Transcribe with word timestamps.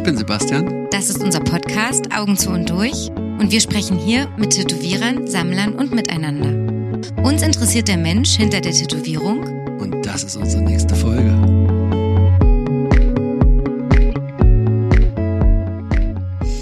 Ich 0.00 0.04
bin 0.04 0.16
Sebastian. 0.16 0.88
Das 0.90 1.10
ist 1.10 1.22
unser 1.22 1.40
Podcast 1.40 2.10
Augen 2.10 2.34
zu 2.34 2.48
und 2.48 2.70
durch 2.70 3.10
und 3.14 3.52
wir 3.52 3.60
sprechen 3.60 3.98
hier 3.98 4.30
mit 4.38 4.48
Tätowierern, 4.54 5.26
Sammlern 5.26 5.74
und 5.74 5.92
miteinander. 5.92 7.12
Uns 7.22 7.42
interessiert 7.42 7.86
der 7.86 7.98
Mensch 7.98 8.30
hinter 8.30 8.62
der 8.62 8.72
Tätowierung 8.72 9.40
Und 9.78 10.06
das 10.06 10.24
ist 10.24 10.36
unsere 10.36 10.62
nächste 10.62 10.94
Folge. 10.94 11.28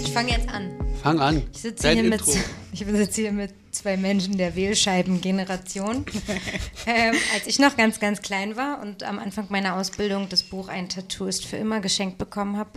Ich 0.03 0.11
fange 0.11 0.31
jetzt 0.31 0.49
an. 0.49 0.69
Fang 1.01 1.19
an. 1.21 1.41
Ich 1.53 1.61
sitze 1.61 1.91
hier, 1.91 2.03
mit, 2.03 2.19
Intro. 2.19 2.33
Ich 2.81 2.87
sitze 2.87 3.21
hier 3.21 3.31
mit 3.31 3.53
zwei 3.71 3.97
Menschen 3.97 4.37
der 4.37 4.55
Wählscheiben-Generation. 4.55 6.05
ähm, 6.85 7.15
als 7.33 7.47
ich 7.47 7.59
noch 7.59 7.77
ganz, 7.77 7.99
ganz 7.99 8.21
klein 8.21 8.55
war 8.55 8.81
und 8.81 9.03
am 9.03 9.19
Anfang 9.19 9.47
meiner 9.49 9.75
Ausbildung 9.75 10.27
das 10.29 10.43
Buch 10.43 10.67
Ein 10.67 10.89
Tattoo 10.89 11.25
ist 11.25 11.45
für 11.45 11.57
immer 11.57 11.79
geschenkt 11.79 12.17
bekommen 12.17 12.57
habe, 12.57 12.71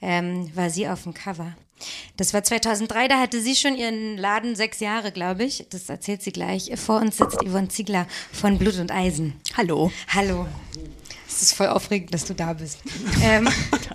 ähm, 0.00 0.50
war 0.54 0.70
sie 0.70 0.88
auf 0.88 1.04
dem 1.04 1.14
Cover. 1.14 1.56
Das 2.16 2.32
war 2.32 2.42
2003, 2.42 3.08
da 3.08 3.20
hatte 3.20 3.40
sie 3.40 3.54
schon 3.54 3.76
ihren 3.76 4.16
Laden 4.16 4.56
sechs 4.56 4.80
Jahre, 4.80 5.12
glaube 5.12 5.44
ich. 5.44 5.66
Das 5.70 5.88
erzählt 5.88 6.22
sie 6.22 6.32
gleich. 6.32 6.70
Vor 6.76 7.00
uns 7.00 7.18
sitzt 7.18 7.42
Yvonne 7.44 7.68
Ziegler 7.68 8.06
von 8.32 8.58
Blut 8.58 8.78
und 8.78 8.90
Eisen. 8.90 9.34
Hallo. 9.56 9.92
Hallo. 10.08 10.46
Es 11.36 11.42
ist 11.42 11.52
voll 11.52 11.66
aufregend, 11.66 12.14
dass 12.14 12.24
du 12.24 12.34
da 12.34 12.54
bist. 12.54 12.78
Ähm, 13.22 13.46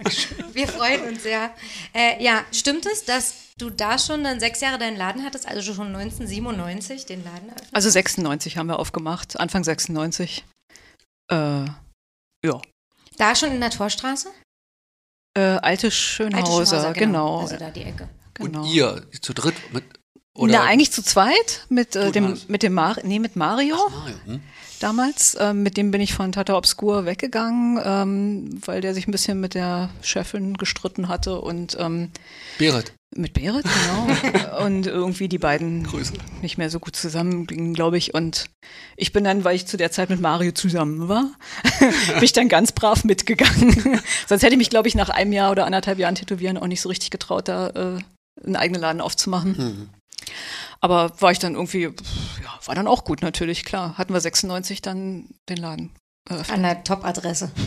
wir 0.53 0.67
freuen 0.67 1.07
uns 1.07 1.23
sehr. 1.23 1.51
Äh, 1.91 2.23
ja, 2.23 2.45
stimmt 2.51 2.85
es, 2.85 3.03
dass 3.03 3.33
du 3.57 3.71
da 3.71 3.97
schon 3.97 4.23
dann 4.23 4.39
sechs 4.39 4.61
Jahre 4.61 4.77
deinen 4.77 4.95
Laden 4.95 5.23
hattest, 5.23 5.47
also 5.47 5.73
schon 5.73 5.87
1997 5.87 7.07
den 7.07 7.23
Laden 7.23 7.49
eröffnet? 7.49 7.69
Also 7.71 7.89
96 7.89 8.57
haben 8.57 8.67
wir 8.67 8.77
aufgemacht, 8.77 9.39
Anfang 9.39 9.63
96. 9.63 10.45
Äh, 11.31 11.35
ja. 11.35 12.61
Da 13.17 13.35
schon 13.35 13.51
in 13.51 13.59
der 13.59 13.71
Torstraße? 13.71 14.29
Äh, 15.35 15.41
alte 15.41 15.63
Alte 15.63 15.91
Schönhauser, 15.91 16.65
Schönhauser, 16.65 16.93
genau. 16.93 17.39
Also 17.39 17.57
da 17.57 17.71
die 17.71 17.83
Ecke. 17.83 18.07
genau. 18.35 18.61
Und 18.61 18.67
ihr 18.67 19.03
zu 19.19 19.33
dritt 19.33 19.55
mit 19.73 19.83
oder 20.33 20.53
Na, 20.53 20.63
eigentlich 20.63 20.91
zu 20.91 21.03
zweit 21.03 21.65
mit, 21.69 21.95
äh, 21.95 22.11
dem, 22.11 22.39
mit 22.47 22.63
dem 22.63 22.73
Mar 22.73 22.97
nee, 23.03 23.19
mit 23.19 23.35
Mario 23.35 23.75
Mario, 23.75 24.15
hm? 24.25 24.41
Damals. 24.83 25.37
Ähm, 25.39 25.63
mit 25.63 25.77
dem 25.77 25.91
bin 25.91 26.01
ich 26.01 26.13
von 26.13 26.31
Tata 26.31 26.55
Obscur 26.55 27.05
weggegangen, 27.05 27.79
ähm, 27.83 28.59
weil 28.65 28.81
der 28.81 28.93
sich 28.93 29.07
ein 29.07 29.11
bisschen 29.11 29.39
mit 29.39 29.53
der 29.53 29.89
Chefin 30.01 30.55
gestritten 30.55 31.07
hatte 31.07 31.39
und 31.39 31.77
ähm, 31.79 32.11
Berit. 32.57 32.93
mit 33.15 33.33
Berit, 33.33 33.63
genau. 33.63 34.59
und 34.65 34.87
irgendwie 34.87 35.27
die 35.27 35.37
beiden 35.37 35.83
Grüße. 35.83 36.13
nicht 36.41 36.57
mehr 36.57 36.69
so 36.69 36.79
gut 36.79 36.95
zusammengingen, 36.95 37.73
glaube 37.73 37.97
ich. 37.97 38.13
Und 38.13 38.45
ich 38.97 39.13
bin 39.13 39.23
dann, 39.23 39.43
weil 39.43 39.55
ich 39.55 39.67
zu 39.67 39.77
der 39.77 39.91
Zeit 39.91 40.09
mit 40.09 40.21
Mario 40.21 40.51
zusammen 40.51 41.07
war, 41.07 41.31
bin 41.79 42.23
ich 42.23 42.33
dann 42.33 42.49
ganz 42.49 42.71
brav 42.71 43.03
mitgegangen. 43.03 44.01
Sonst 44.27 44.43
hätte 44.43 44.53
ich 44.53 44.59
mich, 44.59 44.69
glaube 44.69 44.87
ich, 44.87 44.95
nach 44.95 45.09
einem 45.09 45.33
Jahr 45.33 45.51
oder 45.51 45.65
anderthalb 45.65 45.99
Jahren 45.99 46.15
Tätowieren 46.15 46.57
auch 46.57 46.67
nicht 46.67 46.81
so 46.81 46.89
richtig 46.89 47.11
getraut, 47.11 47.47
da 47.47 47.69
äh, 47.69 47.99
einen 48.43 48.55
eigenen 48.55 48.81
Laden 48.81 49.01
aufzumachen. 49.01 49.57
Hm. 49.57 49.89
Aber 50.79 51.13
war 51.19 51.31
ich 51.31 51.39
dann 51.39 51.53
irgendwie, 51.53 51.83
ja, 51.83 52.50
war 52.67 52.75
dann 52.75 52.87
auch 52.87 53.03
gut 53.03 53.21
natürlich, 53.21 53.63
klar. 53.63 53.97
Hatten 53.97 54.13
wir 54.13 54.21
96 54.21 54.81
dann 54.81 55.29
den 55.49 55.57
Laden. 55.57 55.91
Eröffnet. 56.31 56.55
An 56.57 56.63
der 56.63 56.83
Top-Adresse. 56.83 57.51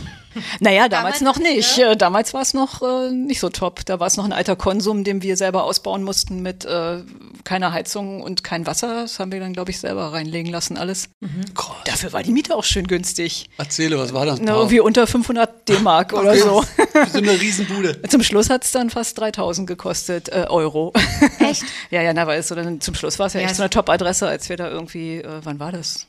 Naja, 0.59 0.89
damals, 0.89 1.19
Damals 1.19 1.21
noch 1.21 1.41
nicht, 1.41 1.77
ne? 1.77 1.83
Äh, 1.91 1.95
Damals 1.95 2.33
war 2.33 2.41
es 2.41 2.53
noch 2.53 2.81
äh, 2.81 3.09
nicht 3.09 3.39
so 3.39 3.47
top. 3.47 3.85
Da 3.85 4.01
war 4.01 4.07
es 4.07 4.17
noch 4.17 4.25
ein 4.25 4.33
alter 4.33 4.57
Konsum, 4.57 5.05
den 5.05 5.21
wir 5.21 5.37
selber 5.37 5.63
ausbauen 5.63 6.03
mussten 6.03 6.41
mit 6.41 6.65
äh, 6.65 7.03
keiner 7.45 7.71
Heizung 7.71 8.21
und 8.21 8.43
kein 8.43 8.67
Wasser. 8.67 9.03
Das 9.03 9.17
haben 9.17 9.31
wir 9.31 9.39
dann, 9.39 9.53
glaube 9.53 9.71
ich, 9.71 9.79
selber 9.79 10.11
reinlegen 10.11 10.51
lassen 10.51 10.75
alles. 10.77 11.07
Krass. 11.53 11.77
Dafür 11.85 12.11
war 12.11 12.21
die 12.21 12.33
Miete 12.33 12.53
auch 12.53 12.65
schön 12.65 12.85
günstig. 12.85 13.49
Erzähle, 13.57 13.97
was 13.97 14.13
war 14.13 14.25
das? 14.25 14.41
Na, 14.41 14.55
irgendwie 14.55 14.81
unter 14.81 15.07
500 15.07 15.69
D-Mark 15.69 16.11
oder 16.19 16.31
Okay. 16.31 16.39
so. 16.41 16.63
so 17.13 17.17
eine 17.19 17.39
Riesenbude. 17.39 18.01
Zum 18.09 18.21
Schluss 18.21 18.49
hat 18.49 18.65
es 18.65 18.71
dann 18.71 18.89
fast 18.89 19.17
3000 19.17 19.65
gekostet, 19.67 20.27
äh, 20.27 20.47
Euro. 20.49 20.91
Echt? 21.39 21.63
ja, 21.91 22.01
ja, 22.01 22.13
na, 22.13 22.27
weil 22.27 22.41
es 22.41 22.49
so 22.49 22.55
dann, 22.55 22.81
zum 22.81 22.93
Schluss 22.95 23.19
war 23.19 23.27
es 23.27 23.33
ja, 23.35 23.39
Ja, 23.39 23.45
echt 23.47 23.55
so 23.55 23.63
eine 23.63 23.69
Top-Adresse, 23.69 24.27
als 24.27 24.49
wir 24.49 24.57
da 24.57 24.67
irgendwie, 24.69 25.19
äh, 25.19 25.39
wann 25.43 25.61
war 25.61 25.71
das? 25.71 26.05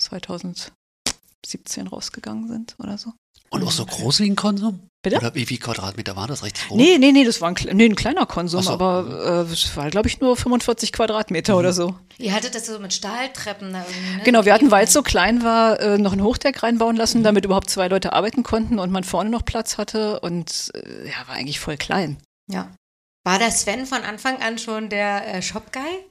2017 1.44 1.86
rausgegangen 1.88 2.48
sind 2.48 2.76
oder 2.78 2.98
so. 2.98 3.12
Und 3.50 3.62
auch 3.62 3.70
so 3.70 3.86
groß 3.86 4.20
wie 4.20 4.30
ein 4.30 4.36
Konsum? 4.36 4.80
Bitte? 5.02 5.18
Oder 5.18 5.34
wie 5.36 5.46
viel 5.46 5.58
Quadratmeter 5.58 6.16
war 6.16 6.26
das? 6.26 6.42
Richtig 6.42 6.66
groß? 6.66 6.76
Nee, 6.76 6.98
nee, 6.98 7.12
nee, 7.12 7.24
das 7.24 7.40
war 7.40 7.48
ein, 7.48 7.56
nee, 7.74 7.84
ein 7.84 7.94
kleiner 7.94 8.26
Konsum, 8.26 8.62
so. 8.62 8.70
aber 8.72 9.44
äh, 9.48 9.52
es 9.52 9.76
war, 9.76 9.88
glaube 9.90 10.08
ich, 10.08 10.20
nur 10.20 10.36
45 10.36 10.92
Quadratmeter 10.92 11.56
oder 11.56 11.72
so. 11.72 11.94
Ihr 12.18 12.34
hattet 12.34 12.56
das 12.56 12.66
so 12.66 12.80
mit 12.80 12.92
Stahltreppen 12.92 13.72
da 13.72 13.84
irgendwie, 13.88 14.16
ne? 14.16 14.22
Genau, 14.24 14.44
wir 14.44 14.52
hatten, 14.52 14.72
weil 14.72 14.84
es 14.84 14.92
so 14.92 15.02
klein 15.02 15.44
war, 15.44 15.78
äh, 15.80 15.98
noch 15.98 16.12
ein 16.12 16.24
Hochdeck 16.24 16.62
reinbauen 16.64 16.96
lassen, 16.96 17.22
damit 17.22 17.44
überhaupt 17.44 17.70
zwei 17.70 17.86
Leute 17.86 18.14
arbeiten 18.14 18.42
konnten 18.42 18.80
und 18.80 18.90
man 18.90 19.04
vorne 19.04 19.30
noch 19.30 19.44
Platz 19.44 19.78
hatte 19.78 20.18
und 20.20 20.72
äh, 20.74 21.08
ja, 21.08 21.28
war 21.28 21.36
eigentlich 21.36 21.60
voll 21.60 21.76
klein. 21.76 22.16
Ja. 22.50 22.74
War 23.24 23.38
der 23.38 23.52
Sven 23.52 23.86
von 23.86 24.02
Anfang 24.02 24.42
an 24.42 24.58
schon 24.58 24.88
der 24.88 25.34
äh, 25.34 25.42
Shop-Guy? 25.42 26.05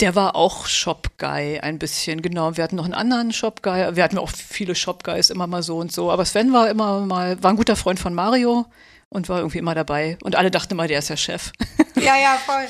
Der 0.00 0.14
war 0.14 0.36
auch 0.36 0.66
Shop-Guy 0.66 1.60
ein 1.60 1.78
bisschen, 1.78 2.20
genau. 2.20 2.56
Wir 2.56 2.64
hatten 2.64 2.76
noch 2.76 2.84
einen 2.84 2.92
anderen 2.94 3.32
Shop-Guy. 3.32 3.96
Wir 3.96 4.04
hatten 4.04 4.18
auch 4.18 4.30
viele 4.30 4.74
Shop-Guys 4.74 5.30
immer 5.30 5.46
mal 5.46 5.62
so 5.62 5.78
und 5.78 5.90
so. 5.90 6.10
Aber 6.10 6.26
Sven 6.26 6.52
war 6.52 6.68
immer 6.68 7.00
mal, 7.00 7.42
war 7.42 7.50
ein 7.50 7.56
guter 7.56 7.76
Freund 7.76 7.98
von 7.98 8.12
Mario 8.12 8.66
und 9.08 9.28
war 9.30 9.38
irgendwie 9.38 9.58
immer 9.58 9.74
dabei. 9.74 10.18
Und 10.22 10.36
alle 10.36 10.50
dachten 10.50 10.74
immer, 10.74 10.86
der 10.86 10.98
ist 10.98 11.10
der 11.10 11.16
Chef. 11.16 11.52
Ja, 11.98 12.14
ja, 12.18 12.36
voll. 12.44 12.66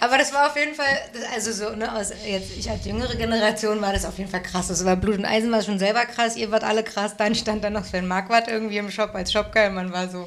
Aber 0.00 0.16
das 0.16 0.32
war 0.32 0.46
auf 0.46 0.56
jeden 0.56 0.74
Fall, 0.74 0.86
also 1.34 1.52
so, 1.52 1.76
ne, 1.76 1.94
aus, 1.94 2.12
jetzt 2.26 2.56
ich 2.56 2.70
als 2.70 2.86
jüngere 2.86 3.14
Generation 3.14 3.78
war 3.82 3.92
das 3.92 4.06
auf 4.06 4.16
jeden 4.16 4.30
Fall 4.30 4.42
krass. 4.42 4.68
Das 4.68 4.82
war 4.86 4.96
Blut 4.96 5.18
und 5.18 5.26
Eisen 5.26 5.52
war 5.52 5.62
schon 5.62 5.78
selber 5.78 6.06
krass, 6.06 6.34
ihr 6.34 6.50
wart 6.50 6.64
alle 6.64 6.82
krass, 6.82 7.14
dann 7.18 7.34
stand 7.34 7.62
da 7.62 7.68
noch 7.68 7.84
Sven 7.84 8.08
Marquardt 8.08 8.48
irgendwie 8.48 8.78
im 8.78 8.90
Shop 8.90 9.14
als 9.14 9.32
Shopguy 9.32 9.66
und 9.66 9.74
man 9.74 9.92
war 9.92 10.08
so, 10.08 10.26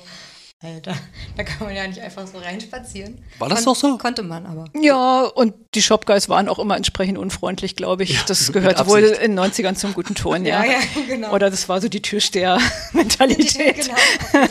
Alter, 0.64 0.96
da 1.38 1.44
kann 1.44 1.68
man 1.68 1.76
ja 1.76 1.86
nicht 1.86 2.00
einfach 2.00 2.26
so 2.26 2.38
reinspazieren. 2.38 3.22
War 3.38 3.50
das 3.50 3.60
Kon 3.60 3.74
doch 3.74 3.76
so? 3.76 3.98
Konnte 3.98 4.24
man 4.24 4.46
aber. 4.46 4.66
Ja, 4.80 5.24
und 5.24 5.54
die 5.76 5.82
Shop-Guys 5.82 6.30
waren 6.30 6.48
auch 6.48 6.58
immer 6.58 6.78
entsprechend 6.78 7.18
unfreundlich, 7.18 7.76
glaube 7.76 8.04
ich. 8.04 8.24
das 8.24 8.48
mit 8.48 8.54
gehört 8.54 8.88
wohl 8.88 9.02
in 9.02 9.36
den 9.36 9.40
90ern 9.40 9.76
zum 9.76 9.94
guten 9.94 10.16
Ton, 10.16 10.46
ja. 10.46 10.64
Ja, 10.64 10.72
ja, 10.72 10.80
genau. 11.06 11.34
Oder 11.34 11.50
das 11.50 11.68
war 11.68 11.82
so 11.82 11.90
die 11.90 12.02
Türsteher-Mentalität. 12.02 13.76
genau. 14.32 14.48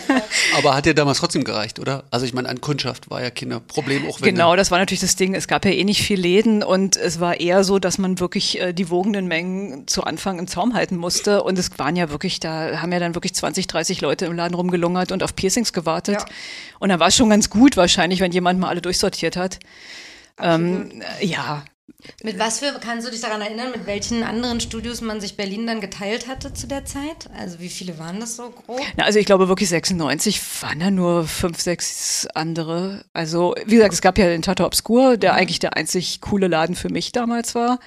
Aber 0.59 0.75
hat 0.75 0.85
dir 0.85 0.93
damals 0.95 1.19
trotzdem 1.19 1.45
gereicht, 1.45 1.79
oder? 1.79 2.05
Also 2.11 2.27
ich 2.27 2.35
meine, 2.35 2.51
an 2.51 2.61
Kundschaft 2.61 3.09
war 3.09 3.23
ja 3.23 3.31
kein 3.31 3.59
Problem, 3.67 4.07
auch 4.07 4.21
wenn 4.21 4.35
Genau, 4.35 4.55
das 4.55 4.71
war 4.71 4.79
natürlich 4.79 5.01
das 5.01 5.17
Ding. 5.17 5.35
Es 5.35 5.49
gab 5.49 5.65
ja 5.65 5.71
eh 5.71 5.85
nicht 5.85 6.03
viel 6.03 6.21
Läden 6.21 6.63
und 6.63 6.97
es 6.97 7.21
war 7.21 7.41
eher 7.41 7.65
so, 7.65 7.79
dass 7.79 7.97
man 7.97 8.21
wirklich 8.21 8.61
äh, 8.61 8.75
die 8.75 8.91
wogenden 8.91 9.29
Mengen 9.29 9.89
zu 9.89 10.05
Anfang 10.05 10.39
im 10.39 10.47
Zaum 10.47 10.75
halten 10.75 10.97
musste. 10.97 11.43
Und 11.43 11.59
es 11.59 11.79
waren 11.79 11.97
ja 11.97 12.11
wirklich, 12.11 12.39
da 12.39 12.83
haben 12.83 12.93
ja 12.93 12.99
dann 12.99 13.15
wirklich 13.15 13.35
20, 13.35 13.67
30 13.67 14.03
Leute 14.03 14.27
im 14.27 14.37
Laden 14.37 14.55
rumgelungert 14.55 15.11
und 15.11 15.23
auf 15.23 15.35
Piercings 15.35 15.73
gewartet. 15.73 16.02
Ja. 16.09 16.25
Und 16.79 16.89
dann 16.89 17.01
war 17.01 17.09
es 17.09 17.17
schon 17.17 17.31
ganz 17.31 17.51
gut 17.51 17.77
wahrscheinlich, 17.77 18.21
wenn 18.21 18.33
jemand 18.33 18.59
mal 18.59 18.69
alle 18.69 18.83
durchsortiert 18.83 19.37
hat. 19.37 19.59
Ähm, 20.41 21.03
äh, 21.21 21.27
ja, 21.27 21.65
Mit 22.25 22.39
was 22.39 22.59
für, 22.59 22.73
kannst 22.81 23.07
du 23.07 23.11
dich 23.11 23.21
daran 23.21 23.41
erinnern, 23.41 23.71
mit 23.71 23.87
welchen 23.87 24.25
anderen 24.25 24.61
Studios 24.61 25.01
man 25.01 25.21
sich 25.21 25.37
Berlin 25.37 25.67
dann 25.67 25.81
geteilt 25.81 26.27
hatte 26.27 26.53
zu 26.53 26.67
der 26.67 26.85
Zeit? 26.85 27.29
Also 27.39 27.61
wie 27.61 27.69
viele 27.69 27.99
waren 27.99 28.19
das 28.19 28.37
so 28.37 28.51
grob? 28.51 28.81
Na, 28.97 29.05
also 29.05 29.19
ich 29.19 29.27
glaube 29.27 29.49
wirklich 29.49 29.69
96 29.69 30.41
waren 30.63 30.81
da 30.81 30.91
nur 30.91 31.25
fünf, 31.29 31.61
sechs 31.61 32.27
andere. 32.35 33.05
Also 33.13 33.55
wie 33.67 33.77
gesagt, 33.77 33.95
es 33.95 34.01
gab 34.01 34.19
ja 34.19 34.27
den 34.27 34.43
Tata 34.43 34.65
Obscur, 34.65 35.17
der 35.17 35.35
eigentlich 35.35 35.61
der 35.61 35.77
einzig 35.77 36.21
coole 36.21 36.49
Laden 36.49 36.75
für 36.75 36.89
mich 36.89 37.13
damals 37.13 37.55
war. 37.55 37.79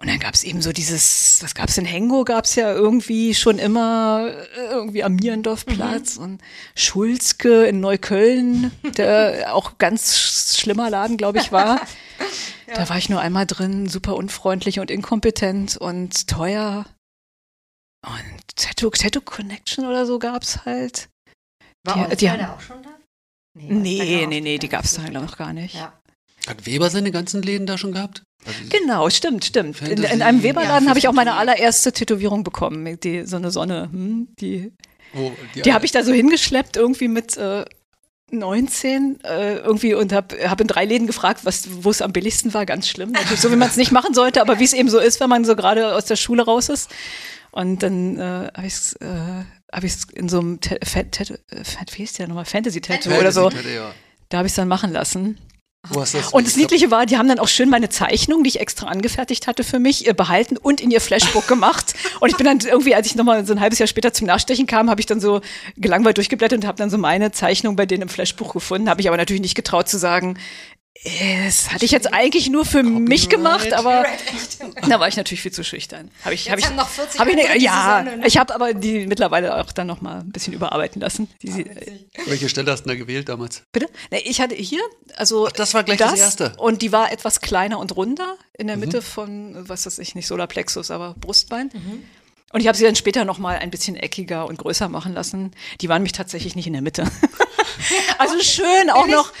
Und 0.00 0.08
dann 0.08 0.20
gab 0.20 0.32
es 0.34 0.44
eben 0.44 0.62
so 0.62 0.72
dieses, 0.72 1.42
was 1.42 1.54
gab 1.56 1.68
es 1.68 1.76
in 1.78 1.84
Hengo, 1.84 2.22
gab 2.24 2.44
es 2.44 2.54
ja 2.54 2.72
irgendwie 2.72 3.34
schon 3.34 3.58
immer 3.58 4.30
äh, 4.56 4.66
irgendwie 4.70 5.02
am 5.02 5.16
Mierendorfplatz 5.16 6.16
und 6.18 6.40
Schulzke 6.76 7.64
in 7.66 7.80
Neukölln, 7.80 8.70
der 8.96 9.54
auch 9.54 9.78
ganz 9.78 10.14
sch- 10.14 10.60
schlimmer 10.60 10.88
Laden, 10.90 11.16
glaube 11.16 11.38
ich, 11.38 11.52
war. 11.52 11.80
Da 12.74 12.86
war 12.90 12.98
ich 12.98 13.08
nur 13.08 13.22
einmal 13.22 13.46
drin, 13.46 13.88
super 13.88 14.14
unfreundlich 14.14 14.78
und 14.78 14.90
inkompetent 14.90 15.78
und 15.78 16.26
teuer. 16.28 16.84
Und 18.06 18.56
Tattoo, 18.56 18.90
Tattoo 18.90 19.22
Connection 19.22 19.86
oder 19.86 20.04
so 20.04 20.18
gab's 20.18 20.66
halt. 20.66 21.08
War 21.86 22.08
Die- 22.10 22.16
die 22.16 22.30
haben- 22.30 22.38
da 22.40 22.52
auch 22.52 22.60
schon 22.60 22.82
da? 22.82 22.90
Nee, 23.54 23.72
nee, 23.72 24.20
ja 24.20 24.26
nee, 24.26 24.40
auch 24.42 24.58
die 24.58 24.68
gab's 24.68 24.92
da 24.94 25.02
ganz 25.02 25.22
noch 25.22 25.38
gar 25.38 25.54
nicht. 25.54 25.76
Ja. 25.76 25.98
Hat 26.46 26.66
Weber 26.66 26.90
seine 26.90 27.10
ganzen 27.10 27.40
Läden 27.42 27.66
da 27.66 27.78
schon 27.78 27.92
gehabt? 27.92 28.22
Also, 28.48 28.60
Genau, 28.70 29.08
stimmt, 29.10 29.44
stimmt. 29.44 29.80
In, 29.82 29.86
Fantasy, 29.88 30.14
in 30.14 30.22
einem 30.22 30.42
Weberladen 30.42 30.84
ja, 30.84 30.88
habe 30.90 30.98
ich 30.98 31.06
auch 31.08 31.12
meine 31.12 31.30
Fantasy. 31.30 31.50
allererste 31.60 31.92
Tätowierung 31.92 32.42
bekommen, 32.44 32.98
die, 33.00 33.24
so 33.26 33.36
eine 33.36 33.50
Sonne. 33.50 33.88
Hm, 33.92 34.28
die 34.40 34.72
wo, 35.14 35.32
die 35.54 35.72
habe 35.72 35.86
ich 35.86 35.92
da 35.92 36.02
so 36.04 36.12
hingeschleppt, 36.12 36.76
irgendwie 36.76 37.08
mit 37.08 37.36
äh, 37.36 37.64
19 38.30 39.20
äh, 39.24 39.56
irgendwie 39.56 39.94
und 39.94 40.12
habe 40.12 40.36
hab 40.50 40.60
in 40.60 40.66
drei 40.66 40.84
Läden 40.84 41.06
gefragt, 41.06 41.40
wo 41.44 41.90
es 41.90 42.02
am 42.02 42.12
billigsten 42.12 42.52
war. 42.52 42.66
Ganz 42.66 42.88
schlimm, 42.88 43.12
natürlich 43.12 43.40
so, 43.40 43.50
wie 43.50 43.56
man 43.56 43.68
es 43.68 43.76
nicht 43.76 43.90
machen 43.92 44.12
sollte, 44.14 44.40
aber 44.42 44.58
wie 44.58 44.64
es 44.64 44.74
eben 44.74 44.90
so 44.90 44.98
ist, 44.98 45.18
wenn 45.20 45.30
man 45.30 45.44
so 45.44 45.56
gerade 45.56 45.94
aus 45.94 46.04
der 46.04 46.16
Schule 46.16 46.44
raus 46.44 46.68
ist. 46.68 46.90
Und 47.50 47.82
dann 47.82 48.18
äh, 48.18 48.50
habe 48.54 48.66
ich 48.66 48.74
es 48.74 48.92
äh, 48.96 49.06
hab 49.72 49.82
ich's 49.84 50.04
in 50.12 50.28
so 50.28 50.40
einem 50.40 50.60
Tat- 50.60 50.86
Fat- 50.86 51.12
Tat- 51.12 51.40
Fat- 51.64 51.92
wie 51.94 51.96
hieß 52.02 52.12
der 52.14 52.28
nochmal? 52.28 52.44
Fantasy-Tattoo 52.44 53.14
oder 53.18 53.32
so. 53.32 53.48
Ja. 53.50 53.92
Da 54.28 54.38
habe 54.38 54.46
ich 54.46 54.52
es 54.52 54.56
dann 54.56 54.68
machen 54.68 54.92
lassen. 54.92 55.38
Und 56.32 56.46
das 56.46 56.56
Niedliche 56.56 56.90
war, 56.90 57.06
die 57.06 57.16
haben 57.16 57.28
dann 57.28 57.38
auch 57.38 57.48
schön 57.48 57.68
meine 57.68 57.88
Zeichnung, 57.88 58.42
die 58.42 58.48
ich 58.48 58.60
extra 58.60 58.86
angefertigt 58.86 59.46
hatte 59.46 59.64
für 59.64 59.78
mich, 59.78 60.06
äh, 60.06 60.12
behalten 60.12 60.56
und 60.56 60.80
in 60.80 60.90
ihr 60.90 61.00
Flashbook 61.00 61.46
gemacht. 61.48 61.94
Und 62.20 62.30
ich 62.30 62.36
bin 62.36 62.46
dann 62.46 62.58
irgendwie, 62.60 62.94
als 62.94 63.06
ich 63.06 63.14
nochmal 63.14 63.46
so 63.46 63.52
ein 63.52 63.60
halbes 63.60 63.78
Jahr 63.78 63.86
später 63.86 64.12
zum 64.12 64.26
Nachstechen 64.26 64.66
kam, 64.66 64.90
habe 64.90 65.00
ich 65.00 65.06
dann 65.06 65.20
so 65.20 65.40
gelangweilt 65.76 66.16
durchgeblättert 66.16 66.58
und 66.58 66.66
habe 66.66 66.78
dann 66.78 66.90
so 66.90 66.98
meine 66.98 67.32
Zeichnung 67.32 67.76
bei 67.76 67.86
denen 67.86 68.02
im 68.02 68.08
Flashbuch 68.08 68.52
gefunden. 68.52 68.88
Habe 68.88 69.00
ich 69.00 69.08
aber 69.08 69.16
natürlich 69.16 69.42
nicht 69.42 69.54
getraut 69.54 69.88
zu 69.88 69.98
sagen, 69.98 70.38
das 71.04 71.72
hatte 71.72 71.84
ich 71.84 71.90
jetzt 71.90 72.12
eigentlich 72.12 72.50
nur 72.50 72.64
für 72.64 72.82
Copyright. 72.82 73.08
mich 73.08 73.28
gemacht, 73.28 73.72
aber 73.72 74.04
da 74.88 75.00
war 75.00 75.08
ich 75.08 75.16
natürlich 75.16 75.42
viel 75.42 75.52
zu 75.52 75.62
schüchtern. 75.62 76.10
Habe 76.24 76.34
ich, 76.34 76.50
habe 76.50 76.60
ich, 76.60 76.70
noch 76.70 76.88
40 76.88 77.20
hab 77.20 77.28
ich 77.28 77.36
ne, 77.36 77.58
ja, 77.58 78.02
Sonne, 78.04 78.18
ne? 78.18 78.26
ich 78.26 78.36
habe 78.36 78.54
aber 78.54 78.74
die 78.74 79.06
mittlerweile 79.06 79.56
auch 79.56 79.70
dann 79.72 79.86
noch 79.86 80.00
mal 80.00 80.20
ein 80.20 80.30
bisschen 80.30 80.52
überarbeiten 80.52 81.00
lassen. 81.00 81.28
Die, 81.42 81.66
ah, 81.68 82.22
Welche 82.26 82.48
Stelle 82.48 82.70
hast 82.72 82.84
du 82.84 82.88
da 82.88 82.96
gewählt 82.96 83.28
damals? 83.28 83.62
Bitte? 83.72 83.86
Ne, 84.10 84.20
ich 84.20 84.40
hatte 84.40 84.54
hier, 84.54 84.82
also 85.16 85.46
Ach, 85.46 85.52
das 85.52 85.74
war 85.74 85.84
gleich 85.84 85.98
das, 85.98 86.12
das, 86.12 86.20
erste. 86.20 86.54
Und 86.58 86.82
die 86.82 86.90
war 86.92 87.12
etwas 87.12 87.40
kleiner 87.40 87.78
und 87.78 87.96
runder 87.96 88.36
in 88.56 88.66
der 88.66 88.76
mhm. 88.76 88.80
Mitte 88.80 89.02
von, 89.02 89.68
was 89.68 89.86
weiß 89.86 89.98
ich, 90.00 90.14
nicht 90.14 90.26
Solarplexus, 90.26 90.90
aber 90.90 91.14
Brustbein. 91.14 91.70
Mhm. 91.72 92.04
Und 92.52 92.60
ich 92.60 92.66
habe 92.66 92.78
sie 92.78 92.84
dann 92.84 92.96
später 92.96 93.24
noch 93.24 93.38
mal 93.38 93.58
ein 93.58 93.70
bisschen 93.70 93.94
eckiger 93.96 94.46
und 94.46 94.58
größer 94.58 94.88
machen 94.88 95.12
lassen. 95.12 95.52
Die 95.80 95.88
waren 95.88 96.02
mich 96.02 96.12
tatsächlich 96.12 96.56
nicht 96.56 96.66
in 96.66 96.72
der 96.72 96.82
Mitte. 96.82 97.02
also 98.18 98.34
okay. 98.34 98.44
schön 98.44 98.90
auch 98.90 99.06
noch 99.06 99.32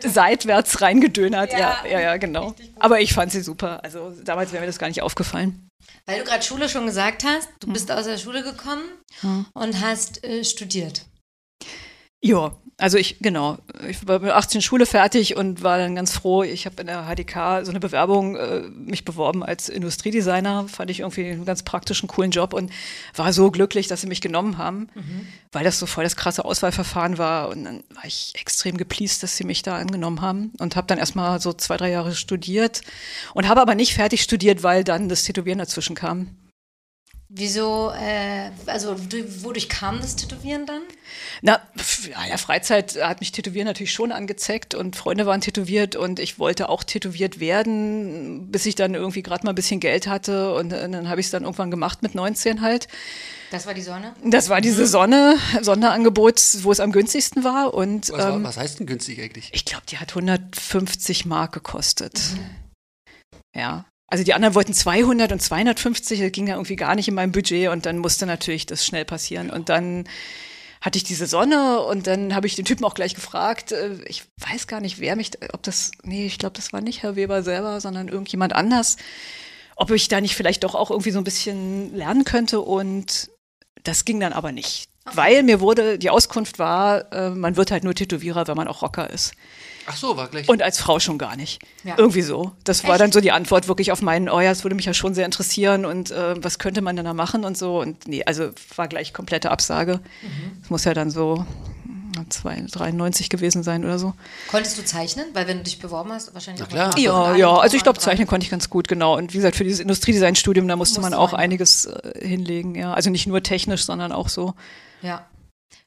seitwärts 0.00 0.80
reingedönert. 0.80 1.52
Ja, 1.52 1.58
ja, 1.58 1.90
ja, 1.90 2.00
ja 2.00 2.16
genau. 2.16 2.54
Aber 2.80 3.00
ich 3.00 3.12
fand 3.12 3.30
sie 3.30 3.40
super. 3.40 3.84
Also 3.84 4.12
damals 4.24 4.52
wäre 4.52 4.62
mir 4.62 4.66
das 4.66 4.78
gar 4.78 4.88
nicht 4.88 5.02
aufgefallen. 5.02 5.68
Weil 6.06 6.18
du 6.18 6.24
gerade 6.24 6.42
Schule 6.42 6.68
schon 6.68 6.86
gesagt 6.86 7.24
hast, 7.24 7.48
du 7.60 7.72
bist 7.72 7.88
hm. 7.88 7.96
aus 7.96 8.04
der 8.04 8.18
Schule 8.18 8.42
gekommen 8.42 8.84
hm. 9.20 9.46
und 9.54 9.80
hast 9.80 10.24
äh, 10.24 10.44
studiert. 10.44 11.06
Ja, 12.22 12.56
also 12.76 12.98
ich, 12.98 13.18
genau, 13.20 13.58
ich 13.88 14.06
war 14.06 14.18
mit 14.18 14.32
18 14.32 14.60
Schule 14.60 14.84
fertig 14.84 15.36
und 15.36 15.62
war 15.62 15.78
dann 15.78 15.94
ganz 15.94 16.12
froh. 16.12 16.42
Ich 16.42 16.66
habe 16.66 16.80
in 16.80 16.88
der 16.88 17.04
HDK 17.04 17.64
so 17.64 17.70
eine 17.70 17.78
Bewerbung 17.78 18.36
äh, 18.36 18.62
mich 18.68 19.04
beworben 19.04 19.44
als 19.44 19.68
Industriedesigner. 19.68 20.66
Fand 20.68 20.90
ich 20.90 21.00
irgendwie 21.00 21.26
einen 21.26 21.44
ganz 21.44 21.62
praktischen, 21.62 22.08
coolen 22.08 22.32
Job 22.32 22.52
und 22.52 22.72
war 23.14 23.32
so 23.32 23.52
glücklich, 23.52 23.86
dass 23.86 24.00
sie 24.00 24.08
mich 24.08 24.20
genommen 24.20 24.58
haben, 24.58 24.88
mhm. 24.94 25.26
weil 25.52 25.62
das 25.62 25.78
so 25.78 25.86
voll 25.86 26.02
das 26.02 26.16
krasse 26.16 26.44
Auswahlverfahren 26.44 27.16
war. 27.16 27.48
Und 27.50 27.64
dann 27.64 27.84
war 27.94 28.04
ich 28.04 28.32
extrem 28.34 28.76
gepleased, 28.76 29.22
dass 29.22 29.36
sie 29.36 29.44
mich 29.44 29.62
da 29.62 29.76
angenommen 29.76 30.20
haben 30.20 30.52
und 30.58 30.74
habe 30.74 30.88
dann 30.88 30.98
erstmal 30.98 31.40
so 31.40 31.52
zwei, 31.52 31.76
drei 31.76 31.90
Jahre 31.90 32.14
studiert 32.14 32.80
und 33.34 33.48
habe 33.48 33.60
aber 33.60 33.76
nicht 33.76 33.94
fertig 33.94 34.22
studiert, 34.22 34.64
weil 34.64 34.82
dann 34.82 35.08
das 35.08 35.22
Tätowieren 35.22 35.58
dazwischen 35.60 35.94
kam. 35.94 36.36
Wieso, 37.28 37.90
äh, 37.90 38.50
also 38.66 38.96
wodurch 39.42 39.68
kam 39.68 40.00
das 40.00 40.14
Tätowieren 40.14 40.66
dann? 40.66 40.82
Na, 41.40 41.60
in 41.74 42.28
der 42.28 42.38
Freizeit 42.38 42.96
hat 43.02 43.20
mich 43.20 43.32
Tätowieren 43.32 43.66
natürlich 43.66 43.92
schon 43.92 44.12
angezeckt 44.12 44.74
und 44.74 44.94
Freunde 44.94 45.24
waren 45.24 45.40
tätowiert 45.40 45.96
und 45.96 46.20
ich 46.20 46.38
wollte 46.38 46.68
auch 46.68 46.84
tätowiert 46.84 47.40
werden, 47.40 48.50
bis 48.52 48.66
ich 48.66 48.74
dann 48.74 48.94
irgendwie 48.94 49.22
gerade 49.22 49.44
mal 49.44 49.52
ein 49.52 49.56
bisschen 49.56 49.80
Geld 49.80 50.06
hatte 50.06 50.54
und, 50.54 50.72
und 50.72 50.92
dann 50.92 51.08
habe 51.08 51.20
ich 51.20 51.26
es 51.26 51.30
dann 51.30 51.44
irgendwann 51.44 51.70
gemacht 51.70 52.02
mit 52.02 52.14
19 52.14 52.60
halt. 52.60 52.88
Das 53.50 53.66
war 53.66 53.74
die 53.74 53.82
Sonne? 53.82 54.14
Das 54.22 54.48
war 54.48 54.60
diese 54.60 54.86
Sonne, 54.86 55.36
Sonderangebot, 55.62 56.40
wo 56.62 56.72
es 56.72 56.80
am 56.80 56.92
günstigsten 56.92 57.42
war. 57.42 57.72
Und, 57.72 58.10
was, 58.10 58.24
ähm, 58.34 58.44
was 58.44 58.56
heißt 58.58 58.80
denn 58.80 58.86
günstig 58.86 59.20
eigentlich? 59.20 59.50
Ich 59.52 59.64
glaube, 59.64 59.84
die 59.88 59.98
hat 59.98 60.10
150 60.10 61.24
Mark 61.24 61.52
gekostet. 61.52 62.20
Mhm. 62.34 62.50
Ja, 63.56 63.86
also 64.06 64.24
die 64.24 64.34
anderen 64.34 64.54
wollten 64.54 64.74
200 64.74 65.32
und 65.32 65.40
250, 65.40 66.20
das 66.20 66.32
ging 66.32 66.46
ja 66.46 66.54
irgendwie 66.54 66.76
gar 66.76 66.94
nicht 66.94 67.08
in 67.08 67.14
meinem 67.14 67.32
Budget 67.32 67.68
und 67.68 67.86
dann 67.86 67.98
musste 67.98 68.26
natürlich 68.26 68.66
das 68.66 68.84
schnell 68.84 69.04
passieren. 69.04 69.50
Und 69.50 69.68
dann 69.68 70.04
hatte 70.80 70.98
ich 70.98 71.04
diese 71.04 71.26
Sonne 71.26 71.80
und 71.80 72.06
dann 72.06 72.34
habe 72.34 72.46
ich 72.46 72.56
den 72.56 72.66
Typen 72.66 72.84
auch 72.84 72.94
gleich 72.94 73.14
gefragt, 73.14 73.72
äh, 73.72 73.94
ich 74.06 74.24
weiß 74.38 74.66
gar 74.66 74.80
nicht, 74.80 75.00
wer 75.00 75.16
mich, 75.16 75.30
ob 75.52 75.62
das, 75.62 75.92
nee, 76.02 76.26
ich 76.26 76.38
glaube, 76.38 76.56
das 76.56 76.72
war 76.74 76.82
nicht 76.82 77.02
Herr 77.02 77.16
Weber 77.16 77.42
selber, 77.42 77.80
sondern 77.80 78.08
irgendjemand 78.08 78.52
anders, 78.52 78.98
ob 79.76 79.90
ich 79.90 80.08
da 80.08 80.20
nicht 80.20 80.36
vielleicht 80.36 80.62
doch 80.62 80.74
auch 80.74 80.90
irgendwie 80.90 81.10
so 81.10 81.18
ein 81.18 81.24
bisschen 81.24 81.94
lernen 81.94 82.24
könnte 82.24 82.60
und 82.60 83.30
das 83.82 84.04
ging 84.04 84.20
dann 84.20 84.34
aber 84.34 84.52
nicht. 84.52 84.88
Weil 85.12 85.42
mir 85.42 85.60
wurde, 85.60 85.98
die 85.98 86.10
Auskunft 86.10 86.58
war, 86.58 87.12
äh, 87.12 87.30
man 87.30 87.56
wird 87.56 87.70
halt 87.70 87.84
nur 87.84 87.94
Tätowierer, 87.94 88.46
wenn 88.46 88.56
man 88.56 88.68
auch 88.68 88.82
Rocker 88.82 89.08
ist. 89.08 89.32
Ach 89.86 89.96
so, 89.96 90.16
war 90.16 90.28
gleich. 90.28 90.48
Und 90.48 90.62
als 90.62 90.78
Frau 90.78 90.98
schon 90.98 91.18
gar 91.18 91.36
nicht. 91.36 91.60
Ja. 91.84 91.94
Irgendwie 91.98 92.22
so. 92.22 92.52
Das 92.64 92.80
Echt? 92.80 92.88
war 92.88 92.98
dann 92.98 93.12
so 93.12 93.20
die 93.20 93.32
Antwort 93.32 93.68
wirklich 93.68 93.92
auf 93.92 94.02
meinen, 94.02 94.28
oh 94.28 94.40
ja, 94.40 94.50
das 94.50 94.64
würde 94.64 94.74
mich 94.76 94.86
ja 94.86 94.94
schon 94.94 95.14
sehr 95.14 95.26
interessieren 95.26 95.84
und 95.84 96.10
äh, 96.10 96.42
was 96.42 96.58
könnte 96.58 96.80
man 96.80 96.96
denn 96.96 97.04
da 97.04 97.14
machen 97.14 97.44
und 97.44 97.56
so. 97.58 97.80
Und 97.80 98.06
nee, 98.08 98.24
also 98.24 98.50
war 98.76 98.88
gleich 98.88 99.12
komplette 99.12 99.50
Absage. 99.50 100.00
Mhm. 100.22 100.60
Das 100.60 100.70
muss 100.70 100.84
ja 100.84 100.94
dann 100.94 101.10
so 101.10 101.44
93 102.30 103.28
gewesen 103.28 103.62
sein 103.62 103.84
oder 103.84 103.98
so. 103.98 104.14
Konntest 104.50 104.78
du 104.78 104.84
zeichnen? 104.84 105.26
Weil 105.32 105.46
wenn 105.46 105.58
du 105.58 105.64
dich 105.64 105.78
beworben 105.78 106.12
hast, 106.12 106.32
wahrscheinlich. 106.34 106.64
Na 106.70 106.90
klar. 106.90 106.98
Ja, 106.98 107.34
ja, 107.34 107.56
also 107.56 107.76
ich 107.76 107.82
glaube, 107.82 107.98
zeichnen 107.98 108.26
konnte 108.26 108.44
ich 108.44 108.50
ganz 108.50 108.70
gut, 108.70 108.88
genau. 108.88 109.16
Und 109.16 109.32
wie 109.32 109.38
gesagt, 109.38 109.56
für 109.56 109.64
dieses 109.64 109.80
Industriedesignstudium, 109.80 110.68
da 110.68 110.76
musste, 110.76 111.00
musste 111.00 111.10
man 111.10 111.18
auch 111.18 111.32
man. 111.32 111.40
einiges 111.40 111.86
äh, 111.86 112.26
hinlegen, 112.26 112.74
ja. 112.74 112.94
Also 112.94 113.10
nicht 113.10 113.26
nur 113.26 113.42
technisch, 113.42 113.84
sondern 113.84 114.12
auch 114.12 114.28
so. 114.28 114.54
Ja. 115.02 115.26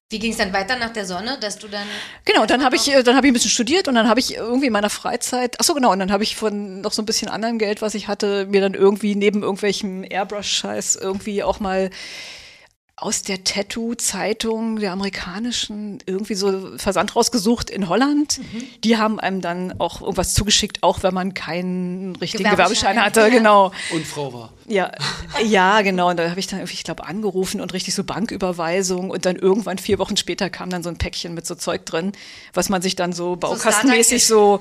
Wie 0.09 0.19
ging 0.19 0.31
es 0.31 0.38
dann 0.38 0.54
weiter 0.54 0.77
nach 0.77 0.94
der 0.94 1.06
Sonne, 1.06 1.38
dass 1.42 1.59
du 1.59 1.68
dann 1.68 1.86
Genau, 2.24 2.45
dann 2.45 2.63
habe 2.63 2.77
ich 2.77 2.88
äh, 2.88 3.04
dann 3.04 3.18
habe 3.18 3.27
ich 3.27 3.31
ein 3.31 3.33
bisschen 3.33 3.51
studiert 3.51 3.89
und 3.89 3.95
dann 3.95 4.07
habe 4.07 4.21
ich 4.21 4.36
irgendwie 4.36 4.68
in 4.68 4.74
meiner 4.74 4.89
Freizeit, 4.89 5.57
ach 5.59 5.65
so 5.65 5.74
genau, 5.74 5.92
und 5.92 6.00
dann 6.00 6.13
habe 6.13 6.24
ich 6.24 6.38
von 6.38 6.80
noch 6.80 6.94
so 6.94 7.01
ein 7.01 7.06
bisschen 7.06 7.27
anderem 7.27 7.59
Geld, 7.59 7.81
was 7.81 7.94
ich 7.94 8.07
hatte, 8.07 8.45
mir 8.45 8.62
dann 8.62 8.74
irgendwie 8.74 9.15
neben 9.15 9.44
irgendwelchem 9.44 10.06
Airbrush 10.09 10.48
Scheiß 10.48 10.95
irgendwie 10.95 11.44
auch 11.44 11.59
mal 11.59 11.89
aus 12.99 13.21
der 13.21 13.44
Tattoo-Zeitung, 13.44 14.79
der 14.79 14.91
amerikanischen, 14.91 15.99
irgendwie 16.07 16.33
so 16.33 16.75
Versand 16.77 17.15
rausgesucht 17.15 17.69
in 17.69 17.89
Holland. 17.89 18.39
Mhm. 18.39 18.63
Die 18.83 18.97
haben 18.97 19.19
einem 19.19 19.39
dann 19.39 19.79
auch 19.79 20.01
irgendwas 20.01 20.33
zugeschickt, 20.33 20.81
auch 20.81 21.03
wenn 21.03 21.13
man 21.13 21.35
keinen 21.35 22.15
richtigen 22.15 22.45
Gewerbeschein, 22.45 22.95
Gewerbeschein 22.95 23.05
hatte, 23.05 23.19
ja. 23.21 23.29
genau. 23.29 23.71
Und 23.94 24.03
Frau 24.03 24.33
war. 24.33 24.51
Ja, 24.65 24.91
ja, 25.45 25.83
genau. 25.83 26.09
Und 26.09 26.17
da 26.17 26.27
habe 26.27 26.39
ich 26.39 26.47
dann, 26.47 26.63
ich 26.63 26.83
glaube, 26.83 27.05
angerufen 27.05 27.61
und 27.61 27.71
richtig 27.71 27.94
so 27.94 28.03
Banküberweisung 28.03 29.11
und 29.11 29.27
dann 29.27 29.35
irgendwann 29.35 29.77
vier 29.77 29.99
Wochen 29.99 30.17
später 30.17 30.49
kam 30.49 30.71
dann 30.71 30.81
so 30.81 30.89
ein 30.89 30.97
Päckchen 30.97 31.35
mit 31.35 31.45
so 31.45 31.53
Zeug 31.53 31.85
drin, 31.85 32.13
was 32.53 32.67
man 32.69 32.81
sich 32.81 32.95
dann 32.95 33.13
so 33.13 33.35
baukastenmäßig 33.35 34.25
so, 34.25 34.59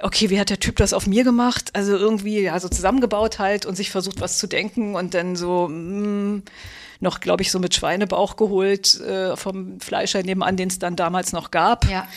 okay, 0.00 0.30
wie 0.30 0.40
hat 0.40 0.48
der 0.48 0.58
Typ 0.58 0.76
das 0.76 0.94
auf 0.94 1.06
mir 1.06 1.22
gemacht? 1.22 1.70
Also 1.74 1.94
irgendwie 1.98 2.40
ja 2.40 2.58
so 2.58 2.70
zusammengebaut 2.70 3.38
halt 3.38 3.66
und 3.66 3.76
sich 3.76 3.90
versucht 3.90 4.22
was 4.22 4.38
zu 4.38 4.46
denken 4.46 4.94
und 4.94 5.12
dann 5.12 5.36
so, 5.36 5.68
mh, 5.68 6.38
mm, 6.38 6.42
noch, 7.04 7.20
glaube 7.20 7.42
ich, 7.42 7.52
so 7.52 7.60
mit 7.60 7.74
Schweinebauch 7.74 8.36
geholt 8.36 9.00
äh, 9.00 9.36
vom 9.36 9.80
Fleischer 9.80 10.22
nebenan, 10.22 10.56
den 10.56 10.68
es 10.68 10.80
dann 10.80 10.96
damals 10.96 11.32
noch 11.32 11.52
gab. 11.52 11.88
Ja. 11.88 12.08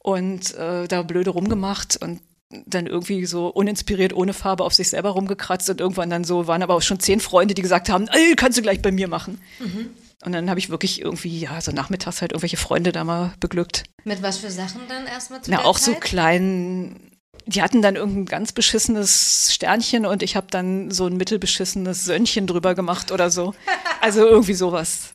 Und 0.00 0.54
äh, 0.54 0.88
da 0.88 1.02
blöde 1.02 1.30
rumgemacht 1.30 1.96
und 2.02 2.20
dann 2.66 2.86
irgendwie 2.86 3.26
so 3.26 3.48
uninspiriert 3.48 4.12
ohne 4.12 4.32
Farbe 4.32 4.64
auf 4.64 4.74
sich 4.74 4.90
selber 4.90 5.10
rumgekratzt 5.10 5.70
und 5.70 5.80
irgendwann 5.80 6.10
dann 6.10 6.24
so 6.24 6.46
waren 6.46 6.62
aber 6.62 6.74
auch 6.74 6.82
schon 6.82 7.00
zehn 7.00 7.20
Freunde, 7.20 7.54
die 7.54 7.62
gesagt 7.62 7.88
haben, 7.88 8.08
ey, 8.08 8.34
kannst 8.36 8.58
du 8.58 8.62
gleich 8.62 8.82
bei 8.82 8.92
mir 8.92 9.08
machen. 9.08 9.40
Mhm. 9.60 9.90
Und 10.24 10.32
dann 10.32 10.48
habe 10.48 10.58
ich 10.58 10.70
wirklich 10.70 11.02
irgendwie, 11.02 11.38
ja, 11.38 11.60
so 11.60 11.72
nachmittags 11.72 12.20
halt 12.20 12.32
irgendwelche 12.32 12.56
Freunde 12.56 12.92
da 12.92 13.04
mal 13.04 13.34
beglückt. 13.40 13.84
Mit 14.04 14.22
was 14.22 14.38
für 14.38 14.50
Sachen 14.50 14.82
dann 14.88 15.06
erstmal 15.06 15.42
zu 15.42 15.50
Na, 15.50 15.64
auch 15.64 15.78
Zeit? 15.78 15.94
so 15.94 16.00
kleinen 16.00 17.14
die 17.46 17.62
hatten 17.62 17.82
dann 17.82 17.96
irgendein 17.96 18.24
ganz 18.24 18.52
beschissenes 18.52 19.50
Sternchen 19.52 20.06
und 20.06 20.22
ich 20.22 20.36
habe 20.36 20.46
dann 20.50 20.90
so 20.90 21.06
ein 21.06 21.16
mittelbeschissenes 21.16 22.04
Sönnchen 22.04 22.46
drüber 22.46 22.74
gemacht 22.74 23.12
oder 23.12 23.30
so. 23.30 23.54
Also 24.04 24.26
irgendwie 24.26 24.54
sowas. 24.54 25.14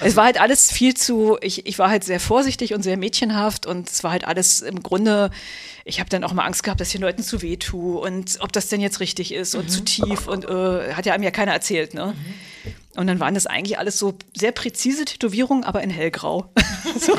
Also 0.00 0.06
es 0.06 0.16
war 0.16 0.24
halt 0.24 0.40
alles 0.40 0.72
viel 0.72 0.94
zu, 0.94 1.38
ich, 1.40 1.66
ich 1.66 1.78
war 1.78 1.88
halt 1.88 2.02
sehr 2.02 2.18
vorsichtig 2.18 2.74
und 2.74 2.82
sehr 2.82 2.96
mädchenhaft 2.96 3.64
und 3.64 3.88
es 3.88 4.02
war 4.02 4.10
halt 4.10 4.26
alles 4.26 4.60
im 4.60 4.82
Grunde, 4.82 5.30
ich 5.84 6.00
habe 6.00 6.10
dann 6.10 6.24
auch 6.24 6.32
mal 6.32 6.44
Angst 6.44 6.64
gehabt, 6.64 6.80
dass 6.80 6.88
ich 6.88 6.94
den 6.94 7.02
Leuten 7.02 7.22
zu 7.22 7.42
weh 7.42 7.56
tue 7.56 8.00
und 8.00 8.38
ob 8.40 8.52
das 8.52 8.66
denn 8.66 8.80
jetzt 8.80 8.98
richtig 8.98 9.32
ist 9.32 9.54
und 9.54 9.66
mhm. 9.66 9.68
zu 9.68 9.84
tief 9.84 10.26
und 10.26 10.46
äh, 10.46 10.94
hat 10.94 11.06
ja 11.06 11.14
einem 11.14 11.22
ja 11.22 11.30
keiner 11.30 11.52
erzählt, 11.52 11.94
ne? 11.94 12.14
Mhm. 12.16 12.74
Und 12.96 13.06
dann 13.06 13.20
waren 13.20 13.34
das 13.34 13.46
eigentlich 13.46 13.78
alles 13.78 13.98
so 13.98 14.14
sehr 14.34 14.52
präzise 14.52 15.04
Tätowierungen, 15.04 15.64
aber 15.64 15.82
in 15.82 15.90
hellgrau. 15.90 16.50
so. 16.98 17.16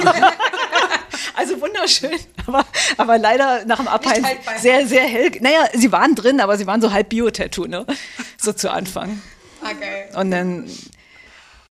Also 1.35 1.59
wunderschön, 1.59 2.17
aber, 2.45 2.65
aber 2.97 3.17
leider 3.17 3.65
nach 3.65 3.77
dem 3.77 3.87
Abheilen 3.87 4.25
sehr, 4.57 4.87
sehr 4.87 5.03
hell. 5.03 5.31
Naja, 5.41 5.67
sie 5.73 5.91
waren 5.91 6.15
drin, 6.15 6.39
aber 6.39 6.57
sie 6.57 6.65
waren 6.65 6.81
so 6.81 6.91
halb 6.91 7.09
Bio-Tattoo, 7.09 7.65
ne? 7.67 7.85
So 8.37 8.53
zu 8.53 8.71
Anfang. 8.71 9.21
Okay. 9.61 10.17
Und 10.17 10.31
dann, 10.31 10.69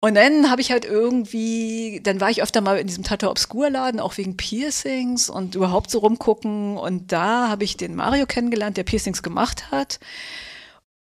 und 0.03 0.15
dann 0.15 0.49
habe 0.49 0.61
ich 0.61 0.71
halt 0.71 0.83
irgendwie, 0.83 2.01
dann 2.03 2.19
war 2.19 2.31
ich 2.31 2.41
öfter 2.41 2.59
mal 2.59 2.79
in 2.79 2.87
diesem 2.87 3.03
Tattoo 3.03 3.29
Obscur 3.29 3.69
Laden, 3.69 3.99
auch 3.99 4.17
wegen 4.17 4.35
Piercings 4.35 5.29
und 5.29 5.53
überhaupt 5.53 5.91
so 5.91 5.99
rumgucken. 5.99 6.75
Und 6.75 7.11
da 7.11 7.49
habe 7.49 7.63
ich 7.63 7.77
den 7.77 7.95
Mario 7.95 8.25
kennengelernt, 8.25 8.77
der 8.77 8.83
Piercings 8.83 9.21
gemacht 9.21 9.69
hat. 9.69 9.99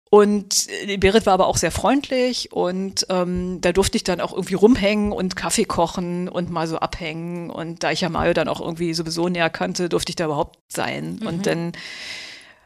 Und 0.08 0.68
äh, 0.86 0.96
Berit 0.96 1.26
war 1.26 1.34
aber 1.34 1.46
auch 1.46 1.58
sehr 1.58 1.72
freundlich 1.72 2.52
und 2.52 3.06
ähm, 3.10 3.60
da 3.60 3.72
durfte 3.72 3.96
ich 3.96 4.04
dann 4.04 4.20
auch 4.20 4.32
irgendwie 4.32 4.54
rumhängen 4.54 5.12
und 5.12 5.36
Kaffee 5.36 5.64
kochen 5.64 6.28
und 6.28 6.48
mal 6.50 6.66
so 6.66 6.78
abhängen. 6.78 7.50
Und 7.50 7.82
da 7.82 7.90
ich 7.90 8.00
ja 8.00 8.08
Mario 8.08 8.32
dann 8.32 8.48
auch 8.48 8.60
irgendwie 8.60 8.94
sowieso 8.94 9.28
näher 9.28 9.50
kannte, 9.50 9.90
durfte 9.90 10.10
ich 10.10 10.16
da 10.16 10.24
überhaupt 10.24 10.58
sein. 10.72 11.18
Mhm. 11.20 11.26
Und 11.26 11.46
dann 11.46 11.72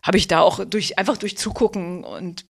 habe 0.03 0.17
ich 0.17 0.29
da 0.29 0.43
auch 0.43 0.65
durch 0.65 0.97
einfach 0.97 1.17
durch 1.17 1.37
Zugucken 1.37 2.05
und 2.05 2.45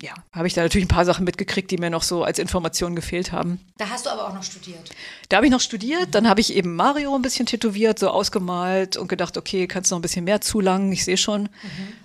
ja, 0.00 0.14
habe 0.32 0.46
ich 0.46 0.54
da 0.54 0.62
natürlich 0.62 0.84
ein 0.84 0.94
paar 0.94 1.04
Sachen 1.04 1.24
mitgekriegt, 1.24 1.70
die 1.70 1.78
mir 1.78 1.90
noch 1.90 2.02
so 2.02 2.22
als 2.22 2.38
Information 2.38 2.94
gefehlt 2.94 3.32
haben. 3.32 3.60
Da 3.78 3.88
hast 3.90 4.06
du 4.06 4.10
aber 4.10 4.28
auch 4.28 4.34
noch 4.34 4.42
studiert. 4.42 4.90
Da 5.28 5.36
habe 5.36 5.46
ich 5.46 5.52
noch 5.52 5.60
studiert, 5.60 6.08
dann 6.12 6.28
habe 6.28 6.40
ich 6.40 6.54
eben 6.54 6.76
Mario 6.76 7.14
ein 7.14 7.22
bisschen 7.22 7.46
tätowiert, 7.46 7.98
so 7.98 8.08
ausgemalt 8.08 8.96
und 8.96 9.08
gedacht, 9.08 9.36
okay, 9.36 9.66
kannst 9.66 9.90
du 9.90 9.94
noch 9.94 9.98
ein 9.98 10.02
bisschen 10.02 10.24
mehr 10.24 10.40
zulangen, 10.40 10.92
ich 10.92 11.04
sehe 11.04 11.16
schon. 11.16 11.42
Mhm. 11.42 11.48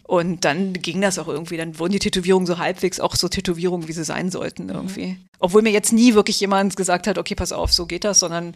Und 0.04 0.46
dann 0.46 0.74
ging 0.74 1.02
das 1.02 1.20
auch 1.20 1.28
irgendwie, 1.28 1.58
dann 1.58 1.78
wurden 1.80 1.94
die 1.94 2.00
Tätowierungen 2.00 2.48
so 2.48 2.58
halbwegs 2.58 3.00
auch 3.00 3.16
so 3.16 3.28
Tätowierungen, 3.28 3.88
wie 3.88 3.94
sie 3.94 4.04
sein 4.04 4.32
sollten 4.32 4.70
irgendwie. 4.70 5.08
Mhm. 5.08 5.18
Obwohl 5.40 5.62
mir 5.62 5.72
jetzt 5.72 5.94
nie 5.94 6.14
wirklich 6.14 6.40
jemand 6.40 6.76
gesagt 6.76 7.08
hat, 7.08 7.18
okay, 7.18 7.36
pass 7.36 7.52
auf, 7.52 7.72
so 7.72 7.86
geht 7.86 8.04
das, 8.04 8.20
sondern 8.20 8.56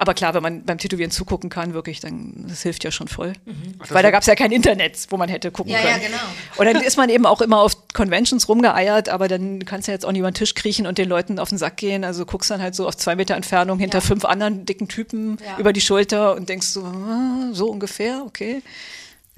aber 0.00 0.14
klar, 0.14 0.32
wenn 0.32 0.42
man 0.42 0.64
beim 0.64 0.78
Tätowieren 0.78 1.10
zugucken 1.10 1.50
kann, 1.50 1.74
wirklich, 1.74 2.00
dann 2.00 2.46
das 2.48 2.62
hilft 2.62 2.84
ja 2.84 2.90
schon 2.90 3.06
voll. 3.06 3.34
Mhm. 3.44 3.74
Weil 3.90 4.02
da 4.02 4.10
gab 4.10 4.22
es 4.22 4.26
ja 4.26 4.34
kein 4.34 4.50
Internet, 4.50 4.96
wo 5.10 5.18
man 5.18 5.28
hätte 5.28 5.50
gucken 5.50 5.74
ja, 5.74 5.78
können. 5.78 6.00
Ja, 6.00 6.08
genau. 6.08 6.22
Und 6.56 6.64
dann 6.64 6.82
ist 6.82 6.96
man 6.96 7.10
eben 7.10 7.26
auch 7.26 7.42
immer 7.42 7.60
auf 7.60 7.76
Conventions 7.92 8.48
rumgeeiert, 8.48 9.10
aber 9.10 9.28
dann 9.28 9.66
kannst 9.66 9.88
du 9.88 9.92
ja 9.92 9.96
jetzt 9.96 10.06
auch 10.06 10.12
nicht 10.12 10.20
über 10.20 10.30
den 10.30 10.34
Tisch 10.34 10.54
kriechen 10.54 10.86
und 10.86 10.96
den 10.96 11.06
Leuten 11.06 11.38
auf 11.38 11.50
den 11.50 11.58
Sack 11.58 11.76
gehen. 11.76 12.02
Also 12.02 12.24
guckst 12.24 12.50
dann 12.50 12.62
halt 12.62 12.74
so 12.74 12.88
auf 12.88 12.96
zwei 12.96 13.14
Meter 13.14 13.34
Entfernung 13.34 13.78
hinter 13.78 13.98
ja. 13.98 14.00
fünf 14.00 14.24
anderen 14.24 14.64
dicken 14.64 14.88
Typen 14.88 15.36
ja. 15.44 15.58
über 15.58 15.74
die 15.74 15.82
Schulter 15.82 16.34
und 16.34 16.48
denkst 16.48 16.68
so, 16.68 16.82
ah, 16.82 17.50
so 17.52 17.66
ungefähr, 17.70 18.22
okay. 18.24 18.62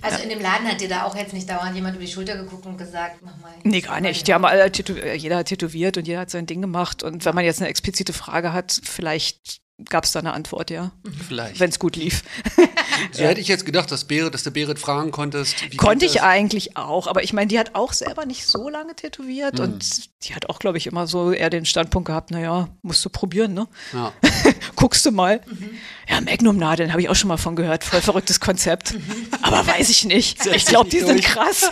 Also 0.00 0.18
ja. 0.18 0.22
in 0.22 0.28
dem 0.28 0.40
Laden 0.40 0.68
hat 0.68 0.80
dir 0.80 0.88
da 0.88 1.02
auch 1.02 1.16
jetzt 1.16 1.32
nicht 1.32 1.50
dauernd 1.50 1.74
jemand 1.74 1.96
über 1.96 2.04
die 2.04 2.10
Schulter 2.12 2.36
geguckt 2.36 2.66
und 2.66 2.78
gesagt, 2.78 3.16
mach 3.22 3.36
mal. 3.38 3.52
Nee, 3.64 3.80
gar 3.80 4.00
nicht. 4.00 4.28
Die 4.28 4.32
haben 4.32 4.44
alle 4.44 4.70
jeder 5.16 5.38
hat 5.38 5.46
tätowiert 5.46 5.96
und 5.96 6.06
jeder 6.06 6.20
hat 6.20 6.30
sein 6.30 6.46
Ding 6.46 6.60
gemacht. 6.60 7.02
Und 7.02 7.24
wenn 7.24 7.34
man 7.34 7.44
jetzt 7.44 7.60
eine 7.60 7.68
explizite 7.68 8.12
Frage 8.12 8.52
hat, 8.52 8.80
vielleicht 8.84 9.60
gab 9.88 10.04
es 10.04 10.12
da 10.12 10.20
eine 10.20 10.32
Antwort, 10.32 10.70
ja. 10.70 10.92
Vielleicht. 11.26 11.60
Wenn 11.60 11.70
es 11.70 11.78
gut 11.78 11.96
lief. 11.96 12.22
So 13.10 13.24
hätte 13.24 13.40
ich 13.40 13.48
jetzt 13.48 13.66
gedacht, 13.66 13.90
dass, 13.90 14.04
Berit, 14.04 14.32
dass 14.32 14.44
du 14.44 14.50
Berit 14.50 14.78
fragen 14.78 15.10
konntest. 15.10 15.56
Konnte 15.76 16.06
ich 16.06 16.22
eigentlich 16.22 16.76
auch, 16.76 17.06
aber 17.06 17.24
ich 17.24 17.32
meine, 17.32 17.48
die 17.48 17.58
hat 17.58 17.74
auch 17.74 17.92
selber 17.92 18.26
nicht 18.26 18.46
so 18.46 18.68
lange 18.68 18.94
tätowiert 18.94 19.58
mhm. 19.58 19.64
und 19.64 20.10
die 20.24 20.34
hat 20.34 20.48
auch, 20.48 20.58
glaube 20.58 20.78
ich, 20.78 20.86
immer 20.86 21.06
so 21.06 21.32
eher 21.32 21.50
den 21.50 21.64
Standpunkt 21.64 22.06
gehabt, 22.06 22.30
naja, 22.30 22.68
musst 22.82 23.04
du 23.04 23.10
probieren, 23.10 23.54
ne? 23.54 23.66
Ja. 23.92 24.12
Guckst 24.76 25.04
du 25.04 25.10
mal. 25.10 25.40
Mhm. 25.46 25.70
Ja, 26.08 26.20
Magnum-Nadeln 26.20 26.92
habe 26.92 27.02
ich 27.02 27.08
auch 27.08 27.14
schon 27.14 27.28
mal 27.28 27.38
von 27.38 27.56
gehört, 27.56 27.82
voll 27.84 28.00
verrücktes 28.00 28.40
Konzept. 28.40 28.94
Mhm. 28.94 29.28
Aber 29.42 29.66
weiß 29.66 29.88
ich 29.90 30.04
nicht. 30.04 30.40
Ich 30.52 30.66
glaube, 30.66 30.90
die 30.90 31.00
sind 31.00 31.22
krass. 31.22 31.70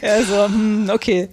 ja, 0.00 0.22
so, 0.22 0.44
hm, 0.46 0.90
okay. 0.92 1.28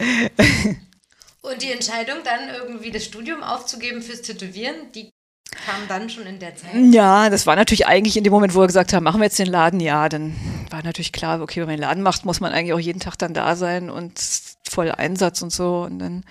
Und 1.42 1.62
die 1.62 1.72
Entscheidung, 1.72 2.18
dann 2.24 2.50
irgendwie 2.54 2.92
das 2.92 3.06
Studium 3.06 3.44
aufzugeben 3.44 4.02
fürs 4.02 4.22
Tätowieren, 4.22 4.92
die 4.94 5.10
kam 5.52 5.88
dann 5.88 6.10
schon 6.10 6.26
in 6.26 6.40
der 6.40 6.56
Zeit? 6.56 6.72
Ja, 6.92 7.30
das 7.30 7.48
war 7.48 7.56
natürlich 7.56 7.88
eigentlich 7.88 8.18
in 8.18 8.24
dem 8.24 8.34
Moment, 8.34 8.54
wo 8.54 8.62
er 8.62 8.68
gesagt 8.68 8.94
hat, 8.94 9.02
machen 9.02 9.20
wir 9.20 9.26
jetzt 9.26 9.40
den 9.40 9.48
Laden, 9.48 9.80
ja, 9.80 10.10
dann 10.10 10.36
war 10.70 10.84
natürlich 10.84 11.12
klar, 11.12 11.42
okay, 11.42 11.62
wenn 11.62 11.68
man 11.68 11.78
den 11.78 11.82
Laden 11.82 12.04
macht, 12.04 12.26
muss 12.26 12.40
man 12.40 12.52
eigentlich 12.52 12.74
auch 12.74 12.80
jeden 12.80 13.00
Tag 13.00 13.16
dann 13.18 13.34
da 13.34 13.56
sein 13.56 13.90
und 13.90 14.20
voll 14.70 14.92
Einsatz 14.92 15.42
und 15.42 15.52
so. 15.52 15.82
Und 15.82 16.00
dann, 16.00 16.24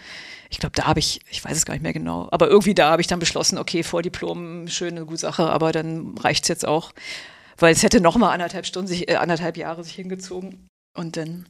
ich 0.51 0.59
glaube, 0.59 0.77
da 0.77 0.87
habe 0.87 1.01
ich, 1.01 1.21
ich 1.31 1.45
weiß 1.45 1.57
es 1.57 1.67
gar 1.67 1.75
nicht 1.75 1.83
mehr 1.83 1.93
genau, 1.93 2.29
aber 2.31 2.49
irgendwie 2.49 2.75
da 2.75 2.91
habe 2.91 3.03
ich 3.03 3.09
dann 3.09 3.19
beschlossen, 3.19 3.59
okay, 3.59 3.83
Vordiplom, 3.83 4.69
schöne, 4.69 5.05
gute 5.05 5.19
Sache, 5.19 5.51
aber 5.51 5.73
dann 5.73 6.17
reicht 6.19 6.45
es 6.45 6.49
jetzt 6.49 6.67
auch. 6.67 6.93
Weil 7.57 7.73
es 7.73 7.83
hätte 7.83 8.01
noch 8.01 8.17
mal 8.17 8.33
anderthalb 8.33 8.67
Stunden, 8.67 8.87
sich, 8.87 9.09
äh, 9.09 9.17
anderthalb 9.17 9.57
Jahre 9.57 9.83
sich 9.83 9.95
hingezogen. 9.95 10.69
Und 10.97 11.17
dann 11.17 11.47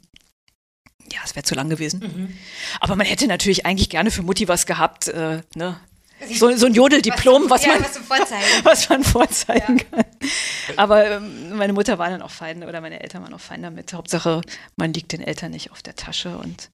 ja, 1.13 1.21
es 1.25 1.35
wäre 1.35 1.45
zu 1.45 1.55
lang 1.55 1.71
gewesen. 1.71 2.01
Mhm. 2.01 2.39
Aber 2.81 2.97
man 2.97 3.07
hätte 3.07 3.27
natürlich 3.27 3.67
eigentlich 3.67 3.91
gerne 3.91 4.11
für 4.11 4.23
Mutti 4.23 4.49
was 4.49 4.67
gehabt, 4.67 5.09
äh, 5.09 5.43
ne? 5.55 5.81
So, 6.35 6.55
so 6.57 6.67
ein 6.67 6.75
Jodeldiplom, 6.75 7.49
was, 7.49 7.63
was, 7.63 7.69
man, 7.69 7.81
was, 8.09 8.29
was 8.65 8.89
man 8.89 9.05
vorzeigen 9.05 9.79
ja. 9.79 9.85
kann. 9.85 10.05
Aber 10.77 11.09
ähm, 11.09 11.57
meine 11.57 11.73
Mutter 11.73 11.99
war 11.99 12.11
dann 12.11 12.23
auch 12.23 12.31
fein 12.31 12.65
oder 12.65 12.81
meine 12.81 13.01
Eltern 13.01 13.23
waren 13.23 13.33
auch 13.33 13.41
fein 13.41 13.63
damit. 13.63 13.93
Hauptsache, 13.93 14.41
man 14.75 14.93
liegt 14.93 15.13
den 15.13 15.21
Eltern 15.21 15.53
nicht 15.53 15.71
auf 15.71 15.81
der 15.81 15.95
Tasche 15.95 16.37
und 16.37 16.71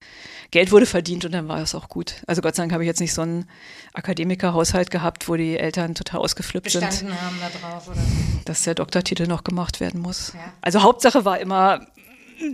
Geld 0.50 0.72
wurde 0.72 0.86
verdient 0.86 1.26
und 1.26 1.32
dann 1.32 1.46
war 1.46 1.58
es 1.60 1.74
auch 1.74 1.88
gut. 1.88 2.14
Also 2.26 2.40
Gott 2.40 2.54
sei 2.54 2.62
Dank 2.62 2.72
habe 2.72 2.84
ich 2.84 2.86
jetzt 2.86 3.00
nicht 3.00 3.12
so 3.12 3.20
einen 3.20 3.46
Akademikerhaushalt 3.92 4.90
gehabt, 4.90 5.28
wo 5.28 5.36
die 5.36 5.58
Eltern 5.58 5.94
total 5.94 6.20
ausgeflippt 6.20 6.64
Bestanden 6.64 6.92
sind. 6.92 7.20
haben 7.20 7.38
da 7.40 7.50
drauf, 7.58 7.88
oder? 7.88 8.00
Dass 8.46 8.62
der 8.62 8.74
Doktortitel 8.74 9.26
noch 9.26 9.44
gemacht 9.44 9.80
werden 9.80 10.00
muss. 10.00 10.32
Ja. 10.34 10.52
Also 10.62 10.82
Hauptsache 10.82 11.24
war 11.26 11.38
immer, 11.38 11.86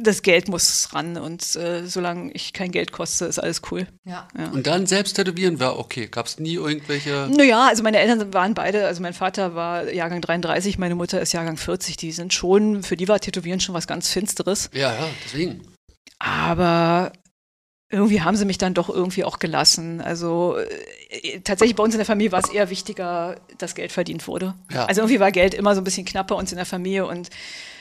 das 0.03 0.23
Geld 0.23 0.49
muss 0.49 0.89
ran 0.93 1.17
und 1.17 1.57
äh, 1.57 1.87
solange 1.87 2.33
ich 2.33 2.53
kein 2.53 2.71
Geld 2.71 2.93
koste, 2.93 3.25
ist 3.27 3.39
alles 3.39 3.63
cool. 3.71 3.87
Ja. 4.05 4.29
ja. 4.37 4.51
Und 4.51 4.67
dann 4.67 4.87
selbst 4.87 5.15
tätowieren 5.15 5.61
war 5.61 5.79
okay. 5.79 6.07
Gab 6.09 6.27
es 6.27 6.39
nie 6.39 6.55
irgendwelche. 6.55 7.29
Naja, 7.31 7.67
also 7.69 7.83
meine 7.83 7.99
Eltern 7.99 8.33
waren 8.33 8.55
beide, 8.55 8.87
also 8.87 9.03
mein 9.03 9.15
Vater 9.15 9.55
war 9.55 9.91
Jahrgang 9.91 10.21
33, 10.21 10.79
meine 10.79 10.95
Mutter 10.95 11.21
ist 11.21 11.33
Jahrgang 11.33 11.57
40. 11.57 11.97
Die 11.97 12.13
sind 12.13 12.33
schon, 12.35 12.83
für 12.83 12.97
die 12.97 13.09
war 13.09 13.21
Tätowieren 13.21 13.61
schon 13.61 13.75
was 13.75 13.87
ganz 13.87 14.09
Finsteres. 14.09 14.71
Ja, 14.73 14.93
ja, 14.93 15.09
deswegen. 15.25 15.63
Aber 16.19 17.13
irgendwie 17.91 18.23
haben 18.23 18.37
sie 18.37 18.45
mich 18.45 18.59
dann 18.59 18.73
doch 18.73 18.89
irgendwie 18.89 19.25
auch 19.25 19.41
gelassen. 19.41 20.01
Also 20.01 20.57
äh, 21.11 21.41
tatsächlich 21.41 21.75
bei 21.75 21.83
uns 21.83 21.95
in 21.95 21.99
der 21.99 22.07
Familie 22.07 22.33
war 22.33 22.39
es 22.39 22.49
eher 22.49 22.71
wichtiger, 22.71 23.37
dass 23.59 23.75
Geld 23.75 23.91
verdient 23.91 24.29
wurde. 24.29 24.55
Ja. 24.73 24.87
Also 24.87 25.01
irgendwie 25.01 25.19
war 25.19 25.33
Geld 25.33 25.55
immer 25.55 25.75
so 25.75 25.81
ein 25.81 25.85
bisschen 25.85 26.05
knapper 26.05 26.37
uns 26.37 26.53
in 26.53 26.57
der 26.57 26.67
Familie 26.67 27.07
und 27.07 27.31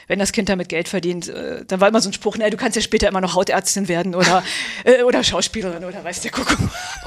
wenn 0.10 0.20
das 0.20 0.32
Kind 0.32 0.50
damit 0.50 0.70
Geld 0.70 0.90
verdient, 0.90 1.30
äh, 1.30 1.64
dann 1.66 1.80
war 1.80 1.88
immer 1.88 2.02
so 2.02 2.10
ein 2.10 2.14
Spruch, 2.14 2.36
na, 2.38 2.50
du 2.50 2.58
kannst 2.58 2.76
ja 2.76 2.82
später 2.82 3.08
immer 3.08 3.22
noch 3.22 3.36
Hautärztin 3.36 3.88
werden 3.88 4.16
oder, 4.16 4.44
äh, 4.84 5.04
oder 5.04 5.24
Schauspielerin 5.24 5.86
oder 5.86 6.04
weiß 6.04 6.22
der 6.22 6.32
Kuckuck. 6.32 6.58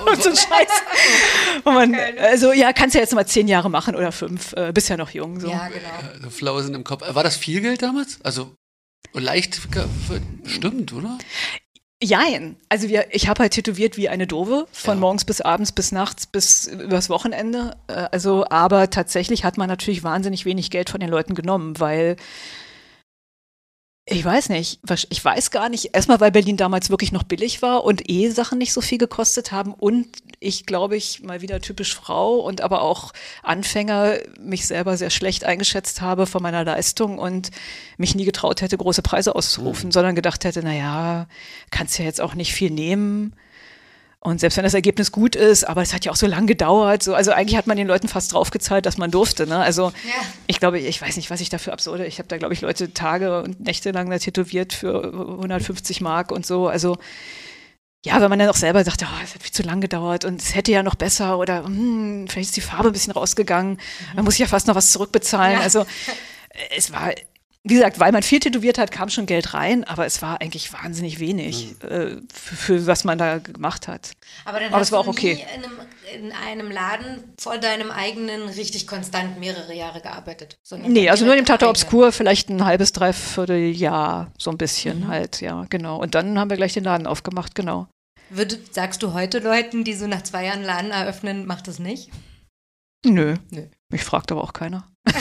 Und 0.07 0.23
so 0.23 0.31
ein 0.31 0.37
Scheiß. 0.37 0.69
Man, 1.65 1.95
also 2.21 2.53
ja, 2.53 2.73
kannst 2.73 2.95
ja 2.95 3.01
jetzt 3.01 3.13
mal 3.13 3.27
zehn 3.27 3.49
Jahre 3.49 3.69
machen 3.69 3.97
oder 3.97 4.13
fünf, 4.13 4.53
äh, 4.55 4.73
bist 4.73 4.89
ja 4.89 4.97
noch 4.97 5.11
jung. 5.11 5.41
So. 5.41 5.49
Ja, 5.49 5.69
genau. 5.69 6.29
Äh, 6.29 6.31
Flausen 6.31 6.75
im 6.75 6.85
Kopf. 6.85 7.03
War 7.13 7.25
das 7.25 7.37
viel 7.37 7.61
Geld 7.61 7.83
damals? 7.83 8.21
Also 8.23 8.55
leicht, 9.13 9.61
stimmt, 10.47 10.93
oder? 10.93 11.19
Jein. 12.01 12.57
Also 12.69 12.89
wir, 12.89 13.07
ich 13.11 13.29
habe 13.29 13.41
halt 13.41 13.53
tätowiert 13.53 13.97
wie 13.97 14.09
eine 14.09 14.27
Dove, 14.29 14.67
von 14.73 14.95
ja. 14.95 15.01
morgens 15.01 15.25
bis 15.25 15.41
abends 15.41 15.73
bis 15.73 15.91
nachts 15.91 16.27
bis 16.27 16.67
übers 16.67 17.11
Wochenende. 17.11 17.77
Äh, 17.89 18.09
also, 18.13 18.45
aber 18.49 18.91
tatsächlich 18.91 19.45
hat 19.45 19.59
man 19.59 19.69
natürlich 19.69 20.05
wahnsinnig 20.05 20.45
wenig 20.45 20.71
Geld 20.71 20.89
von 20.89 21.01
den 21.01 21.11
Leuten 21.11 21.35
genommen, 21.35 21.81
weil 21.81 22.17
ich 24.05 24.25
weiß 24.25 24.49
nicht. 24.49 24.81
Ich 25.11 25.25
weiß 25.25 25.53
gar 25.53 25.69
nicht. 25.69 25.95
Erstmal, 25.95 26.19
weil 26.19 26.33
Berlin 26.33 26.57
damals 26.57 26.91
wirklich 26.91 27.13
noch 27.13 27.23
billig 27.23 27.63
war 27.63 27.85
und 27.85 28.11
eh 28.11 28.31
Sachen 28.31 28.59
nicht 28.59 28.73
so 28.73 28.81
viel 28.81 28.99
gekostet 28.99 29.53
haben. 29.53 29.73
Und 29.73 30.09
ich 30.41 30.67
glaube, 30.67 30.97
ich 30.97 31.23
mal 31.23 31.41
wieder 31.41 31.61
typisch 31.61 31.95
Frau 31.95 32.41
und 32.41 32.63
aber 32.63 32.83
auch 32.83 33.13
Anfänger 33.45 34.17
mich 34.41 34.67
selber 34.67 34.97
sehr 34.97 35.11
schlecht 35.11 35.45
eingeschätzt 35.45 36.01
habe 36.01 36.27
von 36.27 36.43
meiner 36.43 36.65
Leistung 36.65 37.19
und 37.19 37.53
mich 37.97 38.17
nie 38.17 38.25
getraut 38.25 38.61
hätte, 38.61 38.77
große 38.77 39.03
Preise 39.03 39.37
auszurufen, 39.37 39.89
mhm. 39.89 39.93
sondern 39.93 40.17
gedacht 40.17 40.45
hätte, 40.45 40.63
na 40.65 40.75
ja, 40.75 41.29
kannst 41.71 41.97
ja 41.99 42.05
jetzt 42.05 42.21
auch 42.21 42.35
nicht 42.35 42.53
viel 42.53 42.71
nehmen. 42.71 43.35
Und 44.25 44.39
selbst 44.39 44.57
wenn 44.57 44.63
das 44.63 44.75
Ergebnis 44.75 45.11
gut 45.11 45.35
ist, 45.35 45.65
aber 45.65 45.83
es 45.83 45.93
hat 45.93 46.05
ja 46.05 46.13
auch 46.13 46.17
so 46.17 46.29
lange 46.29 46.47
gedauert. 46.47 47.03
So, 47.03 47.13
also 47.13 47.33
eigentlich 47.33 47.57
hat 47.57 47.67
man 47.67 47.77
den 47.77 47.89
Leuten 47.89 48.07
fast 48.07 48.33
draufgezahlt, 48.33 48.87
dass 48.87 48.97
man 48.97 49.11
durfte. 49.11 49.49
Ne? 49.49 49.59
Also 49.59 49.89
ja. 49.89 50.23
ich 50.47 50.61
glaube, 50.61 50.79
ich 50.79 51.03
weiß 51.03 51.17
nicht, 51.17 51.29
was 51.29 51.41
ich 51.41 51.49
dafür 51.49 51.73
absurde. 51.73 52.07
Ich 52.07 52.19
habe 52.19 52.29
da, 52.29 52.37
glaube 52.37 52.55
ich, 52.55 52.61
Leute 52.61 52.95
Tage 52.95 53.43
und 53.43 53.59
Nächte 53.59 53.91
lang 53.91 54.09
da 54.11 54.19
tätowiert 54.19 54.75
für 54.75 55.03
150 55.13 56.01
Mark 56.03 56.31
und 56.31 56.47
so. 56.47 56.69
Also 56.69 56.99
ja, 58.05 58.21
wenn 58.21 58.31
man 58.31 58.39
dann 58.39 58.49
auch 58.49 58.55
selber 58.55 58.85
sagt, 58.85 59.03
oh, 59.03 59.23
es 59.25 59.35
hat 59.35 59.43
viel 59.43 59.51
zu 59.51 59.65
lang 59.65 59.81
gedauert 59.81 60.25
und 60.25 60.41
es 60.41 60.55
hätte 60.55 60.71
ja 60.71 60.85
noch 60.85 60.95
besser 60.95 61.37
oder 61.37 61.65
hm, 61.65 62.29
vielleicht 62.29 62.51
ist 62.51 62.57
die 62.57 62.61
Farbe 62.61 62.91
ein 62.91 62.93
bisschen 62.93 63.13
rausgegangen, 63.13 63.73
mhm. 63.73 64.17
dann 64.17 64.25
muss 64.25 64.35
ich 64.35 64.41
ja 64.41 64.47
fast 64.47 64.69
noch 64.69 64.77
was 64.77 64.93
zurückbezahlen. 64.93 65.59
Ja. 65.59 65.65
Also 65.65 65.85
es 66.77 66.93
war 66.93 67.11
wie 67.65 67.75
gesagt, 67.75 68.01
weil 68.01 68.11
man 68.11 68.25
viel 68.25 68.41
tätowiert 68.41 68.77
hat, 68.77 68.91
kam 68.91 69.09
schon 69.09 69.27
Geld 69.27 69.55
rein, 69.55 69.85
aber 69.85 70.05
es 70.05 70.21
war 70.21 70.41
eigentlich 70.41 70.73
wahnsinnig 70.73 71.21
wenig 71.21 71.77
mhm. 71.83 71.89
äh, 71.89 72.17
für, 72.33 72.57
für, 72.57 72.87
was 72.89 73.05
man 73.05 73.19
da 73.19 73.39
gemacht 73.39 73.87
hat. 73.87 74.11
Aber 74.45 74.59
dann 74.59 74.69
aber 74.69 74.81
hast 74.81 74.89
das 74.89 74.93
war 74.93 75.01
auch 75.01 75.07
okay. 75.07 75.45
In 75.55 75.65
einem, 75.65 75.73
in 76.25 76.33
einem 76.33 76.71
Laden 76.73 77.23
vor 77.39 77.59
deinem 77.59 77.93
eigenen 77.93 78.49
richtig 78.49 78.89
konstant 78.89 79.39
mehrere 79.39 79.75
Jahre 79.75 80.01
gearbeitet. 80.01 80.57
Nee, 80.71 81.09
also 81.09 81.25
nur 81.25 81.35
in 81.35 81.43
dem 81.43 81.47
Tata 81.47 81.69
Obscur 81.69 82.11
vielleicht 82.11 82.49
ein 82.49 82.65
halbes, 82.65 82.91
dreiviertel 82.93 83.71
Jahr, 83.71 84.33
so 84.39 84.51
ein 84.51 84.59
bisschen 84.59 85.01
mhm. 85.01 85.09
halt, 85.09 85.41
ja, 85.41 85.65
genau. 85.71 86.01
Und 86.01 86.17
dann 86.17 86.41
haben 86.41 86.51
wir 86.51 86.57
gleich 86.57 86.73
den 86.73 86.85
Laden 86.85 87.07
aufgemacht, 87.07 87.55
genau. 87.55 87.87
Würde, 88.29 88.59
sagst 88.73 89.05
du 89.05 89.13
heute 89.13 89.39
Leuten, 89.39 89.85
die 89.85 89.95
so 89.95 90.09
nach 90.09 90.23
zwei 90.23 90.47
Jahren 90.47 90.65
Laden 90.65 90.91
eröffnen, 90.91 91.47
macht 91.47 91.69
das 91.69 91.79
nicht? 91.79 92.11
Nö. 93.05 93.37
Nö. 93.51 93.67
Mich 93.91 94.05
fragt 94.05 94.33
aber 94.33 94.43
auch 94.43 94.53
keiner. 94.53 94.89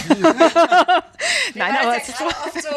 Nein, 1.56 1.76
aber 1.82 1.98
es 1.98 2.10
ist 2.10 2.22
oft 2.22 2.54
so, 2.62 2.70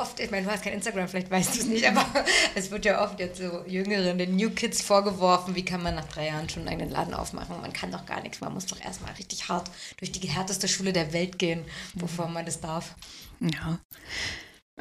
oft, 0.00 0.20
ich 0.20 0.30
meine, 0.30 0.46
du 0.46 0.52
hast 0.52 0.62
kein 0.62 0.74
Instagram, 0.74 1.08
vielleicht 1.08 1.30
weißt 1.30 1.54
du 1.54 1.60
es 1.60 1.66
nicht, 1.66 1.86
aber 1.86 2.04
es 2.54 2.70
wird 2.70 2.84
ja 2.84 3.02
oft 3.02 3.18
jetzt 3.20 3.40
so 3.40 3.64
Jüngeren, 3.66 4.18
den 4.18 4.36
New 4.36 4.50
Kids 4.50 4.82
vorgeworfen, 4.82 5.54
wie 5.54 5.64
kann 5.64 5.82
man 5.82 5.94
nach 5.94 6.08
drei 6.08 6.26
Jahren 6.26 6.48
schon 6.48 6.66
einen 6.68 6.90
Laden 6.90 7.14
aufmachen? 7.14 7.60
Man 7.60 7.72
kann 7.72 7.92
doch 7.92 8.04
gar 8.06 8.20
nichts, 8.20 8.40
man 8.40 8.52
muss 8.52 8.66
doch 8.66 8.80
erstmal 8.80 9.12
richtig 9.12 9.48
hart 9.48 9.70
durch 9.98 10.12
die 10.12 10.28
härteste 10.28 10.68
Schule 10.68 10.92
der 10.92 11.12
Welt 11.12 11.38
gehen, 11.38 11.64
bevor 11.94 12.28
man 12.28 12.44
das 12.44 12.60
darf. 12.60 12.96
Ja. 13.40 13.78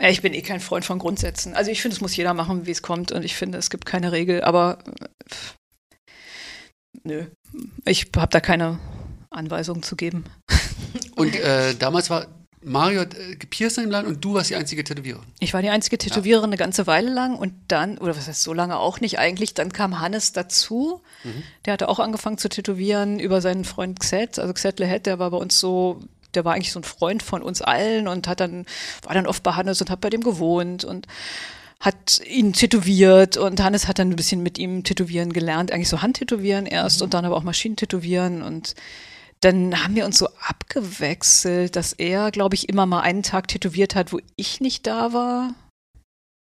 Ich 0.02 0.22
bin 0.22 0.34
eh 0.34 0.42
kein 0.42 0.62
Freund 0.62 0.86
von 0.86 0.98
Grundsätzen. 0.98 1.56
Also 1.56 1.72
ich 1.72 1.82
finde, 1.82 1.96
es 1.96 2.02
muss 2.02 2.16
jeder 2.16 2.34
machen, 2.34 2.66
wie 2.66 2.72
es 2.72 2.82
kommt 2.82 3.12
und 3.12 3.24
ich 3.24 3.36
finde, 3.36 3.58
es 3.58 3.70
gibt 3.70 3.86
keine 3.86 4.12
Regel, 4.12 4.44
aber 4.44 4.80
nö, 7.04 7.28
ich 7.86 8.10
habe 8.16 8.30
da 8.30 8.40
keine 8.40 8.80
Anweisungen 9.30 9.84
zu 9.84 9.96
geben. 9.96 10.26
Und 11.16 11.36
äh, 11.36 11.76
damals 11.76 12.10
war 12.10 12.28
Mario 12.62 13.04
äh, 13.04 13.36
gepierst 13.38 13.78
im 13.78 13.90
Laden 13.90 14.08
und 14.08 14.24
du 14.24 14.34
warst 14.34 14.50
die 14.50 14.56
einzige 14.56 14.84
Tätowiererin. 14.84 15.26
Ich 15.40 15.54
war 15.54 15.62
die 15.62 15.70
einzige 15.70 15.98
Tätowiererin 15.98 16.44
ja. 16.44 16.48
eine 16.50 16.58
ganze 16.58 16.88
Weile 16.88 17.12
lang 17.12 17.36
und 17.36 17.54
dann, 17.68 17.98
oder 17.98 18.18
was 18.18 18.28
heißt 18.28 18.44
so 18.44 18.54
lange 18.54 18.78
auch 18.78 19.00
nicht 19.00 19.18
eigentlich, 19.18 19.54
dann 19.54 19.72
kam 19.72 20.00
Hannes 20.00 20.34
dazu. 20.34 21.02
Mhm. 21.24 21.44
Der 21.66 21.74
hatte 21.74 21.88
auch 21.88 22.00
angefangen 22.00 22.38
zu 22.38 22.50
tätowieren 22.50 23.20
über 23.20 23.42
seinen 23.42 23.64
Freund 23.64 24.00
Xet, 24.00 24.40
also 24.40 24.54
Xet 24.54 24.80
Lehet, 24.80 25.06
der 25.06 25.20
war 25.20 25.32
bei 25.32 25.38
uns 25.38 25.60
so, 25.60 26.02
der 26.34 26.44
war 26.44 26.54
eigentlich 26.54 26.74
so 26.74 26.80
ein 26.80 26.84
Freund 26.84 27.24
von 27.24 27.42
uns 27.42 27.62
allen 27.62 28.08
und 28.08 28.28
hat 28.28 28.42
dann, 28.42 28.66
war 29.04 29.14
dann 29.14 29.28
oft 29.28 29.42
bei 29.42 29.54
Hannes 29.54 29.80
und 29.80 29.90
hat 29.90 30.02
bei 30.02 30.10
dem 30.10 30.22
gewohnt 30.22 30.84
und 30.84 31.08
hat 31.80 32.20
ihn 32.28 32.52
tätowiert 32.52 33.38
und 33.38 33.64
Hannes 33.64 33.88
hat 33.88 34.00
dann 34.00 34.10
ein 34.10 34.18
bisschen 34.18 34.44
mit 34.44 34.58
ihm 34.58 34.84
tätowieren 34.84 35.32
gelernt, 35.32 35.72
eigentlich 35.72 35.88
so 35.88 36.02
Handtätowieren 36.02 36.66
erst 36.66 37.00
mhm. 37.00 37.06
und 37.06 37.14
dann 37.14 37.24
aber 37.24 37.38
auch 37.38 37.44
Maschinentätowieren 37.44 38.42
und 38.42 38.76
dann 39.42 39.84
haben 39.84 39.96
wir 39.96 40.06
uns 40.06 40.18
so 40.18 40.28
abgewechselt, 40.46 41.76
dass 41.76 41.94
er, 41.94 42.32
glaube 42.32 42.56
ich, 42.56 42.68
immer 42.68 42.86
mal 42.86 43.02
einen 43.02 43.24
Tag 43.24 43.48
tätowiert 43.48 43.96
hat, 43.96 44.12
wo 44.12 44.20
ich 44.36 44.60
nicht 44.60 44.86
da 44.86 45.14
war. 45.14 45.54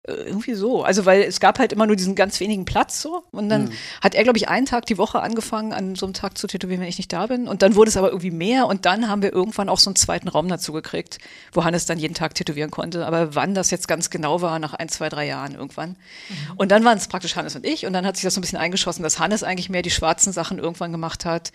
Äh, 0.05 0.11
irgendwie 0.11 0.53
so. 0.53 0.83
Also, 0.83 1.05
weil 1.05 1.21
es 1.21 1.39
gab 1.39 1.59
halt 1.59 1.71
immer 1.71 1.87
nur 1.87 1.95
diesen 1.95 2.13
ganz 2.15 2.41
wenigen 2.41 2.65
Platz 2.65 3.01
so. 3.01 3.23
Und 3.31 3.47
dann 3.47 3.65
mhm. 3.65 3.71
hat 4.01 4.15
er, 4.15 4.23
glaube 4.23 4.37
ich, 4.37 4.49
einen 4.49 4.65
Tag 4.65 4.85
die 4.85 4.97
Woche 4.97 5.21
angefangen, 5.21 5.71
an 5.71 5.95
so 5.95 6.05
einem 6.05 6.13
Tag 6.13 6.37
zu 6.37 6.45
tätowieren, 6.45 6.81
wenn 6.81 6.89
ich 6.89 6.97
nicht 6.97 7.13
da 7.13 7.27
bin. 7.27 7.47
Und 7.47 7.61
dann 7.61 7.75
wurde 7.75 7.87
es 7.87 7.95
aber 7.95 8.09
irgendwie 8.09 8.31
mehr. 8.31 8.67
Und 8.67 8.85
dann 8.85 9.07
haben 9.07 9.21
wir 9.21 9.31
irgendwann 9.31 9.69
auch 9.69 9.79
so 9.79 9.89
einen 9.89 9.95
zweiten 9.95 10.27
Raum 10.27 10.49
dazu 10.49 10.73
gekriegt, 10.73 11.19
wo 11.53 11.63
Hannes 11.63 11.85
dann 11.85 11.99
jeden 11.99 12.15
Tag 12.15 12.35
tätowieren 12.35 12.69
konnte. 12.69 13.05
Aber 13.05 13.33
wann 13.33 13.55
das 13.55 13.71
jetzt 13.71 13.87
ganz 13.87 14.09
genau 14.09 14.41
war, 14.41 14.59
nach 14.59 14.73
ein, 14.73 14.89
zwei, 14.89 15.07
drei 15.07 15.25
Jahren 15.25 15.55
irgendwann. 15.55 15.91
Mhm. 15.91 16.57
Und 16.57 16.71
dann 16.71 16.83
waren 16.83 16.97
es 16.97 17.07
praktisch 17.07 17.37
Hannes 17.37 17.55
und 17.55 17.65
ich. 17.65 17.85
Und 17.85 17.93
dann 17.93 18.05
hat 18.05 18.17
sich 18.17 18.23
das 18.23 18.33
so 18.33 18.41
ein 18.41 18.43
bisschen 18.43 18.59
eingeschossen, 18.59 19.03
dass 19.03 19.19
Hannes 19.19 19.43
eigentlich 19.43 19.69
mehr 19.69 19.83
die 19.83 19.89
schwarzen 19.89 20.33
Sachen 20.33 20.59
irgendwann 20.59 20.91
gemacht 20.91 21.23
hat 21.23 21.53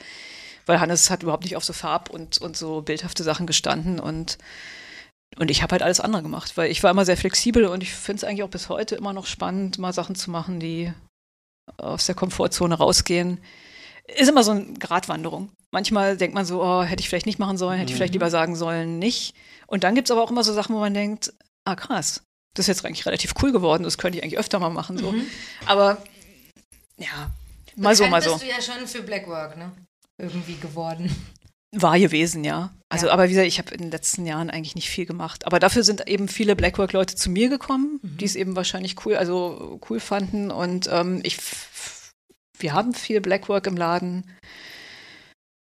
weil 0.68 0.80
Hannes 0.80 1.10
hat 1.10 1.22
überhaupt 1.22 1.44
nicht 1.44 1.56
auf 1.56 1.64
so 1.64 1.72
Farb 1.72 2.10
und, 2.10 2.38
und 2.38 2.56
so 2.56 2.82
bildhafte 2.82 3.24
Sachen 3.24 3.46
gestanden 3.46 3.98
und 3.98 4.38
und 5.36 5.50
ich 5.50 5.62
habe 5.62 5.72
halt 5.72 5.82
alles 5.82 6.00
andere 6.00 6.22
gemacht, 6.22 6.56
weil 6.56 6.70
ich 6.70 6.82
war 6.82 6.90
immer 6.90 7.04
sehr 7.04 7.16
flexibel 7.16 7.66
und 7.66 7.82
ich 7.82 7.92
finde 7.92 8.16
es 8.16 8.24
eigentlich 8.24 8.42
auch 8.42 8.50
bis 8.50 8.70
heute 8.70 8.94
immer 8.96 9.12
noch 9.12 9.26
spannend, 9.26 9.78
mal 9.78 9.92
Sachen 9.92 10.14
zu 10.14 10.30
machen, 10.30 10.58
die 10.58 10.92
aus 11.76 12.06
der 12.06 12.14
Komfortzone 12.14 12.74
rausgehen. 12.74 13.38
Ist 14.04 14.30
immer 14.30 14.42
so 14.42 14.52
eine 14.52 14.72
Gratwanderung. 14.74 15.50
Manchmal 15.70 16.16
denkt 16.16 16.34
man 16.34 16.46
so, 16.46 16.62
oh, 16.62 16.82
hätte 16.82 17.00
ich 17.00 17.10
vielleicht 17.10 17.26
nicht 17.26 17.38
machen 17.38 17.58
sollen, 17.58 17.78
hätte 17.78 17.90
ich 17.90 17.96
vielleicht 17.96 18.14
mhm. 18.14 18.20
lieber 18.20 18.30
sagen 18.30 18.56
sollen, 18.56 18.98
nicht. 18.98 19.34
Und 19.66 19.84
dann 19.84 19.94
gibt 19.94 20.08
es 20.08 20.10
aber 20.10 20.22
auch 20.22 20.30
immer 20.30 20.42
so 20.42 20.54
Sachen, 20.54 20.74
wo 20.74 20.80
man 20.80 20.94
denkt, 20.94 21.32
ah 21.66 21.76
krass, 21.76 22.22
das 22.54 22.64
ist 22.64 22.68
jetzt 22.68 22.86
eigentlich 22.86 23.06
relativ 23.06 23.34
cool 23.42 23.52
geworden, 23.52 23.84
das 23.84 23.98
könnte 23.98 24.18
ich 24.18 24.24
eigentlich 24.24 24.38
öfter 24.38 24.58
mal 24.58 24.70
machen. 24.70 24.96
So. 24.96 25.12
Mhm. 25.12 25.26
Aber 25.66 26.02
ja, 26.96 27.30
mal 27.76 27.94
so, 27.94 28.06
mal 28.06 28.22
so. 28.22 28.32
bist 28.32 28.44
du 28.44 28.48
ja 28.48 28.62
schon 28.62 28.86
für 28.86 29.02
Blackwork, 29.02 29.58
ne? 29.58 29.72
Irgendwie 30.18 30.56
geworden. 30.56 31.10
War 31.72 31.98
gewesen, 31.98 32.44
ja. 32.44 32.74
Also, 32.88 33.06
ja. 33.06 33.12
aber 33.12 33.24
wie 33.24 33.30
gesagt, 33.30 33.46
ich 33.46 33.58
habe 33.58 33.74
in 33.74 33.82
den 33.82 33.90
letzten 33.90 34.24
Jahren 34.24 34.48
eigentlich 34.50 34.74
nicht 34.74 34.88
viel 34.88 35.04
gemacht. 35.04 35.46
Aber 35.46 35.58
dafür 35.58 35.84
sind 35.84 36.08
eben 36.08 36.28
viele 36.28 36.56
Blackwork-Leute 36.56 37.14
zu 37.14 37.30
mir 37.30 37.50
gekommen, 37.50 38.00
mhm. 38.02 38.16
die 38.16 38.24
es 38.24 38.36
eben 38.36 38.56
wahrscheinlich 38.56 39.04
cool, 39.04 39.16
also 39.16 39.78
cool 39.88 40.00
fanden. 40.00 40.50
Und 40.50 40.88
ähm, 40.90 41.20
ich, 41.24 41.38
wir 42.58 42.72
haben 42.72 42.94
viel 42.94 43.20
Blackwork 43.20 43.66
im 43.66 43.76
Laden. 43.76 44.24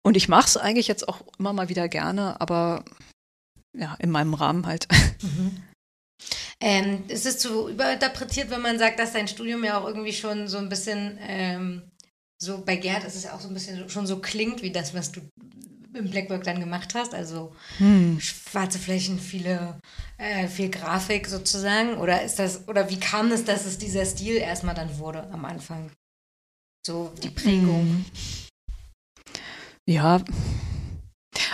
Und 0.03 0.17
ich 0.17 0.29
mache 0.29 0.49
es 0.49 0.57
eigentlich 0.57 0.89
jetzt 0.89 1.09
auch 1.09 1.23
immer 1.39 1.53
mal 1.53 1.69
wieder 1.69 1.89
gerne, 1.89 2.41
aber 2.41 2.85
ja, 3.77 3.95
in 3.99 4.11
meinem 4.11 4.35
Rahmen 4.35 4.67
halt. 4.67 4.89
Mhm. 5.23 5.63
Ähm, 6.61 7.05
ist 7.09 7.27
es 7.27 7.39
zu 7.39 7.69
überinterpretiert, 7.69 8.51
wenn 8.51 8.61
man 8.61 8.79
sagt, 8.79 8.99
dass 8.99 9.13
dein 9.13 9.29
Studium 9.29 9.65
ja 9.65 9.79
auch 9.79 9.87
irgendwie 9.87 10.13
schon 10.13 10.49
so 10.49 10.59
ein 10.59 10.69
bisschen 10.69 11.19
ähm, 11.21 11.91
so 12.45 12.63
bei 12.65 12.77
Gerd 12.77 13.05
ist 13.05 13.17
es 13.17 13.27
auch 13.27 13.41
so 13.41 13.49
ein 13.49 13.55
bisschen 13.55 13.89
schon 13.89 14.07
so 14.07 14.19
klingt 14.19 14.63
wie 14.63 14.71
das, 14.71 14.95
was 14.95 15.11
du 15.13 15.21
im 15.95 16.11
Blackwork 16.11 16.43
dann 16.43 16.61
gemacht 16.61 16.95
hast, 16.95 17.15
also 17.15 17.55
hm. 17.79 18.19
schwarze 18.21 18.79
Flächen, 18.79 19.19
viele, 19.19 19.79
äh, 20.19 20.49
viel 20.49 20.69
Grafik 20.69 21.29
sozusagen, 21.29 21.97
oder 21.99 22.23
ist 22.23 22.39
das, 22.39 22.67
oder 22.69 22.91
wie 22.91 22.99
kam 22.99 23.31
es, 23.31 23.45
dass 23.45 23.65
es 23.65 23.79
dieser 23.79 24.05
Stil 24.05 24.37
erstmal 24.37 24.75
dann 24.75 24.99
wurde 24.99 25.29
am 25.31 25.45
Anfang? 25.45 25.91
So 26.85 27.13
die 27.23 27.31
Prägung. 27.31 27.81
Hm. 27.81 28.05
Ja. 29.87 30.21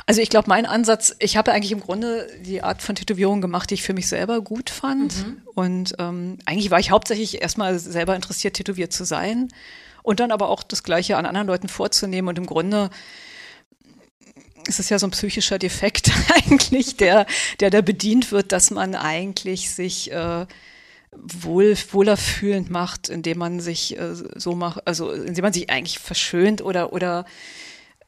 Also 0.07 0.23
ich 0.23 0.31
glaube, 0.31 0.49
mein 0.49 0.67
Ansatz, 0.67 1.15
ich 1.19 1.37
habe 1.37 1.53
eigentlich 1.53 1.73
im 1.73 1.81
Grunde 1.81 2.27
die 2.45 2.63
Art 2.63 2.83
von 2.83 2.97
Tätowierung 2.97 3.41
gemacht, 3.41 3.71
die 3.71 3.75
ich 3.75 3.83
für 3.83 3.95
mich 3.95 4.09
selber 4.09 4.41
gut 4.41 4.71
fand. 4.71 5.25
Mhm. 5.25 5.43
Und 5.55 5.95
ähm, 5.99 6.39
eigentlich 6.47 6.71
war 6.71 6.81
ich 6.81 6.91
hauptsächlich 6.91 7.43
erstmal 7.43 7.79
selber 7.79 8.17
interessiert, 8.17 8.55
tätowiert 8.55 8.93
zu 8.93 9.05
sein 9.05 9.49
und 10.03 10.21
dann 10.21 10.33
aber 10.33 10.49
auch 10.49 10.63
das 10.63 10.83
Gleiche 10.83 11.17
an 11.17 11.27
anderen 11.27 11.47
Leuten 11.47 11.69
vorzunehmen. 11.69 12.29
Und 12.29 12.39
im 12.39 12.47
Grunde 12.47 12.91
ist 14.67 14.81
es 14.81 14.89
ja 14.89 14.99
so 14.99 15.07
ein 15.07 15.13
psychischer 15.13 15.59
Defekt 15.59 16.11
eigentlich, 16.35 16.97
der, 16.97 17.27
der 17.61 17.71
da 17.71 17.81
bedient 17.81 18.33
wird, 18.33 18.53
dass 18.53 18.71
man 18.71 18.95
eigentlich 18.95 19.71
sich 19.71 20.13
äh, 20.13 20.47
wohl, 21.13 21.77
wohler 21.91 22.17
fühlend 22.17 22.71
macht, 22.71 23.09
indem 23.09 23.39
man 23.39 23.61
sich 23.61 23.99
äh, 23.99 24.15
so 24.15 24.55
macht, 24.55 24.87
also 24.87 25.11
indem 25.11 25.43
man 25.43 25.53
sich 25.53 25.71
eigentlich 25.71 25.99
verschönt 25.99 26.63
oder, 26.63 26.93
oder 26.93 27.25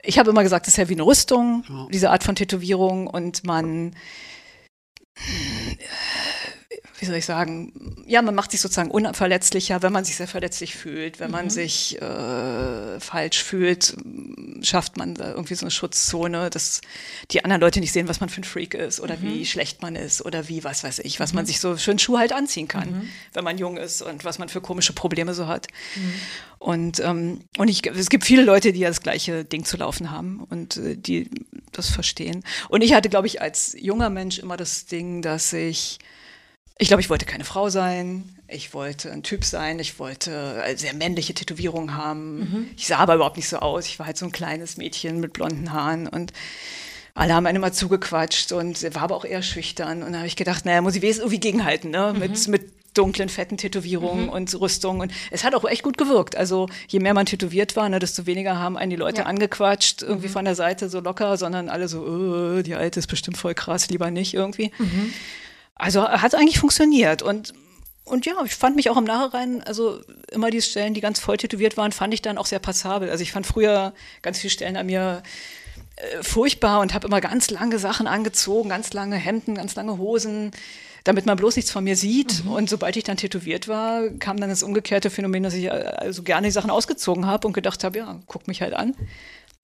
ich 0.03 0.19
habe 0.19 0.31
immer 0.31 0.43
gesagt, 0.43 0.67
das 0.67 0.75
ist 0.75 0.79
ja 0.79 0.89
wie 0.89 0.95
eine 0.95 1.07
Rüstung, 1.07 1.65
diese 1.93 2.11
Art 2.11 2.25
von 2.25 2.35
Tätowierung 2.35 3.07
und 3.07 3.45
man 3.45 3.95
wie 7.03 7.07
soll 7.07 7.17
ich 7.17 7.25
sagen, 7.25 7.73
ja, 8.07 8.23
man 8.23 8.37
macht 8.37 8.53
sich 8.53 8.61
sozusagen 8.61 8.93
unverletzlicher, 8.93 9.83
wenn 9.83 9.93
man 9.93 10.05
sich 10.05 10.15
sehr 10.15 10.29
verletzlich 10.29 10.77
fühlt, 10.77 11.19
wenn 11.19 11.33
man 11.33 11.47
mhm. 11.47 11.51
sich 11.51 12.01
äh, 12.01 13.01
falsch 13.01 13.43
fühlt, 13.43 13.97
schafft 14.63 14.97
man 14.97 15.15
da 15.15 15.31
irgendwie 15.31 15.57
so 15.57 15.65
eine 15.65 15.73
Schutzzone, 15.73 16.49
dass 16.49 16.81
die 17.33 17.45
anderen 17.45 17.61
Leute 17.61 17.81
nicht 17.81 17.91
sehen, 17.91 18.07
was 18.07 18.21
man 18.21 18.29
für 18.29 18.43
ein 18.43 18.45
Freak 18.45 18.75
ist 18.75 19.01
oder 19.01 19.17
mhm. 19.17 19.23
wie 19.23 19.47
schlecht 19.47 19.83
man 19.83 19.97
ist 19.97 20.25
oder 20.25 20.49
wie, 20.49 20.63
was 20.63 20.85
weiß 20.85 21.01
ich, 21.01 21.19
was 21.19 21.33
mhm. 21.33 21.39
man 21.39 21.47
sich 21.47 21.59
so 21.59 21.77
schön 21.77 21.99
Schuh 21.99 22.19
halt 22.19 22.33
anziehen 22.33 22.69
kann, 22.69 22.91
mhm. 22.93 23.09
wenn 23.33 23.43
man 23.43 23.59
jung 23.59 23.79
ist 23.79 24.01
und 24.01 24.25
was 24.25 24.39
man 24.39 24.49
für 24.49 24.61
komische 24.61 24.93
Probleme 24.93 25.35
so 25.35 25.49
hat. 25.49 25.67
Mhm. 25.97 26.15
Und, 26.61 27.01
ähm, 27.01 27.41
und 27.59 27.67
ich, 27.67 27.85
es 27.85 28.11
gibt 28.11 28.25
viele 28.25 28.45
Leute, 28.45 28.73
die 28.73 28.79
ja 28.79 28.89
das 28.89 29.01
gleiche 29.01 29.45
Ding 29.45 29.65
zu 29.65 29.77
laufen 29.77 30.13
haben 30.13 30.47
und 30.49 30.77
äh, 30.77 30.97
die 30.97 31.29
das 31.73 31.89
verstehen. 31.89 32.45
Und 32.69 32.83
ich 32.83 32.95
hatte, 32.95 33.09
glaube 33.09 33.27
ich, 33.27 33.43
als 33.43 33.75
junger 33.77 34.09
Mensch 34.09 34.39
immer 34.39 34.57
das 34.57 34.87
Ding, 34.87 35.21
dass 35.23 35.53
ich 35.53 35.99
ich 36.83 36.89
glaube, 36.89 37.01
ich 37.01 37.11
wollte 37.11 37.27
keine 37.27 37.45
Frau 37.45 37.69
sein. 37.69 38.25
Ich 38.49 38.75
wollte 38.75 39.11
ein 39.13 39.23
Typ 39.23 39.45
sein. 39.45 39.79
Ich 39.79 39.99
wollte 40.01 40.63
äh, 40.65 40.77
sehr 40.77 40.95
männliche 40.95 41.33
Tätowierungen 41.33 41.97
haben. 41.97 42.39
Mhm. 42.39 42.67
Ich 42.77 42.89
sah 42.89 42.99
aber 42.99 43.15
überhaupt 43.15 43.37
nicht 43.37 43.49
so 43.49 43.59
aus. 43.59 43.87
Ich 43.87 43.99
war 44.01 44.07
halt 44.07 44.19
so 44.19 44.27
ein 44.27 44.33
kleines 44.33 44.77
Mädchen 44.77 45.21
mit 45.21 45.33
blonden 45.33 45.73
Haaren 45.73 46.09
und 46.09 46.33
alle 47.15 47.35
haben 47.35 47.47
einen 47.47 47.57
immer 47.57 47.73
zugequatscht 47.73 48.53
und 48.53 48.83
war 48.95 49.03
aber 49.03 49.17
auch 49.17 49.25
eher 49.25 49.43
schüchtern. 49.43 50.03
Und 50.03 50.13
da 50.13 50.19
habe 50.19 50.27
ich 50.27 50.35
gedacht, 50.35 50.65
naja, 50.65 50.81
muss 50.81 50.97
ich 50.97 51.03
wenigstens 51.03 51.23
irgendwie 51.23 51.41
gegenhalten, 51.41 51.91
ne? 51.91 52.13
Mhm. 52.15 52.19
Mit, 52.19 52.49
mit 52.49 52.73
dunklen, 52.95 53.29
fetten 53.29 53.59
Tätowierungen 53.59 54.25
mhm. 54.25 54.31
und 54.31 54.61
Rüstung. 54.61 55.01
Und 55.01 55.13
es 55.31 55.45
hat 55.45 55.55
auch 55.55 55.65
echt 55.65 55.85
gut 55.85 55.97
gewirkt. 55.97 56.37
Also 56.37 56.69
je 56.89 56.99
mehr 56.99 57.15
man 57.15 57.27
tätowiert 57.27 57.77
war, 57.77 57.89
ne, 57.89 58.01
desto 58.01 58.27
weniger 58.27 58.59
haben 58.59 58.77
einen 58.77 58.91
die 58.91 58.97
Leute 58.97 59.23
ja. 59.23 59.27
angequatscht, 59.27 60.03
irgendwie 60.03 60.29
mhm. 60.29 60.33
von 60.33 60.45
der 60.45 60.57
Seite 60.57 60.89
so 60.89 60.99
locker, 60.99 61.37
sondern 61.37 61.69
alle 61.69 61.87
so, 61.87 62.01
oh, 62.01 62.63
die 62.63 62.75
Alte 62.75 62.99
ist 62.99 63.07
bestimmt 63.07 63.37
voll 63.37 63.55
krass, 63.55 63.89
lieber 63.89 64.11
nicht 64.11 64.35
irgendwie. 64.35 64.73
Mhm. 64.79 65.13
Also 65.75 66.07
hat 66.07 66.35
eigentlich 66.35 66.59
funktioniert 66.59 67.23
und 67.23 67.55
und 68.05 68.27
ja, 68.27 68.35
ich 68.45 68.57
fand 68.57 68.75
mich 68.75 68.91
auch 68.91 68.97
im 68.97 69.05
Nachhinein, 69.05 69.63
also 69.63 70.01
immer 70.33 70.51
die 70.51 70.61
Stellen, 70.61 70.93
die 70.93 71.01
ganz 71.01 71.21
voll 71.21 71.37
tätowiert 71.37 71.77
waren, 71.77 71.93
fand 71.93 72.13
ich 72.13 72.21
dann 72.21 72.37
auch 72.37 72.47
sehr 72.47 72.59
passabel. 72.59 73.09
Also 73.11 73.23
ich 73.23 73.31
fand 73.31 73.47
früher 73.47 73.93
ganz 74.23 74.41
viele 74.41 74.51
Stellen 74.51 74.77
an 74.77 74.87
mir 74.87 75.23
äh, 75.97 76.23
furchtbar 76.23 76.81
und 76.81 76.95
habe 76.95 77.07
immer 77.07 77.21
ganz 77.21 77.51
lange 77.51 77.79
Sachen 77.79 78.09
angezogen, 78.09 78.71
ganz 78.71 78.93
lange 78.93 79.17
Hemden, 79.17 79.55
ganz 79.55 79.77
lange 79.77 79.99
Hosen, 79.99 80.51
damit 81.05 81.27
man 81.27 81.37
bloß 81.37 81.55
nichts 81.55 81.71
von 81.71 81.85
mir 81.85 81.97
sieht. 81.97 82.45
Mhm. 82.45 82.51
Und 82.51 82.71
sobald 82.71 82.97
ich 82.97 83.05
dann 83.05 83.17
tätowiert 83.17 83.69
war, 83.69 84.09
kam 84.19 84.41
dann 84.41 84.51
das 84.51 84.65
umgekehrte 84.65 85.11
Phänomen, 85.11 85.45
dass 85.45 85.55
ich 85.55 85.67
äh, 85.67 85.71
also 85.71 86.25
gerne 86.25 86.49
die 86.49 86.53
Sachen 86.53 86.71
ausgezogen 86.71 87.27
habe 87.27 87.47
und 87.47 87.53
gedacht 87.53 87.85
habe, 87.85 87.99
ja, 87.99 88.21
guck 88.27 88.49
mich 88.49 88.63
halt 88.63 88.75
an. 88.75 88.95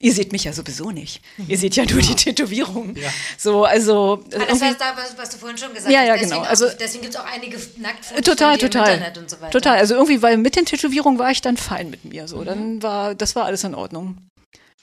Ihr 0.01 0.13
seht 0.13 0.31
mich 0.31 0.45
ja 0.45 0.53
sowieso 0.53 0.93
nicht. 0.93 1.21
Ihr 1.49 1.59
seht 1.59 1.75
ja 1.75 1.85
nur 1.85 2.01
die 2.01 2.15
Tätowierung. 2.15 2.95
Ja. 2.95 3.11
So, 3.37 3.65
also. 3.65 4.23
Ah, 4.33 4.45
das 4.49 4.63
heißt 4.63 4.81
da, 4.81 4.97
was, 4.97 5.19
was, 5.19 5.31
du 5.31 5.39
vorhin 5.39 5.59
schon 5.59 5.75
gesagt 5.75 5.93
ja, 5.93 6.05
ja, 6.05 6.13
hast. 6.13 6.21
Genau. 6.21 6.41
Also, 6.43 6.69
deswegen 6.79 7.03
gibt 7.03 7.15
es 7.15 7.21
auch 7.21 7.27
einige 7.27 7.59
Nacktfotos 7.79 8.25
total, 8.25 8.59
total, 8.59 8.89
im 8.89 8.95
Internet 8.95 9.19
und 9.19 9.29
so 9.31 9.41
weiter. 9.41 9.51
Total. 9.51 9.79
Also 9.79 9.95
irgendwie, 9.95 10.23
weil 10.23 10.37
mit 10.37 10.55
den 10.55 10.67
Tätowierungen 10.67 11.19
war 11.19 11.33
ich 11.33 11.41
dann 11.41 11.57
fein 11.57 11.91
mit 11.91 12.05
mir. 12.05 12.29
So, 12.29 12.39
mhm. 12.39 12.45
dann 12.45 12.83
war, 12.83 13.15
das 13.17 13.35
war 13.35 13.45
alles 13.45 13.65
in 13.65 13.75
Ordnung 13.75 14.19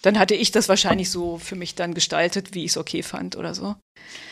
dann 0.06 0.20
hatte 0.20 0.36
ich 0.36 0.52
das 0.52 0.70
wahrscheinlich 0.70 1.10
so 1.10 1.40
für 1.40 1.56
mich 1.56 1.74
dann 1.74 1.96
gestaltet, 1.96 2.54
wie 2.54 2.64
ich 2.64 2.72
es 2.72 2.78
okay 2.78 3.02
fand 3.02 3.36
oder 3.36 3.56
so. 3.56 3.76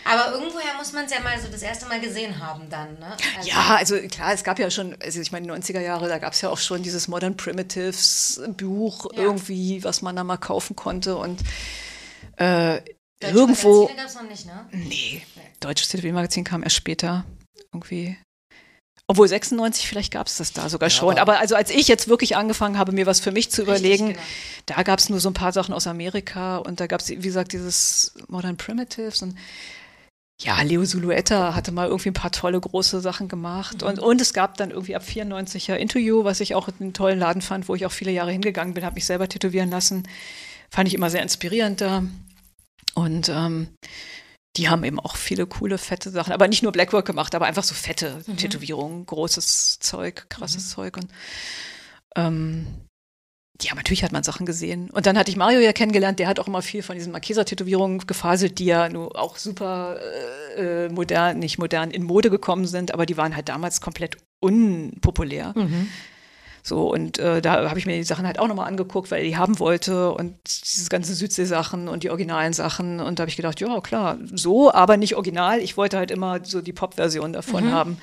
Aber 0.05 0.33
irgendwoher 0.33 0.73
muss 0.77 0.91
man 0.91 1.05
es 1.05 1.12
ja 1.12 1.21
mal 1.21 1.39
so 1.39 1.47
das 1.47 1.62
erste 1.62 1.86
Mal 1.86 1.99
gesehen 1.99 2.39
haben 2.39 2.69
dann, 2.69 2.99
ne? 2.99 3.15
Also 3.38 3.49
ja, 3.49 3.75
also 3.77 3.97
klar, 4.09 4.33
es 4.33 4.43
gab 4.43 4.59
ja 4.59 4.69
schon, 4.69 4.95
also 5.01 5.21
ich 5.21 5.31
meine, 5.31 5.51
90er 5.51 5.79
Jahre, 5.79 6.07
da 6.07 6.17
gab 6.17 6.33
es 6.33 6.41
ja 6.41 6.49
auch 6.49 6.57
schon 6.57 6.83
dieses 6.83 7.07
Modern 7.07 7.38
Primitives 7.38 8.41
Buch 8.57 9.07
ja. 9.13 9.23
irgendwie, 9.23 9.83
was 9.83 10.01
man 10.01 10.15
da 10.15 10.23
mal 10.23 10.38
kaufen 10.38 10.75
konnte 10.75 11.15
und 11.15 11.41
äh, 12.38 12.77
irgendwo. 13.21 13.88
gab 13.88 14.05
es 14.05 14.15
noch 14.15 14.23
nicht, 14.23 14.45
ne? 14.45 14.67
Nee, 14.71 15.25
nee. 15.36 15.41
Deutsches 15.59 15.88
TV-Magazin 15.89 16.43
kam 16.43 16.63
erst 16.63 16.75
später 16.75 17.25
irgendwie. 17.71 18.17
Obwohl 19.13 19.28
96 19.28 19.88
vielleicht 19.88 20.12
gab 20.12 20.26
es 20.26 20.38
das 20.38 20.54
da 20.54 20.69
sogar 20.69 20.89
ja, 20.89 20.95
schon. 20.95 21.19
Aber, 21.19 21.39
also 21.39 21.54
als 21.54 21.69
ich 21.69 21.88
jetzt 21.88 22.08
wirklich 22.08 22.36
angefangen 22.36 22.80
habe, 22.80 22.93
mir 22.93 23.06
was 23.06 23.19
für 23.19 23.32
mich 23.32 23.52
zu 23.52 23.62
überlegen, 23.62 24.08
genau. 24.08 24.19
da 24.65 24.82
gab 24.82 24.97
es 24.97 25.08
nur 25.08 25.19
so 25.19 25.30
ein 25.30 25.36
paar 25.36 25.52
Sachen 25.52 25.71
aus 25.71 25.86
Amerika 25.86 26.58
und 26.58 26.80
da 26.80 26.88
gab 26.88 27.02
es, 27.02 27.10
wie 27.10 27.17
gesagt, 27.17 27.54
dieses 27.54 28.15
Modern 28.28 28.58
Primitives 28.58 29.21
und 29.21 29.36
ja, 30.41 30.60
Leo 30.63 30.84
Suluetta 30.84 31.54
hatte 31.54 31.71
mal 31.71 31.89
irgendwie 31.89 32.10
ein 32.10 32.15
paar 32.15 32.32
tolle 32.32 32.60
große 32.60 33.02
Sachen 33.02 33.28
gemacht. 33.28 33.84
Mhm. 33.84 33.88
Und, 33.88 33.99
und 33.99 34.19
es 34.19 34.34
gab 34.34 34.58
dann 34.58 34.71
irgendwie 34.71 34.95
ab 34.95 35.04
94 35.04 35.67
ja 35.67 35.76
Interview, 35.76 36.23
was 36.23 36.39
ich 36.39 36.56
auch 36.56 36.67
einen 36.80 36.93
tollen 36.93 37.19
Laden 37.19 37.43
fand, 37.43 37.69
wo 37.69 37.76
ich 37.76 37.86
auch 37.86 37.91
viele 37.91 38.10
Jahre 38.10 38.32
hingegangen 38.32 38.73
bin, 38.73 38.84
habe 38.84 38.95
mich 38.95 39.06
selber 39.06 39.30
tätowieren 39.30 39.69
lassen. 39.69 40.08
Fand 40.71 40.88
ich 40.88 40.95
immer 40.95 41.12
sehr 41.12 41.21
inspirierend 41.21 41.82
da. 41.82 42.04
Und 42.95 43.30
ähm, 43.30 43.67
die 44.58 44.70
haben 44.70 44.84
eben 44.84 45.00
auch 45.00 45.16
viele 45.16 45.48
coole, 45.48 45.78
fette 45.78 46.10
Sachen. 46.12 46.34
Aber 46.34 46.48
nicht 46.48 46.63
nur 46.63 46.72
Blackwork 46.72 47.06
gemacht, 47.06 47.34
aber 47.36 47.46
einfach 47.46 47.63
so 47.63 47.74
fette 47.74 48.24
mhm. 48.28 48.38
Tätowierungen, 48.38 49.06
großes 49.06 49.80
Zeug, 49.80 50.28
krasses 50.30 50.66
mhm. 50.66 50.70
Zeug. 50.70 50.98
Und 50.98 51.08
ähm, 52.16 52.68
ja, 53.62 53.74
natürlich 53.76 54.04
hat 54.04 54.12
man 54.12 54.24
Sachen 54.24 54.46
gesehen. 54.46 54.89
Und 54.89 55.06
dann 55.06 55.18
hatte 55.18 55.32
ich 55.32 55.38
Mario 55.38 55.60
ja 55.60 55.74
kennengelernt, 55.74 56.20
der 56.20 56.28
hat 56.28 56.39
auch 56.39 56.48
immer 56.48 56.62
viel 56.62 56.84
von 56.84 56.96
diesen 56.96 57.12
Marquesa-Tätowierungen 57.12 58.00
gefaselt, 58.06 58.60
die 58.60 58.66
ja 58.66 58.89
nur 58.89 59.18
auch 59.18 59.38
super 59.38 60.00
äh, 60.58 60.89
modern, 60.89 61.39
nicht 61.39 61.58
modern, 61.58 61.92
in 61.92 62.04
Mode 62.04 62.30
gekommen 62.30 62.66
sind, 62.66 62.94
aber 62.94 63.06
die 63.06 63.18
waren 63.18 63.36
halt 63.36 63.50
damals 63.50 63.82
komplett 63.82 64.18
unpopulär. 64.39 65.54
Mhm. 65.56 65.89
So, 66.65 66.89
und 66.93 67.19
äh, 67.19 67.41
da 67.41 67.69
habe 67.69 67.78
ich 67.78 67.86
mir 67.86 67.97
die 67.97 68.06
Sachen 68.06 68.26
halt 68.26 68.39
auch 68.39 68.47
nochmal 68.47 68.69
angeguckt, 68.69 69.12
weil 69.12 69.23
ich 69.23 69.32
die 69.32 69.38
haben 69.38 69.60
wollte 69.60 70.12
und 70.13 70.38
diese 70.45 70.89
ganzen 70.89 71.13
Südsee-Sachen 71.13 71.89
und 71.89 72.04
die 72.04 72.10
originalen 72.10 72.54
Sachen. 72.54 73.02
Und 73.02 73.19
da 73.19 73.23
habe 73.23 73.30
ich 73.30 73.36
gedacht, 73.36 73.60
ja, 73.60 73.82
klar, 73.82 74.17
so, 74.34 74.73
aber 74.73 74.95
nicht 74.95 75.15
original. 75.15 75.60
Ich 75.60 75.76
wollte 75.76 75.97
halt 75.97 76.10
immer 76.10 76.39
so 76.43 76.62
die 76.62 76.71
Pop-Version 76.71 77.34
davon 77.34 77.65
mhm. 77.65 77.71
haben. 77.71 77.97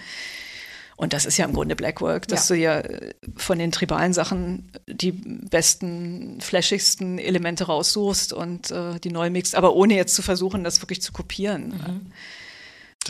Und 0.96 1.14
das 1.14 1.24
ist 1.24 1.38
ja 1.38 1.46
im 1.46 1.54
Grunde 1.54 1.74
Blackwork, 1.74 2.28
dass 2.28 2.50
ja. 2.50 2.54
du 2.54 2.60
ja 2.60 2.78
äh, 2.80 3.14
von 3.34 3.58
den 3.58 3.72
tribalen 3.72 4.12
Sachen 4.12 4.70
die 4.86 5.12
besten, 5.12 6.42
flashigsten 6.42 7.18
Elemente 7.18 7.64
raussuchst 7.64 8.34
und 8.34 8.70
äh, 8.70 9.00
die 9.00 9.10
neu 9.10 9.30
mixt, 9.30 9.54
aber 9.54 9.74
ohne 9.74 9.94
jetzt 9.94 10.14
zu 10.14 10.20
versuchen, 10.20 10.62
das 10.62 10.82
wirklich 10.82 11.00
zu 11.00 11.12
kopieren. 11.12 11.68
Mhm. 11.68 12.12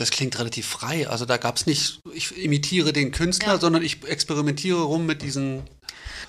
Das 0.01 0.09
klingt 0.09 0.39
relativ 0.39 0.65
frei. 0.65 1.07
Also 1.07 1.25
da 1.25 1.37
gab 1.37 1.57
es 1.57 1.67
nicht, 1.67 2.01
ich 2.11 2.35
imitiere 2.35 2.91
den 2.91 3.11
Künstler, 3.11 3.53
ja. 3.53 3.59
sondern 3.59 3.83
ich 3.83 4.03
experimentiere 4.03 4.81
rum 4.81 5.05
mit 5.05 5.21
diesen 5.21 5.61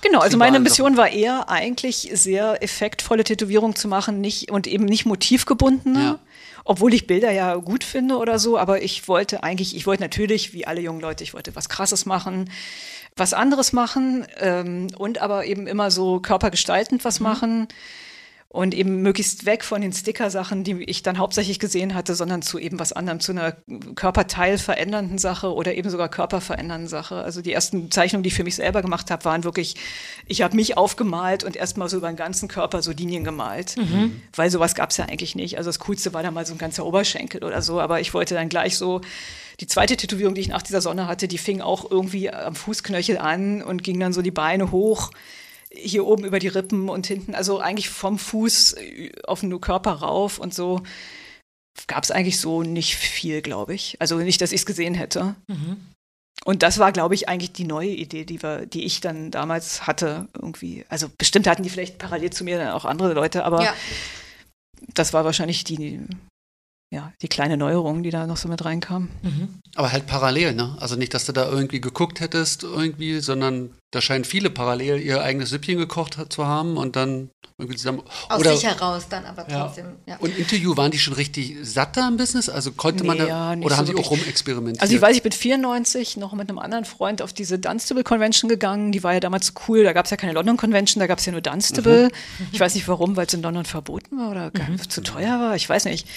Genau, 0.01 0.19
also 0.19 0.37
meine 0.37 0.59
Mission 0.59 0.95
war 0.95 1.09
eher 1.09 1.49
eigentlich 1.49 2.11
sehr 2.13 2.61
effektvolle 2.61 3.23
Tätowierungen 3.23 3.75
zu 3.75 3.87
machen, 3.87 4.21
nicht 4.21 4.51
und 4.51 4.67
eben 4.67 4.85
nicht 4.85 5.05
motivgebundene. 5.05 6.03
Ja 6.03 6.19
obwohl 6.65 6.93
ich 6.93 7.07
Bilder 7.07 7.31
ja 7.31 7.55
gut 7.55 7.83
finde 7.83 8.15
oder 8.17 8.39
so, 8.39 8.57
aber 8.57 8.81
ich 8.81 9.07
wollte 9.09 9.43
eigentlich, 9.43 9.75
ich 9.75 9.85
wollte 9.85 10.01
natürlich, 10.01 10.53
wie 10.53 10.65
alle 10.65 10.79
jungen 10.79 11.01
Leute, 11.01 11.23
ich 11.23 11.33
wollte 11.33 11.55
was 11.57 11.67
Krasses 11.67 12.05
machen, 12.05 12.49
was 13.17 13.33
anderes 13.33 13.73
machen 13.73 14.25
ähm, 14.37 14.87
und 14.97 15.17
aber 15.17 15.45
eben 15.45 15.67
immer 15.67 15.91
so 15.91 16.21
körpergestaltend 16.21 17.03
was 17.03 17.19
mhm. 17.19 17.23
machen 17.25 17.67
und 18.53 18.75
eben 18.75 19.01
möglichst 19.01 19.47
weg 19.47 19.63
von 19.63 19.81
den 19.81 19.91
Sticker-Sachen, 19.91 20.63
die 20.63 20.83
ich 20.83 21.01
dann 21.01 21.17
hauptsächlich 21.17 21.57
gesehen 21.57 21.95
hatte, 21.95 22.13
sondern 22.13 22.43
zu 22.43 22.59
eben 22.59 22.77
was 22.77 22.93
anderem, 22.93 23.19
zu 23.19 23.31
einer 23.31 23.53
körperteilverändernden 23.95 25.17
Sache 25.17 25.51
oder 25.51 25.73
eben 25.73 25.89
sogar 25.89 26.07
körperverändernden 26.07 26.87
Sache. 26.87 27.15
Also 27.15 27.41
die 27.41 27.51
ersten 27.51 27.89
Zeichnungen, 27.89 28.21
die 28.21 28.27
ich 28.27 28.35
für 28.35 28.43
mich 28.43 28.53
selber 28.53 28.83
gemacht 28.83 29.09
habe, 29.09 29.25
waren 29.25 29.43
wirklich, 29.43 29.73
ich 30.27 30.43
habe 30.43 30.55
mich 30.55 30.77
aufgemalt 30.77 31.43
und 31.43 31.55
erstmal 31.55 31.89
so 31.89 31.97
über 31.97 32.09
den 32.09 32.15
ganzen 32.15 32.47
Körper 32.47 32.83
so 32.83 32.91
Linien 32.91 33.23
gemalt, 33.23 33.75
mhm. 33.75 34.21
weil 34.35 34.51
sowas 34.51 34.75
gab 34.75 34.91
es 34.91 34.97
ja 34.97 35.05
eigentlich 35.05 35.33
nicht. 35.33 35.57
Also 35.57 35.69
das 35.69 35.79
Coolste 35.79 36.13
war 36.13 36.21
dann 36.21 36.35
mal 36.35 36.45
so 36.45 36.53
ein 36.53 36.59
ganzer 36.59 36.85
Oberschenkel 36.85 37.43
oder 37.43 37.63
so, 37.63 37.81
aber 37.81 38.01
ich 38.01 38.13
wollte 38.13 38.35
dann 38.35 38.49
gleich 38.49 38.77
so 38.77 39.01
die 39.61 39.67
zweite 39.67 39.97
Tätowierung, 39.97 40.35
die 40.35 40.41
ich 40.41 40.47
nach 40.47 40.61
dieser 40.61 40.81
Sonne 40.81 41.07
hatte, 41.07 41.27
die 41.27 41.39
fing 41.39 41.61
auch 41.61 41.89
irgendwie 41.89 42.29
am 42.29 42.53
Fußknöchel 42.53 43.17
an 43.17 43.63
und 43.63 43.81
ging 43.81 43.99
dann 43.99 44.13
so 44.13 44.21
die 44.21 44.29
Beine 44.29 44.69
hoch 44.69 45.09
hier 45.73 46.05
oben 46.05 46.25
über 46.25 46.39
die 46.39 46.47
Rippen 46.47 46.89
und 46.89 47.07
hinten, 47.07 47.35
also 47.35 47.59
eigentlich 47.59 47.89
vom 47.89 48.17
Fuß 48.17 48.73
äh, 48.73 49.11
auf 49.25 49.41
den 49.41 49.59
Körper 49.59 49.91
rauf 49.93 50.39
und 50.39 50.53
so 50.53 50.83
gab 51.87 52.03
es 52.03 52.11
eigentlich 52.11 52.39
so 52.39 52.63
nicht 52.63 52.95
viel, 52.95 53.41
glaube 53.41 53.73
ich. 53.73 53.97
Also 53.99 54.17
nicht, 54.17 54.41
dass 54.41 54.51
ich 54.51 54.61
es 54.61 54.65
gesehen 54.65 54.93
hätte. 54.93 55.35
Mhm. 55.47 55.77
Und 56.45 56.61
das 56.61 56.77
war, 56.77 56.91
glaube 56.91 57.15
ich, 57.15 57.29
eigentlich 57.29 57.53
die 57.53 57.63
neue 57.63 57.89
Idee, 57.89 58.25
die, 58.25 58.43
wir, 58.43 58.65
die 58.65 58.83
ich 58.83 59.01
dann 59.01 59.31
damals 59.31 59.87
hatte. 59.87 60.27
Irgendwie. 60.33 60.85
Also 60.89 61.09
bestimmt 61.17 61.47
hatten 61.47 61.63
die 61.63 61.69
vielleicht 61.69 61.97
parallel 61.97 62.31
zu 62.31 62.43
mir 62.43 62.57
dann 62.57 62.73
auch 62.73 62.85
andere 62.85 63.13
Leute, 63.13 63.45
aber 63.45 63.63
ja. 63.63 63.73
das 64.93 65.13
war 65.13 65.25
wahrscheinlich 65.25 65.63
die, 65.63 66.01
ja, 66.93 67.11
die 67.23 67.27
kleine 67.27 67.57
Neuerung, 67.57 68.03
die 68.03 68.11
da 68.11 68.27
noch 68.27 68.37
so 68.37 68.47
mit 68.47 68.63
reinkam. 68.63 69.09
Mhm. 69.23 69.49
Aber 69.73 69.91
halt 69.91 70.05
parallel, 70.05 70.53
ne? 70.53 70.77
Also 70.79 70.95
nicht, 70.95 71.15
dass 71.15 71.25
du 71.25 71.31
da 71.31 71.49
irgendwie 71.49 71.81
geguckt 71.81 72.19
hättest 72.19 72.61
irgendwie, 72.61 73.19
sondern 73.19 73.71
da 73.89 73.99
scheinen 73.99 74.25
viele 74.25 74.51
parallel 74.51 75.01
ihr 75.01 75.23
eigenes 75.23 75.49
Süppchen 75.49 75.79
gekocht 75.79 76.19
zu 76.29 76.45
haben 76.45 76.77
und 76.77 76.95
dann 76.95 77.31
irgendwie 77.57 77.77
zusammen. 77.77 78.03
Aus 78.29 78.39
oder, 78.39 78.55
sich 78.55 78.67
heraus 78.67 79.07
dann 79.09 79.25
aber 79.25 79.47
trotzdem. 79.47 79.85
Ja. 80.05 80.13
Ja. 80.13 80.19
Und 80.19 80.37
Interview, 80.37 80.77
waren 80.77 80.91
die 80.91 80.99
schon 80.99 81.15
richtig 81.15 81.57
satt 81.63 81.97
da 81.97 82.07
im 82.07 82.17
Business? 82.17 82.47
Also 82.47 82.71
konnte 82.71 83.03
man 83.03 83.17
nee, 83.17 83.23
da, 83.23 83.53
ja, 83.53 83.59
oder 83.59 83.69
so 83.69 83.77
haben 83.77 83.85
die 83.87 83.95
auch 83.95 84.11
rumexperimentiert? 84.11 84.83
Also 84.83 84.95
ich 84.95 85.01
weiß, 85.01 85.15
ich 85.15 85.23
bin 85.23 85.31
94 85.31 86.17
noch 86.17 86.33
mit 86.33 86.47
einem 86.49 86.59
anderen 86.59 86.85
Freund 86.85 87.23
auf 87.23 87.33
diese 87.33 87.57
Dunstable 87.57 88.03
Convention 88.03 88.49
gegangen. 88.49 88.91
Die 88.91 89.03
war 89.03 89.13
ja 89.13 89.19
damals 89.19 89.53
cool. 89.67 89.83
Da 89.83 89.93
gab 89.93 90.05
es 90.05 90.11
ja 90.11 90.17
keine 90.17 90.33
London 90.33 90.57
Convention, 90.57 90.99
da 90.99 91.07
gab 91.07 91.17
es 91.17 91.25
ja 91.25 91.31
nur 91.31 91.41
Dunstable. 91.41 92.09
Mhm. 92.09 92.47
Ich 92.51 92.59
weiß 92.59 92.75
nicht 92.75 92.87
warum, 92.87 93.15
weil 93.15 93.25
es 93.25 93.33
in 93.33 93.41
London 93.41 93.65
verboten 93.65 94.15
war 94.17 94.29
oder 94.29 94.51
mhm. 94.55 94.77
zu 94.87 95.01
teuer 95.01 95.39
war. 95.39 95.55
Ich 95.55 95.67
weiß 95.67 95.85
nicht. 95.85 96.07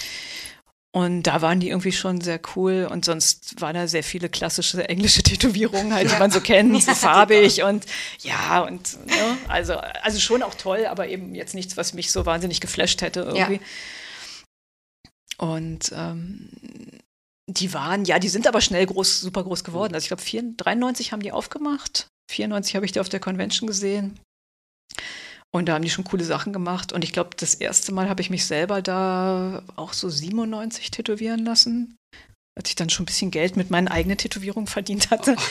Und 0.93 1.23
da 1.23 1.41
waren 1.41 1.59
die 1.59 1.69
irgendwie 1.69 1.91
schon 1.91 2.21
sehr 2.21 2.39
cool 2.55 2.87
und 2.89 3.05
sonst 3.05 3.59
waren 3.61 3.75
da 3.75 3.87
sehr 3.87 4.03
viele 4.03 4.29
klassische 4.29 4.87
englische 4.87 5.21
Tätowierungen, 5.23 5.93
halt, 5.93 6.11
die 6.11 6.15
man 6.17 6.31
so 6.31 6.41
kennt, 6.41 6.81
so 6.81 6.93
farbig 6.93 7.61
und 7.63 7.85
ja, 8.19 8.61
und 8.61 9.05
ne, 9.05 9.37
also, 9.47 9.75
also 9.75 10.19
schon 10.19 10.41
auch 10.41 10.55
toll, 10.55 10.85
aber 10.85 11.07
eben 11.07 11.35
jetzt 11.35 11.53
nichts, 11.53 11.77
was 11.77 11.93
mich 11.93 12.11
so 12.11 12.25
wahnsinnig 12.25 12.61
geflasht 12.61 13.01
hätte 13.01 13.21
irgendwie. 13.21 13.59
Ja. 15.39 15.45
Und 15.49 15.91
ähm, 15.93 16.49
die 17.47 17.73
waren, 17.73 18.05
ja, 18.05 18.17
die 18.17 18.29
sind 18.29 18.47
aber 18.47 18.61
schnell 18.61 18.85
groß, 18.85 19.21
super 19.21 19.43
groß 19.43 19.63
geworden. 19.63 19.93
Also 19.93 20.05
ich 20.05 20.09
glaube, 20.09 20.53
93 20.57 21.11
haben 21.11 21.21
die 21.21 21.31
aufgemacht, 21.31 22.07
94 22.31 22.75
habe 22.75 22.85
ich 22.85 22.91
die 22.91 22.99
auf 22.99 23.09
der 23.09 23.19
Convention 23.19 23.67
gesehen. 23.67 24.19
Und 25.57 25.65
da 25.67 25.73
haben 25.73 25.83
die 25.83 25.89
schon 25.89 26.05
coole 26.05 26.23
Sachen 26.23 26.53
gemacht. 26.53 26.93
Und 26.93 27.03
ich 27.03 27.13
glaube, 27.13 27.31
das 27.37 27.53
erste 27.53 27.91
Mal 27.91 28.09
habe 28.09 28.21
ich 28.21 28.29
mich 28.29 28.45
selber 28.45 28.81
da 28.81 29.63
auch 29.75 29.93
so 29.93 30.09
97 30.09 30.91
tätowieren 30.91 31.43
lassen 31.43 31.97
als 32.57 32.69
ich 32.69 32.75
dann 32.75 32.89
schon 32.89 33.03
ein 33.03 33.05
bisschen 33.05 33.29
Geld 33.29 33.55
mit 33.55 33.69
meinen 33.69 33.87
eigenen 33.87 34.17
Tätowierungen 34.17 34.67
verdient 34.67 35.11
hatte, 35.11 35.35
oh. 35.37 35.41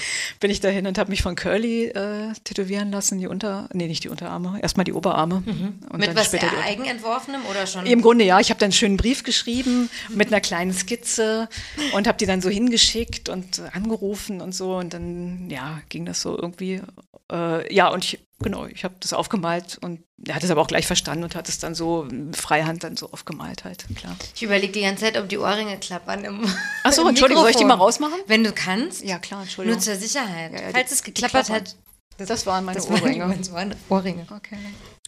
bin 0.40 0.50
ich 0.50 0.60
dahin 0.60 0.86
und 0.86 0.98
habe 0.98 1.10
mich 1.10 1.22
von 1.22 1.36
Curly 1.36 1.86
äh, 1.86 2.32
tätowieren 2.42 2.90
lassen, 2.90 3.18
die 3.18 3.28
Unter, 3.28 3.68
nee, 3.72 3.86
nicht 3.86 4.02
die 4.04 4.08
Unterarme, 4.08 4.58
erstmal 4.60 4.84
die 4.84 4.92
Oberarme. 4.92 5.42
Mhm. 5.46 5.80
mit 5.96 6.14
was 6.16 6.26
später 6.26 6.48
eigenentworfenem 6.64 7.42
oder 7.48 7.66
schon? 7.66 7.86
Im 7.86 8.02
Grunde 8.02 8.24
ja, 8.24 8.40
ich 8.40 8.50
habe 8.50 8.58
dann 8.58 8.66
einen 8.66 8.72
schönen 8.72 8.96
Brief 8.96 9.22
geschrieben 9.22 9.88
mit 10.08 10.28
einer 10.28 10.40
kleinen 10.40 10.72
Skizze 10.72 11.48
und 11.94 12.08
habe 12.08 12.18
die 12.18 12.26
dann 12.26 12.40
so 12.40 12.48
hingeschickt 12.48 13.28
und 13.28 13.62
angerufen 13.72 14.40
und 14.40 14.52
so 14.52 14.76
und 14.76 14.92
dann 14.92 15.48
ja 15.48 15.80
ging 15.88 16.04
das 16.06 16.20
so 16.20 16.36
irgendwie. 16.36 16.82
Äh, 17.30 17.72
ja 17.72 17.88
und 17.88 18.04
ich, 18.04 18.25
genau, 18.40 18.66
ich 18.66 18.84
habe 18.84 18.94
das 19.00 19.12
aufgemalt 19.12 19.78
und 19.80 20.02
er 20.24 20.34
hat 20.34 20.44
es 20.44 20.50
aber 20.50 20.60
auch 20.60 20.66
gleich 20.66 20.86
verstanden 20.86 21.24
und 21.24 21.34
hat 21.34 21.48
es 21.48 21.58
dann 21.58 21.74
so 21.74 22.08
freihand 22.32 22.84
dann 22.84 22.96
so 22.96 23.10
aufgemalt 23.10 23.64
halt, 23.64 23.86
klar. 23.96 24.16
Ich 24.34 24.42
überlege 24.42 24.72
die 24.72 24.82
ganze 24.82 25.04
Zeit, 25.04 25.18
ob 25.18 25.28
die 25.28 25.38
Ohrringe 25.38 25.78
klappern 25.78 26.24
im 26.24 26.46
Achso, 26.82 27.06
Entschuldigung, 27.08 27.42
soll 27.42 27.50
ich 27.50 27.56
die 27.56 27.64
mal 27.64 27.74
rausmachen? 27.74 28.18
Wenn 28.26 28.44
du 28.44 28.52
kannst. 28.52 29.02
Ja, 29.04 29.18
klar, 29.18 29.42
Entschuldigung. 29.42 29.78
Nur 29.78 29.84
zur 29.84 29.96
Sicherheit. 29.96 30.52
Ja, 30.52 30.60
ja, 30.60 30.70
Falls 30.72 30.92
es 30.92 31.02
geklappert 31.02 31.50
hat. 31.50 31.76
Das, 32.18 32.28
das, 32.28 32.46
waren 32.46 32.64
meine 32.64 32.78
das 32.78 32.88
Ohrringe. 32.88 33.24
Waren, 33.24 33.38
das 33.38 33.52
waren 33.52 33.74
Ohrringe. 33.90 34.26
Okay. 34.34 34.56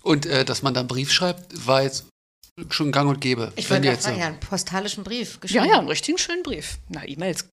Und 0.03 0.27
äh, 0.27 0.45
dass 0.45 0.63
man 0.63 0.75
da 0.75 0.81
einen 0.81 0.89
Brief 0.89 1.11
schreibt, 1.11 1.67
war 1.67 1.83
jetzt 1.83 2.07
schon 2.69 2.93
gang 2.93 3.09
und 3.09 3.21
gäbe. 3.21 3.53
Ich 3.57 3.71
wollte 3.71 3.87
jetzt 3.87 4.03
sagen, 4.03 4.19
ja, 4.19 4.27
einen 4.27 4.41
postalischen 4.41 5.05
Brief 5.05 5.41
geschrieben. 5.41 5.65
Ja, 5.65 5.73
ja, 5.73 5.79
einen 5.79 5.89
richtigen 5.89 6.19
schönen 6.19 6.43
Brief. 6.43 6.79
Na, 6.89 7.07
E-Mails 7.07 7.49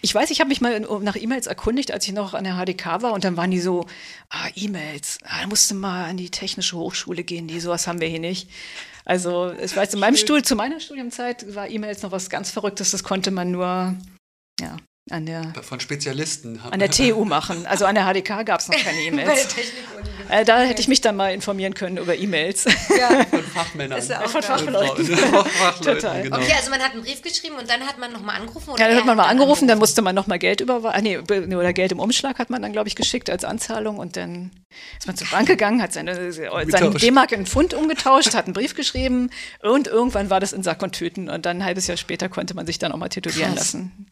ich 0.00 0.14
weiß, 0.14 0.30
ich 0.30 0.40
habe 0.40 0.48
mich 0.48 0.60
mal 0.60 0.80
nach 0.80 1.16
E-Mails 1.16 1.46
erkundigt, 1.46 1.92
als 1.92 2.06
ich 2.06 2.12
noch 2.12 2.34
an 2.34 2.44
der 2.44 2.54
HDK 2.54 3.02
war 3.02 3.12
und 3.12 3.24
dann 3.24 3.36
waren 3.36 3.50
die 3.50 3.60
so, 3.60 3.86
ah, 4.30 4.48
E-Mails, 4.54 5.18
ah, 5.24 5.42
da 5.42 5.46
musst 5.46 5.70
du 5.70 5.74
mal 5.74 6.06
an 6.06 6.16
die 6.16 6.30
Technische 6.30 6.76
Hochschule 6.76 7.24
gehen, 7.24 7.48
die 7.48 7.60
sowas 7.60 7.86
haben 7.86 8.00
wir 8.00 8.08
hier 8.08 8.20
nicht. 8.20 8.48
Also 9.04 9.52
ich 9.52 9.76
weiß, 9.76 9.94
in 9.94 10.00
meinem 10.00 10.16
Stuhl, 10.16 10.42
zu 10.42 10.54
meiner 10.54 10.80
Studiumzeit 10.80 11.54
war 11.54 11.68
E-Mails 11.68 12.02
noch 12.02 12.12
was 12.12 12.30
ganz 12.30 12.50
Verrücktes, 12.50 12.92
das 12.92 13.02
konnte 13.02 13.30
man 13.30 13.50
nur, 13.50 13.94
ja, 14.60 14.76
an 15.10 15.26
der 15.26 15.52
von 15.62 15.80
Spezialisten 15.80 16.60
an 16.60 16.78
der 16.78 16.90
TU 16.92 17.24
machen. 17.24 17.66
Also 17.66 17.86
an 17.86 17.96
der 17.96 18.04
HDK 18.04 18.46
gab 18.46 18.60
es 18.60 18.68
noch 18.68 18.78
keine 18.78 18.98
E-Mails. 19.06 19.48
äh, 20.28 20.44
da 20.44 20.60
hätte 20.60 20.80
ich 20.80 20.86
mich 20.86 21.00
dann 21.00 21.16
mal 21.16 21.34
informieren 21.34 21.74
können 21.74 21.96
über 21.96 22.16
E-Mails. 22.16 22.66
Ja. 22.96 23.24
Von 23.30 23.42
Fachmännern. 23.42 24.00
Ja 24.06 24.28
von 24.28 24.42
Fachleuten. 24.42 25.06
Total. 25.82 26.22
Genau. 26.22 26.36
Okay, 26.36 26.52
also 26.56 26.70
man 26.70 26.80
hat 26.80 26.92
einen 26.92 27.02
Brief 27.02 27.20
geschrieben 27.20 27.56
und 27.56 27.68
dann 27.68 27.80
hat 27.82 27.98
man 27.98 28.12
nochmal 28.12 28.36
angerufen? 28.40 28.70
Oder 28.70 28.80
ja, 28.80 28.88
dann 28.88 28.98
hat 28.98 29.06
man 29.06 29.16
mal 29.16 29.22
angerufen, 29.24 29.40
angerufen, 29.42 29.68
dann 29.68 29.78
musste 29.78 30.02
man 30.02 30.14
nochmal 30.14 30.38
Geld 30.38 30.60
überweisen. 30.60 31.02
Nee, 31.02 31.18
oder 31.18 31.72
Geld 31.72 31.92
im 31.92 31.98
Umschlag 31.98 32.38
hat 32.38 32.50
man 32.50 32.62
dann, 32.62 32.72
glaube 32.72 32.88
ich, 32.88 32.94
geschickt 32.94 33.28
als 33.28 33.44
Anzahlung 33.44 33.98
und 33.98 34.16
dann 34.16 34.50
ist 34.98 35.06
man 35.06 35.16
zur 35.16 35.26
Bank 35.28 35.48
gegangen, 35.48 35.82
hat 35.82 35.92
seine, 35.92 36.32
seine 36.32 36.90
D-Mark 36.90 37.32
in 37.32 37.46
Pfund 37.46 37.74
umgetauscht, 37.74 38.34
hat 38.34 38.44
einen 38.44 38.54
Brief 38.54 38.74
geschrieben 38.74 39.30
und 39.62 39.88
irgendwann 39.88 40.30
war 40.30 40.38
das 40.38 40.52
in 40.52 40.62
Sack 40.62 40.82
und 40.82 40.92
Tüten 40.92 41.28
und 41.28 41.44
dann 41.44 41.58
ein 41.58 41.64
halbes 41.64 41.88
Jahr 41.88 41.96
später 41.96 42.28
konnte 42.28 42.54
man 42.54 42.66
sich 42.66 42.78
dann 42.78 42.92
auch 42.92 42.98
mal 42.98 43.08
tätowieren 43.08 43.54
Krass. 43.54 43.72
lassen. 43.74 44.06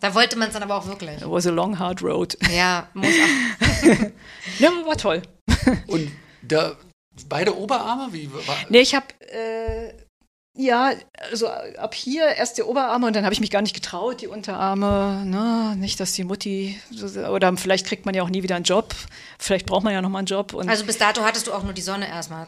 Da 0.00 0.14
wollte 0.14 0.36
man 0.36 0.48
es 0.48 0.54
dann 0.54 0.62
aber 0.62 0.76
auch 0.76 0.86
wirklich. 0.86 1.16
It 1.22 1.30
was 1.30 1.46
a 1.46 1.50
long, 1.50 1.78
hard 1.78 2.02
road. 2.02 2.36
Ja, 2.54 2.88
muss 2.94 3.08
auch. 3.08 3.88
ja, 4.58 4.70
war 4.84 4.96
toll. 4.96 5.22
Und 5.86 6.10
da, 6.42 6.76
beide 7.28 7.56
Oberarme? 7.56 8.12
Wie, 8.12 8.32
war? 8.32 8.42
Nee, 8.68 8.80
ich 8.80 8.94
habe 8.94 9.06
äh, 9.32 9.94
Ja, 10.56 10.92
also 11.30 11.48
ab 11.48 11.94
hier 11.94 12.26
erst 12.26 12.58
die 12.58 12.62
Oberarme 12.62 13.06
und 13.06 13.16
dann 13.16 13.24
habe 13.24 13.32
ich 13.32 13.40
mich 13.40 13.50
gar 13.50 13.62
nicht 13.62 13.74
getraut, 13.74 14.20
die 14.20 14.28
Unterarme. 14.28 15.24
Ne? 15.26 15.74
Nicht, 15.76 15.98
dass 15.98 16.12
die 16.12 16.24
Mutti 16.24 16.78
oder 17.30 17.56
vielleicht 17.56 17.86
kriegt 17.86 18.06
man 18.06 18.14
ja 18.14 18.22
auch 18.22 18.28
nie 18.30 18.42
wieder 18.42 18.54
einen 18.56 18.64
Job. 18.64 18.94
Vielleicht 19.38 19.66
braucht 19.66 19.84
man 19.84 19.92
ja 19.92 20.00
noch 20.02 20.10
mal 20.10 20.18
einen 20.18 20.26
Job. 20.26 20.54
also 20.54 20.84
bis 20.84 20.98
dato 20.98 21.22
hattest 21.22 21.46
du 21.46 21.52
auch 21.52 21.64
nur 21.64 21.72
die 21.72 21.82
Sonne 21.82 22.08
erstmal. 22.08 22.46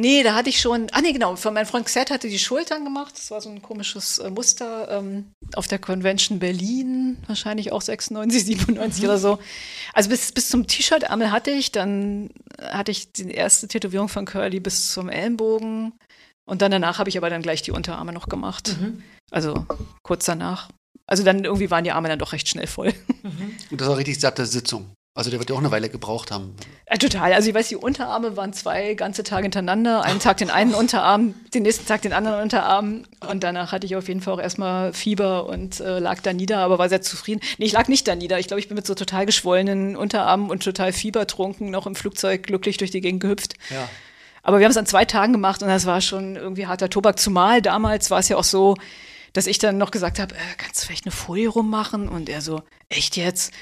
Nee, 0.00 0.22
da 0.22 0.36
hatte 0.36 0.48
ich 0.48 0.60
schon, 0.60 0.86
ah 0.92 1.00
nee, 1.00 1.10
genau, 1.10 1.34
von 1.34 1.52
meinem 1.52 1.66
Freund 1.66 1.84
Xet 1.84 2.12
hatte 2.12 2.28
die 2.28 2.38
Schultern 2.38 2.84
gemacht. 2.84 3.14
Das 3.16 3.32
war 3.32 3.40
so 3.40 3.50
ein 3.50 3.62
komisches 3.62 4.18
äh, 4.18 4.30
Muster 4.30 4.88
ähm, 4.96 5.32
auf 5.56 5.66
der 5.66 5.80
Convention 5.80 6.38
Berlin, 6.38 7.18
wahrscheinlich 7.26 7.72
auch 7.72 7.82
96, 7.82 8.44
97 8.44 9.02
mhm. 9.02 9.08
oder 9.08 9.18
so. 9.18 9.40
Also 9.92 10.10
bis, 10.10 10.30
bis 10.30 10.50
zum 10.50 10.68
T-Shirt-Ärmel 10.68 11.32
hatte 11.32 11.50
ich, 11.50 11.72
dann 11.72 12.30
hatte 12.60 12.92
ich 12.92 13.10
die 13.10 13.32
erste 13.32 13.66
Tätowierung 13.66 14.08
von 14.08 14.24
Curly 14.24 14.60
bis 14.60 14.92
zum 14.92 15.08
Ellenbogen. 15.08 15.92
Und 16.48 16.62
dann 16.62 16.70
danach 16.70 17.00
habe 17.00 17.10
ich 17.10 17.18
aber 17.18 17.28
dann 17.28 17.42
gleich 17.42 17.62
die 17.62 17.72
Unterarme 17.72 18.12
noch 18.12 18.28
gemacht. 18.28 18.76
Mhm. 18.80 19.02
Also 19.32 19.66
kurz 20.04 20.26
danach. 20.26 20.68
Also 21.08 21.24
dann 21.24 21.42
irgendwie 21.44 21.72
waren 21.72 21.82
die 21.82 21.90
Arme 21.90 22.08
dann 22.08 22.20
doch 22.20 22.32
recht 22.32 22.48
schnell 22.48 22.68
voll. 22.68 22.94
Mhm. 23.24 23.56
Und 23.72 23.80
das 23.80 23.88
war 23.88 23.96
richtig 23.96 24.20
satte 24.20 24.46
Sitzung. 24.46 24.92
Also 25.18 25.30
der 25.30 25.40
wird 25.40 25.50
ja 25.50 25.56
auch 25.56 25.60
eine 25.60 25.72
Weile 25.72 25.88
gebraucht 25.88 26.30
haben. 26.30 26.54
Ja, 26.88 26.96
total. 26.96 27.32
Also 27.32 27.48
ich 27.48 27.54
weiß, 27.56 27.70
die 27.70 27.74
Unterarme 27.74 28.36
waren 28.36 28.52
zwei 28.52 28.94
ganze 28.94 29.24
Tage 29.24 29.42
hintereinander. 29.42 30.04
Einen 30.04 30.20
Tag 30.20 30.36
den 30.36 30.48
einen 30.48 30.74
Unterarm, 30.74 31.34
den 31.52 31.64
nächsten 31.64 31.86
Tag 31.86 32.02
den 32.02 32.12
anderen 32.12 32.40
Unterarm. 32.40 33.02
Und 33.28 33.42
danach 33.42 33.72
hatte 33.72 33.84
ich 33.84 33.96
auf 33.96 34.06
jeden 34.06 34.20
Fall 34.20 34.34
auch 34.34 34.40
erstmal 34.40 34.92
Fieber 34.92 35.46
und 35.46 35.80
äh, 35.80 35.98
lag 35.98 36.20
da 36.20 36.32
nieder, 36.32 36.58
aber 36.58 36.78
war 36.78 36.88
sehr 36.88 37.02
zufrieden. 37.02 37.40
Nee, 37.58 37.64
ich 37.66 37.72
lag 37.72 37.88
nicht 37.88 38.06
da 38.06 38.14
nieder. 38.14 38.38
Ich 38.38 38.46
glaube, 38.46 38.60
ich 38.60 38.68
bin 38.68 38.76
mit 38.76 38.86
so 38.86 38.94
total 38.94 39.26
geschwollenen 39.26 39.96
Unterarmen 39.96 40.50
und 40.50 40.62
total 40.62 40.92
fiebertrunken 40.92 41.68
noch 41.68 41.88
im 41.88 41.96
Flugzeug 41.96 42.44
glücklich 42.44 42.76
durch 42.76 42.92
die 42.92 43.00
Gegend 43.00 43.18
gehüpft. 43.18 43.54
Ja. 43.70 43.88
Aber 44.44 44.60
wir 44.60 44.66
haben 44.66 44.70
es 44.70 44.76
an 44.76 44.86
zwei 44.86 45.04
Tagen 45.04 45.32
gemacht 45.32 45.64
und 45.64 45.68
das 45.68 45.84
war 45.84 46.00
schon 46.00 46.36
irgendwie 46.36 46.68
harter 46.68 46.90
Tobak. 46.90 47.18
Zumal 47.18 47.60
damals 47.60 48.12
war 48.12 48.20
es 48.20 48.28
ja 48.28 48.36
auch 48.36 48.44
so, 48.44 48.76
dass 49.32 49.48
ich 49.48 49.58
dann 49.58 49.78
noch 49.78 49.90
gesagt 49.90 50.20
habe, 50.20 50.36
äh, 50.36 50.38
kannst 50.58 50.80
du 50.80 50.86
vielleicht 50.86 51.06
eine 51.06 51.12
Folie 51.12 51.48
rummachen? 51.48 52.08
Und 52.08 52.28
er 52.28 52.40
so, 52.40 52.62
echt 52.88 53.16
jetzt? 53.16 53.52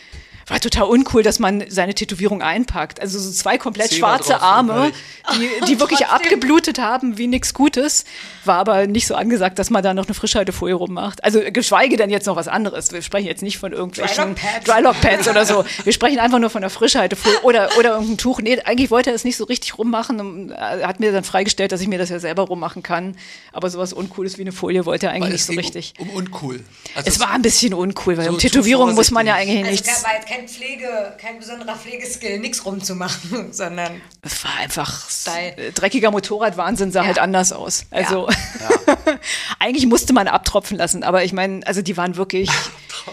War 0.49 0.61
total 0.61 0.85
uncool, 0.85 1.25
dass 1.25 1.41
man 1.41 1.65
seine 1.69 1.95
Tätowierung 1.95 2.41
einpackt. 2.41 3.01
Also 3.01 3.19
so 3.19 3.31
zwei 3.33 3.59
komplett 3.59 3.89
Zehn 3.89 3.99
schwarze 3.99 4.41
Arme, 4.41 4.93
die, 5.35 5.51
die 5.67 5.81
wirklich 5.81 6.07
abgeblutet 6.07 6.79
haben 6.79 7.19
wie 7.19 7.27
nichts 7.27 7.53
Gutes. 7.53 8.05
War 8.45 8.59
aber 8.59 8.87
nicht 8.87 9.09
so 9.09 9.17
angesagt, 9.17 9.59
dass 9.59 9.71
man 9.71 9.83
da 9.83 9.93
noch 9.93 10.07
eine 10.07 10.15
Frischhaltefolie 10.15 10.75
rummacht. 10.75 11.25
Also 11.25 11.41
geschweige 11.53 11.97
denn 11.97 12.11
jetzt 12.11 12.27
noch 12.27 12.37
was 12.37 12.47
anderes. 12.47 12.93
Wir 12.93 13.03
sprechen 13.03 13.27
jetzt 13.27 13.43
nicht 13.43 13.59
von 13.59 13.73
irgendwelchen 13.73 14.37
Drylock-Pads 14.65 15.27
oder 15.31 15.45
so. 15.45 15.65
Wir 15.83 15.93
sprechen 15.93 16.21
einfach 16.21 16.39
nur 16.39 16.51
von 16.51 16.61
der 16.61 16.71
Frischhaltefolie 16.71 17.41
oder, 17.43 17.71
oder 17.77 17.95
irgendein 17.95 18.19
Tuch. 18.19 18.41
Nee, 18.41 18.61
eigentlich 18.61 18.93
wollte 18.93 19.11
er 19.11 19.17
es 19.17 19.25
nicht 19.25 19.37
so 19.37 19.45
richtig 19.45 19.77
rummachen. 19.79 20.51
Er 20.53 20.87
hat 20.87 21.01
mir 21.01 21.11
dann 21.11 21.25
freigestellt, 21.25 21.73
dass 21.73 21.81
ich 21.81 21.89
mir 21.89 21.99
das 21.99 22.09
ja 22.09 22.21
selber 22.21 22.45
rummachen 22.45 22.85
kann. 22.85 23.17
Aber 23.53 23.69
sowas 23.69 23.93
Uncooles 23.93 24.39
wie 24.39 24.43
eine 24.43 24.53
Folie 24.53 24.87
wollte 24.87 25.07
er 25.07 25.13
eigentlich 25.13 25.33
nicht 25.33 25.45
so 25.45 25.55
richtig. 25.55 25.95
Um, 25.99 26.11
um 26.11 26.17
uncool. 26.17 26.61
Also 26.95 27.09
es 27.09 27.19
war 27.19 27.31
ein 27.33 27.43
bisschen 27.43 27.75
uncool, 27.75 28.17
weil 28.17 28.27
so 28.27 28.31
um 28.31 28.39
Tätowierungen 28.39 28.95
muss 28.95 29.11
man 29.11 29.27
ja 29.27 29.35
eigentlich 29.35 29.59
also 29.59 29.71
nichts 29.71 30.05
kein 30.37 30.49
Pflege, 30.49 31.15
kein 31.19 31.39
besonderer 31.39 31.77
Pflegeskill, 31.77 32.39
nichts 32.39 32.65
rumzumachen, 32.65 33.49
sondern. 33.53 34.01
Es 34.23 34.45
war 34.45 34.57
einfach 34.57 35.09
Style. 35.09 35.73
dreckiger 35.73 36.11
Motorradwahnsinn 36.11 36.93
sah 36.93 37.01
ja. 37.01 37.07
halt 37.07 37.19
anders 37.19 37.53
aus. 37.53 37.87
Also 37.91 38.29
ja. 38.29 38.97
eigentlich 39.59 39.87
musste 39.87 40.13
man 40.13 40.29
abtropfen 40.29 40.77
lassen, 40.77 41.03
aber 41.03 41.25
ich 41.25 41.33
meine, 41.33 41.67
also 41.67 41.83
die 41.83 41.97
waren 41.97 42.17
wirklich. 42.17 42.51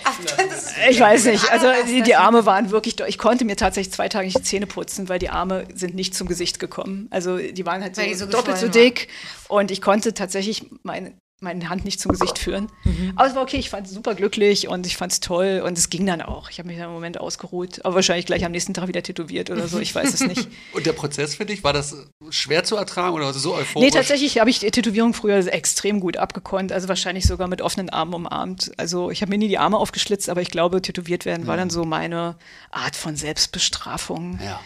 ich 0.90 1.00
weiß 1.00 1.26
nicht, 1.26 1.50
also 1.52 1.68
die, 1.88 2.02
die, 2.02 2.16
Arme 2.16 2.46
waren 2.46 2.72
wirklich, 2.72 3.00
ich 3.00 3.18
konnte 3.18 3.46
mir 3.46 3.56
tatsächlich 3.56 3.94
zwei 3.94 4.10
Tage 4.10 4.26
nicht 4.26 4.38
die 4.38 4.44
Zähne 4.44 4.66
putzen, 4.66 5.08
weil 5.10 5.20
die 5.20 5.30
Arme 5.30 5.66
sind 5.74 5.96
nicht 5.96 6.16
zum 6.16 6.28
Gesicht 6.28 6.60
gekommen. 6.60 7.08
Also 7.12 7.38
die 7.38 7.66
waren 7.66 7.82
halt 7.82 7.96
so, 7.96 8.02
so 8.14 8.26
doppelt 8.26 8.58
so 8.58 8.68
dick 8.68 9.08
war. 9.48 9.60
und 9.60 9.72
ich 9.72 9.82
konnte 9.82 10.14
tatsächlich 10.14 10.66
meine 10.84 11.14
meine 11.44 11.70
Hand 11.70 11.86
nicht 11.86 12.00
zum 12.00 12.12
Gesicht 12.12 12.40
führen. 12.40 12.70
Mhm. 12.84 13.14
Aber 13.16 13.28
es 13.28 13.36
war 13.36 13.44
okay, 13.44 13.58
ich 13.58 13.70
fand 13.70 13.88
es 13.88 13.94
super 13.94 14.16
glücklich 14.16 14.68
und 14.68 14.88
ich 14.88 14.98
fand 14.98 15.12
es 15.12 15.20
toll 15.20 15.62
und 15.66 15.78
es 15.78 15.90
ging 15.90 16.06
dann 16.06 16.22
auch. 16.22 16.50
Ich 16.50 16.60
habe 16.60 16.68
mich 16.68 16.78
dann 16.78 16.88
im 16.88 16.94
Moment 16.94 17.20
ausgeruht, 17.20 17.86
aber 17.86 17.96
wahrscheinlich 17.96 18.26
gleich 18.26 18.46
am 18.46 18.52
nächsten 18.52 18.74
Tag 18.74 18.88
wieder 18.88 19.04
tätowiert 19.04 19.50
oder 19.50 19.68
so, 19.68 19.80
ich 19.80 19.94
weiß 19.94 20.14
es 20.14 20.22
nicht. 20.22 20.48
und 20.74 20.86
der 20.86 20.94
Prozess 20.94 21.36
für 21.36 21.46
dich, 21.46 21.64
war 21.64 21.74
das 21.74 21.96
schwer 22.30 22.64
zu 22.64 22.76
ertragen 22.76 23.16
oder 23.16 23.34
so 23.34 23.54
euphorisch? 23.54 23.86
Nee, 23.86 23.92
tatsächlich 23.92 24.40
habe 24.40 24.50
ich 24.50 24.60
die 24.60 24.72
Tätowierung 24.72 25.14
früher 25.14 25.38
extrem 25.54 26.00
gut 26.00 26.18
abgekonnt, 26.18 26.72
also 26.72 26.88
wahrscheinlich 26.88 27.26
sogar 27.26 27.48
mit 27.48 27.62
offenen 27.62 27.90
Armen 27.90 28.14
umarmt. 28.14 28.72
Also 28.78 29.12
ich 29.12 29.22
habe 29.22 29.30
mir 29.30 29.38
nie 29.38 29.50
die 29.50 29.58
Arme 29.58 29.78
aufgeschlitzt, 29.78 30.30
aber 30.30 30.42
ich 30.42 30.50
glaube, 30.50 30.82
tätowiert 30.82 31.26
werden 31.26 31.48
war 31.48 31.58
dann 31.58 31.70
so 31.70 31.84
meine 31.84 32.38
Art 32.72 32.96
von 32.96 33.16
Selbstbestrafung. 33.16 34.40
Ja. 34.44 34.60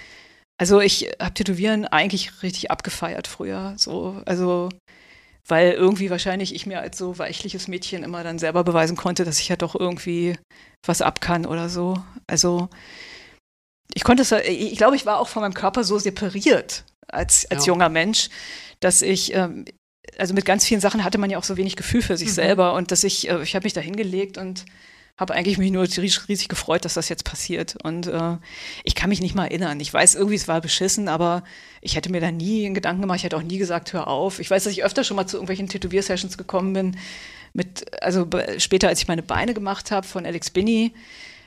Also 0.57 0.81
ich 0.81 1.09
habe 1.21 1.33
Tätowieren 1.33 1.85
eigentlich 1.85 2.41
richtig 2.41 2.71
abgefeiert 2.71 3.27
früher. 3.27 3.73
So, 3.77 4.21
also 4.25 4.69
weil 5.47 5.71
irgendwie 5.71 6.09
wahrscheinlich 6.09 6.53
ich 6.53 6.65
mir 6.65 6.81
als 6.81 6.97
so 6.97 7.17
weichliches 7.17 7.67
Mädchen 7.67 8.03
immer 8.03 8.23
dann 8.23 8.39
selber 8.39 8.63
beweisen 8.63 8.97
konnte, 8.97 9.23
dass 9.23 9.39
ich 9.39 9.47
ja 9.47 9.55
doch 9.55 9.75
irgendwie 9.75 10.37
was 10.85 11.01
ab 11.01 11.21
kann 11.21 11.45
oder 11.45 11.69
so. 11.69 12.01
Also 12.27 12.69
ich 13.93 14.03
konnte 14.03 14.23
es, 14.23 14.31
ich 14.31 14.77
glaube, 14.77 14.95
ich 14.95 15.05
war 15.05 15.19
auch 15.19 15.29
von 15.29 15.41
meinem 15.41 15.53
Körper 15.53 15.83
so 15.83 15.97
separiert 15.97 16.83
als, 17.07 17.49
als 17.49 17.65
ja. 17.65 17.73
junger 17.73 17.89
Mensch, 17.89 18.29
dass 18.79 19.01
ich, 19.01 19.33
ähm, 19.33 19.65
also 20.17 20.33
mit 20.33 20.45
ganz 20.45 20.65
vielen 20.65 20.81
Sachen 20.81 21.03
hatte 21.03 21.17
man 21.17 21.29
ja 21.29 21.37
auch 21.37 21.43
so 21.43 21.57
wenig 21.57 21.75
Gefühl 21.75 22.01
für 22.01 22.17
sich 22.17 22.29
mhm. 22.29 22.33
selber 22.33 22.73
und 22.73 22.91
dass 22.91 23.03
ich, 23.03 23.29
äh, 23.29 23.41
ich 23.41 23.55
habe 23.55 23.65
mich 23.65 23.73
da 23.73 23.81
hingelegt 23.81 24.37
und 24.37 24.65
habe 25.19 25.33
eigentlich 25.33 25.57
mich 25.57 25.71
nur 25.71 25.83
riesig, 25.83 26.27
riesig, 26.29 26.47
gefreut, 26.47 26.85
dass 26.85 26.93
das 26.93 27.09
jetzt 27.09 27.23
passiert. 27.23 27.75
Und 27.83 28.05
äh, 28.05 28.37
ich 28.83 28.93
kann 28.93 29.09
mich 29.09 29.19
nicht 29.19 29.33
mal 29.33 29.45
erinnern. 29.45 29.79
Ich 29.79 29.91
weiß 29.91 30.13
irgendwie, 30.13 30.35
es 30.35 30.47
war 30.47 30.61
beschissen, 30.61 31.07
aber 31.07 31.43
ich 31.87 31.95
hätte 31.95 32.11
mir 32.11 32.19
da 32.19 32.31
nie 32.31 32.65
einen 32.65 32.75
Gedanken 32.75 33.01
gemacht. 33.01 33.17
Ich 33.17 33.23
hätte 33.23 33.37
auch 33.37 33.43
nie 33.43 33.57
gesagt, 33.57 33.93
hör 33.93 34.07
auf. 34.07 34.39
Ich 34.39 34.51
weiß, 34.51 34.65
dass 34.65 34.73
ich 34.73 34.83
öfter 34.83 35.05
schon 35.05 35.15
mal 35.15 35.25
zu 35.25 35.37
irgendwelchen 35.37 35.69
Tätowier-Sessions 35.69 36.37
gekommen 36.37 36.73
bin. 36.73 36.97
Mit, 37.53 38.03
also 38.03 38.27
später, 38.57 38.89
als 38.89 39.01
ich 39.01 39.07
meine 39.07 39.23
Beine 39.23 39.53
gemacht 39.53 39.89
habe 39.89 40.05
von 40.05 40.25
Alex 40.25 40.49
Binney, 40.49 40.93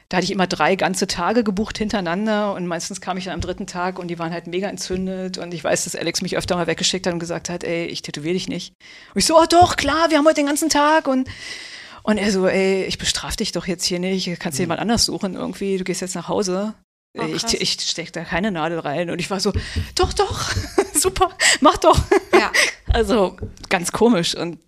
da 0.08 0.16
hatte 0.16 0.24
ich 0.24 0.32
immer 0.32 0.46
drei 0.46 0.76
ganze 0.76 1.06
Tage 1.06 1.44
gebucht 1.44 1.76
hintereinander 1.76 2.54
und 2.54 2.66
meistens 2.66 3.02
kam 3.02 3.18
ich 3.18 3.24
dann 3.24 3.34
am 3.34 3.42
dritten 3.42 3.66
Tag 3.66 3.98
und 3.98 4.08
die 4.08 4.18
waren 4.18 4.32
halt 4.32 4.46
mega 4.46 4.66
entzündet 4.66 5.36
und 5.36 5.52
ich 5.52 5.62
weiß, 5.62 5.84
dass 5.84 5.94
Alex 5.94 6.22
mich 6.22 6.38
öfter 6.38 6.56
mal 6.56 6.66
weggeschickt 6.66 7.06
hat 7.06 7.12
und 7.12 7.20
gesagt 7.20 7.50
hat, 7.50 7.62
ey, 7.62 7.84
ich 7.84 8.00
tätowiere 8.00 8.34
dich 8.34 8.48
nicht. 8.48 8.72
Und 9.14 9.18
ich 9.18 9.26
so, 9.26 9.38
oh 9.38 9.44
doch, 9.48 9.76
klar, 9.76 10.10
wir 10.10 10.16
haben 10.16 10.24
heute 10.26 10.36
den 10.36 10.46
ganzen 10.46 10.70
Tag 10.70 11.06
und 11.06 11.28
und 12.02 12.16
er 12.16 12.32
so, 12.32 12.48
ey, 12.48 12.84
ich 12.84 12.96
bestrafe 12.96 13.36
dich 13.36 13.52
doch 13.52 13.66
jetzt 13.66 13.84
hier 13.84 13.98
nicht, 13.98 14.26
kannst 14.40 14.58
dir 14.58 14.62
mhm. 14.62 14.68
jemand 14.68 14.80
anders 14.80 15.04
suchen 15.04 15.34
irgendwie, 15.34 15.76
du 15.76 15.84
gehst 15.84 16.00
jetzt 16.00 16.14
nach 16.14 16.28
Hause. 16.28 16.74
Oh, 17.18 17.24
ich, 17.24 17.60
ich 17.60 17.72
stecke 17.80 18.12
da 18.12 18.24
keine 18.24 18.52
Nadel 18.52 18.78
rein. 18.78 19.10
Und 19.10 19.18
ich 19.18 19.30
war 19.30 19.40
so, 19.40 19.52
doch, 19.94 20.12
doch, 20.12 20.52
super, 20.94 21.36
mach 21.60 21.76
doch. 21.78 21.98
Ja. 22.32 22.52
Also 22.92 23.36
ganz 23.68 23.92
komisch. 23.92 24.34
Und 24.34 24.58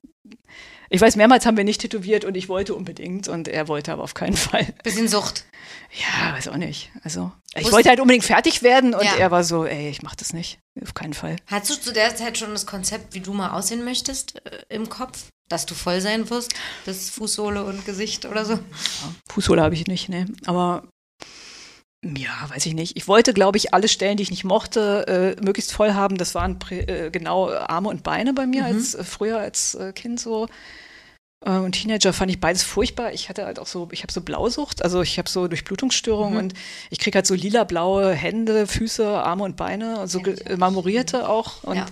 ich 0.89 1.01
weiß, 1.01 1.17
mehrmals 1.17 1.45
haben 1.45 1.57
wir 1.57 1.65
nicht 1.65 1.81
tätowiert 1.81 2.25
und 2.25 2.37
ich 2.37 2.49
wollte 2.49 2.77
unbedingt 2.77 3.27
und 3.27 3.49
er 3.49 3.67
wollte 3.67 3.93
aber 3.93 4.05
auf 4.05 4.15
keinen 4.15 4.37
Fall. 4.37 4.65
Bisschen 4.85 5.09
Sucht. 5.09 5.45
Ja, 5.91 6.33
weiß 6.35 6.47
auch 6.47 6.57
nicht. 6.57 6.93
Also, 7.03 7.33
ich 7.57 7.65
Wusst 7.65 7.73
wollte 7.73 7.89
halt 7.89 7.99
unbedingt 7.99 8.25
fertig 8.25 8.63
werden 8.63 8.95
und 8.95 9.03
ja. 9.03 9.17
er 9.17 9.33
war 9.33 9.43
so, 9.43 9.65
ey, 9.65 9.89
ich 9.89 10.03
mach 10.03 10.15
das 10.15 10.33
nicht. 10.33 10.61
Auf 10.81 10.95
keinen 10.95 11.15
Fall. 11.15 11.37
Hattest 11.47 11.71
du 11.71 11.81
zu 11.81 11.93
der 11.93 12.15
Zeit 12.15 12.39
schon 12.39 12.51
das 12.51 12.65
Konzept, 12.67 13.15
wie 13.15 13.21
du 13.21 13.33
mal 13.33 13.51
aussehen 13.51 13.85
möchtest, 13.85 14.45
äh, 14.47 14.63
im 14.69 14.89
Kopf? 14.89 15.25
Dass 15.49 15.67
du 15.67 15.75
voll 15.75 16.01
sein 16.01 16.31
wirst? 16.31 16.55
Das 16.87 17.11
Fußsohle 17.11 17.65
und 17.65 17.85
Gesicht 17.85 18.25
oder 18.25 18.45
so? 18.45 18.53
Ja, 18.53 19.15
Fußsohle 19.31 19.63
habe 19.63 19.75
ich 19.75 19.87
nicht, 19.87 20.09
ne. 20.09 20.27
Aber 20.47 20.85
ja, 22.05 22.49
weiß 22.49 22.67
ich 22.67 22.75
nicht. 22.75 22.97
Ich 22.97 23.07
wollte, 23.07 23.33
glaube 23.33 23.59
ich, 23.59 23.73
alle 23.75 23.87
Stellen, 23.87 24.17
die 24.17 24.25
ich 24.25 24.31
nicht 24.31 24.45
mochte, 24.45 25.37
äh, 25.39 25.45
möglichst 25.45 25.73
voll 25.73 25.95
haben. 25.95 26.17
Das 26.17 26.35
waren 26.35 26.59
äh, 26.71 27.11
genau 27.11 27.51
Arme 27.51 27.89
und 27.89 28.03
Beine 28.03 28.33
bei 28.33 28.47
mir 28.47 28.63
mhm. 28.63 28.67
als 28.67 28.95
äh, 28.95 29.05
früher 29.05 29.39
als 29.39 29.75
äh, 29.77 29.93
Kind 29.93 30.19
so. 30.19 30.49
Äh, 31.45 31.51
und 31.51 31.73
Teenager 31.73 32.13
fand 32.13 32.33
ich 32.33 32.41
beides 32.41 32.65
furchtbar. 32.65 33.13
Ich 33.13 33.29
hatte 33.29 33.47
halt 33.47 33.61
auch 33.61 33.69
so, 33.69 33.89
ich 33.93 34.03
habe 34.03 34.13
so 34.13 34.21
Blausucht, 34.21 34.83
also 34.83 35.01
ich 35.01 35.17
habe 35.19 35.29
so 35.29 35.47
Durchblutungsstörungen 35.47 36.33
mhm. 36.33 36.39
und 36.41 36.55
ich 36.91 36.99
kriege 36.99 37.17
halt 37.17 37.27
so 37.27 37.35
lila-blaue 37.35 38.13
Hände, 38.13 38.67
Füße, 38.67 39.07
Arme 39.07 39.45
und 39.45 39.57
Beine, 39.57 40.09
so 40.09 40.19
ja, 40.19 40.57
marmorierte 40.57 41.29
auch. 41.29 41.63
Und, 41.63 41.77
ja. 41.77 41.87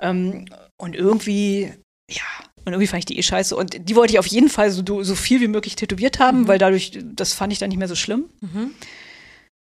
ähm, 0.00 0.46
und 0.78 0.96
irgendwie, 0.96 1.74
ja, 2.10 2.22
und 2.64 2.72
irgendwie 2.72 2.86
fand 2.86 3.00
ich 3.00 3.06
die 3.06 3.18
eh 3.18 3.22
scheiße. 3.22 3.54
Und 3.54 3.88
die 3.88 3.96
wollte 3.96 4.14
ich 4.14 4.18
auf 4.18 4.26
jeden 4.26 4.48
Fall 4.48 4.70
so, 4.70 5.02
so 5.02 5.14
viel 5.14 5.42
wie 5.42 5.48
möglich 5.48 5.76
tätowiert 5.76 6.20
haben, 6.20 6.42
mhm. 6.42 6.48
weil 6.48 6.58
dadurch, 6.58 6.98
das 7.02 7.34
fand 7.34 7.52
ich 7.52 7.58
dann 7.58 7.68
nicht 7.68 7.78
mehr 7.78 7.88
so 7.88 7.94
schlimm. 7.94 8.30
Mhm. 8.40 8.74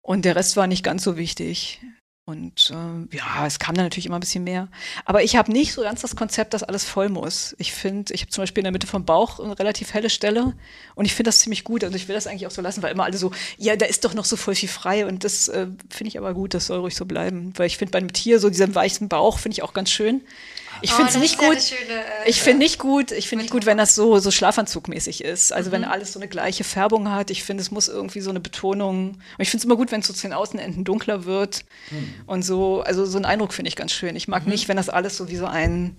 Und 0.06 0.24
der 0.24 0.36
Rest 0.36 0.56
war 0.56 0.68
nicht 0.68 0.84
ganz 0.84 1.04
so 1.04 1.18
wichtig. 1.18 1.82
Und 2.26 2.72
äh, 2.72 3.16
ja, 3.18 3.48
es 3.48 3.58
kam 3.58 3.74
dann 3.74 3.86
natürlich 3.86 4.06
immer 4.06 4.18
ein 4.18 4.20
bisschen 4.20 4.44
mehr. 4.44 4.68
Aber 5.04 5.24
ich 5.24 5.36
habe 5.36 5.52
nicht 5.52 5.74
so 5.74 5.82
ganz 5.82 6.02
das 6.02 6.16
Konzept, 6.16 6.54
dass 6.54 6.62
alles 6.62 6.84
voll 6.84 7.10
muss. 7.10 7.56
Ich 7.58 7.74
finde, 7.74 8.14
ich 8.14 8.22
habe 8.22 8.30
zum 8.30 8.44
Beispiel 8.44 8.62
in 8.62 8.66
der 8.66 8.72
Mitte 8.72 8.86
vom 8.86 9.04
Bauch 9.04 9.40
eine 9.40 9.58
relativ 9.58 9.96
helle 9.96 10.12
Stelle 10.12 10.54
und 10.94 11.06
ich 11.06 11.16
finde 11.16 11.30
das 11.30 11.40
ziemlich 11.40 11.64
gut. 11.64 11.84
Also 11.84 11.96
ich 11.96 12.08
will 12.08 12.14
das 12.14 12.28
eigentlich 12.28 12.46
auch 12.46 12.52
so 12.52 12.62
lassen, 12.62 12.84
weil 12.84 12.92
immer 12.92 13.06
alle 13.06 13.18
so, 13.18 13.32
ja, 13.58 13.76
da 13.76 13.88
ist 13.88 14.06
doch 14.06 14.14
noch 14.14 14.26
so 14.26 14.38
voll 14.38 14.54
viel 14.54 14.70
frei 14.70 15.08
und 15.08 15.24
das 15.24 15.48
äh, 15.48 15.68
finde 15.90 16.10
ich 16.10 16.20
aber 16.20 16.36
gut, 16.36 16.54
das 16.54 16.68
soll 16.68 16.80
ruhig 16.80 16.96
so 16.96 17.06
bleiben. 17.06 17.54
Weil 17.58 17.66
ich 17.66 17.78
finde 17.78 17.92
bei 17.92 17.98
einem 17.98 18.14
Tier 18.14 18.40
so 18.40 18.52
diesen 18.52 18.76
weichen 18.76 19.10
Bauch 19.10 19.40
finde 19.40 19.54
ich 19.54 19.64
auch 19.64 19.74
ganz 19.74 19.90
schön. 19.90 20.22
Ich 20.82 20.92
finde 20.92 21.10
es 21.10 21.16
oh, 21.16 21.20
nicht 21.20 21.38
gut. 21.38 21.62
Schöne, 21.62 21.94
äh, 22.26 22.30
ich 22.30 22.42
finde 22.42 22.60
nicht 22.60 22.80
gut. 22.80 23.12
Ich 23.12 23.28
finde 23.28 23.44
nicht 23.44 23.52
gut, 23.52 23.66
wenn 23.66 23.78
das 23.78 23.96
so 23.96 24.20
so 24.20 24.32
Schlafanzugmäßig 24.32 25.24
ist. 25.24 25.54
Also 25.54 25.70
mhm. 25.70 25.74
wenn 25.74 25.84
alles 25.86 26.14
so 26.14 26.20
eine 26.20 26.28
gleiche 26.28 26.64
Färbung 26.64 27.12
hat. 27.12 27.30
Ich 27.32 27.44
finde, 27.44 27.62
es 27.62 27.72
muss 27.72 27.88
irgendwie 27.88 28.22
so 28.22 28.30
eine 28.30 28.40
Betonung. 28.40 29.10
Und 29.10 29.20
ich 29.40 29.50
finde 29.50 29.62
es 29.62 29.66
immer 29.66 29.76
gut, 29.76 29.92
wenn 29.92 30.02
es 30.02 30.08
so 30.08 30.14
zu 30.14 30.24
den 30.24 30.34
Außenenden 30.34 30.84
dunkler 30.84 31.26
wird 31.26 31.66
mhm. 31.92 32.14
und 32.28 32.44
so. 32.44 32.82
Also 32.82 33.06
so 33.06 33.18
einen 33.18 33.26
Eindruck 33.26 33.54
finde 33.54 33.70
ich 33.70 33.76
ganz 33.76 33.92
schön. 33.92 34.16
Ich 34.16 34.28
mag 34.28 34.46
mhm. 34.46 34.52
nicht, 34.52 34.68
wenn 34.68 34.78
das 34.78 34.90
alles 34.90 35.18
so 35.18 35.30
wie 35.30 35.38
so 35.38 35.46
ein 35.46 35.96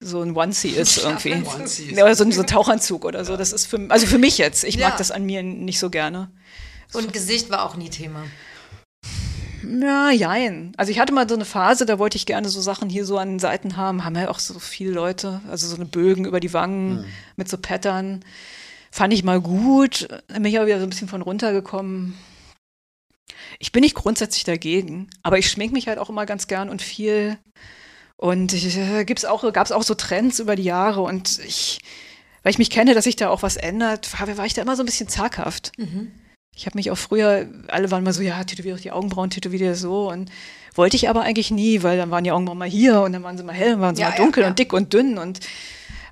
so 0.00 0.22
ein 0.22 0.34
Onesie 0.34 0.70
ist 0.70 0.96
irgendwie. 1.04 1.42
Ja, 1.94 2.04
oder 2.04 2.14
so, 2.14 2.24
ein- 2.24 2.32
so 2.32 2.40
ein 2.40 2.46
Tauchanzug 2.46 3.04
oder 3.04 3.24
so. 3.24 3.36
Das 3.36 3.52
ist 3.52 3.66
für, 3.66 3.86
also 3.90 4.06
für 4.06 4.18
mich 4.18 4.38
jetzt. 4.38 4.64
Ich 4.64 4.76
Ja. 4.76 4.88
mag 4.88 4.96
das 4.96 5.10
an 5.10 5.24
mir 5.24 5.42
nicht 5.42 5.78
so 5.78 5.90
gerne. 5.90 6.30
Und 6.92 7.12
Gesicht 7.12 7.50
war 7.50 7.64
auch 7.64 7.76
nie 7.76 7.90
Thema. 7.90 8.24
Ja, 9.62 10.10
jein. 10.10 10.72
Also 10.76 10.92
ich 10.92 10.98
hatte 10.98 11.12
mal 11.12 11.28
so 11.28 11.34
eine 11.34 11.44
Phase, 11.44 11.86
da 11.86 11.98
wollte 11.98 12.16
ich 12.16 12.26
gerne 12.26 12.48
so 12.48 12.60
Sachen 12.60 12.88
hier 12.88 13.04
so 13.04 13.18
an 13.18 13.30
den 13.30 13.38
Seiten 13.38 13.76
haben. 13.76 14.04
Haben 14.04 14.16
ja 14.16 14.30
auch 14.30 14.38
so 14.38 14.58
viele 14.58 14.92
Leute. 14.92 15.40
Also 15.48 15.66
so 15.66 15.76
eine 15.76 15.84
Bögen 15.84 16.24
über 16.24 16.40
die 16.40 16.52
Wangen 16.52 17.04
mit 17.36 17.48
so 17.48 17.58
Pattern. 17.58 18.24
Fand 18.90 19.12
ich 19.12 19.22
mal 19.24 19.40
gut. 19.40 20.08
Bin 20.28 20.44
ich 20.44 20.56
aber 20.56 20.66
wieder 20.66 20.78
so 20.78 20.86
ein 20.86 20.90
bisschen 20.90 21.08
von 21.08 21.22
runtergekommen. 21.22 22.14
Ich 23.58 23.72
bin 23.72 23.82
nicht 23.82 23.94
grundsätzlich 23.94 24.44
dagegen, 24.44 25.08
aber 25.22 25.38
ich 25.38 25.50
schmink 25.50 25.72
mich 25.72 25.86
halt 25.88 25.98
auch 25.98 26.10
immer 26.10 26.26
ganz 26.26 26.46
gern 26.46 26.68
und 26.68 26.82
viel. 26.82 27.38
Und 28.16 28.52
äh, 28.52 29.04
gibt's 29.04 29.24
auch, 29.24 29.50
gab's 29.52 29.72
auch 29.72 29.82
so 29.82 29.94
Trends 29.94 30.40
über 30.40 30.56
die 30.56 30.64
Jahre 30.64 31.00
und 31.02 31.38
ich, 31.38 31.80
weil 32.42 32.50
ich 32.50 32.58
mich 32.58 32.70
kenne, 32.70 32.94
dass 32.94 33.04
sich 33.04 33.16
da 33.16 33.30
auch 33.30 33.42
was 33.42 33.56
ändert, 33.56 34.18
war, 34.18 34.36
war 34.36 34.46
ich 34.46 34.54
da 34.54 34.62
immer 34.62 34.76
so 34.76 34.82
ein 34.82 34.86
bisschen 34.86 35.08
zaghaft. 35.08 35.72
Ich 36.56 36.66
habe 36.66 36.76
mich 36.78 36.90
auch 36.90 36.98
früher, 36.98 37.46
alle 37.68 37.90
waren 37.90 38.04
mal 38.04 38.12
so, 38.12 38.22
ja, 38.22 38.42
tätowiere 38.44 38.76
doch 38.76 38.82
die 38.82 38.90
Augenbrauen, 38.92 39.30
tätowiere 39.30 39.74
so 39.74 40.10
und 40.10 40.30
wollte 40.74 40.96
ich 40.96 41.08
aber 41.08 41.22
eigentlich 41.22 41.50
nie, 41.50 41.82
weil 41.82 41.96
dann 41.96 42.10
waren 42.10 42.24
die 42.24 42.32
Augenbrauen 42.32 42.58
mal 42.58 42.68
hier 42.68 43.00
und 43.02 43.12
dann 43.12 43.22
waren 43.22 43.36
sie 43.38 43.44
mal 43.44 43.54
hell, 43.54 43.72
dann 43.72 43.80
waren 43.80 43.96
sie 43.96 44.02
Ja, 44.02 44.10
mal 44.10 44.16
dunkel 44.16 44.42
ja. 44.42 44.48
und 44.48 44.58
dick 44.58 44.72
und 44.72 44.92
dünn 44.92 45.18
und 45.18 45.40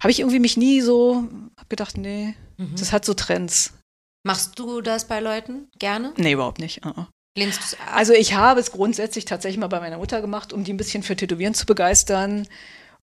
habe 0.00 0.10
ich 0.10 0.20
irgendwie 0.20 0.38
mich 0.40 0.56
nie 0.56 0.80
so, 0.80 1.24
hab 1.58 1.68
gedacht, 1.70 1.96
nee, 1.96 2.34
Mhm. 2.56 2.74
das 2.76 2.92
hat 2.92 3.04
so 3.04 3.14
Trends. 3.14 3.72
Machst 4.26 4.58
du 4.58 4.80
das 4.80 5.06
bei 5.06 5.20
Leuten 5.20 5.68
gerne? 5.78 6.12
Nee, 6.16 6.32
überhaupt 6.32 6.58
nicht. 6.58 6.84
uh-uh. 6.84 7.06
Lehnst 7.36 7.58
du 7.60 7.64
es 7.64 7.74
ab? 7.74 7.80
Also 7.94 8.12
ich 8.14 8.34
habe 8.34 8.58
es 8.60 8.72
grundsätzlich 8.72 9.24
tatsächlich 9.26 9.60
mal 9.60 9.68
bei 9.68 9.78
meiner 9.78 9.98
Mutter 9.98 10.20
gemacht, 10.20 10.52
um 10.52 10.64
die 10.64 10.72
ein 10.72 10.76
bisschen 10.76 11.04
für 11.04 11.14
Tätowieren 11.14 11.54
zu 11.54 11.66
begeistern 11.66 12.48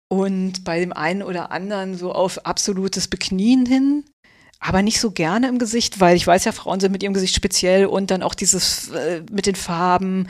und 0.10 0.64
bei 0.66 0.80
dem 0.80 0.92
einen 0.92 1.24
oder 1.24 1.52
anderen 1.52 1.96
so 1.98 2.12
auf 2.12 2.46
absolutes 2.46 3.08
Beknien 3.08 3.66
hin. 3.66 4.04
Aber 4.60 4.82
nicht 4.82 5.00
so 5.00 5.12
gerne 5.12 5.48
im 5.48 5.60
Gesicht, 5.60 6.00
weil 6.00 6.16
ich 6.16 6.26
weiß 6.26 6.46
ja, 6.46 6.52
Frauen 6.52 6.80
sind 6.80 6.92
mit 6.92 7.04
ihrem 7.04 7.14
Gesicht 7.14 7.36
speziell 7.36 7.86
und 7.86 8.10
dann 8.10 8.24
auch 8.24 8.34
dieses 8.34 8.90
äh, 8.90 9.22
mit 9.32 9.46
den 9.46 9.56
Farben, 9.56 10.28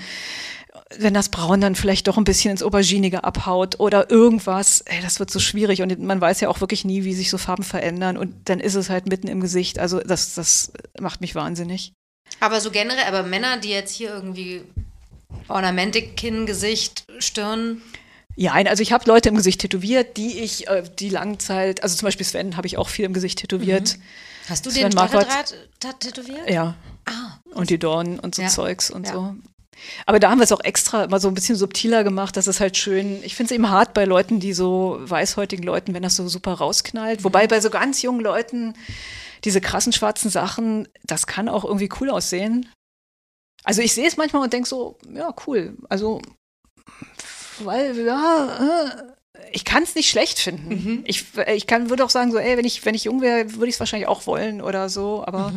wenn 0.98 1.14
das 1.14 1.30
Braun 1.30 1.62
dann 1.62 1.76
vielleicht 1.76 2.08
doch 2.08 2.18
ein 2.18 2.24
bisschen 2.26 2.52
ins 2.52 2.64
Auberginige 2.64 3.24
abhaut 3.24 3.80
oder 3.80 4.10
irgendwas, 4.12 4.82
ey, 4.82 5.02
das 5.02 5.20
wird 5.20 5.32
so 5.32 5.40
schwierig 5.40 5.82
und 5.82 6.00
man 6.00 6.22
weiß 6.22 6.42
ja 6.42 6.50
auch 6.50 6.62
wirklich 6.62 6.86
nie, 6.86 7.04
wie 7.04 7.14
sich 7.14 7.30
so 7.30 7.38
Farben 7.38 7.64
verändern 7.64 8.18
und 8.18 8.50
dann 8.50 8.60
ist 8.60 8.76
es 8.76 8.90
halt 8.90 9.08
mitten 9.08 9.28
im 9.28 9.42
Gesicht. 9.42 9.80
Also 9.80 10.00
das, 10.00 10.36
das 10.36 10.74
macht 11.00 11.22
mich 11.22 11.36
wahnsinnig. 11.36 11.94
aber 12.40 12.62
so 12.62 12.72
generell, 12.72 13.06
aber 13.08 13.24
Männer, 13.24 13.58
die 13.58 13.70
jetzt 13.70 13.94
hier 13.94 14.10
irgendwie 14.10 14.64
Ornamentik, 15.48 16.18
Kinn, 16.18 16.46
Gesicht, 16.46 17.06
Stirn. 17.20 17.82
Ja, 18.36 18.52
ein- 18.54 18.68
also 18.68 18.82
ich 18.84 18.92
habe 18.92 19.06
Leute 19.08 19.30
im 19.30 19.36
Gesicht 19.36 19.62
tätowiert, 19.62 20.18
die 20.18 20.40
ich 20.40 20.68
äh, 20.68 20.84
die 21.00 21.10
lange 21.10 21.38
Zeit, 21.38 21.84
also 21.84 21.96
zum 21.96 22.08
Beispiel 22.08 22.26
Sven 22.26 22.58
habe 22.58 22.68
ich 22.68 22.78
auch 22.78 22.90
viel 22.90 23.06
im 23.06 23.14
Gesicht 23.14 23.40
tätowiert. 23.40 23.98
Hast 24.50 24.66
du 24.66 24.70
Sven 24.72 24.84
den. 24.84 24.92
Stacheldraht 24.92 25.56
tätowiert? 26.00 26.50
Ja, 26.50 26.76
Ah, 27.08 27.38
und 27.54 27.70
die 27.70 27.78
Dornen 27.78 28.20
und 28.20 28.34
so 28.36 28.42
Ja. 28.42 28.48
Zeugs 28.50 28.90
und 28.90 29.06
Ja. 29.06 29.14
so. 29.14 29.36
Aber 30.08 30.20
da 30.20 30.32
haben 30.32 30.40
wir 30.40 30.44
es 30.46 30.52
auch 30.52 30.64
extra 30.64 31.04
immer 31.04 31.20
so 31.20 31.28
ein 31.28 31.34
bisschen 31.36 31.56
subtiler 31.56 32.04
gemacht, 32.04 32.36
dass 32.38 32.48
es 32.48 32.60
halt 32.60 32.78
schön, 32.78 33.22
ich 33.24 33.36
finde 33.36 33.54
es 33.54 33.56
eben 33.56 33.70
hart 33.70 33.94
bei 33.94 34.06
Leuten, 34.06 34.40
die 34.40 34.54
so 34.54 34.98
weißhäutigen 35.02 35.64
Leuten, 35.66 35.94
wenn 35.94 36.02
das 36.02 36.16
so 36.16 36.28
super 36.28 36.54
rausknallt. 36.54 37.24
Wobei 37.24 37.46
bei 37.48 37.60
so 37.62 37.70
ganz 37.70 38.02
jungen 38.02 38.22
Leuten 38.22 38.74
diese 39.44 39.62
krassen 39.62 39.94
schwarzen 39.94 40.32
Sachen, 40.32 40.88
das 41.04 41.28
kann 41.28 41.48
auch 41.50 41.64
irgendwie 41.66 41.90
cool 42.00 42.10
aussehen. 42.10 42.68
Also 43.64 43.82
ich 43.82 43.94
sehe 43.94 44.08
es 44.08 44.18
manchmal 44.18 44.42
und 44.44 44.54
denke 44.54 44.68
so, 44.68 44.98
ja, 45.14 45.34
cool. 45.46 45.78
Also, 45.90 46.22
weil, 47.64 48.06
ja, 48.06 48.88
äh, 49.38 49.40
ich 49.52 49.66
kann 49.66 49.84
es 49.84 49.96
nicht 49.96 50.10
schlecht 50.10 50.40
finden. 50.40 51.04
Ich, 51.06 51.26
ich 51.54 51.68
kann, 51.68 51.90
würde 51.90 52.04
auch 52.04 52.10
sagen, 52.10 52.32
so, 52.32 52.38
ey, 52.38 52.58
wenn 52.58 52.66
ich, 52.66 52.86
wenn 52.86 52.96
ich 52.96 53.06
jung 53.06 53.22
wäre, 53.22 53.54
würde 53.54 53.68
ich 53.68 53.76
es 53.76 53.80
wahrscheinlich 53.80 54.08
auch 54.08 54.28
wollen 54.28 54.62
oder 54.62 54.90
so, 54.90 55.24
aber 55.26 55.54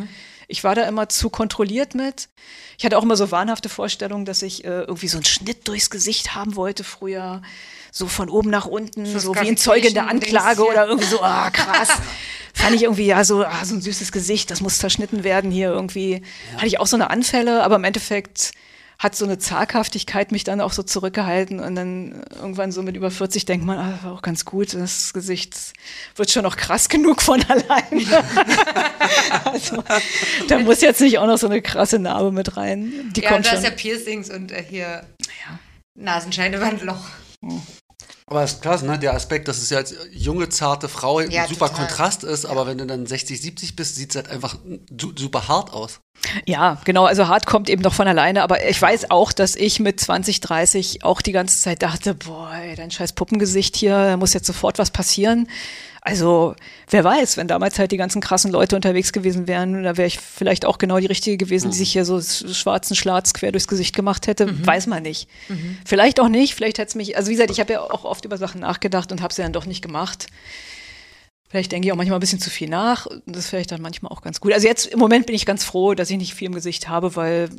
ich 0.49 0.63
war 0.63 0.73
da 0.73 0.83
immer 0.87 1.07
zu 1.09 1.29
kontrolliert 1.29 1.93
mit. 1.93 2.27
Ich 2.77 2.83
hatte 2.83 2.97
auch 2.97 3.03
immer 3.03 3.15
so 3.15 3.29
wahnhafte 3.29 3.69
Vorstellungen, 3.69 4.25
dass 4.25 4.41
ich 4.41 4.65
äh, 4.65 4.81
irgendwie 4.81 5.07
so 5.07 5.17
einen 5.17 5.25
Schnitt 5.25 5.67
durchs 5.67 5.91
Gesicht 5.91 6.33
haben 6.33 6.55
wollte 6.55 6.83
früher. 6.83 7.41
So 7.91 8.07
von 8.07 8.29
oben 8.29 8.49
nach 8.49 8.65
unten, 8.65 9.05
so 9.19 9.35
wie 9.35 9.47
ein 9.47 9.57
Zeuge 9.57 9.89
in 9.89 9.93
der 9.93 10.07
Anklage 10.07 10.65
oder 10.65 10.87
irgendwie 10.87 11.07
so, 11.07 11.21
ah, 11.21 11.51
krass. 11.51 11.89
Fand 12.53 12.75
ich 12.75 12.83
irgendwie, 12.83 13.05
ja, 13.05 13.23
so, 13.23 13.43
ah, 13.45 13.63
so 13.63 13.75
ein 13.75 13.81
süßes 13.81 14.11
Gesicht, 14.11 14.49
das 14.49 14.61
muss 14.61 14.79
zerschnitten 14.79 15.23
werden 15.23 15.51
hier 15.51 15.69
irgendwie. 15.69 16.23
Hatte 16.55 16.67
ich 16.67 16.79
auch 16.79 16.87
so 16.87 16.95
eine 16.95 17.09
Anfälle, 17.09 17.63
aber 17.63 17.75
im 17.75 17.83
Endeffekt 17.83 18.51
hat 18.99 19.15
so 19.15 19.23
eine 19.23 19.37
Zaghaftigkeit 19.37 20.33
mich 20.33 20.43
dann 20.43 20.59
auch 20.59 20.73
so 20.73 20.83
zurückgehalten 20.83 21.61
und 21.61 21.73
dann 21.75 22.21
irgendwann 22.35 22.73
so 22.73 22.83
mit 22.83 22.97
über 22.97 23.09
40 23.09 23.45
denkt 23.45 23.65
man, 23.65 23.77
ah, 23.77 23.99
war 24.03 24.11
auch 24.11 24.21
ganz 24.21 24.43
gut, 24.43 24.73
das 24.73 25.13
Gesicht 25.13 25.73
wird 26.15 26.29
schon 26.29 26.43
noch 26.43 26.57
krass 26.57 26.89
genug 26.89 27.21
von 27.21 27.41
allein. 27.47 28.05
also, 29.45 29.83
da 30.49 30.59
muss 30.59 30.81
jetzt 30.81 30.99
nicht 30.99 31.17
auch 31.17 31.27
noch 31.27 31.37
so 31.37 31.47
eine 31.47 31.61
krasse 31.61 31.97
Narbe 31.97 32.33
mit 32.33 32.57
rein. 32.57 33.11
Die 33.15 33.21
ja, 33.21 33.29
kommt 33.29 33.45
da 33.45 33.53
ist 33.53 33.63
ja 33.63 33.71
Piercings 33.71 34.29
und 34.29 34.51
äh, 34.51 34.63
hier 34.67 35.05
Nasenscheidewandloch. 35.95 37.09
Aber 38.29 38.43
es 38.43 38.53
ist 38.53 38.61
krass, 38.61 38.83
ne? 38.83 38.99
Der 38.99 39.15
Aspekt, 39.15 39.47
dass 39.47 39.57
es 39.57 39.71
ja 39.71 39.79
als 39.79 39.95
junge, 40.11 40.49
zarte 40.49 40.87
Frau 40.87 41.19
Ja, 41.19 41.43
ein 41.43 41.49
super 41.49 41.67
total. 41.67 41.87
Kontrast 41.87 42.23
ist, 42.23 42.45
aber 42.45 42.67
wenn 42.67 42.77
du 42.77 42.85
dann 42.85 43.07
60, 43.07 43.41
70 43.41 43.75
bist, 43.75 43.95
sieht 43.95 44.11
es 44.11 44.15
halt 44.15 44.29
einfach 44.29 44.55
su 44.99 45.11
super 45.15 45.47
hart 45.47 45.73
aus. 45.73 45.99
Ja, 46.45 46.77
genau. 46.85 47.05
Also 47.05 47.27
hart 47.27 47.47
kommt 47.47 47.69
eben 47.69 47.81
noch 47.81 47.93
von 47.93 48.07
alleine. 48.07 48.43
Aber 48.43 48.63
ich 48.67 48.79
weiß 48.79 49.09
auch, 49.09 49.33
dass 49.33 49.55
ich 49.55 49.79
mit 49.79 49.99
20, 49.99 50.41
30 50.41 51.03
auch 51.03 51.21
die 51.21 51.31
ganze 51.31 51.59
Zeit 51.59 51.81
dachte, 51.81 52.13
boah, 52.13 52.53
ey, 52.53 52.75
dein 52.75 52.91
scheiß 52.91 53.13
Puppengesicht 53.13 53.75
hier, 53.75 53.93
da 53.93 54.17
muss 54.17 54.33
jetzt 54.33 54.45
sofort 54.45 54.77
was 54.77 54.91
passieren. 54.91 55.47
Also, 56.01 56.55
wer 56.89 57.03
weiß, 57.03 57.37
wenn 57.37 57.47
damals 57.47 57.77
halt 57.77 57.91
die 57.91 57.97
ganzen 57.97 58.21
krassen 58.21 58.51
Leute 58.51 58.75
unterwegs 58.75 59.11
gewesen 59.11 59.47
wären, 59.47 59.83
da 59.83 59.97
wäre 59.97 60.07
ich 60.07 60.17
vielleicht 60.17 60.65
auch 60.65 60.77
genau 60.77 60.97
die 60.99 61.07
Richtige 61.07 61.37
gewesen, 61.37 61.71
die 61.71 61.77
sich 61.77 61.91
hier 61.91 62.05
so 62.05 62.21
schwarzen 62.21 62.95
Schlatz 62.95 63.33
quer 63.33 63.51
durchs 63.51 63.67
Gesicht 63.67 63.95
gemacht 63.95 64.27
hätte. 64.27 64.65
Weiß 64.65 64.87
man 64.87 65.03
nicht. 65.03 65.27
Vielleicht 65.85 66.19
auch 66.19 66.29
nicht. 66.29 66.55
Vielleicht 66.55 66.77
hätte 66.77 66.89
es 66.89 66.95
mich, 66.95 67.17
also 67.17 67.29
wie 67.29 67.33
gesagt, 67.33 67.51
ich 67.51 67.59
habe 67.59 67.73
ja 67.73 67.81
auch 67.81 68.05
oft 68.05 68.23
über 68.23 68.37
Sachen 68.37 68.61
nachgedacht 68.61 69.11
und 69.11 69.21
habe 69.21 69.33
sie 69.33 69.41
dann 69.41 69.53
doch 69.53 69.65
nicht 69.65 69.81
gemacht. 69.81 70.27
Vielleicht 71.49 71.71
denke 71.71 71.87
ich 71.87 71.91
auch 71.91 71.97
manchmal 71.97 72.19
ein 72.19 72.21
bisschen 72.21 72.39
zu 72.39 72.51
viel 72.51 72.69
nach. 72.69 73.07
Das 73.25 73.45
ist 73.45 73.49
vielleicht 73.49 73.71
dann 73.71 73.81
manchmal 73.81 74.11
auch 74.11 74.21
ganz 74.21 74.39
gut. 74.39 74.53
Also 74.53 74.67
jetzt 74.67 74.85
im 74.85 74.99
Moment 74.99 75.25
bin 75.25 75.35
ich 75.35 75.47
ganz 75.47 75.63
froh, 75.63 75.95
dass 75.95 76.09
ich 76.09 76.17
nicht 76.17 76.35
viel 76.35 76.47
im 76.47 76.53
Gesicht 76.53 76.87
habe, 76.87 77.15
weil 77.15 77.49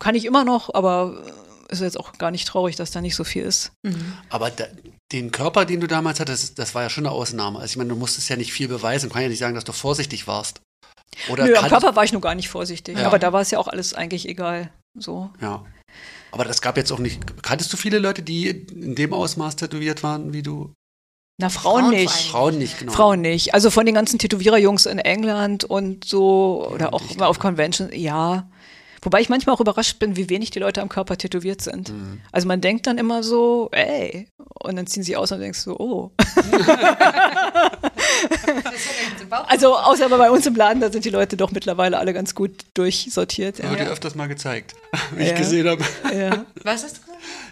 kann 0.00 0.16
ich 0.16 0.24
immer 0.24 0.44
noch, 0.44 0.74
aber 0.74 1.22
ist 1.68 1.80
jetzt 1.80 1.98
auch 1.98 2.12
gar 2.18 2.30
nicht 2.30 2.46
traurig, 2.46 2.76
dass 2.76 2.90
da 2.90 3.00
nicht 3.00 3.16
so 3.16 3.24
viel 3.24 3.42
ist. 3.42 3.72
Aber 4.30 4.50
da, 4.50 4.64
den 5.12 5.30
Körper, 5.30 5.64
den 5.64 5.80
du 5.80 5.86
damals 5.86 6.20
hattest, 6.20 6.58
das 6.58 6.74
war 6.74 6.82
ja 6.82 6.90
schon 6.90 7.06
eine 7.06 7.14
Ausnahme. 7.14 7.58
Also 7.58 7.72
ich 7.72 7.76
meine, 7.76 7.90
du 7.90 7.96
musstest 7.96 8.28
ja 8.28 8.36
nicht 8.36 8.52
viel 8.52 8.68
beweisen. 8.68 9.10
Kann 9.10 9.22
ja 9.22 9.28
nicht 9.28 9.38
sagen, 9.38 9.54
dass 9.54 9.64
du 9.64 9.72
vorsichtig 9.72 10.26
warst. 10.26 10.60
Oder 11.28 11.46
Nö, 11.46 11.54
am 11.54 11.68
Körper 11.68 11.96
war 11.96 12.04
ich 12.04 12.12
nur 12.12 12.20
gar 12.20 12.34
nicht 12.34 12.48
vorsichtig. 12.48 12.98
Ja. 12.98 13.06
Aber 13.06 13.18
da 13.18 13.32
war 13.32 13.40
es 13.40 13.50
ja 13.50 13.58
auch 13.58 13.68
alles 13.68 13.94
eigentlich 13.94 14.28
egal. 14.28 14.70
So. 14.94 15.30
Ja. 15.40 15.64
Aber 16.32 16.44
das 16.44 16.60
gab 16.60 16.76
jetzt 16.76 16.92
auch 16.92 16.98
nicht. 16.98 17.42
Kanntest 17.42 17.72
du 17.72 17.76
viele 17.76 17.98
Leute, 17.98 18.22
die 18.22 18.48
in 18.48 18.94
dem 18.94 19.12
Ausmaß 19.12 19.56
tätowiert 19.56 20.02
waren, 20.02 20.32
wie 20.32 20.42
du? 20.42 20.72
Na, 21.38 21.50
Frauen, 21.50 21.84
Frauen 21.84 21.90
nicht. 21.90 22.10
Frauen 22.10 22.58
nicht, 22.58 22.78
genau. 22.78 22.92
Frauen 22.92 23.20
nicht. 23.20 23.54
Also 23.54 23.70
von 23.70 23.84
den 23.84 23.94
ganzen 23.94 24.18
Tätowiererjungs 24.18 24.86
in 24.86 24.98
England 24.98 25.64
und 25.64 26.04
so 26.04 26.66
oder 26.72 26.94
auch 26.94 27.02
ich 27.08 27.18
mal 27.18 27.26
auf 27.26 27.38
Convention, 27.38 27.90
ja. 27.92 28.48
Wobei 29.06 29.20
ich 29.20 29.28
manchmal 29.28 29.54
auch 29.54 29.60
überrascht 29.60 30.00
bin, 30.00 30.16
wie 30.16 30.28
wenig 30.30 30.50
die 30.50 30.58
Leute 30.58 30.82
am 30.82 30.88
Körper 30.88 31.16
tätowiert 31.16 31.62
sind. 31.62 31.90
Mhm. 31.90 32.20
Also 32.32 32.48
man 32.48 32.60
denkt 32.60 32.88
dann 32.88 32.98
immer 32.98 33.22
so, 33.22 33.68
ey, 33.70 34.26
und 34.36 34.74
dann 34.74 34.88
ziehen 34.88 35.04
sie 35.04 35.16
aus 35.16 35.30
und 35.30 35.38
denkst 35.38 35.60
so, 35.60 35.78
oh. 35.78 36.10
Also 39.46 39.76
außer 39.76 40.08
bei 40.08 40.28
uns 40.30 40.46
im 40.46 40.56
Laden, 40.56 40.80
da 40.80 40.90
sind 40.90 41.04
die 41.04 41.10
Leute 41.10 41.36
doch 41.36 41.52
mittlerweile 41.52 41.98
alle 41.98 42.12
ganz 42.12 42.34
gut 42.34 42.64
durchsortiert. 42.74 43.58
Das 43.60 43.64
Ja. 43.64 43.70
wird 43.70 43.80
dir 43.82 43.90
öfters 43.92 44.14
mal 44.16 44.26
gezeigt, 44.26 44.74
wie 45.14 45.22
ich 45.22 45.30
Ja. 45.30 45.36
gesehen 45.36 45.68
habe. 45.68 45.84
Ja. 46.12 46.44
Was 46.64 46.82
gesagt? 46.82 47.02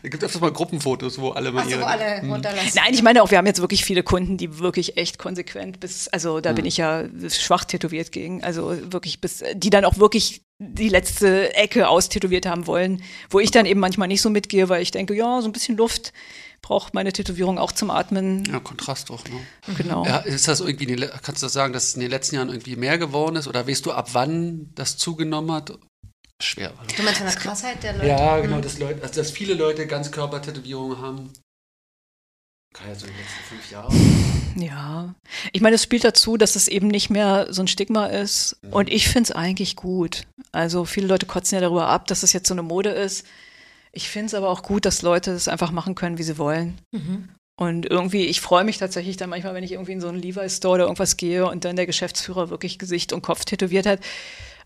Es 0.03 0.11
gibt 0.11 0.23
öfters 0.23 0.41
mal 0.41 0.53
Gruppenfotos, 0.53 1.19
wo 1.19 1.31
alle 1.31 1.51
mal 1.53 1.61
Achso, 1.63 1.71
ihre. 1.73 1.81
wo 1.83 1.87
alle 1.87 2.23
Mhm. 2.23 2.33
runterlassen. 2.33 2.73
Nein, 2.75 2.95
ich 2.95 3.03
meine 3.03 3.23
auch, 3.23 3.31
wir 3.31 3.39
haben 3.39 3.47
jetzt 3.47 3.61
wirklich 3.61 3.85
viele 3.85 4.03
Kunden, 4.03 4.37
die 4.37 4.59
wirklich 4.59 4.97
echt 4.97 5.19
konsequent 5.19 5.81
bis, 5.81 6.09
also 6.09 6.41
da 6.41 6.53
bin 6.53 6.65
ich 6.67 6.77
ja 6.77 7.05
schwach 7.31 7.65
tätowiert 7.65 8.13
gegen, 8.13 8.43
also 8.45 8.77
wirklich 8.93 9.21
bis, 9.21 9.43
die 9.55 9.71
dann 9.71 9.85
auch 9.85 9.99
wirklich 9.99 10.43
die 10.59 10.89
letzte 10.89 11.55
Ecke 11.55 11.89
austätowiert 11.89 12.47
haben 12.47 12.67
wollen, 12.67 13.03
wo 13.31 13.41
ich 13.41 13.51
dann 13.51 13.67
eben 13.67 13.81
manchmal 13.81 14.09
nicht 14.09 14.23
so 14.23 14.31
mitgehe, 14.31 14.69
weil 14.69 14.83
ich 14.83 14.91
denke, 14.93 15.15
ja, 15.15 15.41
so 15.41 15.49
ein 15.49 15.53
bisschen 15.53 15.77
Luft 15.77 16.13
braucht 16.63 16.95
meine 16.95 17.13
Tätowierung 17.13 17.59
auch 17.59 17.73
zum 17.73 17.91
Atmen. 17.91 18.45
Ja, 18.51 18.59
Kontrast 18.61 19.11
auch, 19.11 19.23
ne? 19.25 19.75
Genau. 19.77 20.07
Ja, 20.07 20.19
ist 20.19 20.49
das 20.49 20.61
irgendwie, 20.61 20.87
kannst 21.23 21.43
du 21.43 21.47
das 21.47 21.53
sagen, 21.53 21.73
dass 21.75 21.89
es 21.89 21.95
in 21.95 22.01
den 22.01 22.11
letzten 22.11 22.37
Jahren 22.37 22.49
irgendwie 22.49 22.77
mehr 22.77 22.97
geworden 22.97 23.37
ist? 23.37 23.49
Oder 23.49 23.69
weißt 23.69 23.85
du, 23.85 23.93
ab 23.93 24.11
wann 24.13 24.71
das 24.75 24.97
zugenommen 24.97 25.53
hat? 25.53 25.73
Schwer. 26.43 26.73
Du 26.97 27.03
meinst 27.03 27.19
von 27.19 27.27
der 27.27 27.37
Krassheit 27.37 27.83
der 27.83 27.95
Leute? 27.95 28.07
Ja, 28.09 28.41
genau, 28.41 28.61
dass, 28.61 28.79
Leute, 28.79 29.03
also 29.03 29.21
dass 29.21 29.31
viele 29.31 29.55
Leute 29.55 29.87
Ganzkörpertätowierungen 29.87 30.99
haben. 31.01 31.33
Kann 32.75 32.89
ja 32.89 32.95
so 32.95 33.07
in 33.07 33.13
den 33.13 33.21
letzten 33.21 33.45
fünf 33.45 33.71
Jahren. 33.71 34.55
Ja, 34.57 35.15
ich 35.53 35.61
meine, 35.61 35.77
es 35.77 35.83
spielt 35.83 36.05
dazu, 36.05 36.37
dass 36.37 36.57
es 36.57 36.69
eben 36.69 36.89
nicht 36.89 37.09
mehr 37.09 37.47
so 37.51 37.63
ein 37.63 37.69
Stigma 37.69 38.07
ist. 38.07 38.57
Und 38.71 38.91
ich 38.91 39.09
finde 39.09 39.31
es 39.31 39.33
eigentlich 39.33 39.77
gut. 39.77 40.27
Also 40.53 40.85
viele 40.85 41.07
Leute 41.07 41.27
kotzen 41.27 41.57
ja 41.57 41.61
darüber 41.61 41.89
ab, 41.89 42.07
dass 42.09 42.23
es 42.23 42.33
jetzt 42.33 42.49
so 42.49 42.55
eine 42.55 42.63
Mode 42.63 42.91
ist. 42.91 43.27
Ich 43.93 44.09
finde 44.09 44.27
es 44.27 44.35
aber 44.35 44.49
auch 44.51 44.63
gut, 44.63 44.85
dass 44.85 45.03
Leute 45.03 45.31
es 45.31 45.47
einfach 45.49 45.71
machen 45.71 45.95
können, 45.95 46.19
wie 46.19 46.25
sie 46.25 46.39
wollen. 46.39 46.79
Und 47.57 47.87
irgendwie, 47.87 48.27
ich 48.27 48.41
freue 48.41 48.65
mich 48.65 48.79
tatsächlich 48.79 49.17
dann 49.17 49.31
manchmal, 49.31 49.55
wenn 49.55 49.63
ich 49.63 49.73
irgendwie 49.73 49.93
in 49.93 50.01
so 50.01 50.09
einen 50.09 50.21
Levi's 50.21 50.57
Store 50.57 50.75
oder 50.75 50.85
irgendwas 50.85 51.17
gehe 51.17 51.47
und 51.47 51.65
dann 51.65 51.77
der 51.77 51.87
Geschäftsführer 51.87 52.51
wirklich 52.51 52.79
Gesicht 52.81 53.13
und 53.13 53.23
Kopf 53.23 53.45
tätowiert 53.45 53.87
hat. 53.87 54.01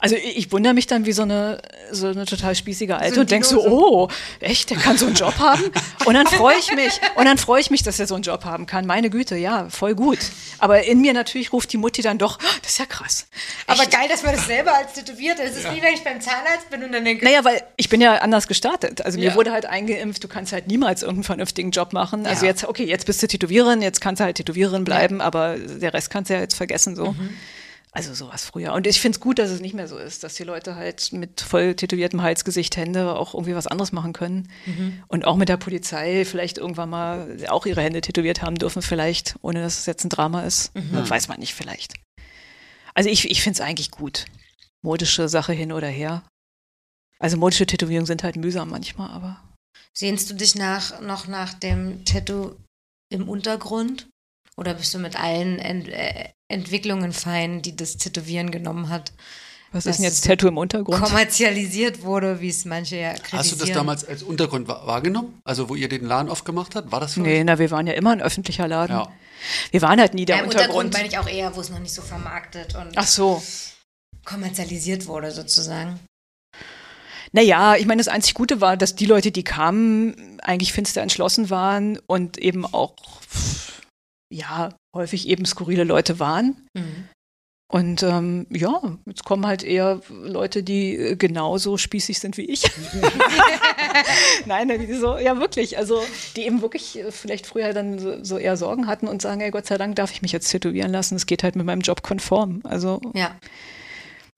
Also 0.01 0.15
ich, 0.15 0.53
wundere 0.53 0.75
mich 0.75 0.87
dann 0.87 1.07
wie 1.07 1.13
so 1.13 1.23
eine, 1.23 1.61
so 1.91 2.07
eine 2.07 2.25
total 2.25 2.55
spießige 2.55 2.97
Alte 2.97 3.17
So 3.17 3.21
und 3.23 3.31
denk 3.33 3.45
so, 3.45 3.67
oh, 3.67 4.09
echt, 4.39 4.71
der 4.71 4.77
kann 4.77 4.97
so 4.97 5.07
einen 5.07 5.17
Job 5.17 5.37
haben? 5.41 5.65
Und 6.05 6.15
dann 6.15 6.27
freue 6.29 6.57
ich 6.57 6.73
mich, 6.73 7.01
und 7.17 7.25
dann 7.25 7.37
freue 7.37 7.61
ich 7.61 7.71
mich, 7.71 7.83
dass 7.83 7.99
er 7.99 8.07
so 8.07 8.15
einen 8.15 8.23
Job 8.23 8.45
haben 8.45 8.67
kann. 8.67 8.87
Meine 8.87 9.11
Güte, 9.11 9.37
ja, 9.37 9.69
voll 9.71 9.97
gut. 9.97 10.19
Aber 10.59 10.85
in 10.85 11.01
mir 11.01 11.13
natürlich 11.15 11.53
ruft 11.53 11.73
die 11.73 11.79
Mutti 11.79 12.01
dann 12.01 12.17
doch, 12.19 12.39
"Oh, 12.41 12.47
das 12.63 12.73
ist 12.73 12.79
ja 12.79 12.87
krass. 12.87 13.27
Aber 13.67 13.85
geil, 13.87 14.07
dass 14.09 14.23
man 14.23 14.37
das 14.37 14.47
selber 14.47 14.73
als 14.73 14.93
tätowiert. 14.93 15.39
Es 15.41 15.57
ist 15.57 15.65
wie 15.75 15.83
wenn 15.83 15.95
ich 15.95 16.05
beim 16.05 16.21
Zahnarzt 16.21 16.71
bin 16.71 16.85
und 16.85 16.93
dann 16.93 17.05
denke, 17.05 17.25
Naja, 17.25 17.45
weil 17.45 17.61
ich 17.77 17.89
bin 17.89 18.01
ja 18.01 18.19
anders 18.19 18.47
gestartet. 18.47 19.05
Also 19.05 19.19
mir 19.19 19.31
Ja. 19.31 19.35
wurde 19.35 19.51
halt 19.51 19.67
eingeimpft, 19.67 20.23
du 20.23 20.29
kannst 20.29 20.53
halt 20.53 20.69
niemals 20.69 21.03
irgendeinen 21.03 21.25
vernünftigen 21.25 21.73
Job 21.73 21.93
machen. 21.93 22.25
Also 22.25 22.45
Ja. 22.45 22.53
jetzt, 22.53 22.65
okay, 22.65 22.85
jetzt 22.85 23.05
bist 23.07 23.21
du 23.23 23.27
Tätowiererin, 23.27 23.83
jetzt 23.83 24.01
kannst 24.01 24.21
du 24.21 24.25
halt 24.25 24.37
Tätowiererin 24.37 24.85
bleiben, 24.85 25.21
aber 25.21 25.57
der 25.59 25.93
Rest 25.93 26.11
kannst 26.11 26.31
du 26.31 26.35
ja 26.35 26.41
jetzt 26.41 26.55
vergessen 26.55 26.95
so. 26.95 27.17
Also 27.99 28.15
sowas 28.15 28.45
früher. 28.45 28.75
Und 28.75 28.87
ich 28.87 29.01
finde 29.01 29.17
es 29.17 29.21
gut, 29.21 29.41
dass 29.41 29.51
es 29.51 29.61
nicht 29.61 29.75
mehr 29.75 29.89
so 29.89 29.99
ist, 29.99 30.23
dass 30.23 30.37
die 30.37 30.45
Leute 30.45 30.77
halt 30.77 31.13
mit 31.13 31.41
voll 31.41 31.75
tätowiertem 31.75 32.23
Halsgesicht, 32.23 32.77
Hände 32.77 33.17
auch 33.17 33.35
irgendwie 33.35 33.57
was 33.57 33.67
anderes 33.67 33.91
machen 33.91 34.13
können. 34.13 34.49
Und 35.09 35.25
auch 35.25 35.35
mit 35.35 35.49
der 35.49 35.57
Polizei 35.57 36.25
vielleicht 36.25 36.59
irgendwann 36.59 36.91
mal 36.91 37.37
auch 37.49 37.67
ihre 37.67 37.83
Hände 37.83 38.01
tätowiert 38.01 38.41
haben 38.41 38.55
dürfen, 38.55 38.83
vielleicht, 38.83 39.35
ohne 39.43 39.63
dass 39.63 39.81
es 39.81 39.87
jetzt 39.87 40.05
ein 40.05 40.11
Drama 40.11 40.43
ist. 40.45 40.71
Weiß 40.75 41.27
man 41.27 41.41
nicht, 41.41 41.55
vielleicht. 41.55 41.95
Also 42.95 43.11
ich, 43.11 43.29
ich 43.29 43.43
finde 43.43 43.61
es 43.61 43.61
eigentlich 43.61 43.91
gut. 43.91 44.27
Modische 44.81 45.29
Sache 45.29 45.53
hin 45.53 45.73
oder 45.73 45.89
her. 45.89 46.23
Also 47.19 47.37
modische 47.37 47.67
Tätowierungen 47.67 48.07
sind 48.07 48.23
halt 48.23 48.37
mühsam 48.37 48.71
manchmal, 48.71 49.11
aber. 49.11 49.43
sehnst 49.93 50.31
du 50.31 50.35
dich 50.35 50.55
nach, 50.55 51.01
noch 51.01 51.27
nach 51.27 51.53
dem 51.53 52.05
Tattoo 52.05 52.55
im 53.13 53.29
Untergrund? 53.29 54.09
Oder 54.57 54.75
bist 54.75 54.95
du 54.95 55.01
mit 55.01 55.19
allen 55.19 55.59
äh, 55.59 56.31
Entwicklungen 56.51 57.13
fein, 57.13 57.63
die 57.63 57.77
das 57.77 57.97
Tätowieren 57.97 58.51
genommen 58.51 58.89
hat? 58.89 59.13
Was 59.71 59.85
ist 59.85 59.97
denn 59.99 60.05
jetzt 60.05 60.25
Tattoo 60.25 60.49
im 60.49 60.57
Untergrund? 60.57 61.03
Kommerzialisiert 61.03 62.03
wurde, 62.03 62.41
wie 62.41 62.49
es 62.49 62.65
manche 62.65 62.97
ja 62.97 63.13
kritisieren. 63.13 63.39
Hast 63.39 63.53
du 63.53 63.57
das 63.57 63.71
damals 63.73 64.05
als 64.07 64.23
Untergrund 64.23 64.67
wa- 64.67 64.87
wahrgenommen? 64.87 65.39
Also 65.45 65.69
wo 65.69 65.75
ihr 65.75 65.91
den 65.91 66.07
Laden 66.07 66.31
aufgemacht 66.31 66.75
habt? 66.75 66.91
War 66.91 67.01
das 67.01 67.15
für 67.15 67.21
Nee, 67.21 67.41
euch? 67.41 67.45
na, 67.45 67.59
wir 67.59 67.71
waren 67.71 67.87
ja 67.87 67.93
immer 67.93 68.13
ein 68.13 68.23
öffentlicher 68.23 68.67
Laden. 68.67 68.97
Ja. 68.97 69.13
Wir 69.71 69.83
waren 69.83 70.01
halt 70.01 70.15
nie 70.15 70.25
der 70.25 70.37
ja, 70.37 70.43
Im 70.43 70.49
Untergrund 70.49 70.71
Untergrund. 70.87 70.95
meine 70.95 71.09
ich 71.09 71.19
auch 71.19 71.29
eher, 71.29 71.55
wo 71.55 71.61
es 71.61 71.69
noch 71.69 71.81
nicht 71.81 71.93
so 71.93 72.01
vermarktet 72.01 72.75
und 72.77 72.97
Ach 72.97 73.07
so. 73.07 73.43
kommerzialisiert 74.25 75.07
wurde 75.07 75.31
sozusagen. 75.33 76.01
Naja, 77.33 77.77
ich 77.77 77.85
meine, 77.85 78.01
das 78.01 78.09
einzig 78.09 78.33
Gute 78.33 78.63
war, 78.63 78.79
dass 78.79 78.95
die 78.97 79.05
Leute, 79.05 79.31
die 79.33 79.45
kamen, 79.45 80.41
eigentlich 80.41 80.73
finster 80.73 81.03
entschlossen 81.03 81.51
waren 81.51 81.99
und 82.07 82.39
eben 82.39 82.65
auch, 82.65 82.95
ja, 84.33 84.75
häufig 84.95 85.29
eben 85.29 85.45
skurrile 85.45 85.85
Leute 85.85 86.19
waren. 86.19 86.69
Mhm. 86.75 87.09
Und 87.71 88.03
ähm, 88.03 88.47
ja, 88.49 88.81
jetzt 89.05 89.27
kommen 89.27 89.47
halt 89.47 89.63
eher 89.63 90.01
Leute, 90.09 90.63
die 90.63 90.97
äh, 90.97 91.17
genauso 91.17 91.77
spießig 91.77 92.19
sind 92.19 92.39
wie 92.39 92.47
ich. 92.47 92.63
Nein, 94.47 94.69
die 94.69 94.95
so, 94.95 95.19
ja 95.19 95.39
wirklich, 95.39 95.77
also 95.77 96.03
die 96.35 96.47
eben 96.47 96.63
wirklich 96.63 96.99
äh, 96.99 97.13
vielleicht 97.13 97.47
früher 97.47 97.75
dann 97.75 97.99
so, 97.99 98.25
so 98.25 98.39
eher 98.39 98.57
Sorgen 98.57 98.87
hatten 98.87 99.07
und 99.07 99.21
sagen, 99.21 99.43
ey, 99.43 99.51
Gott 99.51 99.67
sei 99.67 99.77
Dank 99.77 99.97
darf 99.97 100.11
ich 100.13 100.23
mich 100.23 100.33
jetzt 100.33 100.49
tätowieren 100.49 100.91
lassen, 100.91 101.15
es 101.17 101.27
geht 101.27 101.43
halt 101.43 101.57
mit 101.57 101.67
meinem 101.67 101.83
Job 101.83 102.03
konform. 102.03 102.63
Also 102.65 103.03
Ja. 103.15 103.37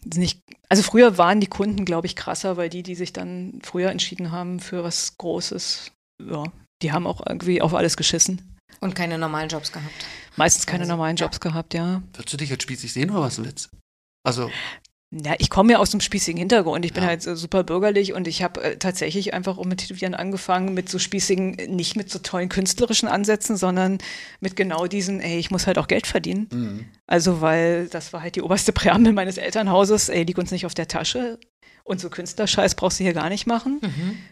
nicht, 0.04 0.40
also 0.68 0.82
früher 0.82 1.16
waren 1.16 1.38
die 1.38 1.46
Kunden, 1.46 1.84
glaube 1.84 2.08
ich, 2.08 2.16
krasser, 2.16 2.56
weil 2.56 2.68
die, 2.68 2.82
die 2.82 2.96
sich 2.96 3.12
dann 3.12 3.60
früher 3.62 3.90
entschieden 3.90 4.32
haben 4.32 4.58
für 4.58 4.82
was 4.82 5.16
Großes, 5.18 5.92
ja, 6.28 6.44
die 6.82 6.90
haben 6.90 7.06
auch 7.06 7.24
irgendwie 7.24 7.62
auf 7.62 7.74
alles 7.74 7.96
geschissen. 7.96 8.49
Und 8.80 8.94
keine 8.94 9.18
normalen 9.18 9.48
Jobs 9.48 9.72
gehabt. 9.72 9.92
Meistens 10.36 10.66
keine 10.66 10.82
Also, 10.82 10.92
normalen 10.92 11.16
ja. 11.16 11.24
Jobs 11.26 11.40
gehabt, 11.40 11.74
ja. 11.74 12.02
Würdest 12.14 12.32
du 12.32 12.36
dich 12.36 12.50
jetzt 12.50 12.62
spießig 12.62 12.92
sehen 12.92 13.10
oder 13.10 13.22
was 13.22 13.38
ein 13.38 13.44
Witz? 13.46 13.68
Also, 14.22 14.50
Ja, 15.12 15.34
ich 15.38 15.50
komme 15.50 15.72
ja 15.72 15.78
aus 15.80 15.92
einem 15.92 16.00
spießigen 16.02 16.38
Hintergrund. 16.38 16.84
Ich 16.84 16.92
bin 16.92 17.02
Ja. 17.02 17.08
halt 17.08 17.22
so 17.22 17.34
super 17.34 17.64
bürgerlich 17.64 18.12
und 18.12 18.28
ich 18.28 18.44
habe 18.44 18.62
äh, 18.62 18.76
tatsächlich 18.76 19.34
einfach 19.34 19.58
auch 19.58 19.64
mit 19.64 19.80
Tätowieren 19.80 20.14
angefangen, 20.14 20.72
mit 20.72 20.88
so 20.88 21.00
spießigen, 21.00 21.58
äh, 21.58 21.66
nicht 21.66 21.96
mit 21.96 22.08
so 22.10 22.20
tollen 22.20 22.48
künstlerischen 22.48 23.08
Ansätzen, 23.08 23.56
sondern 23.56 23.98
mit 24.38 24.54
genau 24.54 24.86
diesen, 24.86 25.20
ey, 25.20 25.38
ich 25.38 25.50
muss 25.50 25.66
halt 25.66 25.78
auch 25.78 25.88
Geld 25.88 26.06
verdienen. 26.06 26.46
mh. 26.52 26.84
Also, 27.08 27.40
weil 27.40 27.88
das 27.88 28.12
war 28.12 28.22
halt 28.22 28.36
die 28.36 28.42
oberste 28.42 28.72
Präambel 28.72 29.12
meines 29.12 29.36
Elternhauses, 29.36 30.10
ey, 30.10 30.22
liegt 30.22 30.38
uns 30.38 30.52
nicht 30.52 30.64
auf 30.64 30.74
der 30.74 30.86
Tasche. 30.86 31.40
Und 31.82 32.00
so 32.00 32.08
Künstlerscheiß 32.08 32.76
brauchst 32.76 33.00
du 33.00 33.04
hier 33.04 33.14
gar 33.14 33.30
nicht 33.30 33.48
machen. 33.48 33.80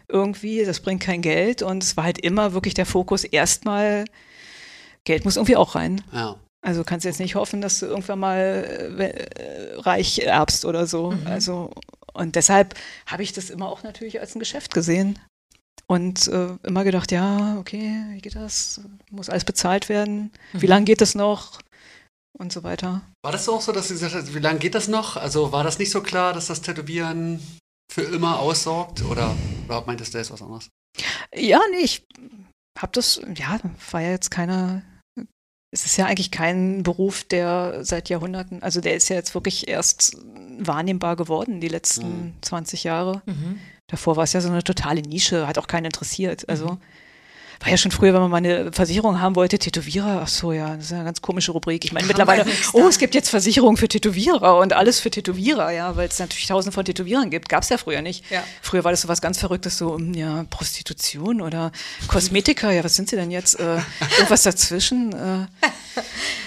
Irgendwie, 0.07 0.63
das 0.63 0.79
bringt 0.79 1.01
kein 1.03 1.21
Geld. 1.21 1.61
Und 1.61 1.83
es 1.83 1.97
war 1.97 2.05
halt 2.05 2.19
immer 2.19 2.53
wirklich 2.53 2.73
der 2.73 2.85
Fokus 2.85 3.25
erstmal, 3.25 4.05
Geld 5.09 5.25
muss 5.25 5.37
irgendwie 5.37 5.57
auch 5.57 5.73
rein. 5.75 6.03
ja. 6.13 6.35
Also 6.61 6.83
kannst 6.83 7.05
jetzt 7.05 7.21
nicht 7.21 7.35
hoffen, 7.35 7.61
dass 7.61 7.79
du 7.79 7.85
irgendwann 7.85 8.19
mal 8.19 8.37
äh, 8.99 9.05
äh, 9.05 9.75
reich 9.79 10.19
erbst 10.19 10.65
oder 10.65 10.87
so. 10.87 11.13
Also 11.23 11.71
und 12.13 12.35
deshalb 12.35 12.75
habe 13.05 13.23
ich 13.23 13.31
das 13.31 13.49
immer 13.49 13.69
auch 13.69 13.83
natürlich 13.83 14.19
als 14.19 14.35
ein 14.35 14.39
Geschäft 14.39 14.73
gesehen 14.73 15.17
und 15.87 16.27
äh, 16.27 16.49
immer 16.63 16.83
gedacht, 16.83 17.11
ja, 17.11 17.57
okay, 17.57 18.03
wie 18.09 18.19
geht 18.19 18.35
das? 18.35 18.81
Muss 19.09 19.29
alles 19.29 19.45
bezahlt 19.45 19.87
werden? 19.87 20.31
Wie 20.51 20.67
lange 20.67 20.85
geht 20.85 20.99
das 20.99 21.15
noch? 21.15 21.61
Und 22.37 22.51
so 22.53 22.63
weiter. 22.63 23.01
War 23.23 23.31
das 23.31 23.49
auch 23.49 23.61
so, 23.61 23.71
dass 23.71 23.87
du 23.87 23.93
gesagt 23.93 24.13
hast, 24.13 24.35
wie 24.35 24.39
lange 24.39 24.59
geht 24.59 24.75
das 24.75 24.87
noch? 24.89 25.15
Also 25.17 25.51
war 25.51 25.63
das 25.63 25.79
nicht 25.79 25.91
so 25.91 26.01
klar, 26.01 26.33
dass 26.33 26.47
das 26.47 26.61
Tätowieren 26.61 27.39
für 27.91 28.03
immer 28.03 28.39
aussorgt? 28.39 29.03
Oder, 29.03 29.35
oder 29.65 29.83
meintest 29.85 30.13
du 30.13 30.17
jetzt 30.17 30.31
was 30.31 30.41
anderes? 30.41 30.69
Ja, 31.33 31.61
nee, 31.71 31.83
ich 31.83 32.05
habe 32.77 32.91
das, 32.91 33.21
ja, 33.35 33.59
war 33.91 34.01
ja 34.01 34.11
jetzt 34.11 34.29
keiner. 34.29 34.83
Es 35.71 35.85
ist 35.85 35.97
ja 35.97 36.05
eigentlich 36.07 36.31
kein 36.31 36.83
Beruf, 36.83 37.23
der 37.23 37.83
seit 37.85 38.09
Jahrhunderten, 38.09 38.63
also 38.63 38.81
der 38.81 38.95
ist 38.95 39.09
ja 39.09 39.15
jetzt 39.15 39.33
wirklich 39.35 39.67
erst 39.67 40.17
wahrnehmbar 40.57 41.15
geworden, 41.15 41.61
die 41.61 41.67
letzten 41.67 42.07
Mhm. 42.07 42.33
20 42.41 42.83
Jahre. 42.83 43.21
Mhm. 43.25 43.59
Davor 43.87 44.15
war 44.17 44.23
es 44.23 44.33
ja 44.33 44.41
so 44.41 44.49
eine 44.49 44.63
totale 44.63 45.01
Nische, 45.01 45.47
hat 45.47 45.57
auch 45.57 45.67
keinen 45.67 45.85
interessiert. 45.85 46.47
Also 46.49 46.77
war 47.59 47.69
ja 47.69 47.77
schon 47.77 47.91
früher, 47.91 48.13
wenn 48.13 48.21
man 48.21 48.31
mal 48.31 48.37
eine 48.37 48.71
Versicherung 48.71 49.19
haben 49.19 49.35
wollte, 49.35 49.59
Tätowierer, 49.59 50.21
ach 50.23 50.27
so, 50.27 50.53
ja, 50.53 50.75
das 50.75 50.85
ist 50.85 50.91
ja 50.91 50.97
eine 50.97 51.05
ganz 51.05 51.21
komische 51.21 51.51
Rubrik. 51.51 51.83
Ich 51.83 51.91
meine 51.91 52.07
mittlerweile, 52.07 52.45
oh, 52.73 52.87
es 52.87 52.97
gibt 52.97 53.15
jetzt 53.15 53.29
Versicherungen 53.29 53.75
für 53.75 53.87
Tätowierer 53.87 54.57
und 54.57 54.73
alles 54.73 54.99
für 54.99 55.11
Tätowierer, 55.11 55.71
ja, 55.71 55.95
weil 55.97 56.07
es 56.07 56.19
natürlich 56.19 56.47
tausende 56.47 56.73
von 56.73 56.85
Tätowierern 56.85 57.29
gibt. 57.29 57.49
Gab 57.49 57.63
es 57.63 57.69
ja 57.69 57.77
früher 57.77 58.01
nicht. 58.01 58.29
Ja. 58.31 58.43
Früher 58.61 58.83
war 58.83 58.91
das 58.91 59.01
so 59.01 59.07
was 59.09 59.21
ganz 59.21 59.39
Verrücktes, 59.39 59.77
so, 59.77 59.97
hm, 59.97 60.13
ja, 60.13 60.45
Prostitution 60.49 61.41
oder 61.41 61.71
Kosmetiker, 62.07 62.71
ja, 62.71 62.83
was 62.83 62.95
sind 62.95 63.09
sie 63.09 63.17
denn 63.17 63.31
jetzt? 63.31 63.59
Äh, 63.59 63.79
irgendwas 64.17 64.43
dazwischen? 64.43 65.11
Äh, 65.11 65.47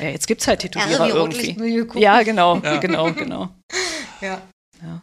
ja, 0.02 0.10
jetzt 0.10 0.26
gibt's 0.26 0.46
halt 0.48 0.60
Tätowierer 0.60 1.10
RW 1.10 1.12
irgendwie. 1.12 2.00
Ja, 2.00 2.22
genau, 2.22 2.60
genau, 2.80 3.12
genau. 3.12 3.48
Ja. 4.20 4.40
Ja. 4.80 5.02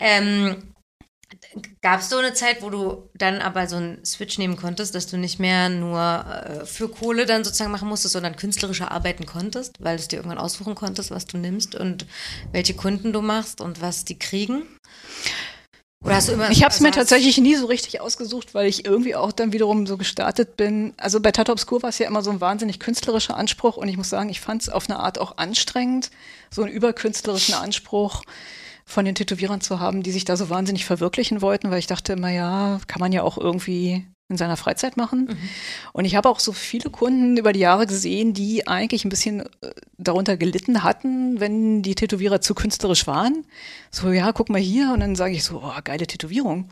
Ähm, 0.00 0.56
Gab 1.82 2.00
es 2.00 2.08
so 2.08 2.18
eine 2.18 2.34
Zeit, 2.34 2.62
wo 2.62 2.70
du 2.70 3.08
dann 3.14 3.40
aber 3.40 3.66
so 3.68 3.76
einen 3.76 4.04
Switch 4.04 4.38
nehmen 4.38 4.56
konntest, 4.56 4.94
dass 4.94 5.06
du 5.06 5.16
nicht 5.16 5.38
mehr 5.38 5.68
nur 5.68 6.00
äh, 6.00 6.66
für 6.66 6.88
Kohle 6.88 7.26
dann 7.26 7.44
sozusagen 7.44 7.70
machen 7.70 7.88
musstest, 7.88 8.12
sondern 8.12 8.36
künstlerische 8.36 8.90
arbeiten 8.90 9.26
konntest, 9.26 9.82
weil 9.82 9.96
du 9.96 10.02
es 10.02 10.08
dir 10.08 10.16
irgendwann 10.16 10.38
aussuchen 10.38 10.74
konntest, 10.74 11.10
was 11.10 11.26
du 11.26 11.38
nimmst 11.38 11.74
und 11.74 12.06
welche 12.52 12.74
Kunden 12.74 13.12
du 13.12 13.22
machst 13.22 13.60
und 13.60 13.80
was 13.80 14.04
die 14.04 14.18
kriegen? 14.18 14.62
Oder 16.04 16.16
hast 16.16 16.28
du 16.28 16.32
immer. 16.32 16.50
Ich 16.50 16.62
habe 16.62 16.70
es 16.70 16.76
also 16.76 16.84
mir 16.84 16.92
tatsächlich 16.92 17.38
nie 17.38 17.56
so 17.56 17.66
richtig 17.66 18.00
ausgesucht, 18.00 18.54
weil 18.54 18.66
ich 18.66 18.84
irgendwie 18.84 19.16
auch 19.16 19.32
dann 19.32 19.52
wiederum 19.52 19.86
so 19.86 19.96
gestartet 19.96 20.56
bin. 20.56 20.94
Also 20.96 21.20
bei 21.20 21.32
Tattoo 21.32 21.52
Obscur 21.52 21.82
war 21.82 21.90
es 21.90 21.98
ja 21.98 22.06
immer 22.06 22.22
so 22.22 22.30
ein 22.30 22.40
wahnsinnig 22.40 22.78
künstlerischer 22.78 23.36
Anspruch 23.36 23.76
und 23.76 23.88
ich 23.88 23.96
muss 23.96 24.10
sagen, 24.10 24.28
ich 24.28 24.40
fand 24.40 24.62
es 24.62 24.68
auf 24.68 24.88
eine 24.88 25.00
Art 25.00 25.18
auch 25.18 25.38
anstrengend, 25.38 26.10
so 26.50 26.62
einen 26.62 26.72
überkünstlerischen 26.72 27.54
Anspruch 27.54 28.22
von 28.88 29.04
den 29.04 29.14
Tätowierern 29.14 29.60
zu 29.60 29.80
haben, 29.80 30.02
die 30.02 30.12
sich 30.12 30.24
da 30.24 30.36
so 30.36 30.48
wahnsinnig 30.48 30.84
verwirklichen 30.84 31.42
wollten, 31.42 31.70
weil 31.70 31.80
ich 31.80 31.88
dachte 31.88 32.12
immer, 32.12 32.30
ja, 32.30 32.78
kann 32.86 33.00
man 33.00 33.12
ja 33.12 33.22
auch 33.22 33.36
irgendwie 33.36 34.06
in 34.28 34.36
seiner 34.36 34.56
Freizeit 34.56 34.96
machen. 34.96 35.28
Und 35.92 36.04
ich 36.04 36.16
habe 36.16 36.28
auch 36.28 36.40
so 36.40 36.52
viele 36.52 36.90
Kunden 36.90 37.36
über 37.36 37.52
die 37.52 37.60
Jahre 37.60 37.86
gesehen, 37.86 38.32
die 38.32 38.66
eigentlich 38.66 39.04
ein 39.04 39.08
bisschen 39.08 39.40
äh, 39.40 39.70
darunter 39.98 40.36
gelitten 40.36 40.82
hatten, 40.82 41.38
wenn 41.38 41.82
die 41.82 41.94
Tätowierer 41.94 42.40
zu 42.40 42.54
künstlerisch 42.54 43.06
waren. 43.06 43.44
So, 43.90 44.10
ja, 44.10 44.32
guck 44.32 44.48
mal 44.48 44.60
hier. 44.60 44.92
Und 44.92 45.00
dann 45.00 45.14
sage 45.14 45.34
ich 45.34 45.44
so, 45.44 45.62
oh, 45.64 45.80
geile 45.84 46.06
Tätowierung. 46.06 46.68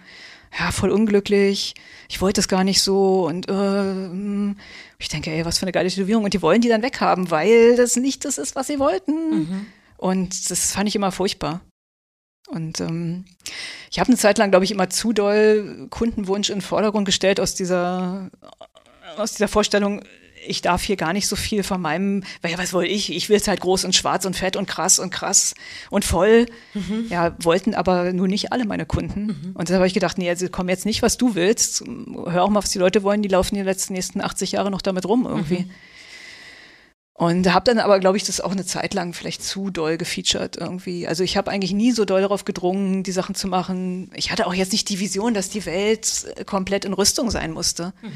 Ja, 0.58 0.72
voll 0.72 0.90
unglücklich. 0.90 1.74
Ich 2.08 2.20
wollte 2.20 2.40
es 2.40 2.48
gar 2.48 2.64
nicht 2.64 2.82
so. 2.82 3.26
Und 3.26 3.48
äh, 3.48 4.54
ich 4.98 5.08
denke, 5.08 5.30
ey, 5.30 5.44
was 5.44 5.58
für 5.58 5.66
eine 5.66 5.72
geile 5.72 5.88
Tätowierung. 5.88 6.24
Und 6.24 6.34
die 6.34 6.42
wollen 6.42 6.60
die 6.60 6.68
dann 6.68 6.82
weghaben, 6.82 7.30
weil 7.30 7.76
das 7.76 7.94
nicht 7.96 8.24
das 8.24 8.38
ist, 8.38 8.56
was 8.56 8.66
sie 8.66 8.80
wollten. 8.80 9.66
Und 9.96 10.50
das 10.50 10.72
fand 10.72 10.88
ich 10.88 10.96
immer 10.96 11.12
furchtbar. 11.12 11.60
Und 12.48 12.80
ähm, 12.80 13.24
ich 13.90 13.98
habe 13.98 14.08
eine 14.08 14.16
Zeit 14.16 14.38
lang, 14.38 14.50
glaube 14.50 14.64
ich, 14.64 14.70
immer 14.70 14.90
zu 14.90 15.12
doll 15.12 15.86
Kundenwunsch 15.90 16.50
in 16.50 16.56
den 16.56 16.62
Vordergrund 16.62 17.06
gestellt 17.06 17.40
aus 17.40 17.54
dieser, 17.54 18.30
aus 19.16 19.32
dieser 19.32 19.48
Vorstellung, 19.48 20.02
ich 20.46 20.62
darf 20.62 20.82
hier 20.82 20.96
gar 20.96 21.12
nicht 21.12 21.26
so 21.26 21.36
viel 21.36 21.62
von 21.62 21.80
meinem, 21.80 22.22
weil 22.42 22.52
ja, 22.52 22.58
was 22.58 22.72
wollte 22.72 22.90
ich? 22.90 23.12
Ich 23.12 23.28
will 23.28 23.36
es 23.36 23.48
halt 23.48 23.60
groß 23.60 23.84
und 23.84 23.94
schwarz 23.94 24.24
und 24.24 24.36
fett 24.36 24.56
und 24.56 24.66
krass 24.66 24.98
und 24.98 25.10
krass 25.10 25.54
und 25.90 26.04
voll. 26.04 26.46
Mhm. 26.74 27.06
Ja, 27.08 27.34
wollten 27.40 27.74
aber 27.74 28.12
nur 28.12 28.28
nicht 28.28 28.52
alle 28.52 28.66
meine 28.66 28.86
Kunden. 28.86 29.26
Mhm. 29.26 29.50
Und 29.54 29.70
da 29.70 29.74
habe 29.74 29.86
ich 29.86 29.94
gedacht, 29.94 30.18
nee, 30.18 30.28
also 30.28 30.46
komm 30.50 30.68
jetzt 30.68 30.86
nicht, 30.86 31.02
was 31.02 31.16
du 31.16 31.34
willst. 31.34 31.84
Hör 32.26 32.42
auch 32.42 32.50
mal, 32.50 32.62
was 32.62 32.70
die 32.70 32.78
Leute 32.78 33.02
wollen, 33.02 33.22
die 33.22 33.28
laufen 33.28 33.54
die 33.54 33.62
letzten 33.62 33.94
nächsten 33.94 34.20
80 34.20 34.52
Jahre 34.52 34.70
noch 34.70 34.82
damit 34.82 35.06
rum 35.06 35.26
irgendwie. 35.26 35.60
Mhm. 35.60 35.70
Und 37.16 37.52
habe 37.54 37.64
dann 37.64 37.78
aber, 37.78 38.00
glaube 38.00 38.16
ich, 38.16 38.24
das 38.24 38.40
auch 38.40 38.50
eine 38.50 38.66
Zeit 38.66 38.92
lang 38.92 39.12
vielleicht 39.12 39.44
zu 39.44 39.70
doll 39.70 39.96
gefeatured 39.96 40.56
irgendwie. 40.56 41.06
Also 41.06 41.22
ich 41.22 41.36
habe 41.36 41.48
eigentlich 41.48 41.72
nie 41.72 41.92
so 41.92 42.04
doll 42.04 42.20
darauf 42.20 42.44
gedrungen, 42.44 43.04
die 43.04 43.12
Sachen 43.12 43.36
zu 43.36 43.46
machen. 43.46 44.10
Ich 44.16 44.32
hatte 44.32 44.48
auch 44.48 44.54
jetzt 44.54 44.72
nicht 44.72 44.88
die 44.88 44.98
Vision, 44.98 45.32
dass 45.32 45.48
die 45.48 45.64
Welt 45.64 46.26
komplett 46.46 46.84
in 46.84 46.92
Rüstung 46.92 47.30
sein 47.30 47.52
musste. 47.52 47.92
Mhm. 48.02 48.12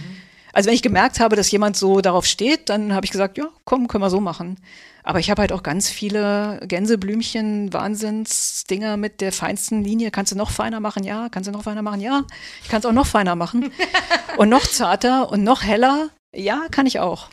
Also 0.53 0.67
wenn 0.67 0.75
ich 0.75 0.83
gemerkt 0.83 1.21
habe, 1.21 1.37
dass 1.37 1.51
jemand 1.51 1.77
so 1.77 2.01
darauf 2.01 2.27
steht, 2.27 2.69
dann 2.69 2.93
habe 2.93 3.05
ich 3.05 3.13
gesagt, 3.13 3.39
ja, 3.39 3.49
komm, 3.65 3.87
können 3.87 4.03
wir 4.03 4.11
so 4.11 4.21
machen. 4.21 4.57
Aber 5.05 5.21
ich 5.21 5.31
habe 5.31 5.43
halt 5.43 5.53
auch 5.53 5.63
ganz 5.63 5.89
viele 5.89 6.61
Gänseblümchen, 6.67 7.73
Wahnsinnsdinger 7.73 8.97
mit 8.97 9.21
der 9.21 9.33
feinsten 9.33 9.85
Linie. 9.85 10.11
Kannst 10.11 10.33
du 10.33 10.37
noch 10.37 10.51
feiner 10.51 10.81
machen? 10.81 11.05
Ja. 11.05 11.29
Kannst 11.31 11.47
du 11.47 11.53
noch 11.53 11.63
feiner 11.63 11.83
machen? 11.83 12.01
Ja. 12.01 12.25
Ich 12.63 12.69
kann 12.69 12.81
es 12.81 12.87
auch 12.87 12.93
noch 12.93 13.07
feiner 13.07 13.37
machen. 13.37 13.71
und 14.37 14.49
noch 14.49 14.67
zarter 14.67 15.31
und 15.31 15.45
noch 15.45 15.63
heller? 15.63 16.09
Ja, 16.35 16.67
kann 16.73 16.87
ich 16.87 16.99
auch. 16.99 17.31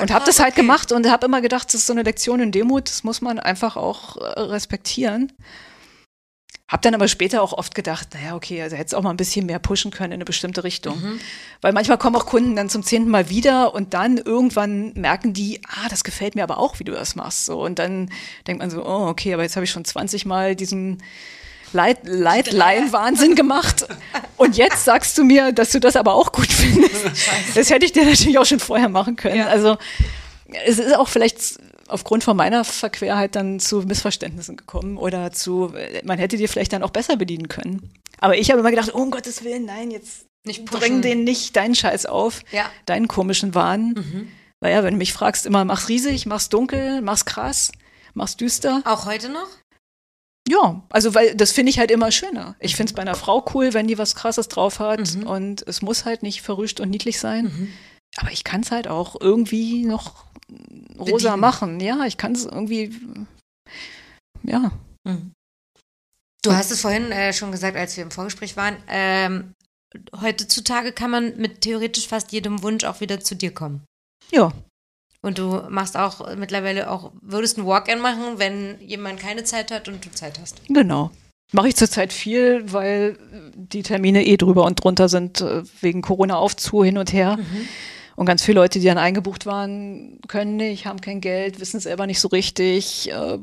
Und 0.00 0.12
habe 0.12 0.24
das 0.26 0.40
halt 0.40 0.52
okay. 0.52 0.62
gemacht 0.62 0.90
und 0.90 1.08
habe 1.08 1.26
immer 1.26 1.40
gedacht, 1.40 1.68
das 1.68 1.74
ist 1.74 1.86
so 1.86 1.92
eine 1.92 2.02
Lektion 2.02 2.40
in 2.40 2.50
Demut, 2.50 2.88
das 2.88 3.04
muss 3.04 3.20
man 3.20 3.38
einfach 3.38 3.76
auch 3.76 4.16
äh, 4.16 4.40
respektieren. 4.40 5.32
Hab 6.66 6.82
dann 6.82 6.94
aber 6.94 7.08
später 7.08 7.42
auch 7.42 7.52
oft 7.52 7.74
gedacht, 7.74 8.14
naja, 8.14 8.34
okay, 8.34 8.60
also 8.62 8.74
hätte 8.74 8.86
es 8.86 8.94
auch 8.94 9.02
mal 9.02 9.10
ein 9.10 9.18
bisschen 9.18 9.46
mehr 9.46 9.58
pushen 9.58 9.90
können 9.90 10.12
in 10.12 10.16
eine 10.16 10.24
bestimmte 10.24 10.64
Richtung. 10.64 10.98
Mhm. 11.00 11.20
Weil 11.60 11.72
manchmal 11.74 11.98
kommen 11.98 12.16
auch 12.16 12.26
Kunden 12.26 12.56
dann 12.56 12.70
zum 12.70 12.82
zehnten 12.82 13.10
Mal 13.10 13.28
wieder 13.28 13.74
und 13.74 13.94
dann 13.94 14.16
irgendwann 14.16 14.92
merken 14.94 15.34
die, 15.34 15.60
ah, 15.68 15.88
das 15.90 16.04
gefällt 16.04 16.34
mir 16.34 16.42
aber 16.42 16.58
auch, 16.58 16.80
wie 16.80 16.84
du 16.84 16.92
das 16.92 17.16
machst. 17.16 17.44
So, 17.44 17.62
und 17.62 17.78
dann 17.78 18.10
denkt 18.46 18.60
man 18.60 18.70
so, 18.70 18.84
oh, 18.84 19.08
okay, 19.08 19.34
aber 19.34 19.42
jetzt 19.42 19.56
habe 19.56 19.64
ich 19.64 19.70
schon 19.70 19.84
20 19.84 20.24
Mal 20.24 20.56
diesen 20.56 21.02
Leit 21.74 21.98
Leitlein-Wahnsinn 22.04 23.34
gemacht. 23.34 23.86
Und 24.36 24.56
jetzt 24.56 24.84
sagst 24.84 25.18
du 25.18 25.24
mir, 25.24 25.52
dass 25.52 25.72
du 25.72 25.80
das 25.80 25.96
aber 25.96 26.14
auch 26.14 26.32
gut 26.32 26.50
findest. 26.50 27.04
Das 27.54 27.70
hätte 27.70 27.84
ich 27.84 27.92
dir 27.92 28.04
natürlich 28.04 28.38
auch 28.38 28.46
schon 28.46 28.60
vorher 28.60 28.88
machen 28.88 29.16
können. 29.16 29.36
Ja. 29.36 29.48
Also 29.48 29.76
es 30.64 30.78
ist 30.78 30.96
auch 30.96 31.08
vielleicht 31.08 31.58
aufgrund 31.88 32.24
von 32.24 32.36
meiner 32.36 32.64
Verquerheit 32.64 33.36
dann 33.36 33.60
zu 33.60 33.80
Missverständnissen 33.80 34.56
gekommen 34.56 34.96
oder 34.96 35.32
zu, 35.32 35.72
man 36.04 36.18
hätte 36.18 36.36
dir 36.36 36.48
vielleicht 36.48 36.72
dann 36.72 36.82
auch 36.82 36.90
besser 36.90 37.16
bedienen 37.16 37.48
können. 37.48 37.90
Aber 38.18 38.38
ich 38.38 38.50
habe 38.50 38.60
immer 38.60 38.70
gedacht, 38.70 38.92
oh, 38.94 39.02
um 39.02 39.10
Gottes 39.10 39.44
Willen, 39.44 39.66
nein, 39.66 39.90
jetzt 39.90 40.26
nicht 40.44 40.64
bring 40.64 41.02
den 41.02 41.24
nicht 41.24 41.56
deinen 41.56 41.74
Scheiß 41.74 42.06
auf, 42.06 42.42
ja. 42.52 42.70
deinen 42.86 43.08
komischen 43.08 43.54
Wahn. 43.54 43.94
Mhm. 43.96 44.28
Weil 44.60 44.72
ja, 44.72 44.82
wenn 44.82 44.94
du 44.94 44.98
mich 44.98 45.12
fragst, 45.12 45.46
immer 45.46 45.64
mach's 45.64 45.88
riesig, 45.88 46.26
mach's 46.26 46.48
dunkel, 46.48 47.00
mach's 47.00 47.24
krass, 47.24 47.72
mach's 48.14 48.36
düster. 48.36 48.82
Auch 48.84 49.06
heute 49.06 49.28
noch? 49.28 49.48
Ja, 50.48 50.82
also 50.90 51.14
weil 51.14 51.34
das 51.34 51.52
finde 51.52 51.70
ich 51.70 51.78
halt 51.78 51.90
immer 51.90 52.12
schöner. 52.12 52.54
Ich 52.58 52.76
finde 52.76 52.90
es 52.90 52.94
bei 52.94 53.02
einer 53.02 53.14
Frau 53.14 53.44
cool, 53.54 53.72
wenn 53.72 53.86
die 53.86 53.96
was 53.96 54.14
Krasses 54.14 54.48
drauf 54.48 54.78
hat 54.78 55.14
mhm. 55.14 55.26
und 55.26 55.66
es 55.66 55.80
muss 55.80 56.04
halt 56.04 56.22
nicht 56.22 56.42
verrüscht 56.42 56.80
und 56.80 56.90
niedlich 56.90 57.18
sein. 57.18 57.44
Mhm. 57.44 57.72
Aber 58.16 58.30
ich 58.30 58.44
kann 58.44 58.60
es 58.60 58.70
halt 58.70 58.86
auch 58.86 59.20
irgendwie 59.20 59.84
noch 59.84 60.26
rosa 60.98 61.30
Bedienen. 61.30 61.40
machen. 61.40 61.80
Ja, 61.80 62.04
ich 62.04 62.18
kann 62.18 62.32
es 62.32 62.44
irgendwie, 62.44 62.94
ja. 64.42 64.70
Mhm. 65.04 65.32
Du 66.42 66.52
hast 66.52 66.70
es 66.70 66.82
vorhin 66.82 67.10
äh, 67.10 67.32
schon 67.32 67.50
gesagt, 67.50 67.76
als 67.76 67.96
wir 67.96 68.04
im 68.04 68.10
Vorgespräch 68.10 68.56
waren. 68.56 68.76
Ähm, 68.86 69.54
heutzutage 70.20 70.92
kann 70.92 71.10
man 71.10 71.36
mit 71.38 71.62
theoretisch 71.62 72.06
fast 72.06 72.32
jedem 72.32 72.62
Wunsch 72.62 72.84
auch 72.84 73.00
wieder 73.00 73.20
zu 73.20 73.34
dir 73.34 73.52
kommen. 73.54 73.82
Ja. 74.30 74.52
Und 75.24 75.38
du 75.38 75.62
machst 75.70 75.96
auch 75.96 76.36
mittlerweile 76.36 76.90
auch, 76.90 77.10
würdest 77.22 77.56
ein 77.56 77.64
Walk-in 77.64 77.98
machen, 77.98 78.34
wenn 78.36 78.78
jemand 78.80 79.18
keine 79.18 79.42
Zeit 79.42 79.70
hat 79.70 79.88
und 79.88 80.04
du 80.04 80.10
Zeit 80.10 80.38
hast. 80.38 80.60
Genau. 80.68 81.10
Mache 81.50 81.68
ich 81.68 81.76
zurzeit 81.76 82.12
viel, 82.12 82.70
weil 82.70 83.16
die 83.54 83.82
Termine 83.82 84.26
eh 84.26 84.36
drüber 84.36 84.66
und 84.66 84.84
drunter 84.84 85.08
sind, 85.08 85.40
äh, 85.40 85.62
wegen 85.80 86.02
Corona-Aufzu 86.02 86.84
hin 86.84 86.98
und 86.98 87.14
her. 87.14 87.38
Mhm. 87.38 87.68
Und 88.16 88.26
ganz 88.26 88.44
viele 88.44 88.60
Leute, 88.60 88.80
die 88.80 88.84
dann 88.84 88.98
eingebucht 88.98 89.46
waren, 89.46 90.20
können 90.28 90.56
nicht, 90.56 90.84
haben 90.84 91.00
kein 91.00 91.22
Geld, 91.22 91.58
wissen 91.58 91.78
es 91.78 91.84
selber 91.84 92.06
nicht 92.06 92.20
so 92.20 92.28
richtig, 92.28 93.10
äh, 93.10 93.38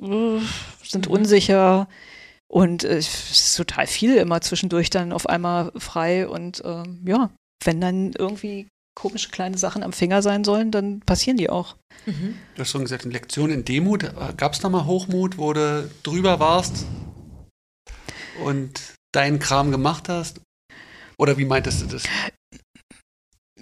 sind 0.84 1.08
mhm. 1.08 1.12
unsicher. 1.12 1.88
Und 2.48 2.84
äh, 2.84 2.98
es 2.98 3.32
ist 3.32 3.58
total 3.58 3.88
viel 3.88 4.18
immer 4.18 4.40
zwischendurch 4.42 4.92
dann 4.92 5.12
auf 5.12 5.28
einmal 5.28 5.72
frei. 5.78 6.28
Und 6.28 6.64
äh, 6.64 6.84
ja, 7.08 7.32
wenn 7.64 7.82
dann 7.82 8.12
irgendwie 8.16 8.68
komische 8.96 9.30
kleine 9.30 9.58
Sachen 9.58 9.84
am 9.84 9.94
Finger 9.94 10.22
sein 10.22 10.44
sollen, 10.44 10.72
dann 10.72 11.00
passieren 11.02 11.38
die 11.38 11.50
auch. 11.50 11.76
Mhm. 12.06 12.38
Du 12.56 12.62
hast 12.62 12.72
schon 12.72 12.82
gesagt, 12.82 13.04
eine 13.04 13.14
Lektion 13.14 13.52
in 13.52 13.66
Demut. 13.66 14.12
Gab 14.38 14.54
es 14.54 14.60
da 14.60 14.70
mal 14.70 14.86
Hochmut, 14.86 15.38
wo 15.38 15.54
du 15.54 15.90
drüber 16.04 16.40
warst 16.40 16.86
und 18.44 18.82
deinen 19.12 19.40
Kram 19.40 19.72
gemacht 19.72 20.10
hast? 20.10 20.42
Oder 21.18 21.38
wie 21.38 21.46
meintest 21.46 21.82
du 21.82 21.86
das? 21.86 22.04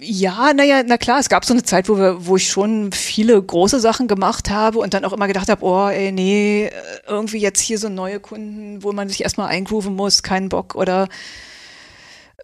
Ja, 0.02 0.54
naja, 0.54 0.82
na 0.82 0.96
klar, 0.96 1.18
es 1.20 1.28
gab 1.28 1.44
so 1.44 1.52
eine 1.52 1.62
Zeit, 1.62 1.90
wo, 1.90 1.98
wir, 1.98 2.26
wo 2.26 2.36
ich 2.36 2.48
schon 2.48 2.90
viele 2.90 3.40
große 3.40 3.80
Sachen 3.80 4.08
gemacht 4.08 4.48
habe 4.48 4.78
und 4.78 4.94
dann 4.94 5.04
auch 5.04 5.12
immer 5.12 5.26
gedacht 5.26 5.50
habe, 5.50 5.62
oh, 5.62 5.88
ey, 5.88 6.10
nee, 6.10 6.70
irgendwie 7.06 7.38
jetzt 7.38 7.60
hier 7.60 7.78
so 7.78 7.90
neue 7.90 8.18
Kunden, 8.18 8.82
wo 8.82 8.92
man 8.92 9.10
sich 9.10 9.22
erstmal 9.22 9.48
eingrooven 9.48 9.94
muss, 9.94 10.22
keinen 10.22 10.48
Bock 10.48 10.74
oder 10.74 11.08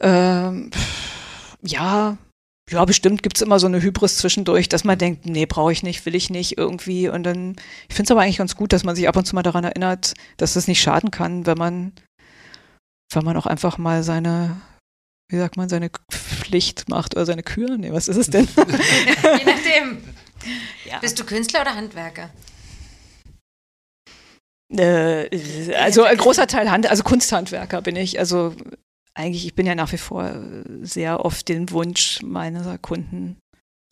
ähm, 0.03 0.71
ja, 1.63 2.19
ja, 2.71 2.85
bestimmt 2.85 3.23
gibt's 3.23 3.43
immer 3.43 3.61
so 3.61 3.67
eine 3.67 3.81
Hybris 3.81 4.19
zwischendurch, 4.19 4.69
dass 4.69 4.83
man 4.83 4.99
denkt, 4.99 5.27
nee, 5.27 5.47
brauche 5.47 5.73
ich 5.73 5.83
nicht, 5.85 6.05
will 6.05 6.17
ich 6.17 6.31
nicht 6.31 6.59
irgendwie. 6.59 7.09
Und 7.09 7.23
dann, 7.23 7.57
ich 7.89 7.95
finde 7.95 8.09
es 8.09 8.11
aber 8.11 8.23
eigentlich 8.23 8.39
ganz 8.39 8.57
gut, 8.57 8.73
dass 8.73 8.83
man 8.83 8.97
sich 8.97 9.09
ab 9.09 9.17
und 9.17 9.25
zu 9.25 9.35
mal 9.37 9.43
daran 9.43 9.65
erinnert, 9.65 10.15
dass 10.37 10.57
es 10.57 10.67
nicht 10.67 10.81
schaden 10.81 11.13
kann, 11.13 11.47
wenn 11.47 11.59
man, 11.59 11.93
wenn 13.13 13.25
man 13.25 13.37
auch 13.37 13.47
einfach 13.47 13.79
mal 13.79 14.03
seine, 14.03 14.61
wie 15.31 15.39
sagt 15.39 15.57
man, 15.57 15.69
seine 15.69 15.91
Pflicht 16.11 16.89
macht 16.89 17.15
oder 17.15 17.25
seine 17.25 17.45
Kür. 17.45 17.79
Nee, 17.79 17.93
was 17.93 18.09
ist 18.09 18.17
es 18.17 18.31
denn? 18.31 18.49
Je 18.57 19.45
nachdem. 19.45 19.99
Ja. 20.85 20.99
Bist 20.99 21.19
du 21.21 21.25
Künstler 21.25 21.61
oder 21.61 21.75
Handwerker? 21.75 22.31
Äh, 24.77 25.75
also 25.77 26.03
ein 26.03 26.17
großer 26.17 26.47
Teil 26.47 26.71
Hand, 26.71 26.91
also 26.91 27.05
Kunsthandwerker 27.05 27.83
bin 27.83 27.95
ich. 27.97 28.19
Also 28.19 28.55
eigentlich, 29.17 29.47
ich 29.47 29.55
bin 29.55 29.67
ja 29.67 29.75
nach 29.75 29.93
wie 29.93 29.99
vor 29.99 30.31
sehr 30.83 31.25
oft 31.25 31.49
den 31.49 31.71
Wunsch 31.71 32.21
meiner 32.23 32.79
Kunden 32.79 33.37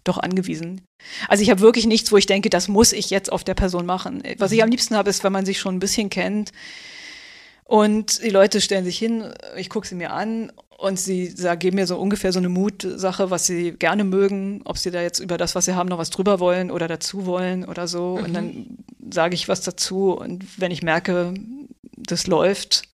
doch 0.04 0.18
angewiesen. 0.18 0.82
Also 1.28 1.42
ich 1.42 1.50
habe 1.50 1.60
wirklich 1.60 1.86
nichts, 1.86 2.12
wo 2.12 2.16
ich 2.18 2.26
denke, 2.26 2.50
das 2.50 2.68
muss 2.68 2.92
ich 2.92 3.10
jetzt 3.10 3.32
auf 3.32 3.42
der 3.42 3.54
Person 3.54 3.86
machen. 3.86 4.22
Was 4.38 4.52
ich 4.52 4.62
am 4.62 4.70
liebsten 4.70 4.96
habe, 4.96 5.10
ist, 5.10 5.24
wenn 5.24 5.32
man 5.32 5.46
sich 5.46 5.58
schon 5.58 5.76
ein 5.76 5.80
bisschen 5.80 6.10
kennt 6.10 6.52
und 7.64 8.22
die 8.22 8.30
Leute 8.30 8.60
stellen 8.60 8.84
sich 8.84 8.98
hin, 8.98 9.32
ich 9.56 9.70
gucke 9.70 9.86
sie 9.86 9.94
mir 9.94 10.12
an 10.12 10.52
und 10.76 11.00
sie 11.00 11.28
sagen, 11.28 11.58
geben 11.58 11.76
mir 11.76 11.86
so 11.86 11.98
ungefähr 11.98 12.32
so 12.32 12.38
eine 12.38 12.50
Mutsache, 12.50 13.30
was 13.30 13.46
sie 13.46 13.72
gerne 13.72 14.04
mögen, 14.04 14.60
ob 14.66 14.76
sie 14.76 14.90
da 14.90 15.00
jetzt 15.00 15.20
über 15.20 15.38
das, 15.38 15.54
was 15.54 15.64
sie 15.64 15.74
haben, 15.74 15.88
noch 15.88 15.98
was 15.98 16.10
drüber 16.10 16.40
wollen 16.40 16.70
oder 16.70 16.86
dazu 16.86 17.24
wollen 17.24 17.64
oder 17.64 17.88
so. 17.88 18.18
Mhm. 18.18 18.24
Und 18.24 18.34
dann 18.34 18.66
sage 19.10 19.34
ich 19.34 19.48
was 19.48 19.62
dazu 19.62 20.12
und 20.12 20.60
wenn 20.60 20.70
ich 20.70 20.82
merke, 20.82 21.32
das 21.96 22.26
läuft, 22.26 22.93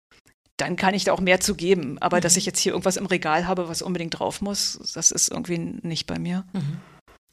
dann 0.57 0.77
kann 0.77 0.95
ich 0.95 1.05
da 1.05 1.13
auch 1.13 1.21
mehr 1.21 1.41
zu 1.41 1.55
geben. 1.55 1.99
Aber 1.99 2.19
mhm. 2.19 2.23
dass 2.23 2.37
ich 2.37 2.47
jetzt 2.47 2.61
hier 2.61 2.73
irgendwas 2.73 2.97
im 2.97 3.07
Regal 3.07 3.47
habe, 3.47 3.69
was 3.69 3.83
unbedingt 3.83 4.19
drauf 4.19 4.41
muss, 4.41 4.79
das 4.95 5.11
ist 5.11 5.31
irgendwie 5.31 5.59
nicht 5.59 6.07
bei 6.07 6.19
mir. 6.19 6.45
Mhm. 6.53 6.81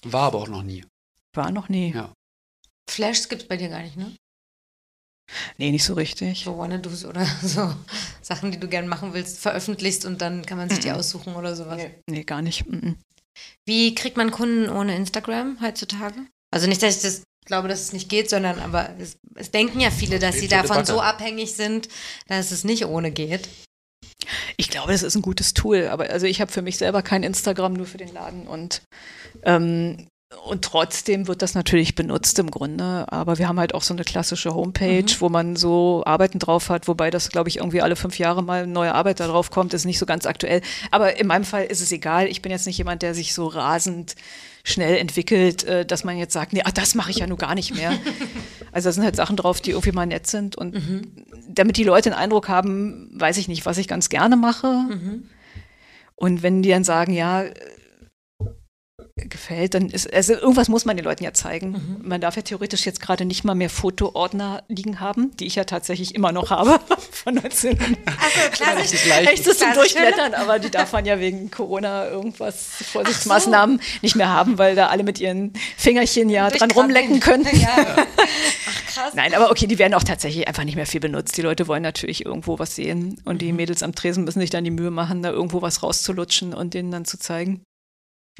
War 0.03 0.23
aber 0.23 0.39
auch 0.39 0.47
noch 0.47 0.63
nie. 0.63 0.83
War 1.33 1.51
noch 1.51 1.69
nie. 1.69 1.93
Ja. 1.93 2.13
Flashs 2.89 3.29
gibt 3.29 3.43
es 3.43 3.47
bei 3.47 3.57
dir 3.57 3.69
gar 3.69 3.83
nicht, 3.83 3.95
ne? 3.95 4.15
Nee, 5.57 5.71
nicht 5.71 5.83
so 5.83 5.93
richtig. 5.93 6.43
So 6.43 6.57
Wanna-Dos 6.57 7.05
oder 7.05 7.25
so 7.41 7.73
Sachen, 8.21 8.51
die 8.51 8.59
du 8.59 8.67
gerne 8.67 8.87
machen 8.87 9.13
willst, 9.13 9.39
veröffentlichst 9.39 10.05
und 10.05 10.21
dann 10.21 10.45
kann 10.45 10.57
man 10.57 10.69
sich 10.69 10.79
die 10.79 10.91
aussuchen 10.91 11.35
oder 11.35 11.55
sowas. 11.55 11.77
Nee, 11.77 11.95
nee 12.09 12.23
gar 12.23 12.41
nicht. 12.41 12.65
Wie 13.65 13.95
kriegt 13.95 14.17
man 14.17 14.31
Kunden 14.31 14.69
ohne 14.69 14.95
Instagram 14.95 15.61
heutzutage? 15.61 16.27
Also 16.51 16.67
nicht, 16.67 16.83
dass 16.83 16.97
ich 16.97 17.01
das 17.01 17.23
glaube, 17.45 17.67
dass 17.67 17.81
es 17.81 17.93
nicht 17.93 18.09
geht, 18.09 18.29
sondern 18.29 18.59
aber 18.59 18.89
es, 18.99 19.17
es 19.35 19.51
denken 19.51 19.79
ja 19.79 19.91
viele, 19.91 20.19
dass 20.19 20.35
sie 20.35 20.47
davon 20.47 20.85
so 20.85 21.01
abhängig 21.01 21.55
sind, 21.55 21.87
dass 22.27 22.51
es 22.51 22.63
nicht 22.63 22.85
ohne 22.85 23.11
geht. 23.11 23.47
Ich 24.57 24.69
glaube, 24.69 24.91
das 24.91 25.03
ist 25.03 25.15
ein 25.15 25.21
gutes 25.21 25.53
Tool, 25.53 25.87
aber 25.87 26.09
also 26.09 26.27
ich 26.27 26.41
habe 26.41 26.51
für 26.51 26.61
mich 26.61 26.77
selber 26.77 27.01
kein 27.01 27.23
Instagram, 27.23 27.73
nur 27.73 27.87
für 27.87 27.97
den 27.97 28.13
Laden 28.13 28.47
und 28.47 28.83
ähm, 29.43 30.07
und 30.45 30.63
trotzdem 30.63 31.27
wird 31.27 31.41
das 31.41 31.55
natürlich 31.55 31.93
benutzt 31.93 32.39
im 32.39 32.51
Grunde. 32.51 33.05
Aber 33.09 33.37
wir 33.37 33.47
haben 33.49 33.59
halt 33.59 33.73
auch 33.73 33.81
so 33.83 33.93
eine 33.93 34.05
klassische 34.05 34.55
Homepage, 34.55 35.03
mhm. 35.03 35.19
wo 35.19 35.29
man 35.29 35.55
so 35.57 36.03
Arbeiten 36.05 36.39
drauf 36.39 36.69
hat, 36.69 36.87
wobei 36.87 37.09
das, 37.09 37.29
glaube 37.29 37.49
ich, 37.49 37.57
irgendwie 37.57 37.81
alle 37.81 37.97
fünf 37.97 38.17
Jahre 38.17 38.41
mal 38.41 38.65
neue 38.65 38.95
Arbeit 38.95 39.19
da 39.19 39.27
drauf 39.27 39.51
kommt, 39.51 39.73
ist 39.73 39.85
nicht 39.85 39.99
so 39.99 40.05
ganz 40.05 40.25
aktuell. 40.25 40.61
Aber 40.89 41.19
in 41.19 41.27
meinem 41.27 41.43
Fall 41.43 41.65
ist 41.65 41.81
es 41.81 41.91
egal. 41.91 42.27
Ich 42.27 42.41
bin 42.41 42.51
jetzt 42.51 42.65
nicht 42.65 42.77
jemand, 42.77 43.01
der 43.01 43.13
sich 43.13 43.33
so 43.33 43.47
rasend 43.47 44.15
schnell 44.63 44.97
entwickelt, 44.97 45.63
äh, 45.63 45.85
dass 45.85 46.03
man 46.03 46.17
jetzt 46.17 46.33
sagt, 46.33 46.53
nee, 46.53 46.61
ach, 46.63 46.71
das 46.71 46.95
mache 46.95 47.11
ich 47.11 47.17
ja 47.17 47.27
nur 47.27 47.37
gar 47.37 47.55
nicht 47.55 47.75
mehr. 47.75 47.91
also 48.71 48.89
da 48.89 48.93
sind 48.93 49.03
halt 49.03 49.15
Sachen 49.15 49.37
drauf, 49.37 49.61
die 49.61 49.71
irgendwie 49.71 49.91
mal 49.91 50.05
nett 50.05 50.27
sind. 50.27 50.55
Und 50.55 50.75
mhm. 50.75 51.01
damit 51.47 51.77
die 51.77 51.83
Leute 51.83 52.09
den 52.09 52.17
Eindruck 52.17 52.49
haben, 52.49 53.09
weiß 53.13 53.37
ich 53.37 53.47
nicht, 53.47 53.65
was 53.65 53.77
ich 53.77 53.87
ganz 53.87 54.09
gerne 54.09 54.35
mache. 54.37 54.67
Mhm. 54.67 55.23
Und 56.15 56.43
wenn 56.43 56.61
die 56.61 56.69
dann 56.69 56.83
sagen, 56.83 57.13
ja, 57.13 57.45
gefällt, 59.29 59.73
dann 59.73 59.89
ist, 59.89 60.11
also 60.13 60.33
irgendwas 60.33 60.69
muss 60.69 60.85
man 60.85 60.97
den 60.97 61.03
Leuten 61.03 61.23
ja 61.23 61.33
zeigen. 61.33 61.71
Mhm. 61.71 61.97
Man 62.07 62.21
darf 62.21 62.35
ja 62.35 62.41
theoretisch 62.41 62.85
jetzt 62.85 63.01
gerade 63.01 63.25
nicht 63.25 63.43
mal 63.43 63.55
mehr 63.55 63.69
Fotoordner 63.69 64.63
liegen 64.67 64.99
haben, 64.99 65.35
die 65.37 65.47
ich 65.47 65.55
ja 65.55 65.63
tatsächlich 65.63 66.15
immer 66.15 66.31
noch 66.31 66.49
habe 66.49 66.79
von 67.11 67.35
19. 67.35 67.77
Also 67.79 68.49
klassisch. 68.51 69.09
Echtes 69.09 69.59
zum 69.59 69.73
Durchblättern, 69.73 70.33
aber 70.33 70.59
die 70.59 70.69
darf 70.69 70.91
man 70.93 71.05
ja 71.05 71.19
wegen 71.19 71.51
Corona 71.51 72.07
irgendwas 72.07 72.69
Vorsichtsmaßnahmen 72.91 73.77
so. 73.77 73.83
nicht 74.01 74.15
mehr 74.15 74.29
haben, 74.29 74.57
weil 74.57 74.75
da 74.75 74.87
alle 74.87 75.03
mit 75.03 75.19
ihren 75.19 75.53
Fingerchen 75.77 76.29
ja 76.29 76.49
dran 76.49 76.71
rumlecken 76.71 77.19
können. 77.19 77.47
Ja. 77.53 77.75
Ach 77.97 78.85
krass. 78.93 79.13
Nein, 79.15 79.33
aber 79.33 79.51
okay, 79.51 79.67
die 79.67 79.79
werden 79.79 79.93
auch 79.93 80.03
tatsächlich 80.03 80.47
einfach 80.47 80.63
nicht 80.63 80.75
mehr 80.75 80.85
viel 80.85 80.99
benutzt. 80.99 81.37
Die 81.37 81.41
Leute 81.41 81.67
wollen 81.67 81.83
natürlich 81.83 82.25
irgendwo 82.25 82.59
was 82.59 82.75
sehen 82.75 83.21
und 83.25 83.41
die 83.41 83.51
mhm. 83.51 83.57
Mädels 83.57 83.83
am 83.83 83.95
Tresen 83.95 84.23
müssen 84.23 84.39
sich 84.39 84.49
dann 84.49 84.63
die 84.63 84.71
Mühe 84.71 84.91
machen, 84.91 85.23
da 85.23 85.31
irgendwo 85.31 85.61
was 85.61 85.83
rauszulutschen 85.83 86.53
und 86.53 86.73
denen 86.73 86.91
dann 86.91 87.05
zu 87.05 87.17
zeigen. 87.17 87.63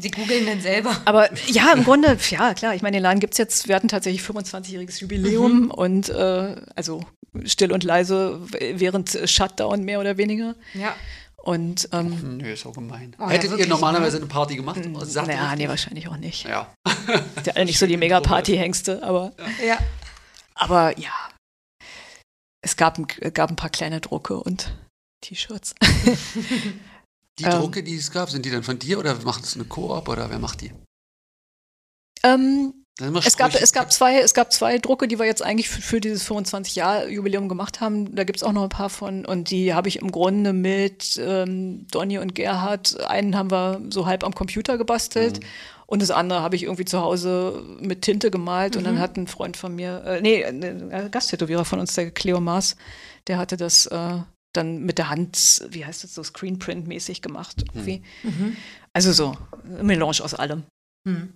Sie 0.02 0.12
googeln 0.12 0.46
dann 0.46 0.62
selber. 0.62 0.96
Aber 1.06 1.30
ja, 1.48 1.74
im 1.74 1.84
Grunde, 1.84 2.18
ja, 2.30 2.54
klar. 2.54 2.74
Ich 2.74 2.82
meine, 2.82 2.98
den 2.98 3.04
Laden 3.04 3.20
gibt 3.20 3.34
es 3.34 3.38
jetzt, 3.38 3.68
wir 3.68 3.76
hatten 3.76 3.88
tatsächlich 3.88 4.22
25-jähriges 4.24 5.00
Jubiläum 5.02 5.64
mhm. 5.64 5.72
und 5.72 6.10
äh, 6.10 6.56
also 6.76 7.04
still 7.46 7.72
und 7.72 7.84
leise 7.84 8.42
während 8.52 9.18
Shutdown 9.26 9.84
mehr 9.84 10.00
oder 10.00 10.18
weniger. 10.18 10.56
Ja. 10.74 10.96
Und, 11.38 11.90
ähm, 11.92 12.38
Nö, 12.38 12.52
ist 12.52 12.66
auch 12.68 12.74
gemein. 12.74 13.16
Oh, 13.20 13.28
Hättet 13.28 13.52
ja, 13.52 13.58
ihr 13.58 13.68
normalerweise 13.68 14.18
eine 14.18 14.28
Party 14.28 14.56
gemacht? 14.56 14.80
Naja, 14.86 15.56
nee, 15.56 15.68
wahrscheinlich 15.68 16.08
auch 16.08 16.18
nicht. 16.18 16.48
Ja. 16.48 16.72
ja 17.56 17.66
nicht 17.66 17.80
so 17.80 17.88
die 17.88 17.98
Mega-Party-Hengste, 17.98 19.02
aber. 19.02 19.34
Ja. 19.60 19.66
ja. 19.66 19.78
Aber 20.54 20.98
ja. 21.00 21.14
Es 22.64 22.78
gab, 22.78 23.00
gab 23.34 23.50
ein 23.50 23.56
paar 23.56 23.72
kleine 23.72 24.02
Drucke 24.02 24.40
und 24.40 24.72
T-Shirts. 25.22 25.74
Die 27.40 27.44
ähm, 27.44 27.52
Drucke, 27.52 27.84
die 27.84 27.96
es 27.96 28.12
gab, 28.12 28.30
sind 28.30 28.46
die 28.46 28.52
dann 28.52 28.64
von 28.64 28.80
dir 28.80 29.00
oder 29.00 29.16
macht 29.24 29.44
es 29.44 29.56
eine 29.56 29.66
Koop 29.66 30.08
oder 30.08 30.30
wer 30.30 30.40
macht 30.40 30.62
die? 30.62 30.72
Ähm, 32.24 32.74
es 33.00 33.38
gab, 33.38 33.56
es, 33.56 33.74
gab 33.74 33.92
zwei, 33.92 34.20
es 34.20 34.34
gab 34.34 34.52
zwei 34.52 34.78
Drucke, 34.78 35.08
die 35.08 35.18
wir 35.18 35.26
jetzt 35.26 35.42
eigentlich 35.42 35.70
für, 35.70 35.82
für 35.82 36.02
dieses 36.02 36.28
25-Jahr-Jubiläum 36.30 37.50
gemacht 37.50 37.82
haben. 37.82 38.16
Da 38.16 38.26
gibt 38.26 38.38
es 38.38 38.44
auch 38.44 38.52
noch 38.52 38.64
ein 38.64 38.70
paar 38.70 38.90
von. 38.90 39.26
Und 39.26 39.50
die 39.50 39.74
habe 39.74 39.88
ich 39.88 40.00
im 40.00 40.12
Grunde 40.12 40.54
mit 40.54 41.20
ähm, 41.24 41.88
Donny 41.90 42.20
und 42.20 42.36
Gerhard. 42.36 43.00
Einen 43.06 43.36
haben 43.36 43.50
wir 43.50 43.82
so 43.90 44.06
halb 44.06 44.24
am 44.24 44.36
Computer 44.36 44.78
gebastelt. 44.78 45.40
Mhm. 45.40 45.46
Und 45.88 46.02
das 46.02 46.12
andere 46.12 46.42
habe 46.42 46.56
ich 46.56 46.64
irgendwie 46.64 46.86
zu 46.86 47.02
Hause 47.02 47.64
mit 47.80 48.04
Tinte 48.04 48.30
gemalt. 48.30 48.76
Mhm. 48.76 48.80
Und 48.80 48.84
dann 48.86 48.96
mhm. 48.96 49.00
hat 49.00 49.18
ein 49.18 49.28
Freund 49.28 49.58
von 49.58 49.76
mir, 49.76 50.04
äh, 50.06 50.22
nee, 50.22 50.44
ein 50.46 51.10
Gasttätowierer 51.10 51.66
von 51.66 51.80
uns, 51.80 51.96
der 51.96 52.12
Cleo 52.12 52.40
Maas, 52.40 52.76
der 53.28 53.38
hatte 53.38 53.58
das 53.58 53.88
äh, 53.88 54.20
dann 54.54 54.84
mit 54.84 54.98
der 54.98 55.10
Hand, 55.10 55.66
wie 55.70 55.86
heißt 55.86 56.04
das, 56.04 56.14
so 56.14 56.24
Screenprint-mäßig 56.24 57.22
gemacht. 57.22 57.64
Irgendwie. 57.74 58.02
Mhm. 58.24 58.58
Also 58.94 59.14
so, 59.14 59.38
Melange 59.64 60.22
aus 60.22 60.34
allem. 60.34 60.64
Mhm. 61.08 61.34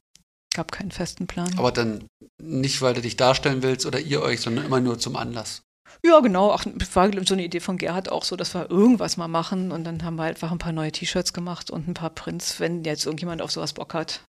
Gab 0.53 0.72
keinen 0.72 0.91
festen 0.91 1.28
Plan. 1.28 1.57
Aber 1.57 1.72
dann 1.72 2.05
nicht, 2.41 2.82
weil 2.82 2.93
du 2.93 3.01
dich 3.01 3.18
darstellen 3.18 3.63
willst 3.63 3.86
oder 3.86 3.99
ihr 3.99 4.22
euch, 4.22 4.41
sondern 4.41 4.66
immer 4.66 4.80
nur 4.80 4.99
zum 4.99 5.16
Anlass. 5.16 5.61
Ja, 6.05 6.20
genau. 6.20 6.51
Ach, 6.51 6.66
war 6.93 7.11
so 7.26 7.34
eine 7.34 7.45
Idee 7.45 7.59
von 7.59 7.78
Gerhard 7.78 8.09
auch 8.09 8.24
so, 8.24 8.36
dass 8.36 8.53
wir 8.53 8.70
irgendwas 8.70 9.18
mal 9.18 9.28
machen 9.28 9.72
und 9.72 9.84
dann 9.84 10.03
haben 10.03 10.16
wir 10.16 10.24
einfach 10.24 10.51
ein 10.51 10.57
paar 10.57 10.72
neue 10.72 10.91
T-Shirts 10.91 11.34
gemacht 11.34 11.70
und 11.72 11.88
ein 11.88 11.93
paar 11.93 12.09
Prints, 12.09 12.59
wenn 12.59 12.84
jetzt 12.84 13.05
irgendjemand 13.05 13.41
auf 13.41 13.51
sowas 13.51 13.74
Bock 13.74 13.93
hat. 13.93 14.24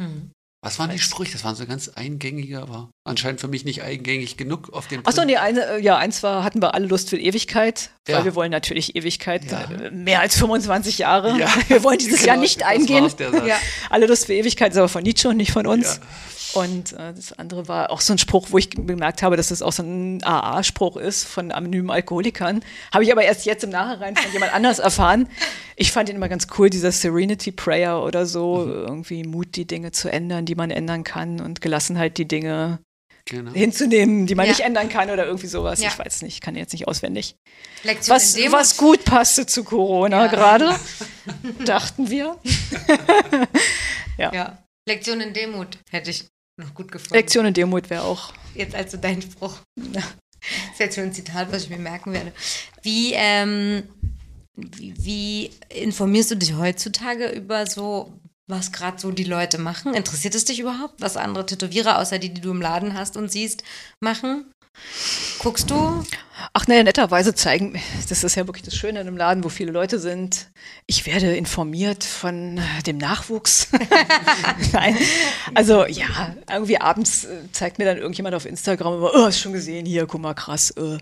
Mhm. 0.00 0.32
Was 0.64 0.78
waren 0.78 0.88
die 0.88 0.98
Sprüche? 0.98 1.32
Das 1.32 1.44
waren 1.44 1.54
so 1.54 1.66
ganz 1.66 1.90
eingängige, 1.90 2.62
aber 2.62 2.88
anscheinend 3.04 3.38
für 3.38 3.48
mich 3.48 3.66
nicht 3.66 3.82
eingängig 3.82 4.38
genug 4.38 4.72
auf 4.72 4.88
dem. 4.88 5.06
Achso, 5.06 5.22
nee, 5.22 5.36
eine, 5.36 5.60
äh, 5.60 5.82
ja, 5.82 5.98
eins 5.98 6.22
war, 6.22 6.42
hatten 6.42 6.62
wir 6.62 6.72
alle 6.72 6.86
Lust 6.86 7.10
für 7.10 7.18
Ewigkeit, 7.18 7.90
ja. 8.08 8.16
weil 8.16 8.24
wir 8.24 8.34
wollen 8.34 8.50
natürlich 8.50 8.96
Ewigkeit, 8.96 9.44
ja. 9.52 9.64
Äh, 9.64 9.90
mehr 9.90 10.20
als 10.20 10.38
25 10.38 10.96
Jahre. 10.96 11.38
Ja. 11.38 11.52
Wir 11.68 11.84
wollen 11.84 11.98
dieses 11.98 12.20
genau, 12.20 12.32
Jahr 12.32 12.36
nicht 12.38 12.62
eingehen. 12.62 13.12
Ja. 13.46 13.58
Alle 13.90 14.06
Lust 14.06 14.24
für 14.24 14.32
Ewigkeit 14.32 14.72
ist 14.72 14.78
aber 14.78 14.88
von 14.88 15.02
Nietzsche 15.02 15.28
und 15.28 15.36
nicht 15.36 15.52
von 15.52 15.66
uns. 15.66 16.00
Und 16.54 16.92
äh, 16.92 17.12
das 17.12 17.32
andere 17.32 17.68
war 17.68 17.90
auch 17.90 18.00
so 18.00 18.12
ein 18.12 18.18
Spruch, 18.18 18.48
wo 18.50 18.58
ich 18.58 18.70
bemerkt 18.70 19.22
habe, 19.22 19.36
dass 19.36 19.48
das 19.48 19.62
auch 19.62 19.72
so 19.72 19.82
ein 19.82 20.22
AA-Spruch 20.22 20.96
ist 20.96 21.24
von 21.24 21.52
anonymen 21.52 21.90
Alkoholikern. 21.90 22.64
Habe 22.92 23.04
ich 23.04 23.12
aber 23.12 23.24
erst 23.24 23.44
jetzt 23.46 23.64
im 23.64 23.70
Nachhinein 23.70 24.16
von 24.16 24.32
jemand 24.32 24.54
anders 24.54 24.78
erfahren. 24.78 25.28
Ich 25.76 25.92
fand 25.92 26.08
ihn 26.08 26.16
immer 26.16 26.28
ganz 26.28 26.46
cool, 26.58 26.70
dieser 26.70 26.92
Serenity 26.92 27.52
Prayer 27.52 28.02
oder 28.02 28.26
so. 28.26 28.58
Mhm. 28.58 28.72
Irgendwie 28.72 29.24
Mut, 29.24 29.56
die 29.56 29.66
Dinge 29.66 29.92
zu 29.92 30.10
ändern, 30.10 30.46
die 30.46 30.54
man 30.54 30.70
ändern 30.70 31.04
kann 31.04 31.40
und 31.40 31.60
Gelassenheit, 31.60 32.18
die 32.18 32.28
Dinge 32.28 32.78
genau. 33.24 33.52
hinzunehmen, 33.52 34.26
die 34.26 34.34
man 34.34 34.46
ja. 34.46 34.52
nicht 34.52 34.60
ändern 34.60 34.88
kann 34.88 35.10
oder 35.10 35.26
irgendwie 35.26 35.46
sowas. 35.46 35.80
Ja. 35.80 35.88
Ich 35.88 35.98
weiß 35.98 36.22
nicht, 36.22 36.40
kann 36.40 36.56
jetzt 36.56 36.72
nicht 36.72 36.88
auswendig. 36.88 37.36
Lektion 37.82 38.14
was, 38.14 38.36
was 38.50 38.76
gut 38.76 39.04
passte 39.04 39.46
zu 39.46 39.64
Corona 39.64 40.26
ja. 40.26 40.30
gerade, 40.30 40.76
dachten 41.64 42.10
wir. 42.10 42.38
ja. 44.18 44.58
Lektion 44.86 45.20
in 45.20 45.32
Demut 45.32 45.78
hätte 45.90 46.10
ich 46.10 46.26
noch 46.56 46.74
gut 46.74 46.90
gefunden. 46.90 47.14
Lektion 47.14 47.46
in 47.46 47.54
Demut 47.54 47.90
wäre 47.90 48.02
auch. 48.02 48.32
Jetzt 48.54 48.74
also 48.74 48.96
dein 48.96 49.22
Spruch. 49.22 49.58
Das 49.76 50.04
ist 50.72 50.78
jetzt 50.78 50.94
schon 50.94 51.04
ein 51.04 51.12
Zitat, 51.12 51.50
was 51.50 51.64
ich 51.64 51.70
mir 51.70 51.78
merken 51.78 52.12
werde. 52.12 52.32
Wie, 52.82 53.12
ähm, 53.14 53.84
wie, 54.56 54.94
wie 54.96 55.50
informierst 55.70 56.30
du 56.30 56.36
dich 56.36 56.54
heutzutage 56.54 57.28
über 57.28 57.66
so, 57.66 58.12
was 58.46 58.72
gerade 58.72 59.00
so 59.00 59.10
die 59.10 59.24
Leute 59.24 59.58
machen? 59.58 59.94
Interessiert 59.94 60.34
es 60.34 60.44
dich 60.44 60.60
überhaupt, 60.60 61.00
was 61.00 61.16
andere 61.16 61.46
Tätowierer, 61.46 61.98
außer 61.98 62.18
die, 62.18 62.32
die 62.32 62.40
du 62.40 62.50
im 62.50 62.60
Laden 62.60 62.94
hast 62.94 63.16
und 63.16 63.32
siehst, 63.32 63.64
machen? 64.00 64.52
Guckst 65.38 65.70
du? 65.70 66.04
Ach 66.52 66.66
naja, 66.66 66.82
netterweise 66.82 67.34
zeigen, 67.34 67.80
das 68.08 68.24
ist 68.24 68.34
ja 68.34 68.46
wirklich 68.46 68.64
das 68.64 68.74
Schöne 68.74 69.00
in 69.00 69.06
einem 69.06 69.16
Laden, 69.16 69.44
wo 69.44 69.48
viele 69.48 69.72
Leute 69.72 69.98
sind. 69.98 70.48
Ich 70.86 71.06
werde 71.06 71.36
informiert 71.36 72.04
von 72.04 72.60
dem 72.86 72.98
Nachwuchs. 72.98 73.68
Nein, 74.72 74.96
also 75.54 75.86
ja, 75.86 76.34
irgendwie 76.50 76.80
abends 76.80 77.24
äh, 77.24 77.50
zeigt 77.52 77.78
mir 77.78 77.84
dann 77.84 77.98
irgendjemand 77.98 78.34
auf 78.34 78.46
Instagram 78.46 78.94
immer, 78.94 79.10
oh, 79.14 79.24
hast 79.24 79.40
schon 79.40 79.52
gesehen, 79.52 79.86
hier, 79.86 80.06
guck 80.06 80.20
mal, 80.20 80.34
krass. 80.34 80.70
Äh. 80.72 80.98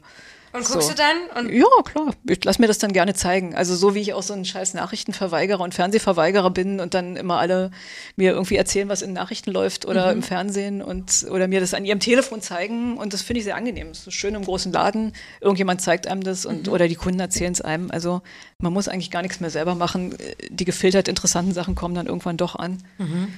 Und 0.53 0.67
guckst 0.67 0.89
so. 0.89 0.95
du 0.95 1.03
dann? 1.03 1.45
Und 1.45 1.53
ja, 1.53 1.65
klar. 1.85 2.15
Ich 2.29 2.45
lass 2.45 2.59
mir 2.59 2.67
das 2.67 2.79
dann 2.79 2.93
gerne 2.93 3.15
zeigen. 3.15 3.55
Also 3.55 3.75
so 3.75 3.95
wie 3.95 4.01
ich 4.01 4.13
auch 4.13 4.23
so 4.23 4.35
ein 4.35 4.45
scheiß 4.45 4.75
Nachrichtenverweigerer 4.75 5.61
und 5.61 5.75
Fernsehverweigerer 5.75 6.51
bin 6.51 6.79
und 6.79 6.93
dann 6.93 7.17
immer 7.17 7.39
alle 7.39 7.71
mir 8.17 8.33
irgendwie 8.33 8.57
erzählen, 8.57 8.89
was 8.89 9.01
in 9.01 9.15
Nachrichten 9.15 9.51
läuft 9.51 9.87
oder 9.87 10.07
mhm. 10.07 10.19
im 10.19 10.23
Fernsehen 10.23 10.83
und 10.83 11.27
oder 11.31 11.49
mir 11.49 11.61
das 11.61 11.73
an 11.73 11.85
ihrem 11.85 12.01
Telefon 12.01 12.43
zeigen. 12.43 12.99
Und 12.99 13.15
das 13.15 13.23
finde 13.23 13.39
ich 13.39 13.45
sehr 13.45 13.57
angenehm. 13.57 13.89
Es 13.89 14.07
ist 14.07 14.15
schön 14.15 14.35
im 14.35 14.45
großen 14.45 14.73
Laden. 14.73 15.13
Irgendjemand 15.41 15.81
zeigt 15.81 16.07
einem 16.07 16.23
das 16.23 16.45
und 16.45 16.67
mhm. 16.67 16.73
oder 16.73 16.87
die 16.87 16.97
Kunden 16.97 17.21
erzählen 17.21 17.53
es 17.53 17.63
einem. 17.63 17.91
Also 17.91 18.21
man 18.59 18.73
muss 18.73 18.89
eigentlich 18.89 19.11
gar 19.11 19.23
nichts 19.23 19.41
mehr 19.41 19.51
selber 19.51 19.75
machen. 19.75 20.15
Die 20.51 20.65
gefiltert 20.67 21.09
interessanten 21.09 21.55
Sachen 21.55 21.75
kommen 21.75 21.95
dann 21.95 22.07
irgendwann 22.07 22.37
doch 22.37 22.57
an. 22.57 22.79
Mhm. 22.99 23.29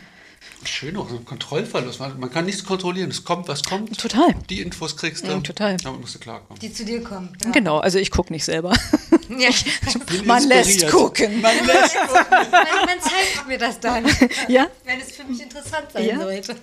Schön 0.65 0.97
auch 0.97 1.09
so 1.09 1.17
ein 1.17 1.25
Kontrollverlust. 1.25 2.01
Man 2.01 2.31
kann 2.31 2.47
nichts 2.47 2.65
kontrollieren. 2.65 3.11
Es 3.11 3.25
kommt, 3.25 3.49
was 3.49 3.63
kommt. 3.63 3.99
Total. 3.99 4.35
Die 4.49 4.61
Infos 4.61 4.97
kriegst 4.97 5.27
du. 5.27 5.31
Ja, 5.31 5.41
total. 5.41 5.77
Damit 5.77 6.01
musst 6.01 6.15
du 6.15 6.19
klarkommen. 6.19 6.59
Die 6.61 6.73
zu 6.73 6.85
dir 6.85 7.03
kommen. 7.03 7.37
Ja. 7.45 7.51
Genau, 7.51 7.79
also 7.79 7.99
ich 7.99 8.11
gucke 8.11 8.33
nicht 8.33 8.45
selber. 8.45 8.73
Ja. 9.39 9.49
man 10.25 10.47
lässt 10.47 10.87
gucken. 10.91 11.41
Man 11.41 11.57
lässt 11.67 11.97
gucken. 11.97 12.25
man, 12.31 12.51
man, 12.51 13.01
zeigt 13.01 13.49
mir 13.49 13.59
das 13.59 13.81
dann. 13.81 14.05
Ja? 14.49 14.69
Wenn 14.85 15.01
es 15.01 15.17
für 15.17 15.25
mich 15.25 15.41
interessant 15.41 15.87
sein 15.93 16.07
ja? 16.07 16.21
sollte. 16.21 16.55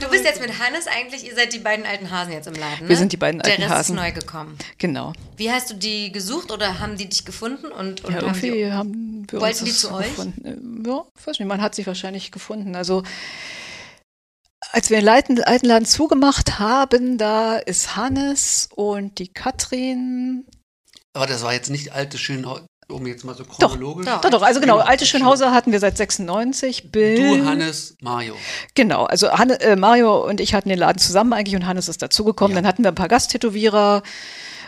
Du 0.00 0.08
bist 0.10 0.24
jetzt 0.24 0.40
mit 0.40 0.58
Hannes 0.58 0.86
eigentlich, 0.86 1.26
ihr 1.26 1.34
seid 1.34 1.52
die 1.52 1.58
beiden 1.58 1.86
alten 1.86 2.10
Hasen 2.10 2.32
jetzt 2.32 2.46
im 2.46 2.54
Laden. 2.54 2.84
Ne? 2.84 2.88
Wir 2.90 2.96
sind 2.96 3.12
die 3.12 3.16
beiden 3.16 3.40
alten 3.40 3.60
Der 3.60 3.70
Rest 3.70 3.78
Hasen. 3.78 3.96
ist 3.96 4.02
neu 4.02 4.12
gekommen. 4.12 4.58
Genau. 4.78 5.12
Wie 5.36 5.50
hast 5.50 5.70
du 5.70 5.74
die 5.74 6.12
gesucht 6.12 6.52
oder 6.52 6.78
haben 6.78 6.98
die 6.98 7.08
dich 7.08 7.24
gefunden? 7.24 7.66
Und, 7.66 8.04
und 8.04 8.12
ja, 8.12 8.22
irgendwie 8.22 8.66
haben, 8.66 8.72
haben 8.72 9.26
wir 9.30 9.40
wollten 9.40 9.60
uns 9.60 9.64
die 9.64 9.72
zu 9.72 9.92
euch? 9.92 10.08
Gefunden. 10.08 10.84
Ja, 10.86 11.04
weiß 11.24 11.38
nicht, 11.38 11.48
man 11.48 11.62
hat 11.62 11.74
sich 11.74 11.86
wahrscheinlich 11.86 12.30
gefunden. 12.32 12.49
Also 12.74 13.02
als 14.72 14.90
wir 14.90 15.00
den 15.00 15.08
alten, 15.08 15.42
alten 15.42 15.66
Laden 15.66 15.86
zugemacht 15.86 16.58
haben, 16.58 17.18
da 17.18 17.56
ist 17.56 17.96
Hannes 17.96 18.68
und 18.74 19.18
die 19.18 19.28
Katrin. 19.28 20.44
Aber 21.12 21.26
das 21.26 21.42
war 21.42 21.52
jetzt 21.52 21.70
nicht 21.70 21.92
alte 21.92 22.18
Schönhauser, 22.18 22.66
um 22.88 23.06
jetzt 23.06 23.24
mal 23.24 23.34
so 23.34 23.44
chronologisch. 23.44 24.06
Doch, 24.06 24.20
doch, 24.20 24.30
doch 24.30 24.42
also 24.42 24.60
genau, 24.60 24.78
alte 24.78 25.06
Schönhauser 25.06 25.52
hatten 25.52 25.72
wir 25.72 25.80
seit 25.80 25.96
96. 25.96 26.92
Bill, 26.92 27.40
du, 27.40 27.44
Hannes, 27.46 27.96
Mario. 28.00 28.36
Genau, 28.74 29.04
also 29.04 29.32
Hanne, 29.32 29.60
äh, 29.60 29.76
Mario 29.76 30.24
und 30.24 30.40
ich 30.40 30.54
hatten 30.54 30.68
den 30.68 30.78
Laden 30.78 30.98
zusammen 30.98 31.32
eigentlich 31.32 31.56
und 31.56 31.66
Hannes 31.66 31.88
ist 31.88 32.02
dazugekommen. 32.02 32.54
Ja. 32.54 32.62
Dann 32.62 32.68
hatten 32.68 32.84
wir 32.84 32.92
ein 32.92 32.96
paar 32.96 33.08
Gasttätowierer. 33.08 34.02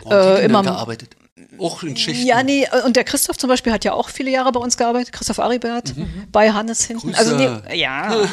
Äh, 0.09 0.43
immer 0.45 0.63
gearbeitet. 0.63 1.15
Auch 1.57 1.81
in 1.81 1.97
Schichten. 1.97 2.25
Ja, 2.25 2.43
nee, 2.43 2.67
und 2.85 2.95
der 2.95 3.03
Christoph 3.03 3.37
zum 3.37 3.49
Beispiel 3.49 3.73
hat 3.73 3.83
ja 3.83 3.93
auch 3.93 4.09
viele 4.09 4.29
Jahre 4.29 4.51
bei 4.51 4.59
uns 4.59 4.77
gearbeitet, 4.77 5.13
Christoph 5.13 5.39
Aribert, 5.39 5.97
mhm. 5.97 6.27
bei 6.31 6.51
Hannes 6.51 6.85
hinten. 6.85 7.11
Grüße. 7.11 7.17
Also 7.17 7.35
nee, 7.35 7.75
ja. 7.75 8.23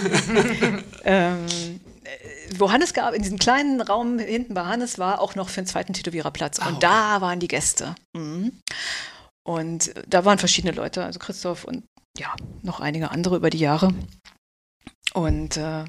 ähm, 1.04 1.46
wo 2.58 2.70
Hannes 2.70 2.92
gab, 2.92 3.14
in 3.14 3.22
diesem 3.22 3.38
kleinen 3.38 3.80
Raum 3.80 4.18
hinten 4.18 4.54
bei 4.54 4.64
Hannes 4.64 4.98
war 4.98 5.20
auch 5.20 5.34
noch 5.34 5.48
für 5.48 5.60
einen 5.60 5.66
zweiten 5.66 5.94
Tätowiererplatz. 5.94 6.58
Und 6.58 6.76
oh. 6.76 6.78
da 6.80 7.20
waren 7.20 7.40
die 7.40 7.48
Gäste. 7.48 7.94
Mhm. 8.12 8.60
Und 9.46 9.94
da 10.06 10.24
waren 10.24 10.38
verschiedene 10.38 10.72
Leute, 10.72 11.04
also 11.04 11.18
Christoph 11.18 11.64
und 11.64 11.84
ja, 12.18 12.34
noch 12.62 12.80
einige 12.80 13.10
andere 13.10 13.36
über 13.36 13.50
die 13.50 13.58
Jahre. 13.58 13.94
Und 15.14 15.56
äh, 15.56 15.84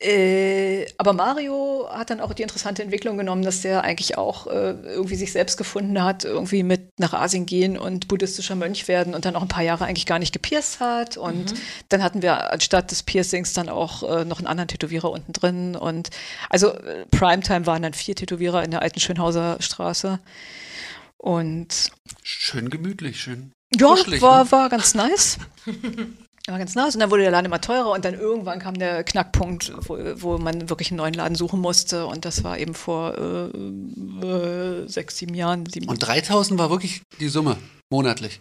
Äh, 0.00 0.86
aber 0.96 1.12
Mario 1.12 1.88
hat 1.90 2.10
dann 2.10 2.20
auch 2.20 2.32
die 2.32 2.42
interessante 2.42 2.84
Entwicklung 2.84 3.18
genommen, 3.18 3.42
dass 3.42 3.62
der 3.62 3.82
eigentlich 3.82 4.16
auch 4.16 4.46
äh, 4.46 4.70
irgendwie 4.70 5.16
sich 5.16 5.32
selbst 5.32 5.56
gefunden 5.56 6.00
hat, 6.00 6.24
irgendwie 6.24 6.62
mit 6.62 7.00
nach 7.00 7.14
Asien 7.14 7.46
gehen 7.46 7.76
und 7.76 8.06
buddhistischer 8.06 8.54
Mönch 8.54 8.86
werden 8.86 9.12
und 9.12 9.24
dann 9.24 9.34
auch 9.34 9.42
ein 9.42 9.48
paar 9.48 9.64
Jahre 9.64 9.86
eigentlich 9.86 10.06
gar 10.06 10.20
nicht 10.20 10.32
gepierst 10.32 10.78
hat. 10.78 11.16
Und 11.16 11.52
mhm. 11.52 11.58
dann 11.88 12.04
hatten 12.04 12.22
wir 12.22 12.52
anstatt 12.52 12.92
des 12.92 13.02
Piercings 13.02 13.54
dann 13.54 13.68
auch 13.68 14.04
äh, 14.04 14.24
noch 14.24 14.38
einen 14.38 14.46
anderen 14.46 14.68
Tätowierer 14.68 15.10
unten 15.10 15.32
drin. 15.32 15.74
Und 15.74 16.10
also 16.48 16.74
äh, 16.74 17.04
Primetime 17.10 17.66
waren 17.66 17.82
dann 17.82 17.94
vier 17.94 18.14
Tätowierer 18.14 18.62
in 18.62 18.70
der 18.70 18.82
alten 18.82 19.00
Schönhauser 19.00 19.56
Straße. 19.58 20.20
Und 21.16 21.90
schön 22.22 22.70
gemütlich, 22.70 23.20
schön. 23.20 23.50
Ja, 23.76 23.96
war, 24.20 24.44
ne? 24.44 24.52
war 24.52 24.68
ganz 24.68 24.94
nice. 24.94 25.38
war 26.52 26.58
ganz 26.58 26.74
nice. 26.74 26.94
Und 26.94 27.00
dann 27.00 27.10
wurde 27.10 27.22
der 27.22 27.30
Laden 27.30 27.46
immer 27.46 27.60
teurer 27.60 27.90
und 27.90 28.04
dann 28.04 28.14
irgendwann 28.14 28.58
kam 28.58 28.74
der 28.78 29.04
Knackpunkt, 29.04 29.72
wo, 29.88 29.98
wo 30.16 30.38
man 30.38 30.68
wirklich 30.68 30.90
einen 30.90 30.98
neuen 30.98 31.14
Laden 31.14 31.34
suchen 31.34 31.60
musste. 31.60 32.06
Und 32.06 32.24
das 32.24 32.44
war 32.44 32.58
eben 32.58 32.74
vor 32.74 33.16
äh, 33.16 34.26
äh, 34.26 34.88
sechs, 34.88 35.16
sieben 35.18 35.34
Jahren. 35.34 35.66
Sieben 35.66 35.88
und 35.88 35.98
3000 35.98 36.58
war 36.58 36.70
wirklich 36.70 37.02
die 37.20 37.28
Summe 37.28 37.56
monatlich. 37.90 38.40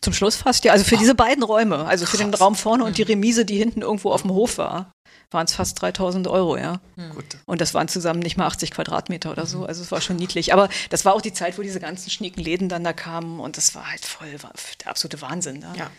Zum 0.00 0.12
Schluss 0.12 0.36
fast, 0.36 0.64
ja. 0.64 0.72
Also 0.72 0.84
für 0.84 0.94
Ach. 0.96 1.00
diese 1.00 1.14
beiden 1.14 1.42
Räume, 1.42 1.84
also 1.84 2.06
für 2.06 2.16
den 2.16 2.32
Raum 2.32 2.54
vorne 2.54 2.84
und 2.84 2.96
die 2.96 3.02
Remise, 3.02 3.44
die 3.44 3.58
hinten 3.58 3.82
irgendwo 3.82 4.10
auf 4.12 4.22
dem 4.22 4.32
Hof 4.32 4.56
war, 4.56 4.92
waren 5.30 5.46
es 5.46 5.54
fast 5.54 5.80
3000 5.80 6.26
Euro, 6.26 6.56
ja. 6.56 6.80
Mhm. 6.96 7.12
Und 7.46 7.60
das 7.60 7.74
waren 7.74 7.88
zusammen 7.88 8.20
nicht 8.20 8.36
mal 8.36 8.46
80 8.46 8.70
Quadratmeter 8.70 9.30
oder 9.30 9.46
so. 9.46 9.58
Mhm. 9.58 9.64
Also 9.64 9.82
es 9.82 9.92
war 9.92 10.00
schon 10.00 10.16
niedlich. 10.16 10.52
Aber 10.52 10.68
das 10.88 11.04
war 11.04 11.14
auch 11.14 11.20
die 11.20 11.32
Zeit, 11.32 11.58
wo 11.58 11.62
diese 11.62 11.80
ganzen 11.80 12.10
schnieken 12.10 12.42
Läden 12.42 12.68
dann 12.68 12.84
da 12.84 12.92
kamen 12.92 13.40
und 13.40 13.56
das 13.56 13.74
war 13.74 13.90
halt 13.90 14.04
voll 14.04 14.32
war 14.42 14.52
der 14.82 14.90
absolute 14.90 15.20
Wahnsinn. 15.20 15.60
Da. 15.60 15.74
Ja. 15.74 15.90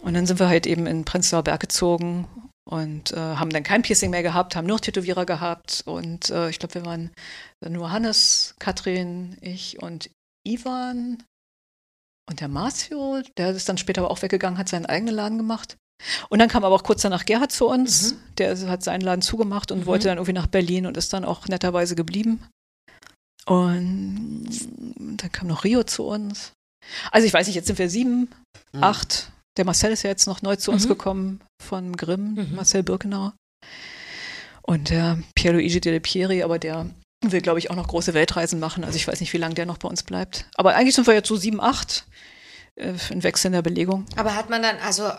Und 0.00 0.14
dann 0.14 0.26
sind 0.26 0.38
wir 0.38 0.48
halt 0.48 0.66
eben 0.66 0.86
in 0.86 1.04
Prenzlauer 1.04 1.42
Berg 1.42 1.60
gezogen 1.60 2.28
und 2.68 3.12
äh, 3.12 3.16
haben 3.16 3.50
dann 3.50 3.62
kein 3.62 3.82
Piercing 3.82 4.10
mehr 4.10 4.22
gehabt, 4.22 4.54
haben 4.54 4.66
nur 4.66 4.80
Tätowierer 4.80 5.26
gehabt 5.26 5.82
und 5.86 6.30
äh, 6.30 6.50
ich 6.50 6.58
glaube, 6.58 6.74
wir 6.74 6.84
waren 6.84 7.10
nur 7.66 7.90
Hannes, 7.90 8.54
Katrin, 8.58 9.36
ich 9.40 9.82
und 9.82 10.10
Ivan 10.46 11.22
und 12.28 12.40
der 12.40 12.48
Marcio, 12.48 13.22
der 13.38 13.50
ist 13.50 13.68
dann 13.68 13.78
später 13.78 14.02
aber 14.02 14.10
auch 14.10 14.22
weggegangen, 14.22 14.58
hat 14.58 14.68
seinen 14.68 14.86
eigenen 14.86 15.14
Laden 15.14 15.38
gemacht. 15.38 15.76
Und 16.28 16.38
dann 16.38 16.48
kam 16.48 16.64
aber 16.64 16.74
auch 16.74 16.84
kurz 16.84 17.02
danach 17.02 17.24
Gerhard 17.24 17.50
zu 17.50 17.66
uns, 17.66 18.12
mhm. 18.12 18.18
der 18.36 18.68
hat 18.68 18.84
seinen 18.84 19.00
Laden 19.00 19.22
zugemacht 19.22 19.72
und 19.72 19.80
mhm. 19.80 19.86
wollte 19.86 20.08
dann 20.08 20.18
irgendwie 20.18 20.34
nach 20.34 20.46
Berlin 20.46 20.86
und 20.86 20.96
ist 20.96 21.12
dann 21.12 21.24
auch 21.24 21.48
netterweise 21.48 21.96
geblieben. 21.96 22.46
Und 23.46 24.48
dann 25.16 25.32
kam 25.32 25.48
noch 25.48 25.64
Rio 25.64 25.82
zu 25.84 26.04
uns. 26.04 26.52
Also 27.10 27.26
ich 27.26 27.32
weiß 27.32 27.46
nicht, 27.46 27.56
jetzt 27.56 27.66
sind 27.66 27.78
wir 27.78 27.90
sieben, 27.90 28.30
mhm. 28.72 28.84
acht, 28.84 29.32
der 29.58 29.64
Marcel 29.64 29.92
ist 29.92 30.04
ja 30.04 30.10
jetzt 30.10 30.26
noch 30.26 30.42
neu 30.42 30.56
zu 30.56 30.70
uns 30.70 30.84
mhm. 30.84 30.88
gekommen 30.88 31.40
von 31.62 31.96
Grimm, 31.96 32.34
mhm. 32.34 32.54
Marcel 32.54 32.82
Birkenau. 32.82 33.32
Und 34.62 34.90
der 34.90 35.18
Pierluigi 35.34 35.80
Delle 35.80 36.00
Pieri, 36.00 36.42
aber 36.42 36.58
der 36.58 36.86
will, 37.24 37.40
glaube 37.40 37.58
ich, 37.58 37.70
auch 37.70 37.76
noch 37.76 37.88
große 37.88 38.14
Weltreisen 38.14 38.60
machen. 38.60 38.84
Also 38.84 38.96
ich 38.96 39.08
weiß 39.08 39.20
nicht, 39.20 39.32
wie 39.32 39.38
lange 39.38 39.54
der 39.54 39.66
noch 39.66 39.78
bei 39.78 39.88
uns 39.88 40.02
bleibt. 40.02 40.46
Aber 40.54 40.74
eigentlich 40.74 40.94
sind 40.94 41.06
wir 41.06 41.14
jetzt 41.14 41.28
so 41.28 41.36
sieben, 41.36 41.60
acht 41.60 42.06
äh, 42.78 42.94
ein 43.10 43.22
Wechsel 43.22 43.48
in 43.48 43.52
der 43.54 43.62
Belegung. 43.62 44.06
Aber 44.16 44.34
hat 44.34 44.50
man 44.50 44.62
dann, 44.62 44.76
also 44.84 45.10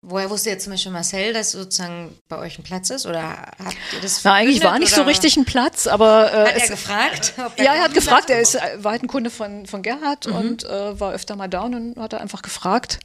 woher 0.00 0.30
wusste 0.30 0.50
jetzt 0.50 0.64
zum 0.64 0.72
Beispiel 0.72 0.92
Marcel, 0.92 1.32
dass 1.32 1.52
sozusagen 1.52 2.16
bei 2.28 2.38
euch 2.38 2.58
ein 2.58 2.62
Platz 2.62 2.90
ist? 2.90 3.06
Oder 3.06 3.22
habt 3.22 3.76
ihr 3.92 4.00
das 4.00 4.24
Na, 4.24 4.34
eigentlich 4.34 4.64
war 4.64 4.78
nicht 4.78 4.92
oder? 4.92 5.02
so 5.02 5.08
richtig 5.08 5.36
ein 5.36 5.44
Platz, 5.44 5.86
aber. 5.86 6.32
Äh, 6.32 6.46
hat 6.46 6.56
er 6.56 6.68
gefragt? 6.68 7.34
Er 7.56 7.64
ja, 7.64 7.74
er 7.74 7.82
hat 7.82 7.94
gefragt, 7.94 8.30
er 8.30 8.40
ist, 8.40 8.54
war 8.78 8.92
halt 8.92 9.02
ein 9.02 9.08
Kunde 9.08 9.30
von, 9.30 9.66
von 9.66 9.82
Gerhard 9.82 10.26
mhm. 10.26 10.34
und 10.34 10.64
äh, 10.64 10.98
war 10.98 11.12
öfter 11.12 11.36
mal 11.36 11.48
da 11.48 11.62
und 11.62 11.96
hat 11.98 12.12
er 12.12 12.20
einfach 12.20 12.42
gefragt 12.42 12.98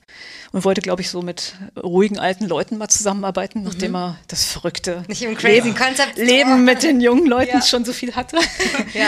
und 0.51 0.63
wollte, 0.63 0.81
glaube 0.81 1.01
ich, 1.01 1.09
so 1.09 1.21
mit 1.21 1.55
ruhigen 1.81 2.19
alten 2.19 2.45
Leuten 2.45 2.77
mal 2.77 2.87
zusammenarbeiten, 2.87 3.59
mhm. 3.59 3.65
nachdem 3.65 3.95
er 3.95 4.17
das 4.27 4.45
verrückte 4.45 5.03
Leben, 5.07 5.75
Leben 6.15 6.63
mit 6.63 6.83
den 6.83 7.01
jungen 7.01 7.27
Leuten 7.27 7.57
ja. 7.57 7.61
schon 7.61 7.85
so 7.85 7.93
viel 7.93 8.15
hatte. 8.15 8.37
ja. 8.93 9.07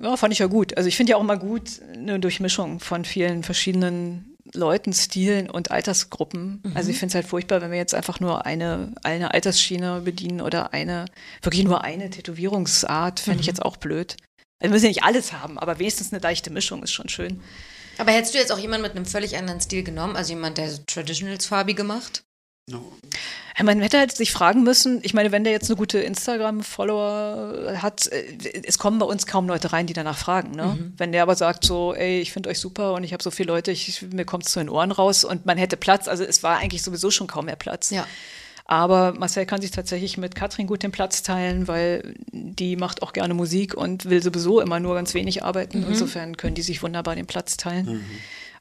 Ja, 0.00 0.16
fand 0.16 0.32
ich 0.32 0.38
ja 0.38 0.46
gut. 0.46 0.76
Also 0.76 0.88
ich 0.88 0.96
finde 0.96 1.10
ja 1.10 1.16
auch 1.16 1.22
mal 1.22 1.38
gut 1.38 1.80
eine 1.92 2.18
Durchmischung 2.18 2.80
von 2.80 3.04
vielen 3.04 3.42
verschiedenen 3.42 4.36
Leuten, 4.54 4.92
Stilen 4.92 5.48
und 5.50 5.70
Altersgruppen. 5.70 6.60
Mhm. 6.64 6.76
Also 6.76 6.90
ich 6.90 6.98
finde 6.98 7.10
es 7.12 7.14
halt 7.14 7.26
furchtbar, 7.26 7.60
wenn 7.60 7.70
wir 7.70 7.78
jetzt 7.78 7.94
einfach 7.94 8.20
nur 8.20 8.44
eine, 8.44 8.92
eine 9.02 9.32
Altersschiene 9.32 10.02
bedienen 10.04 10.40
oder 10.40 10.72
eine, 10.72 11.06
wirklich 11.42 11.64
nur 11.64 11.84
eine 11.84 12.10
Tätowierungsart, 12.10 13.20
fände 13.20 13.36
mhm. 13.36 13.40
ich 13.40 13.46
jetzt 13.46 13.62
auch 13.62 13.76
blöd. 13.76 14.16
Also 14.58 14.70
wir 14.70 14.70
müssen 14.70 14.84
ja 14.84 14.90
nicht 14.90 15.04
alles 15.04 15.32
haben, 15.32 15.58
aber 15.58 15.78
wenigstens 15.78 16.12
eine 16.12 16.22
leichte 16.22 16.50
Mischung 16.50 16.82
ist 16.82 16.92
schon 16.92 17.08
schön. 17.08 17.40
Aber 17.98 18.12
hättest 18.12 18.34
du 18.34 18.38
jetzt 18.38 18.52
auch 18.52 18.58
jemanden 18.58 18.86
mit 18.86 18.96
einem 18.96 19.06
völlig 19.06 19.36
anderen 19.36 19.60
Stil 19.60 19.82
genommen? 19.82 20.16
Also 20.16 20.32
jemand, 20.32 20.58
der 20.58 20.70
Traditionals 20.86 21.46
farbig 21.46 21.76
gemacht? 21.76 22.24
No. 22.70 22.92
Man 23.62 23.80
hätte 23.80 23.98
halt 23.98 24.12
sich 24.12 24.32
fragen 24.32 24.62
müssen, 24.62 25.00
ich 25.02 25.14
meine, 25.14 25.30
wenn 25.30 25.44
der 25.44 25.52
jetzt 25.52 25.68
eine 25.68 25.76
gute 25.76 25.98
Instagram-Follower 25.98 27.82
hat, 27.82 28.06
äh, 28.06 28.62
es 28.64 28.78
kommen 28.78 28.98
bei 28.98 29.06
uns 29.06 29.26
kaum 29.26 29.46
Leute 29.46 29.72
rein, 29.72 29.86
die 29.86 29.92
danach 29.92 30.16
fragen. 30.16 30.52
Ne? 30.52 30.66
Mhm. 30.78 30.92
Wenn 30.96 31.12
der 31.12 31.22
aber 31.22 31.34
sagt 31.34 31.64
so, 31.64 31.94
ey, 31.94 32.20
ich 32.20 32.32
finde 32.32 32.48
euch 32.48 32.58
super 32.58 32.94
und 32.94 33.04
ich 33.04 33.12
habe 33.12 33.22
so 33.22 33.30
viele 33.30 33.52
Leute, 33.52 33.72
ich, 33.72 34.02
mir 34.02 34.24
kommt 34.24 34.46
es 34.46 34.52
zu 34.52 34.60
den 34.60 34.68
Ohren 34.68 34.90
raus 34.90 35.24
und 35.24 35.44
man 35.44 35.58
hätte 35.58 35.76
Platz, 35.76 36.08
also 36.08 36.24
es 36.24 36.42
war 36.42 36.58
eigentlich 36.58 36.82
sowieso 36.82 37.10
schon 37.10 37.26
kaum 37.26 37.46
mehr 37.46 37.56
Platz. 37.56 37.90
Ja. 37.90 38.06
Aber 38.64 39.12
Marcel 39.18 39.44
kann 39.44 39.60
sich 39.60 39.72
tatsächlich 39.72 40.16
mit 40.16 40.34
Katrin 40.34 40.66
gut 40.66 40.82
den 40.82 40.92
Platz 40.92 41.22
teilen, 41.22 41.68
weil 41.68 42.14
die 42.32 42.76
macht 42.76 43.02
auch 43.02 43.12
gerne 43.12 43.34
Musik 43.34 43.74
und 43.74 44.08
will 44.08 44.22
sowieso 44.22 44.60
immer 44.60 44.80
nur 44.80 44.94
ganz 44.94 45.14
wenig 45.14 45.42
arbeiten. 45.42 45.80
Mhm. 45.80 45.88
Insofern 45.88 46.36
können 46.36 46.54
die 46.54 46.62
sich 46.62 46.82
wunderbar 46.82 47.16
den 47.16 47.26
Platz 47.26 47.56
teilen. 47.56 47.86
Mhm. 47.86 48.04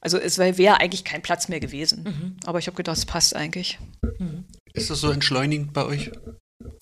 Also 0.02 0.18
es 0.18 0.38
wäre 0.40 0.80
eigentlich 0.80 1.04
kein 1.04 1.22
Platz 1.22 1.48
mehr 1.48 1.60
gewesen. 1.60 2.04
Mhm. 2.04 2.38
Aber 2.46 2.60
ich 2.60 2.68
habe 2.68 2.76
gedacht, 2.76 2.98
es 2.98 3.06
passt 3.06 3.36
eigentlich. 3.36 3.80
Mhm. 4.18 4.46
Ist 4.74 4.90
das 4.90 5.00
so 5.00 5.12
entschleunigend 5.12 5.74
bei 5.74 5.86
euch? 5.86 6.12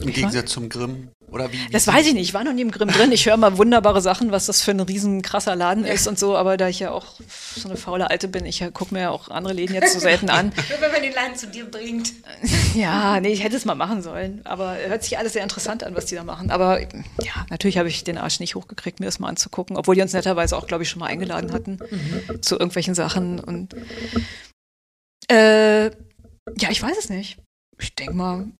Im 0.01 0.13
Gegensatz 0.13 0.51
zum 0.51 0.69
Grimm? 0.69 1.09
Oder 1.31 1.51
wie, 1.51 1.67
wie 1.67 1.71
das 1.71 1.87
weiß 1.87 2.07
ich 2.07 2.13
nicht. 2.13 2.23
Ich 2.29 2.33
war 2.33 2.43
noch 2.43 2.53
nie 2.53 2.61
im 2.61 2.71
Grimm 2.71 2.89
drin. 2.89 3.11
Ich 3.11 3.25
höre 3.25 3.37
mal 3.37 3.57
wunderbare 3.57 4.01
Sachen, 4.01 4.31
was 4.31 4.45
das 4.45 4.61
für 4.61 4.71
ein 4.71 4.79
riesen 4.79 5.21
krasser 5.21 5.55
Laden 5.55 5.85
ist 5.85 6.07
und 6.07 6.17
so. 6.17 6.35
Aber 6.35 6.57
da 6.57 6.67
ich 6.67 6.79
ja 6.79 6.91
auch 6.91 7.05
so 7.55 7.67
eine 7.67 7.77
faule 7.77 8.09
Alte 8.09 8.27
bin, 8.27 8.45
ich 8.45 8.63
gucke 8.73 8.93
mir 8.93 9.01
ja 9.01 9.09
auch 9.09 9.29
andere 9.29 9.53
Läden 9.53 9.75
jetzt 9.75 9.93
so 9.93 9.99
selten 9.99 10.29
an. 10.29 10.47
Nur 10.69 10.81
wenn 10.81 10.91
man 10.91 11.01
den 11.01 11.13
Laden 11.13 11.35
zu 11.35 11.47
dir 11.47 11.65
bringt. 11.65 12.13
ja, 12.75 13.19
nee, 13.19 13.29
ich 13.29 13.43
hätte 13.43 13.55
es 13.55 13.65
mal 13.65 13.75
machen 13.75 14.01
sollen. 14.01 14.41
Aber 14.45 14.75
hört 14.87 15.03
sich 15.03 15.17
alles 15.17 15.33
sehr 15.33 15.43
interessant 15.43 15.83
an, 15.83 15.95
was 15.95 16.05
die 16.05 16.15
da 16.15 16.23
machen. 16.23 16.51
Aber 16.51 16.81
ja, 16.81 17.45
natürlich 17.49 17.77
habe 17.77 17.89
ich 17.89 18.03
den 18.03 18.17
Arsch 18.17 18.39
nicht 18.39 18.55
hochgekriegt, 18.55 18.99
mir 18.99 19.05
das 19.05 19.19
mal 19.19 19.29
anzugucken. 19.29 19.77
Obwohl 19.77 19.95
die 19.95 20.01
uns 20.01 20.13
netterweise 20.13 20.57
auch, 20.57 20.67
glaube 20.67 20.83
ich, 20.83 20.89
schon 20.89 20.99
mal 20.99 21.07
eingeladen 21.07 21.53
hatten 21.53 21.79
mhm. 21.89 22.41
zu 22.41 22.55
irgendwelchen 22.55 22.95
Sachen. 22.95 23.39
Und 23.39 23.75
äh, 25.29 25.85
ja, 25.85 26.69
ich 26.69 26.81
weiß 26.81 26.97
es 26.97 27.09
nicht 27.09 27.37
ich 27.79 27.95
denke 27.95 28.13
mal, 28.13 28.51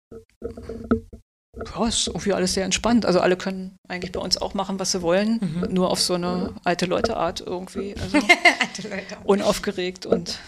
ja, 1.66 1.88
ist 1.88 2.08
irgendwie 2.08 2.34
alles 2.34 2.54
sehr 2.54 2.66
entspannt. 2.66 3.06
Also 3.06 3.20
alle 3.20 3.38
können 3.38 3.78
eigentlich 3.88 4.12
bei 4.12 4.20
uns 4.20 4.38
auch 4.38 4.54
machen, 4.54 4.80
was 4.80 4.92
sie 4.92 5.02
wollen, 5.02 5.40
mhm. 5.42 5.74
nur 5.74 5.92
auf 5.92 6.02
so 6.02 6.16
eine 6.16 6.54
alte 6.64 6.86
Leute-Art 6.86 7.42
irgendwie. 7.42 7.96
Also 8.00 8.18
alte 8.60 8.88
Leute. 8.88 9.18
Unaufgeregt 9.24 10.06
und 10.06 10.40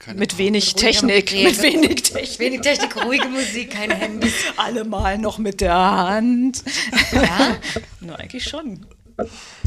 keine 0.00 0.18
mit 0.18 0.38
wenig 0.38 0.74
Technik. 0.76 1.32
Mit 1.32 1.62
wenig 1.62 2.02
Technik. 2.02 2.38
Wenig 2.38 2.60
Technik, 2.62 3.04
ruhige 3.04 3.28
Musik, 3.28 3.72
keine 3.72 3.94
Handys. 3.94 4.32
Alle 4.56 4.84
mal 4.84 5.18
noch 5.18 5.36
mit 5.36 5.60
der 5.60 5.74
Hand. 5.74 6.64
Ja? 7.12 7.58
Na, 8.00 8.14
eigentlich 8.14 8.44
schon. 8.44 8.86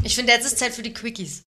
Ich 0.04 0.16
finde, 0.16 0.32
jetzt 0.32 0.46
ist 0.46 0.58
Zeit 0.58 0.74
für 0.74 0.82
die 0.82 0.91
Quickies. 0.91 1.44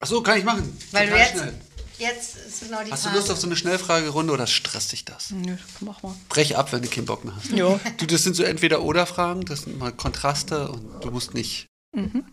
Ach 0.00 0.06
so, 0.06 0.22
kann 0.22 0.38
ich 0.38 0.44
machen. 0.44 0.76
Weil 0.92 1.08
Total 1.08 1.18
du 1.18 1.24
jetzt, 1.24 1.40
schnell. 1.40 1.54
Jetzt 1.98 2.36
ist 2.36 2.60
genau 2.60 2.82
die 2.84 2.92
Hast 2.92 3.04
Frage. 3.04 3.14
du 3.14 3.20
Lust 3.20 3.30
auf 3.30 3.38
so 3.38 3.46
eine 3.46 3.56
Schnellfragerunde 3.56 4.32
oder 4.32 4.46
stresst 4.46 4.92
dich 4.92 5.04
das? 5.04 5.30
Nö, 5.30 5.56
mach 5.80 6.02
mal. 6.02 6.14
Brech 6.28 6.56
ab, 6.56 6.72
wenn 6.72 6.82
du 6.82 6.88
keinen 6.88 7.06
Bock 7.06 7.24
mehr 7.24 7.34
hast. 7.34 7.50
Ja. 7.50 7.80
Du, 7.98 8.06
das 8.06 8.22
sind 8.22 8.36
so 8.36 8.42
entweder 8.42 8.82
oder 8.82 9.06
Fragen, 9.06 9.42
das 9.44 9.62
sind 9.62 9.78
mal 9.78 9.92
Kontraste 9.92 10.68
und 10.68 11.04
du 11.04 11.10
musst 11.10 11.32
nicht. 11.34 11.66
Mhm. 11.94 12.26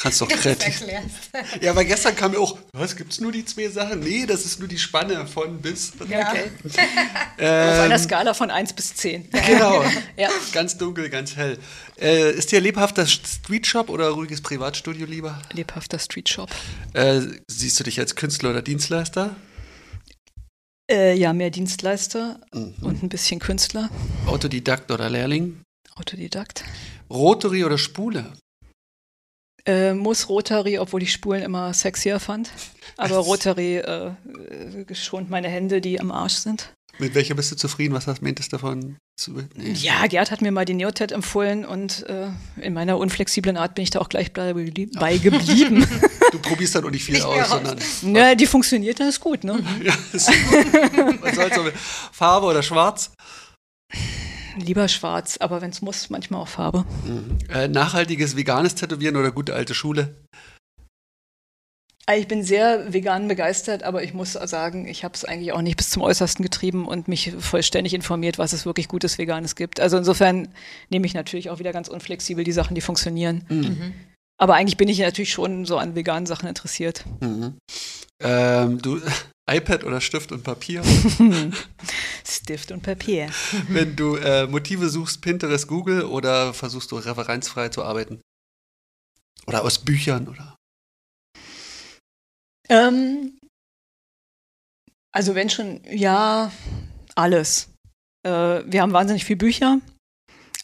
Kannst 0.00 0.22
doch 0.22 0.28
kreativ. 0.28 0.82
Ja, 1.60 1.76
weil 1.76 1.84
gestern 1.84 2.16
kam 2.16 2.30
mir 2.30 2.40
auch, 2.40 2.58
was 2.72 2.96
gibt 2.96 3.12
es 3.12 3.20
nur 3.20 3.32
die 3.32 3.44
zwei 3.44 3.68
Sachen? 3.68 4.00
Nee, 4.00 4.24
das 4.24 4.46
ist 4.46 4.58
nur 4.58 4.68
die 4.68 4.78
Spanne 4.78 5.26
von 5.26 5.60
bis. 5.60 5.92
Ja. 6.08 6.30
Okay. 6.30 6.50
ähm, 7.38 7.68
Auf 7.72 7.80
einer 7.80 7.98
Skala 7.98 8.32
von 8.32 8.50
1 8.50 8.72
bis 8.72 8.94
10. 8.94 9.28
Genau. 9.46 9.84
ja. 10.16 10.30
Ganz 10.52 10.78
dunkel, 10.78 11.10
ganz 11.10 11.36
hell. 11.36 11.58
Äh, 12.00 12.30
ist 12.32 12.50
dir 12.50 12.60
lebhafter 12.60 13.06
Streetshop 13.06 13.90
oder 13.90 14.08
ruhiges 14.10 14.40
Privatstudio 14.40 15.06
lieber? 15.06 15.42
Lebhafter 15.52 15.98
Streetshop. 15.98 16.50
Äh, 16.94 17.20
siehst 17.48 17.78
du 17.78 17.84
dich 17.84 17.98
als 17.98 18.14
Künstler 18.16 18.50
oder 18.50 18.62
Dienstleister? 18.62 19.36
Äh, 20.90 21.14
ja, 21.14 21.32
mehr 21.32 21.50
Dienstleister 21.50 22.40
mhm. 22.54 22.74
und 22.80 23.02
ein 23.02 23.08
bisschen 23.10 23.38
Künstler. 23.38 23.90
Autodidakt 24.26 24.90
oder 24.90 25.10
Lehrling? 25.10 25.60
Autodidakt. 25.96 26.64
Rotary 27.10 27.64
oder 27.64 27.76
Spule? 27.76 28.32
Äh, 29.66 29.94
muss 29.94 30.28
Rotary, 30.28 30.78
obwohl 30.78 31.02
ich 31.02 31.12
Spulen 31.12 31.42
immer 31.42 31.72
sexier 31.74 32.20
fand. 32.20 32.50
Aber 32.96 33.16
Rotary 33.16 33.76
äh, 33.78 34.12
schont 34.92 35.30
meine 35.30 35.48
Hände, 35.48 35.80
die 35.80 36.00
am 36.00 36.10
Arsch 36.10 36.34
sind. 36.34 36.72
Mit 36.98 37.14
welcher 37.14 37.34
bist 37.34 37.50
du 37.50 37.56
zufrieden? 37.56 37.94
Was 37.94 38.06
hast 38.06 38.20
meintest 38.20 38.52
davon? 38.52 38.96
Nee. 39.54 39.72
Ja, 39.72 40.06
Gerd 40.06 40.30
hat 40.30 40.42
mir 40.42 40.50
mal 40.50 40.64
die 40.64 40.74
Neotet 40.74 41.12
empfohlen 41.12 41.64
und 41.64 42.06
äh, 42.08 42.28
in 42.60 42.74
meiner 42.74 42.98
unflexiblen 42.98 43.56
Art 43.56 43.74
bin 43.74 43.82
ich 43.82 43.90
da 43.90 44.00
auch 44.00 44.08
gleich 44.08 44.32
bei, 44.32 44.52
bei 44.52 45.18
geblieben. 45.18 45.86
du 46.32 46.38
probierst 46.38 46.74
dann 46.74 46.84
auch 46.84 46.90
nicht 46.90 47.04
viel 47.04 47.14
nicht 47.14 47.24
aus, 47.24 47.50
sondern. 47.50 47.78
Ja, 48.14 48.34
die 48.34 48.46
funktioniert, 48.46 49.00
dann 49.00 49.08
ist 49.08 49.20
gut, 49.20 49.44
ne? 49.44 49.62
ja, 49.82 49.94
ist 50.12 50.26
gut. 50.28 51.22
Was 51.22 51.34
soll's, 51.36 51.72
Farbe 52.12 52.46
oder 52.46 52.62
schwarz? 52.62 53.12
Lieber 54.60 54.88
schwarz, 54.88 55.38
aber 55.38 55.60
wenn 55.60 55.70
es 55.70 55.82
muss, 55.82 56.10
manchmal 56.10 56.42
auch 56.42 56.48
Farbe. 56.48 56.84
Mhm. 57.06 57.38
Äh, 57.48 57.68
nachhaltiges 57.68 58.36
veganes 58.36 58.74
Tätowieren 58.74 59.16
oder 59.16 59.32
gute 59.32 59.54
alte 59.54 59.74
Schule? 59.74 60.14
Ich 62.16 62.26
bin 62.26 62.42
sehr 62.42 62.92
vegan 62.92 63.28
begeistert, 63.28 63.84
aber 63.84 64.02
ich 64.02 64.14
muss 64.14 64.32
sagen, 64.32 64.88
ich 64.88 65.04
habe 65.04 65.14
es 65.14 65.24
eigentlich 65.24 65.52
auch 65.52 65.62
nicht 65.62 65.76
bis 65.76 65.90
zum 65.90 66.02
Äußersten 66.02 66.42
getrieben 66.42 66.88
und 66.88 67.06
mich 67.06 67.32
vollständig 67.38 67.94
informiert, 67.94 68.38
was 68.38 68.52
es 68.52 68.66
wirklich 68.66 68.88
Gutes 68.88 69.18
Veganes 69.18 69.54
gibt. 69.54 69.78
Also 69.78 69.96
insofern 69.96 70.48
nehme 70.88 71.06
ich 71.06 71.14
natürlich 71.14 71.50
auch 71.50 71.60
wieder 71.60 71.72
ganz 71.72 71.88
unflexibel 71.88 72.42
die 72.42 72.52
Sachen, 72.52 72.74
die 72.74 72.80
funktionieren. 72.80 73.44
Mhm. 73.48 73.94
Aber 74.38 74.54
eigentlich 74.54 74.76
bin 74.76 74.88
ich 74.88 74.98
natürlich 74.98 75.32
schon 75.32 75.66
so 75.66 75.78
an 75.78 75.94
veganen 75.94 76.26
Sachen 76.26 76.48
interessiert. 76.48 77.04
Mhm. 77.20 77.58
Ähm, 78.22 78.82
du, 78.82 79.00
iPad 79.50 79.84
oder 79.84 80.00
Stift 80.00 80.32
und 80.32 80.44
Papier? 80.44 80.82
Stift 82.24 82.70
und 82.72 82.82
Papier. 82.82 83.28
Wenn 83.68 83.96
du 83.96 84.16
äh, 84.16 84.46
Motive 84.46 84.88
suchst, 84.88 85.20
Pinterest, 85.22 85.66
Google 85.66 86.04
oder 86.04 86.54
versuchst 86.54 86.90
du 86.92 86.96
referenzfrei 86.96 87.68
zu 87.68 87.82
arbeiten? 87.82 88.20
Oder 89.46 89.64
aus 89.64 89.78
Büchern 89.78 90.28
oder? 90.28 90.56
Ähm, 92.68 93.38
also 95.12 95.34
wenn 95.34 95.50
schon, 95.50 95.82
ja, 95.90 96.52
alles. 97.16 97.70
Äh, 98.24 98.30
wir 98.64 98.82
haben 98.82 98.92
wahnsinnig 98.92 99.24
viele 99.24 99.38
Bücher. 99.38 99.80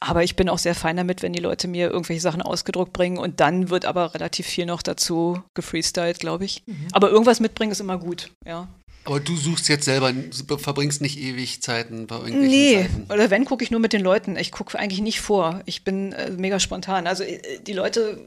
Aber 0.01 0.22
ich 0.22 0.36
bin 0.36 0.49
auch 0.49 0.59
sehr 0.59 0.74
fein 0.74 0.97
damit, 0.97 1.22
wenn 1.22 1.32
die 1.32 1.40
Leute 1.40 1.68
mir 1.68 1.90
irgendwelche 1.90 2.20
Sachen 2.20 2.42
ausgedruckt 2.42 2.92
bringen 2.92 3.18
und 3.18 3.40
dann 3.40 3.70
wird 3.70 3.86
aber 3.86 4.14
relativ 4.14 4.47
viel 4.47 4.66
noch 4.66 4.82
dazu 4.82 5.42
gefreestylt, 5.55 6.18
glaube 6.18 6.44
ich. 6.44 6.62
Mhm. 6.66 6.88
Aber 6.92 7.11
irgendwas 7.11 7.40
mitbringen 7.40 7.72
ist 7.72 7.80
immer 7.80 7.99
gut, 7.99 8.30
ja. 8.44 8.68
Aber 9.07 9.20
du 9.20 9.36
suchst 9.36 9.68
jetzt 9.68 9.84
selber, 9.84 10.12
verbringst 10.59 11.00
nicht 11.00 11.18
ewig 11.18 11.62
Zeiten 11.62 12.07
bei 12.07 12.16
irgendwelchen 12.16 12.48
Nee, 12.50 12.82
Seiten. 12.82 13.07
oder 13.12 13.30
wenn, 13.30 13.44
gucke 13.44 13.62
ich 13.62 13.70
nur 13.70 13.80
mit 13.80 13.92
den 13.92 14.02
Leuten. 14.02 14.36
Ich 14.36 14.50
gucke 14.50 14.78
eigentlich 14.78 15.00
nicht 15.00 15.20
vor. 15.20 15.62
Ich 15.64 15.84
bin 15.84 16.12
äh, 16.12 16.30
mega 16.30 16.59
spontan. 16.59 17.07
Also 17.07 17.22
äh, 17.22 17.40
die 17.64 17.72
Leute, 17.72 18.18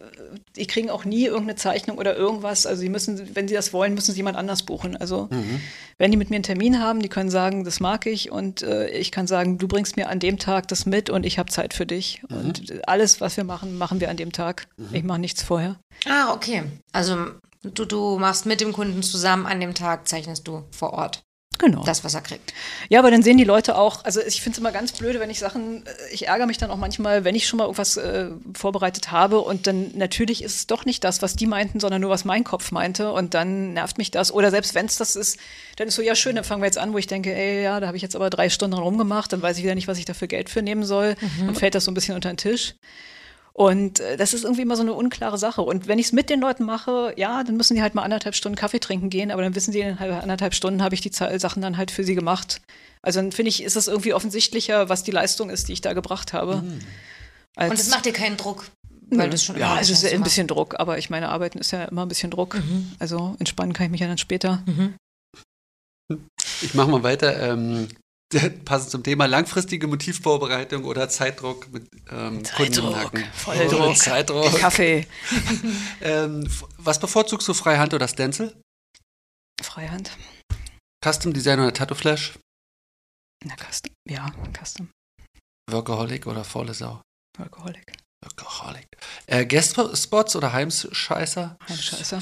die 0.56 0.66
kriegen 0.68 0.90
auch 0.90 1.04
nie 1.04 1.26
irgendeine 1.26 1.56
Zeichnung 1.56 1.98
oder 1.98 2.16
irgendwas. 2.16 2.66
Also 2.66 2.80
sie 2.82 2.90
müssen, 2.90 3.36
wenn 3.36 3.48
sie 3.48 3.54
das 3.56 3.74
wollen, 3.74 3.94
müssen 3.94 4.14
sie 4.14 4.20
jemand 4.20 4.38
anders 4.38 4.64
buchen. 4.64 4.96
Also 4.96 5.28
mhm. 5.30 5.60
wenn 5.98 6.12
die 6.12 6.18
mit 6.18 6.30
mir 6.30 6.38
einen 6.38 6.44
Termin 6.44 6.80
haben, 6.80 7.02
die 7.02 7.10
können 7.10 7.30
sagen, 7.30 7.66
das 7.66 7.80
mag 7.82 8.06
ich 8.06 8.32
und 8.32 8.62
äh, 8.62 8.90
ich 8.90 9.12
kann 9.12 9.28
sagen, 9.28 9.58
du 9.58 9.68
bringst 9.68 9.98
mir 9.98 10.08
an 10.08 10.20
dem 10.20 10.40
Tag 10.40 10.70
das 10.70 10.86
mit 10.86 11.10
und 11.10 11.26
ich 11.26 11.38
habe 11.38 11.52
Zeit 11.52 11.74
für 11.74 11.86
dich. 11.86 12.22
Mhm. 12.30 12.38
Und 12.38 12.88
alles, 12.88 13.20
was 13.20 13.36
wir 13.36 13.44
machen, 13.44 13.78
machen 13.78 14.00
wir 14.00 14.10
an 14.10 14.18
dem 14.18 14.32
Tag. 14.32 14.68
Mhm. 14.78 14.88
Ich 14.94 15.04
mache 15.04 15.20
nichts 15.20 15.44
vorher. 15.44 15.78
Ah, 16.06 16.34
okay. 16.34 16.64
Also 16.94 17.18
Du, 17.64 17.86
du 17.86 18.18
machst 18.18 18.46
mit 18.46 18.62
dem 18.62 18.72
Kunden 18.72 19.04
zusammen 19.04 19.46
an 19.46 19.60
dem 19.60 19.74
Tag, 19.74 20.08
zeichnest 20.08 20.48
du 20.48 20.64
vor 20.72 20.94
Ort. 20.94 21.24
Genau. 21.58 21.84
Das, 21.84 22.06
was 22.06 22.14
er 22.14 22.22
kriegt. 22.22 22.54
Ja, 22.88 23.00
aber 23.00 23.12
dann 23.12 23.22
sehen 23.22 23.38
die 23.38 23.44
Leute 23.44 23.78
auch, 23.78 24.06
also 24.06 24.22
ich 24.22 24.42
finde 24.42 24.56
es 24.56 24.60
immer 24.60 24.72
ganz 24.72 24.94
blöde, 24.94 25.20
wenn 25.20 25.30
ich 25.30 25.40
Sachen, 25.40 25.86
äh, 25.86 25.90
ich 26.12 26.28
ärgere 26.28 26.48
mich 26.48 26.58
dann 26.58 26.72
auch 26.72 26.78
manchmal, 26.78 27.26
wenn 27.26 27.36
ich 27.36 27.48
schon 27.48 27.58
mal 27.58 27.66
irgendwas 27.66 27.98
äh, 27.98 28.30
vorbereitet 28.54 29.12
habe 29.12 29.42
und 29.42 29.68
dann 29.68 29.92
natürlich 29.94 30.42
ist 30.42 30.56
es 30.56 30.68
doch 30.68 30.86
nicht 30.86 31.04
das, 31.04 31.22
was 31.22 31.36
die 31.36 31.48
meinten, 31.48 31.82
sondern 31.82 32.00
nur 32.00 32.10
was 32.10 32.24
mein 32.24 32.46
Kopf 32.46 32.72
meinte 32.72 33.12
und 33.12 33.34
dann 33.34 33.74
nervt 33.74 33.98
mich 33.98 34.10
das. 34.10 34.32
Oder 34.32 34.52
selbst 34.52 34.74
wenn 34.74 34.86
es 34.86 34.96
das 34.96 35.18
ist, 35.18 35.38
dann 35.76 35.90
ist 35.90 35.96
so, 35.96 36.02
ja 36.02 36.16
schön, 36.16 36.36
dann 36.36 36.46
fangen 36.46 36.62
wir 36.62 36.68
jetzt 36.68 36.78
an, 36.78 36.94
wo 36.94 36.98
ich 36.98 37.08
denke, 37.08 37.36
ey, 37.36 37.62
ja, 37.62 37.82
da 37.82 37.88
habe 37.88 37.98
ich 37.98 38.04
jetzt 38.04 38.16
aber 38.16 38.30
drei 38.30 38.50
Stunden 38.50 38.78
rumgemacht, 38.78 39.34
dann 39.34 39.42
weiß 39.42 39.58
ich 39.58 39.64
wieder 39.64 39.76
nicht, 39.76 39.90
was 39.90 39.98
ich 39.98 40.06
dafür 40.06 40.30
Geld 40.30 40.50
für 40.50 40.62
nehmen 40.62 40.86
soll 40.86 41.16
mhm. 41.40 41.50
und 41.50 41.58
fällt 41.58 41.76
das 41.76 41.84
so 41.84 41.92
ein 41.92 41.94
bisschen 41.94 42.16
unter 42.16 42.30
den 42.30 42.38
Tisch. 42.38 42.76
Und 43.60 44.00
äh, 44.00 44.16
das 44.16 44.34
ist 44.34 44.46
irgendwie 44.46 44.62
immer 44.62 44.78
so 44.78 44.84
eine 44.84 44.94
unklare 44.94 45.38
Sache. 45.38 45.62
Und 45.62 45.90
wenn 45.90 46.00
ich 46.00 46.08
es 46.08 46.12
mit 46.14 46.30
den 46.30 46.40
Leuten 46.40 46.64
mache, 46.64 47.14
ja, 47.18 47.44
dann 47.44 47.58
müssen 47.58 47.76
die 47.76 47.82
halt 47.82 47.94
mal 47.94 48.04
anderthalb 48.04 48.34
Stunden 48.34 48.56
Kaffee 48.56 48.80
trinken 48.80 49.10
gehen, 49.10 49.32
aber 49.32 49.42
dann 49.42 49.54
wissen 49.54 49.74
sie, 49.74 49.82
in 49.82 49.98
anderthalb 49.98 50.54
Stunden 50.54 50.82
habe 50.82 50.96
ich 50.96 51.02
die 51.02 51.12
Sachen 51.12 51.62
dann 51.62 51.76
halt 51.76 51.92
für 51.92 52.06
sie 52.06 52.16
gemacht. 52.16 52.62
Also 53.02 53.20
dann 53.20 53.34
finde 53.34 53.50
ich, 53.50 53.62
ist 53.62 53.76
es 53.76 53.90
irgendwie 53.90 54.14
offensichtlicher, 54.14 54.88
was 54.88 55.04
die 55.04 55.12
Leistung 55.12 55.50
ist, 55.50 55.68
die 55.68 55.74
ich 55.74 55.82
da 55.82 55.92
gebracht 55.92 56.32
habe. 56.32 56.62
Mhm. 56.62 56.80
Und 57.58 57.74
es 57.74 57.90
macht 57.90 58.06
dir 58.06 58.14
keinen 58.14 58.38
Druck? 58.38 58.66
Weil 59.10 59.30
das 59.30 59.44
schon 59.44 59.58
ja, 59.58 59.78
es 59.78 59.90
ist 59.90 60.06
ein 60.06 60.24
bisschen 60.24 60.48
Druck, 60.48 60.80
aber 60.80 60.98
ich 60.98 61.10
meine, 61.10 61.28
Arbeiten 61.28 61.58
ist 61.58 61.72
ja 61.72 61.84
immer 61.84 62.06
ein 62.06 62.08
bisschen 62.08 62.32
Druck. 62.32 62.56
Mhm. 62.56 62.94
Also 63.00 63.36
entspannen 63.40 63.74
kann 63.74 63.88
ich 63.88 63.92
mich 63.92 64.00
ja 64.00 64.08
dann 64.08 64.18
später. 64.18 64.64
Mhm. 64.68 64.96
Ich 66.62 66.74
mache 66.76 66.90
mal 66.90 67.04
weiter. 67.04 67.52
Ähm, 67.52 67.90
passend 68.66 68.92
zum 68.92 69.04
Thema 69.04 69.26
langfristige 69.26 69.88
Motivvorbereitung 69.88 70.86
oder 70.86 71.10
Zeitdruck 71.10 71.72
mit 71.72 71.90
ähm, 72.12 72.44
Zeitdruck, 72.46 73.12
Volldruck, 73.34 73.98
Zeitdruck. 73.98 74.60
Kaffee. 74.60 75.08
ähm, 76.02 76.48
was 76.78 77.00
bevorzugst 77.00 77.48
du, 77.48 77.54
Freihand 77.54 77.94
oder 77.94 78.08
Stencil? 78.08 78.56
Freihand. 79.62 80.12
Custom 81.04 81.34
Design 81.34 81.60
oder 81.60 81.74
Tattoo 81.74 81.96
Flash? 81.96 82.38
Na, 83.46 83.56
Custom. 83.56 83.94
Ja, 84.08 84.32
Custom. 84.58 84.90
Workaholic 85.72 86.28
oder 86.28 86.44
faule 86.44 86.74
Sau? 86.74 87.02
Workaholic. 87.38 87.94
Workaholic. 88.24 88.88
Äh, 89.28 89.46
Guest-Spots 89.46 90.36
oder 90.36 90.52
Heimscheißer? 90.52 91.58
Heimscheißer. 91.68 92.22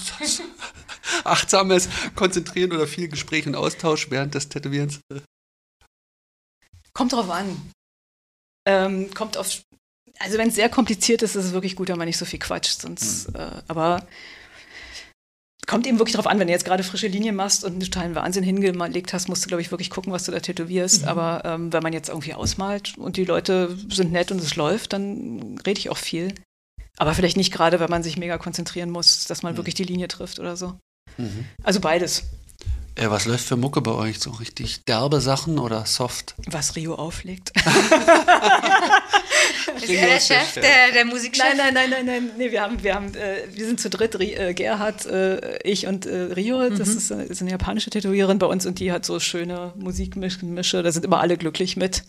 Achtsames 1.23 1.89
Konzentrieren 2.15 2.71
oder 2.71 2.85
viel 2.85 3.07
Gespräch 3.07 3.47
und 3.47 3.55
Austausch 3.55 4.11
während 4.11 4.35
des 4.35 4.49
Tätowierens? 4.49 4.99
Kommt 6.97 7.13
drauf 7.13 7.29
an. 7.29 7.55
Ähm, 8.65 9.13
kommt 9.13 9.37
auf. 9.37 9.61
Also 10.17 10.39
wenn 10.39 10.47
es 10.47 10.55
sehr 10.55 10.67
kompliziert 10.67 11.21
ist, 11.21 11.35
ist 11.35 11.45
es 11.45 11.53
wirklich 11.53 11.75
gut, 11.75 11.89
wenn 11.89 11.97
man 11.99 12.07
nicht 12.07 12.17
so 12.17 12.25
viel 12.25 12.39
quatscht. 12.39 12.81
Sonst, 12.81 13.29
mhm. 13.29 13.35
äh, 13.35 13.51
aber 13.67 14.07
kommt 15.67 15.85
eben 15.85 15.99
wirklich 15.99 16.15
drauf 16.15 16.25
an, 16.25 16.39
wenn 16.39 16.47
du 16.47 16.53
jetzt 16.53 16.65
gerade 16.65 16.81
frische 16.81 17.07
Linien 17.07 17.35
machst 17.35 17.63
und 17.63 17.73
einen 17.73 17.81
totalen 17.81 18.15
Wahnsinn 18.15 18.43
hingelegt 18.43 19.13
hast, 19.13 19.29
musst 19.29 19.45
du, 19.45 19.47
glaube 19.47 19.61
ich, 19.61 19.69
wirklich 19.69 19.91
gucken, 19.91 20.11
was 20.11 20.23
du 20.23 20.31
da 20.31 20.39
tätowierst. 20.39 21.03
Mhm. 21.03 21.07
Aber 21.07 21.43
ähm, 21.45 21.71
wenn 21.71 21.83
man 21.83 21.93
jetzt 21.93 22.09
irgendwie 22.09 22.33
ausmalt 22.33 22.97
und 22.97 23.15
die 23.15 23.25
Leute 23.25 23.77
sind 23.91 24.11
nett 24.11 24.31
und 24.31 24.41
es 24.41 24.55
läuft, 24.55 24.93
dann 24.93 25.59
rede 25.67 25.79
ich 25.79 25.91
auch 25.91 25.97
viel. 25.97 26.33
Aber 26.97 27.13
vielleicht 27.13 27.37
nicht 27.37 27.53
gerade, 27.53 27.79
wenn 27.79 27.91
man 27.91 28.01
sich 28.01 28.17
mega 28.17 28.39
konzentrieren 28.39 28.89
muss, 28.89 29.25
dass 29.25 29.43
man 29.43 29.53
mhm. 29.53 29.57
wirklich 29.57 29.75
die 29.75 29.83
Linie 29.83 30.07
trifft 30.07 30.39
oder 30.39 30.57
so. 30.57 30.79
Mhm. 31.17 31.45
Also 31.61 31.79
beides. 31.79 32.23
Äh, 32.97 33.09
was 33.11 33.25
läuft 33.25 33.47
für 33.47 33.57
Mucke 33.57 33.81
bei 33.81 33.91
euch? 33.91 34.19
So 34.19 34.31
richtig 34.31 34.83
derbe 34.85 35.21
Sachen 35.21 35.59
oder 35.59 35.85
soft? 35.85 36.33
Was 36.47 36.75
Rio 36.75 36.95
auflegt. 36.95 37.51
Ist 39.75 39.89
er 39.89 40.07
der 40.07 40.19
Chef, 40.19 40.53
der, 40.55 40.91
der 40.93 41.05
Musikchef? 41.05 41.43
Nein, 41.43 41.57
nein, 41.57 41.73
nein, 41.73 41.89
nein, 41.91 42.05
nein. 42.05 42.29
Nee, 42.37 42.51
wir, 42.51 42.61
haben, 42.61 42.81
wir, 42.83 42.95
haben, 42.95 43.13
äh, 43.13 43.43
wir 43.53 43.65
sind 43.67 43.79
zu 43.79 43.91
dritt, 43.91 44.19
äh, 44.19 44.53
Gerhard, 44.55 45.05
äh, 45.05 45.59
ich 45.59 45.85
und 45.85 46.07
äh, 46.07 46.15
Rio. 46.33 46.69
Das 46.69 46.89
mhm. 46.89 46.97
ist, 46.97 47.11
ist, 47.11 47.41
eine 47.41 47.51
japanische 47.51 47.91
Tätowiererin 47.91 48.39
bei 48.39 48.47
uns 48.47 48.65
und 48.65 48.79
die 48.79 48.91
hat 48.91 49.05
so 49.05 49.19
schöne 49.19 49.73
Musikmische. 49.75 50.81
Da 50.81 50.91
sind 50.91 51.05
immer 51.05 51.19
alle 51.19 51.37
glücklich 51.37 51.77
mit. 51.77 52.03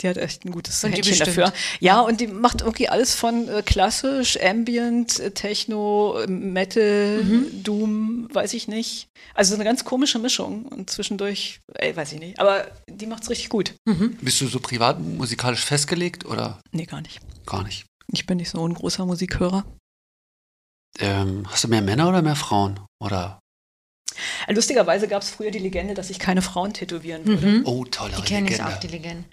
Die 0.00 0.08
hat 0.08 0.16
echt 0.16 0.44
ein 0.44 0.52
gutes 0.52 0.82
und 0.84 0.92
Händchen 0.92 1.18
dafür. 1.18 1.52
Ja, 1.80 2.00
und 2.00 2.20
die 2.20 2.28
macht 2.28 2.60
irgendwie 2.60 2.88
alles 2.88 3.14
von 3.14 3.48
äh, 3.48 3.62
klassisch, 3.62 4.38
Ambient, 4.40 5.18
äh, 5.18 5.32
Techno, 5.32 6.24
Metal, 6.28 7.24
mhm. 7.24 7.62
Doom, 7.64 8.28
weiß 8.32 8.54
ich 8.54 8.68
nicht. 8.68 9.08
Also 9.34 9.54
eine 9.54 9.64
ganz 9.64 9.84
komische 9.84 10.20
Mischung 10.20 10.66
und 10.66 10.88
zwischendurch, 10.88 11.60
ey, 11.74 11.96
weiß 11.96 12.12
ich 12.12 12.20
nicht. 12.20 12.38
Aber 12.38 12.70
die 12.88 13.06
macht's 13.06 13.28
richtig 13.28 13.48
gut. 13.48 13.74
Mhm. 13.86 14.16
Bist 14.20 14.40
du 14.40 14.46
so 14.46 14.60
privat 14.60 15.00
musikalisch 15.00 15.64
festgelegt 15.64 16.24
oder? 16.26 16.60
Nee, 16.70 16.86
gar 16.86 17.00
nicht. 17.00 17.20
Gar 17.44 17.64
nicht. 17.64 17.86
Ich 18.12 18.24
bin 18.24 18.36
nicht 18.38 18.50
so 18.50 18.66
ein 18.66 18.74
großer 18.74 19.04
Musikhörer. 19.04 19.64
Ähm, 21.00 21.44
hast 21.48 21.64
du 21.64 21.68
mehr 21.68 21.82
Männer 21.82 22.08
oder 22.08 22.22
mehr 22.22 22.36
Frauen? 22.36 22.80
Oder 23.02 23.40
Lustigerweise 24.48 25.08
gab 25.08 25.22
es 25.22 25.30
früher 25.30 25.50
die 25.50 25.58
Legende, 25.58 25.94
dass 25.94 26.10
ich 26.10 26.18
keine 26.18 26.42
Frauen 26.42 26.72
tätowieren 26.72 27.26
würde. 27.26 27.46
Mhm. 27.46 27.62
Oh, 27.66 27.84
tolle 27.84 28.14
Die 28.16 28.22
kenne 28.22 28.50
ich 28.50 28.62
auch, 28.62 28.76
die 28.78 28.88
Legende. 28.88 29.24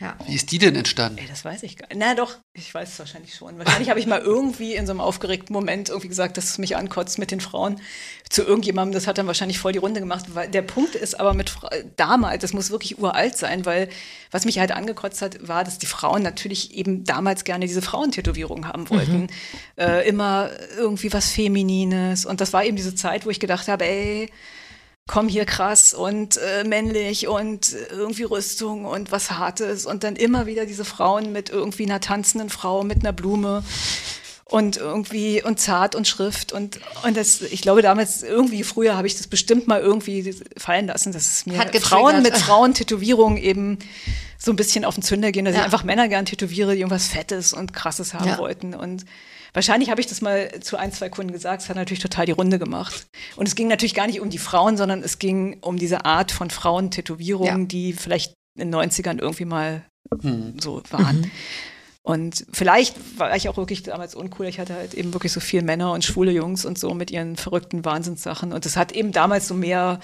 Ja. 0.00 0.16
Wie 0.26 0.34
ist 0.34 0.50
die 0.50 0.58
denn 0.58 0.74
entstanden? 0.74 1.18
Ey, 1.18 1.26
das 1.28 1.44
weiß 1.44 1.62
ich 1.62 1.76
gar 1.76 1.88
nicht. 1.88 1.98
Na 1.98 2.14
doch, 2.14 2.36
ich 2.52 2.72
weiß 2.74 2.92
es 2.92 2.98
wahrscheinlich 2.98 3.34
schon. 3.34 3.58
Wahrscheinlich 3.58 3.90
habe 3.90 4.00
ich 4.00 4.06
mal 4.06 4.20
irgendwie 4.20 4.74
in 4.74 4.86
so 4.86 4.92
einem 4.92 5.00
aufgeregten 5.00 5.52
Moment 5.52 5.88
irgendwie 5.88 6.08
gesagt, 6.08 6.36
dass 6.36 6.50
es 6.50 6.58
mich 6.58 6.76
ankotzt 6.76 7.18
mit 7.18 7.30
den 7.30 7.40
Frauen 7.40 7.80
zu 8.28 8.42
irgendjemandem. 8.42 8.94
Das 8.94 9.06
hat 9.06 9.18
dann 9.18 9.26
wahrscheinlich 9.26 9.58
voll 9.58 9.72
die 9.72 9.78
Runde 9.78 10.00
gemacht. 10.00 10.26
Weil 10.34 10.48
der 10.48 10.62
Punkt 10.62 10.94
ist 10.94 11.18
aber 11.18 11.34
mit 11.34 11.50
Fra 11.50 11.70
damals, 11.96 12.42
das 12.42 12.52
muss 12.52 12.70
wirklich 12.70 12.98
uralt 12.98 13.36
sein, 13.36 13.64
weil 13.64 13.88
was 14.30 14.44
mich 14.44 14.58
halt 14.58 14.72
angekotzt 14.72 15.22
hat, 15.22 15.46
war, 15.46 15.64
dass 15.64 15.78
die 15.78 15.86
Frauen 15.86 16.22
natürlich 16.22 16.74
eben 16.74 17.04
damals 17.04 17.44
gerne 17.44 17.66
diese 17.66 17.82
Frauentätowierung 17.82 18.66
haben 18.66 18.90
wollten. 18.90 19.20
Mhm. 19.22 19.26
Äh, 19.76 20.08
immer 20.08 20.50
irgendwie 20.76 21.12
was 21.12 21.30
Feminines. 21.30 22.26
Und 22.26 22.40
das 22.40 22.52
war 22.52 22.64
eben 22.64 22.76
diese 22.76 22.94
Zeit, 22.94 23.26
wo 23.26 23.30
ich 23.30 23.40
gedacht 23.40 23.68
habe, 23.68 23.84
ey, 23.84 24.30
komm 25.06 25.28
hier 25.28 25.44
krass 25.44 25.92
und 25.92 26.38
äh, 26.38 26.64
männlich 26.64 27.28
und 27.28 27.76
irgendwie 27.90 28.22
Rüstung 28.22 28.86
und 28.86 29.12
was 29.12 29.30
Hartes 29.30 29.84
und 29.84 30.02
dann 30.02 30.16
immer 30.16 30.46
wieder 30.46 30.64
diese 30.64 30.84
Frauen 30.84 31.32
mit 31.32 31.50
irgendwie 31.50 31.84
einer 31.84 32.00
tanzenden 32.00 32.48
Frau 32.48 32.84
mit 32.84 33.00
einer 33.00 33.12
Blume 33.12 33.62
und 34.46 34.78
irgendwie 34.78 35.42
und 35.42 35.60
zart 35.60 35.94
und 35.94 36.08
Schrift 36.08 36.52
und 36.52 36.80
und 37.02 37.16
das 37.16 37.42
ich 37.42 37.60
glaube 37.60 37.82
damals 37.82 38.22
irgendwie 38.22 38.62
früher 38.62 38.96
habe 38.96 39.06
ich 39.06 39.16
das 39.16 39.26
bestimmt 39.26 39.68
mal 39.68 39.80
irgendwie 39.80 40.34
fallen 40.56 40.86
lassen 40.86 41.12
dass 41.12 41.26
es 41.26 41.46
mir 41.46 41.58
Frauen 41.80 42.22
mit 42.22 42.36
Frauen 42.36 42.72
Tätowierungen 42.72 43.36
eben 43.36 43.78
so 44.38 44.52
ein 44.52 44.56
bisschen 44.56 44.86
auf 44.86 44.94
den 44.94 45.02
Zünder 45.02 45.32
gehen 45.32 45.44
dass 45.44 45.54
ja. 45.54 45.60
ich 45.60 45.64
einfach 45.66 45.84
Männer 45.84 46.08
gern 46.08 46.24
tätowiere 46.24 46.72
die 46.72 46.80
irgendwas 46.80 47.08
fettes 47.08 47.52
und 47.52 47.74
krasses 47.74 48.14
haben 48.14 48.28
ja. 48.28 48.38
wollten 48.38 48.74
und 48.74 49.04
Wahrscheinlich 49.54 49.88
habe 49.88 50.00
ich 50.00 50.08
das 50.08 50.20
mal 50.20 50.60
zu 50.60 50.76
ein, 50.76 50.92
zwei 50.92 51.08
Kunden 51.08 51.32
gesagt. 51.32 51.62
Es 51.62 51.68
hat 51.68 51.76
natürlich 51.76 52.02
total 52.02 52.26
die 52.26 52.32
Runde 52.32 52.58
gemacht. 52.58 53.06
Und 53.36 53.46
es 53.46 53.54
ging 53.54 53.68
natürlich 53.68 53.94
gar 53.94 54.06
nicht 54.06 54.20
um 54.20 54.28
die 54.28 54.38
Frauen, 54.38 54.76
sondern 54.76 55.02
es 55.02 55.18
ging 55.18 55.58
um 55.60 55.78
diese 55.78 56.04
Art 56.04 56.32
von 56.32 56.50
Frauentätowierungen, 56.50 57.62
ja. 57.62 57.66
die 57.66 57.92
vielleicht 57.92 58.34
in 58.58 58.70
den 58.70 58.74
90ern 58.74 59.20
irgendwie 59.20 59.44
mal 59.44 59.84
hm. 60.20 60.56
so 60.60 60.82
waren. 60.90 61.20
Mhm. 61.20 61.30
Und 62.06 62.44
vielleicht 62.52 62.96
war 63.18 63.34
ich 63.34 63.48
auch 63.48 63.56
wirklich 63.56 63.82
damals 63.82 64.14
uncool. 64.14 64.46
Ich 64.46 64.60
hatte 64.60 64.74
halt 64.74 64.92
eben 64.92 65.14
wirklich 65.14 65.32
so 65.32 65.40
viele 65.40 65.62
Männer 65.62 65.92
und 65.92 66.04
schwule 66.04 66.32
Jungs 66.32 66.66
und 66.66 66.78
so 66.78 66.92
mit 66.92 67.10
ihren 67.10 67.36
verrückten 67.36 67.84
Wahnsinnssachen. 67.84 68.52
Und 68.52 68.66
das 68.66 68.76
hat 68.76 68.92
eben 68.92 69.10
damals 69.10 69.48
so 69.48 69.54
mehr, 69.54 70.00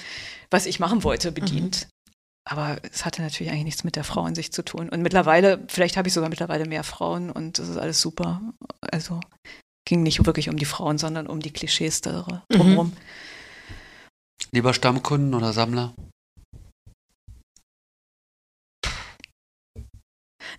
was 0.51 0.64
ich 0.64 0.80
machen 0.80 1.05
wollte, 1.05 1.30
bedient. 1.30 1.86
Mhm. 1.86 1.99
Aber 2.49 2.78
es 2.91 3.05
hatte 3.05 3.22
natürlich 3.22 3.53
eigentlich 3.53 3.64
nichts 3.64 3.84
mit 3.84 3.97
der 3.97 4.05
Frau 4.05 4.26
in 4.26 4.34
sich 4.34 4.53
zu 4.53 4.64
tun. 4.64 4.88
Und 4.88 5.03
mittlerweile, 5.03 5.64
vielleicht 5.68 5.97
habe 5.97 6.09
ich 6.09 6.14
sogar 6.14 6.30
mittlerweile 6.30 6.66
mehr 6.66 6.84
Frauen 6.84 7.30
und 7.30 7.59
das 7.59 7.68
ist 7.68 7.76
alles 7.76 8.01
super. 8.01 8.41
Also 8.80 9.20
ging 9.86 10.03
nicht 10.03 10.24
wirklich 10.26 10.49
um 10.49 10.57
die 10.57 10.64
Frauen, 10.64 10.99
sondern 10.99 11.26
um 11.26 11.41
die 11.41 11.53
Klischees 11.53 12.01
da 12.01 12.43
drumherum. 12.49 12.88
Mhm. 12.88 12.97
Lieber 14.53 14.74
Stammkunden 14.74 15.34
oder 15.34 15.53
Sammler? 15.53 15.95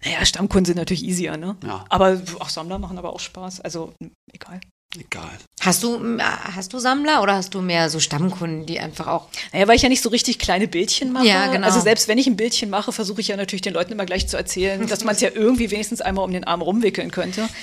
Naja, 0.04 0.26
Stammkunden 0.26 0.66
sind 0.66 0.78
natürlich 0.78 1.04
easier, 1.04 1.38
ne? 1.38 1.58
Ja. 1.64 1.86
Aber 1.90 2.22
auch 2.40 2.50
Sammler 2.50 2.80
machen 2.80 2.98
aber 2.98 3.14
auch 3.14 3.20
Spaß. 3.20 3.62
Also 3.62 3.94
egal. 4.32 4.62
Egal. 5.00 5.38
Hast 5.62 5.84
du, 5.84 6.18
hast 6.20 6.74
du 6.74 6.80
Sammler 6.80 7.22
oder 7.22 7.36
hast 7.36 7.54
du 7.54 7.62
mehr 7.62 7.90
so 7.90 8.00
Stammkunden, 8.00 8.66
die 8.66 8.80
einfach 8.80 9.08
auch. 9.08 9.30
Naja, 9.54 9.68
weil 9.68 9.76
ich 9.78 9.84
ja 9.84 9.90
nicht 9.90 10.02
so 10.02 10.10
richtig 10.10 10.38
kleine 10.38 10.68
Bildchen 10.68 11.14
mache. 11.14 11.28
Ja, 11.28 11.48
genau. 11.48 11.66
Also 11.66 11.80
selbst 11.80 12.08
wenn 12.08 12.18
ich 12.18 12.28
ein 12.28 12.36
Bildchen 12.36 12.70
mache, 12.70 12.92
versuche 12.92 13.22
ich 13.22 13.30
ja 13.30 13.38
natürlich 13.38 13.62
den 13.62 13.74
Leuten 13.74 13.94
immer 13.94 14.06
gleich 14.06 14.28
zu 14.28 14.36
erzählen, 14.36 14.86
dass 14.90 15.04
man 15.04 15.16
es 15.16 15.22
ja 15.22 15.30
irgendwie 15.34 15.72
wenigstens 15.72 16.02
einmal 16.02 16.26
um 16.26 16.32
den 16.32 16.44
Arm 16.44 16.62
rumwickeln 16.62 17.12
könnte. 17.12 17.48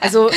Also, 0.00 0.32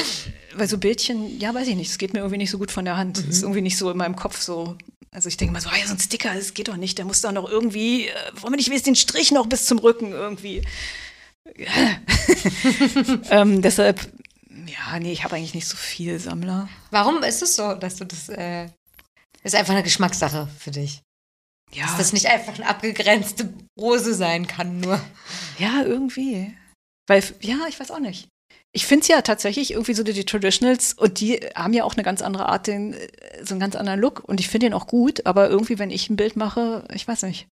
weil 0.54 0.68
so 0.70 0.78
Bildchen, 0.78 1.40
ja, 1.40 1.52
weiß 1.52 1.68
ich 1.68 1.76
nicht, 1.76 1.90
es 1.90 1.98
geht 1.98 2.14
mir 2.14 2.20
irgendwie 2.20 2.38
nicht 2.38 2.52
so 2.52 2.60
gut 2.60 2.70
von 2.70 2.86
der 2.86 2.98
Hand. 2.98 3.18
Es 3.18 3.24
mhm. 3.24 3.32
ist 3.32 3.42
irgendwie 3.42 3.62
nicht 3.62 3.78
so 3.78 3.90
in 3.90 3.98
meinem 3.98 4.16
Kopf 4.16 4.40
so. 4.40 4.78
Also 5.10 5.28
ich 5.28 5.38
denke 5.38 5.54
mal 5.54 5.60
so, 5.60 5.70
ah 5.70 5.78
ja, 5.80 5.88
so 5.88 5.94
ein 5.94 6.00
Sticker, 6.00 6.36
das 6.36 6.54
geht 6.54 6.68
doch 6.68 6.78
nicht. 6.78 7.00
Der 7.00 7.06
muss 7.06 7.22
da 7.22 7.32
noch 7.32 7.50
irgendwie, 7.50 8.10
äh, 8.10 8.14
wollen 8.36 8.54
wir 8.54 8.58
nicht 8.58 8.68
wenigstens 8.68 8.86
den 8.86 8.96
Strich 8.96 9.32
noch 9.32 9.48
bis 9.48 9.66
zum 9.66 9.80
Rücken 9.80 10.12
irgendwie. 10.12 10.62
ähm, 13.30 13.62
deshalb, 13.62 14.08
ja, 14.68 15.00
nee, 15.00 15.12
ich 15.12 15.24
habe 15.24 15.36
eigentlich 15.36 15.54
nicht 15.54 15.68
so 15.68 15.78
viel 15.78 16.20
Sammler. 16.20 16.70
Warum 16.92 17.24
ist 17.24 17.42
es 17.42 17.56
so, 17.56 17.74
dass 17.74 17.96
du 17.96 18.06
das, 18.06 18.30
äh, 18.30 18.70
ist 19.44 19.56
einfach 19.56 19.74
eine 19.74 19.84
Geschmackssache 19.84 20.48
für 20.60 20.72
dich? 20.72 21.02
Ja. 21.74 21.86
Dass 21.86 21.98
das 21.98 22.14
nicht 22.14 22.28
einfach 22.28 22.56
eine 22.56 22.68
abgegrenzte 22.68 23.54
Rose 23.80 24.14
sein 24.14 24.48
kann, 24.48 24.80
nur. 24.80 25.00
Ja, 25.58 25.84
irgendwie. 25.84 26.56
Weil, 27.08 27.24
ja, 27.42 27.60
ich 27.68 27.80
weiß 27.80 27.92
auch 27.92 28.00
nicht. 28.00 28.28
Ich 28.72 28.86
finde 28.86 29.04
es 29.04 29.08
ja 29.08 29.22
tatsächlich 29.22 29.72
irgendwie 29.72 29.94
so 29.94 30.04
die, 30.04 30.14
die, 30.14 30.26
Traditionals 30.26 30.94
und 30.94 31.20
die 31.20 31.40
haben 31.56 31.74
ja 31.74 31.86
auch 31.86 31.94
eine 31.94 32.04
ganz 32.04 32.22
andere 32.22 32.48
Art, 32.48 32.68
den, 32.68 32.96
so 33.42 33.54
einen 33.54 33.60
ganz 33.60 33.76
anderen 33.76 34.00
Look 34.00 34.24
und 34.24 34.40
ich 34.40 34.50
finde 34.50 34.68
den 34.68 34.74
auch 34.74 34.88
gut, 34.88 35.26
aber 35.26 35.50
irgendwie, 35.50 35.80
wenn 35.80 35.92
ich 35.92 36.10
ein 36.10 36.18
Bild 36.18 36.36
mache, 36.36 36.86
ich 36.94 37.08
weiß 37.08 37.24
nicht 37.24 37.48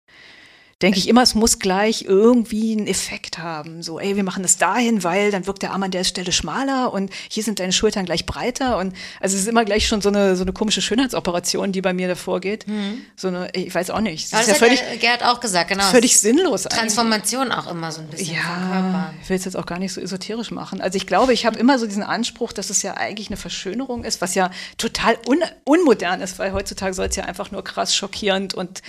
denke 0.81 0.99
ich 0.99 1.09
immer, 1.09 1.23
es 1.23 1.35
muss 1.35 1.59
gleich 1.59 2.03
irgendwie 2.03 2.73
einen 2.73 2.87
Effekt 2.87 3.39
haben. 3.39 3.83
So, 3.83 3.99
ey, 3.99 4.15
wir 4.15 4.23
machen 4.23 4.45
das 4.45 4.59
dahin, 4.59 5.03
weil 5.03 5.33
dann 5.33 5.47
wirkt 5.47 5.63
der 5.63 5.73
Arm 5.73 5.83
an 5.83 5.91
der 5.91 6.05
Stelle 6.05 6.31
schmaler 6.31 6.93
und 6.93 7.11
hier 7.29 7.43
sind 7.43 7.59
deine 7.59 7.73
Schultern 7.73 8.05
gleich 8.05 8.27
breiter. 8.27 8.79
Und 8.79 8.95
also 9.21 9.35
es 9.35 9.43
ist 9.43 9.49
immer 9.49 9.65
gleich 9.65 9.89
schon 9.89 10.01
so 10.01 10.09
eine, 10.09 10.37
so 10.37 10.43
eine 10.43 10.53
komische 10.53 10.81
Schönheitsoperation, 10.81 11.73
die 11.73 11.81
bei 11.81 11.93
mir 11.93 12.07
davor 12.07 12.39
geht. 12.41 12.69
Mhm. 12.69 13.03
So 13.17 13.27
eine, 13.27 13.51
ich 13.55 13.75
weiß 13.75 13.91
auch 13.91 14.01
nicht. 14.01 14.33
Das, 14.33 14.47
das 14.47 14.49
ist 14.49 14.61
ja 14.61 14.67
völlig, 14.67 15.01
Gerd 15.01 15.25
auch 15.25 15.41
gesagt, 15.41 15.71
genau. 15.71 15.83
Völlig 15.85 16.17
sinnlos. 16.19 16.63
Transformation 16.63 17.51
eigentlich. 17.51 17.67
auch 17.67 17.71
immer 17.73 17.91
so 17.91 18.01
ein 18.01 18.07
bisschen. 18.07 18.37
Ja, 18.37 19.13
ich 19.21 19.29
will 19.29 19.37
es 19.37 19.45
jetzt 19.47 19.57
auch 19.57 19.67
gar 19.67 19.81
nicht 19.81 19.93
so 19.93 20.01
esoterisch 20.01 20.53
machen. 20.53 20.81
Also 20.81 20.97
ich 20.97 21.09
glaube, 21.09 21.33
ich 21.33 21.45
habe 21.45 21.59
immer 21.59 21.81
so 21.81 21.87
diesen 21.87 22.05
Anspruch, 22.05 22.53
dass 22.53 22.71
es 22.71 22.83
ja 22.83 22.95
eigentlich 22.95 23.29
eine 23.29 23.37
Verschönerung 23.37 24.05
ist, 24.05 24.21
was 24.21 24.37
ja 24.37 24.51
total 24.77 25.19
un 25.27 25.43
unmodern 25.65 26.21
ist, 26.21 26.39
weil 26.39 26.53
heutzutage 26.53 26.95
soll 26.95 27.07
es 27.07 27.17
ja 27.17 27.25
einfach 27.25 27.51
nur 27.51 27.65
krass 27.65 27.97
schockierend 27.97 28.55
und 28.55 28.81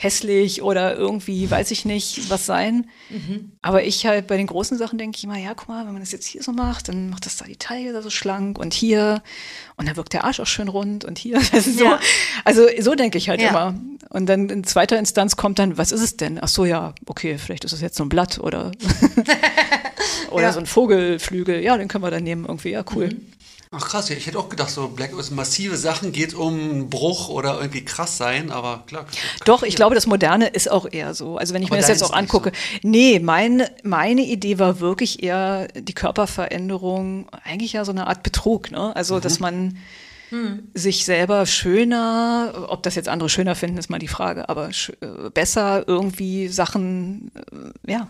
hässlich 0.00 0.62
oder 0.62 0.94
irgendwie, 0.96 1.50
weiß 1.50 1.72
ich 1.72 1.84
nicht, 1.84 2.30
was 2.30 2.46
sein. 2.46 2.88
Mhm. 3.10 3.50
Aber 3.62 3.82
ich 3.82 4.06
halt 4.06 4.28
bei 4.28 4.36
den 4.36 4.46
großen 4.46 4.78
Sachen 4.78 4.96
denke 4.96 5.16
ich 5.18 5.24
immer, 5.24 5.36
ja, 5.36 5.54
guck 5.54 5.68
mal, 5.68 5.84
wenn 5.86 5.92
man 5.92 6.00
das 6.00 6.12
jetzt 6.12 6.26
hier 6.26 6.40
so 6.40 6.52
macht, 6.52 6.88
dann 6.88 7.10
macht 7.10 7.26
das 7.26 7.36
da 7.36 7.46
die 7.46 7.56
Taille 7.56 7.92
da 7.92 8.00
so 8.00 8.08
schlank 8.08 8.60
und 8.60 8.74
hier 8.74 9.24
und 9.76 9.88
dann 9.88 9.96
wirkt 9.96 10.12
der 10.12 10.22
Arsch 10.22 10.38
auch 10.38 10.46
schön 10.46 10.68
rund 10.68 11.04
und 11.04 11.18
hier. 11.18 11.40
so. 11.60 11.84
Ja. 11.84 11.98
Also 12.44 12.66
so 12.78 12.94
denke 12.94 13.18
ich 13.18 13.28
halt 13.28 13.42
ja. 13.42 13.48
immer. 13.48 13.74
Und 14.10 14.26
dann 14.26 14.48
in 14.50 14.62
zweiter 14.62 15.00
Instanz 15.00 15.34
kommt 15.34 15.58
dann, 15.58 15.76
was 15.78 15.90
ist 15.90 16.02
es 16.02 16.16
denn? 16.16 16.38
Ach 16.40 16.48
so, 16.48 16.64
ja, 16.64 16.94
okay, 17.06 17.36
vielleicht 17.36 17.64
ist 17.64 17.72
es 17.72 17.80
jetzt 17.80 17.96
so 17.96 18.04
ein 18.04 18.08
Blatt 18.08 18.38
oder, 18.38 18.70
oder 20.30 20.44
ja. 20.44 20.52
so 20.52 20.60
ein 20.60 20.66
Vogelflügel. 20.66 21.60
Ja, 21.60 21.76
den 21.76 21.88
können 21.88 22.04
wir 22.04 22.12
dann 22.12 22.22
nehmen 22.22 22.44
irgendwie. 22.44 22.70
Ja, 22.70 22.84
cool. 22.94 23.08
Mhm. 23.08 23.32
Ach 23.70 23.86
krass, 23.86 24.08
ich 24.08 24.26
hätte 24.26 24.38
auch 24.38 24.48
gedacht, 24.48 24.70
so 24.70 24.88
Black 24.88 25.12
ist 25.18 25.30
massive 25.30 25.76
Sachen 25.76 26.12
geht 26.12 26.32
um 26.32 26.88
Bruch 26.88 27.28
oder 27.28 27.58
irgendwie 27.58 27.84
krass 27.84 28.16
sein, 28.16 28.50
aber 28.50 28.84
klar. 28.86 29.04
Doch, 29.44 29.62
ich 29.62 29.76
glaube, 29.76 29.94
das 29.94 30.06
Moderne 30.06 30.48
ist 30.48 30.70
auch 30.70 30.86
eher 30.90 31.12
so. 31.12 31.36
Also 31.36 31.52
wenn 31.52 31.62
ich 31.62 31.68
aber 31.68 31.76
mir 31.76 31.82
das 31.82 31.90
jetzt 31.90 32.02
auch 32.02 32.14
angucke, 32.14 32.52
so. 32.54 32.88
nee, 32.88 33.20
mein, 33.20 33.64
meine 33.82 34.22
Idee 34.22 34.58
war 34.58 34.80
wirklich 34.80 35.22
eher 35.22 35.68
die 35.68 35.92
Körperveränderung, 35.92 37.28
eigentlich 37.44 37.74
ja 37.74 37.84
so 37.84 37.92
eine 37.92 38.06
Art 38.06 38.22
Betrug, 38.22 38.70
ne? 38.70 38.96
Also, 38.96 39.16
mhm. 39.16 39.20
dass 39.20 39.38
man 39.38 39.78
hm. 40.30 40.68
sich 40.74 41.04
selber 41.04 41.44
schöner, 41.46 42.66
ob 42.68 42.82
das 42.82 42.94
jetzt 42.94 43.08
andere 43.08 43.28
schöner 43.28 43.54
finden, 43.54 43.78
ist 43.78 43.90
mal 43.90 43.98
die 43.98 44.08
Frage, 44.08 44.48
aber 44.48 44.68
äh, 44.68 45.30
besser 45.32 45.86
irgendwie 45.86 46.48
Sachen, 46.48 47.30
äh, 47.86 47.90
ja, 47.90 48.08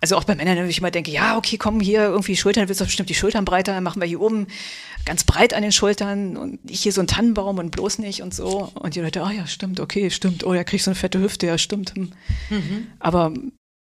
also 0.00 0.16
auch 0.16 0.24
bei 0.24 0.34
Männern, 0.34 0.56
wenn 0.58 0.68
ich 0.68 0.78
immer 0.78 0.90
denke, 0.90 1.10
ja, 1.10 1.36
okay, 1.36 1.56
komm 1.56 1.80
hier, 1.80 2.02
irgendwie 2.02 2.36
Schultern, 2.36 2.68
willst 2.68 2.80
du 2.80 2.84
bestimmt 2.84 3.08
die 3.08 3.14
Schultern 3.14 3.44
breiter, 3.44 3.72
dann 3.72 3.82
machen 3.82 4.00
wir 4.00 4.06
hier 4.06 4.20
oben 4.20 4.46
ganz 5.04 5.24
breit 5.24 5.54
an 5.54 5.62
den 5.62 5.72
Schultern 5.72 6.36
und 6.36 6.58
ich 6.68 6.82
hier 6.82 6.92
so 6.92 7.00
einen 7.00 7.08
Tannenbaum 7.08 7.58
und 7.58 7.70
bloß 7.70 7.98
nicht 7.98 8.22
und 8.22 8.34
so. 8.34 8.70
Und 8.74 8.94
die 8.94 9.00
Leute, 9.00 9.22
ah 9.22 9.28
oh, 9.28 9.32
ja, 9.32 9.46
stimmt, 9.46 9.80
okay, 9.80 10.10
stimmt, 10.10 10.44
oh, 10.44 10.52
ja, 10.52 10.64
kriegst 10.64 10.84
so 10.84 10.90
eine 10.90 10.96
fette 10.96 11.20
Hüfte, 11.20 11.46
ja, 11.46 11.58
stimmt. 11.58 11.94
Hm. 11.94 12.12
Mhm. 12.50 12.86
Aber 12.98 13.32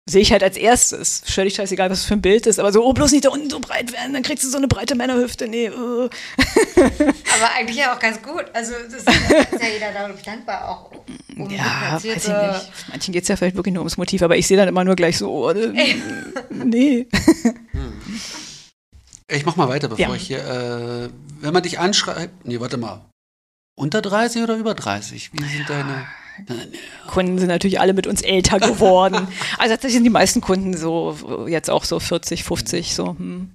sehe 0.07 0.21
ich 0.21 0.31
halt 0.31 0.43
als 0.43 0.55
erstes. 0.55 1.23
Völlig 1.25 1.55
scheißegal, 1.55 1.89
was 1.89 1.99
das 1.99 2.07
für 2.07 2.13
ein 2.13 2.21
Bild 2.21 2.45
ist, 2.45 2.59
aber 2.59 2.71
so, 2.71 2.85
oh, 2.85 2.93
bloß 2.93 3.11
nicht 3.11 3.25
da 3.25 3.29
unten 3.29 3.49
so 3.49 3.59
breit 3.59 3.91
werden, 3.91 4.13
dann 4.13 4.21
kriegst 4.21 4.43
du 4.43 4.49
so 4.49 4.57
eine 4.57 4.67
breite 4.67 4.95
Männerhüfte. 4.95 5.47
Nee. 5.47 5.71
Uh. 5.71 6.03
aber 6.37 7.51
eigentlich 7.57 7.77
ja 7.77 7.95
auch 7.95 7.99
ganz 7.99 8.21
gut. 8.21 8.45
Also, 8.53 8.73
das 8.83 9.01
ist 9.01 9.61
ja 9.61 9.67
jeder 9.67 9.91
dadurch 9.93 10.21
dankbar, 10.21 10.69
auch 10.69 10.91
um 11.35 11.49
Ja, 11.49 11.93
weiß 11.93 12.03
ich 12.05 12.13
nicht. 12.13 12.71
Manchen 12.89 13.13
geht 13.13 13.23
es 13.23 13.29
ja 13.29 13.35
vielleicht 13.35 13.55
wirklich 13.55 13.73
nur 13.73 13.81
ums 13.81 13.97
Motiv, 13.97 14.21
aber 14.21 14.37
ich 14.37 14.45
sehe 14.45 14.57
dann 14.57 14.67
immer 14.67 14.83
nur 14.83 14.95
gleich 14.95 15.17
so, 15.17 15.31
oh, 15.31 15.49
äh, 15.49 15.73
nee. 16.49 17.07
Hm. 17.71 17.93
Ich 19.27 19.43
mach 19.43 19.55
mal 19.55 19.67
weiter, 19.67 19.87
bevor 19.87 20.05
ja. 20.05 20.15
ich 20.15 20.27
hier, 20.27 20.37
äh, 20.37 21.09
wenn 21.41 21.53
man 21.53 21.63
dich 21.63 21.79
anschreibt, 21.79 22.45
nee, 22.45 22.59
warte 22.59 22.77
mal, 22.77 23.05
unter 23.75 24.03
30 24.03 24.43
oder 24.43 24.55
über 24.55 24.75
30? 24.75 25.31
Wie 25.33 25.43
sind 25.43 25.61
ja. 25.61 25.65
deine 25.67 26.07
Kunden 27.07 27.37
sind 27.39 27.47
natürlich 27.47 27.79
alle 27.79 27.93
mit 27.93 28.07
uns 28.07 28.21
älter 28.21 28.59
geworden. 28.59 29.27
also 29.57 29.73
tatsächlich 29.73 29.93
sind 29.93 30.03
die 30.03 30.09
meisten 30.09 30.41
Kunden 30.41 30.75
so 30.75 31.45
jetzt 31.47 31.69
auch 31.69 31.83
so 31.83 31.99
40, 31.99 32.43
50 32.43 32.95
so. 32.95 33.17
Hm. 33.17 33.51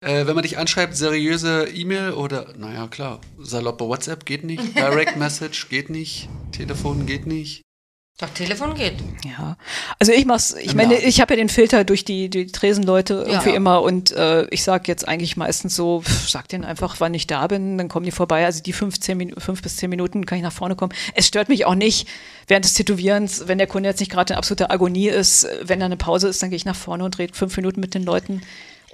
Äh, 0.00 0.26
wenn 0.26 0.34
man 0.34 0.42
dich 0.42 0.58
anschreibt, 0.58 0.96
seriöse 0.96 1.66
E-Mail 1.68 2.12
oder, 2.12 2.52
naja, 2.58 2.88
klar, 2.88 3.20
saloppe 3.38 3.86
WhatsApp 3.86 4.26
geht 4.26 4.44
nicht, 4.44 4.62
Direct 4.76 5.16
Message 5.16 5.68
geht 5.70 5.88
nicht, 5.88 6.28
Telefon 6.52 7.06
geht 7.06 7.26
nicht. 7.26 7.62
Doch, 8.18 8.28
Telefon 8.28 8.74
geht. 8.74 8.94
Ja. 9.24 9.56
Also 9.98 10.12
ich 10.12 10.24
mach's, 10.24 10.54
ich 10.54 10.76
meine, 10.76 10.94
ich 10.94 11.20
habe 11.20 11.34
ja 11.34 11.36
den 11.36 11.48
Filter 11.48 11.82
durch 11.82 12.04
die, 12.04 12.30
die 12.30 12.46
Tresenleute 12.46 13.24
irgendwie 13.26 13.50
ja. 13.50 13.56
immer 13.56 13.82
und 13.82 14.12
äh, 14.12 14.46
ich 14.50 14.62
sag 14.62 14.86
jetzt 14.86 15.08
eigentlich 15.08 15.36
meistens 15.36 15.74
so, 15.74 16.00
pff, 16.00 16.28
sag 16.28 16.46
denen 16.46 16.64
einfach, 16.64 17.00
wann 17.00 17.12
ich 17.12 17.26
da 17.26 17.44
bin, 17.48 17.76
dann 17.76 17.88
kommen 17.88 18.06
die 18.06 18.12
vorbei. 18.12 18.44
Also 18.44 18.62
die 18.62 18.72
fünf, 18.72 19.00
zehn, 19.00 19.34
fünf 19.36 19.62
bis 19.62 19.78
zehn 19.78 19.90
Minuten 19.90 20.26
kann 20.26 20.38
ich 20.38 20.44
nach 20.44 20.52
vorne 20.52 20.76
kommen. 20.76 20.92
Es 21.14 21.26
stört 21.26 21.48
mich 21.48 21.66
auch 21.66 21.74
nicht 21.74 22.06
während 22.46 22.64
des 22.64 22.74
Tätowierens, 22.74 23.48
wenn 23.48 23.58
der 23.58 23.66
Kunde 23.66 23.88
jetzt 23.88 23.98
nicht 23.98 24.12
gerade 24.12 24.34
in 24.34 24.38
absoluter 24.38 24.70
Agonie 24.70 25.08
ist, 25.08 25.48
wenn 25.62 25.80
da 25.80 25.86
eine 25.86 25.96
Pause 25.96 26.28
ist, 26.28 26.40
dann 26.40 26.50
gehe 26.50 26.56
ich 26.56 26.64
nach 26.64 26.76
vorne 26.76 27.04
und 27.04 27.18
rede 27.18 27.34
fünf 27.34 27.56
Minuten 27.56 27.80
mit 27.80 27.94
den 27.94 28.04
Leuten. 28.04 28.42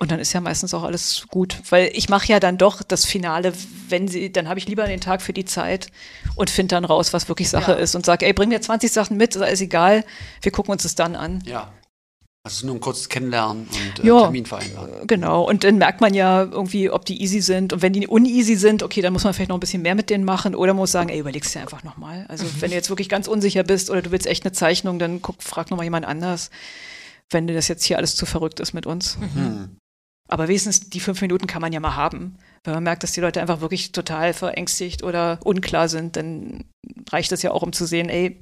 Und 0.01 0.11
dann 0.11 0.19
ist 0.19 0.33
ja 0.33 0.41
meistens 0.41 0.73
auch 0.73 0.83
alles 0.83 1.27
gut, 1.29 1.61
weil 1.69 1.91
ich 1.93 2.09
mache 2.09 2.27
ja 2.27 2.41
dann 2.41 2.57
doch 2.57 2.83
das 2.83 3.05
Finale, 3.05 3.53
wenn 3.91 4.09
sie, 4.09 4.33
dann 4.33 4.49
habe 4.49 4.59
ich 4.59 4.67
lieber 4.67 4.87
den 4.87 5.03
Tag 5.03 5.21
für 5.21 5.35
die 5.35 5.45
Zeit 5.45 5.89
und 6.37 6.49
finde 6.49 6.75
dann 6.75 6.87
raus, 6.87 7.13
was 7.13 7.29
wirklich 7.29 7.51
Sache 7.51 7.73
ja. 7.73 7.77
ist 7.77 7.95
und 7.95 8.07
sage, 8.07 8.25
ey, 8.25 8.33
bring 8.33 8.49
mir 8.49 8.63
20 8.63 8.91
Sachen 8.91 9.19
mit, 9.19 9.37
ist 9.37 9.61
egal, 9.61 10.07
wir 10.41 10.53
gucken 10.53 10.73
uns 10.73 10.85
das 10.85 10.95
dann 10.95 11.17
an. 11.17 11.43
Ja. 11.45 11.71
Also 12.43 12.67
nur 12.67 12.77
ein 12.77 12.81
kurzes 12.81 13.11
Kennenlernen 13.11 13.69
und 13.69 14.03
äh, 14.03 14.07
ja, 14.07 14.23
Termin 14.23 14.47
vereinbaren. 14.47 15.07
Genau. 15.07 15.47
Und 15.47 15.65
dann 15.65 15.77
merkt 15.77 16.01
man 16.01 16.15
ja 16.15 16.45
irgendwie, 16.45 16.89
ob 16.89 17.05
die 17.05 17.21
easy 17.21 17.43
sind. 17.43 17.75
Und 17.75 17.83
wenn 17.83 17.93
die 17.93 18.07
uneasy 18.07 18.57
sind, 18.57 18.83
okay, 18.83 19.03
dann 19.03 19.13
muss 19.13 19.25
man 19.25 19.35
vielleicht 19.35 19.51
noch 19.51 19.59
ein 19.59 19.61
bisschen 19.61 19.83
mehr 19.83 19.95
mit 19.95 20.09
denen 20.09 20.25
machen 20.25 20.55
oder 20.55 20.73
muss 20.73 20.91
sagen, 20.91 21.11
ey, 21.11 21.19
überlegst 21.19 21.55
dir 21.55 21.61
einfach 21.61 21.85
nochmal. 21.85 22.25
Also 22.29 22.47
wenn 22.61 22.71
du 22.71 22.77
jetzt 22.77 22.89
wirklich 22.89 23.11
ganz 23.11 23.29
unsicher 23.29 23.65
bist 23.65 23.91
oder 23.91 24.01
du 24.01 24.13
willst 24.13 24.27
echt 24.27 24.47
eine 24.47 24.53
Zeichnung, 24.53 24.99
dann 24.99 25.21
guck, 25.21 25.43
frag 25.43 25.71
nochmal 25.71 25.85
jemand 25.85 26.07
anders, 26.07 26.49
wenn 27.29 27.47
dir 27.47 27.53
das 27.53 27.69
jetzt 27.69 27.85
hier 27.85 27.99
alles 27.99 28.17
zu 28.17 28.25
verrückt 28.25 28.59
ist 28.61 28.73
mit 28.73 28.87
uns. 28.87 29.19
Mhm. 29.19 29.77
Aber 30.31 30.47
wenigstens 30.47 30.89
die 30.89 31.01
fünf 31.01 31.21
Minuten 31.21 31.47
kann 31.47 31.61
man 31.61 31.73
ja 31.73 31.81
mal 31.81 31.97
haben. 31.97 32.39
Wenn 32.63 32.75
man 32.75 32.85
merkt, 32.85 33.03
dass 33.03 33.13
die 33.13 33.21
Leute 33.21 33.41
einfach 33.41 33.61
wirklich 33.61 33.93
total 33.93 34.33
verängstigt 34.33 35.03
oder 35.03 35.41
unklar 35.43 35.89
sind, 35.89 36.17
dann 36.17 36.65
reicht 37.11 37.33
das 37.33 37.43
ja 37.43 37.51
auch, 37.51 37.63
um 37.63 37.73
zu 37.73 37.85
sehen, 37.85 38.09
ey, 38.09 38.41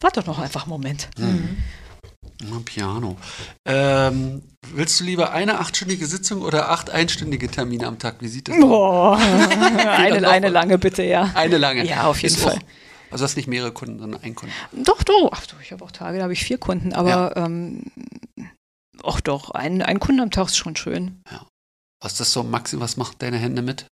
warte 0.00 0.20
doch 0.20 0.26
noch 0.26 0.38
einfach 0.38 0.62
einen 0.62 0.70
Moment. 0.70 1.10
Mhm. 1.18 1.26
mhm. 1.26 2.64
Piano. 2.64 3.16
Ähm, 3.66 4.42
willst 4.72 5.00
du 5.00 5.04
lieber 5.04 5.32
eine 5.32 5.58
achtstündige 5.58 6.06
Sitzung 6.06 6.42
oder 6.42 6.70
acht 6.70 6.88
einstündige 6.88 7.50
Termine 7.50 7.86
am 7.86 7.98
Tag? 7.98 8.16
Wie 8.20 8.28
sieht 8.28 8.48
das 8.48 8.56
aus? 8.62 9.20
eine, 9.86 10.28
eine 10.28 10.48
lange 10.48 10.78
bitte, 10.78 11.02
ja. 11.02 11.30
Eine 11.34 11.58
lange. 11.58 11.84
Ja, 11.84 12.06
auf 12.06 12.22
jeden 12.22 12.36
Ist 12.36 12.42
Fall. 12.42 12.54
Auch, 12.54 13.12
also 13.12 13.24
hast 13.24 13.36
nicht 13.36 13.48
mehrere 13.48 13.72
Kunden, 13.72 13.98
sondern 13.98 14.22
einen 14.22 14.34
Kunden. 14.34 14.54
Doch, 14.84 15.02
doch. 15.02 15.30
Ach, 15.32 15.42
ich 15.62 15.72
habe 15.72 15.84
auch 15.84 15.90
Tage, 15.90 16.18
da 16.18 16.24
habe 16.24 16.32
ich 16.32 16.44
vier 16.44 16.58
Kunden, 16.58 16.92
aber 16.92 17.32
ja. 17.36 17.44
ähm, 17.44 17.82
ach 19.04 19.20
doch, 19.20 19.50
ein, 19.50 19.82
ein 19.82 20.00
Kunden 20.00 20.20
am 20.20 20.30
Tag 20.30 20.46
ist 20.46 20.56
schon 20.56 20.76
schön. 20.76 21.22
Ja. 21.30 21.46
Was 22.02 22.12
ist 22.12 22.20
das 22.20 22.32
so, 22.32 22.42
Maxi, 22.42 22.78
was 22.80 22.96
macht 22.96 23.22
deine 23.22 23.38
Hände 23.38 23.62
mit? 23.62 23.86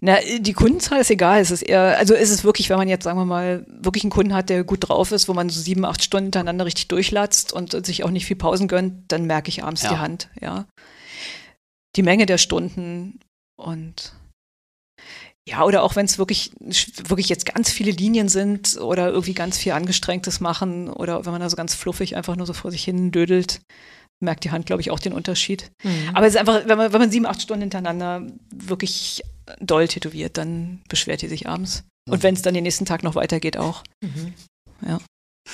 Na, 0.00 0.18
die 0.38 0.52
Kundenzahl 0.52 1.00
ist 1.00 1.10
egal. 1.10 1.40
Es 1.40 1.50
ist 1.50 1.62
eher, 1.62 1.96
also 1.96 2.14
ist 2.14 2.30
es 2.30 2.44
wirklich, 2.44 2.68
wenn 2.70 2.76
man 2.76 2.88
jetzt, 2.88 3.04
sagen 3.04 3.18
wir 3.18 3.24
mal, 3.24 3.64
wirklich 3.68 4.04
einen 4.04 4.10
Kunden 4.10 4.34
hat, 4.34 4.50
der 4.50 4.64
gut 4.64 4.88
drauf 4.88 5.12
ist, 5.12 5.28
wo 5.28 5.32
man 5.32 5.48
so 5.48 5.60
sieben, 5.60 5.84
acht 5.84 6.02
Stunden 6.02 6.26
hintereinander 6.26 6.66
richtig 6.66 6.88
durchlatzt 6.88 7.52
und 7.52 7.86
sich 7.86 8.04
auch 8.04 8.10
nicht 8.10 8.26
viel 8.26 8.36
Pausen 8.36 8.68
gönnt, 8.68 9.04
dann 9.08 9.26
merke 9.26 9.48
ich 9.48 9.64
abends 9.64 9.82
ja. 9.82 9.90
die 9.90 9.98
Hand, 9.98 10.28
ja. 10.40 10.66
Die 11.96 12.02
Menge 12.02 12.26
der 12.26 12.38
Stunden 12.38 13.20
und 13.56 14.12
ja, 15.46 15.62
oder 15.62 15.82
auch 15.82 15.94
wenn 15.94 16.06
es 16.06 16.18
wirklich, 16.18 16.52
wirklich 16.60 17.28
jetzt 17.28 17.46
ganz 17.46 17.70
viele 17.70 17.90
Linien 17.90 18.28
sind 18.28 18.78
oder 18.78 19.10
irgendwie 19.10 19.34
ganz 19.34 19.58
viel 19.58 19.72
Angestrengtes 19.72 20.40
machen 20.40 20.88
oder 20.88 21.24
wenn 21.26 21.32
man 21.32 21.40
da 21.42 21.50
so 21.50 21.56
ganz 21.56 21.74
fluffig 21.74 22.16
einfach 22.16 22.36
nur 22.36 22.46
so 22.46 22.54
vor 22.54 22.70
sich 22.70 22.82
hin 22.82 23.12
dödelt, 23.12 23.60
merkt 24.24 24.44
die 24.44 24.50
Hand, 24.50 24.66
glaube 24.66 24.82
ich, 24.82 24.90
auch 24.90 24.98
den 24.98 25.12
Unterschied. 25.12 25.70
Mhm. 25.82 26.10
Aber 26.14 26.26
es 26.26 26.34
ist 26.34 26.40
einfach, 26.40 26.66
wenn 26.66 26.78
man, 26.78 26.92
wenn 26.92 27.00
man 27.00 27.10
sieben, 27.10 27.26
acht 27.26 27.42
Stunden 27.42 27.62
hintereinander 27.62 28.26
wirklich 28.52 29.22
doll 29.60 29.88
tätowiert, 29.88 30.36
dann 30.38 30.82
beschwert 30.88 31.22
die 31.22 31.28
sich 31.28 31.48
abends. 31.48 31.84
Und 32.08 32.18
mhm. 32.18 32.22
wenn 32.22 32.34
es 32.34 32.42
dann 32.42 32.54
den 32.54 32.64
nächsten 32.64 32.84
Tag 32.84 33.02
noch 33.02 33.14
weitergeht, 33.14 33.56
auch. 33.56 33.82
Mhm. 34.02 34.34
Ja. 34.86 34.98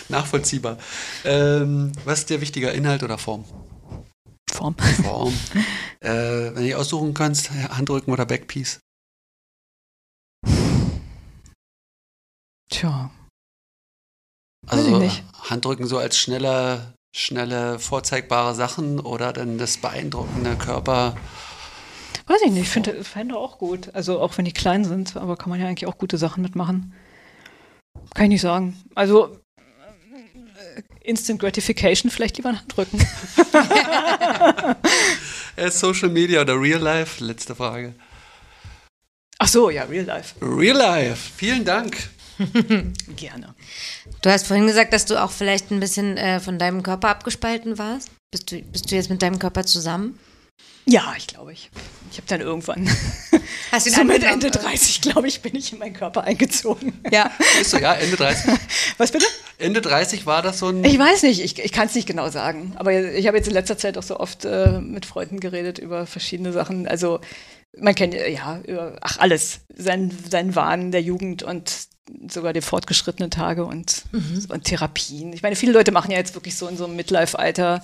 Nachvollziehbar. 0.08 0.78
Ähm, 1.24 1.92
was 2.04 2.20
ist 2.20 2.30
dir 2.30 2.40
wichtiger, 2.40 2.72
Inhalt 2.72 3.02
oder 3.02 3.18
Form? 3.18 3.44
Form. 4.50 4.76
Form. 5.02 5.34
äh, 6.00 6.54
wenn 6.54 6.68
du 6.68 6.78
aussuchen 6.78 7.14
kannst, 7.14 7.50
Handrücken 7.50 8.12
oder 8.12 8.26
Backpiece? 8.26 8.80
Tja. 12.70 13.10
Also 14.66 15.10
Handrücken 15.48 15.86
so 15.86 15.98
als 15.98 16.18
schneller 16.18 16.94
schnelle, 17.12 17.78
vorzeigbare 17.78 18.54
Sachen 18.54 19.00
oder 19.00 19.32
dann 19.32 19.58
das 19.58 19.76
beeindruckende 19.78 20.56
Körper? 20.56 21.16
Weiß 22.26 22.42
ich 22.44 22.52
nicht, 22.52 22.62
ich 22.62 22.68
finde 22.68 23.02
Hände 23.14 23.36
auch 23.36 23.58
gut. 23.58 23.94
Also 23.94 24.20
auch 24.20 24.38
wenn 24.38 24.44
die 24.44 24.52
klein 24.52 24.84
sind, 24.84 25.16
aber 25.16 25.36
kann 25.36 25.50
man 25.50 25.60
ja 25.60 25.66
eigentlich 25.66 25.88
auch 25.88 25.98
gute 25.98 26.18
Sachen 26.18 26.42
mitmachen. 26.42 26.94
Kann 28.14 28.26
ich 28.26 28.30
nicht 28.30 28.40
sagen. 28.40 28.80
Also 28.94 29.36
äh, 29.56 30.82
Instant 31.00 31.40
Gratification 31.40 32.10
vielleicht 32.10 32.36
lieber 32.36 32.50
ein 32.50 32.60
Handrücken. 32.60 33.04
Äh, 35.56 35.70
Social 35.70 36.08
Media 36.08 36.40
oder 36.40 36.58
Real 36.58 36.80
Life? 36.80 37.22
Letzte 37.22 37.54
Frage. 37.54 37.94
Ach 39.38 39.48
so, 39.48 39.68
ja, 39.68 39.82
Real 39.82 40.04
Life. 40.04 40.34
Real 40.40 40.76
Life. 40.76 41.32
Vielen 41.36 41.64
Dank. 41.64 42.08
Gerne. 43.16 43.54
Du 44.22 44.30
hast 44.30 44.46
vorhin 44.46 44.66
gesagt, 44.66 44.92
dass 44.92 45.06
du 45.06 45.22
auch 45.22 45.30
vielleicht 45.30 45.70
ein 45.70 45.80
bisschen 45.80 46.16
äh, 46.16 46.40
von 46.40 46.58
deinem 46.58 46.82
Körper 46.82 47.08
abgespalten 47.08 47.78
warst. 47.78 48.10
Bist 48.30 48.50
du, 48.50 48.62
bist 48.62 48.90
du 48.90 48.94
jetzt 48.94 49.10
mit 49.10 49.22
deinem 49.22 49.38
Körper 49.38 49.64
zusammen? 49.64 50.18
Ja, 50.86 51.14
ich 51.16 51.26
glaube 51.26 51.52
ich. 51.52 51.70
Ich 52.10 52.16
habe 52.16 52.26
dann 52.26 52.40
irgendwann, 52.40 52.88
Hast 53.72 53.86
du 53.86 53.90
so 53.94 54.04
mit 54.04 54.22
Ende 54.22 54.50
30, 54.50 55.00
glaube 55.00 55.28
ich, 55.28 55.40
bin 55.42 55.54
ich 55.54 55.72
in 55.72 55.78
meinen 55.78 55.94
Körper 55.94 56.24
eingezogen. 56.24 56.92
Ja. 57.10 57.30
Ist 57.60 57.70
so, 57.70 57.78
ja, 57.78 57.94
Ende 57.94 58.16
30. 58.16 58.52
Was 58.98 59.12
bitte? 59.12 59.26
Ende 59.58 59.80
30 59.80 60.26
war 60.26 60.42
das 60.42 60.58
so 60.58 60.68
ein... 60.68 60.84
Ich 60.84 60.98
weiß 60.98 61.22
nicht, 61.22 61.42
ich, 61.42 61.58
ich 61.58 61.72
kann 61.72 61.86
es 61.86 61.94
nicht 61.94 62.06
genau 62.06 62.30
sagen. 62.30 62.72
Aber 62.76 62.92
ich 62.92 63.26
habe 63.26 63.36
jetzt 63.36 63.46
in 63.46 63.54
letzter 63.54 63.78
Zeit 63.78 63.98
auch 63.98 64.02
so 64.02 64.18
oft 64.18 64.44
äh, 64.44 64.80
mit 64.80 65.06
Freunden 65.06 65.40
geredet 65.40 65.78
über 65.78 66.06
verschiedene 66.06 66.52
Sachen. 66.52 66.88
Also 66.88 67.20
man 67.78 67.94
kennt 67.94 68.14
ja 68.14 68.60
über, 68.66 68.96
ach 69.00 69.18
alles, 69.18 69.60
sein, 69.74 70.12
sein 70.28 70.56
Wahn 70.56 70.90
der 70.90 71.02
Jugend 71.02 71.42
und 71.42 71.89
sogar 72.28 72.52
die 72.52 72.60
fortgeschrittenen 72.60 73.30
Tage 73.30 73.64
und, 73.64 74.04
mhm. 74.12 74.46
und 74.48 74.64
Therapien. 74.64 75.32
Ich 75.32 75.42
meine, 75.42 75.56
viele 75.56 75.72
Leute 75.72 75.92
machen 75.92 76.10
ja 76.10 76.18
jetzt 76.18 76.34
wirklich 76.34 76.56
so 76.56 76.68
in 76.68 76.76
so 76.76 76.84
einem 76.84 76.96
Midlife-Alter. 76.96 77.82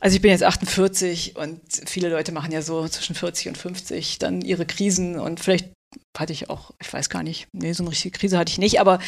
Also 0.00 0.16
ich 0.16 0.22
bin 0.22 0.30
jetzt 0.30 0.44
48 0.44 1.36
und 1.36 1.60
viele 1.86 2.08
Leute 2.08 2.32
machen 2.32 2.52
ja 2.52 2.62
so 2.62 2.86
zwischen 2.88 3.14
40 3.14 3.48
und 3.48 3.58
50 3.58 4.18
dann 4.18 4.42
ihre 4.42 4.66
Krisen 4.66 5.18
und 5.18 5.40
vielleicht 5.40 5.70
hatte 6.16 6.32
ich 6.32 6.50
auch, 6.50 6.72
ich 6.80 6.92
weiß 6.92 7.08
gar 7.08 7.22
nicht, 7.22 7.48
nee, 7.52 7.72
so 7.72 7.82
eine 7.82 7.90
richtige 7.90 8.18
Krise 8.18 8.38
hatte 8.38 8.50
ich 8.50 8.58
nicht, 8.58 8.80
aber 8.80 8.98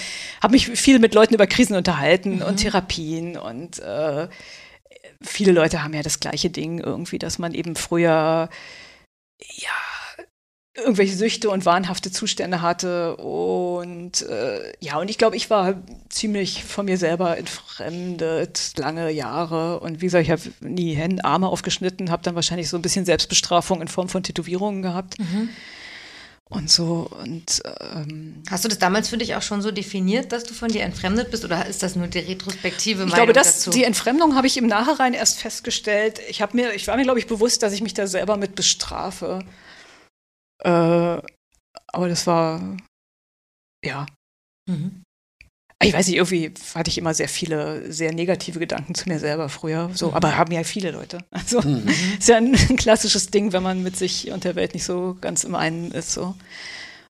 habe 0.43 0.53
mich 0.53 0.69
viel 0.69 0.99
mit 0.99 1.14
Leuten 1.14 1.35
über 1.35 1.47
Krisen 1.47 1.77
unterhalten 1.77 2.37
mhm. 2.37 2.43
und 2.43 2.57
Therapien 2.57 3.37
und 3.37 3.79
äh, 3.81 4.29
viele 5.23 5.53
Leute 5.53 5.83
haben 5.83 5.95
ja 5.95 6.03
das 6.03 6.21
gleiche 6.21 6.51
Ding 6.51 6.79
irgendwie, 6.79 7.19
dass 7.19 7.39
man 7.39 7.55
eben 7.55 7.77
früher 7.77 8.49
ja 9.41 9.71
irgendwelche 10.79 11.16
Süchte 11.16 11.51
und 11.51 11.66
wahnhafte 11.66 12.11
Zustände 12.11 12.62
hatte. 12.62 13.16
Und 13.16 14.22
äh, 14.22 14.72
ja, 14.81 14.99
und 14.99 15.11
ich 15.11 15.18
glaube, 15.18 15.37
ich 15.37 15.51
war 15.51 15.74
ziemlich 16.09 16.64
von 16.64 16.87
mir 16.87 16.99
selber 16.99 17.37
entfremdet, 17.37 18.72
lange 18.76 19.11
Jahre. 19.11 19.81
Und 19.81 20.01
wie 20.01 20.07
gesagt, 20.07 20.24
ich 20.24 20.31
habe 20.31 20.43
nie 20.61 20.95
Hände, 20.95 21.24
Arme 21.24 21.49
aufgeschnitten, 21.49 22.11
habe 22.11 22.22
dann 22.22 22.35
wahrscheinlich 22.35 22.68
so 22.68 22.76
ein 22.76 22.83
bisschen 22.83 23.05
Selbstbestrafung 23.05 23.81
in 23.81 23.89
Form 23.89 24.09
von 24.09 24.22
Tätowierungen 24.22 24.83
gehabt. 24.83 25.18
Mhm. 25.18 25.51
Und 26.51 26.70
so 26.70 27.11
und 27.22 27.61
ähm, 27.95 28.43
hast 28.49 28.64
du 28.64 28.68
das 28.68 28.79
damals 28.79 29.11
für 29.11 29.18
dich 29.18 29.35
auch 29.35 29.43
schon 29.43 29.61
so 29.61 29.70
definiert, 29.70 30.33
dass 30.33 30.45
du 30.45 30.55
von 30.55 30.68
dir 30.68 30.83
entfremdet 30.83 31.31
bist, 31.31 31.45
oder 31.45 31.66
ist 31.66 31.83
das 31.83 31.95
nur 31.95 32.07
die 32.07 32.20
retrospektive 32.20 33.01
Meinung 33.01 33.09
Ich 33.11 33.14
glaube, 33.16 33.33
dass 33.35 33.57
dazu? 33.57 33.70
die 33.70 33.85
Entfremdung 33.85 34.35
habe 34.35 34.47
ich 34.47 34.57
im 34.57 34.66
Nachhinein 34.66 35.12
erst 35.12 35.41
festgestellt. 35.41 36.20
Ich 36.31 36.41
habe 36.41 36.57
mir, 36.57 36.72
ich 36.72 36.89
war 36.89 36.97
mir 36.97 37.03
glaube 37.03 37.18
ich 37.18 37.26
bewusst, 37.26 37.62
dass 37.62 37.74
ich 37.74 37.83
mich 37.83 37.93
da 37.93 38.07
selber 38.07 38.39
mit 38.39 38.55
bestrafe. 38.55 39.41
Äh, 40.63 41.23
aber 41.93 42.09
das 42.09 42.27
war, 42.27 42.77
ja. 43.85 44.07
Mhm. 44.69 45.03
Ich 45.81 45.93
weiß 45.93 46.09
nicht, 46.09 46.17
irgendwie 46.17 46.53
hatte 46.75 46.91
ich 46.91 46.99
immer 46.99 47.15
sehr 47.15 47.29
viele, 47.29 47.93
sehr 47.93 48.13
negative 48.13 48.59
Gedanken 48.59 48.97
zu 48.97 49.09
mir 49.09 49.21
selber 49.21 49.49
früher. 49.49 49.91
So, 49.95 50.09
mhm. 50.09 50.15
aber 50.15 50.37
haben 50.37 50.53
ja 50.53 50.65
viele 50.65 50.91
Leute. 50.91 51.19
Also 51.31 51.63
mhm. 51.63 51.89
ist 52.19 52.29
ja 52.29 52.37
ein, 52.37 52.55
ein, 52.55 52.77
klassisches 52.77 53.31
Ding, 53.31 53.53
wenn 53.53 53.63
man 53.63 53.83
mit 53.83 53.97
sich 53.97 54.31
und 54.33 54.45
der 54.45 54.57
Welt 54.57 54.75
nicht 54.75 54.85
so 54.85 55.17
ganz 55.21 55.45
im 55.45 55.55
einen 55.55 55.93
ist. 55.93 56.13
So. 56.13 56.35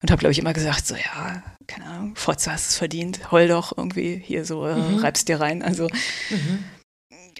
Und 0.02 0.10
habe, 0.10 0.20
glaube 0.20 0.32
ich, 0.32 0.38
immer 0.38 0.52
gesagt, 0.52 0.86
so 0.86 0.94
ja, 0.94 1.42
keine 1.66 1.86
Ahnung, 1.86 2.16
Fotze 2.16 2.52
hast 2.52 2.70
es 2.70 2.76
verdient, 2.76 3.32
heul 3.32 3.48
doch 3.48 3.76
irgendwie 3.76 4.22
hier 4.24 4.44
so, 4.44 4.66
äh, 4.66 4.76
mhm. 4.76 4.98
reibst 4.98 5.28
dir 5.28 5.40
rein. 5.40 5.62
Also 5.62 5.88
mhm. 6.30 6.64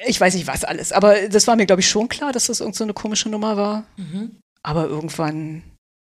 ich 0.07 0.19
weiß 0.19 0.35
nicht 0.35 0.47
was 0.47 0.65
alles. 0.65 0.93
Aber 0.93 1.29
das 1.29 1.47
war 1.47 1.57
mir, 1.57 1.67
glaube 1.67 1.81
ich, 1.81 1.89
schon 1.89 2.09
klar, 2.09 2.33
dass 2.33 2.47
das 2.47 2.61
irgendeine 2.61 2.91
so 2.91 2.95
komische 2.95 3.29
Nummer 3.29 3.57
war. 3.57 3.85
Mhm. 3.97 4.41
Aber 4.63 4.87
irgendwann 4.87 5.63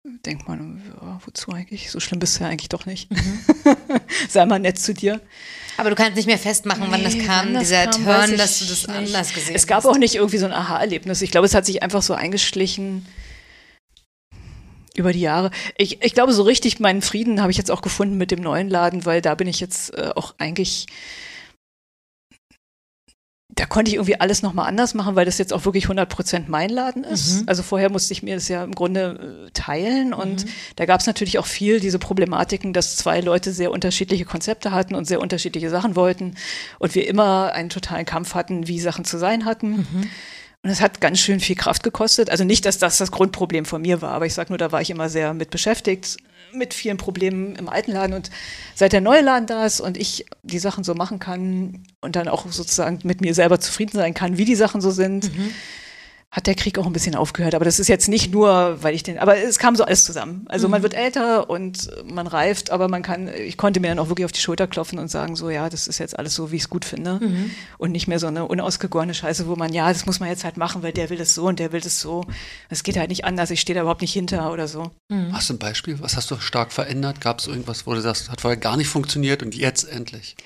denkt 0.04 0.48
man, 0.48 0.82
ja, 1.00 1.20
wozu 1.24 1.52
eigentlich? 1.52 1.90
So 1.90 2.00
schlimm 2.00 2.18
bist 2.18 2.38
du 2.38 2.44
ja 2.44 2.50
eigentlich 2.50 2.68
doch 2.68 2.86
nicht. 2.86 3.10
Mhm. 3.10 3.40
Sei 4.28 4.44
mal 4.46 4.58
nett 4.58 4.78
zu 4.78 4.94
dir. 4.94 5.20
Aber 5.76 5.90
du 5.90 5.96
kannst 5.96 6.16
nicht 6.16 6.26
mehr 6.26 6.38
festmachen, 6.38 6.84
nee, 6.84 6.90
wann 6.90 7.04
das 7.04 7.18
kam, 7.18 7.46
wann 7.46 7.54
das 7.54 7.62
dieser 7.64 7.84
kam, 7.84 8.04
Turn, 8.04 8.36
dass 8.36 8.58
du 8.58 8.64
das 8.66 8.86
nicht. 8.86 8.90
anders 8.90 9.28
gesehen 9.32 9.54
hast. 9.54 9.62
Es 9.62 9.66
gab 9.66 9.84
auch 9.84 9.96
nicht 9.96 10.16
irgendwie 10.16 10.38
so 10.38 10.46
ein 10.46 10.52
Aha-Erlebnis. 10.52 11.22
Ich 11.22 11.30
glaube, 11.30 11.46
es 11.46 11.54
hat 11.54 11.66
sich 11.66 11.82
einfach 11.82 12.02
so 12.02 12.14
eingeschlichen 12.14 13.06
über 14.94 15.12
die 15.12 15.20
Jahre. 15.20 15.50
Ich, 15.78 16.02
ich 16.02 16.14
glaube, 16.14 16.32
so 16.32 16.42
richtig 16.42 16.80
meinen 16.80 17.00
Frieden 17.00 17.40
habe 17.40 17.50
ich 17.50 17.56
jetzt 17.56 17.70
auch 17.70 17.80
gefunden 17.80 18.18
mit 18.18 18.30
dem 18.30 18.40
neuen 18.40 18.68
Laden, 18.68 19.06
weil 19.06 19.22
da 19.22 19.34
bin 19.34 19.48
ich 19.48 19.60
jetzt 19.60 19.96
äh, 19.96 20.10
auch 20.14 20.34
eigentlich 20.38 20.86
da 23.54 23.66
konnte 23.66 23.90
ich 23.90 23.96
irgendwie 23.96 24.18
alles 24.18 24.42
nochmal 24.42 24.66
anders 24.66 24.94
machen, 24.94 25.14
weil 25.14 25.26
das 25.26 25.36
jetzt 25.36 25.52
auch 25.52 25.64
wirklich 25.64 25.86
100% 25.86 26.44
mein 26.46 26.70
Laden 26.70 27.04
ist. 27.04 27.42
Mhm. 27.42 27.48
Also 27.48 27.62
vorher 27.62 27.90
musste 27.90 28.12
ich 28.12 28.22
mir 28.22 28.34
das 28.34 28.48
ja 28.48 28.64
im 28.64 28.74
Grunde 28.74 29.46
äh, 29.46 29.50
teilen 29.50 30.14
und 30.14 30.44
mhm. 30.44 30.48
da 30.76 30.86
gab 30.86 31.00
es 31.00 31.06
natürlich 31.06 31.38
auch 31.38 31.46
viel 31.46 31.78
diese 31.78 31.98
Problematiken, 31.98 32.72
dass 32.72 32.96
zwei 32.96 33.20
Leute 33.20 33.52
sehr 33.52 33.70
unterschiedliche 33.70 34.24
Konzepte 34.24 34.72
hatten 34.72 34.94
und 34.94 35.04
sehr 35.04 35.20
unterschiedliche 35.20 35.68
Sachen 35.68 35.96
wollten 35.96 36.34
und 36.78 36.94
wir 36.94 37.06
immer 37.06 37.52
einen 37.52 37.68
totalen 37.68 38.06
Kampf 38.06 38.34
hatten, 38.34 38.68
wie 38.68 38.80
Sachen 38.80 39.04
zu 39.04 39.18
sein 39.18 39.44
hatten. 39.44 39.70
Mhm. 39.70 40.10
Und 40.64 40.70
es 40.70 40.80
hat 40.80 41.00
ganz 41.00 41.18
schön 41.18 41.40
viel 41.40 41.56
Kraft 41.56 41.82
gekostet. 41.82 42.30
Also 42.30 42.44
nicht, 42.44 42.64
dass 42.64 42.78
das 42.78 42.96
das 42.96 43.10
Grundproblem 43.10 43.64
von 43.64 43.82
mir 43.82 44.00
war, 44.00 44.12
aber 44.12 44.26
ich 44.26 44.34
sage 44.34 44.50
nur, 44.50 44.58
da 44.58 44.72
war 44.72 44.80
ich 44.80 44.90
immer 44.90 45.08
sehr 45.08 45.34
mit 45.34 45.50
beschäftigt, 45.50 46.16
mit 46.54 46.74
vielen 46.74 46.96
Problemen 46.96 47.56
im 47.56 47.68
alten 47.68 47.92
Laden. 47.92 48.14
Und 48.14 48.30
seit 48.74 48.92
der 48.92 49.00
neue 49.00 49.22
Laden 49.22 49.46
da 49.46 49.64
ist 49.66 49.80
und 49.80 49.96
ich 49.96 50.26
die 50.42 50.58
Sachen 50.58 50.84
so 50.84 50.94
machen 50.94 51.18
kann 51.18 51.84
und 52.00 52.16
dann 52.16 52.28
auch 52.28 52.46
sozusagen 52.50 52.98
mit 53.04 53.20
mir 53.20 53.34
selber 53.34 53.60
zufrieden 53.60 53.96
sein 53.96 54.14
kann, 54.14 54.38
wie 54.38 54.44
die 54.44 54.56
Sachen 54.56 54.80
so 54.80 54.90
sind, 54.90 55.36
mhm 55.36 55.52
hat 56.32 56.46
der 56.46 56.54
Krieg 56.54 56.78
auch 56.78 56.86
ein 56.86 56.94
bisschen 56.94 57.14
aufgehört. 57.14 57.54
Aber 57.54 57.66
das 57.66 57.78
ist 57.78 57.88
jetzt 57.88 58.08
nicht 58.08 58.32
nur, 58.32 58.82
weil 58.82 58.94
ich 58.94 59.02
den, 59.02 59.18
aber 59.18 59.36
es 59.36 59.58
kam 59.58 59.76
so 59.76 59.84
alles 59.84 60.04
zusammen. 60.04 60.46
Also 60.48 60.66
mhm. 60.66 60.72
man 60.72 60.82
wird 60.82 60.94
älter 60.94 61.50
und 61.50 61.90
man 62.10 62.26
reift, 62.26 62.70
aber 62.70 62.88
man 62.88 63.02
kann, 63.02 63.28
ich 63.28 63.58
konnte 63.58 63.80
mir 63.80 63.88
dann 63.88 63.98
auch 63.98 64.08
wirklich 64.08 64.24
auf 64.24 64.32
die 64.32 64.40
Schulter 64.40 64.66
klopfen 64.66 64.98
und 64.98 65.08
sagen, 65.08 65.36
so 65.36 65.50
ja, 65.50 65.68
das 65.68 65.86
ist 65.86 65.98
jetzt 65.98 66.18
alles 66.18 66.34
so, 66.34 66.50
wie 66.50 66.56
ich 66.56 66.62
es 66.62 66.70
gut 66.70 66.86
finde. 66.86 67.20
Mhm. 67.20 67.50
Und 67.76 67.92
nicht 67.92 68.08
mehr 68.08 68.18
so 68.18 68.28
eine 68.28 68.46
unausgegorene 68.46 69.12
Scheiße, 69.12 69.46
wo 69.46 69.56
man, 69.56 69.74
ja, 69.74 69.92
das 69.92 70.06
muss 70.06 70.20
man 70.20 70.30
jetzt 70.30 70.42
halt 70.44 70.56
machen, 70.56 70.82
weil 70.82 70.92
der 70.92 71.10
will 71.10 71.18
das 71.18 71.34
so 71.34 71.44
und 71.44 71.58
der 71.58 71.70
will 71.70 71.82
das 71.82 72.00
so. 72.00 72.24
Es 72.70 72.82
geht 72.82 72.96
halt 72.96 73.10
nicht 73.10 73.26
anders, 73.26 73.50
ich 73.50 73.60
stehe 73.60 73.74
da 73.74 73.82
überhaupt 73.82 74.00
nicht 74.00 74.14
hinter 74.14 74.50
oder 74.52 74.68
so. 74.68 74.90
Mhm. 75.10 75.34
Hast 75.34 75.50
du 75.50 75.54
ein 75.54 75.58
Beispiel? 75.58 76.00
Was 76.00 76.16
hast 76.16 76.30
du 76.30 76.40
stark 76.40 76.72
verändert? 76.72 77.20
Gab 77.20 77.40
es 77.40 77.46
irgendwas, 77.46 77.86
wo 77.86 77.92
du 77.92 78.00
sagst, 78.00 78.30
hat 78.30 78.40
vorher 78.40 78.56
gar 78.56 78.78
nicht 78.78 78.88
funktioniert 78.88 79.42
und 79.42 79.54
jetzt 79.54 79.86
endlich? 79.86 80.36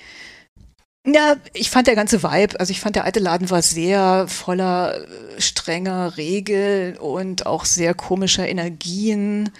Ja, 1.09 1.37
ich 1.53 1.69
fand 1.69 1.87
der 1.87 1.95
ganze 1.95 2.21
Vibe, 2.21 2.59
also 2.59 2.71
ich 2.71 2.81
fand 2.81 2.97
der 2.97 3.05
alte 3.05 3.21
Laden 3.21 3.49
war 3.49 3.61
sehr 3.61 4.27
voller 4.27 4.97
äh, 4.97 5.41
strenger 5.41 6.17
Regeln 6.17 6.97
und 6.97 7.45
auch 7.45 7.63
sehr 7.63 7.93
komischer 7.93 8.45
Energien, 8.47 9.51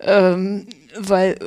ähm, 0.00 0.66
weil 0.96 1.38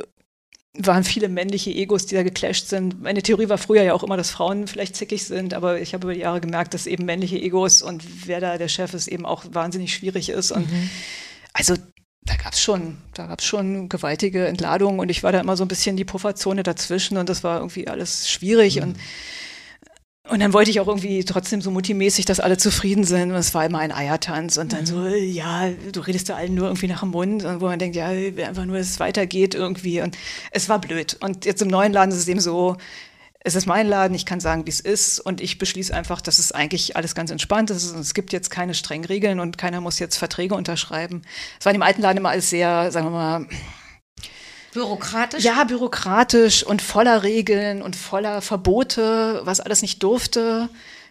waren 0.78 1.02
viele 1.02 1.28
männliche 1.28 1.70
Egos, 1.70 2.06
die 2.06 2.14
da 2.14 2.22
geclasht 2.22 2.68
sind. 2.68 3.02
Meine 3.02 3.22
Theorie 3.22 3.48
war 3.48 3.58
früher 3.58 3.82
ja 3.82 3.94
auch 3.94 4.04
immer, 4.04 4.16
dass 4.16 4.30
Frauen 4.30 4.68
vielleicht 4.68 4.94
zickig 4.94 5.24
sind, 5.24 5.54
aber 5.54 5.80
ich 5.80 5.94
habe 5.94 6.06
über 6.06 6.14
die 6.14 6.20
Jahre 6.20 6.40
gemerkt, 6.40 6.74
dass 6.74 6.86
eben 6.86 7.04
männliche 7.04 7.40
Egos 7.40 7.82
und 7.82 8.28
wer 8.28 8.40
da 8.40 8.58
der 8.58 8.68
Chef 8.68 8.94
ist, 8.94 9.08
eben 9.08 9.26
auch 9.26 9.44
wahnsinnig 9.50 9.92
schwierig 9.92 10.28
ist. 10.28 10.52
Und 10.52 10.70
mhm. 10.70 10.90
also 11.52 11.74
da 12.26 12.36
gab 12.36 12.52
es 12.52 12.60
schon, 12.60 12.98
da 13.14 13.26
gab 13.26 13.40
es 13.40 13.44
schon 13.44 13.88
gewaltige 13.88 14.46
Entladungen 14.46 15.00
und 15.00 15.08
ich 15.08 15.22
war 15.22 15.32
da 15.32 15.40
immer 15.40 15.56
so 15.56 15.64
ein 15.64 15.68
bisschen 15.68 15.96
die 15.96 16.04
Pufferzone 16.04 16.62
dazwischen 16.62 17.16
und 17.16 17.28
das 17.28 17.44
war 17.44 17.58
irgendwie 17.58 17.88
alles 17.88 18.28
schwierig 18.28 18.76
mhm. 18.76 18.82
und 18.82 18.96
und 20.28 20.40
dann 20.40 20.52
wollte 20.52 20.70
ich 20.70 20.80
auch 20.80 20.88
irgendwie 20.88 21.24
trotzdem 21.24 21.60
so 21.60 21.70
multimäßig, 21.70 22.24
dass 22.24 22.40
alle 22.40 22.56
zufrieden 22.56 23.04
sind. 23.04 23.30
Und 23.30 23.36
es 23.36 23.54
war 23.54 23.64
immer 23.64 23.78
ein 23.78 23.92
Eiertanz. 23.92 24.56
Und 24.56 24.72
dann 24.72 24.80
mhm. 24.80 24.86
so, 24.86 25.06
ja, 25.06 25.70
du 25.92 26.00
redest 26.00 26.28
da 26.28 26.34
allen 26.34 26.54
nur 26.54 26.66
irgendwie 26.66 26.88
nach 26.88 27.00
dem 27.00 27.10
Mund. 27.10 27.44
Und 27.44 27.60
wo 27.60 27.66
man 27.66 27.78
denkt, 27.78 27.94
ja, 27.94 28.06
einfach 28.06 28.64
nur, 28.64 28.76
dass 28.76 28.88
es 28.88 28.98
weitergeht 28.98 29.54
irgendwie. 29.54 30.00
Und 30.00 30.18
es 30.50 30.68
war 30.68 30.80
blöd. 30.80 31.16
Und 31.20 31.44
jetzt 31.44 31.62
im 31.62 31.68
neuen 31.68 31.92
Laden 31.92 32.10
ist 32.10 32.18
es 32.18 32.28
eben 32.28 32.40
so, 32.40 32.76
es 33.46 33.54
ist 33.54 33.66
mein 33.66 33.86
Laden, 33.86 34.12
ich 34.12 34.26
kann 34.26 34.40
sagen, 34.40 34.66
wie 34.66 34.70
es 34.70 34.80
ist. 34.80 35.20
Und 35.20 35.40
ich 35.40 35.58
beschließe 35.58 35.94
einfach, 35.94 36.20
dass 36.20 36.40
es 36.40 36.50
eigentlich 36.50 36.96
alles 36.96 37.14
ganz 37.14 37.30
entspannt 37.30 37.70
ist. 37.70 37.92
Und 37.92 38.00
es 38.00 38.12
gibt 38.12 38.32
jetzt 38.32 38.50
keine 38.50 38.74
strengen 38.74 39.04
Regeln 39.04 39.38
und 39.38 39.56
keiner 39.56 39.80
muss 39.80 40.00
jetzt 40.00 40.16
Verträge 40.16 40.56
unterschreiben. 40.56 41.22
Es 41.60 41.64
war 41.64 41.70
in 41.70 41.78
dem 41.78 41.82
alten 41.82 42.02
Laden 42.02 42.18
immer 42.18 42.30
alles 42.30 42.50
sehr, 42.50 42.90
sagen 42.90 43.06
wir 43.06 43.10
mal, 43.10 43.46
Bürokratisch? 44.72 45.44
Ja, 45.44 45.62
bürokratisch 45.64 46.64
und 46.64 46.82
voller 46.82 47.22
Regeln 47.22 47.82
und 47.82 47.96
voller 47.96 48.42
Verbote, 48.42 49.40
was 49.44 49.60
alles 49.60 49.80
nicht 49.80 50.02
durfte. 50.02 50.68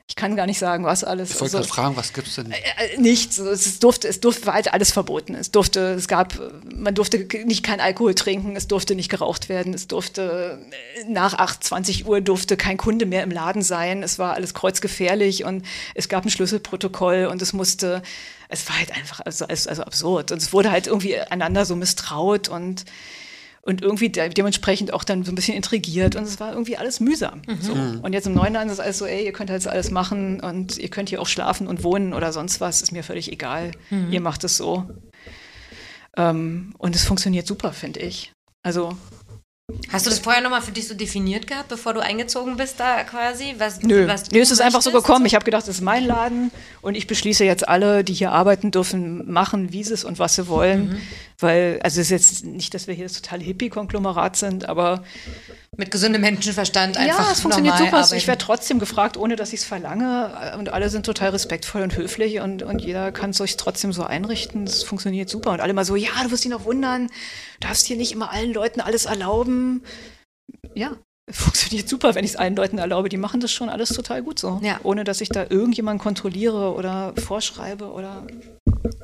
Ich 0.08 0.16
kann 0.16 0.36
gar 0.36 0.46
nicht 0.46 0.60
sagen, 0.60 0.86
was 0.86 1.04
alles. 1.04 1.32
Ich 1.32 1.42
wollte 1.42 1.58
also, 1.58 1.68
fragen, 1.68 1.98
was 1.98 2.14
gibt 2.14 2.28
es 2.28 2.36
denn? 2.36 2.52
Äh, 2.52 2.58
äh, 2.58 2.98
nichts. 3.00 3.40
Es 3.40 3.80
durfte, 3.80 4.08
es 4.08 4.20
durfte, 4.20 4.46
war 4.46 4.54
halt 4.54 4.72
alles 4.72 4.92
verboten. 4.92 5.34
Es 5.34 5.50
durfte, 5.50 5.94
es 5.94 6.08
gab, 6.08 6.40
man 6.76 6.94
durfte 6.94 7.28
nicht 7.46 7.64
kein 7.64 7.80
Alkohol 7.80 8.14
trinken, 8.14 8.56
es 8.56 8.68
durfte 8.68 8.94
nicht 8.94 9.10
geraucht 9.10 9.50
werden, 9.50 9.74
es 9.74 9.88
durfte 9.88 10.60
äh, 10.96 11.12
nach 11.12 11.34
8, 11.34 11.64
20 11.64 12.06
Uhr 12.06 12.22
durfte 12.22 12.56
kein 12.56 12.78
Kunde 12.78 13.08
mehr 13.08 13.24
im 13.24 13.32
Laden 13.32 13.64
sein. 13.64 14.04
Es 14.04 14.20
war 14.20 14.36
alles 14.36 14.54
kreuzgefährlich 14.54 15.44
und 15.44 15.66
es 15.96 16.08
gab 16.08 16.24
ein 16.24 16.30
Schlüsselprotokoll 16.30 17.26
und 17.26 17.42
es 17.42 17.54
musste, 17.54 18.04
es 18.48 18.70
war 18.70 18.78
halt 18.78 18.92
einfach 18.96 19.22
also, 19.22 19.46
also 19.48 19.82
absurd. 19.82 20.32
Und 20.32 20.38
es 20.40 20.54
wurde 20.54 20.70
halt 20.72 20.86
irgendwie 20.86 21.18
einander 21.20 21.66
so 21.66 21.76
misstraut 21.76 22.48
und 22.48 22.86
und 23.66 23.82
irgendwie 23.82 24.10
de 24.10 24.30
dementsprechend 24.30 24.94
auch 24.94 25.04
dann 25.04 25.24
so 25.24 25.32
ein 25.32 25.36
bisschen 25.36 25.56
intrigiert 25.56 26.16
und 26.16 26.24
es 26.24 26.40
war 26.40 26.52
irgendwie 26.52 26.78
alles 26.78 27.00
mühsam. 27.00 27.42
Mhm. 27.48 27.62
So. 27.62 27.76
Mhm. 27.76 28.00
Und 28.02 28.14
jetzt 28.14 28.28
im 28.28 28.34
neuen 28.34 28.56
ist 28.70 28.80
alles 28.80 29.00
so, 29.00 29.06
ey, 29.06 29.26
ihr 29.26 29.34
könnt 29.34 29.50
halt 29.50 29.66
alles 29.68 29.90
machen 29.90 30.40
und 30.40 30.78
ihr 30.78 30.90
könnt 30.90 31.10
hier 31.10 31.20
auch 31.20 31.28
schlafen 31.28 31.68
und 31.68 31.84
wohnen 31.84 32.14
oder 32.14 32.32
sonst 32.32 32.62
was, 32.62 32.84
ist 32.84 32.92
mir 32.92 33.04
völlig 33.04 33.32
egal. 33.32 33.72
Mhm. 33.90 34.14
Ihr 34.14 34.22
macht 34.22 34.44
es 34.44 34.56
so. 34.56 34.88
Ähm, 36.16 36.76
und 36.78 36.96
es 36.96 37.04
funktioniert 37.04 37.48
super, 37.48 37.74
finde 37.74 38.02
ich. 38.02 38.32
Also 38.62 38.96
Hast 39.92 40.06
du 40.06 40.12
das 40.12 40.20
vorher 40.20 40.44
nochmal 40.44 40.62
für 40.62 40.72
dich 40.72 40.88
so 40.88 40.94
definiert 40.94 41.48
gehabt, 41.48 41.70
bevor 41.70 41.96
du 41.96 42.00
eingezogen 42.00 42.56
bist 42.56 42.80
da 42.80 43.04
quasi? 43.04 43.56
Was, 43.58 43.82
Nö, 43.82 44.08
was 44.08 44.30
Nö 44.30 44.40
es 44.40 44.52
ist 44.52 44.62
einfach 44.62 44.84
so 44.84 44.92
gekommen. 44.92 45.26
Ich 45.26 45.34
habe 45.34 45.44
gedacht, 45.44 45.64
das 45.64 45.76
ist 45.78 45.82
mein 45.82 46.06
Laden 46.06 46.52
und 46.84 46.94
ich 46.94 47.08
beschließe 47.08 47.44
jetzt 47.44 47.68
alle, 47.68 48.04
die 48.04 48.14
hier 48.14 48.32
arbeiten 48.32 48.70
dürfen, 48.70 49.30
machen, 49.32 49.74
wie 49.74 49.84
sie 49.84 49.96
es 49.96 50.04
und 50.04 50.20
was 50.20 50.36
sie 50.36 50.48
wollen. 50.48 50.90
Mhm. 50.90 51.02
Weil, 51.40 51.80
also 51.84 52.00
es 52.00 52.08
ist 52.08 52.12
jetzt 52.12 52.46
nicht, 52.46 52.74
dass 52.74 52.88
wir 52.88 52.94
hier 52.94 53.06
das 53.06 53.14
totale 53.14 53.44
Hippie-Konglomerat 53.44 54.38
sind, 54.38 54.70
aber 54.70 55.04
mit 55.76 55.92
gesundem 55.92 56.22
Menschenverstand 56.22 56.98
einfach. 56.98 57.26
Ja, 57.26 57.32
es 57.32 57.42
funktioniert 57.42 57.78
super. 57.78 57.98
Arbeiten. 57.98 58.16
Ich 58.16 58.28
werde 58.28 58.44
trotzdem 58.44 58.80
gefragt, 58.80 59.18
ohne 59.18 59.36
dass 59.36 59.52
ich 59.52 59.60
es 59.60 59.66
verlange. 59.66 60.56
Und 60.58 60.70
alle 60.70 60.90
sind 60.90 61.06
total 61.06 61.32
respektvoll 61.32 61.82
und 61.82 61.98
höflich 61.98 62.40
und, 62.40 62.64
und 62.64 62.80
jeder 62.80 63.12
kann 63.12 63.32
es 63.32 63.38
sich 63.38 63.58
trotzdem 63.58 63.92
so 63.92 64.04
einrichten. 64.04 64.64
Es 64.64 64.84
funktioniert 64.84 65.30
super. 65.30 65.52
Und 65.52 65.60
alle 65.60 65.74
mal 65.74 65.86
so, 65.86 65.96
ja, 65.96 66.12
du 66.24 66.32
wirst 66.32 66.46
dich 66.46 66.52
noch 66.52 66.64
wundern, 66.64 67.08
du 67.08 67.68
darfst 67.68 67.86
hier 67.86 67.98
nicht 67.98 68.14
immer 68.14 68.32
allen 68.32 68.54
Leuten 68.54 68.80
alles 68.80 69.06
erlauben. 69.06 69.84
Ja, 70.74 70.96
funktioniert 71.30 71.90
super, 71.90 72.16
wenn 72.16 72.24
ich 72.24 72.32
es 72.32 72.38
allen 72.38 72.56
Leuten 72.56 72.78
erlaube. 72.78 73.10
Die 73.10 73.18
machen 73.18 73.42
das 73.42 73.52
schon 73.52 73.70
alles 73.70 73.90
total 73.90 74.24
gut 74.24 74.40
so. 74.40 74.60
Ja. 74.64 74.80
Ohne 74.84 75.04
dass 75.04 75.20
ich 75.22 75.30
da 75.30 75.46
irgendjemanden 75.50 76.02
kontrolliere 76.02 76.74
oder 76.74 77.14
vorschreibe 77.18 77.92
oder. 77.92 78.26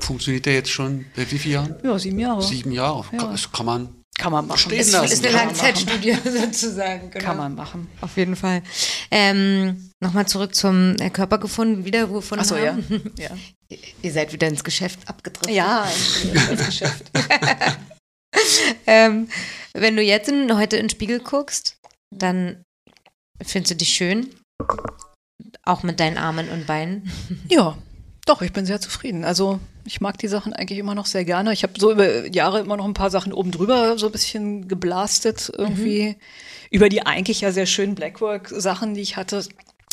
Funktioniert 0.00 0.46
der 0.46 0.54
jetzt 0.54 0.70
schon 0.70 1.06
seit 1.16 1.30
wie 1.32 1.38
vielen 1.38 1.54
Jahren? 1.54 1.76
Ja, 1.82 1.98
sieben 1.98 2.18
Jahre. 2.18 2.42
Sieben 2.42 2.72
Jahre. 2.72 3.04
Ja. 3.12 3.30
Das 3.30 3.50
kann 3.50 3.66
man 3.66 4.02
kann 4.18 4.30
man 4.30 4.46
machen. 4.46 4.72
Ist, 4.72 4.94
ist 4.94 5.24
eine 5.24 5.34
Langzeitstudie 5.34 6.16
sozusagen. 6.24 7.10
Genau. 7.10 7.24
Kann 7.24 7.36
man 7.38 7.54
machen. 7.54 7.88
Auf 8.00 8.16
jeden 8.16 8.36
Fall. 8.36 8.62
Ähm, 9.10 9.90
Nochmal 10.00 10.26
zurück 10.26 10.54
zum 10.54 10.96
äh, 11.00 11.10
Körper 11.10 11.38
gefunden, 11.38 11.84
wiedergefunden 11.84 12.44
Ach 12.44 12.48
so, 12.48 12.56
haben. 12.56 13.12
Ja. 13.16 13.30
ja. 13.70 13.78
Ihr 14.02 14.12
seid 14.12 14.32
wieder 14.32 14.48
ins 14.48 14.62
Geschäft 14.64 15.08
abgedriftet. 15.08 15.54
Ja, 15.54 15.86
ins 16.50 16.66
Geschäft. 16.66 17.10
ähm, 18.86 19.28
wenn 19.72 19.96
du 19.96 20.02
jetzt 20.02 20.28
in, 20.28 20.56
heute 20.56 20.76
in 20.76 20.84
den 20.84 20.90
Spiegel 20.90 21.20
guckst, 21.20 21.78
dann 22.10 22.62
findest 23.40 23.72
du 23.72 23.76
dich 23.76 23.90
schön. 23.90 24.28
Auch 25.64 25.82
mit 25.82 26.00
deinen 26.00 26.18
Armen 26.18 26.48
und 26.48 26.66
Beinen. 26.66 27.10
Ja, 27.48 27.78
doch, 28.24 28.40
ich 28.42 28.52
bin 28.52 28.66
sehr 28.66 28.80
zufrieden. 28.80 29.24
Also 29.24 29.58
ich 29.84 30.00
mag 30.00 30.16
die 30.18 30.28
Sachen 30.28 30.52
eigentlich 30.52 30.78
immer 30.78 30.94
noch 30.94 31.06
sehr 31.06 31.24
gerne. 31.24 31.52
Ich 31.52 31.64
habe 31.64 31.72
so 31.78 31.90
über 31.90 32.26
Jahre 32.28 32.60
immer 32.60 32.76
noch 32.76 32.84
ein 32.84 32.94
paar 32.94 33.10
Sachen 33.10 33.32
oben 33.32 33.50
drüber 33.50 33.98
so 33.98 34.06
ein 34.06 34.12
bisschen 34.12 34.68
geblastet 34.68 35.50
irgendwie. 35.56 36.10
Mhm. 36.10 36.16
Über 36.70 36.88
die 36.88 37.04
eigentlich 37.04 37.40
ja 37.40 37.50
sehr 37.50 37.66
schönen 37.66 37.94
Blackwork-Sachen, 37.94 38.94
die 38.94 39.00
ich 39.00 39.16
hatte. 39.16 39.44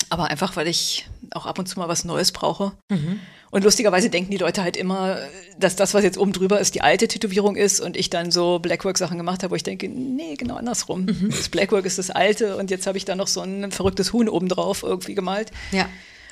Aber 0.10 0.26
einfach, 0.26 0.56
weil 0.56 0.68
ich 0.68 1.08
auch 1.32 1.46
ab 1.46 1.60
und 1.60 1.68
zu 1.68 1.80
mal 1.80 1.88
was 1.88 2.06
Neues 2.06 2.32
brauche. 2.32 2.72
Mhm. 2.90 3.20
Und 3.52 3.64
lustigerweise 3.64 4.12
denken 4.12 4.30
die 4.30 4.38
Leute 4.38 4.62
halt 4.62 4.78
immer, 4.78 5.18
dass 5.58 5.76
das, 5.76 5.96
was 5.96 6.04
jetzt 6.04 6.20
oben 6.20 6.32
drüber 6.32 6.60
ist, 6.60 6.76
die 6.76 6.82
alte 6.82 7.08
Tätowierung 7.08 7.56
ist 7.56 7.80
und 7.80 7.98
ich 7.98 8.12
dann 8.12 8.30
so 8.30 8.60
Blackwork-Sachen 8.60 9.18
gemacht 9.18 9.42
habe, 9.42 9.52
wo 9.52 9.56
ich 9.56 9.64
denke, 9.64 9.90
nee, 9.90 10.36
genau 10.36 10.56
andersrum. 10.56 11.06
Mhm. 11.06 11.30
Das 11.32 11.50
Blackwork 11.50 11.86
ist 11.86 11.98
das 11.98 12.12
alte 12.12 12.58
und 12.58 12.70
jetzt 12.70 12.86
habe 12.86 13.00
ich 13.00 13.06
da 13.06 13.16
noch 13.16 13.28
so 13.28 13.42
ein 13.42 13.72
verrücktes 13.72 14.14
Huhn 14.14 14.30
oben 14.30 14.50
drauf 14.50 14.84
irgendwie 14.84 15.16
gemalt. 15.16 15.52
Ja 15.72 15.90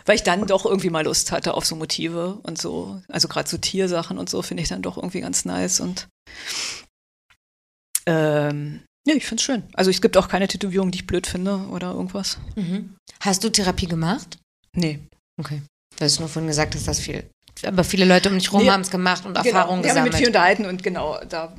weil 0.07 0.15
ich 0.15 0.23
dann 0.23 0.47
doch 0.47 0.65
irgendwie 0.65 0.89
mal 0.89 1.03
Lust 1.03 1.31
hatte 1.31 1.53
auf 1.53 1.65
so 1.65 1.75
Motive 1.75 2.39
und 2.43 2.59
so. 2.59 3.01
Also 3.09 3.27
gerade 3.27 3.47
so 3.47 3.57
Tiersachen 3.57 4.17
und 4.17 4.29
so 4.29 4.41
finde 4.41 4.63
ich 4.63 4.69
dann 4.69 4.81
doch 4.81 4.97
irgendwie 4.97 5.21
ganz 5.21 5.45
nice 5.45 5.79
und 5.79 6.07
ähm, 8.07 8.81
ja, 9.05 9.15
ich 9.15 9.25
finde 9.25 9.41
es 9.41 9.43
schön. 9.43 9.63
Also 9.73 9.91
es 9.91 10.01
gibt 10.01 10.17
auch 10.17 10.29
keine 10.29 10.47
Tätowierung, 10.47 10.91
die 10.91 10.99
ich 10.99 11.07
blöd 11.07 11.27
finde 11.27 11.57
oder 11.71 11.91
irgendwas. 11.91 12.37
Mhm. 12.55 12.95
Hast 13.19 13.43
du 13.43 13.49
Therapie 13.49 13.85
gemacht? 13.85 14.37
Nee. 14.73 14.99
Okay. 15.39 15.61
Du 15.97 16.05
hast 16.05 16.19
nur 16.19 16.29
vorhin 16.29 16.47
gesagt, 16.47 16.75
dass 16.75 16.85
das 16.85 16.99
viel. 16.99 17.29
Aber 17.65 17.83
viele 17.83 18.05
Leute 18.05 18.29
um 18.29 18.37
dich 18.37 18.51
rum 18.51 18.63
nee, 18.63 18.69
haben 18.69 18.81
es 18.81 18.89
gemacht 18.89 19.25
und 19.25 19.33
genau, 19.33 19.45
Erfahrungen 19.45 19.81
gesammelt. 19.81 19.95
Wir 19.95 20.01
haben 20.01 20.09
mit 20.09 20.15
viel 20.15 20.27
unterhalten 20.27 20.65
und 20.65 20.83
genau, 20.83 21.19
da 21.27 21.53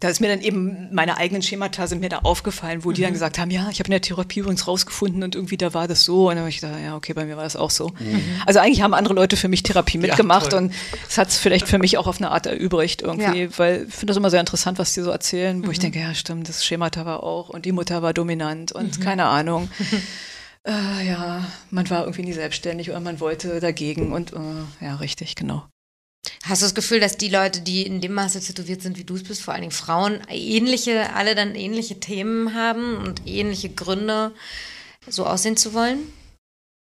da 0.00 0.08
ist 0.08 0.20
mir 0.20 0.28
dann 0.28 0.40
eben 0.40 0.88
meine 0.92 1.16
eigenen 1.16 1.42
Schemata 1.42 1.86
sind 1.86 2.00
mir 2.00 2.08
da 2.08 2.18
aufgefallen, 2.18 2.84
wo 2.84 2.90
mhm. 2.90 2.94
die 2.94 3.02
dann 3.02 3.10
mhm. 3.10 3.14
gesagt 3.14 3.38
haben, 3.38 3.50
ja, 3.50 3.68
ich 3.70 3.78
habe 3.78 3.86
in 3.86 3.92
der 3.92 4.00
Therapie 4.00 4.40
übrigens 4.40 4.66
rausgefunden 4.66 5.22
und 5.22 5.34
irgendwie 5.34 5.56
da 5.56 5.74
war 5.74 5.88
das 5.88 6.04
so. 6.04 6.28
Und 6.28 6.30
dann 6.30 6.40
habe 6.40 6.48
ich 6.48 6.60
gedacht, 6.60 6.78
ja, 6.82 6.96
okay, 6.96 7.12
bei 7.14 7.24
mir 7.24 7.36
war 7.36 7.44
das 7.44 7.56
auch 7.56 7.70
so. 7.70 7.88
Mhm. 7.98 8.22
Also 8.46 8.60
eigentlich 8.60 8.82
haben 8.82 8.94
andere 8.94 9.14
Leute 9.14 9.36
für 9.36 9.48
mich 9.48 9.62
Therapie 9.62 9.98
mitgemacht 9.98 10.52
ja, 10.52 10.58
und 10.58 10.72
es 11.08 11.18
hat 11.18 11.28
es 11.28 11.38
vielleicht 11.38 11.68
für 11.68 11.78
mich 11.78 11.98
auch 11.98 12.06
auf 12.06 12.18
eine 12.18 12.30
Art 12.30 12.46
erübrigt 12.46 13.02
irgendwie, 13.02 13.42
ja. 13.44 13.58
weil 13.58 13.86
ich 13.88 13.94
finde 13.94 14.06
das 14.10 14.16
immer 14.16 14.30
sehr 14.30 14.40
interessant, 14.40 14.78
was 14.78 14.94
die 14.94 15.00
so 15.00 15.10
erzählen, 15.10 15.62
wo 15.62 15.66
mhm. 15.66 15.72
ich 15.72 15.78
denke, 15.78 16.00
ja, 16.00 16.14
stimmt, 16.14 16.48
das 16.48 16.64
Schemata 16.64 17.06
war 17.06 17.22
auch 17.22 17.48
und 17.48 17.64
die 17.64 17.72
Mutter 17.72 18.02
war 18.02 18.12
dominant 18.12 18.72
und 18.72 18.98
mhm. 18.98 19.02
keine 19.02 19.26
Ahnung. 19.26 19.70
äh, 20.66 21.06
ja, 21.06 21.44
man 21.70 21.88
war 21.90 22.02
irgendwie 22.02 22.22
nie 22.22 22.32
selbstständig 22.32 22.90
oder 22.90 23.00
man 23.00 23.20
wollte 23.20 23.60
dagegen 23.60 24.12
und 24.12 24.32
äh, 24.32 24.84
ja, 24.84 24.96
richtig, 24.96 25.36
genau. 25.36 25.64
Hast 26.44 26.62
du 26.62 26.66
das 26.66 26.74
Gefühl, 26.74 27.00
dass 27.00 27.16
die 27.16 27.28
Leute, 27.28 27.60
die 27.60 27.86
in 27.86 28.00
dem 28.00 28.12
Maße 28.12 28.40
tätowiert 28.40 28.82
sind, 28.82 28.98
wie 28.98 29.04
du 29.04 29.14
es 29.14 29.24
bist, 29.24 29.42
vor 29.42 29.54
allen 29.54 29.62
Dingen 29.62 29.72
Frauen, 29.72 30.20
ähnliche, 30.28 31.14
alle 31.14 31.34
dann 31.34 31.54
ähnliche 31.54 32.00
Themen 32.00 32.54
haben 32.54 32.96
und 32.96 33.26
ähnliche 33.26 33.70
Gründe, 33.70 34.32
so 35.06 35.26
aussehen 35.26 35.56
zu 35.56 35.74
wollen? 35.74 36.12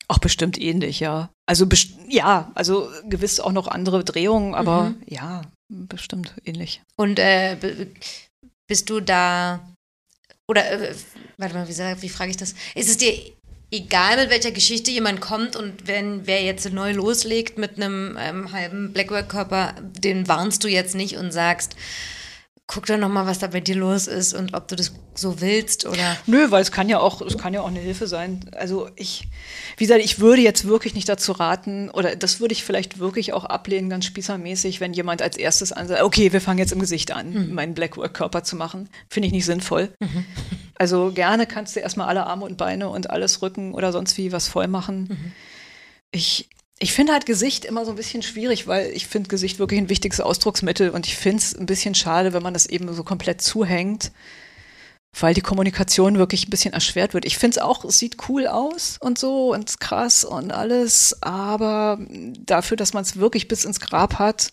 Auch 0.09 0.19
bestimmt 0.19 0.61
ähnlich, 0.61 1.01
ja. 1.01 1.31
Also 1.47 1.67
ja, 2.09 2.53
also 2.55 2.91
gewiss 3.09 3.41
auch 3.41 3.53
noch 3.53 3.69
andere 3.69 4.05
Drehungen, 4.05 4.55
aber 4.55 4.91
mhm. 4.91 5.03
ja, 5.07 5.43
bestimmt 5.69 6.35
ähnlich. 6.45 6.83
Und 6.97 7.19
äh, 7.19 7.89
bist 8.67 8.91
du 8.91 9.01
da 9.01 9.61
oder 10.49 10.71
äh, 10.71 10.95
warte 11.39 11.55
mal, 11.55 11.69
wie, 11.69 12.03
wie 12.03 12.09
frage 12.09 12.31
ich 12.31 12.37
das? 12.37 12.55
Ist 12.75 12.89
es 12.89 12.99
dir 12.99 13.15
egal 13.75 14.17
mit 14.17 14.31
welcher 14.31 14.53
Geschichte 14.53 14.93
jemand 14.93 15.21
kommt 15.21 15.57
und 15.57 15.87
wenn 15.87 16.27
wer 16.27 16.43
jetzt 16.43 16.71
neu 16.73 16.93
loslegt 16.93 17.59
mit 17.59 17.77
einem 17.77 18.17
ähm, 18.21 18.53
halben 18.53 18.93
Blackwork-Körper, 18.93 19.75
den 19.83 20.29
warnst 20.29 20.63
du 20.63 20.69
jetzt 20.69 20.95
nicht 20.95 21.17
und 21.17 21.33
sagst, 21.33 21.75
guck 22.67 22.87
doch 22.87 22.97
nochmal, 22.97 23.27
was 23.27 23.41
da 23.41 23.49
bei 23.49 23.61
dir 23.61 23.75
los 23.75 24.07
ist 24.07 24.33
und 24.33 24.55
ob 24.55 24.69
du 24.69 24.77
das 24.77 24.93
so 25.15 25.41
willst 25.41 25.87
oder. 25.87 26.17
Nö, 26.27 26.51
weil 26.51 26.63
es 26.63 26.73
kann 26.73 26.89
ja 26.89 26.99
auch, 26.99 27.21
es 27.21 27.37
kann 27.37 27.53
ja 27.53 27.61
auch 27.61 27.69
eine 27.69 27.81
Hilfe 27.81 28.07
sein. 28.07 28.41
Also 28.57 28.89
ich, 28.97 29.29
wie 29.77 29.85
gesagt, 29.85 30.03
ich 30.03 30.19
würde 30.19 30.41
jetzt 30.41 30.67
wirklich 30.67 30.95
nicht 30.95 31.09
dazu 31.09 31.33
raten, 31.33 31.91
oder 31.91 32.17
das 32.17 32.41
würde 32.41 32.53
ich 32.53 32.65
vielleicht 32.65 32.99
wirklich 32.99 33.33
auch 33.33 33.45
ablehnen, 33.45 33.91
ganz 33.91 34.07
spießermäßig, 34.07 34.81
wenn 34.81 34.95
jemand 34.95 35.21
als 35.21 35.37
erstes 35.37 35.73
ansagt, 35.73 36.03
okay, 36.03 36.33
wir 36.33 36.41
fangen 36.41 36.59
jetzt 36.59 36.73
im 36.73 36.81
Gesicht 36.81 37.13
an, 37.13 37.33
mhm. 37.33 37.55
meinen 37.55 37.75
Blackwork-Körper 37.75 38.45
zu 38.45 38.57
machen. 38.57 38.89
Finde 39.11 39.27
ich 39.27 39.33
nicht 39.33 39.45
sinnvoll. 39.45 39.91
Mhm. 40.01 40.25
Also 40.77 41.13
gerne 41.13 41.47
kannst 41.47 41.77
du 41.77 41.81
erstmal 41.81 42.09
alle 42.09 42.27
Arme 42.27 42.45
und 42.45 42.57
Beine 42.57 42.89
und 42.89 43.11
alles 43.11 43.43
Rücken 43.43 43.75
oder 43.75 43.93
sonst 43.93 44.17
wie 44.19 44.33
was 44.33 44.49
voll 44.49 44.67
machen. 44.69 45.07
Mhm. 45.09 45.33
Ich, 46.11 46.49
ich 46.79 46.93
finde 46.93 47.13
halt 47.13 47.27
Gesicht 47.27 47.65
immer 47.65 47.85
so 47.85 47.91
ein 47.93 47.97
bisschen 47.97 48.23
schwierig, 48.23 48.67
weil 48.67 48.91
ich 48.91 49.07
finde 49.07 49.29
Gesicht 49.29 49.59
wirklich 49.59 49.81
ein 49.81 49.89
wichtiges 49.89 50.21
Ausdrucksmittel 50.21 50.91
und 50.91 51.07
ich 51.07 51.17
finde 51.17 51.39
es 51.39 51.55
ein 51.55 51.67
bisschen 51.67 51.95
schade, 51.95 52.33
wenn 52.33 52.43
man 52.43 52.55
das 52.55 52.67
eben 52.67 52.93
so 52.93 53.05
komplett 53.05 53.41
zuhängt. 53.41 54.11
weil 55.21 55.35
die 55.35 55.41
Kommunikation 55.41 56.19
wirklich 56.19 56.47
ein 56.47 56.51
bisschen 56.51 56.75
erschwert 56.75 57.15
wird. 57.15 57.25
Ich 57.25 57.39
finde 57.39 57.57
es 57.57 57.63
auch, 57.63 57.85
es 57.85 57.99
sieht 57.99 58.29
cool 58.29 58.47
aus 58.47 58.97
und 59.01 59.19
so 59.19 59.53
und 59.53 59.79
krass 59.81 60.25
und 60.25 60.53
alles, 60.53 61.17
aber 61.23 61.99
dafür, 62.45 62.77
dass 62.77 62.95
man 62.95 63.03
es 63.03 63.17
wirklich 63.17 63.47
bis 63.49 63.65
ins 63.65 63.81
Grab 63.81 64.19
hat, 64.19 64.51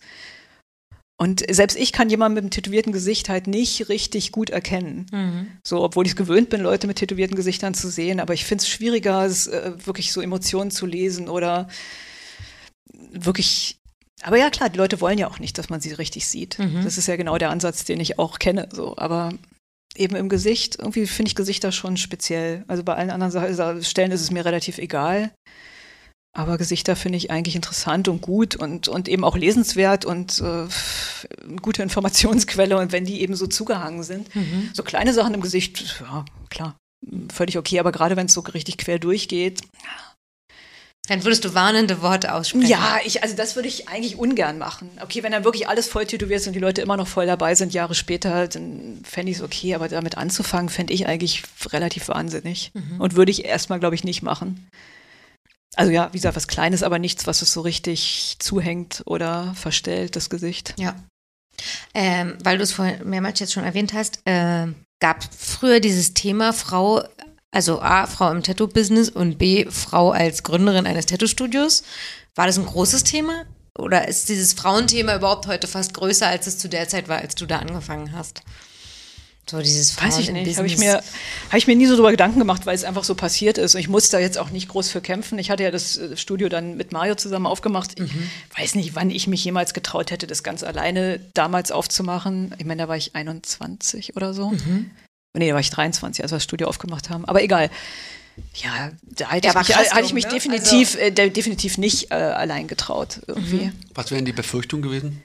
und 1.22 1.44
selbst 1.48 1.78
ich 1.78 1.92
kann 1.92 2.10
jemanden 2.10 2.34
mit 2.34 2.42
einem 2.42 2.50
tätowierten 2.50 2.92
Gesicht 2.92 3.28
halt 3.28 3.46
nicht 3.46 3.88
richtig 3.88 4.32
gut 4.32 4.50
erkennen. 4.50 5.06
Mhm. 5.12 5.46
So, 5.62 5.80
obwohl 5.80 6.04
ich 6.04 6.14
es 6.14 6.16
gewöhnt 6.16 6.50
bin, 6.50 6.60
Leute 6.60 6.88
mit 6.88 6.98
tätowierten 6.98 7.36
Gesichtern 7.36 7.74
zu 7.74 7.90
sehen. 7.90 8.18
Aber 8.18 8.34
ich 8.34 8.44
finde 8.44 8.62
es 8.62 8.68
schwieriger, 8.68 9.24
es, 9.24 9.46
äh, 9.46 9.70
wirklich 9.84 10.10
so 10.10 10.20
Emotionen 10.20 10.72
zu 10.72 10.84
lesen 10.84 11.28
oder 11.28 11.68
wirklich. 13.12 13.78
Aber 14.24 14.36
ja, 14.36 14.50
klar, 14.50 14.68
die 14.68 14.78
Leute 14.78 15.00
wollen 15.00 15.16
ja 15.16 15.28
auch 15.28 15.38
nicht, 15.38 15.58
dass 15.58 15.70
man 15.70 15.80
sie 15.80 15.92
richtig 15.92 16.26
sieht. 16.26 16.58
Mhm. 16.58 16.82
Das 16.82 16.98
ist 16.98 17.06
ja 17.06 17.14
genau 17.14 17.38
der 17.38 17.50
Ansatz, 17.50 17.84
den 17.84 18.00
ich 18.00 18.18
auch 18.18 18.40
kenne. 18.40 18.68
So, 18.72 18.96
aber 18.96 19.32
eben 19.94 20.16
im 20.16 20.28
Gesicht, 20.28 20.80
irgendwie 20.80 21.06
finde 21.06 21.28
ich 21.28 21.36
Gesichter 21.36 21.70
schon 21.70 21.98
speziell. 21.98 22.64
Also 22.66 22.82
bei 22.82 22.96
allen 22.96 23.10
anderen 23.10 23.84
Stellen 23.84 24.10
ist 24.10 24.22
es 24.22 24.32
mir 24.32 24.44
relativ 24.44 24.78
egal. 24.78 25.30
Aber 26.34 26.56
Gesichter 26.56 26.96
finde 26.96 27.18
ich 27.18 27.30
eigentlich 27.30 27.56
interessant 27.56 28.08
und 28.08 28.22
gut 28.22 28.56
und, 28.56 28.88
und 28.88 29.06
eben 29.06 29.22
auch 29.22 29.36
lesenswert 29.36 30.06
und 30.06 30.40
äh, 30.40 30.66
gute 31.60 31.82
Informationsquelle. 31.82 32.78
Und 32.78 32.90
wenn 32.90 33.04
die 33.04 33.20
eben 33.20 33.34
so 33.34 33.46
zugehangen 33.46 34.02
sind, 34.02 34.34
mhm. 34.34 34.70
so 34.72 34.82
kleine 34.82 35.12
Sachen 35.12 35.34
im 35.34 35.42
Gesicht, 35.42 36.00
ja, 36.00 36.24
klar, 36.48 36.76
völlig 37.30 37.58
okay. 37.58 37.78
Aber 37.80 37.92
gerade 37.92 38.16
wenn 38.16 38.26
es 38.26 38.32
so 38.32 38.40
richtig 38.40 38.78
quer 38.78 38.98
durchgeht, 38.98 39.60
dann 41.08 41.24
würdest 41.24 41.44
du 41.44 41.52
warnende 41.52 42.00
Worte 42.00 42.32
aussprechen. 42.32 42.68
Ja, 42.68 42.98
ich, 43.04 43.22
also 43.24 43.34
das 43.34 43.56
würde 43.56 43.68
ich 43.68 43.88
eigentlich 43.88 44.16
ungern 44.16 44.56
machen. 44.56 44.88
Okay, 45.02 45.22
wenn 45.24 45.32
dann 45.32 45.44
wirklich 45.44 45.68
alles 45.68 45.88
voll 45.88 46.06
tätowiert 46.06 46.40
ist 46.40 46.46
und 46.46 46.52
die 46.52 46.60
Leute 46.60 46.80
immer 46.80 46.96
noch 46.96 47.08
voll 47.08 47.26
dabei 47.26 47.56
sind, 47.56 47.74
Jahre 47.74 47.94
später, 47.94 48.46
dann 48.46 49.00
fände 49.04 49.32
ich 49.32 49.38
es 49.38 49.42
okay. 49.42 49.74
Aber 49.74 49.88
damit 49.88 50.16
anzufangen, 50.16 50.70
fände 50.70 50.94
ich 50.94 51.06
eigentlich 51.06 51.42
relativ 51.72 52.08
wahnsinnig. 52.08 52.70
Mhm. 52.72 53.00
Und 53.00 53.16
würde 53.16 53.32
ich 53.32 53.44
erstmal, 53.44 53.80
glaube 53.80 53.96
ich, 53.96 54.04
nicht 54.04 54.22
machen. 54.22 54.66
Also 55.76 55.90
ja, 55.90 56.08
wie 56.12 56.18
gesagt, 56.18 56.36
was 56.36 56.48
Kleines, 56.48 56.82
aber 56.82 56.98
nichts, 56.98 57.26
was 57.26 57.42
es 57.42 57.52
so 57.52 57.62
richtig 57.62 58.36
zuhängt 58.38 59.02
oder 59.06 59.54
verstellt, 59.54 60.16
das 60.16 60.28
Gesicht. 60.28 60.74
Ja. 60.78 60.94
Ähm, 61.94 62.36
weil 62.42 62.58
du 62.58 62.64
es 62.64 62.72
vorhin 62.72 63.08
mehrmals 63.08 63.40
jetzt 63.40 63.52
schon 63.52 63.64
erwähnt 63.64 63.92
hast, 63.92 64.20
äh, 64.24 64.66
gab 65.00 65.24
früher 65.34 65.80
dieses 65.80 66.14
Thema 66.14 66.52
Frau, 66.52 67.04
also 67.50 67.80
A, 67.80 68.06
Frau 68.06 68.30
im 68.30 68.42
Tattoo-Business 68.42 69.08
und 69.08 69.38
B, 69.38 69.66
Frau 69.70 70.10
als 70.10 70.42
Gründerin 70.42 70.86
eines 70.86 71.06
Tattoo-Studios. 71.06 71.84
War 72.34 72.46
das 72.46 72.58
ein 72.58 72.66
großes 72.66 73.04
Thema? 73.04 73.44
Oder 73.78 74.08
ist 74.08 74.28
dieses 74.28 74.52
Frauenthema 74.52 75.16
überhaupt 75.16 75.46
heute 75.46 75.66
fast 75.66 75.94
größer, 75.94 76.26
als 76.26 76.46
es 76.46 76.58
zu 76.58 76.68
der 76.68 76.88
Zeit 76.88 77.08
war, 77.08 77.18
als 77.18 77.34
du 77.34 77.46
da 77.46 77.58
angefangen 77.58 78.12
hast? 78.12 78.42
So 79.46 79.60
dieses 79.60 80.00
Weiß 80.00 80.18
ich 80.18 80.30
nicht. 80.30 80.56
Habe 80.56 80.66
ich, 80.66 80.78
mir, 80.78 81.02
hab 81.50 81.58
ich 81.58 81.66
mir 81.66 81.74
nie 81.74 81.86
so 81.86 81.96
drüber 81.96 82.12
Gedanken 82.12 82.38
gemacht, 82.38 82.64
weil 82.64 82.74
es 82.74 82.84
einfach 82.84 83.02
so 83.02 83.14
passiert 83.14 83.58
ist. 83.58 83.74
Und 83.74 83.80
ich 83.80 83.88
musste 83.88 84.16
da 84.16 84.20
jetzt 84.20 84.38
auch 84.38 84.50
nicht 84.50 84.68
groß 84.68 84.88
für 84.88 85.00
kämpfen. 85.00 85.38
Ich 85.38 85.50
hatte 85.50 85.64
ja 85.64 85.70
das 85.70 85.98
äh, 85.98 86.16
Studio 86.16 86.48
dann 86.48 86.76
mit 86.76 86.92
Mario 86.92 87.16
zusammen 87.16 87.46
aufgemacht. 87.46 87.98
Ich 87.98 88.14
mhm. 88.14 88.30
weiß 88.56 88.76
nicht, 88.76 88.94
wann 88.94 89.10
ich 89.10 89.26
mich 89.26 89.44
jemals 89.44 89.74
getraut 89.74 90.10
hätte, 90.10 90.26
das 90.26 90.42
ganz 90.42 90.62
alleine 90.62 91.20
damals 91.34 91.72
aufzumachen. 91.72 92.54
Ich 92.58 92.64
meine, 92.64 92.82
da 92.82 92.88
war 92.88 92.96
ich 92.96 93.16
21 93.16 94.16
oder 94.16 94.32
so. 94.32 94.50
Mhm. 94.50 94.90
Nee, 95.34 95.48
da 95.48 95.54
war 95.54 95.60
ich 95.60 95.70
23, 95.70 96.22
als 96.22 96.30
wir 96.30 96.36
das 96.36 96.44
Studio 96.44 96.68
aufgemacht 96.68 97.10
haben. 97.10 97.24
Aber 97.24 97.42
egal. 97.42 97.70
Ja, 98.54 98.92
da 99.02 99.30
hätte 99.30 99.48
ich, 99.48 99.54
mich, 99.54 99.76
hatte 99.76 100.04
ich 100.04 100.12
mich 100.14 100.24
ne? 100.24 100.30
definitiv, 100.30 100.96
also, 100.96 100.98
äh, 100.98 101.30
definitiv 101.30 101.78
nicht 101.78 102.10
äh, 102.10 102.14
allein 102.14 102.66
getraut 102.66 103.20
irgendwie. 103.26 103.66
Mhm. 103.66 103.72
Was 103.92 104.10
wären 104.10 104.24
die 104.24 104.32
Befürchtungen 104.32 104.82
gewesen? 104.82 105.22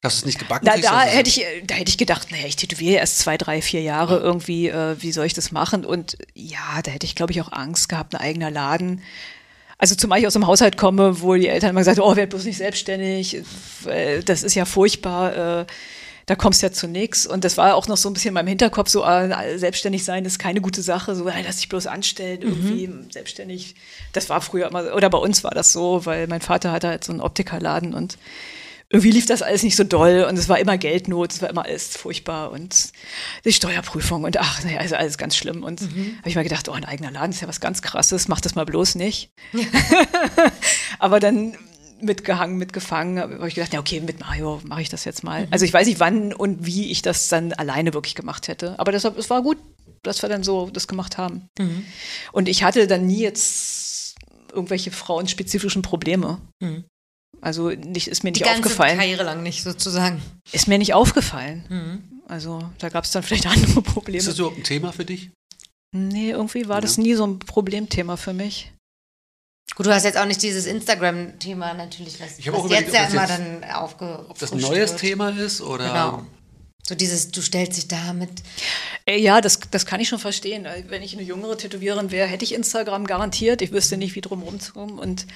Dass 0.00 0.14
es 0.14 0.24
nicht 0.24 0.38
gebacken 0.38 0.64
da, 0.64 0.76
Da 0.76 1.02
hätte, 1.02 1.28
ich, 1.28 1.44
da 1.66 1.74
hätte 1.74 1.90
ich 1.90 1.98
gedacht, 1.98 2.30
naja, 2.30 2.46
ich 2.46 2.56
tätowiere 2.56 2.98
erst 2.98 3.18
zwei, 3.18 3.36
drei, 3.36 3.60
vier 3.60 3.82
Jahre 3.82 4.18
ja. 4.18 4.20
irgendwie, 4.20 4.68
äh, 4.68 4.96
wie 5.00 5.10
soll 5.10 5.26
ich 5.26 5.34
das 5.34 5.50
machen? 5.50 5.84
Und 5.84 6.16
ja, 6.34 6.80
da 6.84 6.92
hätte 6.92 7.04
ich, 7.04 7.16
glaube 7.16 7.32
ich, 7.32 7.40
auch 7.40 7.50
Angst 7.50 7.88
gehabt, 7.88 8.14
ein 8.14 8.20
eigener 8.20 8.50
Laden. 8.50 9.02
Also 9.76 9.94
zumal 9.94 10.18
ich 10.18 10.26
aus 10.26 10.34
einem 10.34 10.46
Haushalt 10.46 10.76
komme, 10.76 11.20
wo 11.20 11.34
die 11.34 11.48
Eltern 11.48 11.70
immer 11.70 11.80
gesagt 11.80 11.98
haben, 11.98 12.06
oh, 12.06 12.16
werd 12.16 12.30
bloß 12.30 12.44
nicht 12.44 12.58
selbstständig, 12.58 13.42
das 14.24 14.42
ist 14.42 14.56
ja 14.56 14.64
furchtbar, 14.64 15.60
äh, 15.60 15.66
da 16.26 16.34
kommst 16.34 16.62
du 16.62 16.66
ja 16.66 16.72
zu 16.72 16.88
nichts. 16.88 17.26
Und 17.26 17.44
das 17.44 17.56
war 17.56 17.74
auch 17.74 17.86
noch 17.86 17.96
so 17.96 18.10
ein 18.10 18.12
bisschen 18.12 18.28
in 18.28 18.34
meinem 18.34 18.48
Hinterkopf, 18.48 18.90
so 18.90 19.04
äh, 19.04 19.56
selbstständig 19.56 20.04
sein 20.04 20.24
ist 20.24 20.40
keine 20.40 20.60
gute 20.60 20.82
Sache, 20.82 21.14
so 21.14 21.24
lass 21.24 21.56
dich 21.58 21.68
bloß 21.68 21.86
anstellen, 21.86 22.40
mhm. 22.40 22.46
irgendwie 22.46 22.88
mhm. 22.88 23.10
selbstständig. 23.10 23.76
Das 24.12 24.28
war 24.28 24.40
früher 24.40 24.66
immer, 24.66 24.94
oder 24.94 25.10
bei 25.10 25.18
uns 25.18 25.44
war 25.44 25.52
das 25.52 25.72
so, 25.72 26.04
weil 26.06 26.26
mein 26.26 26.40
Vater 26.40 26.72
hatte 26.72 26.88
halt 26.88 27.04
so 27.04 27.12
einen 27.12 27.20
Optikerladen 27.20 27.94
und 27.94 28.18
irgendwie 28.90 29.10
lief 29.10 29.26
das 29.26 29.42
alles 29.42 29.62
nicht 29.62 29.76
so 29.76 29.84
doll 29.84 30.26
und 30.28 30.38
es 30.38 30.48
war 30.48 30.58
immer 30.58 30.78
Geldnot, 30.78 31.32
es 31.32 31.42
war 31.42 31.50
immer 31.50 31.66
alles 31.66 31.96
furchtbar 31.96 32.50
und 32.50 32.92
die 33.44 33.52
Steuerprüfung 33.52 34.24
und 34.24 34.38
ach, 34.38 34.64
naja, 34.64 34.78
also 34.78 34.96
alles 34.96 35.18
ganz 35.18 35.36
schlimm. 35.36 35.62
Und 35.62 35.82
mhm. 35.82 36.16
habe 36.18 36.28
ich 36.28 36.36
mal 36.36 36.42
gedacht, 36.42 36.68
oh, 36.68 36.72
ein 36.72 36.86
eigener 36.86 37.10
Laden 37.10 37.30
ist 37.30 37.42
ja 37.42 37.48
was 37.48 37.60
ganz 37.60 37.82
krasses, 37.82 38.28
mach 38.28 38.40
das 38.40 38.54
mal 38.54 38.64
bloß 38.64 38.94
nicht. 38.94 39.30
Aber 40.98 41.20
dann 41.20 41.54
mitgehangen, 42.00 42.56
mitgefangen, 42.56 43.18
habe 43.18 43.48
ich 43.48 43.54
gedacht, 43.54 43.74
ja, 43.74 43.80
okay, 43.80 44.00
mit 44.00 44.20
Mario 44.20 44.60
mache 44.64 44.82
ich 44.82 44.88
das 44.88 45.04
jetzt 45.04 45.22
mal. 45.22 45.42
Mhm. 45.42 45.48
Also 45.50 45.66
ich 45.66 45.72
weiß 45.72 45.86
nicht, 45.86 46.00
wann 46.00 46.32
und 46.32 46.64
wie 46.64 46.90
ich 46.90 47.02
das 47.02 47.28
dann 47.28 47.52
alleine 47.52 47.92
wirklich 47.92 48.14
gemacht 48.14 48.48
hätte. 48.48 48.78
Aber 48.78 48.92
deshalb, 48.92 49.18
es 49.18 49.28
war 49.28 49.42
gut, 49.42 49.58
dass 50.02 50.22
wir 50.22 50.30
dann 50.30 50.42
so 50.42 50.70
das 50.70 50.88
gemacht 50.88 51.18
haben. 51.18 51.48
Mhm. 51.58 51.84
Und 52.32 52.48
ich 52.48 52.62
hatte 52.62 52.86
dann 52.86 53.06
nie 53.06 53.20
jetzt 53.20 54.14
irgendwelche 54.52 54.90
frauenspezifischen 54.90 55.82
Probleme. 55.82 56.40
Mhm. 56.60 56.84
Also 57.40 57.70
nicht, 57.70 58.08
ist 58.08 58.24
mir 58.24 58.30
nicht 58.30 58.40
Die 58.40 58.44
ganze 58.44 58.60
aufgefallen. 58.60 58.98
Karriere 58.98 59.22
lang 59.22 59.42
nicht 59.42 59.62
sozusagen. 59.62 60.20
Ist 60.52 60.68
mir 60.68 60.78
nicht 60.78 60.94
aufgefallen. 60.94 61.64
Mhm. 61.68 62.22
Also 62.28 62.68
da 62.78 62.88
gab 62.88 63.04
es 63.04 63.12
dann 63.12 63.22
vielleicht 63.22 63.46
andere 63.46 63.82
Probleme. 63.82 64.18
Ist 64.18 64.28
das 64.28 64.38
überhaupt 64.38 64.58
ein 64.58 64.64
Thema 64.64 64.92
für 64.92 65.04
dich? 65.04 65.30
Nee, 65.92 66.30
irgendwie 66.30 66.68
war 66.68 66.76
ja. 66.76 66.80
das 66.82 66.98
nie 66.98 67.14
so 67.14 67.26
ein 67.26 67.38
Problemthema 67.38 68.16
für 68.16 68.32
mich. 68.32 68.72
Gut, 69.74 69.86
du 69.86 69.94
hast 69.94 70.04
jetzt 70.04 70.18
auch 70.18 70.26
nicht 70.26 70.42
dieses 70.42 70.66
Instagram-Thema 70.66 71.74
natürlich, 71.74 72.20
was, 72.20 72.38
ich 72.38 72.50
was 72.50 72.64
überlegt, 72.64 72.92
jetzt 72.92 72.94
ja 72.94 73.04
immer 73.06 73.20
jetzt, 73.20 73.30
dann 73.30 73.64
aufge. 73.70 74.24
Ob 74.28 74.38
das 74.38 74.52
ein 74.52 74.60
neues 74.60 74.90
wird. 74.90 75.00
Thema 75.00 75.30
ist 75.30 75.60
oder. 75.60 75.88
Genau. 75.88 76.26
So 76.86 76.94
dieses, 76.94 77.30
du 77.30 77.42
stellst 77.42 77.76
dich 77.76 77.86
da 77.86 78.12
mit. 78.14 78.30
Äh, 79.06 79.18
ja, 79.18 79.40
das, 79.40 79.60
das 79.70 79.84
kann 79.84 80.00
ich 80.00 80.08
schon 80.08 80.18
verstehen. 80.18 80.66
Wenn 80.88 81.02
ich 81.02 81.12
eine 81.12 81.22
jüngere 81.22 81.56
Tätowiererin 81.56 82.10
wäre, 82.10 82.26
hätte 82.26 82.44
ich 82.44 82.54
Instagram 82.54 83.06
garantiert. 83.06 83.60
Ich 83.60 83.72
wüsste 83.72 83.98
nicht, 83.98 84.14
wie 84.14 84.22
drum 84.22 84.42
rumzukommen. 84.42 84.98
Und 84.98 85.26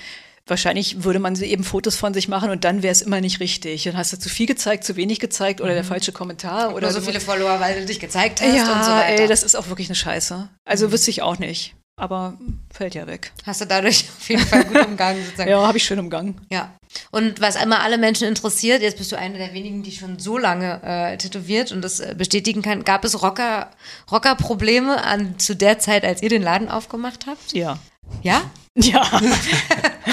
wahrscheinlich 0.46 1.04
würde 1.04 1.18
man 1.18 1.34
eben 1.36 1.64
Fotos 1.64 1.96
von 1.96 2.14
sich 2.14 2.28
machen 2.28 2.50
und 2.50 2.64
dann 2.64 2.82
wäre 2.82 2.92
es 2.92 3.02
immer 3.02 3.20
nicht 3.20 3.40
richtig. 3.40 3.84
Dann 3.84 3.96
hast 3.96 4.12
du 4.12 4.18
zu 4.18 4.28
viel 4.28 4.46
gezeigt, 4.46 4.84
zu 4.84 4.96
wenig 4.96 5.20
gezeigt 5.20 5.60
oder 5.60 5.70
mhm. 5.70 5.76
der 5.76 5.84
falsche 5.84 6.12
Kommentar. 6.12 6.74
Oder 6.74 6.90
so 6.92 7.00
viele 7.00 7.20
Follower, 7.20 7.60
weil 7.60 7.80
du 7.80 7.86
dich 7.86 8.00
gezeigt 8.00 8.40
hast 8.40 8.54
ja, 8.54 8.72
und 8.72 8.84
so 8.84 8.90
weiter. 8.90 9.22
Ey, 9.22 9.28
das 9.28 9.42
ist 9.42 9.54
auch 9.54 9.68
wirklich 9.68 9.88
eine 9.88 9.96
Scheiße. 9.96 10.48
Also 10.64 10.88
mhm. 10.88 10.92
wüsste 10.92 11.10
ich 11.10 11.22
auch 11.22 11.38
nicht. 11.38 11.74
Aber 11.96 12.38
fällt 12.72 12.94
ja 12.94 13.06
weg. 13.06 13.32
Hast 13.44 13.60
du 13.60 13.66
dadurch 13.66 14.06
auf 14.18 14.28
jeden 14.28 14.44
Fall 14.44 14.64
gut 14.64 14.86
umgangen 14.86 15.24
sozusagen. 15.24 15.50
ja, 15.50 15.66
habe 15.66 15.78
ich 15.78 15.84
schön 15.84 15.98
umgangen. 15.98 16.40
Ja. 16.50 16.74
Und 17.10 17.40
was 17.40 17.56
immer 17.56 17.80
alle 17.80 17.98
Menschen 17.98 18.26
interessiert, 18.26 18.82
jetzt 18.82 18.98
bist 18.98 19.12
du 19.12 19.16
eine 19.16 19.38
der 19.38 19.54
wenigen, 19.54 19.82
die 19.82 19.92
schon 19.92 20.18
so 20.18 20.36
lange 20.36 20.80
äh, 20.82 21.16
tätowiert 21.16 21.70
und 21.70 21.82
das 21.82 22.00
äh, 22.00 22.14
bestätigen 22.16 22.62
kann, 22.62 22.84
gab 22.84 23.04
es 23.04 23.22
Rocker, 23.22 23.70
Rocker-Probleme 24.10 25.02
an, 25.04 25.38
zu 25.38 25.54
der 25.54 25.78
Zeit, 25.78 26.04
als 26.04 26.22
ihr 26.22 26.28
den 26.28 26.42
Laden 26.42 26.68
aufgemacht 26.68 27.26
habt? 27.26 27.52
Ja. 27.52 27.78
Ja? 28.22 28.50
Ja, 28.74 29.02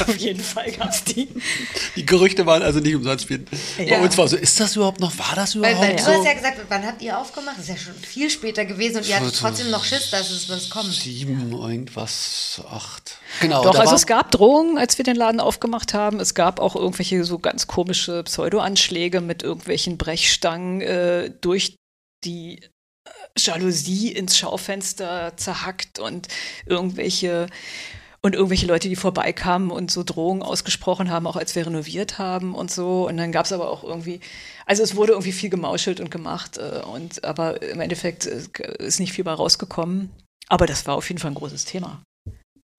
auf 0.02 0.18
jeden 0.18 0.44
Fall 0.44 0.70
gab 0.74 0.90
es 0.90 1.06
die. 1.06 1.30
Die 1.96 2.06
Gerüchte 2.06 2.46
waren 2.46 2.62
also 2.62 2.82
nicht 2.82 2.94
umsonst. 2.94 3.30
Bei 3.30 3.40
ja. 3.82 4.02
uns 4.02 4.18
war 4.18 4.28
so, 4.28 4.36
ist 4.36 4.60
das 4.60 4.76
überhaupt 4.76 5.00
noch, 5.00 5.18
war 5.18 5.34
das 5.34 5.56
überhaupt 5.56 5.80
weil, 5.80 5.92
weil 5.92 6.00
so? 6.00 6.12
Du 6.12 6.18
hast 6.18 6.26
ja 6.26 6.34
gesagt, 6.34 6.58
wann 6.68 6.86
habt 6.86 7.02
ihr 7.02 7.18
aufgemacht? 7.18 7.58
Das 7.58 7.70
ist 7.70 7.70
ja 7.70 7.78
schon 7.78 7.94
viel 7.94 8.30
später 8.30 8.66
gewesen 8.66 8.98
und 8.98 9.08
ihr 9.08 9.16
hattet 9.16 9.38
trotzdem 9.38 9.72
noch 9.72 9.86
Schiss, 9.86 10.12
dass 10.12 10.30
es 10.30 10.50
was 10.50 10.70
kommt. 10.70 10.92
Sieben, 10.92 11.54
irgendwas, 11.54 12.62
acht. 12.70 13.20
Genau. 13.40 13.64
Doch, 13.64 13.80
also 13.80 13.96
es 13.96 14.06
gab 14.06 14.32
Drohungen, 14.32 14.78
als 14.78 14.98
wir 14.98 15.06
den 15.06 15.16
Laden 15.16 15.40
aufgemacht 15.40 15.94
haben. 15.94 16.20
Es 16.20 16.34
gab 16.34 16.60
auch 16.60 16.76
irgendwelche 16.76 17.24
so 17.24 17.40
ganz 17.40 17.66
komische 17.68 18.24
Pseudo-Anschläge 18.24 19.22
mit 19.22 19.42
irgendwelchen 19.42 19.98
Brechstangen 19.98 20.82
äh, 20.82 21.32
durch 21.40 21.78
die 22.26 22.60
Jalousie 23.46 24.12
ins 24.12 24.38
Schaufenster 24.38 25.34
zerhackt 25.38 26.00
und 26.00 26.28
irgendwelche 26.66 27.48
und 28.22 28.36
irgendwelche 28.36 28.66
Leute, 28.66 28.90
die 28.90 28.98
vorbeikamen 28.98 29.72
und 29.72 29.92
so 29.92 30.04
Drohungen 30.04 30.44
ausgesprochen 30.44 31.10
haben, 31.10 31.26
auch 31.26 31.38
als 31.38 31.56
wir 31.56 31.66
renoviert 31.66 32.20
haben 32.20 32.54
und 32.54 32.70
so. 32.70 33.08
Und 33.08 33.18
dann 33.18 33.32
gab 33.32 33.46
es 33.46 33.54
aber 33.54 33.70
auch 33.70 33.84
irgendwie, 33.84 34.20
also 34.66 34.84
es 34.84 34.96
wurde 34.96 35.14
irgendwie 35.14 35.32
viel 35.32 35.50
gemauschelt 35.50 36.02
und 36.02 36.12
gemacht, 36.12 36.58
äh, 36.58 36.82
und 36.82 37.24
aber 37.24 37.62
im 37.62 37.80
Endeffekt 37.80 38.26
äh, 38.26 38.42
ist 38.80 39.00
nicht 39.00 39.14
viel 39.14 39.24
bei 39.24 39.32
rausgekommen. 39.32 40.10
Aber 40.50 40.66
das 40.66 40.86
war 40.86 40.96
auf 40.96 41.08
jeden 41.08 41.20
Fall 41.20 41.32
ein 41.32 41.36
großes 41.36 41.66
Thema. 41.66 42.02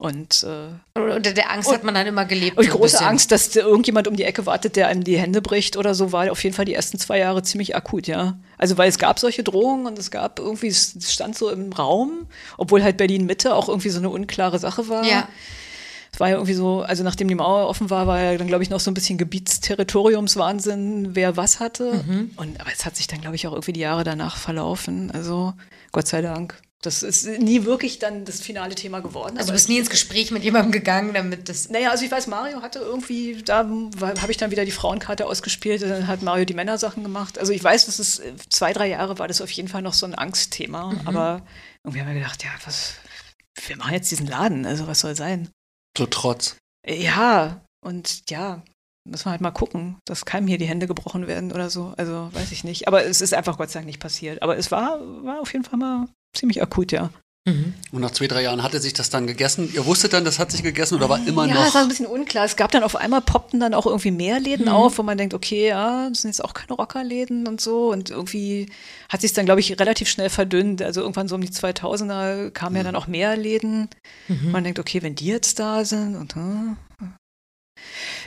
Und 0.00 0.44
äh, 0.44 0.98
unter 0.98 1.34
der 1.34 1.50
Angst 1.50 1.70
hat 1.70 1.84
man 1.84 1.94
dann 1.94 2.06
immer 2.06 2.24
gelebt. 2.24 2.56
Und 2.56 2.70
große 2.70 2.96
bisschen. 2.96 3.06
Angst, 3.06 3.32
dass 3.32 3.54
irgendjemand 3.54 4.08
um 4.08 4.16
die 4.16 4.24
Ecke 4.24 4.46
wartet, 4.46 4.76
der 4.76 4.88
einem 4.88 5.04
die 5.04 5.18
Hände 5.18 5.42
bricht 5.42 5.76
oder 5.76 5.94
so, 5.94 6.10
war 6.10 6.32
auf 6.32 6.42
jeden 6.42 6.56
Fall 6.56 6.64
die 6.64 6.72
ersten 6.72 6.98
zwei 6.98 7.18
Jahre 7.18 7.42
ziemlich 7.42 7.76
akut, 7.76 8.06
ja. 8.06 8.38
Also 8.56 8.78
weil 8.78 8.88
es 8.88 8.98
gab 8.98 9.18
solche 9.18 9.44
Drohungen 9.44 9.84
und 9.84 9.98
es 9.98 10.10
gab 10.10 10.38
irgendwie, 10.38 10.68
es 10.68 10.96
stand 11.06 11.36
so 11.36 11.50
im 11.50 11.70
Raum, 11.70 12.28
obwohl 12.56 12.82
halt 12.82 12.96
Berlin 12.96 13.26
Mitte 13.26 13.54
auch 13.54 13.68
irgendwie 13.68 13.90
so 13.90 13.98
eine 13.98 14.08
unklare 14.08 14.58
Sache 14.58 14.88
war. 14.88 15.04
Ja. 15.04 15.28
Es 16.14 16.18
war 16.18 16.30
ja 16.30 16.36
irgendwie 16.36 16.54
so, 16.54 16.80
also 16.80 17.04
nachdem 17.04 17.28
die 17.28 17.34
Mauer 17.34 17.68
offen 17.68 17.90
war, 17.90 18.06
war 18.06 18.22
ja 18.22 18.38
dann, 18.38 18.46
glaube 18.46 18.62
ich, 18.62 18.70
noch 18.70 18.80
so 18.80 18.90
ein 18.90 18.94
bisschen 18.94 19.18
Gebietsterritoriumswahnsinn, 19.18 21.10
wer 21.14 21.36
was 21.36 21.60
hatte. 21.60 22.02
Mhm. 22.06 22.30
Und 22.36 22.58
aber 22.58 22.70
es 22.72 22.86
hat 22.86 22.96
sich 22.96 23.06
dann, 23.06 23.20
glaube 23.20 23.36
ich, 23.36 23.46
auch 23.46 23.52
irgendwie 23.52 23.74
die 23.74 23.80
Jahre 23.80 24.02
danach 24.02 24.38
verlaufen. 24.38 25.10
Also 25.10 25.52
Gott 25.92 26.08
sei 26.08 26.22
Dank. 26.22 26.58
Das 26.82 27.02
ist 27.02 27.26
nie 27.26 27.64
wirklich 27.64 27.98
dann 27.98 28.24
das 28.24 28.40
finale 28.40 28.74
Thema 28.74 29.00
geworden. 29.00 29.36
Also 29.36 29.48
du 29.48 29.52
bist 29.52 29.68
nie 29.68 29.76
ins 29.76 29.90
Gespräch 29.90 30.30
mit 30.30 30.42
jemandem 30.42 30.72
gegangen, 30.72 31.12
damit 31.12 31.50
das. 31.50 31.68
Naja, 31.68 31.90
also 31.90 32.06
ich 32.06 32.10
weiß, 32.10 32.26
Mario 32.26 32.62
hatte 32.62 32.78
irgendwie, 32.78 33.42
da 33.42 33.68
habe 34.00 34.30
ich 34.30 34.38
dann 34.38 34.50
wieder 34.50 34.64
die 34.64 34.70
Frauenkarte 34.70 35.26
ausgespielt, 35.26 35.82
dann 35.82 36.06
hat 36.06 36.22
Mario 36.22 36.46
die 36.46 36.54
Männersachen 36.54 37.02
gemacht. 37.02 37.38
Also 37.38 37.52
ich 37.52 37.62
weiß, 37.62 37.84
dass 37.84 37.98
es 37.98 38.22
zwei, 38.48 38.72
drei 38.72 38.88
Jahre 38.88 39.18
war 39.18 39.28
das 39.28 39.42
auf 39.42 39.50
jeden 39.50 39.68
Fall 39.68 39.82
noch 39.82 39.92
so 39.92 40.06
ein 40.06 40.14
Angstthema. 40.14 40.92
Mhm. 40.92 41.00
Aber 41.04 41.46
irgendwie 41.84 42.00
haben 42.00 42.08
wir 42.08 42.14
gedacht, 42.14 42.42
ja, 42.44 42.50
was, 42.64 42.94
wir 43.66 43.76
machen 43.76 43.92
jetzt 43.92 44.10
diesen 44.10 44.26
Laden, 44.26 44.64
also 44.64 44.86
was 44.86 45.00
soll 45.00 45.14
sein? 45.14 45.50
So 45.98 46.06
trotz. 46.06 46.56
Ja, 46.86 47.60
und 47.84 48.30
ja, 48.30 48.62
müssen 49.06 49.26
wir 49.26 49.32
halt 49.32 49.42
mal 49.42 49.50
gucken, 49.50 49.98
dass 50.06 50.24
keinem 50.24 50.46
hier 50.46 50.56
die 50.56 50.66
Hände 50.66 50.86
gebrochen 50.86 51.26
werden 51.26 51.52
oder 51.52 51.68
so. 51.68 51.92
Also 51.98 52.30
weiß 52.32 52.52
ich 52.52 52.64
nicht. 52.64 52.88
Aber 52.88 53.04
es 53.04 53.20
ist 53.20 53.34
einfach 53.34 53.58
Gott 53.58 53.70
sei 53.70 53.80
Dank 53.80 53.86
nicht 53.86 54.00
passiert. 54.00 54.42
Aber 54.42 54.56
es 54.56 54.70
war, 54.70 55.00
war 55.24 55.40
auf 55.40 55.52
jeden 55.52 55.64
Fall 55.64 55.78
mal 55.78 56.08
ziemlich 56.32 56.62
akut, 56.62 56.92
ja. 56.92 57.10
Mhm. 57.46 57.72
Und 57.90 58.02
nach 58.02 58.10
zwei, 58.10 58.26
drei 58.26 58.42
Jahren 58.42 58.62
hatte 58.62 58.80
sich 58.80 58.92
das 58.92 59.08
dann 59.08 59.26
gegessen. 59.26 59.70
Ihr 59.72 59.86
wusstet 59.86 60.12
dann, 60.12 60.26
das 60.26 60.38
hat 60.38 60.52
sich 60.52 60.62
gegessen 60.62 60.96
oder 60.96 61.08
war 61.08 61.26
immer 61.26 61.46
ja, 61.46 61.54
noch? 61.54 61.60
Ja, 61.62 61.68
es 61.68 61.74
war 61.74 61.82
ein 61.82 61.88
bisschen 61.88 62.06
unklar. 62.06 62.44
Es 62.44 62.56
gab 62.56 62.70
dann 62.70 62.82
auf 62.82 62.96
einmal 62.96 63.22
poppten 63.22 63.60
dann 63.60 63.72
auch 63.72 63.86
irgendwie 63.86 64.10
mehr 64.10 64.38
Läden 64.38 64.66
mhm. 64.66 64.72
auf, 64.72 64.98
wo 64.98 65.02
man 65.02 65.16
denkt, 65.16 65.32
okay, 65.32 65.68
ja, 65.68 66.10
das 66.10 66.22
sind 66.22 66.30
jetzt 66.30 66.44
auch 66.44 66.52
keine 66.52 66.74
Rockerläden 66.74 67.48
und 67.48 67.60
so. 67.60 67.90
Und 67.90 68.10
irgendwie 68.10 68.68
hat 69.08 69.22
sich 69.22 69.32
dann, 69.32 69.46
glaube 69.46 69.60
ich, 69.60 69.78
relativ 69.80 70.08
schnell 70.08 70.28
verdünnt. 70.28 70.82
Also 70.82 71.00
irgendwann 71.00 71.28
so 71.28 71.34
um 71.34 71.40
die 71.40 71.48
2000er 71.48 72.50
kamen 72.50 72.72
mhm. 72.72 72.76
ja 72.76 72.82
dann 72.82 72.96
auch 72.96 73.06
mehr 73.06 73.36
Läden. 73.36 73.88
Mhm. 74.28 74.50
Man 74.50 74.64
denkt, 74.64 74.78
okay, 74.78 75.02
wenn 75.02 75.14
die 75.14 75.26
jetzt 75.26 75.58
da 75.58 75.86
sind 75.86 76.16
und 76.16 76.34
hm, 76.34 76.76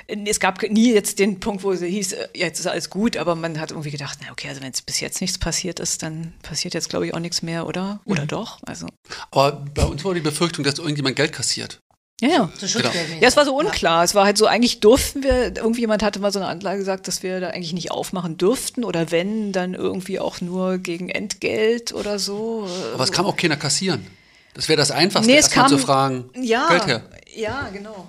es 0.08 0.40
gab 0.40 0.62
nie 0.64 0.94
jetzt 0.94 1.20
den 1.20 1.40
Punkt, 1.40 1.64
wo 1.64 1.72
es 1.72 1.82
hieß, 1.82 2.14
äh, 2.14 2.28
jetzt 2.34 2.60
ist 2.60 2.68
alles 2.68 2.90
gut, 2.90 3.18
aber 3.18 3.36
man 3.36 3.60
hat 3.60 3.72
irgendwie 3.72 3.92
gedacht, 3.92 4.20
na 4.22 4.32
okay, 4.32 4.50
also 4.50 4.62
wenn 4.62 4.72
es 4.72 4.82
bis 4.82 5.00
jetzt 5.00 5.22
nichts 5.22 5.38
passiert 5.38 5.80
ist, 5.80 6.04
dann 6.04 6.34
passiert 6.42 6.74
jetzt, 6.74 6.90
glaube 6.90 7.08
ich, 7.08 7.14
auch 7.14 7.20
nichts 7.20 7.42
mehr, 7.42 7.68
oder? 7.68 8.02
Oder 8.06 8.24
mhm. 8.24 8.28
doch? 8.28 8.60
Also. 8.66 8.88
Aber 9.32 9.66
bei 9.74 9.84
uns 9.84 10.04
war 10.04 10.14
die 10.14 10.22
Befürchtung, 10.22 10.64
dass 10.64 10.80
irgendjemand 10.80 11.16
Geld 11.16 11.34
kassiert. 11.34 11.80
Ja, 12.22 12.30
ja. 12.30 12.50
Genau. 12.60 12.90
ja, 13.20 13.28
es 13.28 13.36
war 13.36 13.44
so 13.44 13.56
unklar. 13.58 13.98
Ja. 13.98 14.04
Es 14.04 14.16
war 14.16 14.24
halt 14.24 14.38
so, 14.38 14.46
eigentlich 14.46 14.80
durften 14.80 15.24
wir, 15.24 15.58
irgendjemand 15.58 16.04
hatte 16.04 16.20
mal 16.20 16.32
so 16.32 16.40
eine 16.40 16.48
Anlage 16.48 16.80
gesagt, 16.80 17.08
dass 17.08 17.22
wir 17.22 17.42
da 17.42 17.50
eigentlich 17.50 17.74
nicht 17.74 17.92
aufmachen 17.92 18.38
dürften 18.38 18.86
oder 18.86 19.12
wenn, 19.12 19.52
dann 19.52 19.74
irgendwie 19.74 20.20
auch 20.20 20.40
nur 20.40 20.78
gegen 20.78 21.10
Entgelt 21.10 21.94
oder 21.94 22.20
so. 22.20 22.68
Aber 22.94 23.04
es 23.04 23.12
kam 23.12 23.26
auch 23.26 23.36
keiner 23.36 23.58
kassieren. 23.58 24.08
Das 24.54 24.70
wäre 24.70 24.78
das 24.78 24.92
Einfachste, 24.92 25.32
nee, 25.32 25.38
erstmal 25.38 25.68
zu 25.68 25.80
fragen, 25.80 26.30
ja, 26.40 26.70
Geld 26.70 26.88
her. 26.88 27.04
Ja, 27.36 27.70
genau. 27.74 28.08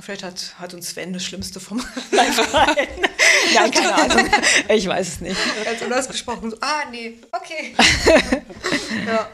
Vielleicht 0.00 0.22
hat, 0.22 0.54
hat 0.58 0.74
uns 0.74 0.90
Sven 0.90 1.12
das 1.12 1.24
Schlimmste 1.24 1.60
vom 1.60 1.78
Live 2.10 2.36
gehalten. 2.36 3.02
Nein, 3.54 3.70
keine 3.70 3.94
Ahnung. 3.94 4.30
Ich 4.68 4.86
weiß 4.86 5.08
es 5.08 5.20
nicht. 5.20 5.36
Ganz 5.64 5.80
unausgesprochen 5.82 6.50
so, 6.50 6.56
ah, 6.60 6.84
nee, 6.90 7.14
okay. 7.32 7.74
ja. 9.06 9.28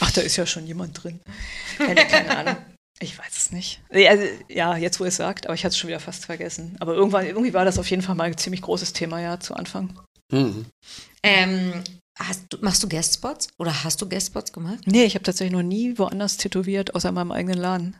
Ach, 0.00 0.10
da 0.12 0.20
ist 0.20 0.36
ja 0.36 0.46
schon 0.46 0.66
jemand 0.66 1.02
drin. 1.02 1.20
Keine 1.78 2.36
Ahnung. 2.36 2.56
Ich 2.98 3.18
weiß 3.18 3.36
es 3.36 3.52
nicht. 3.52 3.82
Ja, 4.48 4.76
jetzt 4.76 5.00
wo 5.00 5.04
ihr 5.04 5.08
es 5.08 5.16
sagt, 5.16 5.46
aber 5.46 5.54
ich 5.54 5.64
hatte 5.64 5.72
es 5.72 5.78
schon 5.78 5.88
wieder 5.88 6.00
fast 6.00 6.24
vergessen. 6.24 6.76
Aber 6.80 6.94
irgendwann, 6.94 7.26
irgendwie 7.26 7.52
war 7.52 7.64
das 7.64 7.78
auf 7.78 7.90
jeden 7.90 8.02
Fall 8.02 8.14
mal 8.14 8.24
ein 8.24 8.38
ziemlich 8.38 8.62
großes 8.62 8.94
Thema, 8.94 9.20
ja, 9.20 9.38
zu 9.38 9.54
Anfang. 9.54 9.98
Mhm. 10.32 10.66
Ähm, 11.22 11.84
hast 12.18 12.44
du, 12.48 12.58
machst 12.62 12.82
du 12.82 12.88
Guestspots? 12.88 13.48
Oder 13.58 13.84
hast 13.84 14.00
du 14.00 14.08
Guestspots 14.08 14.52
gemacht? 14.52 14.80
Nee, 14.86 15.04
ich 15.04 15.14
habe 15.14 15.24
tatsächlich 15.24 15.52
noch 15.52 15.62
nie 15.62 15.98
woanders 15.98 16.38
tätowiert, 16.38 16.94
außer 16.94 17.10
in 17.10 17.14
meinem 17.16 17.32
eigenen 17.32 17.58
Laden. 17.58 17.96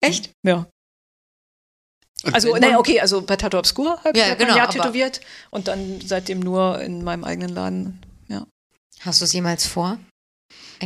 Echt? 0.00 0.32
Ja. 0.44 0.66
Also, 2.32 2.54
naja, 2.56 2.78
okay, 2.78 3.00
also 3.00 3.22
bei 3.22 3.36
Tattoo 3.36 3.58
Obscur 3.58 3.98
habe 4.04 4.18
ja, 4.18 4.32
ich 4.32 4.38
genau, 4.38 4.50
ein 4.50 4.56
Jahr 4.56 4.70
tätowiert 4.70 5.20
und 5.50 5.68
dann 5.68 6.00
seitdem 6.04 6.40
nur 6.40 6.80
in 6.80 7.02
meinem 7.02 7.24
eigenen 7.24 7.50
Laden, 7.50 7.98
ja. 8.28 8.46
Hast 9.00 9.20
du 9.20 9.24
es 9.24 9.32
jemals 9.32 9.66
vor? 9.66 9.98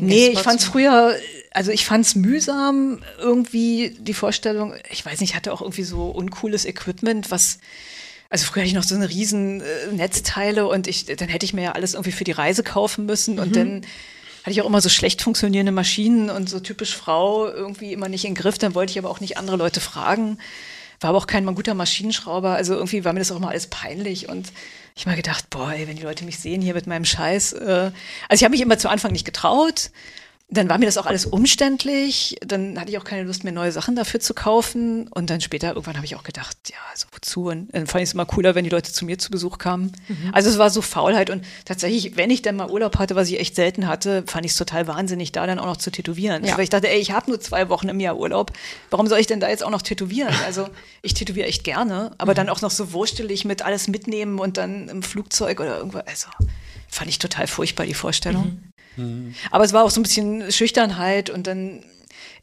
Nee, 0.01 0.29
ich 0.29 0.41
fand 0.41 0.61
es 0.61 0.67
früher, 0.67 1.17
also 1.53 1.71
ich 1.71 1.85
fand 1.85 2.05
es 2.05 2.15
mühsam, 2.15 3.03
irgendwie 3.19 3.97
die 4.01 4.15
Vorstellung, 4.15 4.75
ich 4.91 5.05
weiß 5.05 5.21
nicht, 5.21 5.31
ich 5.31 5.37
hatte 5.37 5.53
auch 5.53 5.61
irgendwie 5.61 5.85
so 5.85 6.07
uncooles 6.07 6.65
Equipment, 6.65 7.31
was, 7.31 7.59
also 8.29 8.47
früher 8.47 8.63
hatte 8.63 8.69
ich 8.69 8.75
noch 8.75 8.83
so 8.83 8.95
eine 8.95 9.09
riesen 9.09 9.61
äh, 9.61 9.93
Netzteile 9.93 10.67
und 10.67 10.89
ich, 10.89 11.07
dann 11.07 11.29
hätte 11.29 11.47
ich 11.47 11.53
mir 11.53 11.63
ja 11.63 11.73
alles 11.73 11.95
irgendwie 11.95 12.13
für 12.13 12.25
die 12.25 12.33
Reise 12.33 12.65
kaufen 12.65 13.07
müssen 13.07 13.39
und 13.39 13.51
mhm. 13.51 13.55
dann 13.55 13.77
hatte 14.43 14.51
ich 14.51 14.63
auch 14.63 14.67
immer 14.67 14.81
so 14.81 14.89
schlecht 14.89 15.23
funktionierende 15.23 15.73
Maschinen 15.73 16.29
und 16.29 16.51
so 16.51 16.61
typisch 16.61 16.97
Frau 16.97 17.49
irgendwie 17.49 17.93
immer 17.93 18.09
nicht 18.09 18.25
in 18.25 18.35
den 18.35 18.41
Griff, 18.41 18.59
dann 18.59 18.75
wollte 18.75 18.91
ich 18.91 18.99
aber 18.99 19.11
auch 19.11 19.21
nicht 19.21 19.39
andere 19.39 19.57
Leute 19.57 19.81
fragen 19.81 20.39
war 21.01 21.11
aber 21.11 21.19
auch 21.19 21.27
kein 21.27 21.47
guter 21.55 21.75
Maschinenschrauber. 21.75 22.55
Also 22.55 22.75
irgendwie 22.75 23.05
war 23.05 23.13
mir 23.13 23.21
das 23.21 23.33
auch 23.33 23.37
immer 23.37 23.51
alles 23.51 23.67
peinlich 23.69 24.29
und 24.29 24.53
ich 24.97 25.07
mal 25.07 25.17
gedacht, 25.17 25.51
boah, 25.51 25.73
ey, 25.73 25.89
wenn 25.89 25.97
die 25.97 26.03
Leute 26.03 26.25
mich 26.25 26.39
sehen 26.39 26.63
hier 26.63 26.75
mit 26.75 26.87
meinem 26.87 27.05
Scheiß. 27.05 27.55
Äh, 27.55 27.91
also 28.29 28.41
ich 28.41 28.45
habe 28.45 28.53
mich 28.53 28.61
immer 28.61 28.79
zu 28.79 28.89
Anfang 28.89 29.13
nicht 29.13 29.25
getraut 29.25 29.91
dann 30.57 30.69
war 30.69 30.79
mir 30.79 30.87
das 30.87 30.99
auch 30.99 31.07
alles 31.07 31.27
umständlich. 31.27 32.37
Dann 32.45 32.79
hatte 32.79 32.91
ich 32.91 32.99
auch 32.99 33.05
keine 33.05 33.23
Lust 33.23 33.45
mehr, 33.45 33.53
neue 33.53 33.73
Sachen 33.73 33.97
dafür 33.97 34.21
zu 34.21 34.35
kaufen. 34.35 35.09
Und 35.09 35.31
dann 35.31 35.41
später, 35.41 35.69
irgendwann 35.69 35.97
habe 35.97 36.07
ich 36.07 36.17
auch 36.17 36.23
gedacht, 36.23 36.57
ja, 36.71 36.77
also 36.93 37.07
wozu? 37.13 37.49
Und 37.49 37.73
dann 37.73 37.87
fand 37.87 38.03
ich 38.03 38.11
es 38.11 38.15
immer 38.15 38.27
cooler, 38.27 38.55
wenn 38.55 38.65
die 38.65 38.71
Leute 38.71 38.93
zu 38.93 39.05
mir 39.05 39.19
zu 39.19 39.31
Besuch 39.31 39.59
kamen. 39.59 39.93
Mhm. 40.09 40.31
Also 40.33 40.51
es 40.51 40.59
war 40.59 40.71
so 40.71 40.83
Faulheit. 40.83 41.31
Und 41.31 41.45
tatsächlich, 41.65 42.17
wenn 42.17 42.31
ich 42.31 42.43
dann 42.43 42.57
mal 42.57 42.71
Urlaub 42.71 42.99
hatte, 42.99 43.15
was 43.17 43.29
ich 43.29 43.41
echt 43.41 43.57
selten 43.57 43.87
hatte, 43.87 44.25
fand 44.27 44.45
ich 44.45 44.53
es 44.53 44.59
total 44.59 44.87
wahnsinnig, 44.87 45.33
da 45.33 45.47
dann 45.47 45.59
auch 45.59 45.67
noch 45.67 45.77
zu 45.77 45.91
tätowieren. 45.91 46.45
Ja. 46.45 46.57
Weil 46.57 46.65
ich 46.65 46.71
dachte, 46.71 46.91
ey, 46.91 46.99
ich 46.99 47.13
habe 47.13 47.31
nur 47.31 47.41
zwei 47.41 47.69
Wochen 47.69 47.89
im 47.89 48.01
Jahr 48.01 48.17
Urlaub. 48.17 48.53
Warum 48.91 49.07
soll 49.07 49.19
ich 49.19 49.27
denn 49.27 49.41
da 49.41 49.49
jetzt 49.49 49.65
auch 49.65 49.71
noch 49.71 49.83
tätowieren? 49.83 50.35
Also 50.45 50.69
ich 51.03 51.15
tätowiere 51.15 51.47
echt 51.47 51.65
gerne, 51.65 52.13
aber 52.19 52.33
mhm. 52.33 52.37
dann 52.37 52.49
auch 52.49 52.61
noch 52.61 52.71
so 52.71 52.93
wurstelig 52.93 53.45
mit 53.45 53.63
alles 53.63 53.89
mitnehmen 53.89 54.39
und 54.39 54.57
dann 54.57 54.89
im 54.89 55.03
Flugzeug 55.03 55.61
oder 55.61 55.79
irgendwo. 55.79 55.99
Also 55.99 56.29
fand 56.89 57.11
ich 57.11 57.19
total 57.19 57.47
furchtbar, 57.47 57.87
die 57.87 57.95
Vorstellung. 57.95 58.45
Mhm. 58.45 58.74
Aber 59.51 59.65
es 59.65 59.73
war 59.73 59.85
auch 59.85 59.91
so 59.91 60.01
ein 60.01 60.05
bisschen 60.05 60.51
Schüchternheit 60.53 61.31
und 61.31 61.47
dann 61.47 61.83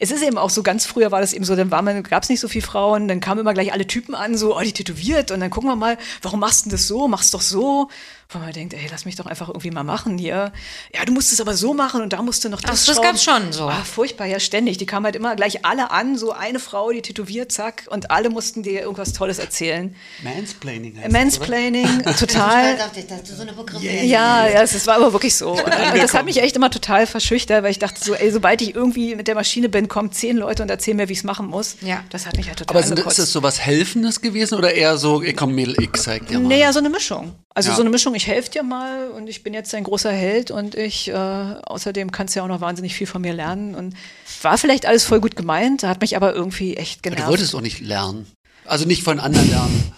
es 0.04 0.10
ist 0.10 0.24
eben 0.24 0.40
auch 0.40 0.50
so, 0.50 0.64
ganz 0.64 0.88
früher 0.88 1.12
war 1.12 1.22
das 1.22 1.32
eben 1.32 1.46
so, 1.46 1.56
dann 1.56 1.70
gab 1.70 2.24
es 2.24 2.30
nicht 2.30 2.40
so 2.40 2.48
viele 2.48 2.66
Frauen, 2.66 3.08
dann 3.08 3.20
kamen 3.20 3.42
immer 3.42 3.54
gleich 3.54 3.72
alle 3.72 3.86
Typen 3.86 4.16
an, 4.16 4.36
so, 4.36 4.58
oh, 4.58 4.62
die 4.62 4.72
tätowiert 4.72 5.30
und 5.30 5.40
dann 5.40 5.52
gucken 5.52 5.70
wir 5.70 5.76
mal, 5.76 5.96
warum 6.24 6.40
machst 6.40 6.62
du 6.62 6.70
denn 6.70 6.72
das 6.72 6.88
so, 6.88 7.08
machst 7.08 7.36
doch 7.36 7.42
so 7.42 7.88
wo 8.34 8.40
man 8.40 8.52
denkt, 8.54 8.74
ey, 8.74 8.88
lass 8.90 9.06
mich 9.06 9.16
doch 9.16 9.26
einfach 9.26 9.50
irgendwie 9.50 9.72
mal 9.72 9.84
machen 9.84 10.18
hier. 10.18 10.52
Ja, 10.96 11.06
du 11.06 11.12
musst 11.12 11.32
es 11.32 11.42
aber 11.42 11.54
so 11.54 11.74
machen 11.74 12.02
und 12.02 12.14
da 12.14 12.22
musst 12.22 12.44
du 12.44 12.50
noch 12.50 12.62
das 12.62 12.84
Ach, 12.84 12.94
das 12.94 13.02
gab's 13.02 13.24
schon 13.24 13.52
so. 13.52 13.68
Ah, 13.68 13.84
furchtbar, 13.84 14.26
ja, 14.26 14.40
ständig. 14.40 14.78
Die 14.78 14.86
kamen 14.86 15.06
halt 15.06 15.16
immer 15.16 15.36
gleich 15.36 15.66
alle 15.66 15.92
an, 15.92 16.18
so 16.18 16.32
eine 16.32 16.60
Frau, 16.60 16.92
die 16.92 17.02
tätowiert, 17.02 17.52
zack, 17.52 17.84
und 17.90 18.12
alle 18.12 18.30
mussten 18.30 18.64
dir 18.64 18.82
irgendwas 18.82 19.14
Tolles 19.14 19.40
erzählen. 19.40 19.96
Mansplaining 20.24 20.98
heißt 20.98 21.12
Mansplaining, 21.12 22.04
das, 22.04 22.20
total. 22.20 22.78
Ich 22.96 23.08
dachte, 23.08 23.34
so 23.34 23.42
eine 23.42 23.54
yeah. 23.82 24.04
Ja, 24.04 24.48
ja, 24.48 24.62
es 24.62 24.86
war 24.86 24.96
aber 24.96 25.14
wirklich 25.14 25.36
so. 25.36 25.52
Und 25.94 26.02
das 26.02 26.14
hat 26.14 26.26
mich 26.26 26.42
echt 26.42 26.56
immer 26.56 26.70
total 26.70 27.08
verschüchtert, 27.08 27.64
weil 27.64 27.72
ich 27.72 27.80
dachte 27.80 28.04
so, 28.04 28.14
ey, 28.14 28.32
sobald 28.32 28.62
ich 28.62 28.76
irgendwie 28.76 29.16
mit 29.16 29.28
der 29.28 29.36
Maschine 29.36 29.70
bin, 29.70 29.88
kommen 29.88 30.12
zehn 30.12 30.38
Leute 30.38 30.64
und 30.64 30.70
erzählen 30.70 30.98
mir, 30.98 31.10
wie 31.10 31.14
ich 31.14 31.20
es 31.20 31.24
machen 31.24 31.48
muss. 31.48 31.78
Ja. 31.82 32.04
Das 32.10 32.26
hat 32.26 32.38
mich 32.38 32.48
halt 32.48 32.60
total 32.60 32.78
Aber 32.78 32.88
sind, 32.88 33.00
ist 33.00 33.20
das 33.20 33.32
so 33.32 33.44
was 33.44 33.60
Helfendes 33.60 34.22
gewesen 34.22 34.56
oder 34.56 34.74
eher 34.74 34.98
so, 34.98 35.22
ich 35.22 35.36
komm, 35.36 35.54
Mädel, 35.54 35.76
ich 35.80 35.92
zeig 35.94 36.28
dir 36.28 36.40
mal? 36.40 36.50
Naja, 36.50 36.74
so 36.74 36.80
eine 36.80 36.90
Mischung. 36.90 37.34
Also 37.54 37.70
ja. 37.70 37.76
so 37.76 37.82
eine 37.82 37.90
Mischung, 37.90 38.16
ich 38.22 38.28
helfe 38.28 38.52
dir 38.52 38.62
mal 38.62 39.10
und 39.10 39.28
ich 39.28 39.42
bin 39.42 39.54
jetzt 39.54 39.74
ein 39.74 39.84
großer 39.84 40.12
Held 40.12 40.52
und 40.52 40.76
ich, 40.76 41.08
äh, 41.08 41.14
außerdem 41.14 42.12
kannst 42.12 42.36
du 42.36 42.40
ja 42.40 42.44
auch 42.44 42.48
noch 42.48 42.62
wahnsinnig 42.62 42.94
viel 42.94 43.08
von 43.08 43.22
mir 43.22 43.34
lernen 43.34 43.74
und 43.74 43.96
war 44.44 44.60
vielleicht 44.60 44.86
alles 44.86 45.04
voll 45.04 45.20
gut 45.20 45.36
gemeint, 45.36 45.82
hat 45.84 46.02
mich 46.02 46.16
aber 46.16 46.36
irgendwie 46.36 46.78
echt 46.78 47.02
genervt. 47.02 47.24
Aber 47.24 47.32
du 47.32 47.40
wolltest 47.40 47.56
auch 47.56 47.62
nicht 47.62 47.80
lernen. 47.80 48.28
Also 48.66 48.86
nicht 48.86 49.02
von 49.02 49.20
anderen 49.20 49.50
lernen. 49.50 49.94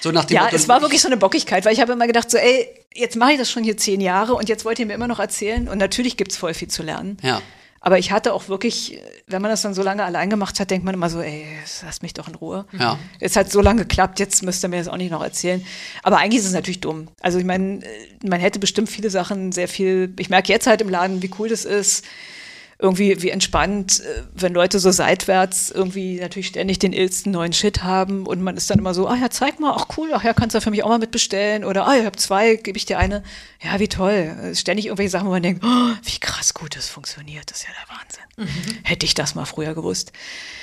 So 0.00 0.10
nach 0.10 0.24
dem 0.24 0.34
ja, 0.34 0.42
Motto, 0.44 0.56
es 0.56 0.68
war 0.68 0.82
wirklich 0.82 1.00
so 1.00 1.06
eine 1.06 1.16
Bockigkeit, 1.16 1.64
weil 1.64 1.72
ich 1.72 1.80
habe 1.80 1.92
immer 1.92 2.08
gedacht, 2.08 2.30
so, 2.30 2.36
ey, 2.36 2.68
jetzt 2.94 3.14
mache 3.14 3.32
ich 3.32 3.38
das 3.38 3.48
schon 3.48 3.62
hier 3.62 3.76
zehn 3.76 4.00
Jahre 4.00 4.34
und 4.34 4.48
jetzt 4.48 4.64
wollt 4.64 4.80
ihr 4.80 4.86
mir 4.86 4.94
immer 4.94 5.08
noch 5.08 5.20
erzählen 5.20 5.68
und 5.68 5.78
natürlich 5.78 6.16
gibt 6.16 6.32
es 6.32 6.38
voll 6.38 6.54
viel 6.54 6.68
zu 6.68 6.82
lernen. 6.82 7.16
Ja. 7.22 7.40
Aber 7.80 7.98
ich 7.98 8.10
hatte 8.10 8.32
auch 8.32 8.48
wirklich, 8.48 9.00
wenn 9.26 9.40
man 9.40 9.50
das 9.50 9.62
dann 9.62 9.74
so 9.74 9.82
lange 9.82 10.04
allein 10.04 10.30
gemacht 10.30 10.58
hat, 10.58 10.70
denkt 10.70 10.84
man 10.84 10.94
immer 10.94 11.10
so, 11.10 11.20
ey, 11.20 11.46
lass 11.84 12.02
mich 12.02 12.12
doch 12.12 12.28
in 12.28 12.34
Ruhe. 12.34 12.66
Ja. 12.78 12.98
Es 13.20 13.36
hat 13.36 13.50
so 13.50 13.60
lange 13.60 13.82
geklappt, 13.82 14.18
jetzt 14.18 14.42
müsst 14.42 14.64
ihr 14.64 14.68
mir 14.68 14.78
das 14.78 14.88
auch 14.88 14.96
nicht 14.96 15.10
noch 15.10 15.22
erzählen. 15.22 15.64
Aber 16.02 16.18
eigentlich 16.18 16.40
ist 16.40 16.46
es 16.46 16.52
natürlich 16.52 16.80
dumm. 16.80 17.08
Also 17.20 17.38
ich 17.38 17.44
meine, 17.44 17.80
man 18.26 18.40
hätte 18.40 18.58
bestimmt 18.58 18.88
viele 18.88 19.10
Sachen 19.10 19.52
sehr 19.52 19.68
viel, 19.68 20.12
ich 20.18 20.28
merke 20.28 20.52
jetzt 20.52 20.66
halt 20.66 20.80
im 20.80 20.88
Laden, 20.88 21.22
wie 21.22 21.30
cool 21.38 21.48
das 21.48 21.64
ist 21.64 22.04
irgendwie 22.80 23.20
wie 23.22 23.30
entspannt, 23.30 24.00
äh, 24.00 24.22
wenn 24.34 24.54
Leute 24.54 24.78
so 24.78 24.90
seitwärts 24.92 25.70
irgendwie 25.70 26.20
natürlich 26.20 26.46
ständig 26.46 26.78
den 26.78 26.92
illsten 26.92 27.32
neuen 27.32 27.52
Shit 27.52 27.82
haben 27.82 28.24
und 28.26 28.40
man 28.40 28.56
ist 28.56 28.70
dann 28.70 28.78
immer 28.78 28.94
so, 28.94 29.08
ah 29.08 29.16
ja, 29.16 29.30
zeig 29.30 29.58
mal, 29.58 29.74
ach 29.76 29.86
cool, 29.96 30.10
ach 30.14 30.22
ja, 30.22 30.32
kannst 30.32 30.54
du 30.54 30.60
für 30.60 30.70
mich 30.70 30.84
auch 30.84 30.88
mal 30.88 30.98
mitbestellen 30.98 31.64
oder 31.64 31.88
ah, 31.88 31.96
ich 31.96 32.04
habe 32.04 32.16
zwei, 32.16 32.54
gebe 32.54 32.78
ich 32.78 32.86
dir 32.86 32.98
eine. 32.98 33.24
Ja, 33.60 33.80
wie 33.80 33.88
toll. 33.88 34.52
Ständig 34.54 34.86
irgendwelche 34.86 35.10
Sachen, 35.10 35.26
wo 35.26 35.32
man 35.32 35.42
denkt, 35.42 35.64
oh, 35.64 35.90
wie 36.04 36.20
krass 36.20 36.54
gut 36.54 36.76
das 36.76 36.88
funktioniert, 36.88 37.50
das 37.50 37.58
ist 37.58 37.66
ja 37.66 37.70
der 37.74 37.96
Wahnsinn. 37.96 38.22
Mhm. 38.38 38.78
Hätte 38.84 39.04
ich 39.04 39.14
das 39.14 39.34
mal 39.34 39.46
früher 39.46 39.74
gewusst. 39.74 40.12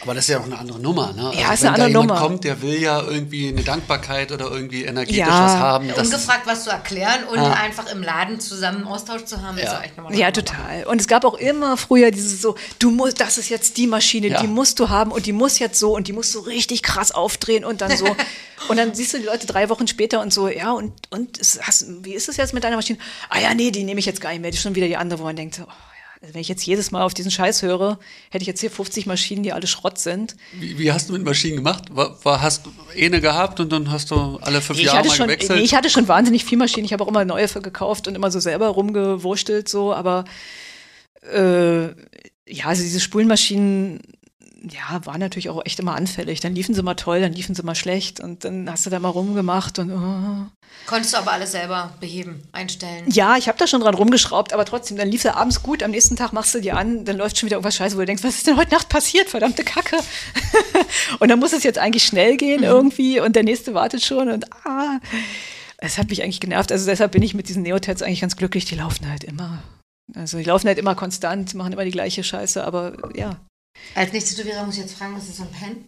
Aber 0.01 0.13
das 0.13 0.23
ist 0.23 0.29
ja 0.29 0.39
auch 0.39 0.45
eine 0.45 0.57
andere 0.57 0.79
Nummer, 0.79 1.11
ne? 1.11 1.33
Ja, 1.37 1.49
also 1.49 1.53
ist 1.53 1.63
eine 1.65 1.73
andere 1.73 1.89
Nummer. 1.89 2.13
Wenn 2.13 2.21
kommt, 2.21 2.43
der 2.45 2.61
will 2.61 2.81
ja 2.81 3.01
irgendwie 3.01 3.49
eine 3.49 3.63
Dankbarkeit 3.63 4.31
oder 4.31 4.49
irgendwie 4.49 4.85
energetisch 4.85 5.17
ja. 5.17 5.27
was 5.27 5.55
haben. 5.55 5.91
Ungefragt 5.91 6.47
was 6.47 6.63
zu 6.63 6.69
erklären 6.69 7.25
und 7.29 7.39
ah. 7.39 7.51
einfach 7.51 7.91
im 7.91 8.01
Laden 8.01 8.39
zusammen 8.39 8.87
Austausch 8.87 9.25
zu 9.25 9.41
haben, 9.41 9.57
ja. 9.57 9.65
ist 9.65 9.75
auch 9.75 9.83
echt 9.83 9.97
nochmal 9.97 10.15
Ja, 10.15 10.31
total. 10.31 10.85
Und 10.85 11.01
es 11.01 11.09
gab 11.09 11.25
auch 11.25 11.33
immer 11.33 11.75
früher 11.75 12.04
früher 12.05 12.11
dieses 12.11 12.41
so, 12.41 12.55
du 12.79 12.91
musst, 12.91 13.19
das 13.19 13.37
ist 13.37 13.49
jetzt 13.49 13.77
die 13.77 13.87
Maschine, 13.87 14.27
ja. 14.27 14.41
die 14.41 14.47
musst 14.47 14.79
du 14.79 14.89
haben 14.89 15.11
und 15.11 15.25
die 15.25 15.33
muss 15.33 15.59
jetzt 15.59 15.79
so 15.79 15.95
und 15.95 16.07
die 16.07 16.13
musst 16.13 16.33
du 16.35 16.39
richtig 16.39 16.83
krass 16.83 17.11
aufdrehen 17.11 17.65
und 17.65 17.81
dann 17.81 17.95
so. 17.95 18.05
und 18.69 18.77
dann 18.77 18.93
siehst 18.93 19.13
du 19.13 19.19
die 19.19 19.25
Leute 19.25 19.47
drei 19.47 19.69
Wochen 19.69 19.87
später 19.87 20.21
und 20.21 20.33
so, 20.33 20.47
ja, 20.47 20.71
und, 20.71 20.93
und 21.09 21.39
hast, 21.61 21.85
wie 22.03 22.13
ist 22.13 22.29
es 22.29 22.37
jetzt 22.37 22.53
mit 22.53 22.63
deiner 22.63 22.75
Maschine? 22.75 22.99
Ah 23.29 23.39
ja, 23.39 23.53
nee, 23.53 23.71
die 23.71 23.83
nehme 23.83 23.99
ich 23.99 24.05
jetzt 24.05 24.21
gar 24.21 24.31
nicht 24.31 24.41
mehr. 24.41 24.51
Die 24.51 24.57
ist 24.57 24.63
schon 24.63 24.75
wieder 24.75 24.87
die 24.87 24.97
andere, 24.97 25.19
wo 25.19 25.23
man 25.23 25.35
denkt, 25.35 25.59
oh, 25.61 25.71
also 26.21 26.33
wenn 26.33 26.41
ich 26.41 26.47
jetzt 26.47 26.65
jedes 26.65 26.91
Mal 26.91 27.03
auf 27.03 27.13
diesen 27.13 27.29
Scheiß 27.29 27.61
höre, 27.61 27.99
hätte 28.29 28.41
ich 28.41 28.47
jetzt 28.47 28.61
hier 28.61 28.71
50 28.71 29.05
Maschinen, 29.05 29.43
die 29.43 29.53
alle 29.53 29.67
Schrott 29.67 29.99
sind. 29.99 30.35
Wie, 30.53 30.79
wie 30.79 30.91
hast 30.91 31.09
du 31.09 31.13
mit 31.13 31.23
Maschinen 31.23 31.57
gemacht? 31.57 31.83
War, 31.91 32.17
war, 32.23 32.41
hast 32.41 32.65
du 32.65 32.71
eine 32.97 33.21
gehabt 33.21 33.59
und 33.59 33.71
dann 33.71 33.91
hast 33.91 34.11
du 34.11 34.39
alle 34.41 34.61
fünf 34.61 34.79
ich 34.79 34.85
Jahre 34.85 35.07
mal 35.07 35.13
schon, 35.13 35.27
gewechselt? 35.27 35.59
Nee, 35.59 35.65
ich 35.65 35.75
hatte 35.75 35.89
schon 35.89 36.07
wahnsinnig 36.07 36.45
viel 36.45 36.57
Maschinen. 36.57 36.85
Ich 36.85 36.93
habe 36.93 37.03
auch 37.03 37.07
immer 37.07 37.25
neue 37.25 37.47
gekauft 37.47 38.07
und 38.07 38.15
immer 38.15 38.31
so 38.31 38.39
selber 38.39 38.69
rumgewurstelt 38.69 39.69
so, 39.69 39.93
aber 39.93 40.25
äh, 41.31 41.87
ja, 42.47 42.65
also 42.65 42.83
diese 42.83 42.99
Spulenmaschinen 42.99 44.01
ja, 44.71 45.05
war 45.05 45.17
natürlich 45.17 45.49
auch 45.49 45.63
echt 45.65 45.79
immer 45.79 45.95
anfällig. 45.95 46.39
Dann 46.39 46.55
liefen 46.55 46.73
sie 46.73 46.81
mal 46.81 46.95
toll, 46.95 47.21
dann 47.21 47.33
liefen 47.33 47.55
sie 47.55 47.63
mal 47.63 47.75
schlecht 47.75 48.19
und 48.19 48.45
dann 48.45 48.69
hast 48.69 48.85
du 48.85 48.89
da 48.89 48.99
mal 48.99 49.09
rumgemacht 49.09 49.79
und 49.79 49.91
oh. 49.91 50.51
Konntest 50.87 51.13
du 51.13 51.17
aber 51.17 51.31
alles 51.31 51.51
selber 51.51 51.93
beheben, 51.99 52.43
einstellen? 52.51 53.05
Ja, 53.07 53.37
ich 53.37 53.47
habe 53.47 53.57
da 53.57 53.67
schon 53.67 53.81
dran 53.81 53.95
rumgeschraubt, 53.95 54.53
aber 54.53 54.65
trotzdem, 54.65 54.97
dann 54.97 55.09
lief 55.09 55.23
er 55.23 55.37
abends 55.37 55.63
gut, 55.63 55.83
am 55.83 55.91
nächsten 55.91 56.15
Tag 56.15 56.33
machst 56.33 56.53
du 56.53 56.59
die 56.59 56.71
an, 56.71 57.05
dann 57.05 57.17
läuft 57.17 57.37
schon 57.37 57.47
wieder 57.47 57.57
irgendwas 57.57 57.75
scheiße, 57.75 57.95
wo 57.95 57.99
du 57.99 58.05
denkst, 58.05 58.23
was 58.23 58.35
ist 58.35 58.47
denn 58.47 58.57
heute 58.57 58.73
Nacht 58.73 58.89
passiert? 58.89 59.29
Verdammte 59.29 59.63
Kacke. 59.63 59.97
und 61.19 61.29
dann 61.29 61.39
muss 61.39 61.53
es 61.53 61.63
jetzt 61.63 61.79
eigentlich 61.79 62.05
schnell 62.05 62.37
gehen 62.37 62.61
mhm. 62.61 62.67
irgendwie 62.67 63.19
und 63.19 63.35
der 63.35 63.43
nächste 63.43 63.73
wartet 63.73 64.03
schon 64.03 64.29
und 64.29 64.51
ah. 64.65 64.99
Es 65.77 65.97
hat 65.97 66.09
mich 66.09 66.23
eigentlich 66.23 66.39
genervt. 66.39 66.71
Also 66.71 66.85
deshalb 66.85 67.11
bin 67.11 67.21
ich 67.21 67.33
mit 67.33 67.49
diesen 67.49 67.61
Neotats 67.63 68.01
eigentlich 68.01 68.21
ganz 68.21 68.37
glücklich. 68.37 68.65
Die 68.65 68.75
laufen 68.75 69.09
halt 69.09 69.23
immer. 69.23 69.61
Also 70.15 70.37
die 70.37 70.43
laufen 70.43 70.67
halt 70.67 70.77
immer 70.79 70.95
konstant, 70.95 71.53
machen 71.53 71.73
immer 71.73 71.85
die 71.85 71.91
gleiche 71.91 72.23
Scheiße, 72.23 72.63
aber 72.63 73.15
ja, 73.15 73.39
als 73.93 74.13
Nicht-Tätowierer 74.13 74.65
muss 74.65 74.75
ich 74.75 74.81
jetzt 74.81 74.95
fragen, 74.95 75.15
was 75.15 75.27
ist 75.27 75.37
so 75.37 75.43
ein 75.43 75.51
Pen? 75.51 75.87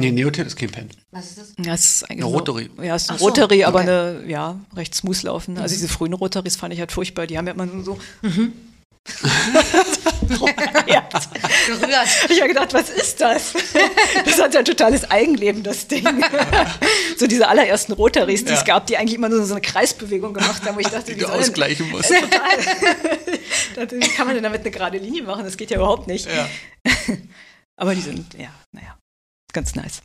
Nee, 0.00 0.10
Neotit 0.10 0.46
ist 0.46 0.56
kein 0.56 0.70
Pen. 0.70 0.88
Was 1.10 1.30
ist 1.30 1.38
das? 1.38 1.52
Ja, 1.64 1.74
es 1.74 1.96
ist 1.96 2.10
eigentlich 2.10 2.24
eine 2.24 2.34
Rotary. 2.34 2.70
Ja, 2.78 2.96
es 2.96 3.02
ist 3.02 3.10
eine 3.10 3.18
so, 3.18 3.26
Rotary, 3.26 3.64
aber 3.64 3.80
okay. 3.80 3.90
eine, 3.90 4.26
ja, 4.26 4.58
recht 4.74 4.94
smooth 4.94 5.22
laufen. 5.22 5.58
Also 5.58 5.74
mhm. 5.74 5.80
diese 5.80 5.88
frühen 5.88 6.14
Rotaries 6.14 6.56
fand 6.56 6.72
ich 6.72 6.80
halt 6.80 6.92
furchtbar. 6.92 7.26
Die 7.26 7.36
haben 7.36 7.46
ja 7.46 7.52
immer 7.52 7.66
nur 7.66 7.84
so. 7.84 7.98
Mhm. 8.22 8.52
Ja. 10.86 11.08
Gerührt. 11.66 12.08
Ich 12.28 12.40
habe 12.40 12.48
gedacht, 12.48 12.72
was 12.72 12.90
ist 12.90 13.20
das? 13.20 13.52
Das 14.24 14.40
hat 14.40 14.54
ja 14.54 14.60
ein 14.60 14.64
totales 14.64 15.10
Eigenleben, 15.10 15.62
das 15.62 15.86
Ding. 15.86 16.04
so 17.16 17.26
diese 17.26 17.48
allerersten 17.48 17.92
Rotaries, 17.92 18.44
die 18.44 18.52
ja. 18.52 18.58
es 18.58 18.64
gab, 18.64 18.86
die 18.86 18.96
eigentlich 18.96 19.14
immer 19.14 19.28
nur 19.28 19.44
so 19.44 19.54
eine 19.54 19.60
Kreisbewegung 19.60 20.34
gemacht 20.34 20.64
haben, 20.64 20.76
wo 20.76 20.80
ich 20.80 20.88
dachte, 20.88 21.14
die 21.14 21.20
du 21.20 21.26
ausgleichen 21.26 21.90
musst. 21.90 22.10
Total. 23.74 24.00
Wie 24.00 24.08
kann 24.08 24.26
man 24.26 24.34
denn 24.34 24.44
damit 24.44 24.60
eine 24.60 24.70
gerade 24.70 24.98
Linie 24.98 25.22
machen? 25.22 25.44
Das 25.44 25.56
geht 25.56 25.70
ja 25.70 25.76
überhaupt 25.76 26.06
nicht. 26.06 26.26
Ja. 26.26 26.48
Aber 27.76 27.94
die 27.94 28.00
sind, 28.00 28.34
ja, 28.34 28.52
naja, 28.72 28.98
ganz 29.52 29.74
nice. 29.74 30.02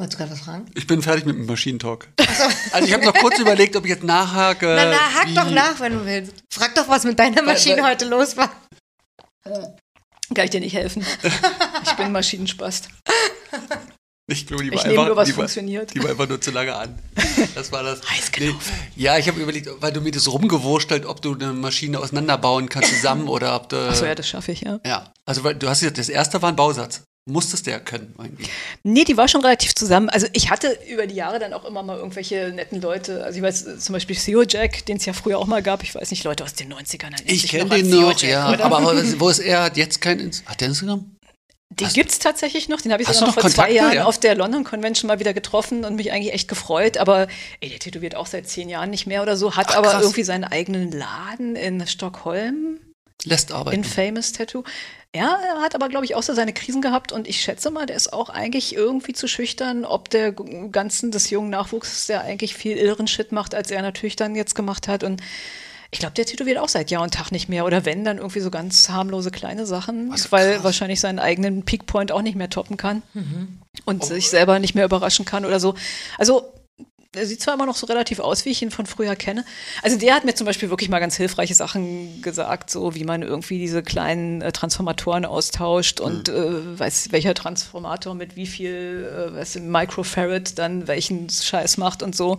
Wolltest 0.00 0.14
du 0.14 0.22
gerade 0.22 0.32
was 0.32 0.40
fragen? 0.40 0.66
Ich 0.76 0.86
bin 0.86 1.02
fertig 1.02 1.24
mit 1.26 1.34
dem 1.34 1.46
Maschinentalk. 1.46 2.08
So. 2.20 2.44
Also 2.72 2.86
ich 2.86 2.94
habe 2.94 3.04
noch 3.04 3.14
kurz 3.14 3.36
überlegt, 3.40 3.74
ob 3.74 3.84
ich 3.84 3.90
jetzt 3.90 4.04
nachhake. 4.04 4.66
Na, 4.66 4.84
na, 4.84 5.14
hak 5.14 5.34
doch 5.34 5.50
nach, 5.50 5.80
wenn 5.80 5.92
du 5.92 6.06
willst. 6.06 6.34
Frag 6.52 6.72
doch, 6.76 6.88
was 6.88 7.02
mit 7.02 7.18
deiner 7.18 7.42
Maschine 7.42 7.82
heute 7.82 8.04
los 8.04 8.36
war. 8.36 8.48
Kann 9.42 10.44
ich 10.44 10.50
dir 10.50 10.60
nicht 10.60 10.74
helfen. 10.74 11.04
Ich 11.82 11.92
bin 11.94 12.12
Maschinenspast. 12.12 12.88
Ich 14.30 14.46
glaube, 14.46 14.62
die 14.62 14.70
war, 14.70 14.78
ich 14.78 14.84
einfach, 14.84 15.06
nur, 15.06 15.16
was 15.16 15.26
die, 15.26 15.32
funktioniert. 15.32 15.94
die 15.94 16.02
war 16.02 16.10
einfach 16.10 16.28
nur 16.28 16.40
zu 16.40 16.52
lange 16.52 16.76
an. 16.76 16.96
Das 17.54 17.72
war 17.72 17.82
das. 17.82 18.02
Heiß 18.08 18.30
nee. 18.38 18.54
Ja, 18.94 19.16
ich 19.16 19.26
habe 19.26 19.40
überlegt, 19.40 19.68
weil 19.80 19.90
du 19.90 20.00
mir 20.00 20.12
das 20.12 20.28
rumgewurschtelt, 20.28 21.06
ob 21.06 21.22
du 21.22 21.34
eine 21.34 21.54
Maschine 21.54 21.98
auseinanderbauen 21.98 22.68
kannst 22.68 22.90
zusammen 22.90 23.26
oder 23.26 23.56
ob 23.56 23.70
du. 23.70 23.88
Achso, 23.88 24.04
ja, 24.04 24.14
das 24.14 24.28
schaffe 24.28 24.52
ich, 24.52 24.60
ja. 24.60 24.78
Ja, 24.84 25.12
also 25.24 25.42
weil 25.44 25.54
du 25.54 25.68
hast 25.68 25.80
gesagt, 25.80 25.98
das 25.98 26.10
erste 26.10 26.40
war 26.42 26.50
ein 26.50 26.56
Bausatz 26.56 27.02
musstest 27.28 27.66
du 27.66 27.70
ja 27.70 27.78
können 27.78 28.14
eigentlich. 28.18 28.48
Nee, 28.82 29.04
die 29.04 29.16
war 29.16 29.28
schon 29.28 29.42
relativ 29.42 29.74
zusammen. 29.74 30.08
Also 30.08 30.26
ich 30.32 30.50
hatte 30.50 30.78
über 30.88 31.06
die 31.06 31.14
Jahre 31.14 31.38
dann 31.38 31.52
auch 31.52 31.64
immer 31.64 31.82
mal 31.82 31.96
irgendwelche 31.96 32.52
netten 32.54 32.80
Leute. 32.80 33.24
Also 33.24 33.38
ich 33.38 33.42
weiß 33.42 33.78
zum 33.78 33.92
Beispiel 33.92 34.16
Theo 34.16 34.42
Jack, 34.42 34.86
den 34.86 34.96
es 34.96 35.06
ja 35.06 35.12
früher 35.12 35.38
auch 35.38 35.46
mal 35.46 35.62
gab. 35.62 35.82
Ich 35.82 35.94
weiß 35.94 36.10
nicht, 36.10 36.24
Leute 36.24 36.44
aus 36.44 36.54
den 36.54 36.72
90ern. 36.72 37.14
Ich 37.24 37.48
kenne 37.48 37.70
den 37.70 37.90
noch, 37.90 38.18
Jack, 38.18 38.30
ja. 38.30 38.52
Oder? 38.52 38.64
Aber 38.64 38.82
wo 39.18 39.28
ist 39.28 39.38
er? 39.38 39.62
Hat 39.62 39.76
jetzt 39.76 40.00
kein 40.00 40.18
Instagram? 40.20 40.52
Hat 40.52 40.60
der 40.60 40.68
Instagram? 40.68 41.18
Den 41.70 41.88
gibt 41.90 42.10
es 42.10 42.18
tatsächlich 42.18 42.68
noch. 42.68 42.80
Den 42.80 42.92
habe 42.92 43.02
ich 43.02 43.08
sogar 43.08 43.26
noch 43.26 43.34
vor 43.34 43.42
Kontakte, 43.42 43.70
zwei 43.70 43.72
Jahren 43.72 43.94
ja? 43.94 44.04
auf 44.04 44.18
der 44.18 44.34
London 44.34 44.64
Convention 44.64 45.06
mal 45.06 45.20
wieder 45.20 45.34
getroffen 45.34 45.84
und 45.84 45.96
mich 45.96 46.12
eigentlich 46.12 46.32
echt 46.32 46.48
gefreut. 46.48 46.96
Aber 46.96 47.28
ey, 47.60 47.68
der 47.68 47.78
tätowiert 47.78 48.14
auch 48.14 48.26
seit 48.26 48.48
zehn 48.48 48.68
Jahren 48.68 48.90
nicht 48.90 49.06
mehr 49.06 49.22
oder 49.22 49.36
so, 49.36 49.54
hat 49.54 49.68
Ach, 49.70 49.76
aber 49.76 50.00
irgendwie 50.00 50.22
seinen 50.22 50.44
eigenen 50.44 50.90
Laden 50.90 51.56
in 51.56 51.86
Stockholm. 51.86 52.80
Lässt 53.24 53.52
arbeiten. 53.52 53.78
In 53.78 53.84
Famous 53.84 54.32
Tattoo. 54.32 54.62
Ja, 55.16 55.38
er 55.42 55.62
hat 55.62 55.74
aber, 55.74 55.88
glaube 55.88 56.04
ich, 56.04 56.14
auch 56.14 56.22
so 56.22 56.34
seine 56.34 56.52
Krisen 56.52 56.82
gehabt 56.82 57.12
und 57.12 57.26
ich 57.26 57.40
schätze 57.40 57.70
mal, 57.70 57.86
der 57.86 57.96
ist 57.96 58.12
auch 58.12 58.28
eigentlich 58.28 58.74
irgendwie 58.74 59.14
zu 59.14 59.26
schüchtern, 59.26 59.86
ob 59.86 60.10
der 60.10 60.32
ganzen 60.32 61.10
des 61.10 61.30
jungen 61.30 61.48
Nachwuchses, 61.48 62.06
der 62.06 62.22
eigentlich 62.22 62.54
viel 62.54 62.76
irren 62.76 63.06
Shit 63.06 63.32
macht, 63.32 63.54
als 63.54 63.70
er 63.70 63.80
natürlich 63.80 64.16
dann 64.16 64.34
jetzt 64.34 64.54
gemacht 64.54 64.86
hat. 64.86 65.04
Und 65.04 65.22
ich 65.90 66.00
glaube, 66.00 66.12
der 66.12 66.26
tätowiert 66.26 66.58
auch 66.58 66.68
seit 66.68 66.90
Jahr 66.90 67.02
und 67.02 67.14
Tag 67.14 67.32
nicht 67.32 67.48
mehr. 67.48 67.64
Oder 67.64 67.86
wenn, 67.86 68.04
dann 68.04 68.18
irgendwie 68.18 68.40
so 68.40 68.50
ganz 68.50 68.90
harmlose 68.90 69.30
kleine 69.30 69.64
Sachen, 69.64 70.10
Was, 70.10 70.30
weil 70.30 70.54
krass. 70.54 70.64
wahrscheinlich 70.64 71.00
seinen 71.00 71.18
eigenen 71.18 71.64
Peakpoint 71.64 72.12
auch 72.12 72.22
nicht 72.22 72.36
mehr 72.36 72.50
toppen 72.50 72.76
kann. 72.76 73.02
Mhm. 73.14 73.60
Und 73.86 74.02
oh. 74.02 74.06
sich 74.06 74.28
selber 74.28 74.58
nicht 74.58 74.74
mehr 74.74 74.84
überraschen 74.84 75.24
kann 75.24 75.46
oder 75.46 75.58
so. 75.58 75.74
Also 76.18 76.52
er 77.18 77.26
sieht 77.26 77.42
zwar 77.42 77.54
immer 77.54 77.66
noch 77.66 77.76
so 77.76 77.86
relativ 77.86 78.20
aus, 78.20 78.44
wie 78.44 78.50
ich 78.50 78.62
ihn 78.62 78.70
von 78.70 78.86
früher 78.86 79.16
kenne. 79.16 79.44
Also 79.82 79.98
der 79.98 80.14
hat 80.14 80.24
mir 80.24 80.34
zum 80.34 80.46
Beispiel 80.46 80.70
wirklich 80.70 80.88
mal 80.88 81.00
ganz 81.00 81.16
hilfreiche 81.16 81.54
Sachen 81.54 82.22
gesagt, 82.22 82.70
so 82.70 82.94
wie 82.94 83.04
man 83.04 83.22
irgendwie 83.22 83.58
diese 83.58 83.82
kleinen 83.82 84.40
äh, 84.40 84.52
Transformatoren 84.52 85.24
austauscht 85.24 86.00
und 86.00 86.28
mhm. 86.28 86.34
äh, 86.34 86.78
weiß, 86.78 87.12
welcher 87.12 87.34
Transformator 87.34 88.14
mit 88.14 88.36
wie 88.36 88.46
viel 88.46 89.08
äh, 89.12 89.34
weiß, 89.34 89.56
Microfarad 89.56 90.58
dann 90.58 90.86
welchen 90.86 91.28
Scheiß 91.28 91.76
macht 91.76 92.02
und 92.02 92.16
so. 92.16 92.38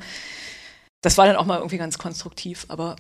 Das 1.02 1.18
war 1.18 1.28
dann 1.28 1.36
auch 1.36 1.46
mal 1.46 1.58
irgendwie 1.58 1.78
ganz 1.78 1.98
konstruktiv, 1.98 2.66
aber 2.68 2.96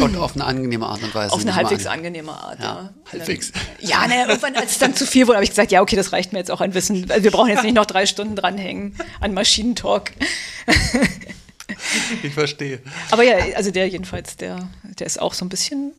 und 0.00 0.16
auf 0.16 0.34
eine 0.34 0.44
angenehme 0.44 0.86
Art 0.86 1.02
und 1.02 1.14
Weise. 1.14 1.32
Auf 1.32 1.40
eine 1.40 1.54
halbwegs 1.54 1.86
an. 1.86 1.98
angenehme 1.98 2.32
Art, 2.32 2.58
ja. 2.58 2.64
ja. 2.64 2.94
Halbwegs. 3.12 3.52
Ja, 3.80 4.06
naja, 4.06 4.28
irgendwann, 4.28 4.56
als 4.56 4.72
es 4.72 4.78
dann 4.78 4.94
zu 4.94 5.06
viel 5.06 5.26
wurde, 5.26 5.36
habe 5.36 5.44
ich 5.44 5.50
gesagt, 5.50 5.72
ja, 5.72 5.80
okay, 5.80 5.96
das 5.96 6.12
reicht 6.12 6.32
mir 6.32 6.38
jetzt 6.38 6.50
auch 6.50 6.60
ein 6.60 6.74
Wissen. 6.74 7.10
Also 7.10 7.24
wir 7.24 7.30
brauchen 7.30 7.48
jetzt 7.48 7.62
nicht 7.62 7.74
noch 7.74 7.86
drei 7.86 8.06
Stunden 8.06 8.36
dranhängen 8.36 8.96
an 9.20 9.32
Maschinentalk. 9.34 10.12
Ich 12.22 12.34
verstehe. 12.34 12.80
Aber 13.10 13.22
ja, 13.22 13.36
also 13.56 13.70
der 13.70 13.88
jedenfalls, 13.88 14.36
der, 14.36 14.68
der 14.82 15.06
ist 15.06 15.20
auch 15.20 15.34
so 15.34 15.44
ein 15.44 15.48
bisschen 15.48 15.92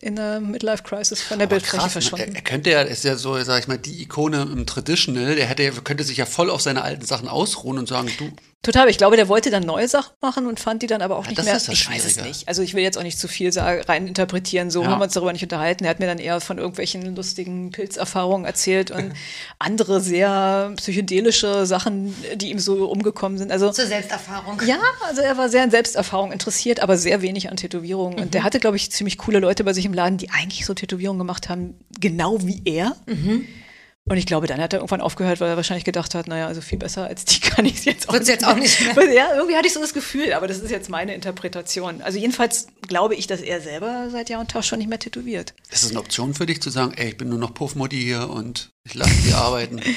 in 0.00 0.16
der 0.16 0.40
Midlife-Crisis 0.40 1.22
von 1.22 1.38
der 1.38 1.46
Aber 1.46 1.56
Bildfläche 1.56 1.82
krass, 1.82 1.92
verschwunden. 1.92 2.34
Er, 2.34 2.42
könnte 2.42 2.70
ja, 2.70 2.80
ist 2.82 3.04
ja 3.04 3.16
so, 3.16 3.40
sag 3.42 3.60
ich 3.60 3.68
mal, 3.68 3.78
die 3.78 4.02
Ikone 4.02 4.42
im 4.42 4.64
Traditional, 4.66 5.34
der 5.34 5.46
hätte, 5.46 5.70
könnte 5.82 6.04
sich 6.04 6.16
ja 6.16 6.26
voll 6.26 6.50
auf 6.50 6.62
seine 6.62 6.82
alten 6.82 7.04
Sachen 7.04 7.28
ausruhen 7.28 7.78
und 7.78 7.86
sagen, 7.86 8.10
du, 8.18 8.32
Total, 8.62 8.90
ich 8.90 8.98
glaube, 8.98 9.16
der 9.16 9.28
wollte 9.28 9.50
dann 9.50 9.62
neue 9.62 9.88
Sachen 9.88 10.12
machen 10.20 10.46
und 10.46 10.60
fand 10.60 10.82
die 10.82 10.86
dann 10.86 11.00
aber 11.00 11.16
auch 11.16 11.24
ja, 11.24 11.30
nicht 11.30 11.42
mehr. 11.42 11.56
ich 11.56 11.90
weiß 11.90 12.04
es 12.04 12.22
nicht. 12.22 12.46
Also 12.46 12.60
ich 12.60 12.74
will 12.74 12.82
jetzt 12.82 12.98
auch 12.98 13.02
nicht 13.02 13.18
zu 13.18 13.26
viel 13.26 13.52
sagen, 13.52 13.80
rein 13.84 14.06
interpretieren, 14.06 14.70
so 14.70 14.82
ja. 14.82 14.88
haben 14.88 14.98
wir 14.98 15.04
uns 15.04 15.14
darüber 15.14 15.32
nicht 15.32 15.42
unterhalten. 15.42 15.84
Er 15.84 15.90
hat 15.90 15.98
mir 15.98 16.06
dann 16.06 16.18
eher 16.18 16.42
von 16.42 16.58
irgendwelchen 16.58 17.16
lustigen 17.16 17.70
Pilzerfahrungen 17.70 18.44
erzählt 18.44 18.90
und 18.90 19.14
andere 19.58 20.02
sehr 20.02 20.74
psychedelische 20.76 21.64
Sachen, 21.64 22.14
die 22.34 22.50
ihm 22.50 22.58
so 22.58 22.86
umgekommen 22.90 23.38
sind. 23.38 23.50
Also 23.50 23.70
zur 23.70 23.86
Selbsterfahrung. 23.86 24.60
Ja, 24.66 24.78
also 25.08 25.22
er 25.22 25.38
war 25.38 25.48
sehr 25.48 25.62
an 25.62 25.70
Selbsterfahrung 25.70 26.30
interessiert, 26.30 26.80
aber 26.80 26.98
sehr 26.98 27.22
wenig 27.22 27.48
an 27.48 27.56
Tätowierungen. 27.56 28.16
Mhm. 28.16 28.24
Und 28.24 28.34
der 28.34 28.44
hatte, 28.44 28.60
glaube 28.60 28.76
ich, 28.76 28.92
ziemlich 28.92 29.16
coole 29.16 29.38
Leute 29.38 29.64
bei 29.64 29.72
sich 29.72 29.86
im 29.86 29.94
Laden, 29.94 30.18
die 30.18 30.30
eigentlich 30.32 30.66
so 30.66 30.74
Tätowierungen 30.74 31.20
gemacht 31.20 31.48
haben, 31.48 31.78
genau 31.98 32.46
wie 32.46 32.60
er. 32.66 32.94
Mhm. 33.06 33.46
Und 34.10 34.16
ich 34.16 34.26
glaube, 34.26 34.48
dann 34.48 34.60
hat 34.60 34.72
er 34.72 34.80
irgendwann 34.80 35.00
aufgehört, 35.00 35.38
weil 35.38 35.50
er 35.50 35.56
wahrscheinlich 35.56 35.84
gedacht 35.84 36.16
hat, 36.16 36.26
naja, 36.26 36.48
also 36.48 36.60
viel 36.60 36.78
besser 36.78 37.06
als 37.06 37.24
die 37.26 37.38
kann 37.40 37.64
ich 37.64 37.74
es 37.74 37.84
jetzt 37.84 38.08
auch, 38.08 38.14
Wird's 38.14 38.28
jetzt 38.28 38.44
auch 38.44 38.56
nicht 38.56 38.80
mehr. 38.80 39.12
Ja, 39.12 39.34
irgendwie 39.36 39.54
hatte 39.54 39.68
ich 39.68 39.72
so 39.72 39.80
das 39.80 39.94
Gefühl, 39.94 40.32
aber 40.32 40.48
das 40.48 40.58
ist 40.58 40.72
jetzt 40.72 40.90
meine 40.90 41.14
Interpretation. 41.14 42.02
Also 42.02 42.18
jedenfalls 42.18 42.66
glaube 42.88 43.14
ich, 43.14 43.28
dass 43.28 43.40
er 43.40 43.60
selber 43.60 44.08
seit 44.10 44.28
Jahr 44.28 44.40
und 44.40 44.50
Tag 44.50 44.64
schon 44.64 44.80
nicht 44.80 44.88
mehr 44.88 44.98
tätowiert. 44.98 45.54
Ist 45.70 45.84
es 45.84 45.90
eine 45.90 46.00
Option 46.00 46.34
für 46.34 46.44
dich 46.44 46.60
zu 46.60 46.70
sagen, 46.70 46.92
ey, 46.96 47.10
ich 47.10 47.18
bin 47.18 47.28
nur 47.28 47.38
noch 47.38 47.54
Puffmutti 47.54 48.02
hier 48.02 48.28
und 48.28 48.70
ich 48.82 48.94
lasse 48.94 49.14
die 49.24 49.32
arbeiten? 49.32 49.80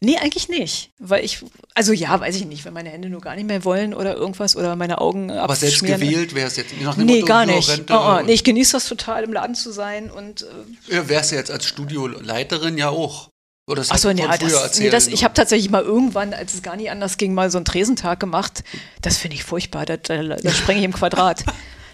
Nee, 0.00 0.18
eigentlich 0.18 0.48
nicht. 0.48 0.90
Weil 0.98 1.24
ich, 1.24 1.42
also 1.74 1.92
ja, 1.92 2.20
weiß 2.20 2.36
ich 2.36 2.44
nicht, 2.44 2.64
wenn 2.64 2.74
meine 2.74 2.90
Hände 2.90 3.08
nur 3.08 3.20
gar 3.20 3.34
nicht 3.34 3.46
mehr 3.46 3.64
wollen 3.64 3.94
oder 3.94 4.14
irgendwas 4.14 4.54
oder 4.54 4.76
meine 4.76 5.00
Augen 5.00 5.30
Aber 5.30 5.56
selbst 5.56 5.82
gewählt 5.82 6.34
wäre 6.34 6.48
es 6.48 6.56
jetzt 6.56 6.78
nach 6.80 6.94
dem 6.94 7.06
Nee, 7.06 7.20
Motto, 7.20 7.26
gar 7.26 7.46
nicht. 7.46 7.68
Rente, 7.68 7.94
oh, 7.94 8.18
oh. 8.18 8.22
Nee, 8.22 8.34
ich 8.34 8.44
genieße 8.44 8.72
das 8.72 8.88
total, 8.88 9.24
im 9.24 9.32
Laden 9.32 9.54
zu 9.54 9.72
sein 9.72 10.10
und. 10.10 10.42
Äh, 10.42 10.96
ja, 10.96 11.08
wärst 11.08 11.32
du 11.32 11.36
jetzt 11.36 11.50
als 11.50 11.64
Studioleiterin 11.66 12.76
ja 12.76 12.90
auch. 12.90 13.30
Oder 13.68 13.80
das 13.80 13.90
Achso, 13.90 14.10
ja, 14.10 14.36
das, 14.36 14.78
nee, 14.78 14.90
das, 14.90 15.08
ich 15.08 15.24
habe 15.24 15.34
tatsächlich 15.34 15.70
mal 15.70 15.82
irgendwann, 15.82 16.32
als 16.32 16.54
es 16.54 16.62
gar 16.62 16.76
nicht 16.76 16.90
anders 16.90 17.16
ging, 17.16 17.34
mal 17.34 17.50
so 17.50 17.58
einen 17.58 17.64
Tresentag 17.64 18.20
gemacht. 18.20 18.62
Das 19.02 19.16
finde 19.16 19.34
ich 19.34 19.42
furchtbar, 19.42 19.84
da, 19.84 19.96
da, 19.96 20.22
da 20.22 20.50
sprenge 20.52 20.78
ich 20.78 20.84
im 20.84 20.92
Quadrat. 20.92 21.44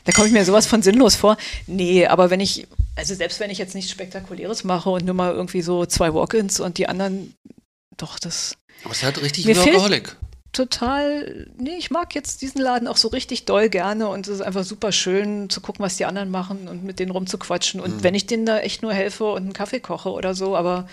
Da 0.05 0.13
komme 0.13 0.27
ich 0.27 0.33
mir 0.33 0.45
sowas 0.45 0.67
von 0.67 0.83
sinnlos 0.83 1.15
vor. 1.15 1.37
Nee, 1.67 2.07
aber 2.07 2.29
wenn 2.29 2.41
ich, 2.41 2.67
also 2.97 3.15
selbst 3.15 3.41
wenn 3.41 3.51
ich 3.51 3.59
jetzt 3.59 3.75
nichts 3.75 3.91
Spektakuläres 3.91 4.65
mache 4.65 4.91
und 4.91 5.07
nur 5.07 5.15
mal 5.15 5.33
irgendwie 5.33 5.63
so 5.63 5.87
zwei 5.87 6.13
Walk-ins 6.13 6.61
und 6.61 6.77
die 6.77 6.89
anderen, 6.89 7.35
doch, 7.97 8.19
das. 8.19 8.57
Aber 8.85 8.91
es 8.91 8.99
ist 8.99 9.05
halt 9.05 9.23
richtig 9.23 9.47
Workaholic. 9.47 10.17
total, 10.53 11.47
nee, 11.57 11.77
ich 11.79 11.91
mag 11.91 12.15
jetzt 12.15 12.43
diesen 12.43 12.61
Laden 12.61 12.89
auch 12.89 12.97
so 12.99 13.09
richtig 13.09 13.47
doll 13.47 13.71
gerne 13.71 14.09
und 14.09 14.27
es 14.27 14.35
ist 14.35 14.41
einfach 14.43 14.65
super 14.65 14.93
schön 14.93 15.49
zu 15.49 15.63
gucken, 15.63 15.83
was 15.83 15.97
die 15.97 16.05
anderen 16.05 16.31
machen 16.31 16.69
und 16.69 16.85
mit 16.85 16.99
denen 16.99 17.13
rumzuquatschen. 17.13 17.81
Und 17.81 17.99
mhm. 17.99 18.03
wenn 18.03 18.15
ich 18.15 18.27
denen 18.27 18.45
da 18.45 18.59
echt 18.59 18.83
nur 18.83 18.93
helfe 18.93 19.25
und 19.25 19.45
einen 19.45 19.53
Kaffee 19.55 19.81
koche 19.81 20.11
oder 20.11 20.35
so, 20.35 20.55
aber 20.55 20.87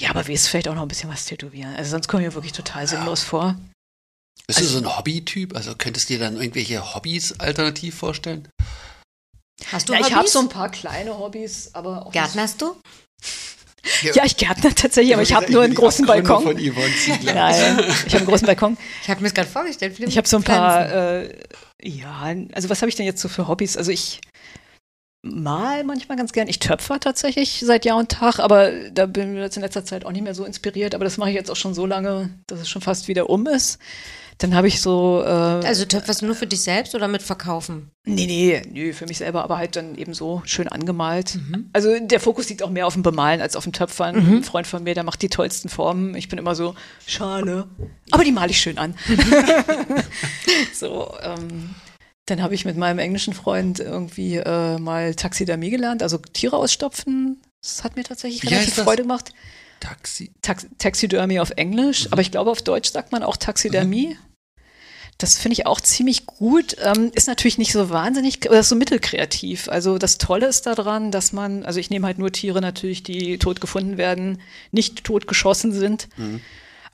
ja, 0.00 0.10
aber 0.10 0.26
wie 0.26 0.32
ist 0.32 0.48
vielleicht 0.48 0.68
auch 0.68 0.74
noch 0.74 0.82
ein 0.82 0.88
bisschen 0.88 1.10
was 1.10 1.24
tätowieren. 1.24 1.74
Also 1.76 1.92
sonst 1.92 2.08
komme 2.08 2.22
ich 2.22 2.28
mir 2.28 2.34
wirklich 2.34 2.52
total 2.52 2.86
sinnlos 2.86 3.22
vor. 3.22 3.56
Bist 4.46 4.58
also, 4.58 4.78
du 4.78 4.80
so 4.80 4.88
ein 4.88 4.98
Hobbytyp? 4.98 5.54
Also 5.54 5.74
könntest 5.76 6.08
du 6.08 6.14
dir 6.14 6.20
dann 6.20 6.36
irgendwelche 6.36 6.94
Hobbys 6.94 7.38
alternativ 7.38 7.96
vorstellen? 7.96 8.48
Hast 9.70 9.88
du 9.88 9.92
ja, 9.92 10.00
Hobbys? 10.00 10.10
Ich 10.10 10.16
habe 10.16 10.28
so 10.28 10.40
ein 10.40 10.48
paar 10.48 10.70
kleine 10.70 11.18
Hobbys, 11.18 11.70
aber 11.74 12.06
auch 12.06 12.12
Gärtnerst 12.12 12.60
du? 12.60 12.76
Ja, 14.14 14.24
ich 14.24 14.36
gärtner 14.36 14.74
tatsächlich, 14.74 15.12
aber 15.12 15.22
ich 15.22 15.34
habe 15.34 15.52
nur 15.52 15.62
einen 15.62 15.74
großen 15.74 16.06
Balkon. 16.06 16.42
Von 16.42 16.56
Nein, 16.56 17.78
ich 18.06 18.14
habe 18.14 18.16
einen 18.16 18.26
großen 18.26 18.46
Balkon. 18.46 18.78
Ich 19.02 19.10
habe 19.10 19.20
mir 19.20 19.28
das 19.28 19.34
gerade 19.34 19.48
vorgestellt. 19.48 19.98
Ich 20.00 20.16
habe 20.16 20.26
so 20.26 20.38
ein 20.38 20.42
paar, 20.42 20.90
äh, 20.90 21.38
ja, 21.82 22.34
also 22.52 22.70
was 22.70 22.80
habe 22.80 22.88
ich 22.88 22.96
denn 22.96 23.04
jetzt 23.04 23.20
so 23.20 23.28
für 23.28 23.46
Hobbys? 23.46 23.76
Also 23.76 23.92
ich 23.92 24.20
mal 25.24 25.84
manchmal 25.84 26.18
ganz 26.18 26.32
gern. 26.32 26.48
Ich 26.48 26.58
töpfer 26.58 27.00
tatsächlich 27.00 27.62
seit 27.64 27.84
Jahr 27.84 27.98
und 27.98 28.10
Tag, 28.10 28.38
aber 28.38 28.70
da 28.92 29.06
bin 29.06 29.34
ich 29.34 29.40
jetzt 29.40 29.56
in 29.56 29.62
letzter 29.62 29.84
Zeit 29.84 30.04
auch 30.04 30.12
nicht 30.12 30.22
mehr 30.22 30.34
so 30.34 30.44
inspiriert. 30.44 30.94
Aber 30.94 31.04
das 31.04 31.16
mache 31.16 31.30
ich 31.30 31.34
jetzt 31.34 31.50
auch 31.50 31.56
schon 31.56 31.74
so 31.74 31.86
lange, 31.86 32.30
dass 32.46 32.60
es 32.60 32.68
schon 32.68 32.82
fast 32.82 33.08
wieder 33.08 33.30
um 33.30 33.46
ist. 33.46 33.78
Dann 34.38 34.54
habe 34.54 34.66
ich 34.66 34.80
so. 34.80 35.22
Äh, 35.24 35.28
also 35.28 35.84
töpferst 35.84 36.22
du 36.22 36.26
nur 36.26 36.34
für 36.34 36.46
dich 36.46 36.60
selbst 36.62 36.94
oder 36.94 37.06
mit 37.06 37.22
Verkaufen? 37.22 37.90
Nee, 38.04 38.26
nee, 38.26 38.62
nee, 38.68 38.92
für 38.92 39.06
mich 39.06 39.18
selber, 39.18 39.44
aber 39.44 39.58
halt 39.58 39.76
dann 39.76 39.94
eben 39.94 40.12
so 40.12 40.42
schön 40.44 40.66
angemalt. 40.68 41.36
Mhm. 41.36 41.70
Also 41.72 41.96
der 42.00 42.18
Fokus 42.18 42.48
liegt 42.48 42.62
auch 42.62 42.70
mehr 42.70 42.86
auf 42.86 42.94
dem 42.94 43.02
Bemalen 43.02 43.40
als 43.40 43.54
auf 43.54 43.64
dem 43.64 43.72
Töpfern. 43.72 44.16
Mhm. 44.16 44.36
Ein 44.38 44.44
Freund 44.44 44.66
von 44.66 44.82
mir, 44.82 44.94
der 44.94 45.04
macht 45.04 45.22
die 45.22 45.28
tollsten 45.28 45.68
Formen. 45.68 46.16
Ich 46.16 46.28
bin 46.28 46.38
immer 46.38 46.54
so, 46.54 46.74
schade. 47.06 47.68
Aber 48.10 48.24
die 48.24 48.32
male 48.32 48.50
ich 48.50 48.58
schön 48.58 48.76
an. 48.76 48.94
so, 50.74 51.14
ähm, 51.22 51.70
dann 52.26 52.42
habe 52.42 52.54
ich 52.54 52.64
mit 52.64 52.76
meinem 52.76 52.98
englischen 52.98 53.34
Freund 53.34 53.80
irgendwie 53.80 54.36
äh, 54.36 54.78
mal 54.78 55.14
Taxidermie 55.14 55.70
gelernt, 55.70 56.02
also 56.02 56.18
Tiere 56.18 56.56
ausstopfen. 56.56 57.40
Das 57.62 57.84
hat 57.84 57.96
mir 57.96 58.04
tatsächlich 58.04 58.42
Wie 58.42 58.54
relativ 58.54 58.74
Freude 58.74 59.02
gemacht. 59.02 59.32
Taxi. 59.80 60.32
Tax 60.40 60.66
Taxidermie 60.78 61.40
auf 61.40 61.50
Englisch, 61.56 62.06
mhm. 62.06 62.12
aber 62.12 62.22
ich 62.22 62.30
glaube, 62.30 62.50
auf 62.50 62.62
Deutsch 62.62 62.90
sagt 62.90 63.12
man 63.12 63.22
auch 63.22 63.36
Taxidermie. 63.36 64.08
Mhm. 64.08 64.18
Das 65.18 65.38
finde 65.38 65.52
ich 65.52 65.66
auch 65.66 65.80
ziemlich 65.80 66.26
gut. 66.26 66.76
Ähm, 66.82 67.12
ist 67.14 67.28
natürlich 67.28 67.58
nicht 67.58 67.72
so 67.72 67.88
wahnsinnig, 67.90 68.48
oder 68.48 68.62
so 68.62 68.74
mittelkreativ. 68.74 69.68
Also 69.68 69.98
das 69.98 70.18
Tolle 70.18 70.46
ist 70.46 70.66
daran, 70.66 71.12
dass 71.12 71.32
man, 71.32 71.64
also 71.64 71.78
ich 71.78 71.88
nehme 71.90 72.06
halt 72.06 72.18
nur 72.18 72.32
Tiere 72.32 72.60
natürlich, 72.60 73.04
die 73.04 73.38
tot 73.38 73.60
gefunden 73.60 73.96
werden, 73.96 74.40
nicht 74.72 75.04
tot 75.04 75.28
geschossen 75.28 75.72
sind. 75.72 76.08
Mhm. 76.16 76.40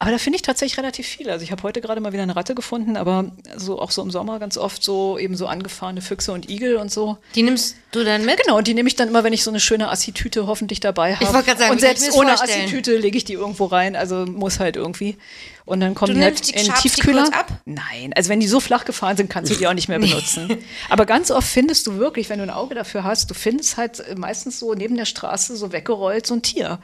Aber 0.03 0.13
da 0.13 0.17
finde 0.19 0.37
ich 0.37 0.43
tatsächlich 0.43 0.79
relativ 0.79 1.07
viele. 1.07 1.31
Also 1.31 1.45
ich 1.45 1.53
habe 1.53 1.63
heute 1.63 1.83
gerade 1.83 2.01
mal 2.01 2.15
wieder 2.15 2.23
eine 2.23 2.35
Ratte 2.35 2.55
gefunden, 2.55 2.97
aber 2.97 3.33
so 3.55 3.79
auch 3.79 3.91
so 3.91 4.01
im 4.01 4.11
Sommer 4.11 4.39
ganz 4.39 4.57
oft 4.57 4.83
so 4.83 5.19
eben 5.19 5.37
so 5.37 5.47
angefahrene 5.47 6.01
Füchse 6.01 6.33
und 6.33 6.49
Igel 6.49 6.77
und 6.77 6.91
so. 6.91 7.19
Die 7.35 7.43
nimmst 7.43 7.77
du 7.93 8.03
dann 8.03 8.25
mit? 8.25 8.43
Genau, 8.43 8.63
die 8.63 8.73
nehme 8.73 8.89
ich 8.89 8.97
dann 8.97 9.09
immer, 9.09 9.25
wenn 9.25 9.35
ich 9.35 9.45
so 9.45 9.51
eine 9.51 9.61
schöne 9.61 9.91
Assi-Tüte 9.91 10.47
hoffentlich 10.47 10.81
dabei 10.81 11.17
habe. 11.17 11.25
Ich 11.25 11.33
wollte 11.35 11.49
gerade 11.49 11.61
sagen, 11.61 11.73
und 11.73 11.81
selbst 11.83 12.15
ohne 12.15 12.33
Assi-Tüte 12.33 12.97
lege 12.97 13.19
ich 13.19 13.25
die 13.25 13.35
irgendwo 13.35 13.67
rein, 13.67 13.95
also 13.95 14.25
muss 14.25 14.59
halt 14.59 14.77
irgendwie. 14.77 15.19
Und 15.67 15.81
dann 15.81 15.95
kommen 15.95 16.15
du 16.15 16.19
die 16.19 16.25
halt 16.25 16.49
die 16.49 16.55
in 16.55 16.65
den 16.65 16.75
Tiefkühler. 16.77 17.29
ab? 17.35 17.49
Nein, 17.67 18.15
also 18.17 18.31
wenn 18.31 18.41
die 18.41 18.49
so 18.49 18.59
flach 18.59 18.87
gefahren 18.87 19.19
sind, 19.19 19.29
kannst 19.29 19.53
du 19.53 19.57
die 19.57 19.67
auch 19.67 19.75
nicht 19.75 19.89
mehr 19.89 19.99
benutzen. 19.99 20.57
Aber 20.89 21.05
ganz 21.05 21.31
oft 21.31 21.47
findest 21.47 21.87
du 21.87 21.99
wirklich, 21.99 22.31
wenn 22.31 22.39
du 22.39 22.45
ein 22.45 22.51
Auge 22.51 22.75
dafür 22.75 23.05
hast, 23.05 23.31
du 23.31 23.35
findest 23.35 23.77
halt 23.77 24.17
meistens 24.17 24.59
so 24.61 24.73
neben 24.73 24.97
der 24.97 25.05
Straße 25.05 25.57
so 25.57 25.73
weggerollt 25.73 26.27
so 26.27 26.33
ein 26.33 26.41
Tier. 26.41 26.79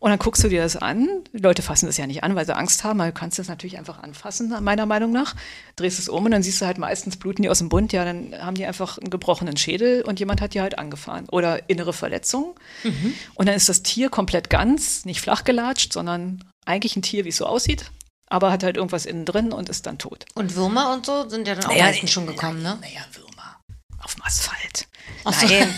Und 0.00 0.10
dann 0.10 0.18
guckst 0.18 0.44
du 0.44 0.48
dir 0.48 0.62
das 0.62 0.76
an. 0.76 1.08
Die 1.32 1.38
Leute 1.38 1.62
fassen 1.62 1.86
das 1.86 1.96
ja 1.96 2.06
nicht 2.06 2.22
an, 2.22 2.36
weil 2.36 2.46
sie 2.46 2.54
Angst 2.54 2.84
haben. 2.84 2.98
Du 2.98 3.12
kannst 3.12 3.38
das 3.38 3.48
natürlich 3.48 3.78
einfach 3.78 4.02
anfassen, 4.02 4.54
meiner 4.62 4.86
Meinung 4.86 5.10
nach. 5.10 5.34
Drehst 5.76 5.98
es 5.98 6.08
um 6.08 6.24
und 6.24 6.30
dann 6.30 6.42
siehst 6.42 6.60
du 6.60 6.66
halt 6.66 6.78
meistens 6.78 7.16
bluten 7.16 7.42
die 7.42 7.48
aus 7.48 7.58
dem 7.58 7.68
Bund. 7.68 7.92
Ja, 7.92 8.04
dann 8.04 8.32
haben 8.40 8.54
die 8.54 8.64
einfach 8.64 8.98
einen 8.98 9.10
gebrochenen 9.10 9.56
Schädel 9.56 10.02
und 10.02 10.20
jemand 10.20 10.40
hat 10.40 10.54
die 10.54 10.60
halt 10.60 10.78
angefahren. 10.78 11.26
Oder 11.30 11.68
innere 11.68 11.92
Verletzungen. 11.92 12.54
Mhm. 12.84 13.14
Und 13.34 13.46
dann 13.46 13.56
ist 13.56 13.68
das 13.68 13.82
Tier 13.82 14.08
komplett 14.08 14.50
ganz, 14.50 15.04
nicht 15.04 15.20
flach 15.20 15.42
gelatscht, 15.44 15.92
sondern 15.92 16.44
eigentlich 16.64 16.94
ein 16.96 17.02
Tier, 17.02 17.24
wie 17.24 17.30
es 17.30 17.36
so 17.36 17.46
aussieht. 17.46 17.90
Aber 18.28 18.52
hat 18.52 18.62
halt 18.62 18.76
irgendwas 18.76 19.06
innen 19.06 19.24
drin 19.24 19.52
und 19.52 19.68
ist 19.68 19.86
dann 19.86 19.98
tot. 19.98 20.26
Und 20.34 20.54
Würmer 20.54 20.92
und 20.92 21.06
so 21.06 21.28
sind 21.28 21.48
ja 21.48 21.54
dann 21.54 21.64
auch 21.64 21.70
naja, 21.70 21.84
meistens 21.84 22.10
schon 22.10 22.26
gekommen, 22.26 22.62
ne? 22.62 22.78
Naja, 22.80 23.00
Würmer. 23.14 23.56
Auf 24.00 24.14
dem 24.14 24.22
Asphalt. 24.22 24.86
Ach 25.24 25.42
Nein. 25.42 25.68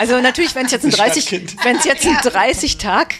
Also 0.00 0.20
natürlich, 0.20 0.54
wenn 0.54 0.66
es 0.66 0.72
jetzt 0.72 0.84
ein 0.84 0.90
30, 0.90 1.56
wenn 1.64 1.76
es 1.76 1.84
jetzt 1.84 2.06
ein 2.06 2.18
30 2.22 2.78
Tag, 2.78 3.14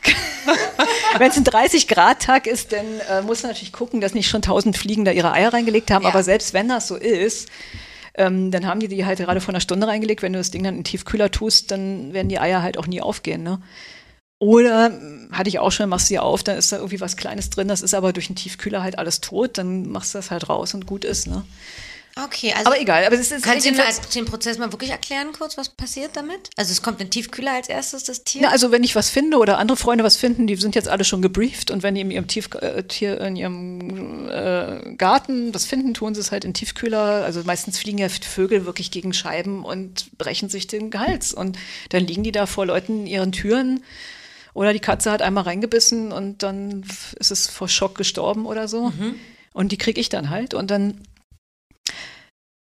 wenn 1.19 1.31
es 1.31 1.37
ein 1.37 1.45
30 1.45 1.89
Grad 1.89 2.21
Tag 2.21 2.47
ist, 2.47 2.73
dann 2.73 2.85
äh, 3.11 3.23
muss 3.23 3.43
man 3.43 3.53
natürlich 3.53 3.73
gucken, 3.73 4.01
dass 4.01 4.15
nicht 4.15 4.29
schon 4.29 4.43
tausend 4.43 4.77
Fliegen 4.77 5.05
da 5.05 5.13
ihre 5.13 5.33
Eier 5.33 5.53
reingelegt 5.53 5.91
haben. 5.91 6.03
Ja. 6.03 6.11
Aber 6.11 6.23
selbst 6.23 6.53
wenn 6.53 6.69
das 6.69 6.89
so 6.89 6.97
ist, 6.97 7.49
ähm, 8.15 8.51
dann 8.51 8.67
haben 8.67 8.81
die 8.81 8.89
die 8.89 9.07
halt 9.07 9.19
gerade 9.19 9.41
vor 9.41 9.51
einer 9.55 9.61
Stunde 9.61 9.87
reingelegt. 9.87 10.23
Wenn 10.23 10.33
du 10.33 10.39
das 10.39 10.51
Ding 10.51 10.63
dann 10.63 10.75
in 10.75 10.81
den 10.81 10.85
Tiefkühler 10.85 11.31
tust, 11.31 11.71
dann 11.71 12.13
werden 12.13 12.29
die 12.29 12.39
Eier 12.39 12.63
halt 12.63 12.77
auch 12.77 12.87
nie 12.87 13.01
aufgehen. 13.01 13.43
Ne? 13.43 13.61
Oder 14.39 14.87
hm, 14.87 15.31
hatte 15.33 15.49
ich 15.49 15.59
auch 15.59 15.73
schon, 15.73 15.89
machst 15.89 16.07
du 16.07 16.15
sie 16.15 16.19
auf, 16.19 16.43
dann 16.43 16.57
ist 16.57 16.73
da 16.73 16.77
irgendwie 16.77 17.01
was 17.01 17.17
Kleines 17.17 17.51
drin, 17.51 17.69
das 17.69 17.83
ist 17.83 17.95
aber 17.95 18.13
durch 18.13 18.29
den 18.29 18.37
Tiefkühler 18.37 18.83
halt 18.83 18.99
alles 18.99 19.21
tot, 19.21 19.59
dann 19.59 19.91
machst 19.91 20.15
du 20.15 20.19
das 20.19 20.31
halt 20.31 20.49
raus 20.49 20.75
und 20.75 20.87
gut 20.87 21.05
ist. 21.05 21.27
Ne? 21.27 21.45
Okay, 22.25 22.53
also. 22.53 22.67
Aber 22.67 22.81
egal. 22.81 23.05
Aber 23.05 23.15
es 23.15 23.31
ist 23.31 23.45
kannst 23.45 23.65
du 23.65 23.71
den, 23.71 23.81
den 24.15 24.25
Prozess 24.25 24.59
mal 24.59 24.73
wirklich 24.73 24.91
erklären, 24.91 25.29
kurz, 25.33 25.57
was 25.57 25.69
passiert 25.69 26.17
damit? 26.17 26.51
Also, 26.57 26.73
es 26.73 26.83
kommt 26.83 27.01
ein 27.01 27.11
Tiefkühler 27.11 27.53
als 27.53 27.69
erstes, 27.69 28.05
das 28.05 28.25
Tier? 28.25 28.43
Na, 28.43 28.51
also, 28.51 28.73
wenn 28.73 28.83
ich 28.83 28.97
was 28.97 29.09
finde 29.09 29.39
oder 29.39 29.59
andere 29.59 29.77
Freunde 29.77 30.05
was 30.05 30.17
finden, 30.17 30.47
die 30.47 30.57
sind 30.57 30.75
jetzt 30.75 30.89
alle 30.89 31.05
schon 31.05 31.23
gebrieft 31.23 31.71
und 31.71 31.83
wenn 31.83 31.95
die 31.95 32.01
in 32.01 32.11
ihrem 32.11 32.27
Tieftier, 32.27 33.21
äh, 33.21 33.29
in 33.29 33.37
ihrem 33.37 34.29
äh, 34.29 34.95
Garten 34.97 35.55
was 35.55 35.65
finden, 35.65 35.95
tun 35.95 36.15
sie 36.15 36.21
es 36.21 36.33
halt 36.33 36.45
in 36.45 36.55
Tiefkühler. 36.55 37.25
Also, 37.25 37.43
meistens 37.45 37.79
fliegen 37.79 37.99
ja 37.99 38.09
Vögel 38.09 38.67
wirklich 38.67 38.91
gegen 38.91 39.13
Scheiben 39.13 39.65
und 39.65 40.19
brechen 40.19 40.49
sich 40.49 40.67
den 40.67 40.93
Hals. 40.99 41.33
Und 41.33 41.57
dann 41.91 42.05
liegen 42.05 42.25
die 42.25 42.33
da 42.33 42.47
vor 42.47 42.67
Leuten 42.67 43.01
in 43.01 43.07
ihren 43.07 43.33
Türen. 43.33 43.85
Oder 44.55 44.73
die 44.73 44.81
Katze 44.81 45.13
hat 45.13 45.23
einmal 45.23 45.45
reingebissen 45.45 46.11
und 46.11 46.43
dann 46.43 46.85
ist 47.21 47.31
es 47.31 47.47
vor 47.47 47.69
Schock 47.69 47.95
gestorben 47.95 48.45
oder 48.45 48.67
so. 48.67 48.89
Mhm. 48.89 49.15
Und 49.53 49.73
die 49.73 49.77
kriege 49.77 50.01
ich 50.01 50.09
dann 50.09 50.31
halt. 50.31 50.55
Und 50.55 50.71
dann 50.71 51.01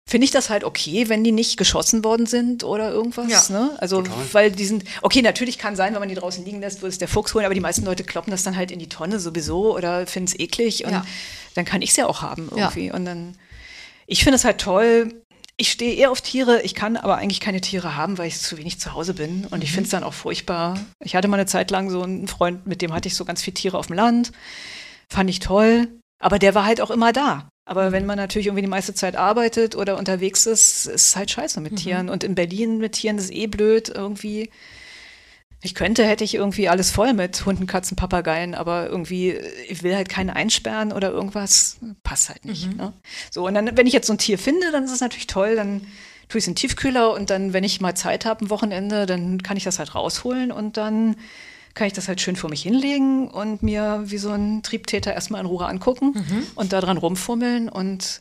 finde 0.08 0.26
ich 0.26 0.32
das 0.32 0.50
halt 0.50 0.64
okay, 0.64 1.10
wenn 1.10 1.24
die 1.24 1.34
nicht 1.34 1.58
geschossen 1.58 2.04
worden 2.04 2.26
sind 2.26 2.64
oder 2.64 2.92
irgendwas. 2.92 3.50
Ja, 3.50 3.60
ne? 3.60 3.72
Also, 3.80 4.02
total. 4.02 4.16
weil 4.32 4.52
die 4.52 4.66
sind, 4.66 4.86
okay, 5.02 5.22
natürlich 5.22 5.58
kann 5.58 5.76
sein, 5.76 5.94
wenn 5.94 6.00
man 6.00 6.10
die 6.10 6.16
draußen 6.16 6.44
liegen 6.46 6.62
lässt, 6.62 6.82
würde 6.82 6.90
es 6.90 6.98
der 6.98 7.10
Fuchs 7.10 7.34
holen, 7.34 7.46
aber 7.46 7.54
die 7.54 7.60
meisten 7.60 7.86
Leute 7.86 8.06
kloppen 8.06 8.32
das 8.32 8.44
dann 8.44 8.56
halt 8.56 8.72
in 8.72 8.80
die 8.80 8.88
Tonne 8.88 9.20
sowieso 9.20 9.76
oder 9.76 10.08
finden 10.08 10.30
es 10.30 10.40
eklig 10.40 10.86
und 10.86 10.94
ja. 10.94 11.06
dann 11.56 11.66
kann 11.66 11.82
ich 11.82 11.90
es 11.90 11.98
ja 11.98 12.08
auch 12.08 12.22
haben 12.22 12.50
irgendwie. 12.50 12.88
Ja. 12.88 12.94
Und 12.94 13.04
dann, 13.04 13.36
ich 14.08 14.24
finde 14.24 14.38
es 14.38 14.46
halt 14.46 14.60
toll. 14.60 15.14
Ich 15.58 15.72
stehe 15.72 15.96
eher 15.96 16.12
auf 16.12 16.22
Tiere, 16.22 16.62
ich 16.62 16.76
kann 16.76 16.98
aber 16.98 17.18
eigentlich 17.18 17.40
keine 17.40 17.60
Tiere 17.60 17.96
haben, 17.96 18.18
weil 18.18 18.28
ich 18.28 18.40
zu 18.40 18.58
wenig 18.58 18.80
zu 18.80 18.94
Hause 18.94 19.14
bin. 19.14 19.46
Und 19.50 19.64
ich 19.64 19.72
mhm. 19.72 19.76
finde 19.76 19.86
es 19.86 19.92
dann 19.92 20.04
auch 20.04 20.14
furchtbar. 20.14 20.80
Ich 21.04 21.16
hatte 21.16 21.28
mal 21.28 21.38
eine 21.38 21.48
Zeit 21.48 21.72
lang 21.72 21.90
so 21.90 22.04
einen 22.04 22.28
Freund, 22.28 22.66
mit 22.66 22.82
dem 22.82 22.94
hatte 22.94 23.08
ich 23.08 23.16
so 23.16 23.26
ganz 23.26 23.42
viele 23.42 23.56
Tiere 23.56 23.78
auf 23.78 23.88
dem 23.88 23.96
Land. 23.96 24.32
Fand 25.10 25.30
ich 25.30 25.40
toll. 25.40 25.88
Aber 26.20 26.40
der 26.40 26.56
war 26.56 26.66
halt 26.66 26.82
auch 26.82 26.92
immer 26.92 27.14
da. 27.14 27.50
Aber 27.66 27.92
wenn 27.92 28.06
man 28.06 28.18
natürlich 28.18 28.48
irgendwie 28.48 28.64
die 28.64 28.70
meiste 28.70 28.94
Zeit 28.94 29.16
arbeitet 29.16 29.76
oder 29.76 29.98
unterwegs 29.98 30.46
ist, 30.46 30.86
ist 30.86 31.10
es 31.10 31.16
halt 31.16 31.30
scheiße 31.30 31.60
mit 31.60 31.74
mhm. 31.74 31.78
Tieren. 31.78 32.10
Und 32.10 32.24
in 32.24 32.34
Berlin 32.34 32.78
mit 32.78 32.94
Tieren 32.94 33.18
ist 33.18 33.32
eh 33.32 33.48
blöd 33.48 33.90
irgendwie. 33.90 34.50
Ich 35.62 35.76
könnte, 35.76 36.06
hätte 36.06 36.24
ich 36.24 36.36
irgendwie 36.36 36.70
alles 36.70 36.92
voll 36.92 37.14
mit 37.14 37.46
Hunden, 37.46 37.68
Katzen, 37.68 37.98
Papageien, 37.98 38.56
aber 38.56 38.88
irgendwie, 38.88 39.32
ich 39.68 39.84
will 39.84 39.96
halt 39.96 40.08
keinen 40.08 40.30
einsperren 40.30 40.94
oder 40.94 41.12
irgendwas. 41.12 41.78
Passt 42.04 42.30
halt 42.30 42.46
nicht. 42.46 42.72
Mhm. 42.72 42.78
Ne? 42.78 42.94
So, 43.32 43.46
und 43.46 43.56
dann, 43.56 43.76
wenn 43.76 43.88
ich 43.88 43.94
jetzt 43.94 44.08
so 44.08 44.14
ein 44.14 44.20
Tier 44.20 44.38
finde, 44.38 44.72
dann 44.72 44.86
ist 44.86 44.92
es 44.92 45.02
natürlich 45.02 45.28
toll, 45.28 45.56
dann 45.56 45.82
tue 46.30 46.40
ich 46.40 46.44
es 46.44 46.48
in 46.48 46.54
den 46.54 46.58
Tiefkühler 46.58 47.14
und 47.14 47.30
dann, 47.30 47.54
wenn 47.54 47.64
ich 47.64 47.82
mal 47.82 47.96
Zeit 47.96 48.26
habe, 48.26 48.46
ein 48.46 48.50
Wochenende, 48.50 49.06
dann 49.06 49.42
kann 49.44 49.58
ich 49.58 49.64
das 49.64 49.80
halt 49.80 49.96
rausholen 49.96 50.52
und 50.52 50.78
dann 50.78 51.16
kann 51.78 51.88
ich 51.88 51.94
das 51.94 52.08
halt 52.08 52.20
schön 52.20 52.36
vor 52.36 52.50
mich 52.50 52.64
hinlegen 52.64 53.28
und 53.28 53.62
mir 53.62 54.04
wie 54.06 54.18
so 54.18 54.32
ein 54.32 54.64
Triebtäter 54.64 55.14
erstmal 55.14 55.42
in 55.42 55.48
Ruhe 55.48 55.66
angucken 55.66 56.14
mhm. 56.16 56.44
und 56.56 56.74
daran 56.74 56.98
rumfummeln 56.98 57.70
und 57.70 58.20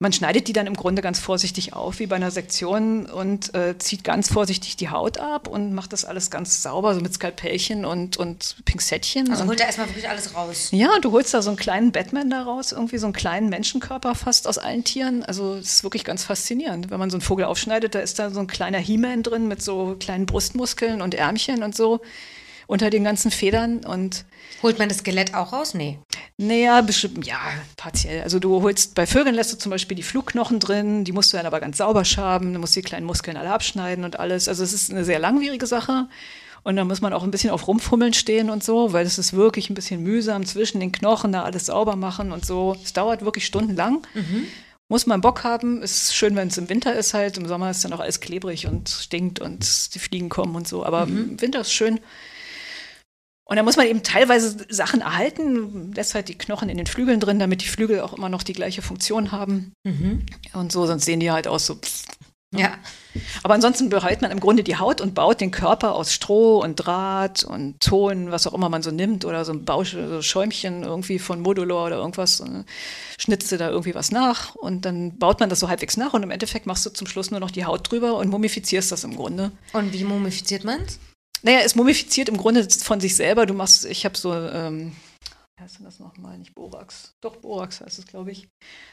man 0.00 0.12
schneidet 0.12 0.48
die 0.48 0.52
dann 0.52 0.66
im 0.66 0.74
Grunde 0.74 1.02
ganz 1.02 1.18
vorsichtig 1.18 1.72
auf, 1.72 1.98
wie 1.98 2.06
bei 2.06 2.16
einer 2.16 2.30
Sektion, 2.30 3.06
und 3.06 3.54
äh, 3.54 3.78
zieht 3.78 4.04
ganz 4.04 4.30
vorsichtig 4.30 4.76
die 4.76 4.90
Haut 4.90 5.18
ab 5.18 5.48
und 5.48 5.72
macht 5.72 5.92
das 5.92 6.04
alles 6.04 6.30
ganz 6.30 6.62
sauber, 6.62 6.94
so 6.94 7.00
mit 7.00 7.14
Skalpellchen 7.14 7.84
und, 7.84 8.16
und 8.16 8.56
Pinzettchen. 8.64 9.30
Also 9.30 9.46
holt 9.46 9.60
er 9.60 9.66
erstmal 9.66 9.88
wirklich 9.88 10.08
alles 10.08 10.34
raus. 10.34 10.68
Ja, 10.72 10.98
du 11.00 11.12
holst 11.12 11.32
da 11.32 11.42
so 11.42 11.50
einen 11.50 11.56
kleinen 11.56 11.92
Batman 11.92 12.28
da 12.28 12.42
raus, 12.42 12.72
irgendwie 12.72 12.98
so 12.98 13.06
einen 13.06 13.12
kleinen 13.12 13.48
Menschenkörper 13.48 14.14
fast 14.14 14.48
aus 14.48 14.58
allen 14.58 14.84
Tieren. 14.84 15.24
Also 15.24 15.54
es 15.54 15.74
ist 15.74 15.84
wirklich 15.84 16.04
ganz 16.04 16.24
faszinierend. 16.24 16.90
Wenn 16.90 16.98
man 16.98 17.08
so 17.08 17.16
einen 17.16 17.22
Vogel 17.22 17.46
aufschneidet, 17.46 17.94
da 17.94 18.00
ist 18.00 18.18
da 18.18 18.30
so 18.30 18.40
ein 18.40 18.46
kleiner 18.48 18.78
He-Man 18.78 19.22
drin 19.22 19.48
mit 19.48 19.62
so 19.62 19.96
kleinen 19.98 20.26
Brustmuskeln 20.26 21.02
und 21.02 21.14
Ärmchen 21.14 21.62
und 21.62 21.74
so 21.74 22.00
unter 22.66 22.90
den 22.90 23.04
ganzen 23.04 23.30
Federn 23.30 23.84
und 23.84 24.24
Holt 24.62 24.78
man 24.78 24.88
das 24.88 24.98
Skelett 24.98 25.34
auch 25.34 25.52
raus? 25.52 25.74
Nee. 25.74 25.98
Naja, 26.38 26.80
bestimmt, 26.80 27.26
ja, 27.26 27.38
partiell. 27.76 28.22
Also 28.22 28.38
du 28.38 28.62
holst, 28.62 28.94
bei 28.94 29.06
Vögeln 29.06 29.34
lässt 29.34 29.52
du 29.52 29.58
zum 29.58 29.70
Beispiel 29.70 29.96
die 29.96 30.02
Flugknochen 30.02 30.58
drin, 30.58 31.04
die 31.04 31.12
musst 31.12 31.32
du 31.32 31.36
dann 31.36 31.46
aber 31.46 31.60
ganz 31.60 31.78
sauber 31.78 32.04
schaben, 32.04 32.52
du 32.52 32.58
musst 32.58 32.74
die 32.74 32.82
kleinen 32.82 33.06
Muskeln 33.06 33.36
alle 33.36 33.52
abschneiden 33.52 34.04
und 34.04 34.18
alles. 34.18 34.48
Also 34.48 34.64
es 34.64 34.72
ist 34.72 34.90
eine 34.90 35.04
sehr 35.04 35.18
langwierige 35.18 35.66
Sache. 35.66 36.08
Und 36.62 36.76
da 36.76 36.84
muss 36.84 37.02
man 37.02 37.12
auch 37.12 37.22
ein 37.22 37.30
bisschen 37.30 37.50
auf 37.50 37.68
Rumfummeln 37.68 38.14
stehen 38.14 38.48
und 38.48 38.64
so, 38.64 38.94
weil 38.94 39.04
es 39.04 39.18
ist 39.18 39.34
wirklich 39.34 39.68
ein 39.68 39.74
bisschen 39.74 40.02
mühsam 40.02 40.46
zwischen 40.46 40.80
den 40.80 40.92
Knochen, 40.92 41.30
da 41.30 41.42
alles 41.42 41.66
sauber 41.66 41.94
machen 41.94 42.32
und 42.32 42.46
so. 42.46 42.74
Es 42.82 42.94
dauert 42.94 43.22
wirklich 43.22 43.44
stundenlang. 43.44 44.06
Mhm. 44.14 44.46
Muss 44.88 45.06
man 45.06 45.20
Bock 45.20 45.44
haben. 45.44 45.82
Ist 45.82 46.14
schön, 46.14 46.36
wenn 46.36 46.48
es 46.48 46.56
im 46.56 46.70
Winter 46.70 46.94
ist 46.94 47.12
halt. 47.12 47.36
Im 47.36 47.46
Sommer 47.46 47.70
ist 47.70 47.84
dann 47.84 47.92
auch 47.92 48.00
alles 48.00 48.20
klebrig 48.20 48.66
und 48.66 48.88
stinkt 48.88 49.40
und 49.40 49.94
die 49.94 49.98
Fliegen 49.98 50.30
kommen 50.30 50.56
und 50.56 50.66
so. 50.66 50.86
Aber 50.86 51.04
mhm. 51.04 51.32
im 51.32 51.40
Winter 51.42 51.60
ist 51.60 51.72
schön. 51.72 52.00
Und 53.46 53.56
da 53.56 53.62
muss 53.62 53.76
man 53.76 53.86
eben 53.86 54.02
teilweise 54.02 54.56
Sachen 54.70 55.02
erhalten, 55.02 55.92
lässt 55.92 56.14
halt 56.14 56.28
die 56.28 56.38
Knochen 56.38 56.70
in 56.70 56.78
den 56.78 56.86
Flügeln 56.86 57.20
drin, 57.20 57.38
damit 57.38 57.60
die 57.60 57.68
Flügel 57.68 58.00
auch 58.00 58.14
immer 58.14 58.30
noch 58.30 58.42
die 58.42 58.54
gleiche 58.54 58.80
Funktion 58.80 59.32
haben. 59.32 59.72
Mhm. 59.84 60.24
Und 60.54 60.72
so, 60.72 60.86
sonst 60.86 61.04
sehen 61.04 61.20
die 61.20 61.30
halt 61.30 61.46
aus 61.46 61.66
so. 61.66 61.78
Ne? 62.54 62.62
Ja. 62.62 62.74
Aber 63.42 63.54
ansonsten 63.54 63.90
bereitet 63.90 64.22
man 64.22 64.30
im 64.30 64.40
Grunde 64.40 64.62
die 64.62 64.76
Haut 64.76 65.00
und 65.00 65.14
baut 65.14 65.40
den 65.40 65.50
Körper 65.50 65.94
aus 65.94 66.12
Stroh 66.12 66.62
und 66.62 66.76
Draht 66.76 67.44
und 67.44 67.80
Ton, 67.80 68.30
was 68.30 68.46
auch 68.46 68.54
immer 68.54 68.68
man 68.68 68.82
so 68.82 68.90
nimmt, 68.90 69.24
oder 69.24 69.44
so 69.44 69.52
ein 69.52 69.64
Bausch, 69.64 69.92
so 69.92 70.22
Schäumchen 70.22 70.82
irgendwie 70.82 71.18
von 71.18 71.40
Modulor 71.40 71.86
oder 71.86 71.96
irgendwas, 71.96 72.40
und 72.40 72.64
schnitzt 73.18 73.52
du 73.52 73.58
da 73.58 73.68
irgendwie 73.68 73.94
was 73.94 74.10
nach 74.10 74.54
und 74.54 74.84
dann 74.84 75.18
baut 75.18 75.40
man 75.40 75.50
das 75.50 75.60
so 75.60 75.68
halbwegs 75.68 75.96
nach 75.96 76.14
und 76.14 76.22
im 76.22 76.30
Endeffekt 76.30 76.66
machst 76.66 76.86
du 76.86 76.90
zum 76.90 77.06
Schluss 77.06 77.30
nur 77.30 77.40
noch 77.40 77.50
die 77.50 77.66
Haut 77.66 77.90
drüber 77.90 78.16
und 78.16 78.30
mumifizierst 78.30 78.90
das 78.90 79.04
im 79.04 79.16
Grunde. 79.16 79.52
Und 79.72 79.92
wie 79.92 80.04
mumifiziert 80.04 80.64
man 80.64 80.80
es? 80.80 80.98
Naja, 81.44 81.60
es 81.62 81.74
mumifiziert 81.74 82.30
im 82.30 82.38
Grunde 82.38 82.66
von 82.70 83.00
sich 83.00 83.16
selber. 83.16 83.44
Du 83.44 83.52
machst, 83.52 83.84
ich 83.84 84.06
habe 84.06 84.16
so, 84.16 84.34
ähm, 84.34 84.92
wie 85.56 85.62
heißt 85.62 85.78
denn 85.78 85.84
das 85.84 86.00
nochmal? 86.00 86.38
Nicht 86.38 86.54
Borax. 86.54 87.14
Doch, 87.20 87.36
Borax 87.36 87.82
heißt 87.82 87.98
es, 87.98 88.06
glaube 88.06 88.32
ich. 88.32 88.48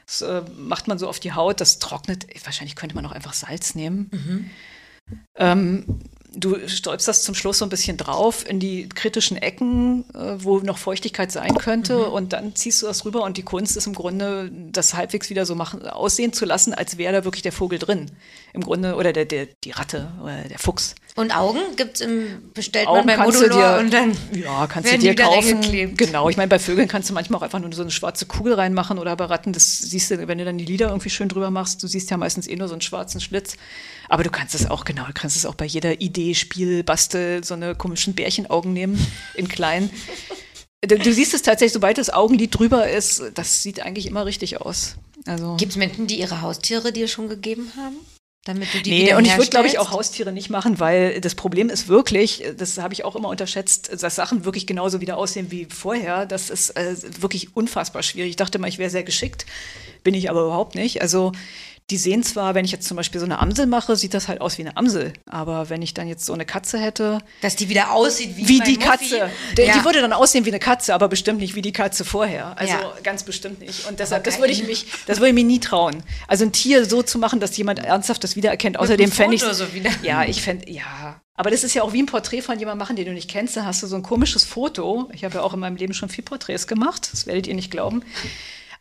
Das 0.06 0.22
äh, 0.22 0.44
macht 0.57 0.90
man 0.90 0.99
so 0.99 1.07
auf 1.07 1.22
die 1.22 1.32
Haut, 1.32 1.61
das 1.61 1.80
trocknet. 1.80 2.28
Wahrscheinlich 2.44 2.76
könnte 2.76 2.94
man 2.94 3.06
auch 3.06 3.14
einfach 3.14 3.34
Salz 3.34 3.73
nehmen. 3.73 4.10
Mhm. 4.11 4.49
Ähm, 5.36 5.99
du 6.34 6.68
stolpst 6.68 7.07
das 7.07 7.23
zum 7.23 7.36
Schluss 7.36 7.57
so 7.57 7.65
ein 7.65 7.69
bisschen 7.69 7.98
drauf 7.98 8.48
in 8.48 8.60
die 8.60 8.88
kritischen 8.88 9.38
Ecken, 9.38 10.06
äh, 10.14 10.44
wo 10.44 10.60
noch 10.60 10.78
Feuchtigkeit 10.78 11.32
sein 11.32 11.56
könnte. 11.56 11.98
Mhm. 11.98 12.14
Und 12.14 12.34
dann 12.34 12.56
ziehst 12.56 12.82
du 12.82 12.86
das 12.86 13.06
rüber 13.06 13.23
und 13.23 13.38
die 13.38 13.44
Kunst 13.44 13.78
ist 13.78 13.88
im 13.88 13.94
Grunde, 13.94 14.52
das 14.52 14.94
halbwegs 14.94 15.30
wieder 15.30 15.45
so 15.45 15.56
machen, 15.56 15.88
aussehen 15.88 16.34
zu 16.34 16.45
lassen, 16.45 16.73
als 16.73 16.98
wäre 16.98 17.14
da 17.14 17.23
wirklich 17.23 17.44
der 17.44 17.53
Vogel 17.53 17.80
drin. 17.80 18.11
Im 18.53 18.61
Grunde, 18.61 18.95
oder 18.95 19.14
der, 19.14 19.26
der, 19.26 19.48
die 19.64 19.72
Ratte 19.72 20.11
oder 20.22 20.44
der 20.44 20.60
Fuchs. 20.60 20.95
Und 21.15 21.35
Augen 21.35 21.59
gibt's 21.75 21.99
im, 21.99 22.51
bestellt 22.53 22.88
Augen 22.88 23.05
man 23.05 23.17
bei 23.17 23.25
Modulor 23.25 23.79
und 23.79 23.91
dann 23.91 24.15
ja, 24.33 24.65
kannst 24.67 24.91
du 24.91 24.97
dir 24.97 25.15
kaufen. 25.15 25.95
Genau, 25.97 26.29
ich 26.29 26.38
meine, 26.38 26.47
bei 26.47 26.59
Vögeln 26.59 26.88
kannst 26.88 27.09
du 27.09 27.13
manchmal 27.13 27.39
auch 27.39 27.43
einfach 27.43 27.59
nur 27.59 27.71
so 27.73 27.81
eine 27.81 27.91
schwarze 27.91 28.25
Kugel 28.25 28.53
reinmachen 28.53 28.97
oder 28.97 29.15
bei 29.17 29.25
Ratten, 29.25 29.51
das 29.51 29.79
siehst 29.79 30.11
du, 30.11 30.27
wenn 30.27 30.38
du 30.38 30.45
dann 30.45 30.57
die 30.57 30.65
Lieder 30.65 30.88
irgendwie 30.88 31.09
schön 31.09 31.27
drüber 31.27 31.51
machst, 31.51 31.83
du 31.83 31.88
siehst 31.88 32.09
ja 32.11 32.17
meistens 32.17 32.47
eh 32.47 32.55
nur 32.55 32.69
so 32.69 32.73
einen 32.73 32.81
schwarzen 32.81 33.19
Schlitz. 33.19 33.57
Aber 34.07 34.23
du 34.23 34.29
kannst 34.29 34.55
es 34.55 34.69
auch, 34.69 34.85
genau, 34.85 35.05
du 35.05 35.13
kannst 35.13 35.35
es 35.35 35.45
auch 35.45 35.55
bei 35.55 35.65
jeder 35.65 35.99
Idee, 35.99 36.33
Spiel, 36.33 36.83
Bastel, 36.83 37.43
so 37.43 37.55
eine 37.55 37.75
komischen 37.75 38.13
Bärchenaugen 38.13 38.71
nehmen, 38.71 39.05
in 39.35 39.47
klein. 39.47 39.89
Du, 40.81 40.97
du 40.97 41.13
siehst 41.13 41.33
es 41.33 41.41
tatsächlich, 41.41 41.73
sobald 41.73 41.97
das 41.97 42.09
Augenlid 42.09 42.57
drüber 42.57 42.89
ist, 42.89 43.21
das 43.35 43.61
sieht 43.61 43.81
eigentlich 43.81 44.07
immer 44.07 44.25
richtig 44.25 44.61
aus. 44.61 44.95
Also. 45.25 45.55
Gibt 45.57 45.71
es 45.71 45.77
Menschen, 45.77 46.07
die 46.07 46.19
ihre 46.19 46.41
Haustiere 46.41 46.91
dir 46.91 47.07
schon 47.07 47.29
gegeben 47.29 47.71
haben? 47.77 47.97
Damit 48.43 48.73
du 48.73 48.81
die 48.81 49.03
nee, 49.03 49.13
und 49.13 49.26
ich 49.26 49.38
würde, 49.38 49.51
glaube 49.51 49.68
ich, 49.68 49.77
auch 49.77 49.91
Haustiere 49.91 50.31
nicht 50.31 50.49
machen, 50.49 50.80
weil 50.80 51.22
das 51.22 51.35
Problem 51.35 51.69
ist 51.69 51.88
wirklich, 51.88 52.43
das 52.57 52.80
habe 52.80 52.91
ich 52.91 53.05
auch 53.05 53.15
immer 53.15 53.30
unterschätzt, 53.30 54.01
dass 54.01 54.15
Sachen 54.15 54.45
wirklich 54.45 54.65
genauso 54.65 54.99
wieder 54.99 55.18
aussehen 55.18 55.51
wie 55.51 55.68
vorher. 55.69 56.26
Das 56.26 56.49
ist 56.49 56.72
äh, 56.72 56.95
wirklich 57.22 57.55
unfassbar 57.55 58.01
schwierig. 58.01 58.31
Ich 58.31 58.35
dachte 58.38 58.57
mal, 58.57 58.68
ich 58.68 58.80
wäre 58.80 58.89
sehr 58.89 59.03
geschickt, 59.03 59.45
bin 60.03 60.15
ich 60.15 60.31
aber 60.31 60.41
überhaupt 60.41 60.73
nicht. 60.73 61.03
Also 61.03 61.34
die 61.91 61.97
sehen 61.97 62.23
zwar, 62.23 62.55
wenn 62.55 62.63
ich 62.63 62.72
jetzt 62.72 62.88
zum 62.88 62.95
Beispiel 62.95 63.19
so 63.19 63.26
eine 63.26 63.39
Amsel 63.39 63.68
mache, 63.68 63.97
sieht 63.97 64.13
das 64.13 64.30
halt 64.30 64.39
aus 64.39 64.57
wie 64.57 64.61
eine 64.61 64.77
Amsel. 64.77 65.11
Aber 65.30 65.69
wenn 65.69 65.81
ich 65.81 65.93
dann 65.93 66.07
jetzt 66.07 66.26
so 66.26 66.34
eine 66.34 66.45
Katze 66.45 66.80
hätte. 66.80 67.19
Dass 67.41 67.57
die 67.57 67.68
wieder 67.68 67.91
aussieht 67.91 68.38
wie, 68.38 68.47
wie 68.47 68.59
die 68.61 68.77
Katze. 68.77 69.30
Die, 69.57 69.63
ja. 69.63 69.77
die, 69.77 69.85
würde 69.85 69.99
dann 69.99 70.13
aussehen 70.13 70.45
wie 70.45 70.49
eine 70.49 70.59
Katze, 70.59 70.93
aber 70.93 71.09
bestimmt 71.09 71.39
nicht 71.39 71.53
wie 71.53 71.61
die 71.61 71.73
Katze 71.73 72.05
vorher. 72.05 72.57
Also 72.57 72.73
ja. 72.73 72.93
ganz 73.03 73.23
bestimmt 73.23 73.59
nicht. 73.59 73.88
Und 73.88 73.99
deshalb, 73.99 74.23
das 74.23 74.39
würde 74.39 74.53
ich 74.53 74.65
mich, 74.65 74.85
das 75.05 75.18
würde 75.19 75.30
ich 75.30 75.35
mir 75.35 75.43
nie 75.43 75.59
trauen. 75.59 76.01
Also 76.27 76.45
ein 76.45 76.53
Tier 76.53 76.85
so 76.85 77.03
zu 77.03 77.19
machen, 77.19 77.41
dass 77.41 77.55
jemand 77.57 77.80
ernsthaft 77.80 78.23
das 78.23 78.38
wiedererkennt. 78.38 78.80
Außerdem 78.80 79.11
fände 79.11 79.35
ich. 79.35 79.41
So 79.41 79.65
ja, 80.01 80.23
ich 80.23 80.41
fände, 80.41 80.72
ja. 80.72 81.22
Aber 81.35 81.51
das 81.51 81.63
ist 81.63 81.73
ja 81.73 81.84
auch 81.84 81.91
wie 81.91 82.01
ein 82.01 82.05
Porträt 82.05 82.41
von 82.41 82.57
jemandem 82.57 82.80
machen, 82.80 82.95
den 82.95 83.05
du 83.05 83.13
nicht 83.13 83.30
kennst. 83.30 83.57
Da 83.57 83.65
hast 83.65 83.84
du 83.84 83.88
so 83.88 83.97
ein 83.97 84.03
komisches 84.03 84.45
Foto. 84.45 85.09
Ich 85.11 85.26
habe 85.26 85.35
ja 85.35 85.41
auch 85.41 85.53
in 85.53 85.59
meinem 85.59 85.76
Leben 85.76 85.93
schon 85.93 86.07
viel 86.07 86.23
Porträts 86.23 86.68
gemacht. 86.68 87.09
Das 87.11 87.26
werdet 87.26 87.47
ihr 87.47 87.55
nicht 87.55 87.72
glauben. 87.72 88.03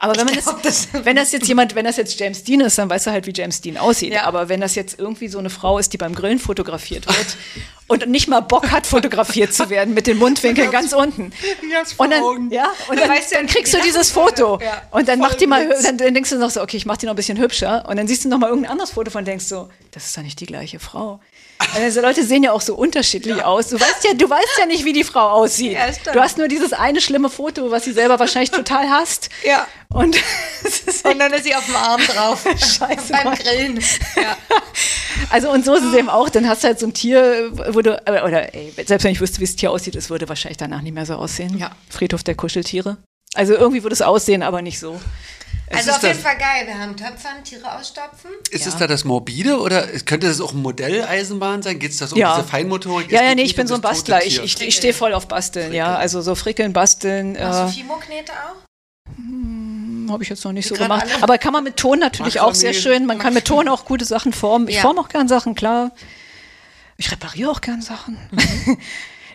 Aber 0.02 0.16
wenn 0.16 0.24
man 0.24 0.34
glaub, 0.34 0.62
das, 0.62 0.88
das, 0.90 1.04
wenn 1.04 1.14
das 1.14 1.30
jetzt 1.30 1.46
jemand, 1.46 1.74
wenn 1.74 1.84
das 1.84 1.98
jetzt 1.98 2.18
James 2.18 2.42
Dean 2.42 2.62
ist, 2.62 2.78
dann 2.78 2.88
weißt 2.88 3.06
du 3.06 3.10
halt, 3.10 3.26
wie 3.26 3.32
James 3.34 3.60
Dean 3.60 3.76
aussieht. 3.76 4.14
Ja. 4.14 4.24
Aber 4.24 4.48
wenn 4.48 4.60
das 4.60 4.74
jetzt 4.74 4.98
irgendwie 4.98 5.28
so 5.28 5.38
eine 5.38 5.50
Frau 5.50 5.78
ist, 5.78 5.92
die 5.92 5.98
beim 5.98 6.14
Grillen 6.14 6.38
fotografiert 6.38 7.06
wird 7.06 7.36
und 7.86 8.08
nicht 8.08 8.26
mal 8.26 8.40
Bock 8.40 8.70
hat, 8.70 8.86
fotografiert 8.86 9.52
zu 9.52 9.68
werden 9.68 9.92
mit 9.92 10.06
den 10.06 10.16
Mundwinkeln 10.16 10.70
ganz 10.70 10.94
unten. 10.94 11.32
Und 11.98 12.10
dann, 12.10 12.22
ja, 12.50 12.70
und 12.88 12.98
dann, 12.98 13.10
dann 13.30 13.46
kriegst 13.46 13.74
du 13.74 13.78
dieses 13.82 14.10
Foto. 14.10 14.58
Und 14.90 15.06
dann 15.06 15.18
mach 15.18 15.34
die 15.34 15.46
mal, 15.46 15.68
dann, 15.82 15.98
dann 15.98 16.14
denkst 16.14 16.30
du 16.30 16.38
noch 16.38 16.50
so, 16.50 16.62
okay, 16.62 16.78
ich 16.78 16.86
mach 16.86 16.96
die 16.96 17.04
noch 17.04 17.12
ein 17.12 17.16
bisschen 17.16 17.38
hübscher. 17.38 17.86
Und 17.86 17.98
dann 17.98 18.08
siehst 18.08 18.24
du 18.24 18.30
noch 18.30 18.38
mal 18.38 18.48
irgendein 18.48 18.72
anderes 18.72 18.92
Foto 18.92 19.10
von 19.10 19.26
denkst 19.26 19.44
so, 19.44 19.68
das 19.90 20.06
ist 20.06 20.16
doch 20.16 20.22
nicht 20.22 20.40
die 20.40 20.46
gleiche 20.46 20.78
Frau. 20.78 21.20
Also 21.74 22.00
Leute 22.00 22.24
sehen 22.24 22.42
ja 22.42 22.52
auch 22.52 22.60
so 22.60 22.74
unterschiedlich 22.74 23.36
ja. 23.36 23.44
aus. 23.44 23.68
Du 23.68 23.78
weißt 23.78 24.04
ja, 24.04 24.14
du 24.14 24.28
weißt 24.28 24.58
ja 24.58 24.66
nicht, 24.66 24.84
wie 24.84 24.92
die 24.92 25.04
Frau 25.04 25.28
aussieht. 25.28 25.72
Ja, 25.72 26.12
du 26.12 26.20
hast 26.20 26.38
nur 26.38 26.48
dieses 26.48 26.72
eine 26.72 27.00
schlimme 27.00 27.28
Foto, 27.28 27.70
was 27.70 27.84
sie 27.84 27.92
selber 27.92 28.18
wahrscheinlich 28.18 28.50
total 28.50 28.88
hasst. 28.88 29.28
Ja. 29.44 29.66
Und, 29.92 30.16
und 31.04 31.18
dann 31.18 31.32
ist 31.32 31.44
sie 31.44 31.54
auf 31.54 31.66
dem 31.66 31.76
Arm 31.76 32.00
drauf. 32.06 32.44
Scheiße. 32.56 33.12
Beim 33.12 33.34
Grillen. 33.34 33.80
Ja. 34.16 34.36
Also 35.28 35.50
und 35.50 35.64
so 35.64 35.74
ist 35.74 35.84
es 35.84 35.94
eben 35.94 36.08
auch. 36.08 36.28
Dann 36.30 36.48
hast 36.48 36.64
du 36.64 36.68
halt 36.68 36.80
so 36.80 36.86
ein 36.86 36.94
Tier, 36.94 37.50
wo 37.52 37.82
du, 37.82 38.00
oder 38.06 38.54
ey, 38.54 38.72
selbst 38.86 39.04
wenn 39.04 39.12
ich 39.12 39.20
wüsste, 39.20 39.38
wie 39.38 39.44
das 39.44 39.54
Tier 39.54 39.70
aussieht, 39.70 39.94
es 39.94 40.08
würde 40.08 40.28
wahrscheinlich 40.28 40.56
danach 40.56 40.80
nicht 40.80 40.94
mehr 40.94 41.04
so 41.04 41.14
aussehen. 41.14 41.58
Ja. 41.58 41.72
Friedhof 41.90 42.22
der 42.24 42.34
Kuscheltiere. 42.34 42.96
Also 43.34 43.54
irgendwie 43.54 43.82
würde 43.82 43.94
es 43.94 44.02
aussehen, 44.02 44.42
aber 44.42 44.62
nicht 44.62 44.78
so. 44.78 44.98
Also 45.72 45.92
auf 45.92 46.02
jeden 46.02 46.18
Fall 46.18 46.36
geil. 46.36 46.66
Wir 46.66 46.78
haben 46.78 46.96
Töpfern, 46.96 47.44
Tiere 47.44 47.78
ausstopfen. 47.78 48.30
Ist 48.50 48.66
ja. 48.66 48.72
es 48.72 48.76
da 48.76 48.86
das 48.86 49.04
Morbide 49.04 49.60
oder 49.60 49.86
könnte 50.04 50.26
das 50.26 50.40
auch 50.40 50.52
ein 50.52 50.60
Modelleisenbahn 50.62 51.62
sein? 51.62 51.78
Geht 51.78 51.92
es 51.92 51.98
das 51.98 52.12
um 52.12 52.18
ja. 52.18 52.36
diese 52.36 52.48
Feinmotorik? 52.48 53.10
Ja, 53.10 53.22
ja, 53.22 53.34
nee, 53.34 53.42
ich 53.42 53.54
bin 53.54 53.68
so 53.68 53.74
ein 53.74 53.80
Bastler. 53.80 54.24
Ich, 54.26 54.42
ich, 54.42 54.60
ich 54.60 54.76
stehe 54.76 54.92
voll 54.92 55.14
auf 55.14 55.28
Basteln, 55.28 55.66
Frickeln. 55.66 55.78
ja. 55.78 55.94
Also 55.96 56.22
so 56.22 56.34
Frickeln, 56.34 56.72
Basteln. 56.72 57.34
Machst 57.34 57.60
äh, 57.60 57.66
du 57.66 57.72
Fimo-Knete 57.82 58.32
auch? 58.32 59.16
Hm, 59.16 60.08
Habe 60.10 60.24
ich 60.24 60.28
jetzt 60.28 60.44
noch 60.44 60.52
nicht 60.52 60.66
so 60.66 60.74
gemacht. 60.74 61.06
Aber 61.20 61.38
kann 61.38 61.52
man 61.52 61.62
mit 61.62 61.76
Ton 61.76 62.00
natürlich 62.00 62.40
auch 62.40 62.54
sehr 62.54 62.72
schön. 62.72 63.06
Man 63.06 63.18
kann 63.18 63.32
mit 63.32 63.44
Ton 63.44 63.68
auch 63.68 63.84
gute 63.84 64.04
Sachen 64.04 64.32
formen. 64.32 64.66
Ich 64.68 64.76
ja. 64.76 64.82
forme 64.82 65.00
auch 65.00 65.08
gern 65.08 65.28
Sachen, 65.28 65.54
klar. 65.54 65.92
Ich 66.96 67.10
repariere 67.12 67.50
auch 67.50 67.60
gern 67.60 67.80
Sachen. 67.80 68.18
Mhm. 68.30 68.78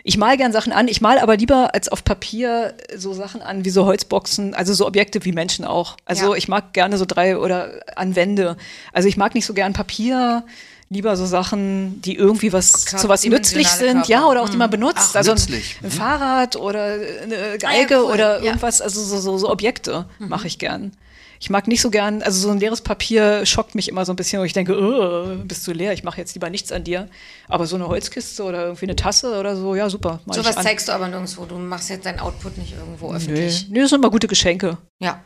Ich 0.08 0.16
mal 0.18 0.36
gern 0.36 0.52
Sachen 0.52 0.72
an, 0.72 0.86
ich 0.86 1.00
mal 1.00 1.18
aber 1.18 1.36
lieber 1.36 1.74
als 1.74 1.88
auf 1.88 2.04
Papier 2.04 2.74
so 2.96 3.12
Sachen 3.12 3.42
an 3.42 3.64
wie 3.64 3.70
so 3.70 3.86
Holzboxen, 3.86 4.54
also 4.54 4.72
so 4.72 4.86
Objekte 4.86 5.24
wie 5.24 5.32
Menschen 5.32 5.64
auch. 5.64 5.96
Also 6.04 6.30
ja. 6.30 6.36
ich 6.36 6.46
mag 6.46 6.72
gerne 6.72 6.96
so 6.96 7.06
drei 7.06 7.36
oder 7.36 7.80
an 7.96 8.14
Wände. 8.14 8.56
Also 8.92 9.08
ich 9.08 9.16
mag 9.16 9.34
nicht 9.34 9.46
so 9.46 9.52
gern 9.52 9.72
Papier, 9.72 10.44
lieber 10.90 11.16
so 11.16 11.26
Sachen, 11.26 12.00
die 12.02 12.14
irgendwie 12.14 12.52
was 12.52 12.84
zu 12.84 13.08
was 13.08 13.24
nützlich 13.24 13.66
sind, 13.66 13.94
Körper. 13.94 14.08
ja, 14.08 14.26
oder 14.26 14.42
auch 14.42 14.48
die 14.48 14.56
man 14.56 14.68
mhm. 14.68 14.78
benutzt. 14.78 15.10
Ach, 15.10 15.16
also 15.16 15.32
ein, 15.32 15.62
ein, 15.82 15.90
Fahrrad 15.90 16.54
oder 16.54 16.84
eine 17.24 17.58
Geige 17.58 17.66
ah, 17.66 17.98
ja, 17.98 17.98
cool. 17.98 18.12
oder 18.12 18.40
irgendwas, 18.42 18.80
also 18.80 19.02
so, 19.02 19.18
so, 19.18 19.38
so 19.38 19.50
Objekte 19.50 20.06
mhm. 20.20 20.28
mache 20.28 20.46
ich 20.46 20.60
gern. 20.60 20.92
Ich 21.40 21.50
mag 21.50 21.66
nicht 21.68 21.80
so 21.80 21.90
gern, 21.90 22.22
also 22.22 22.40
so 22.40 22.50
ein 22.50 22.58
leeres 22.58 22.80
Papier 22.80 23.44
schockt 23.46 23.74
mich 23.74 23.88
immer 23.88 24.04
so 24.04 24.12
ein 24.12 24.16
bisschen, 24.16 24.40
wo 24.40 24.44
ich 24.44 24.52
denke, 24.52 24.76
oh, 24.78 25.36
bist 25.44 25.66
du 25.66 25.72
leer, 25.72 25.92
ich 25.92 26.02
mache 26.04 26.18
jetzt 26.18 26.34
lieber 26.34 26.50
nichts 26.50 26.72
an 26.72 26.84
dir. 26.84 27.08
Aber 27.48 27.66
so 27.66 27.76
eine 27.76 27.88
Holzkiste 27.88 28.42
oder 28.44 28.64
irgendwie 28.64 28.86
eine 28.86 28.96
Tasse 28.96 29.38
oder 29.38 29.56
so, 29.56 29.74
ja, 29.74 29.90
super. 29.90 30.20
So 30.26 30.44
was 30.44 30.56
zeigst 30.56 30.88
du 30.88 30.92
aber 30.92 31.08
nirgendwo. 31.08 31.44
Du 31.44 31.56
machst 31.58 31.90
jetzt 31.90 32.06
dein 32.06 32.20
Output 32.20 32.58
nicht 32.58 32.74
irgendwo 32.74 33.12
öffentlich. 33.12 33.66
Nee, 33.68 33.74
nee 33.74 33.80
das 33.80 33.90
sind 33.90 34.00
immer 34.00 34.10
gute 34.10 34.28
Geschenke. 34.28 34.78
Ja. 35.00 35.24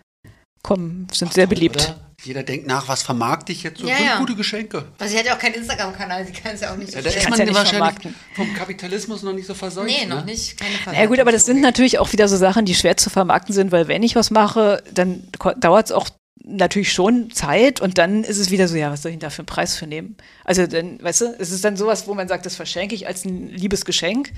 Kommen, 0.63 1.07
sind 1.13 1.33
sehr 1.33 1.47
beliebt. 1.47 1.77
Oder? 1.77 2.10
Jeder 2.23 2.43
denkt 2.43 2.67
nach, 2.67 2.87
was 2.89 3.03
vermarkte 3.03 3.53
ich 3.53 3.63
jetzt 3.63 3.81
so? 3.81 3.87
Ja, 3.87 3.99
ja. 3.99 4.19
gute 4.19 4.35
Geschenke. 4.35 4.85
Also 4.99 5.13
sie 5.13 5.19
hat 5.19 5.27
ja 5.27 5.35
auch 5.35 5.39
keinen 5.39 5.55
Instagram-Kanal, 5.55 6.27
sie 6.27 6.33
kann 6.33 6.55
es 6.55 6.61
ja 6.61 6.73
auch 6.73 6.77
nicht 6.77 6.93
so 6.93 6.99
ja, 6.99 7.03
Da 7.03 7.11
ist 7.11 7.31
man 7.31 7.39
ja 7.39 7.47
wahrscheinlich 7.47 7.71
vermarkten. 7.71 8.15
vom 8.35 8.55
Kapitalismus 8.55 9.23
noch 9.23 9.33
nicht 9.33 9.47
so 9.47 9.55
verseucht. 9.55 9.87
Nee, 9.87 10.05
ne? 10.05 10.17
noch 10.17 10.25
nicht. 10.25 10.59
Keine 10.59 10.99
ja 10.99 11.07
gut, 11.07 11.19
aber 11.19 11.33
das 11.33 11.47
sind 11.47 11.63
natürlich 11.63 11.99
auch 11.99 12.13
wieder 12.13 12.29
so 12.29 12.37
Sachen, 12.37 12.67
die 12.67 12.75
schwer 12.75 12.97
zu 12.97 13.09
vermarkten 13.09 13.55
sind, 13.55 13.73
weil 13.73 13.89
wenn 13.89 14.03
ich 14.03 14.17
was 14.17 14.31
mache, 14.31 14.83
dann 14.93 15.23
dauert 15.57 15.87
es 15.87 15.93
auch 15.93 16.11
natürlich 16.45 16.93
schon 16.93 17.31
Zeit 17.31 17.81
und 17.81 17.99
dann 17.99 18.25
ist 18.25 18.39
es 18.39 18.51
wieder 18.51 18.67
so, 18.69 18.77
ja, 18.77 18.91
was 18.91 19.03
soll 19.03 19.11
ich 19.11 19.17
denn 19.19 19.21
da 19.21 19.31
für 19.31 19.41
einen 19.41 19.47
Preis 19.47 19.77
für 19.77 19.87
nehmen? 19.87 20.17
Also 20.45 20.67
dann, 20.67 21.03
weißt 21.03 21.21
du, 21.21 21.37
es 21.39 21.51
ist 21.51 21.65
dann 21.65 21.77
sowas, 21.77 22.07
wo 22.07 22.15
man 22.15 22.29
sagt, 22.29 22.47
das 22.47 22.57
verschenke 22.57 22.95
ich 22.95 23.07
als 23.07 23.25
ein 23.25 23.49
liebes 23.49 23.85
Geschenk. 23.85 24.33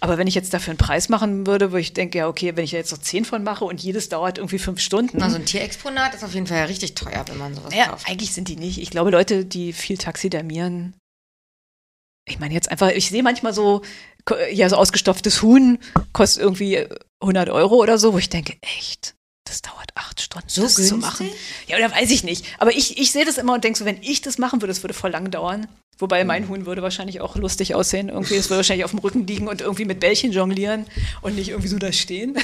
Aber 0.00 0.18
wenn 0.18 0.26
ich 0.26 0.34
jetzt 0.34 0.52
dafür 0.52 0.72
einen 0.72 0.78
Preis 0.78 1.08
machen 1.08 1.46
würde, 1.46 1.72
wo 1.72 1.76
ich 1.76 1.92
denke, 1.92 2.18
ja, 2.18 2.28
okay, 2.28 2.56
wenn 2.56 2.64
ich 2.64 2.72
jetzt 2.72 2.90
noch 2.92 2.98
zehn 2.98 3.24
von 3.24 3.42
mache 3.42 3.64
und 3.64 3.80
jedes 3.80 4.08
dauert 4.08 4.38
irgendwie 4.38 4.58
fünf 4.58 4.80
Stunden. 4.80 5.22
Also 5.22 5.36
ein 5.36 5.44
Tierexponat 5.44 6.14
ist 6.14 6.24
auf 6.24 6.34
jeden 6.34 6.46
Fall 6.46 6.58
ja 6.58 6.64
richtig 6.64 6.94
teuer, 6.94 7.24
wenn 7.28 7.38
man 7.38 7.54
sowas 7.54 7.74
ja, 7.74 7.86
kauft. 7.86 8.08
Eigentlich 8.08 8.32
sind 8.32 8.48
die 8.48 8.56
nicht. 8.56 8.78
Ich 8.78 8.90
glaube, 8.90 9.10
Leute, 9.10 9.44
die 9.44 9.72
viel 9.72 9.98
taxidermieren, 9.98 10.94
ich 12.28 12.38
meine 12.38 12.54
jetzt 12.54 12.70
einfach, 12.70 12.90
ich 12.90 13.08
sehe 13.08 13.22
manchmal 13.22 13.54
so, 13.54 13.82
ja, 14.52 14.68
so 14.68 14.76
ausgestopftes 14.76 15.42
Huhn 15.42 15.78
kostet 16.12 16.42
irgendwie 16.42 16.86
100 17.20 17.48
Euro 17.48 17.76
oder 17.76 17.98
so, 17.98 18.12
wo 18.12 18.18
ich 18.18 18.28
denke, 18.28 18.56
echt? 18.60 19.14
Das 19.48 19.62
dauert 19.62 19.90
acht 19.94 20.20
Stunden, 20.20 20.48
so 20.48 20.62
das 20.62 20.76
günstig? 20.76 21.00
zu 21.00 21.00
machen. 21.00 21.30
Ja, 21.66 21.76
oder 21.76 21.90
weiß 21.90 22.10
ich 22.10 22.22
nicht. 22.24 22.44
Aber 22.58 22.70
ich, 22.70 22.98
ich 22.98 23.10
sehe 23.10 23.24
das 23.24 23.38
immer 23.38 23.54
und 23.54 23.64
denke 23.64 23.78
so, 23.78 23.84
wenn 23.84 24.02
ich 24.02 24.20
das 24.20 24.38
machen 24.38 24.60
würde, 24.60 24.72
das 24.72 24.82
würde 24.82 24.94
voll 24.94 25.10
lang 25.10 25.30
dauern. 25.30 25.66
Wobei 25.98 26.22
mein 26.22 26.48
Huhn 26.48 26.64
würde 26.64 26.80
wahrscheinlich 26.82 27.20
auch 27.20 27.34
lustig 27.34 27.74
aussehen. 27.74 28.08
Irgendwie, 28.08 28.36
es 28.36 28.50
würde 28.50 28.58
wahrscheinlich 28.58 28.84
auf 28.84 28.92
dem 28.92 29.00
Rücken 29.00 29.26
liegen 29.26 29.48
und 29.48 29.60
irgendwie 29.60 29.84
mit 29.84 29.98
Bällchen 29.98 30.30
jonglieren 30.30 30.86
und 31.22 31.34
nicht 31.34 31.48
irgendwie 31.48 31.68
so 31.68 31.78
da 31.78 31.92
stehen. 31.92 32.36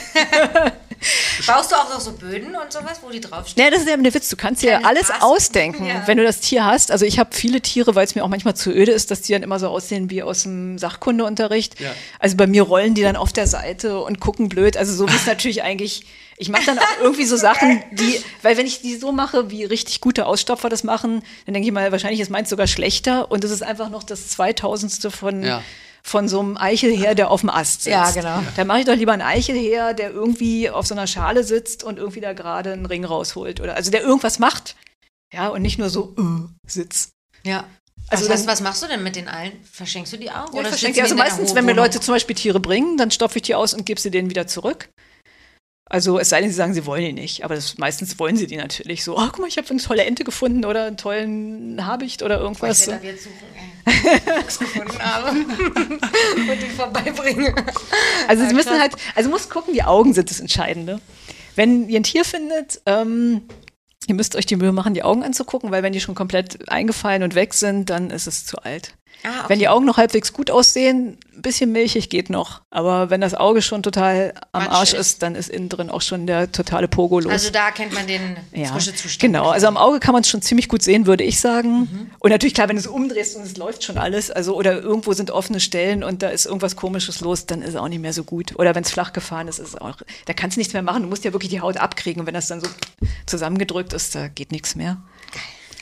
Baust 1.46 1.72
du 1.72 1.76
auch 1.76 1.88
noch 1.88 2.00
so 2.00 2.12
Böden 2.12 2.54
und 2.56 2.72
sowas, 2.72 2.98
wo 3.02 3.10
die 3.10 3.20
draufstehen? 3.20 3.64
Ja, 3.64 3.70
das 3.70 3.82
ist 3.82 3.88
ja 3.88 3.96
der 3.96 4.14
Witz. 4.14 4.28
Du 4.28 4.36
kannst 4.36 4.62
dir 4.62 4.86
alles 4.86 5.08
Gras. 5.08 5.22
ausdenken, 5.22 5.86
ja. 5.86 6.02
wenn 6.06 6.18
du 6.18 6.24
das 6.24 6.40
Tier 6.40 6.64
hast. 6.64 6.90
Also 6.90 7.04
ich 7.04 7.18
habe 7.18 7.34
viele 7.34 7.60
Tiere, 7.60 7.94
weil 7.94 8.04
es 8.04 8.14
mir 8.14 8.24
auch 8.24 8.28
manchmal 8.28 8.54
zu 8.54 8.70
öde 8.70 8.92
ist, 8.92 9.10
dass 9.10 9.22
die 9.22 9.32
dann 9.32 9.42
immer 9.42 9.58
so 9.58 9.68
aussehen 9.68 10.10
wie 10.10 10.22
aus 10.22 10.44
dem 10.44 10.78
Sachkundeunterricht. 10.78 11.80
Ja. 11.80 11.90
Also 12.18 12.36
bei 12.36 12.46
mir 12.46 12.62
rollen 12.62 12.94
die 12.94 13.02
dann 13.02 13.16
auf 13.16 13.32
der 13.32 13.46
Seite 13.46 14.00
und 14.00 14.20
gucken 14.20 14.48
blöd. 14.48 14.76
Also 14.76 14.94
so 14.94 15.08
wie 15.08 15.16
es 15.16 15.26
natürlich 15.26 15.62
eigentlich 15.62 16.04
ich 16.36 16.48
mache 16.48 16.66
dann 16.66 16.78
auch 16.78 17.00
irgendwie 17.00 17.24
so 17.24 17.36
Sachen, 17.36 17.82
die, 17.92 18.20
weil 18.42 18.56
wenn 18.56 18.66
ich 18.66 18.80
die 18.80 18.96
so 18.96 19.12
mache, 19.12 19.50
wie 19.50 19.64
richtig 19.64 20.00
gute 20.00 20.26
Ausstopfer 20.26 20.68
das 20.68 20.82
machen, 20.82 21.22
dann 21.46 21.54
denke 21.54 21.68
ich 21.68 21.72
mal, 21.72 21.92
wahrscheinlich 21.92 22.20
ist 22.20 22.30
meins 22.30 22.50
sogar 22.50 22.66
schlechter 22.66 23.30
und 23.30 23.44
es 23.44 23.50
ist 23.50 23.62
einfach 23.62 23.88
noch 23.88 24.02
das 24.02 24.28
Zweitausendste 24.28 25.10
von, 25.10 25.44
ja. 25.44 25.62
Von 26.06 26.28
so 26.28 26.40
einem 26.40 26.56
Eichelheer, 26.56 27.14
der 27.14 27.30
auf 27.30 27.40
dem 27.40 27.50
Ast 27.50 27.82
sitzt. 27.82 27.94
Ja, 27.94 28.10
genau. 28.10 28.42
Da 28.56 28.64
mache 28.64 28.80
ich 28.80 28.84
doch 28.84 28.94
lieber 28.94 29.12
einen 29.12 29.22
Eichelheer, 29.22 29.94
der 29.94 30.10
irgendwie 30.10 30.68
auf 30.68 30.86
so 30.86 30.94
einer 30.94 31.06
Schale 31.06 31.44
sitzt 31.44 31.82
und 31.82 31.98
irgendwie 31.98 32.20
da 32.20 32.34
gerade 32.34 32.72
einen 32.72 32.86
Ring 32.86 33.04
rausholt 33.04 33.60
oder, 33.60 33.74
also 33.74 33.90
der 33.90 34.02
irgendwas 34.02 34.38
macht. 34.38 34.76
Ja, 35.32 35.48
und 35.48 35.62
nicht 35.62 35.78
nur 35.78 35.88
so, 35.88 36.14
uh, 36.18 36.46
sitzt. 36.66 37.12
Ja. 37.44 37.64
Also 38.08 38.28
was, 38.28 38.46
was, 38.46 38.60
machst 38.60 38.82
du 38.82 38.86
denn 38.86 39.02
mit 39.02 39.16
den 39.16 39.28
allen? 39.28 39.52
Verschenkst 39.64 40.12
du 40.12 40.18
die 40.18 40.30
auch? 40.30 40.52
Ja, 40.52 40.60
oder 40.60 40.68
verschenke 40.68 41.02
Also 41.02 41.14
meistens, 41.14 41.54
wenn 41.54 41.64
mir 41.64 41.72
Leute 41.72 42.00
zum 42.00 42.14
Beispiel 42.14 42.36
Tiere 42.36 42.60
bringen, 42.60 42.98
dann 42.98 43.10
stopfe 43.10 43.38
ich 43.38 43.42
die 43.42 43.54
aus 43.54 43.72
und 43.72 43.86
gebe 43.86 43.98
sie 43.98 44.10
denen 44.10 44.28
wieder 44.28 44.46
zurück. 44.46 44.90
Also 45.94 46.18
es 46.18 46.28
sei 46.28 46.40
denn, 46.40 46.50
sie 46.50 46.56
sagen, 46.56 46.74
sie 46.74 46.86
wollen 46.86 47.04
die 47.04 47.12
nicht. 47.12 47.44
Aber 47.44 47.54
das, 47.54 47.78
meistens 47.78 48.18
wollen 48.18 48.36
sie 48.36 48.48
die 48.48 48.56
natürlich. 48.56 49.04
So, 49.04 49.16
oh, 49.16 49.22
guck 49.26 49.38
mal, 49.38 49.46
ich 49.46 49.58
habe 49.58 49.70
eine 49.70 49.80
tolle 49.80 50.04
Ente 50.04 50.24
gefunden 50.24 50.64
oder 50.64 50.86
einen 50.86 50.96
tollen 50.96 51.86
Habicht 51.86 52.24
oder 52.24 52.40
irgendwas. 52.40 52.80
Ich 52.80 52.88
werde 52.88 53.06
jetzt 53.06 53.22
suchen, 53.22 54.58
gefunden 54.58 54.98
habe 54.98 55.30
und 56.50 56.62
die 56.62 56.68
vorbeibringen. 56.76 57.54
Also 58.26 58.44
sie 58.44 58.54
müssen 58.54 58.76
halt, 58.76 58.96
also 59.14 59.30
muss 59.30 59.48
gucken, 59.48 59.72
die 59.72 59.84
Augen 59.84 60.14
sind 60.14 60.30
das 60.30 60.40
Entscheidende. 60.40 61.00
Wenn 61.54 61.88
ihr 61.88 62.00
ein 62.00 62.02
Tier 62.02 62.24
findet, 62.24 62.82
ähm, 62.86 63.42
ihr 64.08 64.16
müsst 64.16 64.34
euch 64.34 64.46
die 64.46 64.56
Mühe 64.56 64.72
machen, 64.72 64.94
die 64.94 65.04
Augen 65.04 65.22
anzugucken, 65.22 65.70
weil 65.70 65.84
wenn 65.84 65.92
die 65.92 66.00
schon 66.00 66.16
komplett 66.16 66.68
eingefallen 66.68 67.22
und 67.22 67.36
weg 67.36 67.54
sind, 67.54 67.88
dann 67.88 68.10
ist 68.10 68.26
es 68.26 68.44
zu 68.44 68.56
alt. 68.58 68.94
Ah, 69.22 69.28
okay. 69.28 69.44
Wenn 69.48 69.58
die 69.58 69.68
Augen 69.68 69.86
noch 69.86 69.96
halbwegs 69.96 70.32
gut 70.32 70.50
aussehen, 70.50 71.18
ein 71.34 71.42
bisschen 71.42 71.72
milchig 71.72 72.10
geht 72.10 72.30
noch. 72.30 72.62
Aber 72.70 73.10
wenn 73.10 73.20
das 73.20 73.34
Auge 73.34 73.62
schon 73.62 73.82
total 73.82 74.34
am 74.52 74.68
Arsch 74.68 74.92
ist, 74.92 75.00
ist, 75.00 75.22
dann 75.22 75.34
ist 75.34 75.48
innen 75.48 75.68
drin 75.68 75.90
auch 75.90 76.02
schon 76.02 76.26
der 76.26 76.52
totale 76.52 76.88
Pogo 76.88 77.20
los. 77.20 77.32
Also 77.32 77.50
da 77.50 77.70
kennt 77.70 77.92
man 77.92 78.06
den 78.06 78.36
ja, 78.52 78.76
Zustand. 78.78 79.20
Genau, 79.20 79.48
also 79.48 79.66
am 79.66 79.76
Auge 79.76 80.00
kann 80.00 80.12
man 80.12 80.22
es 80.22 80.28
schon 80.28 80.42
ziemlich 80.42 80.68
gut 80.68 80.82
sehen, 80.82 81.06
würde 81.06 81.24
ich 81.24 81.40
sagen. 81.40 81.80
Mhm. 81.80 82.10
Und 82.18 82.30
natürlich 82.30 82.54
klar, 82.54 82.68
wenn 82.68 82.76
du 82.76 82.80
es 82.80 82.86
umdrehst 82.86 83.36
und 83.36 83.42
es 83.42 83.56
läuft 83.56 83.84
schon 83.84 83.98
alles, 83.98 84.30
also 84.30 84.54
oder 84.56 84.80
irgendwo 84.80 85.12
sind 85.12 85.30
offene 85.30 85.60
Stellen 85.60 86.04
und 86.04 86.22
da 86.22 86.28
ist 86.28 86.46
irgendwas 86.46 86.76
Komisches 86.76 87.20
los, 87.20 87.46
dann 87.46 87.62
ist 87.62 87.70
es 87.70 87.76
auch 87.76 87.88
nicht 87.88 88.00
mehr 88.00 88.12
so 88.12 88.24
gut. 88.24 88.58
Oder 88.58 88.74
wenn 88.74 88.82
es 88.82 88.90
flach 88.90 89.12
gefahren 89.12 89.48
ist, 89.48 89.58
ist 89.58 89.80
auch, 89.80 89.96
da 90.26 90.32
kannst 90.32 90.56
du 90.56 90.60
nichts 90.60 90.74
mehr 90.74 90.82
machen. 90.82 91.02
Du 91.02 91.08
musst 91.08 91.24
ja 91.24 91.32
wirklich 91.32 91.50
die 91.50 91.60
Haut 91.60 91.76
abkriegen. 91.76 92.20
Und 92.20 92.26
wenn 92.26 92.34
das 92.34 92.48
dann 92.48 92.60
so 92.60 92.68
zusammengedrückt 93.26 93.92
ist, 93.92 94.14
da 94.14 94.28
geht 94.28 94.52
nichts 94.52 94.74
mehr. 94.74 94.98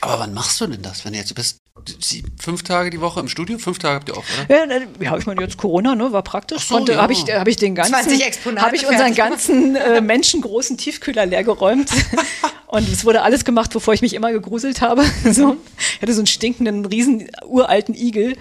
Aber 0.03 0.19
wann 0.19 0.33
machst 0.33 0.59
du 0.59 0.67
denn 0.67 0.81
das, 0.81 1.05
wenn 1.05 1.13
du 1.13 1.19
jetzt 1.19 1.33
bist? 1.33 1.61
Sie, 1.99 2.23
fünf 2.37 2.63
Tage 2.63 2.89
die 2.89 2.99
Woche 2.99 3.21
im 3.21 3.29
Studio? 3.29 3.57
Fünf 3.57 3.79
Tage 3.79 3.95
habt 3.95 4.09
ihr 4.09 4.17
auch, 4.17 4.23
oder? 4.47 4.67
Ja, 4.67 4.79
ja 4.99 5.17
ich 5.17 5.25
meine, 5.25 5.41
jetzt 5.41 5.57
Corona, 5.57 5.95
ne, 5.95 6.11
war 6.11 6.23
praktisch. 6.23 6.65
So, 6.65 6.77
ja. 6.79 7.01
Habe 7.01 7.13
ich, 7.13 7.23
hab 7.23 7.47
ich 7.47 7.55
den 7.55 7.73
ganzen, 7.73 7.95
habe 7.95 8.75
ich 8.75 8.85
unseren 8.85 9.15
ganzen 9.15 9.77
äh, 9.77 10.01
menschengroßen 10.01 10.77
Tiefkühler 10.77 11.25
leergeräumt. 11.25 11.89
und 12.67 12.89
es 12.89 13.05
wurde 13.05 13.21
alles 13.21 13.45
gemacht, 13.45 13.73
wovor 13.75 13.93
ich 13.93 14.01
mich 14.01 14.13
immer 14.13 14.33
gegruselt 14.33 14.81
habe. 14.81 15.05
so. 15.31 15.55
Ich 15.77 16.01
hatte 16.01 16.13
so 16.13 16.19
einen 16.19 16.27
stinkenden, 16.27 16.85
riesen, 16.85 17.29
uralten 17.45 17.95
Igel 17.95 18.35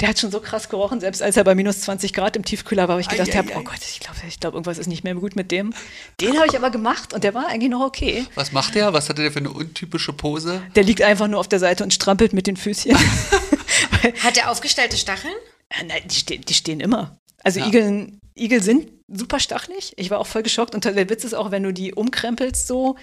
der 0.00 0.08
hat 0.08 0.18
schon 0.18 0.30
so 0.30 0.40
krass 0.40 0.68
gerochen, 0.68 1.00
selbst 1.00 1.22
als 1.22 1.36
er 1.36 1.44
bei 1.44 1.54
minus 1.54 1.80
20 1.80 2.12
Grad 2.12 2.36
im 2.36 2.44
Tiefkühler 2.44 2.88
war, 2.88 2.96
wo 2.96 3.00
ich 3.00 3.08
gedacht 3.08 3.34
habe, 3.34 3.50
oh 3.56 3.62
Gott, 3.62 3.80
ich 3.80 4.00
glaube, 4.00 4.18
ich 4.28 4.40
glaub, 4.40 4.54
irgendwas 4.54 4.78
ist 4.78 4.86
nicht 4.86 5.04
mehr 5.04 5.14
gut 5.14 5.36
mit 5.36 5.50
dem. 5.50 5.72
Den 6.20 6.36
habe 6.36 6.46
ich 6.46 6.56
aber 6.56 6.70
gemacht 6.70 7.12
und 7.12 7.24
der 7.24 7.34
war 7.34 7.46
eigentlich 7.46 7.70
noch 7.70 7.80
okay. 7.80 8.26
Was 8.34 8.52
macht 8.52 8.74
der? 8.74 8.92
Was 8.92 9.08
hatte 9.08 9.22
der 9.22 9.32
für 9.32 9.38
eine 9.38 9.50
untypische 9.50 10.12
Pose? 10.12 10.62
Der 10.74 10.84
liegt 10.84 11.02
einfach 11.02 11.28
nur 11.28 11.40
auf 11.40 11.48
der 11.48 11.58
Seite 11.58 11.84
und 11.84 11.94
strampelt 11.94 12.32
mit 12.32 12.46
den 12.46 12.56
Füßchen. 12.56 12.96
hat 14.22 14.36
der 14.36 14.50
aufgestellte 14.50 14.96
Stacheln? 14.96 15.34
Äh, 15.68 15.84
nein, 15.84 16.02
die, 16.04 16.16
stehen, 16.16 16.42
die 16.42 16.54
stehen 16.54 16.80
immer. 16.80 17.18
Also 17.42 17.60
ja. 17.60 17.66
Igeln, 17.66 18.20
Igel 18.36 18.62
sind 18.62 18.88
super 19.08 19.40
stachelig. 19.40 19.92
Ich 19.96 20.10
war 20.10 20.18
auch 20.18 20.26
voll 20.26 20.42
geschockt. 20.42 20.74
Und 20.74 20.84
der 20.84 21.08
Witz 21.08 21.24
ist 21.24 21.34
auch, 21.34 21.50
wenn 21.50 21.62
du 21.62 21.72
die 21.72 21.94
umkrempelst 21.94 22.66
so, 22.66 22.96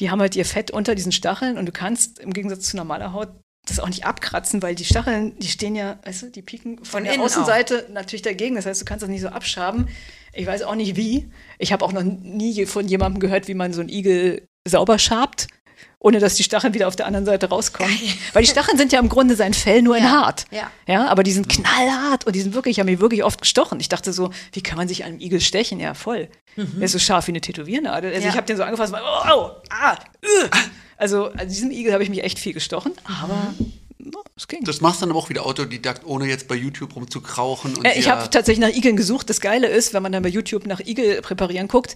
die 0.00 0.10
haben 0.10 0.20
halt 0.20 0.36
ihr 0.36 0.44
Fett 0.44 0.70
unter 0.70 0.94
diesen 0.94 1.12
Stacheln 1.12 1.58
und 1.58 1.66
du 1.66 1.72
kannst 1.72 2.18
im 2.18 2.32
Gegensatz 2.32 2.66
zu 2.66 2.76
normaler 2.76 3.12
Haut 3.12 3.30
das 3.70 3.80
auch 3.80 3.88
nicht 3.88 4.04
abkratzen, 4.04 4.62
weil 4.62 4.74
die 4.74 4.84
Stacheln, 4.84 5.38
die 5.38 5.48
stehen 5.48 5.74
ja, 5.74 5.98
weißt 6.04 6.22
du, 6.22 6.30
die 6.30 6.42
pieken 6.42 6.78
von, 6.78 6.86
von 6.86 7.04
der 7.04 7.20
Außenseite 7.20 7.86
auch. 7.88 7.92
natürlich 7.92 8.22
dagegen. 8.22 8.56
Das 8.56 8.66
heißt, 8.66 8.80
du 8.80 8.84
kannst 8.84 9.02
das 9.02 9.10
nicht 9.10 9.22
so 9.22 9.28
abschaben. 9.28 9.88
Ich 10.32 10.46
weiß 10.46 10.62
auch 10.62 10.74
nicht 10.74 10.96
wie. 10.96 11.30
Ich 11.58 11.72
habe 11.72 11.84
auch 11.84 11.92
noch 11.92 12.02
nie 12.02 12.66
von 12.66 12.86
jemandem 12.86 13.20
gehört, 13.20 13.48
wie 13.48 13.54
man 13.54 13.72
so 13.72 13.80
einen 13.80 13.88
Igel 13.88 14.46
sauber 14.66 14.98
schabt, 14.98 15.48
ohne 15.98 16.20
dass 16.20 16.34
die 16.34 16.44
Stacheln 16.44 16.74
wieder 16.74 16.86
auf 16.86 16.96
der 16.96 17.06
anderen 17.06 17.26
Seite 17.26 17.48
rauskommen. 17.48 17.92
Geil. 17.92 18.14
Weil 18.32 18.42
die 18.42 18.50
Stacheln 18.50 18.78
sind 18.78 18.92
ja 18.92 19.00
im 19.00 19.08
Grunde 19.08 19.34
sein 19.34 19.54
Fell 19.54 19.82
nur 19.82 19.96
in 19.96 20.04
ja. 20.04 20.10
hart. 20.10 20.44
Ja. 20.50 20.70
ja. 20.86 21.08
Aber 21.08 21.22
die 21.22 21.32
sind 21.32 21.48
knallhart 21.48 22.26
und 22.26 22.36
die 22.36 22.40
sind 22.40 22.54
wirklich, 22.54 22.78
haben 22.78 22.86
mich 22.86 23.00
wirklich 23.00 23.24
oft 23.24 23.40
gestochen. 23.40 23.80
Ich 23.80 23.88
dachte 23.88 24.12
so, 24.12 24.30
wie 24.52 24.62
kann 24.62 24.76
man 24.76 24.86
sich 24.86 25.04
einem 25.04 25.18
Igel 25.18 25.40
stechen? 25.40 25.80
Ja, 25.80 25.94
voll. 25.94 26.28
Mhm. 26.56 26.74
Der 26.76 26.84
ist 26.84 26.92
so 26.92 26.98
scharf 26.98 27.26
wie 27.26 27.32
eine 27.32 27.40
Tätowiernadel. 27.40 28.12
Also 28.12 28.22
ja. 28.22 28.30
ich 28.30 28.36
habe 28.36 28.46
den 28.46 28.56
so 28.56 28.62
angefasst, 28.62 28.94
oh, 28.94 29.30
oh, 29.32 29.50
ah, 29.70 29.94
uh. 29.94 30.48
Also 30.98 31.30
an 31.30 31.48
diesem 31.48 31.70
Igel 31.70 31.92
habe 31.92 32.02
ich 32.02 32.10
mich 32.10 32.24
echt 32.24 32.40
viel 32.40 32.52
gestochen, 32.52 32.92
aber 33.04 33.54
no, 33.98 34.22
es 34.36 34.48
ging. 34.48 34.64
Das 34.64 34.80
machst 34.80 35.00
du 35.00 35.06
dann 35.06 35.10
aber 35.10 35.20
auch 35.20 35.28
wieder 35.28 35.46
Autodidakt, 35.46 36.04
ohne 36.04 36.26
jetzt 36.26 36.48
bei 36.48 36.56
YouTube 36.56 36.96
rumzukrauchen. 36.96 37.84
Äh, 37.84 37.98
ich 37.98 38.10
habe 38.10 38.28
tatsächlich 38.28 38.66
nach 38.66 38.76
Igeln 38.76 38.96
gesucht. 38.96 39.30
Das 39.30 39.40
Geile 39.40 39.68
ist, 39.68 39.94
wenn 39.94 40.02
man 40.02 40.10
dann 40.10 40.24
bei 40.24 40.28
YouTube 40.28 40.66
nach 40.66 40.80
Igel 40.80 41.22
präparieren 41.22 41.68
guckt, 41.68 41.94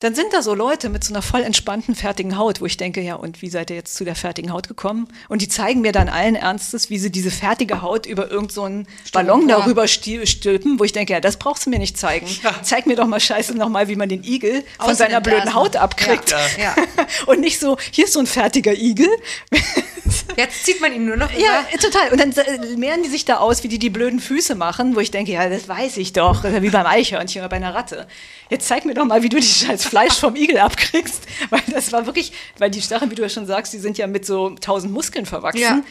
dann 0.00 0.14
sind 0.14 0.32
da 0.32 0.42
so 0.42 0.54
Leute 0.54 0.90
mit 0.90 1.02
so 1.02 1.14
einer 1.14 1.22
voll 1.22 1.42
entspannten, 1.42 1.94
fertigen 1.94 2.36
Haut, 2.36 2.60
wo 2.60 2.66
ich 2.66 2.76
denke, 2.76 3.00
ja, 3.00 3.14
und 3.14 3.40
wie 3.40 3.48
seid 3.48 3.70
ihr 3.70 3.76
jetzt 3.76 3.94
zu 3.94 4.04
der 4.04 4.14
fertigen 4.14 4.52
Haut 4.52 4.68
gekommen? 4.68 5.08
Und 5.28 5.40
die 5.40 5.48
zeigen 5.48 5.80
mir 5.80 5.92
dann 5.92 6.08
allen 6.08 6.34
Ernstes, 6.34 6.90
wie 6.90 6.98
sie 6.98 7.10
diese 7.10 7.30
fertige 7.30 7.80
Haut 7.80 8.04
über 8.04 8.30
irgendeinen 8.30 8.86
so 9.04 9.12
Ballon 9.12 9.48
ja. 9.48 9.58
darüber 9.58 9.86
stülpen, 9.88 10.78
wo 10.78 10.84
ich 10.84 10.92
denke, 10.92 11.14
ja, 11.14 11.20
das 11.20 11.38
brauchst 11.38 11.64
du 11.64 11.70
mir 11.70 11.78
nicht 11.78 11.96
zeigen. 11.96 12.26
Ja. 12.42 12.54
Zeig 12.62 12.86
mir 12.86 12.96
doch 12.96 13.06
mal 13.06 13.20
scheiße 13.20 13.54
nochmal, 13.56 13.88
wie 13.88 13.96
man 13.96 14.08
den 14.08 14.24
Igel 14.24 14.64
von 14.78 14.94
seiner 14.94 15.20
blöden 15.20 15.54
Haut 15.54 15.76
abkriegt. 15.76 16.34
Ja. 16.58 16.74
und 17.26 17.40
nicht 17.40 17.58
so, 17.58 17.78
hier 17.90 18.04
ist 18.04 18.12
so 18.12 18.20
ein 18.20 18.26
fertiger 18.26 18.74
Igel. 18.74 19.08
Jetzt 20.36 20.66
zieht 20.66 20.80
man 20.80 20.92
ihn 20.92 21.06
nur 21.06 21.16
noch 21.16 21.32
über. 21.32 21.40
Ja, 21.40 21.64
total. 21.80 22.10
Und 22.12 22.20
dann 22.20 22.78
mehren 22.78 23.02
die 23.02 23.08
sich 23.08 23.24
da 23.24 23.36
aus, 23.36 23.62
wie 23.62 23.68
die 23.68 23.78
die 23.78 23.90
blöden 23.90 24.20
Füße 24.20 24.54
machen, 24.54 24.96
wo 24.96 25.00
ich 25.00 25.10
denke, 25.10 25.32
ja, 25.32 25.48
das 25.48 25.68
weiß 25.68 25.96
ich 25.96 26.12
doch. 26.12 26.44
Wie 26.44 26.70
beim 26.70 26.86
Eichhörnchen 26.86 27.40
oder 27.40 27.48
bei 27.48 27.56
einer 27.56 27.74
Ratte. 27.74 28.06
Jetzt 28.50 28.68
zeig 28.68 28.84
mir 28.84 28.94
doch 28.94 29.06
mal, 29.06 29.22
wie 29.22 29.28
du 29.28 29.38
die 29.38 29.46
scheiß 29.46 29.83
Fleisch 29.84 30.14
vom 30.14 30.36
Igel 30.36 30.58
abkriegst. 30.58 31.22
Weil 31.50 31.62
das 31.72 31.92
war 31.92 32.06
wirklich, 32.06 32.32
weil 32.58 32.70
die 32.70 32.82
Stacheln, 32.82 33.10
wie 33.10 33.14
du 33.14 33.22
ja 33.22 33.28
schon 33.28 33.46
sagst, 33.46 33.72
die 33.72 33.78
sind 33.78 33.98
ja 33.98 34.06
mit 34.06 34.26
so 34.26 34.50
tausend 34.60 34.92
Muskeln 34.92 35.26
verwachsen. 35.26 35.60
Ja. 35.60 35.82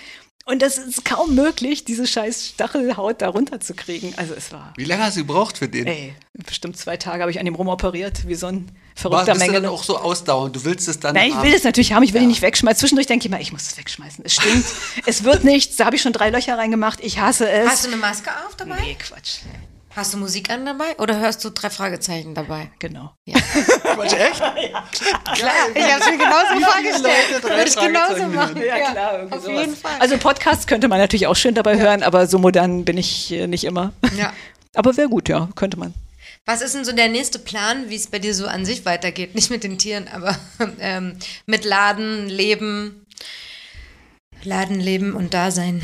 Und 0.46 0.62
das 0.62 0.78
ist 0.78 1.06
kaum 1.06 1.36
möglich, 1.36 1.86
diese 1.86 2.06
scheiß 2.06 2.48
Stachelhaut 2.48 3.22
da 3.22 3.30
runterzukriegen. 3.30 4.14
Also 4.18 4.34
es 4.34 4.52
war. 4.52 4.74
Wie 4.76 4.84
lange 4.84 5.04
hast 5.04 5.16
du 5.16 5.22
gebraucht 5.22 5.58
für 5.58 5.70
den? 5.70 5.88
Ey, 5.88 6.14
bestimmt 6.34 6.76
zwei 6.76 6.98
Tage 6.98 7.22
habe 7.22 7.32
ich 7.32 7.40
an 7.40 7.46
dem 7.46 7.56
rumoperiert, 7.56 8.28
wie 8.28 8.36
so 8.36 8.48
ein 8.48 8.70
verrückter 8.94 9.36
Menge. 9.36 9.54
dann 9.54 9.68
auch 9.68 9.84
so 9.86 9.98
ausdauernd? 9.98 10.54
Du 10.54 10.66
willst 10.66 10.90
es 10.90 11.00
dann. 11.00 11.16
Nein, 11.16 11.30
ich 11.30 11.42
will 11.42 11.54
es 11.54 11.64
natürlich 11.64 11.94
haben, 11.94 12.04
ich 12.04 12.12
will 12.12 12.20
ja. 12.20 12.24
ihn 12.24 12.30
nicht 12.30 12.42
wegschmeißen. 12.42 12.78
Zwischendurch 12.78 13.08
denke 13.08 13.26
ich 13.26 13.32
mal, 13.32 13.40
ich 13.40 13.54
muss 13.54 13.68
es 13.68 13.78
wegschmeißen. 13.78 14.26
Es 14.26 14.34
stinkt, 14.34 14.68
es 15.06 15.24
wird 15.24 15.46
nichts. 15.46 15.78
Da 15.78 15.86
habe 15.86 15.96
ich 15.96 16.02
schon 16.02 16.12
drei 16.12 16.30
Löcher 16.30 16.58
reingemacht. 16.58 17.00
Ich 17.02 17.20
hasse 17.20 17.50
es. 17.50 17.70
Hast 17.70 17.86
du 17.86 17.88
eine 17.88 17.98
Maske 17.98 18.30
auf 18.46 18.58
dabei? 18.58 18.82
Nee, 18.82 18.98
Quatsch. 19.00 19.40
Hast 19.96 20.12
du 20.12 20.18
Musik 20.18 20.50
an 20.50 20.66
dabei 20.66 20.96
oder 20.98 21.20
hörst 21.20 21.46
du 21.46 21.52
drei 21.52 21.70
Fragezeichen 21.70 22.34
dabei? 22.34 22.72
Genau. 22.80 23.12
Ja. 23.26 23.40
Quatsch, 23.84 24.14
echt? 24.14 24.40
ja. 24.72 24.84
Klar, 25.36 25.54
ich 25.76 25.84
habe 25.84 26.02
es 26.02 26.10
mir 26.10 26.18
genauso 26.18 26.72
vorgestellt. 26.72 27.44
Würde 27.44 27.70
ich 27.70 27.76
genauso 27.76 28.28
machen. 28.28 28.58
Ja, 28.58 28.78
ja 28.78 28.92
klar. 28.92 29.28
Auf 29.30 29.44
sowas. 29.44 29.62
jeden 29.62 29.76
Fall. 29.76 29.92
Also 30.00 30.18
Podcast 30.18 30.68
könnte 30.68 30.88
man 30.88 30.98
natürlich 30.98 31.28
auch 31.28 31.36
schön 31.36 31.54
dabei 31.54 31.76
ja. 31.76 31.82
hören, 31.82 32.02
aber 32.02 32.26
so 32.26 32.40
modern 32.40 32.86
bin 32.86 32.98
ich 32.98 33.30
nicht 33.30 33.66
immer. 33.66 33.94
Ja. 34.18 34.34
Aber 34.76 34.98
wäre 34.98 35.08
gut, 35.08 35.30
ja, 35.30 35.50
könnte 35.56 35.78
man. 35.78 35.94
Was 36.48 36.64
ist 36.64 36.74
denn 36.74 36.84
so 36.84 36.94
der 36.94 37.08
nächste 37.08 37.38
Plan, 37.38 37.92
wie 37.92 37.96
es 37.96 38.08
bei 38.08 38.18
dir 38.18 38.34
so 38.34 38.48
an 38.48 38.66
sich 38.66 38.88
weitergeht? 38.88 39.36
Nicht 39.36 39.52
mit 39.52 39.64
den 39.64 39.78
Tieren, 39.78 40.08
aber 40.12 40.36
ähm, 40.80 41.20
mit 41.46 41.64
Laden, 41.64 42.28
Leben, 42.28 43.06
Laden, 44.44 44.80
Leben 44.80 45.14
und 45.14 45.36
Dasein. 45.36 45.84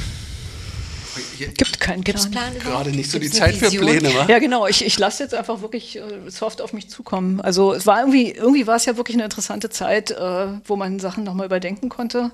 Gibt 1.38 1.80
keinen 1.80 2.04
Plan. 2.04 2.32
Plan 2.32 2.60
Gerade 2.60 2.92
nicht 2.92 3.10
so 3.10 3.20
Gibt's 3.20 3.36
die 3.36 3.42
Zeit 3.42 3.56
für 3.56 3.70
Pläne, 3.70 4.14
wa? 4.14 4.26
Ja, 4.28 4.40
genau. 4.40 4.68
Ich, 4.68 4.86
ich 4.86 4.98
lasse 5.00 5.24
jetzt 5.24 5.34
einfach 5.34 5.62
wirklich 5.62 5.98
äh, 5.98 6.02
soft 6.28 6.62
auf 6.62 6.74
mich 6.74 6.90
zukommen. 6.90 7.42
Also 7.42 7.74
es 7.74 7.86
war 7.86 8.00
irgendwie, 8.00 8.32
irgendwie 8.32 8.68
war 8.68 8.76
es 8.76 8.86
ja 8.86 8.98
wirklich 8.98 9.16
eine 9.16 9.24
interessante 9.24 9.70
Zeit, 9.70 10.12
äh, 10.12 10.48
wo 10.66 10.76
man 10.76 11.00
Sachen 11.00 11.24
nochmal 11.24 11.46
überdenken 11.46 11.90
konnte 11.90 12.32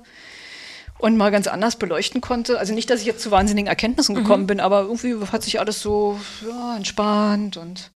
und 0.98 1.16
mal 1.16 1.30
ganz 1.30 1.46
anders 1.46 1.76
beleuchten 1.76 2.20
konnte. 2.20 2.58
Also 2.58 2.74
nicht, 2.74 2.90
dass 2.90 3.00
ich 3.00 3.06
jetzt 3.06 3.22
zu 3.22 3.30
wahnsinnigen 3.30 3.68
Erkenntnissen 3.68 4.14
mhm. 4.14 4.20
gekommen 4.20 4.42
mhm. 4.44 4.48
bin, 4.48 4.60
aber 4.60 4.82
irgendwie 4.82 5.14
hat 5.30 5.42
sich 5.42 5.60
alles 5.60 5.80
so 5.80 6.18
ja, 6.48 6.76
entspannt 6.76 7.56
und 7.56 7.90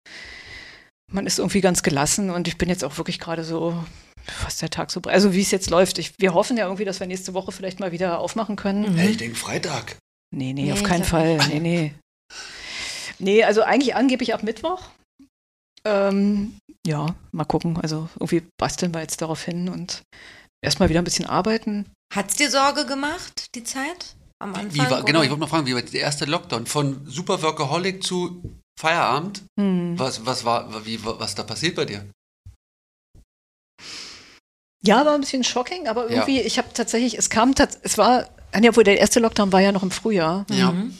man 1.12 1.26
ist 1.26 1.38
irgendwie 1.38 1.60
ganz 1.60 1.82
gelassen 1.82 2.30
und 2.30 2.46
ich 2.46 2.56
bin 2.56 2.68
jetzt 2.68 2.84
auch 2.84 2.96
wirklich 2.98 3.18
gerade 3.18 3.42
so 3.42 3.76
fast 4.26 4.62
der 4.62 4.70
Tag 4.70 4.90
so, 4.90 5.00
also 5.02 5.34
wie 5.34 5.40
es 5.40 5.50
jetzt 5.50 5.70
läuft. 5.70 5.98
Ich, 5.98 6.12
wir 6.18 6.34
hoffen 6.34 6.56
ja 6.56 6.64
irgendwie, 6.64 6.84
dass 6.84 7.00
wir 7.00 7.06
nächste 7.06 7.34
Woche 7.34 7.52
vielleicht 7.52 7.80
mal 7.80 7.92
wieder 7.92 8.18
aufmachen 8.18 8.56
können. 8.56 8.92
Mhm. 8.92 8.98
Ja, 8.98 9.04
ich 9.04 9.16
denke 9.16 9.36
Freitag. 9.36 9.96
Nee, 10.34 10.52
nee, 10.52 10.64
nee 10.64 10.72
auf 10.72 10.82
keinen 10.82 11.04
Fall. 11.04 11.38
Nee, 11.48 11.60
nee. 11.60 11.94
Nee, 13.18 13.44
also 13.44 13.62
eigentlich 13.62 13.94
angeblich 13.94 14.32
ab 14.32 14.42
Mittwoch. 14.42 14.82
Ähm, 15.84 16.58
ja, 16.86 17.14
mal 17.32 17.44
gucken. 17.44 17.76
Also 17.78 18.08
irgendwie 18.14 18.42
basteln 18.58 18.94
wir 18.94 19.00
jetzt 19.00 19.20
darauf 19.20 19.42
hin 19.42 19.68
und 19.68 20.02
erstmal 20.64 20.88
wieder 20.88 21.00
ein 21.00 21.04
bisschen 21.04 21.26
arbeiten. 21.26 21.86
Hat 22.14 22.30
es 22.30 22.36
dir 22.36 22.50
Sorge 22.50 22.86
gemacht, 22.86 23.46
die 23.54 23.64
Zeit? 23.64 24.16
Am 24.42 24.54
Anfang? 24.54 24.74
Wie 24.74 24.90
war, 24.90 25.02
genau, 25.04 25.22
ich 25.22 25.28
wollte 25.28 25.40
mal 25.40 25.46
fragen, 25.46 25.66
wie 25.66 25.74
war 25.74 25.82
der 25.82 26.00
erste 26.00 26.24
Lockdown? 26.24 26.66
Von 26.66 27.06
Super 27.06 27.42
Workaholic 27.42 28.02
zu 28.02 28.42
Feierabend? 28.80 29.42
Hm. 29.58 29.98
Was, 29.98 30.24
was 30.24 30.44
war, 30.44 30.86
wie, 30.86 31.04
was 31.04 31.34
da 31.34 31.42
passiert 31.42 31.76
bei 31.76 31.84
dir? 31.84 32.06
Ja, 34.82 35.04
war 35.04 35.14
ein 35.14 35.20
bisschen 35.20 35.44
shocking, 35.44 35.88
aber 35.88 36.08
irgendwie, 36.08 36.38
ja. 36.38 36.46
ich 36.46 36.56
habe 36.56 36.72
tatsächlich, 36.72 37.18
es 37.18 37.28
kam, 37.28 37.52
es 37.82 37.98
war, 37.98 38.30
ja, 38.58 38.70
obwohl 38.70 38.84
der 38.84 38.98
erste 38.98 39.20
Lockdown 39.20 39.52
war 39.52 39.60
ja 39.60 39.72
noch 39.72 39.82
im 39.82 39.90
Frühjahr. 39.90 40.46
Ja. 40.50 40.72
Mhm. 40.72 40.94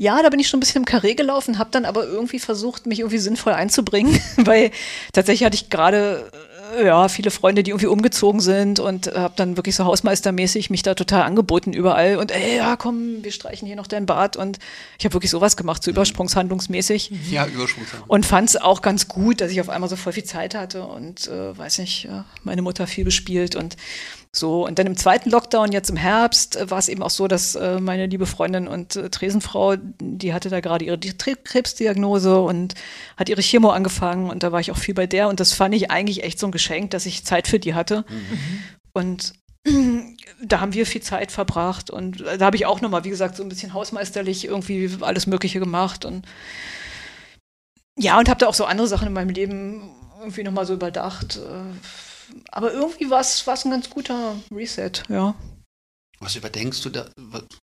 Ja, 0.00 0.22
da 0.22 0.30
bin 0.30 0.38
ich 0.38 0.48
schon 0.48 0.58
ein 0.58 0.60
bisschen 0.60 0.82
im 0.82 0.84
Karree 0.84 1.14
gelaufen, 1.14 1.58
habe 1.58 1.70
dann 1.72 1.84
aber 1.84 2.04
irgendwie 2.04 2.38
versucht, 2.38 2.86
mich 2.86 3.00
irgendwie 3.00 3.18
sinnvoll 3.18 3.52
einzubringen, 3.52 4.20
weil 4.36 4.70
tatsächlich 5.12 5.44
hatte 5.44 5.56
ich 5.56 5.70
gerade 5.70 6.30
ja, 6.84 7.08
viele 7.08 7.30
Freunde, 7.30 7.62
die 7.62 7.70
irgendwie 7.70 7.86
umgezogen 7.86 8.40
sind 8.40 8.80
und 8.80 9.06
habe 9.14 9.34
dann 9.36 9.56
wirklich 9.56 9.74
so 9.74 9.84
hausmeistermäßig 9.84 10.70
mich 10.70 10.82
da 10.82 10.94
total 10.94 11.22
angeboten 11.22 11.72
überall 11.72 12.16
und 12.16 12.30
ey, 12.30 12.56
ja, 12.56 12.76
komm, 12.76 13.22
wir 13.22 13.32
streichen 13.32 13.66
hier 13.66 13.76
noch 13.76 13.86
dein 13.86 14.06
Bad 14.06 14.36
und 14.36 14.58
ich 14.98 15.04
habe 15.04 15.14
wirklich 15.14 15.30
sowas 15.30 15.56
gemacht, 15.56 15.82
so 15.82 15.90
übersprungshandlungsmäßig. 15.90 17.10
Ja, 17.30 17.46
Übersprungshandlung. 17.46 18.08
Und 18.08 18.26
fand 18.26 18.50
es 18.50 18.56
auch 18.56 18.82
ganz 18.82 19.08
gut, 19.08 19.40
dass 19.40 19.50
ich 19.50 19.60
auf 19.60 19.68
einmal 19.68 19.88
so 19.88 19.96
voll 19.96 20.12
viel 20.12 20.24
Zeit 20.24 20.54
hatte 20.54 20.84
und 20.84 21.26
äh, 21.28 21.56
weiß 21.56 21.78
nicht, 21.78 22.08
meine 22.44 22.62
Mutter 22.62 22.86
viel 22.86 23.04
bespielt 23.04 23.56
und 23.56 23.76
so, 24.30 24.66
und 24.66 24.78
dann 24.78 24.86
im 24.86 24.96
zweiten 24.96 25.30
Lockdown, 25.30 25.72
jetzt 25.72 25.88
im 25.88 25.96
Herbst, 25.96 26.56
äh, 26.56 26.70
war 26.70 26.78
es 26.78 26.88
eben 26.88 27.02
auch 27.02 27.10
so, 27.10 27.28
dass 27.28 27.54
äh, 27.54 27.80
meine 27.80 28.06
liebe 28.06 28.26
Freundin 28.26 28.68
und 28.68 28.96
äh, 28.96 29.08
Tresenfrau, 29.08 29.76
die 30.00 30.34
hatte 30.34 30.50
da 30.50 30.60
gerade 30.60 30.84
ihre 30.84 30.98
Krebsdiagnose 30.98 32.38
und 32.40 32.74
hat 33.16 33.28
ihre 33.28 33.42
Chemo 33.42 33.70
angefangen 33.70 34.28
und 34.30 34.42
da 34.42 34.52
war 34.52 34.60
ich 34.60 34.70
auch 34.70 34.76
viel 34.76 34.94
bei 34.94 35.06
der 35.06 35.28
und 35.28 35.40
das 35.40 35.54
fand 35.54 35.74
ich 35.74 35.90
eigentlich 35.90 36.24
echt 36.24 36.38
so 36.38 36.46
ein 36.46 36.52
Geschenk, 36.52 36.90
dass 36.90 37.06
ich 37.06 37.24
Zeit 37.24 37.48
für 37.48 37.58
die 37.58 37.74
hatte. 37.74 38.04
Mhm. 38.08 38.62
Und 38.92 39.32
da 40.44 40.60
haben 40.60 40.74
wir 40.74 40.86
viel 40.86 41.02
Zeit 41.02 41.32
verbracht 41.32 41.90
und 41.90 42.20
da 42.20 42.44
habe 42.44 42.56
ich 42.56 42.66
auch 42.66 42.82
nochmal, 42.82 43.04
wie 43.04 43.10
gesagt, 43.10 43.36
so 43.36 43.42
ein 43.42 43.48
bisschen 43.48 43.72
hausmeisterlich 43.72 44.44
irgendwie 44.44 44.90
alles 45.00 45.26
Mögliche 45.26 45.58
gemacht 45.58 46.04
und 46.04 46.26
ja, 47.96 48.18
und 48.18 48.28
habe 48.28 48.38
da 48.38 48.46
auch 48.46 48.54
so 48.54 48.66
andere 48.66 48.86
Sachen 48.86 49.08
in 49.08 49.14
meinem 49.14 49.30
Leben 49.30 49.90
irgendwie 50.20 50.44
nochmal 50.44 50.66
so 50.66 50.74
überdacht. 50.74 51.38
Äh, 51.38 51.74
aber 52.50 52.72
irgendwie 52.72 53.10
war 53.10 53.20
es 53.20 53.46
ein 53.46 53.70
ganz 53.70 53.90
guter 53.90 54.36
Reset, 54.50 54.92
ja. 55.08 55.34
Was 56.20 56.34
überdenkst 56.34 56.82
du 56.82 56.90
da? 56.90 57.08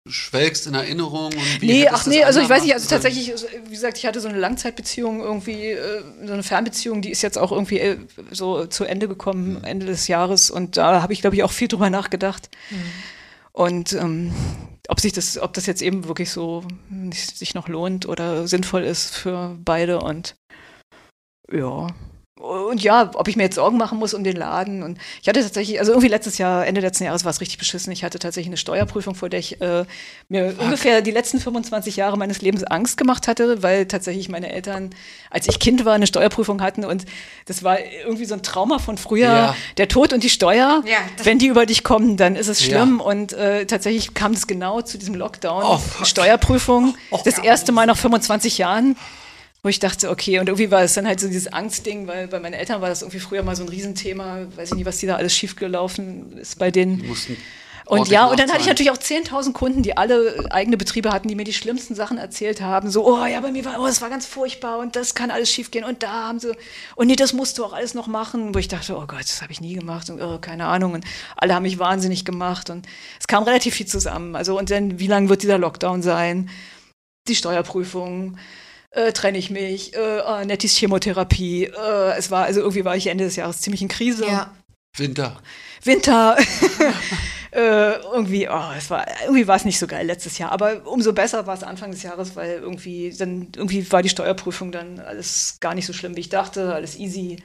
Schwelgst 0.08 0.66
in 0.66 0.74
Erinnerung? 0.74 1.32
nee, 1.60 1.86
ach 1.86 2.06
nee, 2.06 2.24
also 2.24 2.40
ich 2.40 2.48
weiß 2.48 2.64
nicht, 2.64 2.74
also 2.74 2.88
tatsächlich, 2.88 3.30
also, 3.30 3.46
wie 3.66 3.70
gesagt, 3.70 3.96
ich 3.98 4.06
hatte 4.06 4.20
so 4.20 4.28
eine 4.28 4.38
Langzeitbeziehung 4.38 5.20
irgendwie, 5.20 5.66
äh, 5.66 6.02
so 6.26 6.32
eine 6.32 6.42
Fernbeziehung, 6.42 7.00
die 7.00 7.10
ist 7.10 7.22
jetzt 7.22 7.38
auch 7.38 7.52
irgendwie 7.52 7.78
äh, 7.78 7.98
so 8.32 8.66
zu 8.66 8.84
Ende 8.84 9.06
gekommen, 9.06 9.58
mhm. 9.58 9.64
Ende 9.64 9.86
des 9.86 10.08
Jahres 10.08 10.50
und 10.50 10.76
da 10.76 11.00
habe 11.00 11.12
ich, 11.12 11.20
glaube 11.20 11.36
ich, 11.36 11.44
auch 11.44 11.52
viel 11.52 11.68
drüber 11.68 11.90
nachgedacht. 11.90 12.50
Mhm. 12.70 12.76
Und 13.52 13.92
ähm, 13.92 14.32
ob 14.88 14.98
sich 14.98 15.12
das, 15.12 15.38
ob 15.38 15.52
das 15.52 15.66
jetzt 15.66 15.82
eben 15.82 16.08
wirklich 16.08 16.30
so 16.30 16.64
sich 17.12 17.54
noch 17.54 17.68
lohnt 17.68 18.06
oder 18.06 18.48
sinnvoll 18.48 18.82
ist 18.82 19.14
für 19.14 19.56
beide 19.64 20.00
und 20.00 20.34
ja, 21.52 21.86
und 22.40 22.82
ja, 22.82 23.10
ob 23.14 23.28
ich 23.28 23.36
mir 23.36 23.44
jetzt 23.44 23.56
Sorgen 23.56 23.76
machen 23.76 23.98
muss 23.98 24.14
um 24.14 24.24
den 24.24 24.36
Laden. 24.36 24.82
Und 24.82 24.98
ich 25.20 25.28
hatte 25.28 25.42
tatsächlich, 25.42 25.78
also 25.78 25.92
irgendwie 25.92 26.08
letztes 26.08 26.38
Jahr, 26.38 26.66
Ende 26.66 26.80
letzten 26.80 27.04
Jahres 27.04 27.24
war 27.24 27.30
es 27.30 27.40
richtig 27.40 27.58
beschissen. 27.58 27.92
Ich 27.92 28.02
hatte 28.02 28.18
tatsächlich 28.18 28.48
eine 28.48 28.56
Steuerprüfung, 28.56 29.14
vor 29.14 29.28
der 29.28 29.40
ich 29.40 29.60
äh, 29.60 29.84
mir 30.28 30.52
Fuck. 30.52 30.60
ungefähr 30.62 31.02
die 31.02 31.10
letzten 31.10 31.38
25 31.38 31.96
Jahre 31.96 32.16
meines 32.16 32.40
Lebens 32.40 32.64
Angst 32.64 32.96
gemacht 32.96 33.28
hatte, 33.28 33.62
weil 33.62 33.86
tatsächlich 33.86 34.28
meine 34.28 34.50
Eltern, 34.52 34.90
als 35.28 35.48
ich 35.48 35.58
Kind 35.58 35.84
war, 35.84 35.94
eine 35.94 36.06
Steuerprüfung 36.06 36.62
hatten. 36.62 36.84
Und 36.84 37.04
das 37.44 37.62
war 37.62 37.78
irgendwie 37.80 38.24
so 38.24 38.34
ein 38.34 38.42
Trauma 38.42 38.78
von 38.78 38.96
früher. 38.96 39.26
Ja. 39.26 39.56
Der 39.76 39.88
Tod 39.88 40.12
und 40.12 40.22
die 40.22 40.30
Steuer. 40.30 40.82
Ja, 40.86 40.98
Wenn 41.22 41.38
die 41.38 41.46
über 41.46 41.66
dich 41.66 41.84
kommen, 41.84 42.16
dann 42.16 42.36
ist 42.36 42.48
es 42.48 42.62
schlimm. 42.62 42.98
Ja. 43.00 43.04
Und 43.04 43.34
äh, 43.34 43.66
tatsächlich 43.66 44.14
kam 44.14 44.32
es 44.32 44.46
genau 44.46 44.80
zu 44.80 44.96
diesem 44.96 45.14
Lockdown. 45.14 45.62
Oh, 45.64 46.04
Steuerprüfung. 46.04 46.94
Oh, 47.10 47.20
das 47.22 47.38
erste 47.38 47.72
Mal 47.72 47.86
nach 47.86 47.98
25 47.98 48.56
Jahren 48.58 48.96
wo 49.62 49.68
ich 49.68 49.78
dachte, 49.78 50.10
okay, 50.10 50.38
und 50.38 50.48
irgendwie 50.48 50.70
war 50.70 50.82
es 50.82 50.94
dann 50.94 51.06
halt 51.06 51.20
so 51.20 51.26
dieses 51.26 51.52
Angstding, 51.52 52.06
weil 52.06 52.28
bei 52.28 52.40
meinen 52.40 52.54
Eltern 52.54 52.80
war 52.80 52.88
das 52.88 53.02
irgendwie 53.02 53.20
früher 53.20 53.42
mal 53.42 53.56
so 53.56 53.62
ein 53.62 53.68
Riesenthema, 53.68 54.46
weiß 54.56 54.70
ich 54.70 54.76
nicht, 54.76 54.86
was 54.86 54.98
die 54.98 55.06
da 55.06 55.16
alles 55.16 55.34
schiefgelaufen 55.34 56.38
ist 56.38 56.58
bei 56.58 56.70
denen. 56.70 57.04
Und 57.90 58.06
ja, 58.08 58.26
und 58.26 58.38
dann 58.38 58.48
hatte 58.50 58.60
ich 58.60 58.68
natürlich 58.68 58.92
auch 58.92 58.96
10.000 58.96 59.52
Kunden, 59.52 59.82
die 59.82 59.96
alle 59.96 60.46
eigene 60.50 60.76
Betriebe 60.76 61.10
hatten, 61.10 61.26
die 61.26 61.34
mir 61.34 61.42
die 61.42 61.52
schlimmsten 61.52 61.96
Sachen 61.96 62.18
erzählt 62.18 62.60
haben. 62.60 62.88
So, 62.88 63.04
oh 63.04 63.26
ja, 63.26 63.40
bei 63.40 63.50
mir 63.50 63.64
war, 63.64 63.80
oh, 63.80 63.86
das 63.86 64.00
war 64.00 64.08
ganz 64.08 64.26
furchtbar 64.26 64.78
und 64.78 64.94
das 64.94 65.16
kann 65.16 65.32
alles 65.32 65.50
schiefgehen 65.50 65.84
und 65.84 66.04
da 66.04 66.28
haben 66.28 66.38
sie, 66.38 66.52
und 66.94 67.08
nee, 67.08 67.16
das 67.16 67.32
musst 67.32 67.58
du 67.58 67.64
auch 67.64 67.72
alles 67.72 67.94
noch 67.94 68.06
machen. 68.06 68.54
Wo 68.54 68.60
ich 68.60 68.68
dachte, 68.68 68.96
oh 68.96 69.06
Gott, 69.08 69.22
das 69.22 69.42
habe 69.42 69.50
ich 69.50 69.60
nie 69.60 69.74
gemacht 69.74 70.08
und 70.08 70.22
oh, 70.22 70.38
keine 70.38 70.66
Ahnung. 70.66 70.92
Und 70.92 71.04
alle 71.36 71.52
haben 71.52 71.64
mich 71.64 71.80
wahnsinnig 71.80 72.24
gemacht 72.24 72.70
und 72.70 72.86
es 73.18 73.26
kam 73.26 73.42
relativ 73.42 73.74
viel 73.74 73.86
zusammen. 73.86 74.36
Also, 74.36 74.56
und 74.56 74.70
dann, 74.70 75.00
wie 75.00 75.08
lange 75.08 75.28
wird 75.28 75.42
dieser 75.42 75.58
Lockdown 75.58 76.02
sein? 76.02 76.48
Die 77.26 77.34
Steuerprüfung 77.34 78.38
äh, 78.90 79.12
trenne 79.12 79.38
ich 79.38 79.50
mich, 79.50 79.94
äh, 79.94 80.22
oh, 80.26 80.44
Nettis 80.44 80.76
Chemotherapie. 80.76 81.64
Äh, 81.64 82.18
es 82.18 82.30
war, 82.30 82.44
also 82.44 82.60
irgendwie 82.60 82.84
war 82.84 82.96
ich 82.96 83.06
Ende 83.06 83.24
des 83.24 83.36
Jahres 83.36 83.60
ziemlich 83.60 83.82
in 83.82 83.88
Krise. 83.88 84.26
Ja. 84.26 84.54
Winter. 84.96 85.40
Winter. 85.84 86.36
äh, 87.52 87.92
irgendwie, 88.12 88.48
oh, 88.48 88.70
es 88.76 88.90
war, 88.90 89.06
irgendwie 89.22 89.46
war 89.46 89.56
es 89.56 89.64
nicht 89.64 89.78
so 89.78 89.86
geil 89.86 90.06
letztes 90.06 90.38
Jahr. 90.38 90.50
Aber 90.52 90.86
umso 90.86 91.12
besser 91.12 91.46
war 91.46 91.54
es 91.54 91.62
Anfang 91.62 91.92
des 91.92 92.02
Jahres, 92.02 92.34
weil 92.34 92.58
irgendwie, 92.58 93.14
dann, 93.16 93.48
irgendwie 93.54 93.90
war 93.92 94.02
die 94.02 94.08
Steuerprüfung 94.08 94.72
dann 94.72 94.98
alles 94.98 95.58
gar 95.60 95.74
nicht 95.74 95.86
so 95.86 95.92
schlimm, 95.92 96.16
wie 96.16 96.20
ich 96.20 96.28
dachte, 96.28 96.74
alles 96.74 96.98
easy. 96.98 97.36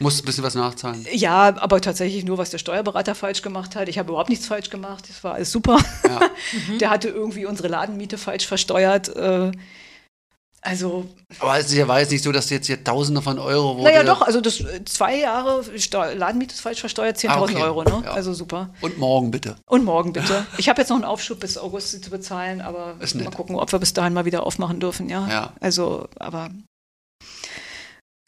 Musst 0.00 0.22
ein 0.22 0.26
bisschen 0.26 0.44
was 0.44 0.54
nachzahlen. 0.54 1.06
Ja, 1.12 1.56
aber 1.58 1.80
tatsächlich 1.80 2.24
nur, 2.24 2.38
was 2.38 2.50
der 2.50 2.58
Steuerberater 2.58 3.16
falsch 3.16 3.42
gemacht 3.42 3.74
hat. 3.74 3.88
Ich 3.88 3.98
habe 3.98 4.10
überhaupt 4.10 4.30
nichts 4.30 4.46
falsch 4.46 4.70
gemacht. 4.70 5.04
Das 5.08 5.24
war 5.24 5.34
alles 5.34 5.50
super. 5.50 5.78
Ja. 6.04 6.20
der 6.80 6.90
hatte 6.90 7.08
irgendwie 7.08 7.46
unsere 7.46 7.68
Ladenmiete 7.68 8.16
falsch 8.16 8.46
versteuert. 8.46 9.14
Äh, 9.14 9.50
also. 10.60 11.06
Aber 11.38 11.58
es 11.58 11.88
war 11.88 12.00
jetzt 12.00 12.10
nicht 12.10 12.24
so, 12.24 12.32
dass 12.32 12.50
jetzt 12.50 12.66
hier 12.66 12.82
Tausende 12.82 13.22
von 13.22 13.38
Euro 13.38 13.76
wurde. 13.76 13.90
Naja, 13.90 14.02
doch, 14.02 14.22
also 14.22 14.40
das 14.40 14.62
zwei 14.86 15.16
Jahre 15.16 15.64
Ladenmiete 16.14 16.54
ist 16.54 16.60
falsch 16.60 16.80
versteuert, 16.80 17.16
10.000 17.16 17.28
ah, 17.28 17.42
okay. 17.42 17.62
Euro, 17.62 17.84
ne? 17.84 18.02
Ja. 18.04 18.12
Also 18.12 18.34
super. 18.34 18.70
Und 18.80 18.98
morgen 18.98 19.30
bitte. 19.30 19.56
Und 19.66 19.84
morgen 19.84 20.12
bitte. 20.12 20.46
Ich 20.58 20.68
habe 20.68 20.80
jetzt 20.80 20.88
noch 20.88 20.96
einen 20.96 21.04
Aufschub 21.04 21.40
bis 21.40 21.56
August 21.56 21.92
sie 21.92 22.00
zu 22.00 22.10
bezahlen, 22.10 22.60
aber 22.60 22.96
mal 22.96 23.30
gucken, 23.30 23.56
ob 23.56 23.70
wir 23.70 23.78
bis 23.78 23.92
dahin 23.92 24.12
mal 24.12 24.24
wieder 24.24 24.44
aufmachen 24.44 24.80
dürfen, 24.80 25.08
ja. 25.08 25.28
ja. 25.28 25.52
Also, 25.60 26.08
aber 26.18 26.50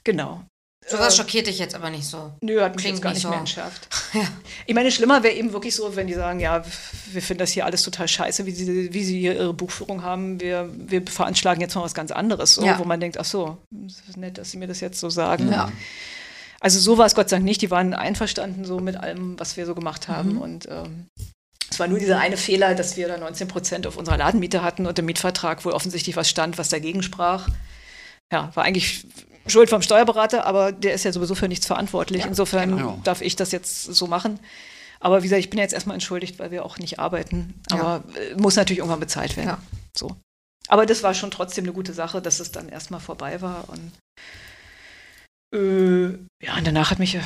genau. 0.05 0.45
Sowas 0.91 1.15
äh, 1.15 1.17
schockiert 1.17 1.47
dich 1.47 1.59
jetzt 1.59 1.75
aber 1.75 1.91
nicht 1.91 2.05
so. 2.05 2.33
Nö, 2.41 2.61
hat 2.61 2.75
mich 2.75 2.85
Klingt 2.85 2.99
jetzt 2.99 3.03
gar 3.03 3.13
nicht, 3.13 3.23
so. 3.23 3.29
mehr 3.29 3.39
entschärft. 3.39 3.89
ja. 4.13 4.23
Ich 4.67 4.75
meine, 4.75 4.91
schlimmer 4.91 5.23
wäre 5.23 5.35
eben 5.35 5.53
wirklich 5.53 5.75
so, 5.75 5.95
wenn 5.97 6.07
die 6.07 6.15
sagen, 6.15 6.41
ja, 6.41 6.65
wir 7.13 7.23
finden 7.23 7.39
das 7.39 7.53
hier 7.53 7.65
alles 7.65 7.83
total 7.83 8.09
scheiße, 8.09 8.47
wie 8.47 8.51
sie, 8.51 8.93
wie 8.93 9.05
sie 9.05 9.19
hier 9.19 9.35
ihre 9.35 9.55
Buchführung 9.55 10.03
haben. 10.03 10.41
Wir, 10.41 10.69
wir 10.75 11.07
veranschlagen 11.07 11.61
jetzt 11.61 11.75
mal 11.75 11.83
was 11.83 11.95
ganz 11.95 12.11
anderes, 12.11 12.55
so, 12.55 12.65
ja. 12.65 12.79
wo 12.79 12.85
man 12.85 13.01
denkt, 13.01 13.19
ach 13.19 13.25
so, 13.25 13.59
ist 13.87 14.17
nett, 14.17 14.39
dass 14.39 14.51
sie 14.51 14.59
mir 14.59 14.67
das 14.67 14.81
jetzt 14.81 14.99
so 14.99 15.11
sagen. 15.11 15.51
Ja. 15.53 15.71
Also 16.61 16.79
so 16.79 16.99
war 16.99 17.07
es 17.07 17.15
Gott 17.15 17.31
sei 17.31 17.37
Dank 17.37 17.47
nicht. 17.47 17.63
Die 17.63 17.71
waren 17.71 17.95
einverstanden 17.95 18.65
so 18.65 18.81
mit 18.81 18.97
allem, 18.97 19.39
was 19.41 19.57
wir 19.57 19.65
so 19.67 19.75
gemacht 19.75 20.09
haben. 20.09 20.35
Mhm. 20.35 20.41
Und 20.41 20.69
ähm, 20.69 21.07
es 21.71 21.79
war 21.79 21.89
nur 21.89 21.99
dieser 21.99 22.19
eine 22.19 22.37
Fehler, 22.37 22.75
dass 22.75 22.97
wir 22.97 23.09
da 23.09 23.17
19 23.17 23.49
Prozent 23.49 23.87
auf 23.87 23.97
unserer 23.97 24.19
Ladenmiete 24.19 24.63
hatten 24.63 24.87
und 24.87 24.99
im 24.99 25.07
Mietvertrag 25.07 25.65
wohl 25.65 25.73
offensichtlich 25.73 26.17
was 26.17 26.29
stand, 26.29 26.59
was 26.59 26.69
dagegen 26.69 27.03
sprach. 27.03 27.49
Ja, 28.33 28.51
war 28.55 28.65
eigentlich 28.65 29.07
Schuld 29.47 29.71
vom 29.71 29.83
Steuerberater, 29.83 30.47
aber 30.47 30.73
der 30.73 30.95
ist 30.95 31.05
ja 31.05 31.13
sowieso 31.13 31.35
für 31.35 31.49
nichts 31.49 31.67
verantwortlich. 31.67 32.23
Ja, 32.23 32.29
Insofern 32.29 32.77
genau. 32.77 33.01
darf 33.05 33.21
ich 33.23 33.37
das 33.37 33.53
jetzt 33.53 33.85
so 33.85 34.07
machen. 34.07 34.39
Aber 35.01 35.21
wie 35.21 35.25
gesagt, 35.25 35.41
ich 35.41 35.51
bin 35.51 35.59
jetzt 35.59 35.73
erstmal 35.73 35.95
entschuldigt, 35.95 36.39
weil 36.39 36.51
wir 36.51 36.65
auch 36.65 36.79
nicht 36.79 36.99
arbeiten. 36.99 37.55
Aber 37.71 38.05
ja. 38.15 38.21
Äh, 38.21 38.35
muss 38.37 38.57
natürlich 38.57 38.79
irgendwann 38.79 39.01
bezahlt 39.01 39.37
werden. 39.37 39.49
Ja. 39.49 39.59
So. 39.97 40.17
Aber 40.69 40.87
das 40.87 41.03
war 41.03 41.15
schon 41.15 41.31
trotzdem 41.31 41.65
eine 41.65 41.73
gute 41.73 41.95
Sache, 41.95 42.21
dass 42.21 42.39
es 42.39 42.53
dann 42.53 42.69
erstmal 42.69 43.01
vorbei 43.01 43.41
war. 43.41 43.65
Und 43.69 43.93
äh, 45.53 46.19
ja, 46.45 46.57
und 46.57 46.67
danach 46.67 46.91
hat 46.91 46.99
mich 46.99 47.19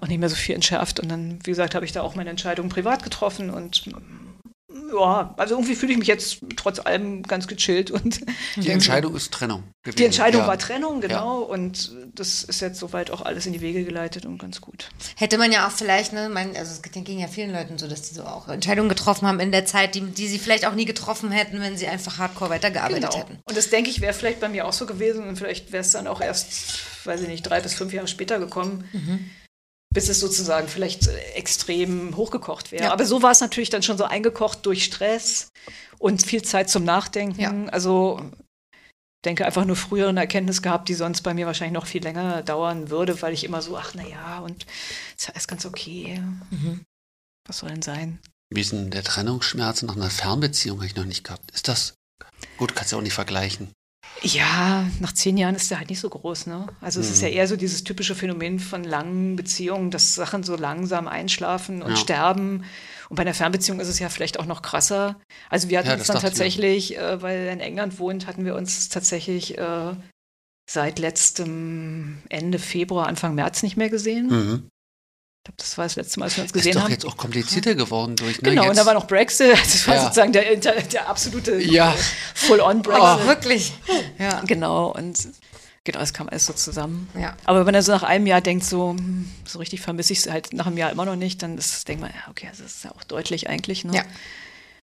auch 0.00 0.08
nicht 0.08 0.18
mehr 0.18 0.28
so 0.28 0.34
viel 0.34 0.54
entschärft. 0.54 0.98
Und 0.98 1.08
dann, 1.08 1.38
wie 1.44 1.50
gesagt, 1.50 1.74
habe 1.74 1.84
ich 1.84 1.92
da 1.92 2.02
auch 2.02 2.14
meine 2.14 2.30
Entscheidung 2.30 2.68
privat 2.68 3.02
getroffen 3.02 3.50
und 3.50 3.84
ja, 4.92 5.34
also 5.36 5.54
irgendwie 5.54 5.74
fühle 5.74 5.92
ich 5.92 5.98
mich 5.98 6.08
jetzt 6.08 6.38
trotz 6.56 6.78
allem 6.78 7.22
ganz 7.22 7.48
gechillt. 7.48 7.90
Und 7.90 8.20
die 8.56 8.70
Entscheidung 8.70 9.14
ist 9.16 9.32
Trennung. 9.32 9.64
Gewesen. 9.82 9.96
Die 9.96 10.04
Entscheidung 10.04 10.42
ja. 10.42 10.46
war 10.46 10.58
Trennung, 10.58 11.00
genau. 11.00 11.40
Ja. 11.40 11.46
Und 11.46 11.92
das 12.14 12.44
ist 12.44 12.60
jetzt 12.60 12.78
soweit 12.78 13.10
auch 13.10 13.22
alles 13.22 13.46
in 13.46 13.52
die 13.52 13.60
Wege 13.60 13.84
geleitet 13.84 14.26
und 14.26 14.38
ganz 14.38 14.60
gut. 14.60 14.88
Hätte 15.16 15.38
man 15.38 15.50
ja 15.50 15.66
auch 15.66 15.72
vielleicht, 15.72 16.12
ne, 16.12 16.28
mein, 16.28 16.56
also 16.56 16.72
es 16.72 16.82
ging 16.82 17.18
ja 17.18 17.28
vielen 17.28 17.52
Leuten 17.52 17.78
so, 17.78 17.88
dass 17.88 18.02
die 18.02 18.14
so 18.14 18.24
auch 18.24 18.48
Entscheidungen 18.48 18.88
getroffen 18.88 19.26
haben 19.26 19.40
in 19.40 19.52
der 19.52 19.64
Zeit, 19.64 19.94
die, 19.94 20.02
die 20.02 20.28
sie 20.28 20.38
vielleicht 20.38 20.66
auch 20.66 20.74
nie 20.74 20.84
getroffen 20.84 21.30
hätten, 21.30 21.60
wenn 21.60 21.76
sie 21.76 21.86
einfach 21.86 22.18
hardcore 22.18 22.50
weitergearbeitet 22.50 23.10
genau. 23.10 23.16
hätten. 23.16 23.38
Und 23.44 23.56
das 23.56 23.70
denke 23.70 23.90
ich, 23.90 24.00
wäre 24.00 24.12
vielleicht 24.12 24.40
bei 24.40 24.48
mir 24.48 24.66
auch 24.66 24.72
so 24.72 24.86
gewesen 24.86 25.26
und 25.26 25.36
vielleicht 25.36 25.72
wäre 25.72 25.82
es 25.82 25.92
dann 25.92 26.06
auch 26.06 26.20
erst, 26.20 27.06
weiß 27.06 27.22
ich 27.22 27.28
nicht, 27.28 27.42
drei 27.42 27.60
bis 27.60 27.74
fünf 27.74 27.92
Jahre 27.92 28.08
später 28.08 28.38
gekommen. 28.38 28.88
Mhm 28.92 29.30
bis 29.92 30.08
es 30.08 30.20
sozusagen 30.20 30.68
vielleicht 30.68 31.08
äh, 31.08 31.18
extrem 31.32 32.16
hochgekocht 32.16 32.72
wäre. 32.72 32.84
Ja. 32.84 32.92
Aber 32.92 33.04
so 33.06 33.22
war 33.22 33.32
es 33.32 33.40
natürlich 33.40 33.70
dann 33.70 33.82
schon 33.82 33.98
so 33.98 34.04
eingekocht 34.04 34.64
durch 34.66 34.84
Stress 34.84 35.48
und 35.98 36.24
viel 36.24 36.42
Zeit 36.42 36.70
zum 36.70 36.84
Nachdenken. 36.84 37.40
Ja. 37.40 37.64
Also 37.66 38.20
denke 39.24 39.44
einfach 39.44 39.64
nur 39.64 39.76
früher 39.76 40.08
eine 40.08 40.20
Erkenntnis 40.20 40.62
gehabt, 40.62 40.88
die 40.88 40.94
sonst 40.94 41.22
bei 41.22 41.34
mir 41.34 41.46
wahrscheinlich 41.46 41.74
noch 41.74 41.86
viel 41.86 42.02
länger 42.02 42.42
dauern 42.42 42.90
würde, 42.90 43.20
weil 43.20 43.34
ich 43.34 43.44
immer 43.44 43.62
so, 43.62 43.76
ach 43.76 43.92
na 43.94 44.06
ja, 44.06 44.38
und 44.38 44.66
ist 45.18 45.28
alles 45.30 45.46
ganz 45.46 45.66
okay. 45.66 46.22
Mhm. 46.50 46.84
Was 47.46 47.58
soll 47.58 47.70
denn 47.70 47.82
sein? 47.82 48.18
Wie 48.52 48.60
ist 48.60 48.72
denn 48.72 48.90
der 48.90 49.04
Trennungsschmerz 49.04 49.82
nach 49.82 49.96
einer 49.96 50.10
Fernbeziehung 50.10 50.78
habe 50.78 50.86
ich 50.86 50.96
noch 50.96 51.04
nicht 51.04 51.24
gehabt? 51.24 51.50
Ist 51.52 51.68
das 51.68 51.94
gut? 52.56 52.74
Kannst 52.74 52.92
du 52.92 52.96
auch 52.96 53.02
nicht 53.02 53.14
vergleichen. 53.14 53.72
Ja, 54.22 54.86
nach 55.00 55.12
zehn 55.12 55.36
Jahren 55.36 55.54
ist 55.54 55.70
der 55.70 55.78
halt 55.78 55.88
nicht 55.88 56.00
so 56.00 56.10
groß, 56.10 56.46
ne? 56.46 56.66
Also 56.80 57.00
es 57.00 57.06
mhm. 57.06 57.12
ist 57.14 57.22
ja 57.22 57.28
eher 57.28 57.48
so 57.48 57.56
dieses 57.56 57.84
typische 57.84 58.14
Phänomen 58.14 58.58
von 58.58 58.84
langen 58.84 59.36
Beziehungen, 59.36 59.90
dass 59.90 60.14
Sachen 60.14 60.42
so 60.42 60.56
langsam 60.56 61.08
einschlafen 61.08 61.82
und 61.82 61.92
ja. 61.92 61.96
sterben. 61.96 62.64
Und 63.08 63.16
bei 63.16 63.22
einer 63.22 63.34
Fernbeziehung 63.34 63.80
ist 63.80 63.88
es 63.88 63.98
ja 63.98 64.08
vielleicht 64.08 64.38
auch 64.38 64.46
noch 64.46 64.62
krasser. 64.62 65.18
Also 65.48 65.68
wir 65.68 65.78
hatten 65.78 65.88
ja, 65.88 65.94
uns 65.94 66.06
dann 66.06 66.20
tatsächlich, 66.20 66.98
äh, 66.98 67.22
weil 67.22 67.46
er 67.46 67.52
in 67.52 67.60
England 67.60 67.98
wohnt, 67.98 68.26
hatten 68.26 68.44
wir 68.44 68.56
uns 68.56 68.88
tatsächlich 68.90 69.56
äh, 69.58 69.94
seit 70.70 70.98
letztem 70.98 72.18
Ende 72.28 72.58
Februar, 72.58 73.06
Anfang 73.06 73.34
März 73.34 73.62
nicht 73.62 73.76
mehr 73.76 73.88
gesehen. 73.88 74.26
Mhm. 74.28 74.68
Ich 75.40 75.44
glaube, 75.44 75.56
das 75.56 75.78
war 75.78 75.86
das 75.86 75.96
letzte 75.96 76.20
Mal, 76.20 76.26
als 76.26 76.36
wir 76.36 76.44
uns 76.44 76.52
gesehen 76.52 76.74
haben. 76.74 76.80
Ist 76.80 76.84
doch 76.84 76.90
jetzt 76.90 77.06
auch 77.06 77.16
komplizierter 77.16 77.74
geworden 77.74 78.14
durch. 78.14 78.42
Ne? 78.42 78.50
Genau, 78.50 78.62
jetzt. 78.64 78.70
und 78.70 78.76
da 78.76 78.84
war 78.84 78.92
noch 78.92 79.06
Brexit. 79.06 79.52
Das 79.52 79.88
war 79.88 79.94
ja. 79.94 80.02
sozusagen 80.02 80.34
der, 80.34 80.56
der, 80.56 80.82
der 80.82 81.08
absolute 81.08 81.58
ja. 81.62 81.94
Full-on-Brexit. 82.34 83.02
Oh, 83.02 83.26
wirklich? 83.26 83.72
Ja. 84.18 84.42
Genau, 84.42 84.92
und 84.92 85.18
genau, 85.84 85.98
das 85.98 86.12
kam 86.12 86.28
alles 86.28 86.44
so 86.44 86.52
zusammen. 86.52 87.08
Ja. 87.18 87.38
Aber 87.44 87.64
wenn 87.64 87.74
er 87.74 87.82
so 87.82 87.92
nach 87.92 88.02
einem 88.02 88.26
Jahr 88.26 88.42
denkt, 88.42 88.66
so, 88.66 88.90
hm, 88.90 89.30
so 89.46 89.60
richtig 89.60 89.80
vermisse 89.80 90.12
ich 90.12 90.18
es 90.18 90.30
halt 90.30 90.52
nach 90.52 90.66
einem 90.66 90.76
Jahr 90.76 90.90
immer 90.90 91.06
noch 91.06 91.16
nicht, 91.16 91.42
dann 91.42 91.56
ist, 91.56 91.88
denkt 91.88 92.02
man, 92.02 92.10
ja, 92.10 92.28
okay, 92.28 92.46
das 92.50 92.60
ist 92.60 92.84
ja 92.84 92.92
auch 92.92 93.04
deutlich 93.04 93.48
eigentlich. 93.48 93.82
Ne? 93.86 93.96
Ja. 93.96 94.04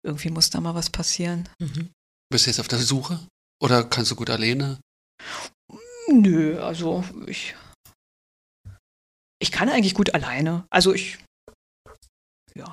Irgendwie 0.03 0.29
muss 0.29 0.51
da 0.51 0.61
mal 0.61 0.75
was 0.75 0.91
passieren. 0.91 1.49
Mhm. 1.57 1.89
Bist 2.29 2.45
du 2.45 2.51
jetzt 2.51 2.59
auf 2.59 2.67
der 2.67 2.77
Suche? 2.77 3.19
Oder 3.59 3.83
kannst 3.83 4.11
du 4.11 4.15
gut 4.15 4.29
alleine? 4.29 4.77
Nö, 6.07 6.61
also 6.61 7.03
ich 7.25 7.55
ich 9.45 9.51
kann 9.51 9.69
eigentlich 9.69 9.93
gut 9.93 10.15
alleine. 10.15 10.65
Also 10.71 10.91
ich, 10.91 11.19
ja. 12.55 12.65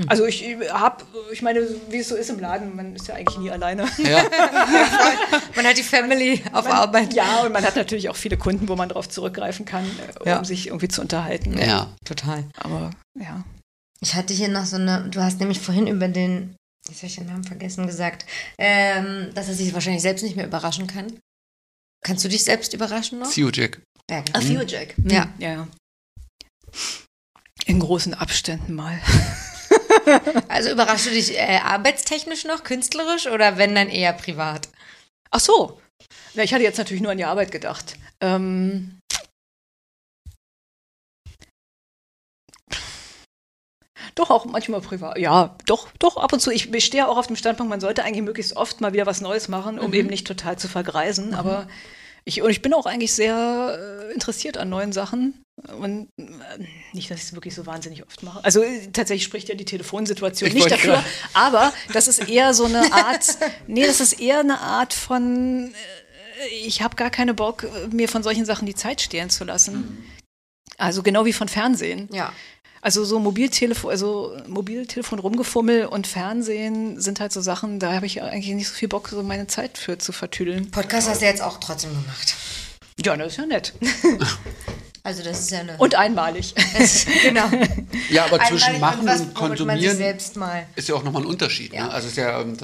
Hm. 0.00 0.08
Also 0.08 0.26
ich 0.26 0.42
habe, 0.68 1.04
ich 1.30 1.42
meine, 1.42 1.60
wie 1.90 1.98
es 1.98 2.08
so 2.08 2.16
ist 2.16 2.28
im 2.28 2.40
Laden, 2.40 2.74
man 2.74 2.96
ist 2.96 3.06
ja 3.06 3.14
eigentlich 3.14 3.38
nie 3.38 3.52
alleine. 3.52 3.88
Ja. 3.98 4.24
man 5.54 5.64
hat 5.64 5.78
die 5.78 5.84
Family 5.84 6.42
auf 6.52 6.64
man, 6.64 6.72
Arbeit. 6.72 7.14
Ja, 7.14 7.42
und 7.42 7.52
man 7.52 7.64
hat 7.64 7.76
natürlich 7.76 8.08
auch 8.08 8.16
viele 8.16 8.36
Kunden, 8.36 8.66
wo 8.68 8.74
man 8.74 8.88
darauf 8.88 9.08
zurückgreifen 9.08 9.64
kann, 9.64 9.88
um 10.18 10.26
ja. 10.26 10.42
sich 10.42 10.66
irgendwie 10.66 10.88
zu 10.88 11.00
unterhalten. 11.00 11.56
Ja, 11.56 11.94
total. 12.04 12.44
Aber 12.56 12.90
ja. 13.16 13.44
Ich 14.00 14.16
hatte 14.16 14.34
hier 14.34 14.48
noch 14.48 14.64
so 14.64 14.74
eine, 14.74 15.08
du 15.08 15.20
hast 15.20 15.38
nämlich 15.38 15.60
vorhin 15.60 15.86
über 15.86 16.08
den, 16.08 16.56
jetzt 16.88 16.98
habe 16.98 17.06
ich 17.06 17.14
den 17.14 17.26
Namen 17.26 17.44
vergessen, 17.44 17.86
gesagt, 17.86 18.26
ähm, 18.58 19.30
dass 19.34 19.46
er 19.46 19.54
sich 19.54 19.72
wahrscheinlich 19.72 20.02
selbst 20.02 20.24
nicht 20.24 20.34
mehr 20.34 20.46
überraschen 20.46 20.88
kann. 20.88 21.20
Kannst 22.04 22.24
du 22.24 22.28
dich 22.28 22.42
selbst 22.42 22.74
überraschen 22.74 23.20
noch? 23.20 23.30
Theo 23.30 23.50
Jack. 23.50 23.80
Ja, 24.12 24.20
genau. 24.20 24.40
Theo 24.40 24.62
Jack. 24.62 24.98
Mhm. 24.98 25.10
Ja. 25.10 25.32
ja. 25.38 25.68
In 27.64 27.80
großen 27.80 28.12
Abständen 28.12 28.74
mal. 28.74 29.00
also 30.48 30.70
überraschst 30.70 31.06
du 31.06 31.10
dich 31.10 31.38
äh, 31.38 31.60
arbeitstechnisch 31.62 32.44
noch, 32.44 32.62
künstlerisch 32.62 33.26
oder 33.26 33.56
wenn 33.56 33.74
dann 33.74 33.88
eher 33.88 34.12
privat? 34.12 34.68
Ach 35.30 35.40
so. 35.40 35.80
Na, 36.34 36.42
ich 36.42 36.52
hatte 36.52 36.64
jetzt 36.64 36.78
natürlich 36.78 37.02
nur 37.02 37.12
an 37.12 37.18
die 37.18 37.24
Arbeit 37.24 37.52
gedacht. 37.52 37.96
Ähm, 38.20 38.98
Doch, 44.14 44.28
auch 44.28 44.44
manchmal 44.44 44.82
privat. 44.82 45.16
Ja, 45.16 45.56
doch, 45.64 45.88
doch, 45.98 46.18
ab 46.18 46.34
und 46.34 46.40
zu. 46.40 46.50
Ich 46.50 46.68
stehe 46.84 47.08
auch 47.08 47.16
auf 47.16 47.28
dem 47.28 47.36
Standpunkt, 47.36 47.70
man 47.70 47.80
sollte 47.80 48.04
eigentlich 48.04 48.22
möglichst 48.22 48.56
oft 48.56 48.82
mal 48.82 48.92
wieder 48.92 49.06
was 49.06 49.22
Neues 49.22 49.48
machen, 49.48 49.78
um 49.78 49.88
mhm. 49.88 49.94
eben 49.94 50.08
nicht 50.08 50.26
total 50.26 50.58
zu 50.58 50.68
vergreisen. 50.68 51.28
Mhm. 51.28 51.34
Aber 51.34 51.66
ich, 52.24 52.42
und 52.42 52.50
ich 52.50 52.62
bin 52.62 52.74
auch 52.74 52.86
eigentlich 52.86 53.12
sehr 53.12 54.08
äh, 54.08 54.12
interessiert 54.12 54.56
an 54.56 54.68
neuen 54.68 54.92
Sachen. 54.92 55.42
Und 55.78 56.08
äh, 56.16 56.24
nicht, 56.92 57.10
dass 57.10 57.18
ich 57.18 57.24
es 57.24 57.34
wirklich 57.34 57.54
so 57.54 57.66
wahnsinnig 57.66 58.04
oft 58.04 58.22
mache. 58.22 58.44
Also 58.44 58.62
äh, 58.62 58.88
tatsächlich 58.92 59.24
spricht 59.24 59.48
ja 59.48 59.54
die 59.54 59.64
Telefonsituation 59.64 60.48
ich 60.48 60.54
nicht 60.54 60.70
dafür. 60.70 60.94
Grad. 60.94 61.04
Aber 61.34 61.72
das 61.92 62.08
ist 62.08 62.28
eher 62.28 62.54
so 62.54 62.64
eine 62.64 62.92
Art, 62.92 63.38
nee, 63.66 63.86
das 63.86 64.00
ist 64.00 64.20
eher 64.20 64.40
eine 64.40 64.60
Art 64.60 64.94
von, 64.94 65.72
äh, 66.42 66.46
ich 66.64 66.82
habe 66.82 66.96
gar 66.96 67.10
keine 67.10 67.34
Bock, 67.34 67.66
mir 67.90 68.08
von 68.08 68.22
solchen 68.22 68.44
Sachen 68.44 68.66
die 68.66 68.74
Zeit 68.74 69.00
stehlen 69.00 69.30
zu 69.30 69.44
lassen. 69.44 69.74
Mhm. 69.74 70.04
Also 70.78 71.02
genau 71.02 71.24
wie 71.24 71.32
von 71.32 71.48
Fernsehen. 71.48 72.08
Ja. 72.12 72.32
Also 72.84 73.04
so 73.04 73.20
Mobiltelefon, 73.20 73.92
also 73.92 74.36
Mobiltelefon 74.48 75.20
rumgefummel 75.20 75.86
und 75.86 76.08
Fernsehen 76.08 77.00
sind 77.00 77.20
halt 77.20 77.32
so 77.32 77.40
Sachen, 77.40 77.78
da 77.78 77.92
habe 77.92 78.06
ich 78.06 78.20
eigentlich 78.20 78.54
nicht 78.56 78.68
so 78.68 78.74
viel 78.74 78.88
Bock, 78.88 79.08
so 79.08 79.22
meine 79.22 79.46
Zeit 79.46 79.78
für 79.78 79.98
zu 79.98 80.10
vertüdeln. 80.10 80.68
Podcast 80.72 81.08
hast 81.08 81.22
du 81.22 81.26
jetzt 81.26 81.42
auch 81.42 81.60
trotzdem 81.60 81.90
gemacht. 81.90 82.34
Ja, 83.04 83.16
das 83.16 83.28
ist 83.28 83.38
ja 83.38 83.46
nett. 83.46 83.72
Also 85.04 85.24
das 85.24 85.40
ist 85.40 85.50
ja 85.50 85.58
eine. 85.58 85.76
Und 85.78 85.96
einmalig. 85.96 86.54
genau. 87.22 87.50
Ja, 88.08 88.26
aber 88.26 88.38
zwischen 88.44 88.78
machen 88.78 89.00
und, 89.00 89.20
und 89.20 89.34
konsumieren 89.34 89.98
ist 90.76 90.88
ja 90.88 90.94
auch 90.94 91.02
nochmal 91.02 91.22
ein 91.22 91.26
Unterschied. 91.26 91.72
Ja. 91.72 91.86
Ne? 91.86 91.90
Also 91.90 92.06
ist 92.06 92.16
ja 92.16 92.40
ähm, 92.40 92.56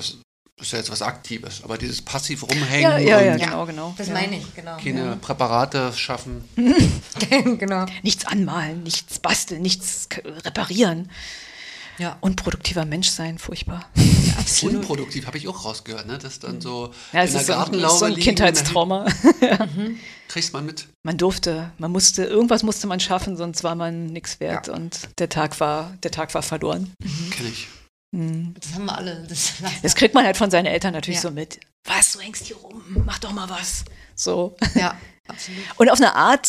das 0.59 0.67
ist 0.67 0.73
ja 0.73 0.79
jetzt 0.79 0.91
was 0.91 1.03
Aktives, 1.03 1.63
aber 1.63 1.79
dieses 1.79 2.03
passiv 2.03 2.43
rumhängen 2.43 2.83
ja, 2.83 2.99
ja, 2.99 3.21
ja, 3.21 3.37
genau, 3.37 3.65
genau. 3.65 3.95
Das 3.97 4.09
meine 4.09 4.39
ich, 4.39 4.55
genau. 4.57 4.77
Keine 4.77 5.05
ja. 5.05 5.17
Präparate 5.17 5.93
schaffen. 5.93 6.45
genau. 7.31 7.87
Nichts 8.03 8.27
anmalen, 8.27 8.83
nichts 8.83 9.21
basteln, 9.21 9.63
nichts 9.63 10.09
reparieren. 10.45 11.11
Ja. 11.99 12.17
Unproduktiver 12.21 12.85
Mensch 12.85 13.09
sein, 13.09 13.39
furchtbar. 13.39 13.89
Ja, 13.95 14.35
absolut. 14.39 14.77
Unproduktiv 14.77 15.27
habe 15.27 15.39
ich 15.39 15.47
auch 15.47 15.65
rausgehört, 15.65 16.07
ne? 16.07 16.19
Das 16.19 16.41
dann 16.41 16.61
so 16.61 16.93
ja, 17.13 17.23
in 17.23 17.33
der 17.33 17.45
Gartenlaube 17.45 17.99
so 17.99 18.05
ein, 18.05 18.13
so 18.13 18.17
ein 18.17 18.23
Kindheitstrauma. 18.23 19.07
mhm. 19.77 19.99
Kriegst 20.29 20.53
man 20.53 20.67
mit? 20.67 20.87
Man 21.03 21.19
durfte, 21.19 21.73
man 21.79 21.91
musste, 21.91 22.25
irgendwas 22.25 22.63
musste 22.63 22.87
man 22.87 23.01
schaffen, 23.01 23.37
sonst 23.37 23.65
war 23.65 23.75
man 23.75 24.07
nichts 24.07 24.41
wert 24.41 24.69
ja. 24.69 24.75
und 24.75 25.09
der 25.19 25.29
Tag 25.29 25.59
war, 25.61 25.97
der 26.03 26.11
Tag 26.11 26.35
war 26.35 26.43
verloren. 26.43 26.93
Mhm. 27.03 27.31
Kenn 27.31 27.47
ich. 27.47 27.69
Mhm. 28.13 28.55
Das 28.59 28.75
haben 28.75 28.87
wir 28.87 28.97
alle. 28.97 29.27
Das, 29.29 29.55
das, 29.83 29.95
kriegt 29.95 30.15
man 30.15 30.25
halt 30.25 30.37
von 30.37 30.51
seinen 30.51 30.67
Eltern 30.67 30.93
natürlich 30.93 31.23
ja. 31.23 31.29
so 31.29 31.31
mit. 31.31 31.61
Was, 31.85 32.13
du 32.13 32.21
hängst 32.21 32.47
hier 32.47 32.57
rum, 32.57 32.83
mach 33.05 33.19
doch 33.19 33.33
mal 33.33 33.49
was. 33.49 33.85
So. 34.15 34.57
Ja, 34.75 34.97
absolut. 35.29 35.63
Und 35.77 35.91
auf 35.91 36.01
eine 36.01 36.15
Art 36.15 36.47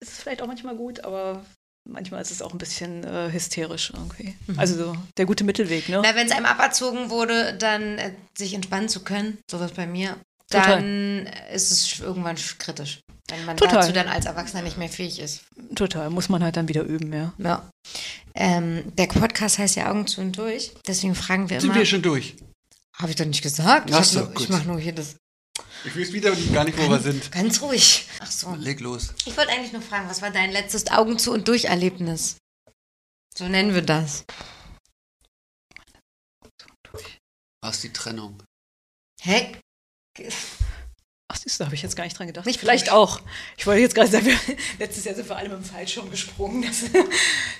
ist 0.00 0.12
es 0.12 0.18
vielleicht 0.20 0.42
auch 0.42 0.46
manchmal 0.46 0.76
gut, 0.76 1.04
aber 1.04 1.44
manchmal 1.88 2.22
ist 2.22 2.30
es 2.30 2.42
auch 2.42 2.52
ein 2.52 2.58
bisschen 2.58 3.04
äh, 3.04 3.30
hysterisch 3.32 3.92
irgendwie. 3.94 4.36
Mhm. 4.46 4.58
Also 4.58 4.76
so 4.76 4.96
der 5.16 5.26
gute 5.26 5.44
Mittelweg, 5.44 5.88
ne? 5.88 6.00
Na, 6.02 6.14
wenn 6.14 6.26
es 6.26 6.32
einem 6.32 6.46
aberzogen 6.46 7.10
wurde, 7.10 7.56
dann 7.56 7.98
äh, 7.98 8.14
sich 8.36 8.54
entspannen 8.54 8.88
zu 8.88 9.02
können, 9.02 9.38
sowas 9.50 9.72
bei 9.72 9.86
mir, 9.86 10.16
dann 10.50 11.24
Total. 11.24 11.54
ist 11.54 11.70
es 11.70 12.00
irgendwann 12.00 12.36
kritisch. 12.58 13.00
Wenn 13.30 13.44
man 13.44 13.56
Total. 13.56 13.80
dazu 13.80 13.92
dann 13.92 14.08
als 14.08 14.26
Erwachsener 14.26 14.62
nicht 14.62 14.76
mehr 14.76 14.88
fähig 14.88 15.18
ist. 15.20 15.42
Total, 15.74 16.10
muss 16.10 16.28
man 16.28 16.42
halt 16.42 16.56
dann 16.56 16.68
wieder 16.68 16.82
üben, 16.82 17.12
ja. 17.12 17.32
Ja. 17.38 17.70
Ähm, 18.34 18.92
der 18.96 19.06
Podcast 19.06 19.58
heißt 19.58 19.76
ja 19.76 19.90
Augen 19.90 20.06
zu 20.06 20.20
und 20.20 20.36
durch, 20.36 20.72
deswegen 20.86 21.14
fragen 21.14 21.48
wir 21.48 21.60
Sind 21.60 21.70
immer. 21.70 21.74
Sind 21.74 21.80
wir 21.80 21.86
schon 21.86 22.02
durch? 22.02 22.36
Habe 22.96 23.10
ich 23.10 23.16
doch 23.16 23.24
nicht 23.24 23.42
gesagt. 23.42 23.90
Ich, 23.90 24.12
nur, 24.14 24.32
ich 24.38 24.48
mache 24.48 24.66
nur 24.66 24.78
hier 24.78 24.92
das. 24.92 25.16
Ich 25.84 25.96
weiß 25.96 26.12
wieder 26.12 26.32
gar 26.52 26.64
nicht, 26.64 26.76
wo 26.76 26.88
ganz, 26.88 27.04
wir 27.04 27.12
sind. 27.12 27.32
Ganz 27.32 27.62
ruhig. 27.62 28.06
Ach 28.20 28.30
so. 28.30 28.54
Leg 28.56 28.80
los. 28.80 29.14
Ich 29.24 29.36
wollte 29.36 29.52
eigentlich 29.52 29.72
nur 29.72 29.82
fragen, 29.82 30.08
was 30.08 30.20
war 30.20 30.30
dein 30.30 30.50
letztes 30.50 30.90
Augen 30.90 31.18
zu 31.18 31.32
und 31.32 31.48
durch 31.48 31.64
Erlebnis? 31.64 32.36
So 33.34 33.48
nennen 33.48 33.74
wir 33.74 33.82
das. 33.82 34.24
Was 37.62 37.80
die 37.80 37.92
Trennung? 37.92 38.42
Hä? 39.22 39.52
Ach, 41.32 41.36
siehst 41.36 41.60
du, 41.60 41.64
habe 41.64 41.76
ich 41.76 41.82
jetzt 41.82 41.94
gar 41.94 42.02
nicht 42.02 42.18
dran 42.18 42.26
gedacht. 42.26 42.44
Nicht 42.44 42.58
Vielleicht 42.58 42.90
auch. 42.90 43.20
Ich 43.56 43.64
wollte 43.64 43.82
jetzt 43.82 43.94
gerade 43.94 44.10
sagen, 44.10 44.26
letztes 44.80 45.04
Jahr 45.04 45.14
sind 45.14 45.28
wir 45.28 45.36
alle 45.36 45.48
mit 45.48 45.58
dem 45.58 45.64
Fallschirm 45.64 46.10
gesprungen. 46.10 46.62
Das, 46.62 46.90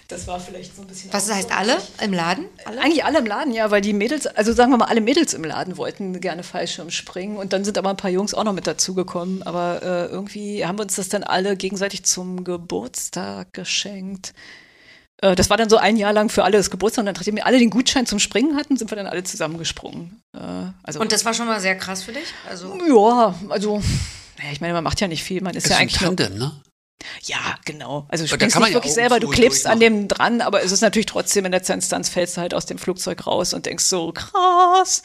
das 0.09 0.27
war 0.27 0.41
vielleicht 0.41 0.75
so 0.75 0.83
ein 0.83 0.89
bisschen. 0.89 1.13
Was 1.13 1.33
heißt 1.33 1.53
alle 1.53 1.79
im 2.03 2.13
Laden? 2.13 2.47
Alle? 2.65 2.81
Eigentlich 2.81 3.05
alle 3.05 3.21
im 3.21 3.27
Laden, 3.27 3.55
ja, 3.55 3.71
weil 3.71 3.81
die 3.81 3.93
Mädels, 3.93 4.27
also 4.27 4.53
sagen 4.53 4.73
wir 4.73 4.79
mal, 4.79 4.87
alle 4.87 5.01
Mädels 5.01 5.35
im 5.35 5.45
Laden 5.45 5.77
wollten 5.77 6.21
gerne 6.21 6.43
Fallschirm 6.43 6.91
springen 6.91 7.37
und 7.37 7.53
dann 7.53 7.65
sind 7.65 7.79
aber 7.79 7.91
ein 7.91 7.97
paar 7.97 8.11
Jungs 8.11 8.35
auch 8.35 8.43
noch 8.43 8.55
mit 8.55 8.67
dazugekommen. 8.67 9.45
Aber 9.45 9.81
äh, 9.83 10.07
irgendwie 10.07 10.67
haben 10.67 10.77
wir 10.77 10.83
uns 10.83 10.97
das 10.97 11.09
dann 11.09 11.23
alle 11.23 11.57
gegenseitig 11.57 12.03
zum 12.03 12.43
Geburtstag 12.43 13.53
geschenkt. 13.53 14.33
Äh, 15.23 15.35
das 15.35 15.51
war 15.51 15.57
dann 15.57 15.69
so 15.69 15.77
ein 15.77 15.97
Jahr 15.97 16.13
lang 16.13 16.29
für 16.29 16.45
alle 16.45 16.57
das 16.57 16.71
Geburtstag 16.71 17.03
und 17.03 17.07
dann, 17.07 17.15
nachdem 17.15 17.37
wir 17.37 17.47
alle 17.47 17.59
den 17.59 17.71
Gutschein 17.71 18.07
zum 18.07 18.19
Springen 18.19 18.57
hatten, 18.57 18.77
sind 18.77 18.91
wir 18.91 18.97
dann 18.97 19.07
alle 19.07 19.23
zusammengesprungen. 19.23 20.23
Äh, 20.35 20.39
also, 20.83 21.01
und 21.01 21.13
das 21.13 21.25
war 21.25 21.35
schon 21.35 21.47
mal 21.47 21.61
sehr 21.61 21.77
krass 21.77 22.03
für 22.03 22.13
dich? 22.13 22.35
Also 22.49 22.79
ja, 22.87 23.35
also, 23.49 23.83
ich 24.53 24.61
meine, 24.61 24.73
man 24.73 24.85
macht 24.85 25.01
ja 25.01 25.09
nicht 25.09 25.23
viel, 25.23 25.43
man 25.43 25.55
ist, 25.55 25.65
ist 25.65 25.71
ja 25.71 25.79
eigentlich. 25.79 26.01
Ein 26.01 26.17
Tandem, 26.17 26.39
ne? 26.39 26.53
Ja, 27.23 27.57
genau. 27.65 28.07
Also 28.09 28.25
du 28.25 28.29
springst 28.29 28.59
nicht 28.59 28.75
wirklich 28.75 28.93
ja 28.93 29.03
selber, 29.03 29.21
du 29.21 29.29
klebst 29.29 29.67
an 29.67 29.81
dem 29.81 30.07
dran, 30.07 30.41
aber 30.43 30.63
es 30.63 30.71
ist 30.71 30.83
natürlich 30.83 31.07
trotzdem 31.07 31.47
in 31.47 31.53
letzter 31.53 31.75
Instanz 31.75 32.11
fällst 32.11 32.37
du 32.37 32.43
halt 32.43 32.53
aus 32.53 32.67
dem 32.67 32.77
Flugzeug 32.79 33.27
raus 33.27 33.55
und 33.55 33.67
denkst 33.67 33.85
so, 33.85 34.13
krass. 34.13 35.03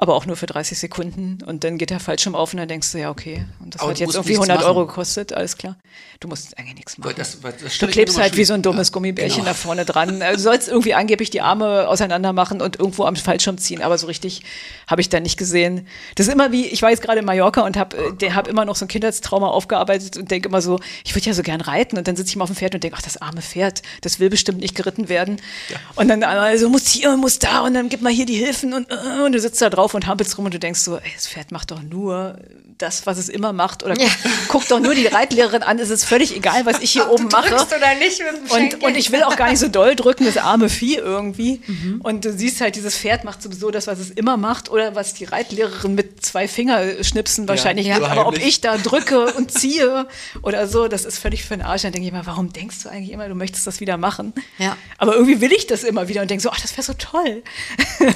Aber 0.00 0.14
auch 0.14 0.24
nur 0.24 0.34
für 0.34 0.46
30 0.46 0.78
Sekunden 0.78 1.40
und 1.44 1.62
dann 1.62 1.76
geht 1.76 1.90
der 1.90 2.00
Fallschirm 2.00 2.34
auf 2.34 2.54
und 2.54 2.58
dann 2.58 2.68
denkst 2.68 2.90
du, 2.90 2.98
ja, 2.98 3.10
okay, 3.10 3.44
und 3.62 3.74
das 3.74 3.82
aber 3.82 3.90
hat 3.90 3.98
jetzt 3.98 4.14
irgendwie 4.14 4.32
100 4.32 4.56
machen. 4.56 4.66
Euro 4.66 4.86
gekostet, 4.86 5.34
alles 5.34 5.58
klar. 5.58 5.76
Du 6.20 6.28
musst 6.28 6.56
eigentlich 6.58 6.76
nichts 6.76 6.96
machen. 6.96 7.14
Das, 7.18 7.38
das 7.42 7.76
du 7.76 7.86
klebst 7.86 8.18
halt 8.18 8.34
wie 8.38 8.44
so 8.44 8.54
ein 8.54 8.62
dummes 8.62 8.88
ja, 8.88 8.92
Gummibärchen 8.94 9.40
genau. 9.40 9.50
da 9.50 9.54
vorne 9.54 9.84
dran. 9.84 10.22
Also 10.22 10.36
du 10.36 10.42
sollst 10.42 10.68
irgendwie 10.68 10.94
angeblich 10.94 11.28
die 11.28 11.42
Arme 11.42 11.86
auseinander 11.86 12.32
machen 12.32 12.62
und 12.62 12.78
irgendwo 12.78 13.04
am 13.04 13.14
Fallschirm 13.14 13.58
ziehen, 13.58 13.82
aber 13.82 13.98
so 13.98 14.06
richtig 14.06 14.42
habe 14.86 15.02
ich 15.02 15.10
da 15.10 15.20
nicht 15.20 15.38
gesehen. 15.38 15.86
Das 16.14 16.28
ist 16.28 16.32
immer 16.32 16.50
wie, 16.50 16.66
ich 16.66 16.80
war 16.80 16.88
jetzt 16.88 17.02
gerade 17.02 17.18
in 17.20 17.26
Mallorca 17.26 17.60
und 17.60 17.76
habe 17.76 18.16
hab 18.34 18.48
immer 18.48 18.64
noch 18.64 18.76
so 18.76 18.86
ein 18.86 18.88
Kindheitstrauma 18.88 19.48
aufgearbeitet 19.48 20.16
und 20.16 20.30
denke 20.30 20.48
immer 20.48 20.62
so, 20.62 20.80
ich 21.04 21.14
würde 21.14 21.26
ja 21.26 21.34
so 21.34 21.42
gern 21.42 21.60
reiten 21.60 21.98
und 21.98 22.08
dann 22.08 22.16
sitze 22.16 22.30
ich 22.30 22.36
mal 22.36 22.44
auf 22.44 22.50
dem 22.50 22.56
Pferd 22.56 22.74
und 22.74 22.82
denke, 22.82 22.96
ach, 22.98 23.02
das 23.02 23.20
arme 23.20 23.42
Pferd, 23.42 23.82
das 24.00 24.18
will 24.18 24.30
bestimmt 24.30 24.60
nicht 24.60 24.74
geritten 24.74 25.10
werden. 25.10 25.42
Ja. 25.68 25.76
Und 25.96 26.08
dann 26.08 26.22
also 26.22 26.70
muss 26.70 26.88
hier, 26.88 27.14
muss 27.18 27.38
da 27.38 27.60
und 27.60 27.74
dann 27.74 27.90
gib 27.90 28.00
mal 28.00 28.12
hier 28.12 28.24
die 28.24 28.36
Hilfen 28.36 28.72
und, 28.72 28.90
äh, 28.90 29.24
und 29.26 29.32
du 29.32 29.40
sitzt 29.40 29.60
da 29.60 29.68
drauf 29.68 29.89
und 29.94 30.06
hampelst 30.06 30.36
rum 30.38 30.46
und 30.46 30.54
du 30.54 30.58
denkst, 30.58 30.80
denkst 30.80 30.80
so, 30.80 30.96
ey, 30.96 31.12
das 31.14 31.28
Pferd 31.28 31.52
macht 31.52 31.70
doch 31.70 31.82
nur 31.82 32.38
das, 32.82 33.06
was 33.06 33.18
es 33.18 33.28
immer 33.28 33.52
macht. 33.52 33.82
Oder 33.82 33.98
ja. 33.98 34.08
guck 34.48 34.66
doch 34.68 34.80
nur 34.80 34.94
die 34.94 35.06
Reitlehrerin 35.06 35.62
an, 35.62 35.78
es 35.78 35.90
ist 35.90 36.04
völlig 36.04 36.34
egal, 36.34 36.66
was 36.66 36.80
ich 36.80 36.90
hier 36.90 37.06
Ob 37.06 37.12
oben 37.12 37.28
du 37.28 37.36
mache. 37.36 37.54
Oder 37.54 37.94
nicht 37.98 38.20
und, 38.50 38.82
und 38.82 38.96
ich 38.96 39.12
will 39.12 39.22
auch 39.22 39.36
gar 39.36 39.50
nicht 39.50 39.58
so 39.58 39.68
doll 39.68 39.96
drücken, 39.96 40.24
das 40.24 40.36
arme 40.36 40.68
Vieh 40.68 40.96
irgendwie. 40.96 41.60
Mhm. 41.66 42.00
Und 42.02 42.24
du 42.24 42.32
siehst 42.32 42.60
halt, 42.60 42.76
dieses 42.76 42.96
Pferd 42.96 43.24
macht 43.24 43.42
sowieso 43.42 43.70
das, 43.70 43.86
was 43.86 43.98
es 43.98 44.10
immer 44.10 44.36
macht, 44.36 44.70
oder 44.70 44.94
was 44.94 45.14
die 45.14 45.24
Reitlehrerin 45.24 45.94
mit 45.94 46.24
zwei 46.24 46.48
Fingerschnipsen 46.48 47.48
wahrscheinlich 47.48 47.86
ja, 47.86 47.98
macht. 47.98 48.10
Aber 48.10 48.26
ob 48.26 48.38
ich 48.38 48.60
da 48.60 48.76
drücke 48.76 49.32
und 49.36 49.52
ziehe 49.52 50.06
oder 50.42 50.66
so, 50.66 50.88
das 50.88 51.04
ist 51.04 51.18
völlig 51.18 51.44
für 51.44 51.56
den 51.56 51.62
Arsch. 51.62 51.82
Dann 51.82 51.92
denke 51.92 52.06
ich 52.06 52.12
immer, 52.12 52.26
warum 52.26 52.52
denkst 52.52 52.82
du 52.82 52.88
eigentlich 52.88 53.12
immer, 53.12 53.28
du 53.28 53.34
möchtest 53.34 53.66
das 53.66 53.80
wieder 53.80 53.96
machen? 53.96 54.32
Ja. 54.58 54.76
Aber 54.98 55.14
irgendwie 55.14 55.40
will 55.40 55.52
ich 55.52 55.66
das 55.66 55.84
immer 55.84 56.08
wieder 56.08 56.22
und 56.22 56.30
denke 56.30 56.42
so, 56.42 56.50
ach, 56.50 56.60
das 56.60 56.72
wäre 56.72 56.82
so 56.82 56.94
toll. 56.94 57.42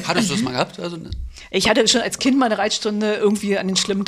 Hattest 0.07 0.31
du 0.31 0.35
das 0.35 0.43
mal 0.43 0.53
gehabt? 0.53 0.81
Also, 0.81 0.97
ne? 0.97 1.11
Ich 1.51 1.69
hatte 1.69 1.87
schon 1.89 2.01
als 2.01 2.19
Kind 2.19 2.39
mal 2.39 2.47
eine 2.47 2.59
Reitstunde 2.59 3.15
irgendwie 3.15 3.59
an 3.59 3.67
den 3.67 3.77
schlimmen 3.77 4.05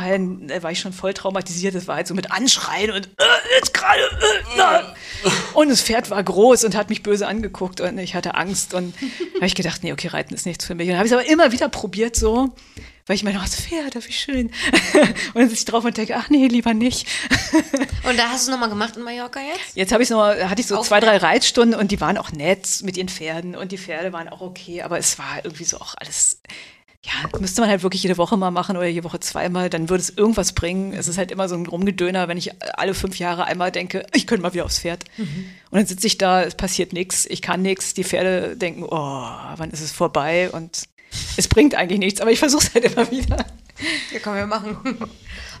Deutschlandteilen, 0.00 0.48
da 0.48 0.62
war 0.62 0.70
ich 0.70 0.80
schon 0.80 0.92
voll 0.92 1.14
traumatisiert. 1.14 1.74
Das 1.74 1.88
war 1.88 1.96
halt 1.96 2.06
so 2.06 2.14
mit 2.14 2.30
Anschreien 2.30 2.90
und 2.90 3.06
äh, 3.06 3.24
jetzt 3.56 3.74
gerade. 3.74 4.00
Äh, 4.56 5.28
und 5.54 5.68
das 5.68 5.82
Pferd 5.82 6.10
war 6.10 6.22
groß 6.22 6.64
und 6.64 6.76
hat 6.76 6.88
mich 6.88 7.02
böse 7.02 7.26
angeguckt 7.26 7.80
und 7.80 7.98
ich 7.98 8.14
hatte 8.14 8.34
Angst. 8.34 8.74
Und 8.74 8.94
habe 9.36 9.46
ich 9.46 9.54
gedacht, 9.54 9.82
nee, 9.82 9.92
okay, 9.92 10.08
Reiten 10.08 10.34
ist 10.34 10.46
nichts 10.46 10.64
für 10.64 10.74
mich. 10.74 10.86
Und 10.86 10.92
dann 10.92 10.98
habe 10.98 11.06
ich 11.06 11.12
es 11.12 11.18
aber 11.18 11.28
immer 11.28 11.52
wieder 11.52 11.68
probiert 11.68 12.16
so 12.16 12.54
weil 13.06 13.16
ich 13.16 13.24
meine, 13.24 13.38
oh, 13.38 13.42
das 13.42 13.56
Pferd, 13.56 13.96
wie 14.06 14.12
schön. 14.12 14.46
und 14.94 15.34
dann 15.34 15.48
sitze 15.48 15.54
ich 15.54 15.64
drauf 15.64 15.84
und 15.84 15.96
denke, 15.96 16.14
ach 16.16 16.30
nee, 16.30 16.46
lieber 16.46 16.74
nicht. 16.74 17.08
und 18.04 18.16
da 18.16 18.28
hast 18.28 18.46
du 18.46 18.50
es 18.52 18.54
nochmal 18.54 18.68
gemacht 18.68 18.96
in 18.96 19.02
Mallorca 19.02 19.40
jetzt? 19.40 19.74
Jetzt 19.74 19.90
habe 19.90 20.04
ich 20.04 20.10
noch, 20.10 20.28
hatte 20.28 20.60
ich 20.60 20.68
so 20.68 20.76
Auf 20.76 20.86
zwei, 20.86 21.00
drei 21.00 21.16
Reitstunden 21.16 21.76
und 21.76 21.90
die 21.90 22.00
waren 22.00 22.16
auch 22.16 22.30
nett 22.30 22.68
mit 22.84 22.96
ihren 22.96 23.08
Pferden 23.08 23.56
und 23.56 23.72
die 23.72 23.78
Pferde 23.78 24.12
waren 24.12 24.28
auch 24.28 24.42
okay, 24.42 24.82
aber 24.82 24.96
es 24.96 25.18
war 25.18 25.40
irgendwie 25.42 25.64
so 25.64 25.78
auch 25.78 25.96
alles 25.98 26.40
ja, 27.06 27.12
müsste 27.38 27.62
man 27.62 27.70
halt 27.70 27.82
wirklich 27.82 28.02
jede 28.02 28.18
Woche 28.18 28.36
mal 28.36 28.50
machen 28.50 28.76
oder 28.76 28.86
jede 28.86 29.04
Woche 29.04 29.20
zweimal, 29.20 29.70
dann 29.70 29.88
würde 29.88 30.02
es 30.02 30.10
irgendwas 30.10 30.52
bringen. 30.52 30.92
Es 30.92 31.08
ist 31.08 31.16
halt 31.16 31.30
immer 31.30 31.48
so 31.48 31.54
ein 31.54 31.64
Rumgedöner, 31.64 32.28
wenn 32.28 32.36
ich 32.36 32.50
alle 32.78 32.92
fünf 32.92 33.18
Jahre 33.18 33.44
einmal 33.44 33.72
denke, 33.72 34.04
ich 34.12 34.26
könnte 34.26 34.42
mal 34.42 34.52
wieder 34.52 34.66
aufs 34.66 34.80
Pferd. 34.80 35.04
Mhm. 35.16 35.46
Und 35.70 35.78
dann 35.78 35.86
sitze 35.86 36.06
ich 36.06 36.18
da, 36.18 36.42
es 36.42 36.54
passiert 36.54 36.92
nichts, 36.92 37.24
ich 37.24 37.40
kann 37.40 37.62
nichts, 37.62 37.94
die 37.94 38.04
Pferde 38.04 38.54
denken, 38.56 38.84
oh, 38.84 38.90
wann 38.90 39.70
ist 39.70 39.80
es 39.80 39.92
vorbei? 39.92 40.50
Und 40.50 40.88
es 41.38 41.48
bringt 41.48 41.74
eigentlich 41.74 41.98
nichts, 41.98 42.20
aber 42.20 42.32
ich 42.32 42.38
versuche 42.38 42.66
es 42.66 42.74
halt 42.74 42.84
immer 42.84 43.10
wieder. 43.10 43.46
Ja, 44.12 44.18
komm, 44.22 44.34
wir 44.34 44.46
machen. 44.46 44.76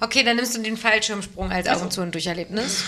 Okay, 0.00 0.22
dann 0.22 0.36
nimmst 0.36 0.54
du 0.56 0.62
den 0.62 0.76
Fallschirmsprung 0.76 1.50
als 1.50 1.68
Augen 1.68 1.90
zu 1.90 2.02
und 2.02 2.14
Durcherlebnis. 2.14 2.84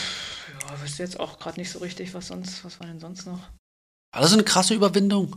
Ja, 0.60 0.82
wüsste 0.82 1.02
jetzt 1.02 1.18
auch 1.18 1.38
gerade 1.38 1.58
nicht 1.58 1.70
so 1.70 1.78
richtig, 1.78 2.12
was 2.12 2.28
sonst, 2.28 2.64
was 2.64 2.80
war 2.80 2.86
denn 2.86 3.00
sonst 3.00 3.26
noch? 3.26 3.40
War 4.12 4.20
das 4.20 4.34
eine 4.34 4.44
krasse 4.44 4.74
Überwindung, 4.74 5.36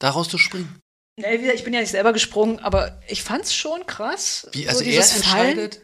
daraus 0.00 0.30
zu 0.30 0.38
springen? 0.38 0.80
Ich 1.16 1.64
bin 1.64 1.74
ja 1.74 1.80
nicht 1.80 1.90
selber 1.90 2.12
gesprungen, 2.12 2.58
aber 2.60 2.98
ich 3.06 3.22
fand's 3.22 3.54
schon 3.54 3.86
krass. 3.86 4.48
Wie, 4.52 4.68
also 4.68 4.82
so 4.82 4.90
er 4.90 5.02
entscheidet? 5.02 5.82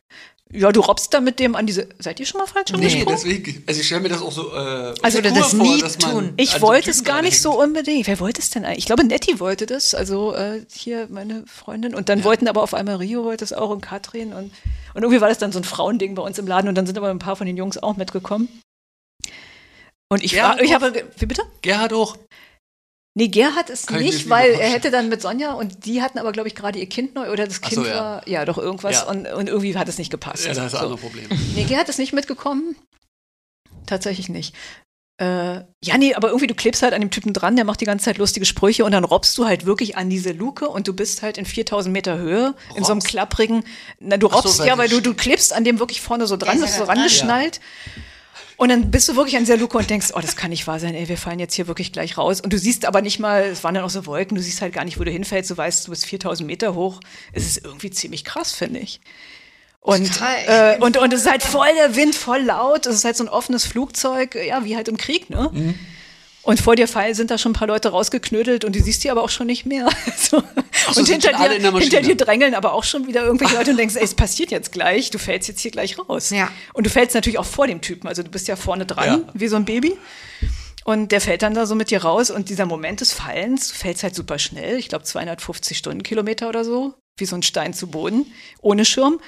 Ja, 0.51 0.73
du 0.73 0.81
robbst 0.81 1.13
da 1.13 1.21
mit 1.21 1.39
dem 1.39 1.55
an 1.55 1.67
diese. 1.67 1.91
Seid 1.99 2.19
ihr 2.21 2.25
schon 2.25 2.41
mal 2.41 2.47
falsch 2.47 2.73
nee, 2.73 2.81
gesprungen? 2.81 3.09
deswegen. 3.11 3.65
Also 3.67 3.81
ich 3.81 3.87
stelle 3.87 4.01
mir 4.01 4.09
das 4.09 4.23
auch 4.23 4.33
so. 4.33 4.51
Äh, 4.51 4.95
also 5.03 5.21
das 5.21 5.51
vor, 5.51 5.63
nie 5.63 5.83
tun. 5.83 6.33
Ich 6.39 6.63
wollte 6.63 6.91
es 6.91 7.05
gar 7.05 7.21
nicht 7.21 7.43
so 7.43 7.61
unbedingt. 7.61 8.07
Wer 8.07 8.19
wollte 8.19 8.41
es 8.41 8.49
denn 8.49 8.65
eigentlich? 8.65 8.79
Ich 8.79 8.87
glaube, 8.87 9.05
Nettie 9.05 9.39
wollte 9.41 9.67
das. 9.67 9.95
Also 9.95 10.35
äh, 10.35 10.65
hier 10.73 11.07
meine 11.11 11.45
Freundin. 11.47 11.95
Und 11.95 12.09
dann 12.09 12.21
ja. 12.21 12.25
wollten 12.25 12.49
aber 12.49 12.63
auf 12.63 12.73
einmal 12.73 12.97
Rio 12.97 13.25
wollte 13.25 13.45
es 13.45 13.53
auch 13.53 13.69
und 13.69 13.83
Katrin 13.83 14.33
und 14.33 14.51
und 14.95 15.03
irgendwie 15.03 15.21
war 15.21 15.29
das 15.29 15.39
dann 15.39 15.53
so 15.53 15.61
ein 15.61 15.65
Frauending 15.65 16.15
bei 16.15 16.23
uns 16.23 16.39
im 16.39 16.47
Laden 16.47 16.69
und 16.69 16.75
dann 16.75 16.87
sind 16.87 16.97
aber 16.97 17.11
ein 17.11 17.19
paar 17.19 17.37
von 17.37 17.47
den 17.47 17.57
Jungs 17.57 17.79
auch 17.79 17.97
mitgekommen. 17.97 18.49
Und 20.09 20.25
ich, 20.25 20.37
war, 20.37 20.61
ich 20.61 20.75
habe, 20.75 21.05
wie 21.19 21.27
bitte? 21.27 21.43
Gerhard 21.63 21.93
auch. 21.93 22.17
Nee, 23.19 23.27
Gerhard 23.27 23.69
ist 23.69 23.89
Kann 23.89 23.99
nicht, 23.99 24.31
weil 24.31 24.53
er 24.53 24.71
hätte 24.71 24.93
dann 24.93 25.09
mit 25.09 25.21
Sonja 25.21 25.55
und 25.55 25.87
die 25.87 26.03
hatten 26.03 26.21
aber, 26.21 26.31
glaube 26.31 26.47
ich, 26.47 26.55
gerade 26.55 26.79
ihr 26.79 26.89
Kind 26.89 27.17
neu 27.17 27.33
oder 27.33 27.49
das 27.49 27.61
Kind 27.61 27.75
so, 27.75 27.85
ja. 27.85 27.97
war, 27.97 28.29
ja, 28.29 28.45
doch 28.45 28.59
irgendwas 28.59 28.95
ja. 28.95 29.09
Und, 29.09 29.27
und 29.27 29.49
irgendwie 29.49 29.77
hat 29.77 29.89
es 29.89 29.99
nicht 29.99 30.13
gepasst. 30.13 30.47
Ja, 30.47 30.55
das 30.55 30.67
ist 30.67 30.71
so. 30.71 30.79
andere 30.79 30.99
Problem. 30.99 31.27
Nee, 31.57 31.65
Gerhard 31.65 31.89
ist 31.89 31.99
nicht 31.99 32.13
mitgekommen. 32.13 32.77
Tatsächlich 33.87 34.29
nicht. 34.29 34.55
Äh, 35.21 35.65
ja, 35.83 35.99
nee, 35.99 36.15
aber 36.15 36.29
irgendwie 36.29 36.47
du 36.47 36.55
klebst 36.55 36.81
halt 36.83 36.95
an 36.95 37.01
dem 37.01 37.11
Typen 37.11 37.33
dran, 37.33 37.57
der 37.57 37.65
macht 37.65 37.81
die 37.81 37.87
ganze 37.87 38.05
Zeit 38.05 38.19
lustige 38.19 38.47
Sprüche 38.47 38.85
und 38.85 38.93
dann 38.93 39.03
robbst 39.03 39.37
du 39.37 39.47
halt 39.47 39.67
wirklich 39.67 39.97
an 39.97 40.09
diese 40.09 40.31
Luke 40.31 40.69
und 40.69 40.87
du 40.87 40.93
bist 40.93 41.23
halt 41.23 41.39
in 41.39 41.45
4000 41.45 41.93
Meter 41.93 42.19
Höhe 42.19 42.55
Robst? 42.55 42.77
in 42.77 42.85
so 42.85 42.93
einem 42.93 43.03
klapprigen, 43.03 43.65
na, 43.99 44.17
du 44.17 44.29
robbst 44.29 44.59
so, 44.59 44.65
ja, 44.65 44.79
weil 44.79 44.89
du, 44.89 45.01
du 45.01 45.15
klebst 45.15 45.53
an 45.53 45.65
dem 45.65 45.81
wirklich 45.81 46.01
vorne 46.01 46.29
so 46.29 46.37
dran, 46.37 46.61
das 46.61 46.71
ist 46.71 46.77
so 46.77 46.85
rangeschnallt. 46.85 47.57
Ja. 47.57 48.03
Und 48.59 48.71
dann 48.71 48.91
bist 48.91 49.09
du 49.09 49.15
wirklich 49.15 49.37
an 49.37 49.45
dieser 49.45 49.57
Luke 49.57 49.79
und 49.79 49.89
denkst, 49.89 50.09
oh, 50.15 50.21
das 50.21 50.35
kann 50.35 50.51
nicht 50.51 50.67
wahr 50.67 50.81
sein, 50.81 50.93
ey, 50.93 51.09
wir 51.09 51.17
fallen 51.17 51.39
jetzt 51.39 51.55
hier 51.55 51.69
wirklich 51.69 51.93
gleich 51.93 52.19
raus. 52.19 52.41
Und 52.41 52.53
du 52.53 52.59
siehst 52.59 52.87
aber 52.87 53.03
nicht 53.03 53.21
mal, 53.21 53.45
es 53.45 53.63
waren 53.63 53.73
dann 53.73 53.85
auch 53.85 53.91
so 53.91 54.05
Wolken, 54.05 54.37
du 54.37 54.43
siehst 54.43 54.61
halt 54.61 54.73
gar 54.73 54.85
nicht, 54.85 54.99
wo 54.99 55.05
du 55.05 55.13
hinfällst, 55.13 55.49
du 55.49 55.57
weißt, 55.57 55.87
du 55.87 55.91
bist 55.91 56.05
4000 56.07 56.45
Meter 56.45 56.75
hoch. 56.75 56.99
Es 57.33 57.47
ist 57.47 57.65
irgendwie 57.65 57.91
ziemlich 57.91 58.25
krass, 58.25 58.53
finde 58.53 58.81
ich. 58.81 59.01
Und, 59.81 60.11
äh, 60.49 60.77
und, 60.81 60.97
und 60.97 61.13
es 61.13 61.21
ist 61.21 61.31
halt 61.31 61.45
voll 61.45 61.69
der 61.77 61.95
Wind, 61.95 62.17
voll 62.17 62.41
laut, 62.41 62.87
es 62.87 62.97
ist 62.97 63.05
halt 63.05 63.17
so 63.17 63.23
ein 63.23 63.29
offenes 63.29 63.65
Flugzeug, 63.65 64.35
ja, 64.35 64.65
wie 64.65 64.75
halt 64.75 64.89
im 64.89 64.97
Krieg, 64.97 65.31
ne? 65.31 65.51
Mhm. 65.53 65.79
Und 66.49 66.63
vor 66.63 66.77
dir 66.77 66.89
Fall 66.89 67.15
sind 67.15 67.31
da 67.31 67.37
schon 67.37 67.53
ein 67.53 67.55
paar 67.55 67.69
Leute 67.69 67.91
rausgeknödelt 67.91 68.65
und 68.65 68.75
die 68.75 68.81
siehst 68.81 69.05
du 69.05 69.11
aber 69.11 69.23
auch 69.23 69.29
schon 69.29 69.47
nicht 69.47 69.67
mehr. 69.67 69.87
so. 70.17 70.43
so, 70.91 71.01
und 71.01 71.07
hinter 71.07 71.33
dir, 71.33 71.79
hinter 71.79 72.01
dir 72.01 72.17
drängeln 72.17 72.55
aber 72.55 72.73
auch 72.73 72.85
schon 72.85 73.07
wieder 73.07 73.23
irgendwelche 73.23 73.55
Leute 73.55 73.73
und 73.73 73.77
denkst, 73.77 73.97
ey, 73.97 74.03
es 74.03 74.15
passiert 74.15 74.51
jetzt 74.51 74.73
gleich, 74.73 75.11
du 75.11 75.19
fällst 75.19 75.47
jetzt 75.49 75.61
hier 75.61 75.71
gleich 75.71 75.99
raus. 75.99 76.31
Ja. 76.31 76.51
Und 76.73 76.87
du 76.87 76.91
fällst 76.91 77.15
natürlich 77.15 77.39
auch 77.39 77.45
vor 77.45 77.67
dem 77.67 77.83
Typen, 77.83 78.09
also 78.09 78.23
du 78.23 78.31
bist 78.31 78.49
ja 78.49 78.57
vorne 78.57 78.87
dran, 78.87 79.25
ja. 79.27 79.33
wie 79.35 79.47
so 79.47 79.57
ein 79.57 79.67
Baby. 79.67 79.95
Und 80.87 81.13
der 81.13 81.21
fällt 81.21 81.43
dann 81.43 81.53
da 81.53 81.67
so 81.67 81.75
mit 81.75 81.91
dir 81.91 82.03
raus 82.03 82.31
und 82.31 82.49
dieser 82.49 82.65
Moment 82.65 83.03
des 83.03 83.13
Fallens, 83.13 83.69
du 83.69 83.75
fällst 83.75 84.03
halt 84.03 84.15
super 84.15 84.39
schnell, 84.39 84.79
ich 84.79 84.89
glaube 84.89 85.05
250 85.05 85.77
Stundenkilometer 85.77 86.49
oder 86.49 86.65
so, 86.65 86.95
wie 87.19 87.27
so 87.27 87.37
ein 87.37 87.43
Stein 87.43 87.75
zu 87.75 87.89
Boden, 87.89 88.25
ohne 88.63 88.87
Schirm 88.87 89.21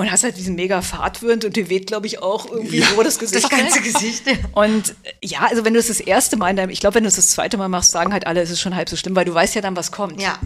und 0.00 0.10
hast 0.10 0.24
halt 0.24 0.38
diesen 0.38 0.54
mega 0.54 0.80
Fahrtwind 0.80 1.44
und 1.44 1.56
dir 1.56 1.68
weht, 1.68 1.86
glaube 1.86 2.06
ich, 2.06 2.22
auch 2.22 2.50
irgendwie 2.50 2.78
ja, 2.78 2.86
so 2.86 3.02
das 3.02 3.18
Gesicht. 3.18 3.44
Das 3.44 3.50
ganze 3.50 3.80
Gesicht. 3.82 4.26
Ja. 4.26 4.32
Und 4.52 4.94
ja, 5.22 5.40
also 5.40 5.62
wenn 5.66 5.74
du 5.74 5.78
es 5.78 5.88
das 5.88 6.00
erste 6.00 6.38
Mal 6.38 6.48
in 6.48 6.56
deinem, 6.56 6.70
ich 6.70 6.80
glaube, 6.80 6.94
wenn 6.94 7.04
du 7.04 7.08
es 7.08 7.16
das 7.16 7.28
zweite 7.28 7.58
Mal 7.58 7.68
machst, 7.68 7.90
sagen 7.90 8.14
halt 8.14 8.26
alle, 8.26 8.40
es 8.40 8.48
ist 8.48 8.60
schon 8.60 8.74
halb 8.74 8.88
so 8.88 8.96
schlimm, 8.96 9.14
weil 9.14 9.26
du 9.26 9.34
weißt 9.34 9.54
ja 9.54 9.60
dann, 9.60 9.76
was 9.76 9.92
kommt. 9.92 10.18
Ja. 10.18 10.38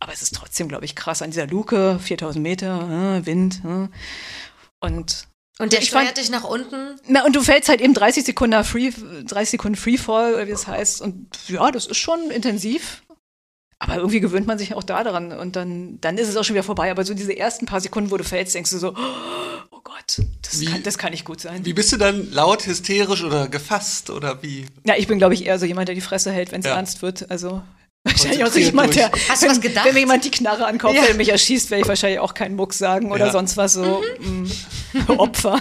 Aber 0.00 0.12
es 0.12 0.22
ist 0.22 0.34
trotzdem, 0.34 0.66
glaube 0.66 0.84
ich, 0.86 0.96
krass 0.96 1.22
an 1.22 1.30
dieser 1.30 1.46
Luke, 1.46 2.00
4000 2.02 2.42
Meter, 2.42 3.20
äh, 3.20 3.26
Wind. 3.26 3.62
Äh. 3.64 3.88
Und 4.80 5.28
und 5.60 5.72
der 5.72 5.82
steuert 5.82 6.06
fand, 6.06 6.18
dich 6.18 6.28
nach 6.28 6.44
unten? 6.44 7.00
Na, 7.06 7.24
und 7.24 7.36
du 7.36 7.42
fällst 7.42 7.68
halt 7.68 7.80
eben 7.80 7.94
30 7.94 8.24
Sekunden 8.24 8.62
Free, 8.64 8.90
30 8.90 9.50
Sekunden 9.50 9.76
Freefall, 9.76 10.34
oder 10.34 10.46
wie 10.48 10.50
das 10.50 10.66
heißt. 10.66 11.00
Und 11.00 11.28
ja, 11.46 11.70
das 11.70 11.86
ist 11.86 11.96
schon 11.96 12.32
intensiv. 12.32 13.02
Aber 13.86 13.96
irgendwie 13.96 14.20
gewöhnt 14.20 14.46
man 14.46 14.58
sich 14.58 14.74
auch 14.74 14.82
daran 14.82 15.32
und 15.32 15.56
dann, 15.56 15.98
dann 16.00 16.18
ist 16.18 16.28
es 16.28 16.36
auch 16.36 16.44
schon 16.44 16.54
wieder 16.54 16.64
vorbei. 16.64 16.90
Aber 16.90 17.04
so 17.04 17.14
diese 17.14 17.36
ersten 17.36 17.66
paar 17.66 17.80
Sekunden, 17.80 18.10
wo 18.10 18.16
du 18.16 18.24
fällst, 18.24 18.54
denkst 18.54 18.70
du 18.72 18.78
so, 18.78 18.94
oh 19.70 19.80
Gott, 19.84 20.22
das, 20.42 20.60
wie, 20.60 20.66
kann, 20.66 20.82
das 20.82 20.98
kann 20.98 21.12
nicht 21.12 21.24
gut 21.24 21.40
sein. 21.40 21.64
Wie 21.64 21.72
bist 21.72 21.92
du 21.92 21.96
dann 21.96 22.30
laut, 22.32 22.66
hysterisch 22.66 23.22
oder 23.22 23.48
gefasst 23.48 24.10
oder 24.10 24.42
wie? 24.42 24.66
Ja, 24.84 24.94
ich 24.96 25.06
bin, 25.06 25.18
glaube 25.18 25.34
ich, 25.34 25.46
eher 25.46 25.58
so 25.58 25.66
jemand, 25.66 25.88
der 25.88 25.94
die 25.94 26.00
Fresse 26.00 26.32
hält, 26.32 26.52
wenn 26.52 26.60
es 26.60 26.66
ja. 26.66 26.74
ernst 26.74 27.02
wird. 27.02 27.30
Also 27.30 27.62
Wahrscheinlich 28.06 28.44
auch 28.44 28.52
so 28.52 28.58
jemand, 28.58 28.94
der, 28.94 29.10
Hast 29.28 29.42
du 29.42 29.48
was 29.48 29.60
gedacht? 29.60 29.84
wenn 29.84 29.94
mir 29.94 30.00
jemand 30.00 30.24
die 30.24 30.30
Knarre 30.30 30.64
an 30.66 30.74
den 30.74 30.80
Kopf 30.80 30.94
ja. 30.94 31.14
mich 31.14 31.28
erschießt, 31.28 31.70
werde 31.70 31.82
ich 31.82 31.88
wahrscheinlich 31.88 32.20
auch 32.20 32.34
keinen 32.34 32.54
Muck 32.54 32.72
sagen 32.72 33.10
oder 33.10 33.26
ja. 33.26 33.32
sonst 33.32 33.56
was 33.56 33.72
so. 33.72 34.02
Mhm. 34.20 34.50
Mh, 34.92 35.04
mm, 35.04 35.10
Opfer. 35.18 35.60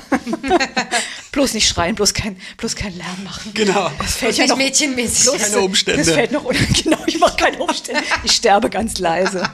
bloß 1.32 1.54
nicht 1.56 1.68
schreien, 1.68 1.96
bloß 1.96 2.14
kein, 2.14 2.38
bloß 2.58 2.76
kein 2.76 2.96
Lärm 2.96 3.24
machen. 3.24 3.52
Genau. 3.54 3.92
Das 3.98 4.18
fällt 4.18 4.38
ja 4.38 4.48
noch, 4.48 4.58
mädchenmäßig. 4.58 5.24
Bloß, 5.24 5.38
keine 5.42 5.60
Umstände. 5.60 6.04
Das 6.04 6.14
fällt 6.14 6.32
noch, 6.32 6.46
genau, 6.84 7.00
ich 7.08 7.20
mache 7.20 7.36
keine 7.36 7.58
Umstände. 7.58 8.04
Ich 8.24 8.34
sterbe 8.34 8.70
ganz 8.70 9.00
leise. 9.00 9.50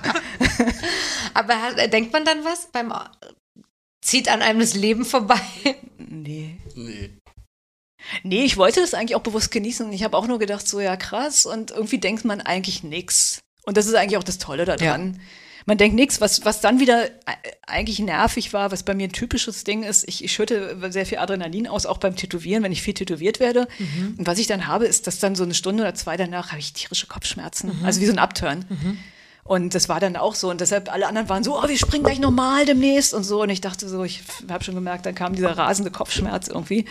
Aber 1.33 1.55
denkt 1.87 2.11
man 2.11 2.25
dann 2.25 2.43
was 2.43 2.67
beim 2.71 2.93
zieht 4.01 4.27
an 4.29 4.41
einem 4.41 4.59
das 4.59 4.73
Leben 4.73 5.05
vorbei? 5.05 5.39
Nee. 5.97 6.57
Nee. 6.75 7.11
Nee, 8.23 8.43
ich 8.43 8.57
wollte 8.57 8.81
das 8.81 8.93
eigentlich 8.93 9.15
auch 9.15 9.21
bewusst 9.21 9.51
genießen 9.51 9.85
und 9.85 9.93
ich 9.93 10.03
habe 10.03 10.17
auch 10.17 10.27
nur 10.27 10.39
gedacht, 10.39 10.67
so 10.67 10.79
ja 10.79 10.95
krass 10.95 11.45
und 11.45 11.71
irgendwie 11.71 11.97
denkt 11.97 12.25
man 12.25 12.41
eigentlich 12.41 12.83
nichts. 12.83 13.41
Und 13.63 13.77
das 13.77 13.85
ist 13.85 13.95
eigentlich 13.95 14.17
auch 14.17 14.23
das 14.23 14.37
Tolle 14.37 14.65
daran. 14.65 15.13
Ja. 15.13 15.19
Man 15.65 15.77
denkt 15.77 15.95
nichts, 15.95 16.21
was, 16.21 16.43
was 16.43 16.61
dann 16.61 16.79
wieder 16.79 17.05
äh, 17.05 17.09
eigentlich 17.67 17.99
nervig 17.99 18.53
war, 18.53 18.71
was 18.71 18.83
bei 18.83 18.95
mir 18.95 19.07
ein 19.07 19.11
typisches 19.11 19.63
Ding 19.63 19.83
ist. 19.83 20.07
Ich, 20.07 20.23
ich 20.23 20.31
schütte 20.31 20.77
sehr 20.91 21.05
viel 21.05 21.19
Adrenalin 21.19 21.67
aus, 21.67 21.85
auch 21.85 21.99
beim 21.99 22.15
Tätowieren, 22.15 22.63
wenn 22.63 22.71
ich 22.71 22.81
viel 22.81 22.93
tätowiert 22.93 23.39
werde. 23.39 23.67
Mhm. 23.77 24.15
Und 24.17 24.27
was 24.27 24.39
ich 24.39 24.47
dann 24.47 24.67
habe, 24.67 24.85
ist, 24.85 25.07
dass 25.07 25.19
dann 25.19 25.35
so 25.35 25.43
eine 25.43 25.53
Stunde 25.53 25.83
oder 25.83 25.93
zwei 25.93 26.17
danach 26.17 26.49
habe 26.49 26.59
ich 26.59 26.73
tierische 26.73 27.07
Kopfschmerzen. 27.07 27.77
Mhm. 27.77 27.85
Also 27.85 28.01
wie 28.01 28.07
so 28.07 28.11
ein 28.11 28.19
Upturn. 28.19 28.65
Mhm. 28.69 28.97
Und 29.43 29.73
das 29.73 29.89
war 29.89 29.99
dann 29.99 30.15
auch 30.15 30.35
so. 30.35 30.49
Und 30.49 30.61
deshalb 30.61 30.91
alle 30.91 31.07
anderen 31.07 31.29
waren 31.29 31.43
so, 31.43 31.57
oh, 31.57 31.67
wir 31.67 31.77
springen 31.77 32.03
gleich 32.03 32.19
nochmal 32.19 32.65
demnächst 32.65 33.13
und 33.13 33.23
so. 33.23 33.41
Und 33.41 33.49
ich 33.49 33.61
dachte 33.61 33.89
so, 33.89 34.03
ich 34.03 34.21
habe 34.49 34.63
schon 34.63 34.75
gemerkt, 34.75 35.05
dann 35.05 35.15
kam 35.15 35.35
dieser 35.35 35.57
rasende 35.57 35.91
Kopfschmerz 35.91 36.47
irgendwie. 36.47 36.85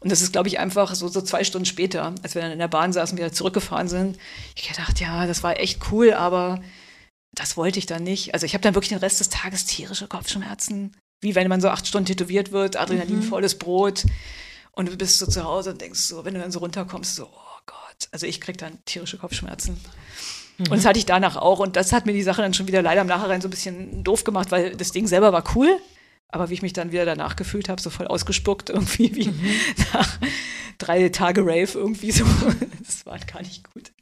Und 0.00 0.10
das 0.10 0.20
ist, 0.20 0.32
glaube 0.32 0.48
ich, 0.48 0.58
einfach 0.58 0.94
so, 0.94 1.08
so 1.08 1.22
zwei 1.22 1.44
Stunden 1.44 1.64
später, 1.64 2.14
als 2.22 2.34
wir 2.34 2.42
dann 2.42 2.50
in 2.50 2.58
der 2.58 2.68
Bahn 2.68 2.92
saßen, 2.92 3.16
wieder 3.16 3.32
zurückgefahren 3.32 3.88
sind. 3.88 4.18
Ich 4.54 4.68
gedacht, 4.68 5.00
ja, 5.00 5.26
das 5.26 5.42
war 5.42 5.58
echt 5.58 5.80
cool, 5.90 6.12
aber 6.12 6.60
das 7.32 7.56
wollte 7.56 7.78
ich 7.78 7.86
dann 7.86 8.02
nicht. 8.02 8.34
Also 8.34 8.44
ich 8.44 8.54
habe 8.54 8.62
dann 8.62 8.74
wirklich 8.74 8.90
den 8.90 8.98
Rest 8.98 9.20
des 9.20 9.30
Tages 9.30 9.64
tierische 9.64 10.06
Kopfschmerzen. 10.06 10.94
Wie 11.20 11.34
wenn 11.34 11.48
man 11.48 11.60
so 11.60 11.68
acht 11.70 11.86
Stunden 11.86 12.06
tätowiert 12.06 12.52
wird, 12.52 12.76
adrenalinvolles 12.76 13.54
mhm. 13.54 13.58
Brot. 13.60 14.04
Und 14.72 14.90
du 14.90 14.96
bist 14.96 15.18
so 15.18 15.26
zu 15.26 15.44
Hause 15.44 15.70
und 15.70 15.80
denkst 15.80 16.00
so, 16.00 16.24
wenn 16.24 16.34
du 16.34 16.40
dann 16.40 16.52
so 16.52 16.58
runterkommst, 16.58 17.16
so, 17.16 17.24
oh 17.24 17.60
Gott. 17.64 18.08
Also 18.10 18.26
ich 18.26 18.40
krieg 18.40 18.58
dann 18.58 18.84
tierische 18.84 19.18
Kopfschmerzen. 19.18 19.80
Mhm. 20.58 20.66
Und 20.70 20.76
das 20.76 20.84
hatte 20.84 20.98
ich 20.98 21.06
danach 21.06 21.36
auch. 21.36 21.58
Und 21.58 21.76
das 21.76 21.92
hat 21.92 22.06
mir 22.06 22.12
die 22.12 22.22
Sache 22.22 22.42
dann 22.42 22.54
schon 22.54 22.66
wieder 22.66 22.82
leider 22.82 23.00
im 23.00 23.06
Nachhinein 23.06 23.40
so 23.40 23.48
ein 23.48 23.50
bisschen 23.50 24.04
doof 24.04 24.24
gemacht, 24.24 24.50
weil 24.50 24.76
das 24.76 24.92
Ding 24.92 25.06
selber 25.06 25.32
war 25.32 25.44
cool. 25.54 25.78
Aber 26.28 26.50
wie 26.50 26.54
ich 26.54 26.62
mich 26.62 26.72
dann 26.72 26.92
wieder 26.92 27.04
danach 27.04 27.36
gefühlt 27.36 27.68
habe, 27.68 27.80
so 27.80 27.90
voll 27.90 28.06
ausgespuckt, 28.06 28.70
irgendwie 28.70 29.14
wie 29.14 29.28
mhm. 29.28 29.50
nach 29.92 30.18
drei 30.78 31.08
Tage 31.08 31.42
Rave 31.42 31.70
irgendwie 31.74 32.10
so. 32.10 32.24
Das 32.84 33.06
war 33.06 33.18
gar 33.18 33.40
nicht 33.42 33.64
gut. 33.72 33.92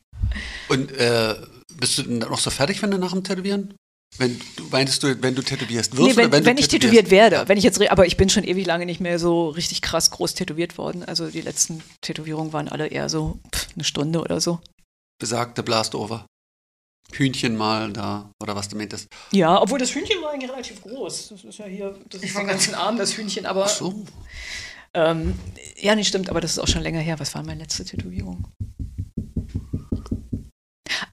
Und 0.68 0.92
äh, 0.92 1.36
bist 1.78 1.98
du 1.98 2.10
noch 2.10 2.38
so 2.38 2.50
fertig, 2.50 2.82
wenn 2.82 2.90
du 2.90 2.98
nach 2.98 3.12
dem 3.12 3.22
Tätowieren? 3.22 3.74
Wenn 4.18 4.38
du 4.56 4.64
meinst 4.70 5.02
du, 5.02 5.22
wenn 5.22 5.34
du 5.34 5.42
tätowierst 5.42 5.96
wirst 5.96 6.06
nee, 6.06 6.16
wenn, 6.16 6.26
oder 6.26 6.38
wenn, 6.38 6.44
wenn 6.44 6.58
ich 6.58 6.68
tätowiert 6.68 7.10
werde, 7.10 7.44
wenn 7.46 7.56
ich 7.56 7.64
jetzt, 7.64 7.80
aber 7.90 8.06
ich 8.06 8.18
bin 8.18 8.28
schon 8.28 8.44
ewig 8.44 8.66
lange 8.66 8.84
nicht 8.84 9.00
mehr 9.00 9.18
so 9.18 9.48
richtig 9.48 9.80
krass 9.80 10.10
groß 10.10 10.34
tätowiert 10.34 10.76
worden. 10.76 11.02
Also 11.02 11.30
die 11.30 11.40
letzten 11.40 11.82
Tätowierungen 12.02 12.52
waren 12.52 12.68
alle 12.68 12.88
eher 12.88 13.08
so 13.08 13.38
pff, 13.54 13.68
eine 13.74 13.84
Stunde 13.84 14.20
oder 14.20 14.40
so. 14.40 14.60
Besagte 15.18 15.62
Blastover. 15.62 16.26
Hühnchen 17.18 17.56
mal 17.56 17.92
da 17.92 18.30
oder 18.40 18.56
was 18.56 18.68
du 18.68 18.76
meintest. 18.76 19.08
Ja, 19.32 19.60
obwohl 19.60 19.78
das 19.78 19.94
Hühnchen 19.94 20.22
war 20.22 20.32
eigentlich 20.32 20.50
relativ 20.50 20.82
groß. 20.82 21.28
Das 21.30 21.44
ist 21.44 21.58
ja 21.58 21.66
hier, 21.66 21.94
das 22.08 22.22
ist 22.22 22.36
den 22.36 22.46
ganzen 22.46 22.74
Arm, 22.74 22.96
das 22.96 23.16
Hühnchen, 23.16 23.46
aber. 23.46 23.64
Ach 23.64 23.68
so. 23.68 24.04
Ähm, 24.94 25.34
ja, 25.76 25.94
nicht 25.94 26.08
stimmt, 26.08 26.28
aber 26.28 26.40
das 26.40 26.52
ist 26.52 26.58
auch 26.58 26.68
schon 26.68 26.82
länger 26.82 27.00
her. 27.00 27.18
Was 27.18 27.34
war 27.34 27.42
meine 27.42 27.62
letzte 27.62 27.84
Tätowierung? 27.84 28.46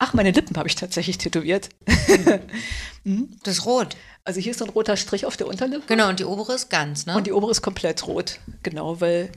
Ach, 0.02 0.14
meine 0.14 0.32
Lippen 0.32 0.56
habe 0.56 0.68
ich 0.68 0.76
tatsächlich 0.76 1.18
tätowiert. 1.18 1.70
hm? 3.04 3.30
Das 3.44 3.60
ist 3.60 3.66
rot. 3.66 3.98
Also 4.24 4.40
hier 4.40 4.52
ist 4.52 4.60
so 4.60 4.66
ein 4.66 4.72
roter 4.72 4.96
Strich 4.96 5.26
auf 5.26 5.36
der 5.36 5.48
Unterlippe. 5.48 5.84
Genau, 5.88 6.08
und 6.10 6.20
die 6.20 6.26
obere 6.26 6.54
ist 6.54 6.70
ganz, 6.70 7.06
ne? 7.06 7.16
Und 7.16 7.28
die 7.28 7.34
obere 7.34 7.52
ist 7.52 7.62
komplett 7.62 8.08
rot. 8.08 8.40
Genau, 8.64 9.02
weil 9.02 9.32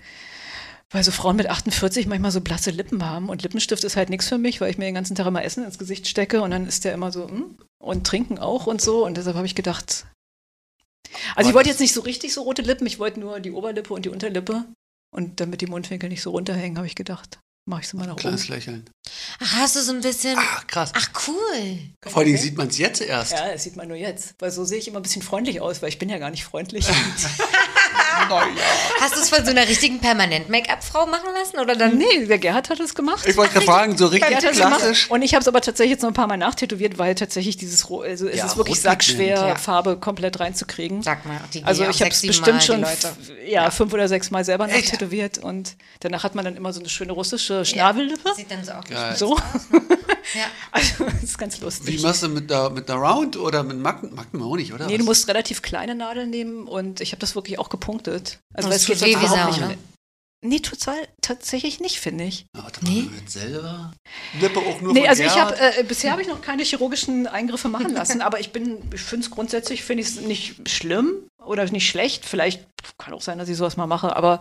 weil 0.93 1.03
so 1.03 1.11
Frauen 1.11 1.37
mit 1.37 1.49
48 1.49 2.07
manchmal 2.07 2.31
so 2.31 2.41
blasse 2.41 2.71
Lippen 2.71 3.05
haben 3.05 3.29
und 3.29 3.43
Lippenstift 3.43 3.83
ist 3.85 3.97
halt 3.97 4.11
nichts 4.11 4.29
für 4.29 4.39
mich, 4.39 4.61
weil 4.61 4.71
ich 4.71 4.79
mir 4.79 4.85
den 4.85 4.95
ganzen 4.95 5.17
Tag 5.17 5.27
immer 5.27 5.45
Essen 5.45 5.65
ins 5.65 5.79
Gesicht 5.79 6.07
stecke 6.07 6.43
und 6.43 6.51
dann 6.51 6.67
ist 6.67 6.85
der 6.85 6.93
immer 6.93 7.11
so 7.11 7.29
hm? 7.29 7.57
und 7.83 8.07
trinken 8.07 8.39
auch 8.39 8.67
und 8.67 8.81
so 8.81 9.05
und 9.05 9.17
deshalb 9.17 9.37
habe 9.37 9.47
ich 9.47 9.55
gedacht, 9.55 10.07
also 11.35 11.51
ich 11.51 11.55
wollte 11.55 11.71
jetzt 11.71 11.81
nicht 11.81 11.95
so 11.95 12.03
richtig 12.03 12.33
so 12.33 12.43
rote 12.43 12.63
Lippen, 12.63 12.87
ich 12.87 12.99
wollte 12.99 13.21
nur 13.21 13.41
die 13.41 13.51
Oberlippe 13.51 13.93
und 13.95 14.05
die 14.05 14.11
Unterlippe 14.11 14.65
und 15.15 15.41
damit 15.41 15.61
die 15.61 15.67
Mundwinkel 15.67 16.09
nicht 16.09 16.23
so 16.23 16.31
runterhängen, 16.31 16.77
habe 16.77 16.87
ich 16.87 16.95
gedacht, 16.95 17.39
mache 17.69 17.83
ich 17.83 17.89
so 17.89 17.97
mal 17.97 18.07
nach 18.07 18.17
Kleines 18.17 18.45
oben. 18.45 18.55
Lächeln. 18.55 18.91
Ach, 19.41 19.57
hast 19.57 19.77
du 19.77 19.81
so 19.81 19.93
ein 19.93 20.01
bisschen. 20.01 20.37
Ach, 20.39 20.67
krass. 20.67 20.93
Ach, 20.95 21.11
cool. 21.27 21.79
Vor 22.05 22.23
allem 22.23 22.37
sieht 22.37 22.57
man 22.57 22.69
es 22.69 22.79
jetzt 22.79 23.01
erst. 23.01 23.33
Ja, 23.33 23.53
das 23.53 23.63
sieht 23.63 23.77
man 23.77 23.89
nur 23.89 23.97
jetzt. 23.97 24.35
Weil 24.41 24.51
so 24.51 24.65
sehe 24.65 24.79
ich 24.79 24.89
immer 24.89 24.99
ein 24.99 25.03
bisschen 25.03 25.23
freundlich 25.23 25.61
aus, 25.61 25.83
weil 25.83 25.91
ich 25.91 25.99
bin 25.99 26.09
ja 26.09 26.19
gar 26.19 26.31
nicht 26.31 26.45
freundlich. 26.45 26.87
naja. 28.29 28.47
Hast 29.01 29.17
du 29.17 29.21
es 29.21 29.29
von 29.29 29.45
so 29.45 29.51
einer 29.51 29.69
richtigen 29.69 30.01
Permanent-Make-up-Frau 30.01 31.07
machen 31.07 31.29
lassen? 31.35 31.59
Oder 31.59 31.77
dann? 31.77 31.97
Nee, 31.97 32.27
der 32.27 32.39
Gerhard 32.39 32.71
hat 32.71 32.81
es 32.81 32.95
gemacht. 32.95 33.27
Ich 33.27 33.37
wollte 33.37 33.55
gerade 33.55 33.67
fragen, 33.67 33.97
so 33.97 34.07
richtig 34.07 34.39
klassisch. 34.39 35.11
Und 35.11 35.23
ich 35.23 35.35
habe 35.35 35.43
es 35.43 35.49
aber 35.49 35.61
tatsächlich 35.61 35.93
jetzt 35.93 36.03
noch 36.03 36.11
ein 36.11 36.15
paar 36.15 36.27
Mal 36.27 36.37
nachtätowiert, 36.37 36.99
weil 36.99 37.15
tatsächlich 37.15 37.57
dieses, 37.57 37.85
also 37.91 38.29
es 38.29 38.39
ja, 38.39 38.47
ist 38.47 38.57
wirklich 38.57 38.81
sackschwer, 38.81 39.49
ja. 39.49 39.57
Farbe 39.57 39.97
komplett 39.97 40.41
reinzukriegen. 40.41 41.03
Sag 41.03 41.27
mal, 41.27 41.41
die 41.53 41.65
Also 41.65 41.85
ich 41.85 42.01
habe 42.01 42.11
es 42.11 42.23
bestimmt 42.23 42.63
schon 42.63 42.85
ja, 43.47 43.71
fünf 43.71 43.93
oder 43.93 44.09
sechs 44.09 44.31
Mal 44.31 44.45
selber 44.45 44.67
nachtätowiert 44.67 45.39
und 45.39 45.77
danach 46.01 46.25
hat 46.25 46.35
man 46.35 46.45
dann 46.45 46.57
immer 46.57 46.73
so 46.73 46.81
eine 46.81 46.89
schöne 46.89 47.13
russische 47.13 47.65
Schnabellippe. 47.65 48.35
Sieht 48.37 48.51
dann 48.51 48.65
so 48.65 48.73
auch 48.73 48.85
so. 49.17 49.35
Aus, 49.35 49.43
ne? 49.71 49.81
ja. 50.35 50.45
Also 50.71 51.05
das 51.05 51.23
ist 51.23 51.39
ganz 51.39 51.61
lustig. 51.61 51.99
Wie 51.99 52.03
machst 52.03 52.23
du 52.23 52.29
mit 52.29 52.51
der, 52.51 52.71
mit 52.71 52.89
der 52.89 52.97
Round 52.97 53.37
oder 53.37 53.63
mit 53.63 53.79
Macken? 53.79 54.15
Macken 54.15 54.43
auch 54.43 54.57
nicht, 54.57 54.73
oder? 54.73 54.87
Nee, 54.87 54.99
du 54.99 55.05
musst 55.05 55.29
relativ 55.29 55.63
kleine 55.63 55.95
Nadeln 55.95 56.31
nehmen 56.31 56.67
und 56.67 57.01
ich 57.01 57.13
habe 57.13 57.21
das 57.21 57.35
wirklich 57.35 57.59
auch 57.59 57.69
gepunktet. 57.69 58.12
Also 58.55 58.69
das 58.69 58.85
tut 58.85 59.01
weh 59.03 59.17
wie 59.17 59.27
Sau, 59.27 59.51
ne? 59.67 59.77
Nee, 60.45 60.59
total, 60.59 60.97
tatsächlich 61.21 61.79
nicht, 61.79 62.01
finde 62.01 62.25
ich. 62.25 62.47
Mal, 62.57 62.67
nee. 62.81 63.09
selber? 63.27 63.93
Lippe 64.41 64.59
auch 64.59 64.81
nur 64.81 64.93
Nee, 64.93 65.07
also 65.07 65.23
ich 65.23 65.37
habe, 65.37 65.57
äh, 65.57 65.85
bisher 65.85 66.11
habe 66.11 66.21
ich 66.21 66.27
noch 66.27 66.43
keine 66.43 66.65
chirurgischen 66.65 67.29
Eingriffe 67.29 67.69
machen 67.69 67.91
lassen, 67.95 68.21
aber 68.21 68.41
ich 68.41 68.51
bin, 68.51 68.79
ich 68.93 69.03
finde 69.03 69.25
es 69.25 69.31
grundsätzlich, 69.31 69.85
finde 69.85 70.03
ich 70.03 70.09
es 70.09 70.21
nicht 70.21 70.69
schlimm 70.69 71.29
oder 71.45 71.65
nicht 71.71 71.89
schlecht. 71.89 72.27
Vielleicht 72.27 72.67
kann 72.99 73.15
auch 73.15 73.23
sein, 73.23 73.39
dass 73.39 73.49
ich 73.49 73.57
sowas 73.57 73.77
mal 73.77 73.87
mache, 73.87 74.17
aber 74.17 74.41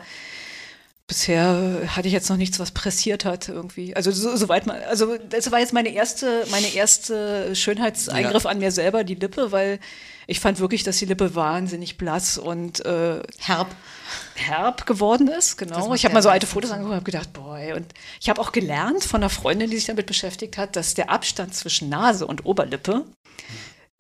bisher 1.08 1.82
hatte 1.88 2.08
ich 2.08 2.14
jetzt 2.14 2.30
noch 2.30 2.38
nichts, 2.38 2.60
was 2.60 2.72
pressiert 2.72 3.26
hat 3.26 3.50
irgendwie. 3.50 3.96
Also 3.96 4.12
so, 4.12 4.36
soweit 4.36 4.66
man, 4.66 4.78
also 4.90 5.18
das 5.30 5.52
war 5.52 5.60
jetzt 5.60 5.74
meine 5.74 5.90
erste, 5.90 6.46
meine 6.52 6.74
erste 6.74 7.56
Schönheitseingriff 7.56 8.44
ja. 8.44 8.50
an 8.50 8.60
mir 8.60 8.72
selber, 8.72 9.04
die 9.04 9.16
Lippe, 9.16 9.52
weil 9.52 9.80
ich 10.28 10.40
fand 10.40 10.60
wirklich, 10.60 10.84
dass 10.84 10.98
die 10.98 11.06
Lippe 11.06 11.36
wahnsinnig 11.36 11.98
blass 11.98 12.38
und 12.38 12.86
äh, 12.86 13.22
herb 13.40 13.76
herb 14.36 14.86
geworden 14.86 15.28
ist. 15.28 15.58
Genau. 15.58 15.94
Ich 15.94 16.06
habe 16.06 16.14
mal 16.14 16.24
so 16.24 16.30
alte 16.30 16.48
Fotos 16.48 16.72
angeguckt 16.72 16.92
und 16.92 16.96
habe 16.96 17.12
gedacht, 17.12 17.34
boy. 17.34 17.74
Und 17.74 17.94
ich 18.20 18.30
habe 18.30 18.42
auch 18.42 18.52
gelernt 18.52 19.04
von 19.04 19.22
einer 19.22 19.30
Freundin, 19.30 19.70
die 19.70 19.78
sich 19.78 19.86
damit 19.86 20.06
beschäftigt 20.06 20.58
hat, 20.58 20.76
dass 20.76 20.94
der 20.94 21.10
Abstand 21.10 21.54
zwischen 21.56 21.90
Nase 21.90 22.28
und 22.28 22.46
Oberlippe 22.46 23.06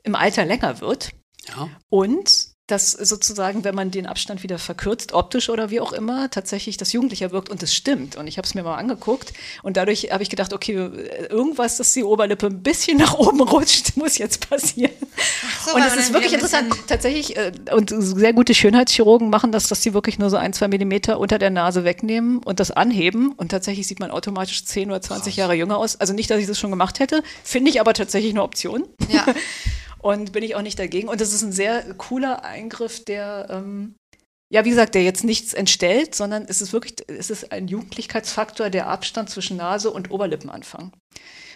im 0.03 0.15
Alter 0.15 0.45
länger 0.45 0.81
wird. 0.81 1.11
Ja. 1.47 1.69
Und 1.89 2.50
dass 2.71 2.91
sozusagen, 2.91 3.65
wenn 3.65 3.75
man 3.75 3.91
den 3.91 4.05
Abstand 4.05 4.43
wieder 4.43 4.57
verkürzt, 4.57 5.13
optisch 5.13 5.49
oder 5.49 5.69
wie 5.69 5.81
auch 5.81 5.91
immer, 5.91 6.29
tatsächlich 6.29 6.77
das 6.77 6.93
Jugendlicher 6.93 7.31
wirkt 7.31 7.49
und 7.49 7.61
das 7.61 7.75
stimmt. 7.75 8.15
Und 8.15 8.27
ich 8.27 8.37
habe 8.37 8.45
es 8.45 8.55
mir 8.55 8.63
mal 8.63 8.77
angeguckt 8.77 9.33
und 9.61 9.75
dadurch 9.75 10.11
habe 10.11 10.23
ich 10.23 10.29
gedacht, 10.29 10.53
okay, 10.53 10.89
irgendwas, 11.29 11.77
dass 11.77 11.91
die 11.91 12.03
Oberlippe 12.03 12.47
ein 12.47 12.63
bisschen 12.63 12.97
nach 12.97 13.13
oben 13.15 13.41
rutscht, 13.41 13.91
muss 13.97 14.17
jetzt 14.17 14.49
passieren. 14.49 14.93
So, 15.65 15.75
und 15.75 15.83
es 15.85 15.95
ist 15.97 16.13
wirklich 16.13 16.33
interessant. 16.33 16.73
Tatsächlich, 16.87 17.35
äh, 17.35 17.51
und 17.73 17.93
sehr 17.97 18.31
gute 18.33 18.53
Schönheitschirurgen 18.53 19.29
machen 19.29 19.51
das, 19.51 19.67
dass 19.67 19.83
sie 19.83 19.93
wirklich 19.93 20.17
nur 20.17 20.29
so 20.29 20.37
ein, 20.37 20.53
zwei 20.53 20.69
Millimeter 20.69 21.19
unter 21.19 21.37
der 21.39 21.49
Nase 21.49 21.83
wegnehmen 21.83 22.37
und 22.37 22.61
das 22.61 22.71
anheben. 22.71 23.33
Und 23.33 23.49
tatsächlich 23.49 23.85
sieht 23.85 23.99
man 23.99 24.11
automatisch 24.11 24.63
10 24.63 24.89
oder 24.89 25.01
20 25.01 25.25
Krass. 25.25 25.35
Jahre 25.35 25.55
jünger 25.55 25.77
aus. 25.77 25.99
Also 25.99 26.13
nicht, 26.13 26.29
dass 26.29 26.39
ich 26.39 26.47
das 26.47 26.57
schon 26.57 26.69
gemacht 26.69 26.99
hätte, 26.99 27.21
finde 27.43 27.69
ich 27.69 27.81
aber 27.81 27.93
tatsächlich 27.93 28.31
eine 28.31 28.43
Option. 28.43 28.87
Ja. 29.09 29.25
Und 30.01 30.31
bin 30.31 30.43
ich 30.43 30.55
auch 30.55 30.61
nicht 30.61 30.79
dagegen. 30.79 31.07
Und 31.07 31.21
das 31.21 31.33
ist 31.33 31.43
ein 31.43 31.51
sehr 31.51 31.93
cooler 31.95 32.43
Eingriff, 32.43 33.03
der, 33.05 33.47
ähm, 33.49 33.95
ja, 34.51 34.65
wie 34.65 34.69
gesagt, 34.69 34.95
der 34.95 35.03
jetzt 35.03 35.23
nichts 35.23 35.53
entstellt, 35.53 36.15
sondern 36.15 36.45
es 36.47 36.61
ist 36.61 36.73
wirklich, 36.73 36.95
es 37.07 37.29
ist 37.29 37.51
ein 37.51 37.67
Jugendlichkeitsfaktor, 37.67 38.69
der 38.69 38.87
Abstand 38.87 39.29
zwischen 39.29 39.57
Nase 39.57 39.91
und 39.91 40.11
Oberlippenanfang. 40.11 40.91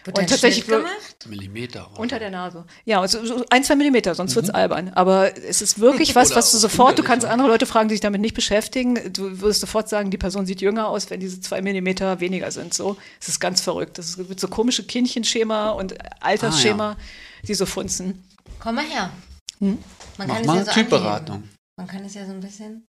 Wird 0.05 0.19
und 0.19 0.30
tatsächlich 0.30 0.67
gemacht? 0.67 1.26
Millimeter. 1.27 1.89
Oder? 1.91 1.99
Unter 1.99 2.19
der 2.19 2.30
Nase. 2.30 2.65
Ja, 2.85 3.01
also 3.01 3.26
so 3.26 3.43
ein, 3.49 3.63
zwei 3.63 3.76
Millimeter, 3.76 4.13
sonst 4.13 4.31
mhm. 4.31 4.35
wird 4.35 4.45
es 4.45 4.51
albern. 4.51 4.89
Aber 4.89 5.35
es 5.35 5.63
ist 5.63 5.80
wirklich 5.80 6.13
was, 6.15 6.35
was 6.35 6.51
du 6.51 6.57
sofort, 6.57 6.99
du 6.99 7.03
kannst 7.03 7.26
andere 7.26 7.47
Leute 7.47 7.65
fragen, 7.65 7.89
die 7.89 7.95
sich 7.95 8.01
damit 8.01 8.22
nicht 8.22 8.35
beschäftigen. 8.35 9.11
Du 9.11 9.41
würdest 9.41 9.61
sofort 9.61 9.89
sagen, 9.89 10.11
die 10.11 10.17
Person 10.17 10.45
sieht 10.45 10.61
jünger 10.61 10.89
aus, 10.89 11.09
wenn 11.09 11.19
diese 11.19 11.41
zwei 11.41 11.63
Millimeter 11.63 12.19
weniger 12.19 12.51
sind. 12.51 12.76
So, 12.76 12.97
es 13.19 13.30
ist 13.30 13.39
ganz 13.39 13.61
verrückt. 13.61 13.97
Es 13.97 14.19
wird 14.19 14.39
so 14.39 14.47
komische 14.47 14.84
Kindchenschema 14.84 15.72
und 15.72 15.95
Altersschema, 16.22 16.91
ah, 16.91 16.91
ja. 16.91 17.47
die 17.47 17.55
so 17.55 17.65
funzen. 17.65 18.23
Komm 18.66 18.76
mal 18.76 18.86
her. 18.86 19.12
Hm? 19.60 19.78
Man 20.18 20.28
Mach 20.28 20.38
kann 20.38 20.46
mal 20.48 20.58
es 20.58 20.66
ja 20.66 20.74
so 20.74 20.80
Typberatung. 20.82 21.44
Man 21.78 21.88
kann 21.88 22.04
es 22.04 22.16
ja 22.16 22.26
so 22.26 22.32
ein 22.32 22.40
bisschen. 22.40 22.88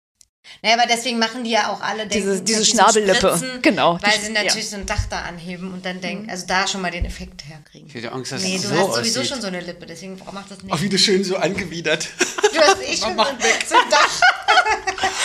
Naja, 0.62 0.76
aber 0.76 0.86
deswegen 0.86 1.18
machen 1.18 1.42
die 1.42 1.50
ja 1.50 1.72
auch 1.72 1.80
alle 1.80 2.06
denken, 2.06 2.12
diese, 2.12 2.42
diese 2.42 2.64
Schnabellippe. 2.64 3.16
Spritzen, 3.16 3.60
genau. 3.60 3.98
Weil 4.00 4.20
sie 4.20 4.30
natürlich 4.30 4.66
ja. 4.66 4.70
so 4.70 4.76
ein 4.76 4.86
Dach 4.86 5.04
da 5.10 5.22
anheben 5.22 5.72
und 5.72 5.84
dann 5.84 6.00
denken, 6.00 6.24
mhm. 6.24 6.30
also 6.30 6.46
da 6.46 6.68
schon 6.68 6.80
mal 6.80 6.92
den 6.92 7.04
Effekt 7.04 7.44
herkriegen. 7.48 7.88
Ich 7.88 7.94
hätte 7.94 8.12
Angst, 8.12 8.30
dass 8.30 8.42
nee, 8.44 8.56
du 8.56 8.68
so 8.68 8.70
hast 8.70 8.94
sowieso 8.94 9.20
aussieht. 9.20 9.32
schon 9.32 9.40
so 9.40 9.48
eine 9.48 9.60
Lippe, 9.62 9.84
deswegen 9.84 10.16
macht 10.32 10.48
das 10.48 10.62
nicht. 10.62 10.72
Ach, 10.72 10.80
wie 10.80 10.88
du 10.88 10.96
schön 10.96 11.24
so 11.24 11.38
angewidert. 11.38 12.08
Du 12.52 12.60
hast 12.60 12.80
eh 12.80 12.96
schon 12.96 13.16
so 13.16 13.22
ein 13.22 13.90
Dach. 13.90 14.20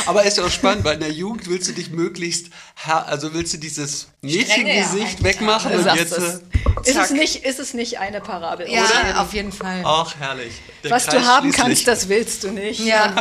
Aber 0.05 0.23
ist 0.23 0.37
ja 0.37 0.45
auch 0.45 0.51
spannend, 0.51 0.83
weil 0.85 0.95
in 0.95 1.01
der 1.01 1.11
Jugend 1.11 1.47
willst 1.47 1.69
du 1.69 1.73
dich 1.73 1.91
möglichst, 1.91 2.47
also 2.85 3.33
willst 3.33 3.53
du 3.53 3.57
dieses 3.57 4.07
Mädchengesicht 4.21 5.19
ja 5.19 5.23
wegmachen 5.23 5.71
und 5.71 5.85
jetzt. 5.95 6.13
Es. 6.13 6.41
Ist, 6.85 6.97
es 6.97 7.11
nicht, 7.11 7.45
ist 7.45 7.59
es 7.59 7.73
nicht 7.73 7.99
eine 7.99 8.21
Parabel? 8.21 8.69
Ja, 8.69 8.83
oder? 8.83 9.21
auf 9.21 9.33
jeden 9.33 9.51
Fall. 9.51 9.81
Ach, 9.85 10.15
herrlich. 10.17 10.53
Der 10.83 10.91
was 10.91 11.05
Kreis 11.05 11.15
du 11.15 11.27
haben 11.27 11.51
kannst, 11.51 11.87
das 11.87 12.09
willst 12.09 12.43
du 12.43 12.51
nicht. 12.51 12.79
Ja, 12.79 13.13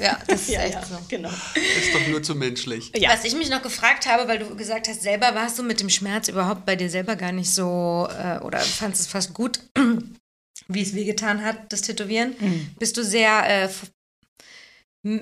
ja 0.00 0.18
das 0.26 0.42
ist 0.42 0.48
ja, 0.48 0.62
echt 0.62 0.78
so. 0.88 0.98
Genau. 1.08 1.28
Ist 1.28 1.94
doch 1.94 2.08
nur 2.08 2.22
zu 2.22 2.34
menschlich. 2.34 2.90
Ja. 2.96 3.10
Was 3.10 3.24
ich 3.24 3.34
mich 3.34 3.50
noch 3.50 3.62
gefragt 3.62 4.06
habe, 4.06 4.26
weil 4.28 4.38
du 4.38 4.56
gesagt 4.56 4.88
hast, 4.88 5.02
selber 5.02 5.34
warst 5.34 5.58
du 5.58 5.62
mit 5.62 5.80
dem 5.80 5.90
Schmerz 5.90 6.28
überhaupt 6.28 6.66
bei 6.66 6.76
dir 6.76 6.90
selber 6.90 7.16
gar 7.16 7.32
nicht 7.32 7.50
so, 7.50 8.08
äh, 8.10 8.38
oder 8.38 8.58
fandest 8.58 9.02
es 9.02 9.06
fast 9.08 9.34
gut, 9.34 9.60
wie 10.68 10.82
es 10.82 10.94
wehgetan 10.94 11.44
hat, 11.44 11.72
das 11.72 11.82
Tätowieren. 11.82 12.34
Mhm. 12.38 12.70
Bist 12.78 12.96
du 12.96 13.04
sehr 13.04 13.64
äh, 13.64 13.68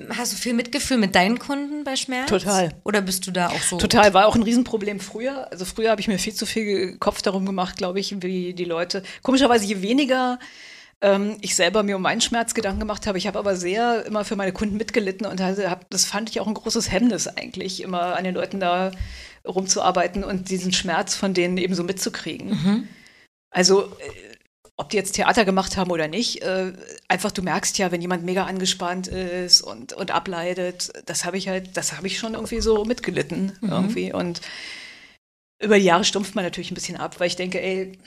Hast 0.09 0.33
du 0.33 0.37
viel 0.37 0.53
Mitgefühl 0.53 0.97
mit 0.97 1.15
deinen 1.15 1.39
Kunden 1.39 1.85
bei 1.85 1.95
Schmerz? 1.95 2.29
Total. 2.29 2.73
Oder 2.83 3.01
bist 3.01 3.25
du 3.27 3.31
da 3.31 3.47
auch 3.47 3.61
so? 3.61 3.77
Total, 3.77 4.13
war 4.13 4.27
auch 4.27 4.35
ein 4.35 4.43
Riesenproblem 4.43 4.99
früher. 4.99 5.49
Also 5.51 5.63
früher 5.63 5.91
habe 5.91 6.01
ich 6.01 6.09
mir 6.09 6.19
viel 6.19 6.33
zu 6.33 6.45
viel 6.45 6.97
Kopf 6.97 7.21
darum 7.21 7.45
gemacht, 7.45 7.77
glaube 7.77 7.99
ich, 7.99 8.13
wie 8.21 8.53
die 8.53 8.65
Leute. 8.65 9.03
Komischerweise, 9.23 9.65
je 9.65 9.81
weniger 9.81 10.37
ähm, 11.01 11.37
ich 11.39 11.55
selber 11.55 11.83
mir 11.83 11.95
um 11.95 12.01
meinen 12.01 12.19
Schmerz 12.19 12.53
Gedanken 12.53 12.81
gemacht 12.81 13.07
habe, 13.07 13.17
ich 13.17 13.27
habe 13.27 13.39
aber 13.39 13.55
sehr 13.55 14.05
immer 14.05 14.25
für 14.25 14.35
meine 14.35 14.51
Kunden 14.51 14.75
mitgelitten 14.75 15.25
und 15.25 15.39
hab, 15.39 15.89
das 15.89 16.03
fand 16.03 16.29
ich 16.29 16.41
auch 16.41 16.47
ein 16.47 16.53
großes 16.53 16.91
Hemmnis 16.91 17.27
eigentlich, 17.27 17.81
immer 17.81 18.17
an 18.17 18.25
den 18.25 18.35
Leuten 18.35 18.59
da 18.59 18.91
rumzuarbeiten 19.47 20.25
und 20.25 20.49
diesen 20.49 20.73
Schmerz 20.73 21.15
von 21.15 21.33
denen 21.33 21.57
eben 21.57 21.73
so 21.73 21.83
mitzukriegen. 21.83 22.49
Mhm. 22.49 22.87
Also 23.49 23.85
äh, 23.85 24.35
ob 24.79 24.89
die 24.89 24.95
jetzt 24.95 25.11
Theater 25.11 25.43
gemacht 25.43 25.75
haben 25.75 25.91
oder 25.91 26.07
nicht, 26.07 26.41
äh, 26.41 26.71
einfach 27.09 27.31
du 27.31 27.41
merkst 27.41 27.77
ja, 27.77 27.91
wenn 27.91 28.01
jemand 28.01 28.23
mega 28.23 28.45
angespannt 28.45 29.07
ist 29.07 29.61
und, 29.61 29.91
und 29.91 30.11
ableidet, 30.11 30.93
das 31.05 31.25
habe 31.25 31.37
ich 31.37 31.49
halt, 31.49 31.75
das 31.75 31.97
habe 31.97 32.07
ich 32.07 32.17
schon 32.17 32.33
irgendwie 32.33 32.61
so 32.61 32.85
mitgelitten 32.85 33.51
mhm. 33.59 33.69
irgendwie 33.69 34.13
und 34.13 34.39
über 35.61 35.77
die 35.77 35.83
Jahre 35.83 36.05
stumpft 36.05 36.33
man 36.33 36.45
natürlich 36.45 36.71
ein 36.71 36.75
bisschen 36.75 36.95
ab, 36.95 37.19
weil 37.19 37.27
ich 37.27 37.35
denke, 37.35 37.61
ey, 37.61 37.99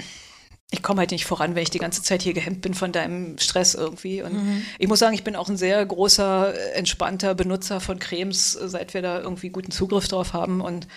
ich 0.70 0.82
komme 0.82 1.00
halt 1.00 1.10
nicht 1.10 1.26
voran, 1.26 1.54
wenn 1.54 1.62
ich 1.62 1.68
die 1.68 1.78
ganze 1.78 2.02
Zeit 2.02 2.22
hier 2.22 2.32
gehemmt 2.32 2.62
bin 2.62 2.72
von 2.72 2.92
deinem 2.92 3.36
Stress 3.36 3.74
irgendwie. 3.74 4.22
Und 4.22 4.32
mhm. 4.32 4.62
ich 4.78 4.88
muss 4.88 5.00
sagen, 5.00 5.14
ich 5.14 5.24
bin 5.24 5.36
auch 5.36 5.50
ein 5.50 5.58
sehr 5.58 5.84
großer, 5.84 6.74
entspannter 6.74 7.34
Benutzer 7.34 7.80
von 7.80 7.98
Cremes, 7.98 8.52
seit 8.52 8.94
wir 8.94 9.02
da 9.02 9.20
irgendwie 9.20 9.50
guten 9.50 9.70
Zugriff 9.70 10.08
drauf 10.08 10.32
haben 10.32 10.62
und 10.62 10.88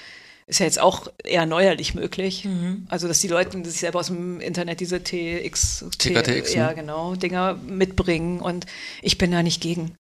ist 0.47 0.59
ja 0.59 0.65
jetzt 0.65 0.79
auch 0.79 1.07
eher 1.23 1.45
neuerlich 1.45 1.95
möglich. 1.95 2.45
Mhm. 2.45 2.85
Also, 2.89 3.07
dass 3.07 3.19
die 3.19 3.27
Leute 3.27 3.63
sich 3.65 3.79
selber 3.79 3.99
aus 3.99 4.07
dem 4.07 4.39
Internet 4.39 4.79
diese 4.79 5.03
TX, 5.03 5.85
TKTX, 5.97 6.53
ja, 6.53 6.69
ne? 6.69 6.75
genau, 6.75 7.15
Dinger 7.15 7.55
mitbringen 7.55 8.39
und 8.39 8.65
ich 9.01 9.17
bin 9.17 9.31
da 9.31 9.41
nicht 9.41 9.61
gegen. 9.61 9.95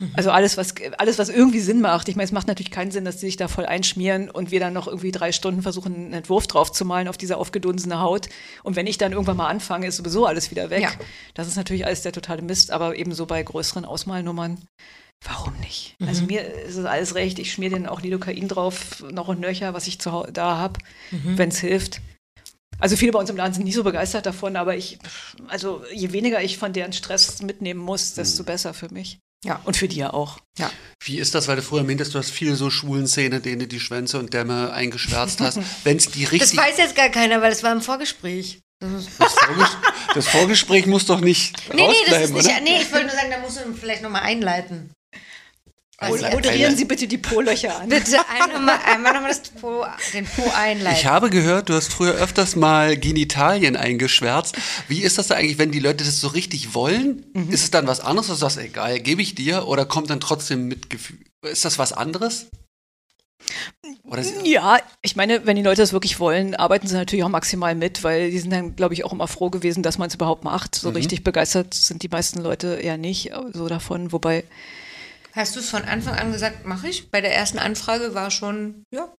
Mhm. 0.00 0.10
Also 0.14 0.32
alles, 0.32 0.56
was 0.56 0.74
alles, 0.98 1.18
was 1.18 1.28
irgendwie 1.28 1.60
Sinn 1.60 1.80
macht. 1.80 2.08
Ich 2.08 2.16
meine, 2.16 2.24
es 2.24 2.32
macht 2.32 2.48
natürlich 2.48 2.72
keinen 2.72 2.90
Sinn, 2.90 3.04
dass 3.04 3.20
sie 3.20 3.26
sich 3.26 3.36
da 3.36 3.46
voll 3.46 3.66
einschmieren 3.66 4.28
und 4.30 4.50
wir 4.50 4.58
dann 4.58 4.72
noch 4.72 4.88
irgendwie 4.88 5.12
drei 5.12 5.30
Stunden 5.30 5.62
versuchen, 5.62 5.94
einen 5.94 6.12
Entwurf 6.12 6.48
drauf 6.48 6.72
zu 6.72 6.84
malen 6.84 7.06
auf 7.06 7.16
diese 7.16 7.36
aufgedunsene 7.36 8.00
Haut. 8.00 8.28
Und 8.64 8.74
wenn 8.74 8.88
ich 8.88 8.98
dann 8.98 9.12
irgendwann 9.12 9.36
mal 9.36 9.48
anfange, 9.48 9.86
ist 9.86 9.96
sowieso 9.96 10.26
alles 10.26 10.50
wieder 10.50 10.70
weg. 10.70 10.82
Ja. 10.82 10.90
Das 11.34 11.46
ist 11.46 11.56
natürlich 11.56 11.86
alles 11.86 12.02
der 12.02 12.12
totale 12.12 12.42
Mist, 12.42 12.72
aber 12.72 12.96
ebenso 12.96 13.26
bei 13.26 13.40
größeren 13.40 13.84
Ausmalnummern 13.84 14.58
Warum 15.24 15.54
nicht? 15.60 15.96
Also 16.00 16.04
mhm. 16.04 16.08
Also 16.08 16.24
mir 16.26 16.54
ist 16.64 16.76
es 16.76 16.84
alles 16.84 17.14
recht. 17.14 17.38
Ich 17.38 17.52
schmier 17.52 17.70
denen 17.70 17.86
auch 17.86 18.02
Lidocain 18.02 18.46
drauf, 18.48 19.02
noch 19.10 19.28
und 19.28 19.40
nöcher, 19.40 19.74
was 19.74 19.86
ich 19.86 19.98
zu, 19.98 20.26
da 20.32 20.56
habe, 20.58 20.78
mhm. 21.10 21.38
wenn 21.38 21.48
es 21.48 21.58
hilft. 21.58 22.00
Also 22.78 22.96
viele 22.96 23.12
bei 23.12 23.18
uns 23.18 23.30
im 23.30 23.36
Laden 23.36 23.54
sind 23.54 23.64
nicht 23.64 23.74
so 23.74 23.84
begeistert 23.84 24.26
davon, 24.26 24.56
aber 24.56 24.76
ich, 24.76 24.98
also 25.46 25.82
je 25.92 26.12
weniger 26.12 26.42
ich 26.42 26.58
von 26.58 26.72
deren 26.72 26.92
Stress 26.92 27.40
mitnehmen 27.40 27.80
muss, 27.80 28.14
desto 28.14 28.42
mhm. 28.42 28.46
besser 28.46 28.74
für 28.74 28.92
mich. 28.92 29.18
Ja, 29.44 29.60
und 29.64 29.76
für 29.76 29.88
die 29.88 29.96
ja 29.96 30.12
auch. 30.12 30.38
Ja. 30.58 30.70
Wie 31.02 31.18
ist 31.18 31.34
das, 31.34 31.48
weil 31.48 31.56
du 31.56 31.62
vorher 31.62 31.86
meintest, 31.86 32.14
du 32.14 32.18
hast 32.18 32.30
viele 32.30 32.56
so 32.56 32.70
schwulen 32.70 33.06
Szene, 33.06 33.40
denen 33.40 33.60
du 33.60 33.66
die 33.66 33.78
Schwänze 33.78 34.18
und 34.18 34.32
Dämme 34.32 34.72
eingeschwärzt 34.72 35.40
hast. 35.40 35.58
Wenn 35.84 35.98
es 35.98 36.10
die 36.10 36.24
richtig. 36.24 36.56
Das 36.56 36.56
weiß 36.56 36.78
jetzt 36.78 36.96
gar 36.96 37.10
keiner, 37.10 37.42
weil 37.42 37.52
es 37.52 37.62
war 37.62 37.72
im 37.72 37.82
Vorgespräch. 37.82 38.60
Das, 38.80 39.06
Vorges 39.06 39.76
das, 40.14 40.28
Vorgespräch 40.28 40.86
muss 40.86 41.06
doch 41.06 41.20
nicht. 41.20 41.56
Nee, 41.74 41.86
nee, 41.86 41.94
das 42.06 42.24
ist 42.24 42.32
nicht. 42.32 42.46
Oder? 42.46 42.60
Nee, 42.60 42.82
ich 42.82 42.92
wollte 42.92 43.06
nur 43.06 43.14
sagen, 43.14 43.30
da 43.30 43.38
musst 43.38 43.58
du 43.58 43.74
vielleicht 43.74 44.02
nochmal 44.02 44.22
einleiten. 44.22 44.90
Also 46.04 46.26
moderieren 46.28 46.76
Sie 46.76 46.84
bitte 46.84 47.06
die 47.06 47.18
Po-Löcher 47.18 47.80
an. 47.80 47.88
Bitte 47.88 48.18
einmal, 48.28 48.78
einmal 48.86 49.14
nochmal 49.14 49.34
po, 49.60 49.84
den 50.12 50.26
Po 50.26 50.50
einleiten. 50.54 50.98
Ich 50.98 51.06
habe 51.06 51.30
gehört, 51.30 51.68
du 51.68 51.74
hast 51.74 51.92
früher 51.92 52.14
öfters 52.14 52.56
mal 52.56 52.96
Genitalien 52.96 53.76
eingeschwärzt. 53.76 54.56
Wie 54.88 55.02
ist 55.02 55.18
das 55.18 55.28
da 55.28 55.34
eigentlich, 55.34 55.58
wenn 55.58 55.72
die 55.72 55.80
Leute 55.80 56.04
das 56.04 56.20
so 56.20 56.28
richtig 56.28 56.74
wollen? 56.74 57.26
Mhm. 57.34 57.50
Ist 57.50 57.64
es 57.64 57.70
dann 57.70 57.86
was 57.86 58.00
anderes, 58.00 58.28
du 58.28 58.34
sagst, 58.34 58.58
egal, 58.58 59.00
gebe 59.00 59.22
ich 59.22 59.34
dir? 59.34 59.66
Oder 59.66 59.84
kommt 59.86 60.10
dann 60.10 60.20
trotzdem 60.20 60.68
Mitgefühl? 60.68 61.18
Ist 61.42 61.64
das 61.64 61.78
was 61.78 61.92
anderes? 61.92 62.46
ja, 64.44 64.78
ich 65.02 65.16
meine, 65.16 65.46
wenn 65.46 65.56
die 65.56 65.62
Leute 65.62 65.82
das 65.82 65.92
wirklich 65.92 66.18
wollen, 66.20 66.54
arbeiten 66.54 66.86
sie 66.86 66.94
natürlich 66.94 67.24
auch 67.24 67.30
maximal 67.30 67.74
mit, 67.74 68.02
weil 68.02 68.30
die 68.30 68.38
sind 68.38 68.52
dann, 68.52 68.76
glaube 68.76 68.94
ich, 68.94 69.04
auch 69.04 69.12
immer 69.12 69.28
froh 69.28 69.50
gewesen, 69.50 69.82
dass 69.82 69.98
man 69.98 70.08
es 70.08 70.14
überhaupt 70.14 70.44
macht. 70.44 70.74
So 70.74 70.90
mhm. 70.90 70.96
richtig 70.96 71.24
begeistert 71.24 71.74
sind 71.74 72.02
die 72.02 72.08
meisten 72.08 72.40
Leute 72.40 72.74
eher 72.76 72.96
nicht 72.96 73.32
so 73.52 73.68
davon, 73.68 74.12
wobei 74.12 74.44
Hast 75.34 75.56
du 75.56 75.60
es 75.60 75.68
von 75.68 75.82
Anfang 75.82 76.14
an 76.14 76.30
gesagt, 76.30 76.64
mache 76.64 76.88
ich? 76.88 77.10
Bei 77.10 77.20
der 77.20 77.34
ersten 77.34 77.58
Anfrage 77.58 78.14
war 78.14 78.30
schon, 78.30 78.84
ja. 78.92 79.12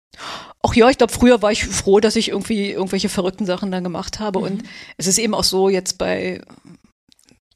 Ach 0.63 0.73
ja, 0.73 0.89
ich 0.89 0.97
glaube, 0.97 1.11
früher 1.11 1.41
war 1.41 1.51
ich 1.51 1.65
froh, 1.65 1.99
dass 1.99 2.15
ich 2.15 2.29
irgendwie 2.29 2.71
irgendwelche 2.71 3.09
verrückten 3.09 3.45
Sachen 3.45 3.69
dann 3.69 3.83
gemacht 3.83 4.21
habe. 4.21 4.39
Mhm. 4.39 4.45
Und 4.45 4.63
es 4.95 5.07
ist 5.07 5.17
eben 5.17 5.35
auch 5.35 5.43
so, 5.43 5.67
jetzt 5.67 5.97
bei 5.97 6.41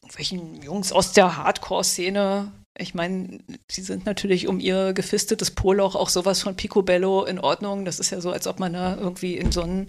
irgendwelchen 0.02 0.62
Jungs 0.62 0.92
aus 0.92 1.14
der 1.14 1.38
Hardcore-Szene, 1.38 2.52
ich 2.78 2.94
meine, 2.94 3.40
sie 3.72 3.82
sind 3.82 4.06
natürlich 4.06 4.48
um 4.48 4.60
ihr 4.60 4.92
gefistetes 4.92 5.52
Poloch 5.52 5.96
auch 5.96 6.10
sowas 6.10 6.42
von 6.42 6.56
Picobello 6.56 7.24
in 7.24 7.40
Ordnung. 7.40 7.86
Das 7.86 8.00
ist 8.00 8.10
ja 8.10 8.20
so, 8.20 8.32
als 8.32 8.46
ob 8.46 8.60
man 8.60 8.74
da 8.74 8.98
irgendwie 8.98 9.38
in 9.38 9.54
so 9.54 9.62
einen 9.62 9.88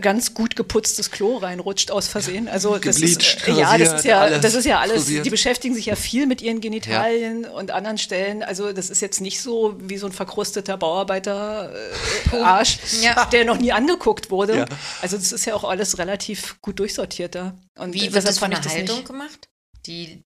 ganz 0.00 0.34
gut 0.34 0.56
geputztes 0.56 1.12
Klo 1.12 1.36
reinrutscht 1.36 1.92
aus 1.92 2.08
Versehen. 2.08 2.48
Also 2.48 2.78
das 2.78 3.00
ist, 3.00 3.46
äh, 3.46 3.52
ja, 3.52 3.78
das 3.78 3.92
ist 3.92 4.04
ja, 4.04 4.20
alles 4.20 4.40
das 4.40 4.54
ist 4.54 4.64
ja 4.64 4.80
alles. 4.80 4.96
Rasiert. 4.96 5.26
Die 5.26 5.30
beschäftigen 5.30 5.76
sich 5.76 5.86
ja 5.86 5.94
viel 5.94 6.26
mit 6.26 6.42
ihren 6.42 6.60
Genitalien 6.60 7.44
ja. 7.44 7.50
und 7.50 7.70
anderen 7.70 7.96
Stellen. 7.96 8.42
Also 8.42 8.72
das 8.72 8.90
ist 8.90 9.00
jetzt 9.00 9.20
nicht 9.20 9.40
so 9.40 9.76
wie 9.78 9.96
so 9.96 10.06
ein 10.06 10.12
verkrusteter 10.12 10.76
Bauarbeiter-Arsch, 10.76 12.78
äh, 13.00 13.04
ja. 13.04 13.26
der 13.26 13.44
noch 13.44 13.58
nie 13.58 13.70
angeguckt 13.70 14.32
wurde. 14.32 14.58
Ja. 14.58 14.64
Also 15.02 15.16
das 15.16 15.30
ist 15.30 15.44
ja 15.44 15.54
auch 15.54 15.62
alles 15.62 15.98
relativ 15.98 16.60
gut 16.60 16.80
durchsortiert 16.80 17.36
da. 17.36 17.54
Und 17.78 17.94
wie 17.94 18.12
wird 18.12 18.26
das 18.26 18.40
von 18.40 18.50
der 18.50 18.64
Haltung 18.64 19.04
gemacht? 19.04 19.48
Die 19.86 20.24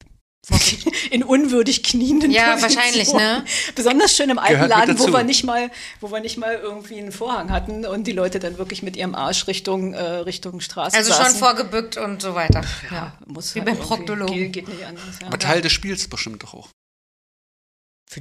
in 1.10 1.23
unwürdig 1.23 1.85
knienden 1.85 2.32
Ja, 2.32 2.52
Position. 2.55 2.77
wahrscheinlich, 2.77 3.12
ne? 3.12 3.44
Besonders 3.77 4.16
schön 4.16 4.28
im 4.28 4.39
alten 4.39 4.69
Laden, 4.69 4.98
wo 4.98 5.06
wir 5.12 5.23
nicht 5.23 5.44
mal, 5.44 5.70
wo 6.01 6.10
wir 6.10 6.20
nicht 6.20 6.36
mal 6.36 6.55
irgendwie 6.55 6.98
einen 6.98 7.12
Vorhang 7.12 7.51
hatten 7.51 7.86
und 7.86 8.06
die 8.09 8.12
Leute 8.12 8.40
dann 8.40 8.59
wirklich 8.59 8.82
mit 8.82 8.97
ihrem 8.97 9.14
Arsch 9.14 9.47
Richtung, 9.47 9.94
äh, 9.94 10.02
Richtung 10.02 10.60
Straße 10.60 10.97
Also 10.97 11.12
saßen. 11.12 11.27
schon 11.27 11.35
vorgebückt 11.36 11.97
und 11.97 12.20
so 12.20 12.35
weiter. 12.35 12.62
Ja, 12.90 12.97
ja. 12.97 13.19
muss 13.27 13.55
Wie 13.55 13.60
halt 13.60 13.69
beim 13.69 13.78
Proktologen. 13.78 14.35
Geht, 14.35 14.52
geht 14.52 14.69
nicht 14.69 14.85
anders. 14.85 15.05
Ja. 15.20 15.28
Aber 15.28 15.39
Teil 15.39 15.60
des 15.60 15.73
Spiels 15.73 16.09
bestimmt 16.09 16.43
doch 16.43 16.55
auch. 16.55 16.69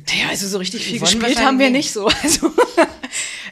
Ja, 0.08 0.30
also 0.30 0.48
so 0.48 0.58
richtig 0.58 0.86
viel 0.86 1.00
gespielt 1.00 1.40
haben 1.40 1.60
wir 1.60 1.70
nicht 1.70 1.92
so. 1.92 2.10
Also, 2.24 2.52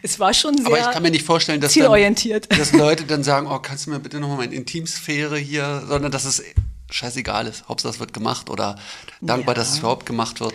es 0.01 0.19
war 0.19 0.33
schon 0.33 0.55
sehr 0.55 0.67
Aber 0.67 0.79
ich 0.79 0.89
kann 0.91 1.03
mir 1.03 1.11
nicht 1.11 1.25
vorstellen, 1.25 1.59
dass, 1.59 1.73
zielorientiert. 1.73 2.49
Dann, 2.49 2.59
dass 2.59 2.71
Leute 2.71 3.03
dann 3.03 3.23
sagen, 3.23 3.47
oh, 3.47 3.59
kannst 3.59 3.85
du 3.85 3.89
mir 3.89 3.99
bitte 3.99 4.21
nochmal 4.21 4.37
meine 4.37 4.55
Intimsphäre 4.55 5.37
hier, 5.37 5.83
sondern 5.89 6.11
dass 6.11 6.23
es 6.23 6.41
scheißegal 6.89 7.47
ist. 7.47 7.67
Hauptsache 7.67 7.93
es 7.93 7.99
wird 7.99 8.13
gemacht 8.13 8.49
oder 8.49 8.77
dankbar, 9.21 9.55
ja. 9.55 9.59
dass 9.59 9.73
es 9.73 9.79
überhaupt 9.79 10.05
gemacht 10.05 10.39
wird. 10.39 10.53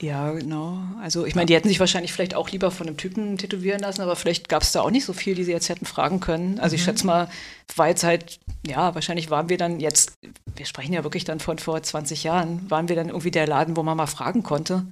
Ja, 0.00 0.30
genau. 0.32 0.78
Also 1.00 1.24
ich 1.24 1.34
meine, 1.34 1.46
die 1.46 1.54
hätten 1.54 1.68
sich 1.68 1.80
wahrscheinlich 1.80 2.12
vielleicht 2.12 2.34
auch 2.34 2.50
lieber 2.50 2.70
von 2.70 2.86
einem 2.86 2.98
Typen 2.98 3.38
tätowieren 3.38 3.80
lassen, 3.80 4.02
aber 4.02 4.14
vielleicht 4.14 4.48
gab 4.48 4.62
es 4.62 4.72
da 4.72 4.82
auch 4.82 4.90
nicht 4.90 5.06
so 5.06 5.14
viel, 5.14 5.34
die 5.34 5.44
sie 5.44 5.52
jetzt 5.52 5.70
hätten 5.70 5.86
fragen 5.86 6.20
können. 6.20 6.60
Also 6.60 6.74
mhm. 6.74 6.76
ich 6.76 6.84
schätze 6.84 7.06
mal, 7.06 7.30
war 7.76 7.88
jetzt 7.88 8.04
halt, 8.04 8.38
ja, 8.66 8.94
wahrscheinlich 8.94 9.30
waren 9.30 9.48
wir 9.48 9.56
dann 9.56 9.80
jetzt, 9.80 10.12
wir 10.54 10.66
sprechen 10.66 10.92
ja 10.92 11.02
wirklich 11.02 11.24
dann 11.24 11.40
von 11.40 11.58
vor 11.58 11.82
20 11.82 12.24
Jahren, 12.24 12.70
waren 12.70 12.90
wir 12.90 12.96
dann 12.96 13.08
irgendwie 13.08 13.30
der 13.30 13.46
Laden, 13.46 13.76
wo 13.76 13.82
man 13.82 13.96
mal 13.96 14.06
fragen 14.06 14.42
konnte. 14.42 14.86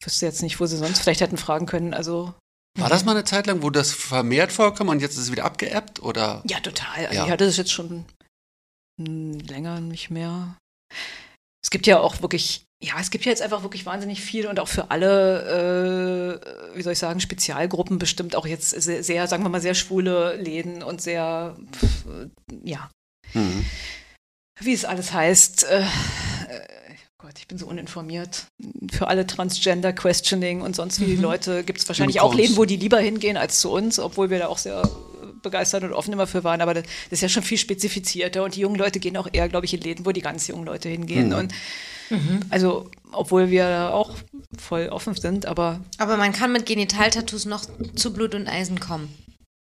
Ich 0.00 0.06
wüsste 0.06 0.24
jetzt 0.24 0.42
nicht, 0.42 0.60
wo 0.60 0.66
sie 0.66 0.78
sonst 0.78 1.00
vielleicht 1.00 1.20
hätten 1.20 1.36
fragen 1.36 1.66
können. 1.66 1.92
Also 1.92 2.32
war 2.78 2.88
das 2.88 3.04
mal 3.04 3.12
eine 3.12 3.24
Zeit 3.24 3.46
lang, 3.46 3.62
wo 3.62 3.68
das 3.68 3.92
vermehrt 3.92 4.52
vorkam 4.52 4.88
und 4.88 5.02
jetzt 5.02 5.14
ist 5.14 5.24
es 5.24 5.32
wieder 5.32 5.44
abgeebbt? 5.44 6.02
Oder? 6.02 6.42
Ja, 6.48 6.60
total. 6.60 7.06
Also 7.06 7.14
ja. 7.16 7.24
ich 7.26 7.30
hatte 7.30 7.44
das 7.44 7.56
jetzt 7.56 7.72
schon 7.72 8.06
länger 9.06 9.80
nicht 9.80 10.10
mehr. 10.10 10.56
Es 11.62 11.70
gibt 11.70 11.86
ja 11.86 12.00
auch 12.00 12.22
wirklich, 12.22 12.64
ja, 12.82 12.94
es 13.00 13.10
gibt 13.10 13.24
ja 13.24 13.30
jetzt 13.30 13.42
einfach 13.42 13.62
wirklich 13.62 13.86
wahnsinnig 13.86 14.20
viel 14.20 14.46
und 14.46 14.58
auch 14.58 14.68
für 14.68 14.90
alle, 14.90 16.40
äh, 16.72 16.76
wie 16.76 16.82
soll 16.82 16.94
ich 16.94 16.98
sagen, 16.98 17.20
Spezialgruppen 17.20 17.98
bestimmt 17.98 18.34
auch 18.34 18.46
jetzt 18.46 18.70
sehr, 18.70 19.04
sehr, 19.04 19.26
sagen 19.26 19.42
wir 19.42 19.50
mal, 19.50 19.60
sehr 19.60 19.74
schwule 19.74 20.36
Läden 20.36 20.82
und 20.82 21.02
sehr, 21.02 21.56
ja. 22.64 22.90
Mhm. 23.34 23.64
Wie 24.60 24.72
es 24.72 24.84
alles 24.84 25.12
heißt. 25.12 25.64
Äh, 25.64 25.84
Gott, 27.18 27.38
ich 27.38 27.46
bin 27.46 27.58
so 27.58 27.66
uninformiert. 27.66 28.46
Für 28.90 29.08
alle 29.08 29.26
Transgender 29.26 29.92
Questioning 29.92 30.62
und 30.62 30.74
sonst 30.74 31.00
wie 31.00 31.16
mhm. 31.16 31.22
Leute 31.22 31.64
gibt 31.64 31.78
es 31.78 31.88
wahrscheinlich 31.88 32.20
auch 32.20 32.34
Läden, 32.34 32.56
wo 32.56 32.64
die 32.64 32.76
lieber 32.76 32.98
hingehen 32.98 33.36
als 33.36 33.60
zu 33.60 33.70
uns, 33.70 33.98
obwohl 33.98 34.30
wir 34.30 34.38
da 34.38 34.48
auch 34.48 34.58
sehr 34.58 34.82
begeistert 35.42 35.84
und 35.84 35.92
offen 35.92 36.12
immer 36.12 36.26
für 36.26 36.44
waren, 36.44 36.60
aber 36.60 36.74
das 36.74 36.84
ist 37.10 37.22
ja 37.22 37.28
schon 37.28 37.42
viel 37.42 37.58
spezifizierter 37.58 38.44
und 38.44 38.56
die 38.56 38.60
jungen 38.60 38.76
Leute 38.76 39.00
gehen 39.00 39.16
auch 39.16 39.28
eher, 39.32 39.48
glaube 39.48 39.66
ich, 39.66 39.74
in 39.74 39.80
Läden, 39.80 40.06
wo 40.06 40.12
die 40.12 40.22
ganz 40.22 40.46
jungen 40.46 40.64
Leute 40.64 40.88
hingehen. 40.88 41.28
Mhm. 41.28 41.34
Und 41.34 41.52
mhm. 42.10 42.40
also, 42.50 42.90
obwohl 43.12 43.50
wir 43.50 43.92
auch 43.92 44.16
voll 44.58 44.88
offen 44.88 45.14
sind, 45.14 45.46
aber. 45.46 45.80
Aber 45.98 46.16
man 46.16 46.32
kann 46.32 46.52
mit 46.52 46.66
Genitaltattoos 46.66 47.44
noch 47.46 47.64
zu 47.94 48.12
Blut 48.12 48.34
und 48.34 48.48
Eisen 48.48 48.80
kommen. 48.80 49.14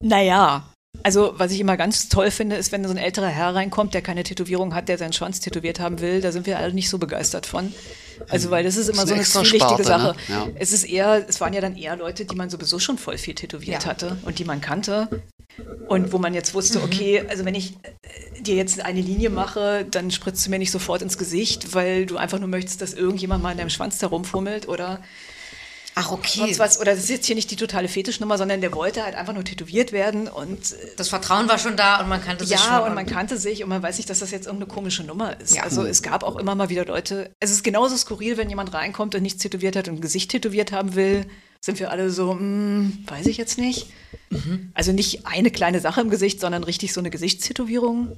Naja, 0.04 0.66
also, 1.04 1.34
was 1.38 1.52
ich 1.52 1.60
immer 1.60 1.78
ganz 1.78 2.10
toll 2.10 2.30
finde, 2.30 2.58
ist, 2.58 2.72
wenn 2.72 2.84
so 2.84 2.92
ein 2.92 2.98
älterer 2.98 3.28
Herr 3.28 3.56
reinkommt, 3.56 3.94
der 3.94 4.02
keine 4.02 4.24
Tätowierung 4.24 4.76
hat, 4.76 4.88
der 4.88 4.98
seinen 4.98 5.14
Schwanz 5.14 5.40
tätowiert 5.40 5.80
haben 5.80 6.00
will, 6.00 6.22
da 6.22 6.32
sind 6.32 6.46
wir 6.46 6.60
alle 6.60 6.74
nicht 6.74 6.90
so 6.90 6.98
begeistert 6.98 7.46
von. 7.46 7.74
Also, 8.30 8.52
weil 8.52 8.64
das 8.64 8.76
ist 8.76 8.88
immer 8.88 9.06
das 9.06 9.12
ist 9.12 9.34
so 9.34 9.40
eine 9.40 9.48
zwielichtige 9.48 9.84
Sache. 9.84 10.16
Ne? 10.28 10.36
Ja. 10.36 10.48
Es 10.56 10.72
ist 10.72 10.84
eher, 10.84 11.26
es 11.28 11.42
waren 11.42 11.54
ja 11.54 11.62
dann 11.62 11.76
eher 11.76 11.96
Leute, 11.96 12.26
die 12.26 12.36
man 12.36 12.50
sowieso 12.50 12.78
schon 12.78 12.98
voll 12.98 13.18
viel 13.18 13.34
tätowiert 13.34 13.84
ja. 13.84 13.90
hatte 13.90 14.18
und 14.24 14.38
die 14.38 14.46
man 14.46 14.62
kannte. 14.62 15.24
Und 15.88 16.12
wo 16.12 16.18
man 16.18 16.34
jetzt 16.34 16.54
wusste, 16.54 16.80
mhm. 16.80 16.86
okay, 16.86 17.24
also 17.28 17.46
wenn 17.46 17.56
ich, 17.56 17.76
dir 18.40 18.56
jetzt 18.56 18.84
eine 18.84 19.02
Linie 19.02 19.30
mache, 19.30 19.86
dann 19.90 20.12
spritzt 20.12 20.46
du 20.46 20.50
mir 20.50 20.60
nicht 20.60 20.72
sofort 20.72 21.02
ins 21.02 21.18
Gesicht, 21.18 21.74
weil 21.74 22.06
du 22.06 22.18
einfach 22.18 22.40
nur 22.40 22.48
möchtest, 22.48 22.82
dass 22.82 22.94
irgendjemand 22.94 23.44
mal 23.44 23.52
in 23.52 23.58
deinem 23.58 23.70
Schwanz 23.70 23.98
da 24.00 24.08
rumfummelt 24.08 24.68
oder 24.68 25.02
Ach, 25.94 26.12
okay. 26.12 26.40
Sonst 26.40 26.60
was. 26.60 26.80
Oder 26.80 26.92
das 26.92 27.04
ist 27.04 27.10
jetzt 27.10 27.26
hier 27.26 27.36
nicht 27.36 27.52
die 27.52 27.58
totale 27.58 27.90
Fetischnummer, 27.90 28.38
sondern 28.38 28.62
der 28.62 28.74
wollte 28.74 29.04
halt 29.04 29.16
einfach 29.16 29.34
nur 29.34 29.44
tätowiert 29.44 29.92
werden 29.92 30.28
und. 30.28 30.72
Äh, 30.72 30.76
das 30.96 31.10
Vertrauen 31.10 31.50
war 31.50 31.60
schon 31.60 31.76
da 31.76 32.00
und 32.00 32.08
man 32.08 32.24
kannte 32.24 32.46
sich 32.46 32.56
ja, 32.56 32.64
schon. 32.64 32.72
Ja, 32.72 32.80
und 32.86 32.96
man 32.96 33.06
kannte 33.06 33.38
sich 33.38 33.62
und 33.64 33.70
man 33.70 33.84
weiß 33.84 33.98
nicht, 33.98 34.10
dass 34.10 34.20
das 34.20 34.32
jetzt 34.32 34.46
irgendeine 34.46 34.72
komische 34.72 35.04
Nummer 35.04 35.40
ist. 35.40 35.56
Ja. 35.56 35.64
Also 35.64 35.86
es 35.86 36.02
gab 36.02 36.24
auch 36.24 36.38
immer 36.38 36.56
mal 36.56 36.70
wieder 36.70 36.86
Leute. 36.86 37.32
Es 37.40 37.52
ist 37.52 37.64
genauso 37.64 37.98
skurril, 37.98 38.38
wenn 38.38 38.50
jemand 38.50 38.74
reinkommt 38.74 39.16
und 39.16 39.22
nichts 39.22 39.44
tätowiert 39.44 39.76
hat 39.76 39.90
und 39.90 39.96
ein 39.96 40.02
Gesicht 40.02 40.32
tätowiert 40.32 40.72
haben 40.72 40.96
will. 40.96 41.26
Sind 41.64 41.80
wir 41.80 41.92
alle 41.92 42.10
so, 42.10 42.32
hm, 42.32 43.06
weiß 43.08 43.28
ich 43.28 43.38
jetzt 43.38 43.58
nicht. 43.58 43.88
Mhm. 44.30 44.72
Also 44.74 44.92
nicht 44.92 45.28
eine 45.28 45.52
kleine 45.52 45.80
Sache 45.80 46.02
im 46.02 46.10
Gesicht, 46.10 46.42
sondern 46.42 46.64
richtig 46.64 46.92
so 46.92 47.00
eine 47.00 47.12
Gesichtstätowierung 47.12 48.18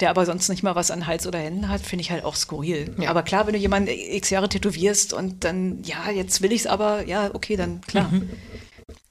der 0.00 0.10
aber 0.10 0.26
sonst 0.26 0.48
nicht 0.48 0.62
mal 0.62 0.76
was 0.76 0.90
an 0.90 1.06
Hals 1.06 1.26
oder 1.26 1.38
Händen 1.38 1.68
hat, 1.68 1.80
finde 1.80 2.02
ich 2.02 2.10
halt 2.10 2.24
auch 2.24 2.36
skurril. 2.36 2.94
Ja. 2.98 3.10
Aber 3.10 3.22
klar, 3.22 3.46
wenn 3.46 3.54
du 3.54 3.58
jemanden 3.58 3.88
x 3.88 4.30
Jahre 4.30 4.48
tätowierst 4.48 5.12
und 5.12 5.44
dann, 5.44 5.82
ja, 5.82 6.10
jetzt 6.10 6.40
will 6.40 6.52
ich 6.52 6.62
es 6.62 6.66
aber, 6.66 7.06
ja, 7.06 7.34
okay, 7.34 7.56
dann 7.56 7.80
klar. 7.80 8.08
Mhm. 8.10 8.30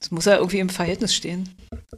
Das 0.08 0.12
muss 0.12 0.24
ja 0.24 0.38
irgendwie 0.38 0.60
im 0.60 0.70
Verhältnis 0.70 1.14
stehen. 1.14 1.50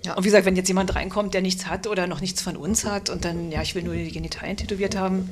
Ja. 0.04 0.16
Und 0.16 0.24
wie 0.24 0.30
gesagt, 0.30 0.46
wenn 0.48 0.56
jetzt 0.56 0.68
jemand 0.68 0.96
reinkommt, 0.96 1.36
der 1.36 1.44
nichts 1.44 1.68
hat 1.68 1.86
oder 1.86 2.08
noch 2.08 2.22
nichts 2.22 2.42
von 2.42 2.58
uns 2.58 2.84
hat 2.84 3.12
und 3.12 3.24
dann, 3.24 3.52
ja, 3.52 3.62
ich 3.62 3.76
will 3.76 3.84
nur 3.84 3.94
die 3.94 4.12
Genitalien 4.12 4.58
tätowiert 4.58 4.96
haben, 4.96 5.30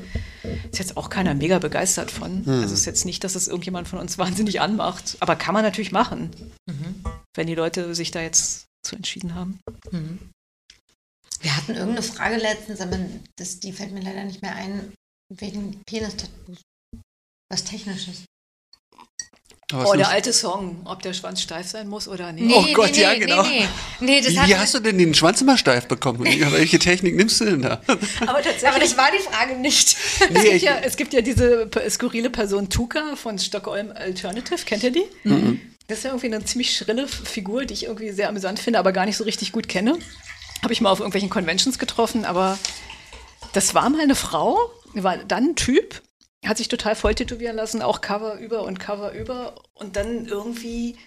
ist 0.72 0.78
jetzt 0.78 0.96
auch 0.96 1.10
keiner 1.10 1.34
mega 1.34 1.58
begeistert 1.58 2.12
von. 2.12 2.44
Mhm. 2.44 2.62
Also 2.62 2.76
ist 2.76 2.86
jetzt 2.86 3.06
nicht, 3.06 3.24
dass 3.24 3.34
es 3.34 3.48
irgendjemand 3.48 3.88
von 3.88 3.98
uns 3.98 4.18
wahnsinnig 4.20 4.62
anmacht, 4.62 5.18
aber 5.22 5.36
kann 5.36 5.56
man 5.56 5.64
natürlich 5.64 5.92
machen, 5.92 6.30
mhm. 6.68 7.04
wenn 7.36 7.48
die 7.48 7.56
Leute 7.56 7.96
sich 7.96 8.12
da 8.12 8.22
jetzt 8.22 8.68
zu 8.84 8.96
entschieden 8.96 9.34
haben. 9.34 9.60
Mhm. 9.90 10.20
Wir 11.42 11.58
hatten 11.58 11.72
irgendeine 11.72 12.04
Frage 12.04 12.38
letztens, 12.38 12.80
aber 12.80 13.00
das, 13.38 13.60
die 13.60 13.74
fällt 13.74 13.92
mir 13.92 14.02
leider 14.02 14.24
nicht 14.24 14.44
mehr 14.44 14.56
ein, 14.56 14.94
wegen 15.34 15.82
Penis-Tattoos. 15.88 16.62
Was 17.50 17.64
Technisches. 17.64 18.26
Oh, 19.74 19.94
der 19.96 20.10
alte 20.10 20.32
Song, 20.32 20.82
ob 20.86 21.02
der 21.02 21.14
Schwanz 21.14 21.42
steif 21.42 21.68
sein 21.68 21.90
muss 21.90 22.08
oder 22.08 22.32
nicht. 22.32 22.46
Nee, 22.46 22.54
oh 22.56 22.74
Gott, 22.74 22.92
nee, 22.94 23.02
ja, 23.02 23.12
nee, 23.12 23.20
genau. 23.20 23.44
Nee, 23.44 23.68
wie, 24.00 24.48
wie 24.48 24.56
hast 24.56 24.74
du 24.74 24.80
denn 24.80 24.98
den 24.98 25.14
Schwanz 25.14 25.42
immer 25.42 25.58
steif 25.58 25.88
bekommen? 25.88 26.24
Welche 26.52 26.80
Technik 26.80 27.16
nimmst 27.18 27.42
du 27.42 27.46
denn 27.46 27.62
da? 27.64 27.82
Aber 28.22 28.42
tatsächlich. 28.42 28.70
Aber 28.70 28.80
das 28.80 28.98
war 28.98 29.10
die 29.12 29.24
Frage 29.24 29.56
nicht. 29.56 29.98
es, 30.34 30.44
gibt 30.44 30.62
ja, 30.62 30.78
es 30.78 30.96
gibt 30.96 31.14
ja 31.14 31.22
diese 31.22 31.70
skurrile 31.90 32.30
Person 32.30 32.70
Tuka 32.70 33.18
von 33.18 33.38
Stockholm 33.40 33.92
Alternative. 33.94 34.64
Kennt 34.66 34.84
ihr 34.84 34.92
die? 34.92 35.06
Mhm. 35.24 35.60
Das 35.88 36.00
ist 36.00 36.04
ja 36.06 36.12
irgendwie 36.12 36.28
eine 36.28 36.44
ziemlich 36.46 36.76
schrille 36.76 37.08
Figur, 37.08 37.66
die 37.66 37.74
ich 37.74 37.84
irgendwie 37.86 38.12
sehr 38.12 38.30
amüsant 38.30 38.60
finde, 38.60 38.80
aber 38.80 38.94
gar 38.94 39.06
nicht 39.06 39.18
so 39.18 39.26
richtig 39.26 39.52
gut 39.52 39.68
kenne 39.68 39.98
habe 40.64 40.74
ich 40.74 40.82
mal 40.82 40.90
auf 40.90 41.00
irgendwelchen 41.00 41.30
Conventions 41.30 41.80
getroffen, 41.80 42.26
aber 42.26 42.58
das 43.54 43.74
war 43.74 43.90
mal 43.90 44.02
eine 44.02 44.16
Frau, 44.16 44.58
war 44.94 45.18
dann 45.18 45.52
ein 45.52 45.56
Typ, 45.56 46.02
hat 46.46 46.58
sich 46.58 46.68
total 46.68 46.96
voll 46.96 47.16
tätowieren 47.16 47.56
lassen, 47.56 47.82
auch 47.82 48.02
Cover 48.02 48.36
über 48.36 48.64
und 48.64 48.80
Cover 48.80 49.12
über 49.12 49.56
und 49.74 49.96
dann 49.96 50.26
irgendwie, 50.26 50.98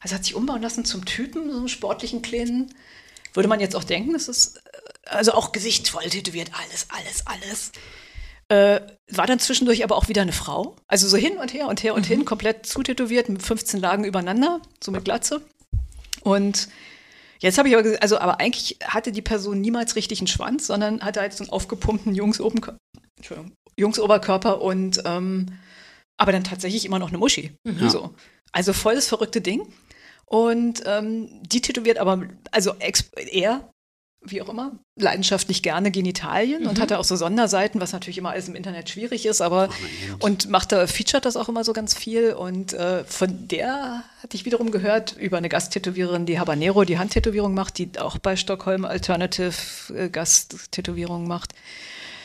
also 0.00 0.14
hat 0.14 0.24
sich 0.24 0.34
umbauen 0.34 0.62
lassen 0.62 0.84
zum 0.84 1.04
Typen, 1.04 1.50
so 1.50 1.58
einen 1.58 1.68
sportlichen 1.68 2.22
kleinen. 2.22 2.74
Würde 3.34 3.48
man 3.48 3.60
jetzt 3.60 3.76
auch 3.76 3.84
denken, 3.84 4.12
das 4.12 4.28
ist, 4.28 4.56
äh, 4.56 4.60
also 5.10 5.32
auch 5.32 5.52
Gesicht 5.52 5.88
voll 5.88 6.04
tätowiert, 6.04 6.50
alles, 6.52 6.86
alles, 6.90 7.26
alles. 7.26 7.72
Äh, 8.48 8.80
war 9.10 9.26
dann 9.26 9.38
zwischendurch 9.38 9.84
aber 9.84 9.96
auch 9.96 10.08
wieder 10.08 10.22
eine 10.22 10.32
Frau. 10.32 10.76
Also 10.86 11.06
so 11.06 11.16
hin 11.16 11.36
und 11.36 11.52
her 11.52 11.66
und 11.68 11.82
her 11.82 11.94
und 11.94 12.06
mhm. 12.06 12.12
hin, 12.12 12.24
komplett 12.24 12.64
zutätowiert 12.66 13.28
mit 13.28 13.42
15 13.42 13.80
Lagen 13.80 14.04
übereinander, 14.04 14.62
so 14.82 14.90
mit 14.90 15.04
Glatze. 15.04 15.42
Und 16.22 16.68
Jetzt 17.40 17.56
habe 17.56 17.68
ich 17.68 17.74
aber 17.74 17.84
gesagt, 17.84 18.02
also 18.02 18.18
aber 18.18 18.40
eigentlich 18.40 18.78
hatte 18.84 19.12
die 19.12 19.22
Person 19.22 19.60
niemals 19.60 19.96
richtig 19.96 20.20
einen 20.20 20.26
Schwanz, 20.26 20.66
sondern 20.66 21.02
hatte 21.02 21.20
halt 21.20 21.32
so 21.32 21.44
einen 21.44 21.52
aufgepumpten 21.52 22.14
Jungsoberkörper, 22.14 22.78
Jungsoberkörper 23.78 24.60
und 24.60 25.02
ähm, 25.04 25.46
aber 26.16 26.32
dann 26.32 26.44
tatsächlich 26.44 26.84
immer 26.84 26.98
noch 26.98 27.08
eine 27.08 27.18
Muschi. 27.18 27.52
Mhm. 27.64 27.88
So. 27.88 28.14
Also 28.52 28.72
voll 28.72 28.96
das 28.96 29.08
verrückte 29.08 29.40
Ding. 29.40 29.62
Und 30.26 30.82
ähm, 30.84 31.28
die 31.42 31.62
tätowiert 31.62 31.98
aber, 31.98 32.24
also 32.50 32.74
er 32.78 33.70
wie 34.22 34.42
auch 34.42 34.48
immer, 34.48 34.72
leidenschaftlich 34.98 35.62
gerne 35.62 35.90
Genitalien 35.90 36.62
mhm. 36.62 36.68
und 36.68 36.80
hatte 36.80 36.98
auch 36.98 37.04
so 37.04 37.16
Sonderseiten, 37.16 37.80
was 37.80 37.92
natürlich 37.92 38.18
immer 38.18 38.30
alles 38.30 38.48
im 38.48 38.56
Internet 38.56 38.90
schwierig 38.90 39.26
ist, 39.26 39.40
aber 39.40 39.68
und 40.18 40.48
macht 40.48 40.72
da, 40.72 40.86
featuret 40.86 41.24
das 41.24 41.36
auch 41.36 41.48
immer 41.48 41.64
so 41.64 41.72
ganz 41.72 41.94
viel. 41.94 42.32
Und 42.32 42.72
äh, 42.72 43.04
von 43.04 43.48
der 43.48 44.02
hatte 44.22 44.36
ich 44.36 44.44
wiederum 44.44 44.70
gehört 44.70 45.16
über 45.16 45.38
eine 45.38 45.48
Gasttätowiererin, 45.48 46.26
die 46.26 46.40
Habanero, 46.40 46.84
die 46.84 46.98
Handtätowierung 46.98 47.54
macht, 47.54 47.78
die 47.78 47.90
auch 47.98 48.18
bei 48.18 48.36
Stockholm 48.36 48.84
Alternative 48.84 49.54
äh, 49.94 50.08
Gasttätowierung 50.08 51.26
macht. 51.28 51.54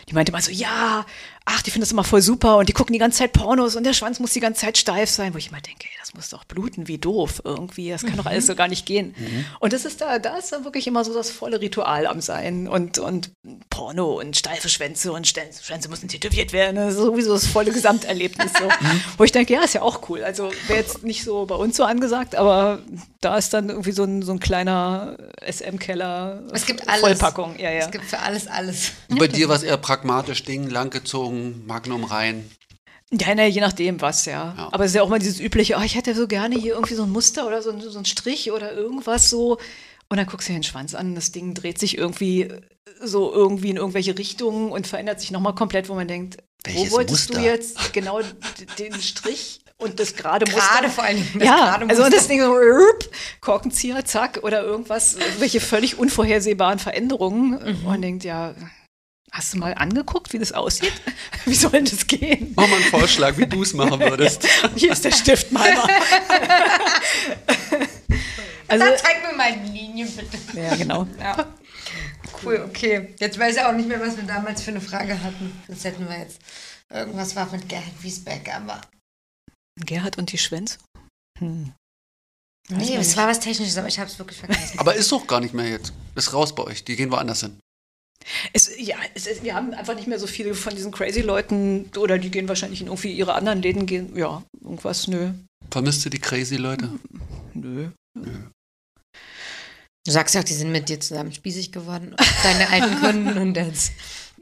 Die 0.09 0.13
meinte 0.13 0.31
mal 0.31 0.41
so, 0.41 0.51
ja, 0.51 1.05
ach, 1.45 1.61
die 1.61 1.71
finden 1.71 1.83
das 1.83 1.91
immer 1.91 2.03
voll 2.03 2.21
super 2.21 2.57
und 2.57 2.69
die 2.69 2.73
gucken 2.73 2.93
die 2.93 2.99
ganze 2.99 3.19
Zeit 3.19 3.33
Pornos 3.33 3.75
und 3.75 3.83
der 3.83 3.93
Schwanz 3.93 4.19
muss 4.19 4.31
die 4.31 4.39
ganze 4.39 4.61
Zeit 4.61 4.77
steif 4.77 5.09
sein, 5.09 5.33
wo 5.33 5.37
ich 5.37 5.51
mal 5.51 5.61
denke, 5.61 5.83
ey, 5.83 5.97
das 5.99 6.13
muss 6.13 6.29
doch 6.29 6.45
bluten, 6.45 6.87
wie 6.87 6.97
doof 6.97 7.41
irgendwie, 7.43 7.89
das 7.89 8.03
kann 8.03 8.13
mhm. 8.13 8.17
doch 8.17 8.25
alles 8.27 8.45
so 8.45 8.55
gar 8.55 8.67
nicht 8.67 8.85
gehen. 8.85 9.13
Mhm. 9.17 9.45
Und 9.59 9.73
das 9.73 9.83
ist 9.83 9.99
da, 9.99 10.19
da 10.19 10.37
ist 10.37 10.51
dann 10.51 10.63
wirklich 10.63 10.87
immer 10.87 11.03
so 11.03 11.13
das 11.13 11.29
volle 11.29 11.59
Ritual 11.59 12.07
am 12.07 12.21
Sein 12.21 12.67
und, 12.67 12.97
und 12.99 13.31
Porno 13.69 14.19
und 14.19 14.37
steife 14.37 14.69
Schwänze 14.69 15.11
und 15.11 15.27
Schwänze 15.27 15.89
müssen 15.89 16.07
tätowiert 16.07 16.53
werden, 16.53 16.77
das 16.77 16.93
ist 16.93 16.99
sowieso 16.99 17.33
das 17.33 17.47
volle 17.47 17.71
Gesamterlebnis 17.71 18.51
so. 18.53 18.63
Mhm. 18.83 19.01
Wo 19.17 19.23
ich 19.23 19.31
denke, 19.31 19.53
ja, 19.53 19.61
ist 19.61 19.75
ja 19.75 19.81
auch 19.81 20.09
cool. 20.09 20.23
Also 20.23 20.51
wäre 20.67 20.79
jetzt 20.79 21.03
nicht 21.03 21.23
so 21.23 21.45
bei 21.45 21.55
uns 21.55 21.77
so 21.77 21.83
angesagt, 21.83 22.35
aber 22.35 22.79
da 23.21 23.37
ist 23.37 23.53
dann 23.53 23.69
irgendwie 23.69 23.91
so 23.91 24.03
ein, 24.03 24.23
so 24.23 24.31
ein 24.33 24.39
kleiner 24.39 25.15
SM-Keller. 25.45 26.41
Es 26.51 26.65
gibt 26.65 26.87
alles. 26.89 27.01
Vollpackung, 27.01 27.57
ja, 27.59 27.71
ja. 27.71 27.85
Es 27.85 27.91
gibt 27.91 28.05
für 28.05 28.19
alles 28.19 28.47
alles. 28.47 28.91
Und 29.09 29.19
bei 29.19 29.27
dir 29.27 29.47
war 29.47 29.55
es 29.55 29.63
eher 29.63 29.77
pragmatisch 29.77 30.43
Ding, 30.43 30.69
langgezogen 30.69 31.32
Richtungen, 31.33 31.65
Magnum 31.65 32.03
rein? 32.03 32.49
Ja, 33.11 33.35
na, 33.35 33.45
je 33.45 33.61
nachdem 33.61 34.01
was, 34.01 34.25
ja. 34.25 34.55
ja. 34.57 34.69
Aber 34.71 34.85
es 34.85 34.91
ist 34.91 34.95
ja 34.95 35.03
auch 35.03 35.09
mal 35.09 35.19
dieses 35.19 35.39
übliche, 35.39 35.75
oh, 35.77 35.83
ich 35.83 35.95
hätte 35.95 36.15
so 36.15 36.27
gerne 36.27 36.55
hier 36.55 36.73
irgendwie 36.73 36.95
so 36.95 37.03
ein 37.03 37.11
Muster 37.11 37.45
oder 37.45 37.61
so, 37.61 37.77
so 37.79 37.99
ein 37.99 38.05
Strich 38.05 38.51
oder 38.51 38.73
irgendwas 38.73 39.29
so. 39.29 39.59
Und 40.09 40.17
dann 40.17 40.25
guckst 40.25 40.47
du 40.47 40.53
dir 40.53 40.59
den 40.59 40.63
Schwanz 40.63 40.95
an, 40.95 41.15
das 41.15 41.31
Ding 41.31 41.53
dreht 41.53 41.79
sich 41.79 41.97
irgendwie 41.97 42.49
so 43.01 43.31
irgendwie 43.31 43.69
in 43.69 43.77
irgendwelche 43.77 44.17
Richtungen 44.17 44.71
und 44.71 44.87
verändert 44.87 45.19
sich 45.19 45.31
nochmal 45.31 45.55
komplett, 45.55 45.89
wo 45.89 45.95
man 45.95 46.07
denkt, 46.07 46.37
Welches 46.63 46.91
wo 46.91 46.97
wolltest 46.97 47.29
Muster? 47.29 47.41
du 47.41 47.47
jetzt 47.47 47.93
genau 47.93 48.19
den 48.79 48.93
Strich 49.01 49.61
und 49.77 49.99
das 49.99 50.15
gerade 50.15 50.49
Muster? 50.49 50.67
Gerade 50.71 50.89
vor 50.89 51.03
allem 51.03 51.27
das 51.35 51.43
ja, 51.43 51.79
also 51.87 52.09
das 52.09 52.27
Ding 52.27 52.41
so, 52.41 52.55
Korkenzieher, 53.41 54.05
zack, 54.05 54.39
oder 54.41 54.63
irgendwas, 54.63 55.17
welche 55.39 55.59
völlig 55.59 55.99
unvorhersehbaren 55.99 56.79
Veränderungen. 56.79 57.51
Mhm. 57.51 57.67
Und 57.67 57.83
man 57.83 58.01
denkt, 58.01 58.23
ja, 58.23 58.55
Hast 59.33 59.51
du 59.51 59.57
mal 59.57 59.73
angeguckt, 59.73 60.31
wie 60.31 60.37
das 60.37 60.51
aussieht? 60.51 60.93
Wie 61.45 61.55
soll 61.55 61.71
denn 61.71 61.85
das 61.85 62.05
gehen? 62.05 62.53
Mach 62.55 62.67
mal 62.67 62.75
einen 62.75 62.85
Vorschlag, 62.85 63.35
wie 63.35 63.47
du 63.47 63.63
es 63.63 63.73
machen 63.73 63.99
würdest. 64.11 64.47
Hier 64.75 64.91
ist 64.91 65.03
der 65.03 65.11
Stift 65.11 65.51
mal. 65.51 65.67
also, 68.67 68.85
Dann 68.85 68.97
zeig 68.97 69.23
mir 69.27 69.35
mal 69.35 69.51
die 69.57 69.71
Linie, 69.71 70.05
bitte. 70.05 70.37
Ja, 70.53 70.75
genau. 70.75 71.07
Ja. 71.19 71.51
Cool, 72.43 72.63
okay. 72.69 73.15
Jetzt 73.19 73.39
weiß 73.39 73.55
ich 73.55 73.61
auch 73.63 73.73
nicht 73.73 73.89
mehr, 73.89 73.99
was 73.99 74.15
wir 74.15 74.23
damals 74.23 74.61
für 74.61 74.69
eine 74.69 74.81
Frage 74.81 75.19
hatten. 75.23 75.51
Das 75.67 75.83
hätten 75.83 76.07
wir 76.07 76.19
jetzt. 76.19 76.39
Irgendwas 76.93 77.35
war 77.35 77.51
mit 77.51 77.67
Gerhard 77.67 78.03
Wiesbeck, 78.03 78.53
aber. 78.55 78.81
Gerhard 79.83 80.19
und 80.19 80.31
die 80.31 80.37
Schwänze? 80.37 80.77
Hm. 81.39 81.73
Nee, 82.69 82.97
es 82.97 83.17
war 83.17 83.27
was 83.27 83.39
Technisches, 83.39 83.77
aber 83.79 83.87
ich 83.87 83.97
habe 83.97 84.11
es 84.11 84.19
wirklich 84.19 84.37
vergessen. 84.37 84.77
Aber 84.77 84.93
ist 84.93 85.11
doch 85.11 85.25
gar 85.25 85.39
nicht 85.39 85.55
mehr 85.55 85.67
jetzt. 85.67 85.91
Ist 86.13 86.33
raus 86.33 86.53
bei 86.53 86.63
euch. 86.63 86.85
Die 86.85 86.95
gehen 86.95 87.09
woanders 87.11 87.39
hin. 87.41 87.59
Es, 88.53 88.71
ja, 88.77 88.97
es, 89.13 89.43
wir 89.43 89.55
haben 89.55 89.73
einfach 89.73 89.95
nicht 89.95 90.07
mehr 90.07 90.19
so 90.19 90.27
viele 90.27 90.53
von 90.55 90.75
diesen 90.75 90.91
crazy 90.91 91.21
Leuten 91.21 91.89
oder 91.97 92.17
die 92.17 92.31
gehen 92.31 92.47
wahrscheinlich 92.47 92.81
in 92.81 92.87
irgendwie 92.87 93.11
ihre 93.11 93.33
anderen 93.33 93.61
Läden 93.61 93.85
gehen. 93.85 94.15
Ja, 94.15 94.43
irgendwas, 94.61 95.07
nö. 95.07 95.31
Vermisst 95.71 96.05
du 96.05 96.09
die 96.09 96.19
crazy 96.19 96.55
Leute? 96.55 96.89
Nö. 97.53 97.89
nö. 98.17 98.31
Du 100.05 100.11
sagst 100.11 100.35
ja 100.35 100.41
auch, 100.41 100.45
die 100.45 100.53
sind 100.53 100.71
mit 100.71 100.89
dir 100.89 100.99
zusammen 100.99 101.31
spießig 101.31 101.71
geworden. 101.71 102.15
Deine 102.43 102.69
alten 102.69 102.99
Kunden 102.99 103.37
und 103.37 103.55
jetzt. 103.55 103.93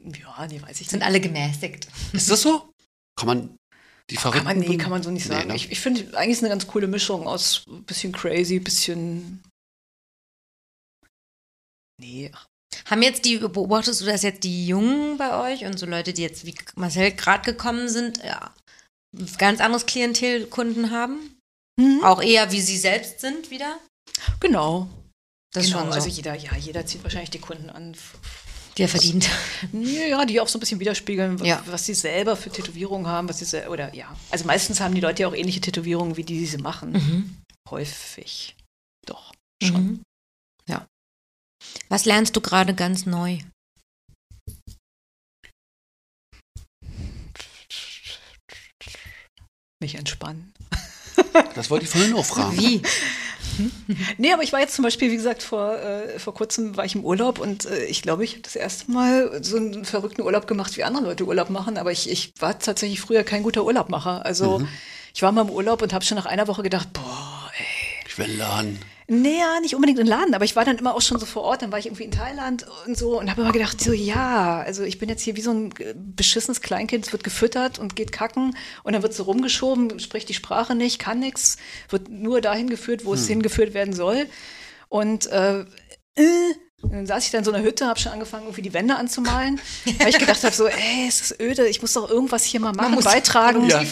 Ja, 0.04 0.46
die 0.48 0.60
weiß 0.60 0.80
ich 0.80 0.88
Sind 0.88 1.00
nicht. 1.00 1.06
alle 1.06 1.20
gemäßigt. 1.20 1.86
Ist 2.12 2.30
das 2.30 2.42
so? 2.42 2.72
Kann 3.16 3.26
man 3.26 3.56
die 4.10 4.16
Verrückten. 4.16 4.46
Kann 4.46 4.58
man, 4.58 4.68
nee, 4.68 4.76
kann 4.76 4.90
man 4.90 5.02
so 5.02 5.10
nicht 5.10 5.26
sagen. 5.26 5.42
Nee, 5.42 5.52
ne? 5.52 5.56
Ich, 5.56 5.70
ich 5.70 5.80
finde 5.80 6.16
eigentlich 6.18 6.32
ist 6.32 6.42
eine 6.42 6.48
ganz 6.48 6.66
coole 6.66 6.88
Mischung 6.88 7.28
aus 7.28 7.64
bisschen 7.86 8.12
crazy, 8.12 8.58
bisschen. 8.58 9.40
Nee, 12.00 12.30
ach, 12.34 12.46
haben 12.86 13.02
jetzt 13.02 13.24
die, 13.24 13.38
beobachtest 13.38 14.00
du 14.00 14.04
das 14.04 14.22
jetzt 14.22 14.44
die 14.44 14.66
Jungen 14.66 15.16
bei 15.18 15.52
euch 15.52 15.64
und 15.64 15.78
so 15.78 15.86
Leute, 15.86 16.12
die 16.12 16.22
jetzt 16.22 16.46
wie 16.46 16.54
Marcel 16.74 17.12
gerade 17.12 17.44
gekommen 17.44 17.88
sind, 17.88 18.18
ja, 18.24 18.52
ganz 19.38 19.60
anderes 19.60 19.86
Klientel 19.86 20.46
Kunden 20.46 20.90
haben? 20.90 21.36
Mhm. 21.78 22.02
Auch 22.04 22.22
eher 22.22 22.52
wie 22.52 22.60
sie 22.60 22.78
selbst 22.78 23.20
sind 23.20 23.50
wieder? 23.50 23.78
Genau. 24.40 24.88
Das 25.52 25.66
genau. 25.66 25.80
schon 25.80 25.88
so. 25.88 25.94
Also 25.94 26.08
jeder, 26.08 26.34
ja, 26.34 26.56
jeder 26.56 26.86
zieht 26.86 27.02
wahrscheinlich 27.02 27.30
die 27.30 27.38
Kunden 27.38 27.70
an. 27.70 27.94
Die 28.78 28.82
er 28.82 28.88
verdient. 28.88 29.28
Ja, 29.72 30.24
die 30.24 30.40
auch 30.40 30.48
so 30.48 30.56
ein 30.56 30.60
bisschen 30.60 30.80
widerspiegeln, 30.80 31.42
ja. 31.44 31.62
was 31.66 31.84
sie 31.84 31.92
selber 31.92 32.36
für 32.36 32.50
Tätowierungen 32.50 33.06
haben, 33.06 33.28
was 33.28 33.38
sie 33.38 33.68
oder 33.68 33.94
ja. 33.94 34.16
Also 34.30 34.46
meistens 34.46 34.80
haben 34.80 34.94
die 34.94 35.00
Leute 35.02 35.22
ja 35.22 35.28
auch 35.28 35.34
ähnliche 35.34 35.60
Tätowierungen, 35.60 36.16
wie 36.16 36.24
die, 36.24 36.38
die 36.38 36.46
sie 36.46 36.56
machen. 36.56 36.92
Mhm. 36.92 37.36
Häufig. 37.68 38.56
Doch, 39.06 39.34
schon. 39.62 39.84
Mhm. 39.84 40.02
Was 41.92 42.06
lernst 42.06 42.34
du 42.34 42.40
gerade 42.40 42.72
ganz 42.72 43.04
neu? 43.04 43.40
Mich 49.78 49.96
entspannen. 49.96 50.54
Das 51.54 51.68
wollte 51.68 51.84
ich 51.84 51.90
vorhin 51.90 52.12
noch 52.12 52.24
fragen. 52.24 52.56
Wie? 52.56 52.80
nee, 54.16 54.32
aber 54.32 54.42
ich 54.42 54.54
war 54.54 54.60
jetzt 54.60 54.74
zum 54.74 54.84
Beispiel, 54.84 55.10
wie 55.10 55.16
gesagt, 55.16 55.42
vor, 55.42 55.76
äh, 55.76 56.18
vor 56.18 56.32
kurzem 56.32 56.78
war 56.78 56.86
ich 56.86 56.94
im 56.94 57.04
Urlaub 57.04 57.38
und 57.38 57.66
äh, 57.66 57.84
ich 57.84 58.00
glaube, 58.00 58.24
ich 58.24 58.32
habe 58.32 58.42
das 58.42 58.56
erste 58.56 58.90
Mal 58.90 59.44
so 59.44 59.58
einen 59.58 59.84
verrückten 59.84 60.22
Urlaub 60.22 60.46
gemacht, 60.46 60.74
wie 60.78 60.84
andere 60.84 61.04
Leute 61.04 61.26
Urlaub 61.26 61.50
machen, 61.50 61.76
aber 61.76 61.92
ich, 61.92 62.08
ich 62.08 62.32
war 62.38 62.58
tatsächlich 62.58 63.02
früher 63.02 63.22
kein 63.22 63.42
guter 63.42 63.64
Urlaubmacher. 63.64 64.24
Also 64.24 64.60
mhm. 64.60 64.68
ich 65.12 65.20
war 65.20 65.30
mal 65.32 65.42
im 65.42 65.50
Urlaub 65.50 65.82
und 65.82 65.92
habe 65.92 66.06
schon 66.06 66.16
nach 66.16 66.24
einer 66.26 66.48
Woche 66.48 66.62
gedacht, 66.62 66.90
boah, 66.94 67.50
ey. 67.58 67.66
Ich 68.06 68.16
will 68.16 68.30
lernen. 68.30 68.82
Naja, 69.14 69.60
nicht 69.60 69.74
unbedingt 69.74 69.98
in 69.98 70.06
Laden, 70.06 70.34
aber 70.34 70.46
ich 70.46 70.56
war 70.56 70.64
dann 70.64 70.78
immer 70.78 70.94
auch 70.94 71.02
schon 71.02 71.18
so 71.18 71.26
vor 71.26 71.42
Ort. 71.42 71.60
Dann 71.60 71.70
war 71.70 71.78
ich 71.78 71.84
irgendwie 71.84 72.04
in 72.04 72.12
Thailand 72.12 72.64
und 72.86 72.96
so 72.96 73.20
und 73.20 73.30
habe 73.30 73.42
immer 73.42 73.52
gedacht, 73.52 73.78
so 73.78 73.92
ja, 73.92 74.62
also 74.62 74.84
ich 74.84 74.98
bin 74.98 75.10
jetzt 75.10 75.20
hier 75.20 75.36
wie 75.36 75.42
so 75.42 75.50
ein 75.50 75.74
beschissenes 76.16 76.62
Kleinkind, 76.62 77.04
es 77.06 77.12
wird 77.12 77.22
gefüttert 77.22 77.78
und 77.78 77.94
geht 77.94 78.10
kacken 78.10 78.56
und 78.84 78.92
dann 78.94 79.02
wird 79.02 79.12
so 79.12 79.24
rumgeschoben, 79.24 80.00
spricht 80.00 80.30
die 80.30 80.34
Sprache 80.34 80.74
nicht, 80.74 80.98
kann 80.98 81.18
nichts, 81.18 81.58
wird 81.90 82.08
nur 82.08 82.40
dahin 82.40 82.70
geführt, 82.70 83.04
wo 83.04 83.12
es 83.12 83.22
hm. 83.22 83.28
hingeführt 83.28 83.74
werden 83.74 83.92
soll. 83.92 84.26
Und 84.88 85.26
äh, 85.26 85.60
äh, 86.14 86.54
dann 86.82 87.06
saß 87.06 87.26
ich 87.26 87.32
dann 87.32 87.40
in 87.40 87.44
so 87.44 87.52
einer 87.52 87.62
Hütte, 87.62 87.86
habe 87.86 88.00
schon 88.00 88.12
angefangen, 88.12 88.44
irgendwie 88.44 88.62
die 88.62 88.72
Wände 88.72 88.96
anzumalen, 88.96 89.60
weil 89.98 90.08
ich 90.08 90.18
gedacht 90.18 90.42
habe, 90.42 90.54
so, 90.54 90.66
ey, 90.68 91.06
es 91.06 91.20
ist 91.20 91.40
öde, 91.40 91.68
ich 91.68 91.82
muss 91.82 91.92
doch 91.92 92.08
irgendwas 92.08 92.44
hier 92.44 92.60
mal 92.60 92.72
machen, 92.72 92.98
beitragen. 93.04 93.68
Ja, 93.68 93.82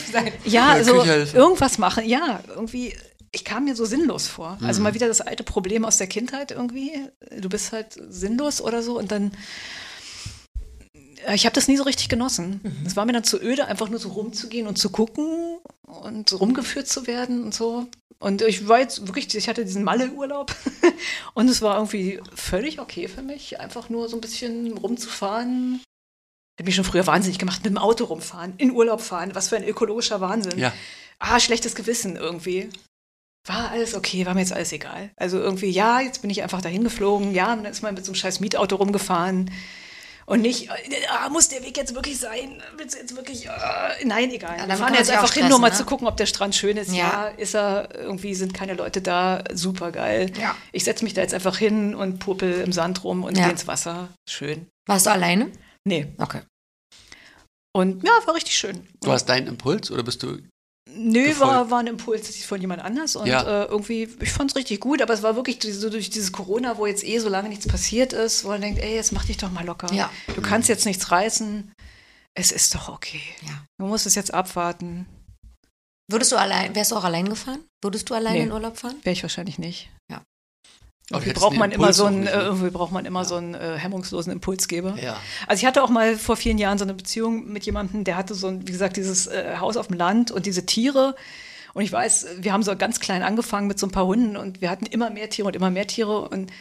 ja 0.45 0.69
also 0.69 1.05
irgendwas 1.05 1.77
machen, 1.77 2.09
ja, 2.09 2.41
irgendwie 2.49 2.95
ich 3.33 3.45
kam 3.45 3.65
mir 3.65 3.77
so 3.77 3.85
sinnlos 3.85 4.27
vor. 4.27 4.51
Also 4.51 4.61
mhm. 4.61 4.69
Also 4.69 4.83
mal 4.83 4.95
wieder 4.95 5.09
das 5.09 5.21
alte 5.21 5.45
Problem 5.45 5.85
aus 5.85 5.99
der 5.99 6.07
Kindheit 6.07 6.51
irgendwie. 6.51 6.93
Du 7.39 7.49
bist 7.49 7.73
halt 7.73 7.99
sinnlos 8.09 8.61
oder 8.61 8.83
so 8.83 8.99
und 8.99 9.13
dann. 9.13 9.33
Äh, 11.27 11.35
ich 11.35 11.47
habe 11.47 11.55
das 11.55 11.69
nie 11.69 11.77
so 11.77 11.85
richtig 11.85 12.09
genossen. 12.09 12.61
Mhm. 12.63 12.87
Es 12.87 12.97
war 12.97 13.05
mir 13.05 13.13
dann 13.13 13.25
zu 13.25 13.41
öde, 13.41 13.67
einfach 13.67 13.89
nur 13.89 14.01
so 14.01 14.11
rumzugehen 14.11 14.67
und 14.67 14.79
zu 14.79 14.91
gucken 14.91 15.59
und 15.83 16.33
rumgeführt 16.33 16.89
zu 16.89 17.07
werden 17.07 17.45
und 17.45 17.55
so. 17.55 17.87
Und 18.19 18.43
ich 18.43 18.69
war 18.69 18.81
jetzt 18.81 19.07
wirklich, 19.07 19.35
ich 19.35 19.49
hatte 19.49 19.65
diesen 19.65 19.83
Malle-Urlaub 19.83 20.55
und 21.35 21.49
es 21.49 21.63
war 21.63 21.77
irgendwie 21.77 22.21
völlig 22.35 22.79
okay 22.79 23.09
für 23.09 23.23
mich, 23.23 23.61
einfach 23.61 23.89
nur 23.89 24.11
so 24.11 24.17
ein 24.17 24.21
bisschen 24.21 24.77
rumzufahren. 24.77 25.81
Hätte 26.59 26.67
mich 26.67 26.75
schon 26.75 26.85
früher 26.85 27.07
wahnsinnig 27.07 27.39
gemacht, 27.39 27.65
mit 27.65 27.73
dem 27.73 27.79
Auto 27.79 28.05
rumfahren, 28.05 28.53
in 28.59 28.73
Urlaub 28.73 29.01
fahren. 29.01 29.35
Was 29.35 29.49
für 29.49 29.57
ein 29.57 29.65
ökologischer 29.65 30.21
Wahnsinn. 30.21 30.59
Ja. 30.59 30.75
Ah, 31.19 31.41
schlechtes 31.41 31.75
Gewissen 31.75 32.17
irgendwie 32.17 32.69
war 33.47 33.71
alles 33.71 33.95
okay, 33.95 34.27
war 34.27 34.35
mir 34.35 34.41
jetzt 34.41 34.53
alles 34.53 34.73
egal. 34.73 35.11
Also 35.17 35.39
irgendwie, 35.39 35.71
ja, 35.71 36.01
jetzt 36.01 36.21
bin 36.21 36.31
ich 36.31 36.43
einfach 36.43 36.61
dahin 36.61 36.85
geflogen, 36.85 37.35
ja, 37.35 37.53
und 37.53 37.65
dann 37.65 37.73
ist 37.73 37.83
man 37.83 37.95
mit 37.95 38.05
so 38.05 38.11
einem 38.11 38.17
scheiß 38.17 38.41
Mietauto 38.41 38.77
rumgefahren. 38.77 39.51
Und 40.27 40.43
nicht, 40.43 40.71
ah, 41.11 41.29
muss 41.29 41.49
der 41.49 41.65
Weg 41.65 41.77
jetzt 41.77 41.93
wirklich 41.93 42.19
sein? 42.19 42.63
Willst 42.77 42.95
du 42.95 43.01
jetzt 43.01 43.17
wirklich, 43.17 43.51
ah, 43.51 43.91
nein, 44.05 44.31
egal. 44.31 44.59
Ja, 44.59 44.69
Wir 44.69 44.77
fahren 44.77 44.95
jetzt 44.95 45.11
einfach 45.11 45.33
hin, 45.33 45.49
nur 45.49 45.59
mal 45.59 45.71
ne? 45.71 45.77
zu 45.77 45.85
gucken, 45.85 46.07
ob 46.07 46.17
der 46.17 46.27
Strand 46.27 46.55
schön 46.55 46.77
ist. 46.77 46.93
Ja. 46.93 46.97
ja. 46.97 47.29
ist 47.31 47.57
er, 47.57 47.93
irgendwie 47.97 48.37
sind 48.37 48.55
keine 48.55 48.75
Leute 48.75 49.03
da, 49.03 49.43
super 49.53 49.91
geil. 49.91 50.31
Ja. 50.39 50.55
Ich 50.71 50.85
setze 50.85 51.03
mich 51.03 51.15
da 51.15 51.23
jetzt 51.23 51.35
einfach 51.35 51.59
hin 51.59 51.97
und 51.97 52.21
puppel 52.21 52.61
im 52.61 52.71
Sand 52.73 53.03
rum 53.03 53.25
und 53.25 53.37
ja. 53.37 53.45
gehe 53.45 53.53
ins 53.53 53.67
Wasser. 53.67 54.09
Schön. 54.29 54.69
Warst 54.87 55.07
du 55.07 55.11
alleine? 55.11 55.51
Nee. 55.85 56.07
Okay. 56.19 56.43
Und 57.73 58.05
ja, 58.05 58.13
war 58.25 58.35
richtig 58.35 58.57
schön. 58.57 58.87
Du 59.03 59.11
hast 59.11 59.27
deinen 59.27 59.49
Impuls 59.49 59.91
oder 59.91 60.05
bist 60.05 60.23
du 60.23 60.39
Nö, 60.97 61.39
war, 61.39 61.71
war 61.71 61.81
ein 61.81 61.87
Impuls 61.87 62.45
von 62.45 62.61
jemand 62.61 62.83
anders 62.83 63.17
und 63.17 63.27
ja. 63.27 63.43
äh, 63.43 63.65
irgendwie, 63.67 64.09
ich 64.21 64.33
fand 64.33 64.51
es 64.51 64.57
richtig 64.57 64.81
gut, 64.81 65.03
aber 65.03 65.15
es 65.15 65.23
war 65.23 65.37
wirklich 65.37 65.59
so 65.63 65.91
durch 65.91 66.11
dieses 66.11 66.33
Corona, 66.33 66.79
wo 66.79 66.87
jetzt 66.87 67.05
eh 67.05 67.19
so 67.19 67.29
lange 67.29 67.49
nichts 67.49 67.67
passiert 67.67 68.13
ist, 68.13 68.45
wo 68.45 68.49
man 68.49 68.61
denkt, 68.61 68.81
ey, 68.81 68.95
jetzt 68.95 69.13
mach 69.13 69.25
dich 69.25 69.37
doch 69.37 69.51
mal 69.51 69.65
locker. 69.65 69.93
Ja. 69.93 70.11
Du 70.35 70.43
kannst 70.43 70.69
jetzt 70.69 70.87
nichts 70.87 71.11
reißen. 71.11 71.73
Es 72.35 72.53
ist 72.53 72.75
doch 72.75 72.89
okay. 72.89 73.23
Ja. 73.47 73.65
Du 73.79 73.87
musst 73.87 74.07
es 74.07 74.15
jetzt 74.15 74.33
abwarten. 74.33 75.07
Würdest 76.11 76.33
du 76.33 76.37
allein, 76.37 76.75
wärst 76.75 76.91
du 76.91 76.97
auch 76.97 77.05
allein 77.05 77.29
gefahren? 77.29 77.65
Würdest 77.83 78.11
du 78.11 78.15
allein 78.15 78.35
nee, 78.35 78.43
in 78.43 78.53
Urlaub 78.53 78.77
fahren? 78.77 78.97
Wäre 79.03 79.13
ich 79.13 79.23
wahrscheinlich 79.23 79.59
nicht. 79.59 79.91
Ja. 80.11 80.23
Irgendwie 81.11 81.33
braucht, 81.33 81.57
man 81.57 81.73
immer 81.73 81.93
so 81.93 82.05
einen, 82.05 82.27
äh, 82.27 82.41
irgendwie 82.41 82.71
braucht 82.71 82.93
man 82.93 83.05
immer 83.05 83.21
ja. 83.21 83.25
so 83.25 83.35
einen 83.35 83.55
äh, 83.55 83.77
hemmungslosen 83.77 84.33
Impulsgeber. 84.33 84.97
Ja. 85.03 85.17
Also 85.49 85.61
ich 85.61 85.67
hatte 85.67 85.83
auch 85.83 85.91
mal 85.91 86.17
vor 86.17 86.37
vielen 86.37 86.57
Jahren 86.57 86.79
so 86.79 86.85
eine 86.85 86.95
Beziehung 86.95 87.49
mit 87.53 87.67
jemandem, 87.67 88.05
der 88.05 88.17
hatte 88.17 88.35
so, 88.35 88.47
ein, 88.47 88.67
wie 88.67 88.73
gesagt, 88.73 88.97
dieses 88.97 89.27
äh, 89.27 89.57
Haus 89.59 89.77
auf 89.77 89.89
dem 89.89 89.97
Land 89.97 90.31
und 90.31 90.47
diese 90.47 90.67
Tiere. 90.67 91.17
Und 91.75 91.83
ich 91.83 91.91
weiß, 91.91 92.27
wir 92.39 92.53
haben 92.53 92.63
so 92.63 92.75
ganz 92.77 93.01
klein 93.01 93.23
angefangen 93.23 93.67
mit 93.67 93.79
so 93.79 93.87
ein 93.87 93.91
paar 93.91 94.07
Hunden 94.07 94.37
und 94.37 94.61
wir 94.61 94.71
hatten 94.71 94.87
immer 94.87 95.11
mehr 95.11 95.31
Tiere 95.31 95.49
und 95.49 95.57
immer 95.57 95.71
mehr 95.71 95.87
Tiere 95.87 96.29
und 96.29 96.53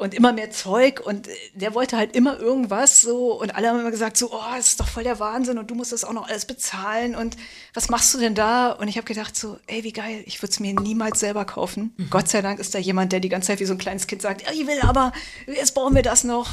und 0.00 0.14
immer 0.14 0.32
mehr 0.32 0.50
Zeug 0.50 1.00
und 1.04 1.28
äh, 1.28 1.32
der 1.54 1.74
wollte 1.74 1.96
halt 1.96 2.16
immer 2.16 2.38
irgendwas 2.38 3.02
so 3.02 3.38
und 3.38 3.54
alle 3.54 3.68
haben 3.68 3.80
immer 3.80 3.90
gesagt 3.90 4.16
so, 4.16 4.32
oh, 4.32 4.56
das 4.56 4.68
ist 4.68 4.80
doch 4.80 4.88
voll 4.88 5.04
der 5.04 5.20
Wahnsinn 5.20 5.58
und 5.58 5.70
du 5.70 5.74
musst 5.74 5.92
das 5.92 6.04
auch 6.04 6.14
noch 6.14 6.28
alles 6.28 6.46
bezahlen 6.46 7.14
und 7.14 7.36
was 7.74 7.90
machst 7.90 8.14
du 8.14 8.18
denn 8.18 8.34
da? 8.34 8.72
Und 8.72 8.88
ich 8.88 8.96
habe 8.96 9.06
gedacht 9.06 9.36
so, 9.36 9.58
ey, 9.66 9.84
wie 9.84 9.92
geil, 9.92 10.22
ich 10.24 10.40
würde 10.42 10.52
es 10.52 10.60
mir 10.60 10.72
niemals 10.72 11.20
selber 11.20 11.44
kaufen. 11.44 11.94
Mhm. 11.96 12.10
Gott 12.10 12.28
sei 12.28 12.40
Dank 12.40 12.58
ist 12.58 12.74
da 12.74 12.78
jemand, 12.78 13.12
der 13.12 13.20
die 13.20 13.28
ganze 13.28 13.48
Zeit 13.48 13.60
wie 13.60 13.66
so 13.66 13.74
ein 13.74 13.78
kleines 13.78 14.06
Kind 14.06 14.22
sagt, 14.22 14.50
ich 14.50 14.66
will 14.66 14.80
aber, 14.80 15.12
jetzt 15.46 15.74
brauchen 15.74 15.94
wir 15.94 16.02
das 16.02 16.24
noch. 16.24 16.48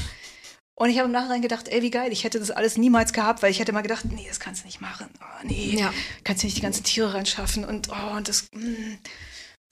Und 0.76 0.90
ich 0.90 0.98
habe 0.98 1.07
im 1.07 1.14
Nachhinein 1.14 1.41
gedacht, 1.41 1.69
ey, 1.69 1.82
wie 1.82 1.90
geil, 1.90 2.11
ich 2.11 2.24
hätte 2.24 2.40
das 2.40 2.52
alles 2.52 2.78
niemals 2.78 3.14
gehabt, 3.14 3.41
weil 3.41 3.49
ich 3.49 3.60
hätte 3.60 3.72
mal 3.72 3.82
gedacht, 3.82 4.06
nee, 4.11 4.26
das 4.28 4.40
kannst 4.40 4.61
du 4.61 4.68
nicht 4.68 4.80
machen. 4.82 5.07
Oh, 5.22 5.48
nee, 5.48 5.76
ja. 5.80 5.91
kannst 6.24 6.44
du 6.44 6.48
nicht 6.48 6.57
die 6.57 6.61
ganzen 6.61 6.84
Tiere 6.84 7.14
reinschaffen 7.14 7.65
und 7.65 7.90
oh, 7.90 8.15
und 8.15 8.28
das. 8.28 8.49
Mm. 8.52 8.98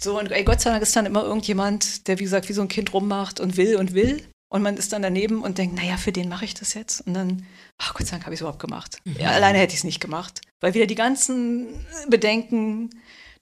So, 0.01 0.19
und 0.19 0.31
ey, 0.31 0.43
Gott 0.43 0.61
sei 0.61 0.71
Dank 0.71 0.83
ist 0.83 0.95
dann 0.95 1.05
immer 1.05 1.23
irgendjemand, 1.23 2.07
der, 2.07 2.19
wie 2.19 2.23
gesagt, 2.23 2.49
wie 2.49 2.53
so 2.53 2.61
ein 2.61 2.67
Kind 2.67 2.93
rummacht 2.93 3.39
und 3.39 3.57
will 3.57 3.77
und 3.77 3.93
will. 3.93 4.23
Und 4.49 4.61
man 4.61 4.77
ist 4.77 4.93
dann 4.93 5.01
daneben 5.01 5.41
und 5.41 5.57
denkt, 5.57 5.75
naja, 5.75 5.97
für 5.97 6.11
den 6.11 6.29
mache 6.29 6.45
ich 6.45 6.53
das 6.53 6.73
jetzt. 6.73 7.05
Und 7.07 7.13
dann, 7.13 7.45
ach 7.77 7.93
Gott 7.93 8.07
sei 8.07 8.11
Dank 8.11 8.25
habe 8.25 8.33
ich 8.33 8.37
es 8.37 8.41
überhaupt 8.41 8.59
gemacht. 8.59 8.99
Mhm. 9.03 9.17
Ja, 9.19 9.31
alleine 9.31 9.57
hätte 9.57 9.73
ich 9.73 9.79
es 9.79 9.83
nicht 9.83 9.99
gemacht. 9.99 10.41
Weil 10.61 10.73
wieder 10.73 10.85
die 10.85 10.95
ganzen 10.95 11.85
Bedenken, 12.09 12.89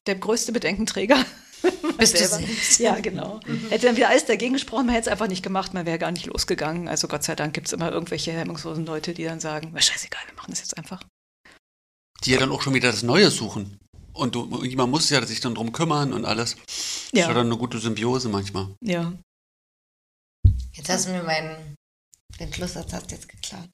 der 0.07 0.15
größte 0.15 0.51
Bedenkenträger. 0.51 1.23
Bist 1.97 2.19
du 2.19 2.27
selbst. 2.27 2.79
Ja, 2.79 2.99
genau. 2.99 3.39
Mhm. 3.45 3.69
Hätte 3.69 3.87
dann 3.87 3.95
wieder 3.95 4.09
alles 4.09 4.25
dagegen 4.25 4.53
gesprochen, 4.53 4.85
man 4.85 4.95
hätte 4.95 5.07
es 5.07 5.11
einfach 5.11 5.27
nicht 5.27 5.43
gemacht, 5.43 5.73
man 5.73 5.85
wäre 5.85 5.99
gar 5.99 6.11
nicht 6.11 6.25
losgegangen. 6.25 6.87
Also 6.87 7.07
Gott 7.07 7.23
sei 7.23 7.35
Dank 7.35 7.53
gibt 7.53 7.67
es 7.67 7.73
immer 7.73 7.91
irgendwelche 7.91 8.31
hemmungslosen 8.31 8.85
Leute, 8.85 9.13
die 9.13 9.23
dann 9.23 9.39
sagen, 9.39 9.73
scheißegal, 9.77 10.21
wir 10.27 10.35
machen 10.35 10.51
das 10.51 10.59
jetzt 10.59 10.77
einfach. 10.77 11.03
Die 12.23 12.31
ja 12.31 12.39
dann 12.39 12.51
auch 12.51 12.61
schon 12.61 12.73
wieder 12.73 12.91
das 12.91 13.03
Neue 13.03 13.29
suchen. 13.29 13.79
Und 14.13 14.35
du, 14.35 14.45
man 14.45 14.89
muss 14.89 15.09
ja 15.09 15.25
sich 15.25 15.39
dann 15.39 15.55
drum 15.55 15.71
kümmern 15.71 16.13
und 16.13 16.25
alles. 16.25 16.55
Ja. 17.11 17.23
Das 17.23 17.29
ist 17.29 17.35
dann 17.35 17.47
eine 17.47 17.57
gute 17.57 17.79
Symbiose 17.79 18.29
manchmal. 18.29 18.67
Ja. 18.81 19.13
Jetzt 20.73 20.89
hast 20.89 21.07
du 21.07 21.11
mir 21.11 21.23
meinen 21.23 21.75
den 22.39 22.51
Schlusssatz 22.51 22.93
hast 22.93 23.11
jetzt 23.11 23.29
geklaut. 23.29 23.69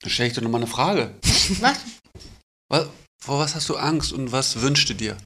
Dann 0.00 0.10
stelle 0.10 0.28
ich 0.28 0.34
dir 0.34 0.42
nochmal 0.42 0.62
eine 0.62 0.70
Frage. 0.70 1.14
Was? 1.60 1.78
was? 2.68 2.88
Vor 3.22 3.38
was 3.38 3.54
hast 3.54 3.68
du 3.68 3.76
Angst 3.76 4.12
und 4.12 4.32
was 4.32 4.62
wünschst 4.62 4.88
du 4.88 4.94
dir? 4.94 5.18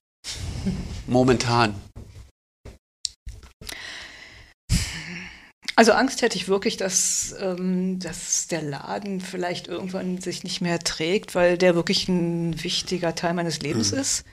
Momentan. 1.07 1.81
Also 5.77 5.93
Angst 5.93 6.23
hätte 6.23 6.37
ich 6.37 6.49
wirklich, 6.49 6.77
dass, 6.77 7.35
ähm, 7.41 7.99
dass 7.99 8.47
der 8.47 8.63
Laden 8.63 9.21
vielleicht 9.21 9.67
irgendwann 9.67 10.19
sich 10.19 10.45
nicht 10.45 10.61
mehr 10.61 10.79
trägt, 10.79 11.35
weil 11.35 11.59
der 11.59 11.75
wirklich 11.75 12.09
ein 12.09 12.63
wichtiger 12.63 13.15
Teil 13.15 13.35
meines 13.35 13.61
Lebens 13.61 13.93
mhm. 13.93 13.99
ist. 13.99 14.25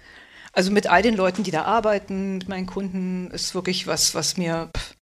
Also 0.54 0.72
mit 0.72 0.88
all 0.88 1.02
den 1.02 1.16
Leuten, 1.16 1.44
die 1.44 1.52
da 1.52 1.64
arbeiten, 1.64 2.38
mit 2.38 2.50
meinen 2.50 2.68
Kunden, 2.68 3.32
ist 3.32 3.56
wirklich 3.56 3.88
was, 3.88 4.14
was 4.14 4.38
mir, 4.38 4.70
pff, 4.76 4.96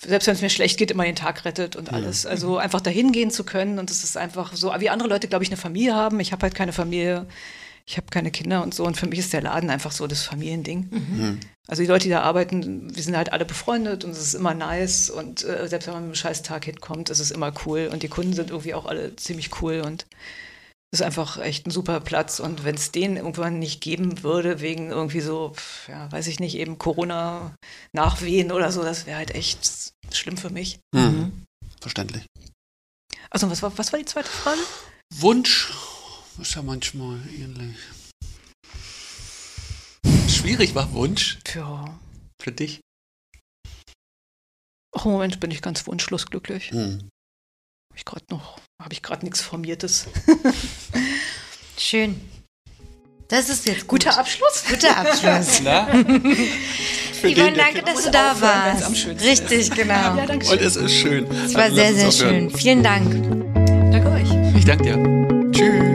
selbst 0.00 0.26
wenn 0.26 0.34
es 0.34 0.42
mir 0.42 0.50
schlecht 0.50 0.78
geht, 0.78 0.90
immer 0.90 1.04
den 1.04 1.16
Tag 1.16 1.44
rettet 1.44 1.76
und 1.76 1.92
alles. 1.92 2.24
Mhm. 2.24 2.30
Also 2.30 2.56
einfach 2.56 2.80
dahin 2.80 3.12
gehen 3.12 3.30
zu 3.30 3.44
können 3.44 3.78
und 3.78 3.90
das 3.90 4.02
ist 4.04 4.16
einfach 4.16 4.54
so, 4.54 4.72
wie 4.78 4.90
andere 4.90 5.08
Leute, 5.08 5.28
glaube 5.28 5.44
ich, 5.44 5.50
eine 5.50 5.56
Familie 5.56 5.94
haben. 5.94 6.18
Ich 6.18 6.32
habe 6.32 6.42
halt 6.42 6.54
keine 6.54 6.72
Familie 6.72 7.26
ich 7.88 7.96
habe 7.96 8.08
keine 8.10 8.30
Kinder 8.30 8.62
und 8.62 8.74
so 8.74 8.84
und 8.84 8.98
für 8.98 9.06
mich 9.06 9.18
ist 9.18 9.32
der 9.32 9.40
Laden 9.40 9.70
einfach 9.70 9.92
so 9.92 10.06
das 10.06 10.22
Familiending. 10.22 10.88
Mhm. 10.90 11.18
mhm. 11.18 11.40
Also 11.66 11.82
die 11.82 11.88
Leute, 11.88 12.04
die 12.04 12.10
da 12.10 12.22
arbeiten, 12.22 12.94
wir 12.96 13.02
sind 13.02 13.14
halt 13.14 13.30
alle 13.30 13.44
befreundet 13.44 14.02
und 14.02 14.12
es 14.12 14.20
ist 14.20 14.32
immer 14.32 14.54
nice 14.54 15.10
und 15.10 15.44
äh, 15.44 15.68
selbst 15.68 15.86
wenn 15.86 15.94
man 15.94 16.02
mit 16.04 16.08
einem 16.08 16.14
scheiß 16.14 16.42
Tag 16.42 16.64
hinkommt, 16.64 17.10
ist 17.10 17.18
es 17.18 17.30
immer 17.30 17.52
cool 17.66 17.90
und 17.92 18.02
die 18.02 18.08
Kunden 18.08 18.32
sind 18.32 18.50
irgendwie 18.50 18.72
auch 18.72 18.86
alle 18.86 19.14
ziemlich 19.16 19.60
cool 19.60 19.82
und 19.84 20.06
es 20.90 21.00
ist 21.00 21.02
einfach 21.04 21.38
echt 21.38 21.66
ein 21.66 21.70
super 21.70 22.00
Platz 22.00 22.40
und 22.40 22.64
wenn 22.64 22.74
es 22.74 22.90
den 22.90 23.16
irgendwann 23.16 23.58
nicht 23.58 23.82
geben 23.82 24.22
würde, 24.22 24.62
wegen 24.62 24.90
irgendwie 24.90 25.20
so, 25.20 25.54
ja, 25.88 26.10
weiß 26.10 26.26
ich 26.28 26.40
nicht, 26.40 26.56
eben 26.56 26.78
Corona-Nachwehen 26.78 28.50
oder 28.50 28.72
so, 28.72 28.82
das 28.82 29.04
wäre 29.04 29.18
halt 29.18 29.34
echt 29.34 29.92
schlimm 30.10 30.38
für 30.38 30.50
mich. 30.50 30.78
Mhm. 30.94 31.00
mhm. 31.02 31.32
Verständlich. 31.80 32.24
Also 33.30 33.50
was 33.50 33.62
war, 33.62 33.76
was 33.76 33.92
war 33.92 33.98
die 33.98 34.06
zweite 34.06 34.28
Frage? 34.28 34.60
Wunsch 35.14 35.70
ist 36.40 36.54
ja 36.54 36.62
manchmal 36.62 37.18
ähnlich. 37.28 37.76
Schwierig 40.28 40.74
war 40.74 40.92
Wunsch. 40.92 41.38
Ja. 41.54 41.98
Für 42.40 42.52
dich? 42.52 42.80
Ach, 44.96 45.04
im 45.04 45.12
Moment 45.12 45.40
bin 45.40 45.50
ich 45.50 45.62
ganz 45.62 45.86
wunschlos 45.86 46.26
glücklich. 46.26 46.70
Hm. 46.70 47.08
Habe 47.90 47.96
ich 47.96 48.04
gerade 48.04 48.24
noch, 48.30 48.58
habe 48.80 48.92
ich 48.92 49.02
gerade 49.02 49.24
nichts 49.24 49.40
Formiertes. 49.40 50.06
Schön. 51.76 52.20
Das 53.28 53.50
ist 53.50 53.66
jetzt 53.66 53.86
gut. 53.86 54.04
guter 54.04 54.18
Abschluss. 54.18 54.64
Guter 54.68 54.96
Abschluss. 54.96 55.60
Na? 55.64 55.86
Yvonne, 57.22 57.52
danke, 57.52 57.82
dass 57.82 58.04
du 58.04 58.10
da 58.10 58.40
warst. 58.40 59.06
Richtig, 59.22 59.70
genau. 59.72 60.16
Ja. 60.16 60.24
Und 60.32 60.60
es 60.60 60.76
ist 60.76 60.94
schön. 60.94 61.30
Es 61.30 61.54
war 61.54 61.70
sehr, 61.70 61.94
sehr 61.94 62.10
schön. 62.10 62.50
Vielen 62.50 62.82
Dank. 62.82 63.12
Danke 63.92 64.10
euch. 64.10 64.56
Ich 64.56 64.64
danke 64.64 64.84
dir. 64.84 65.87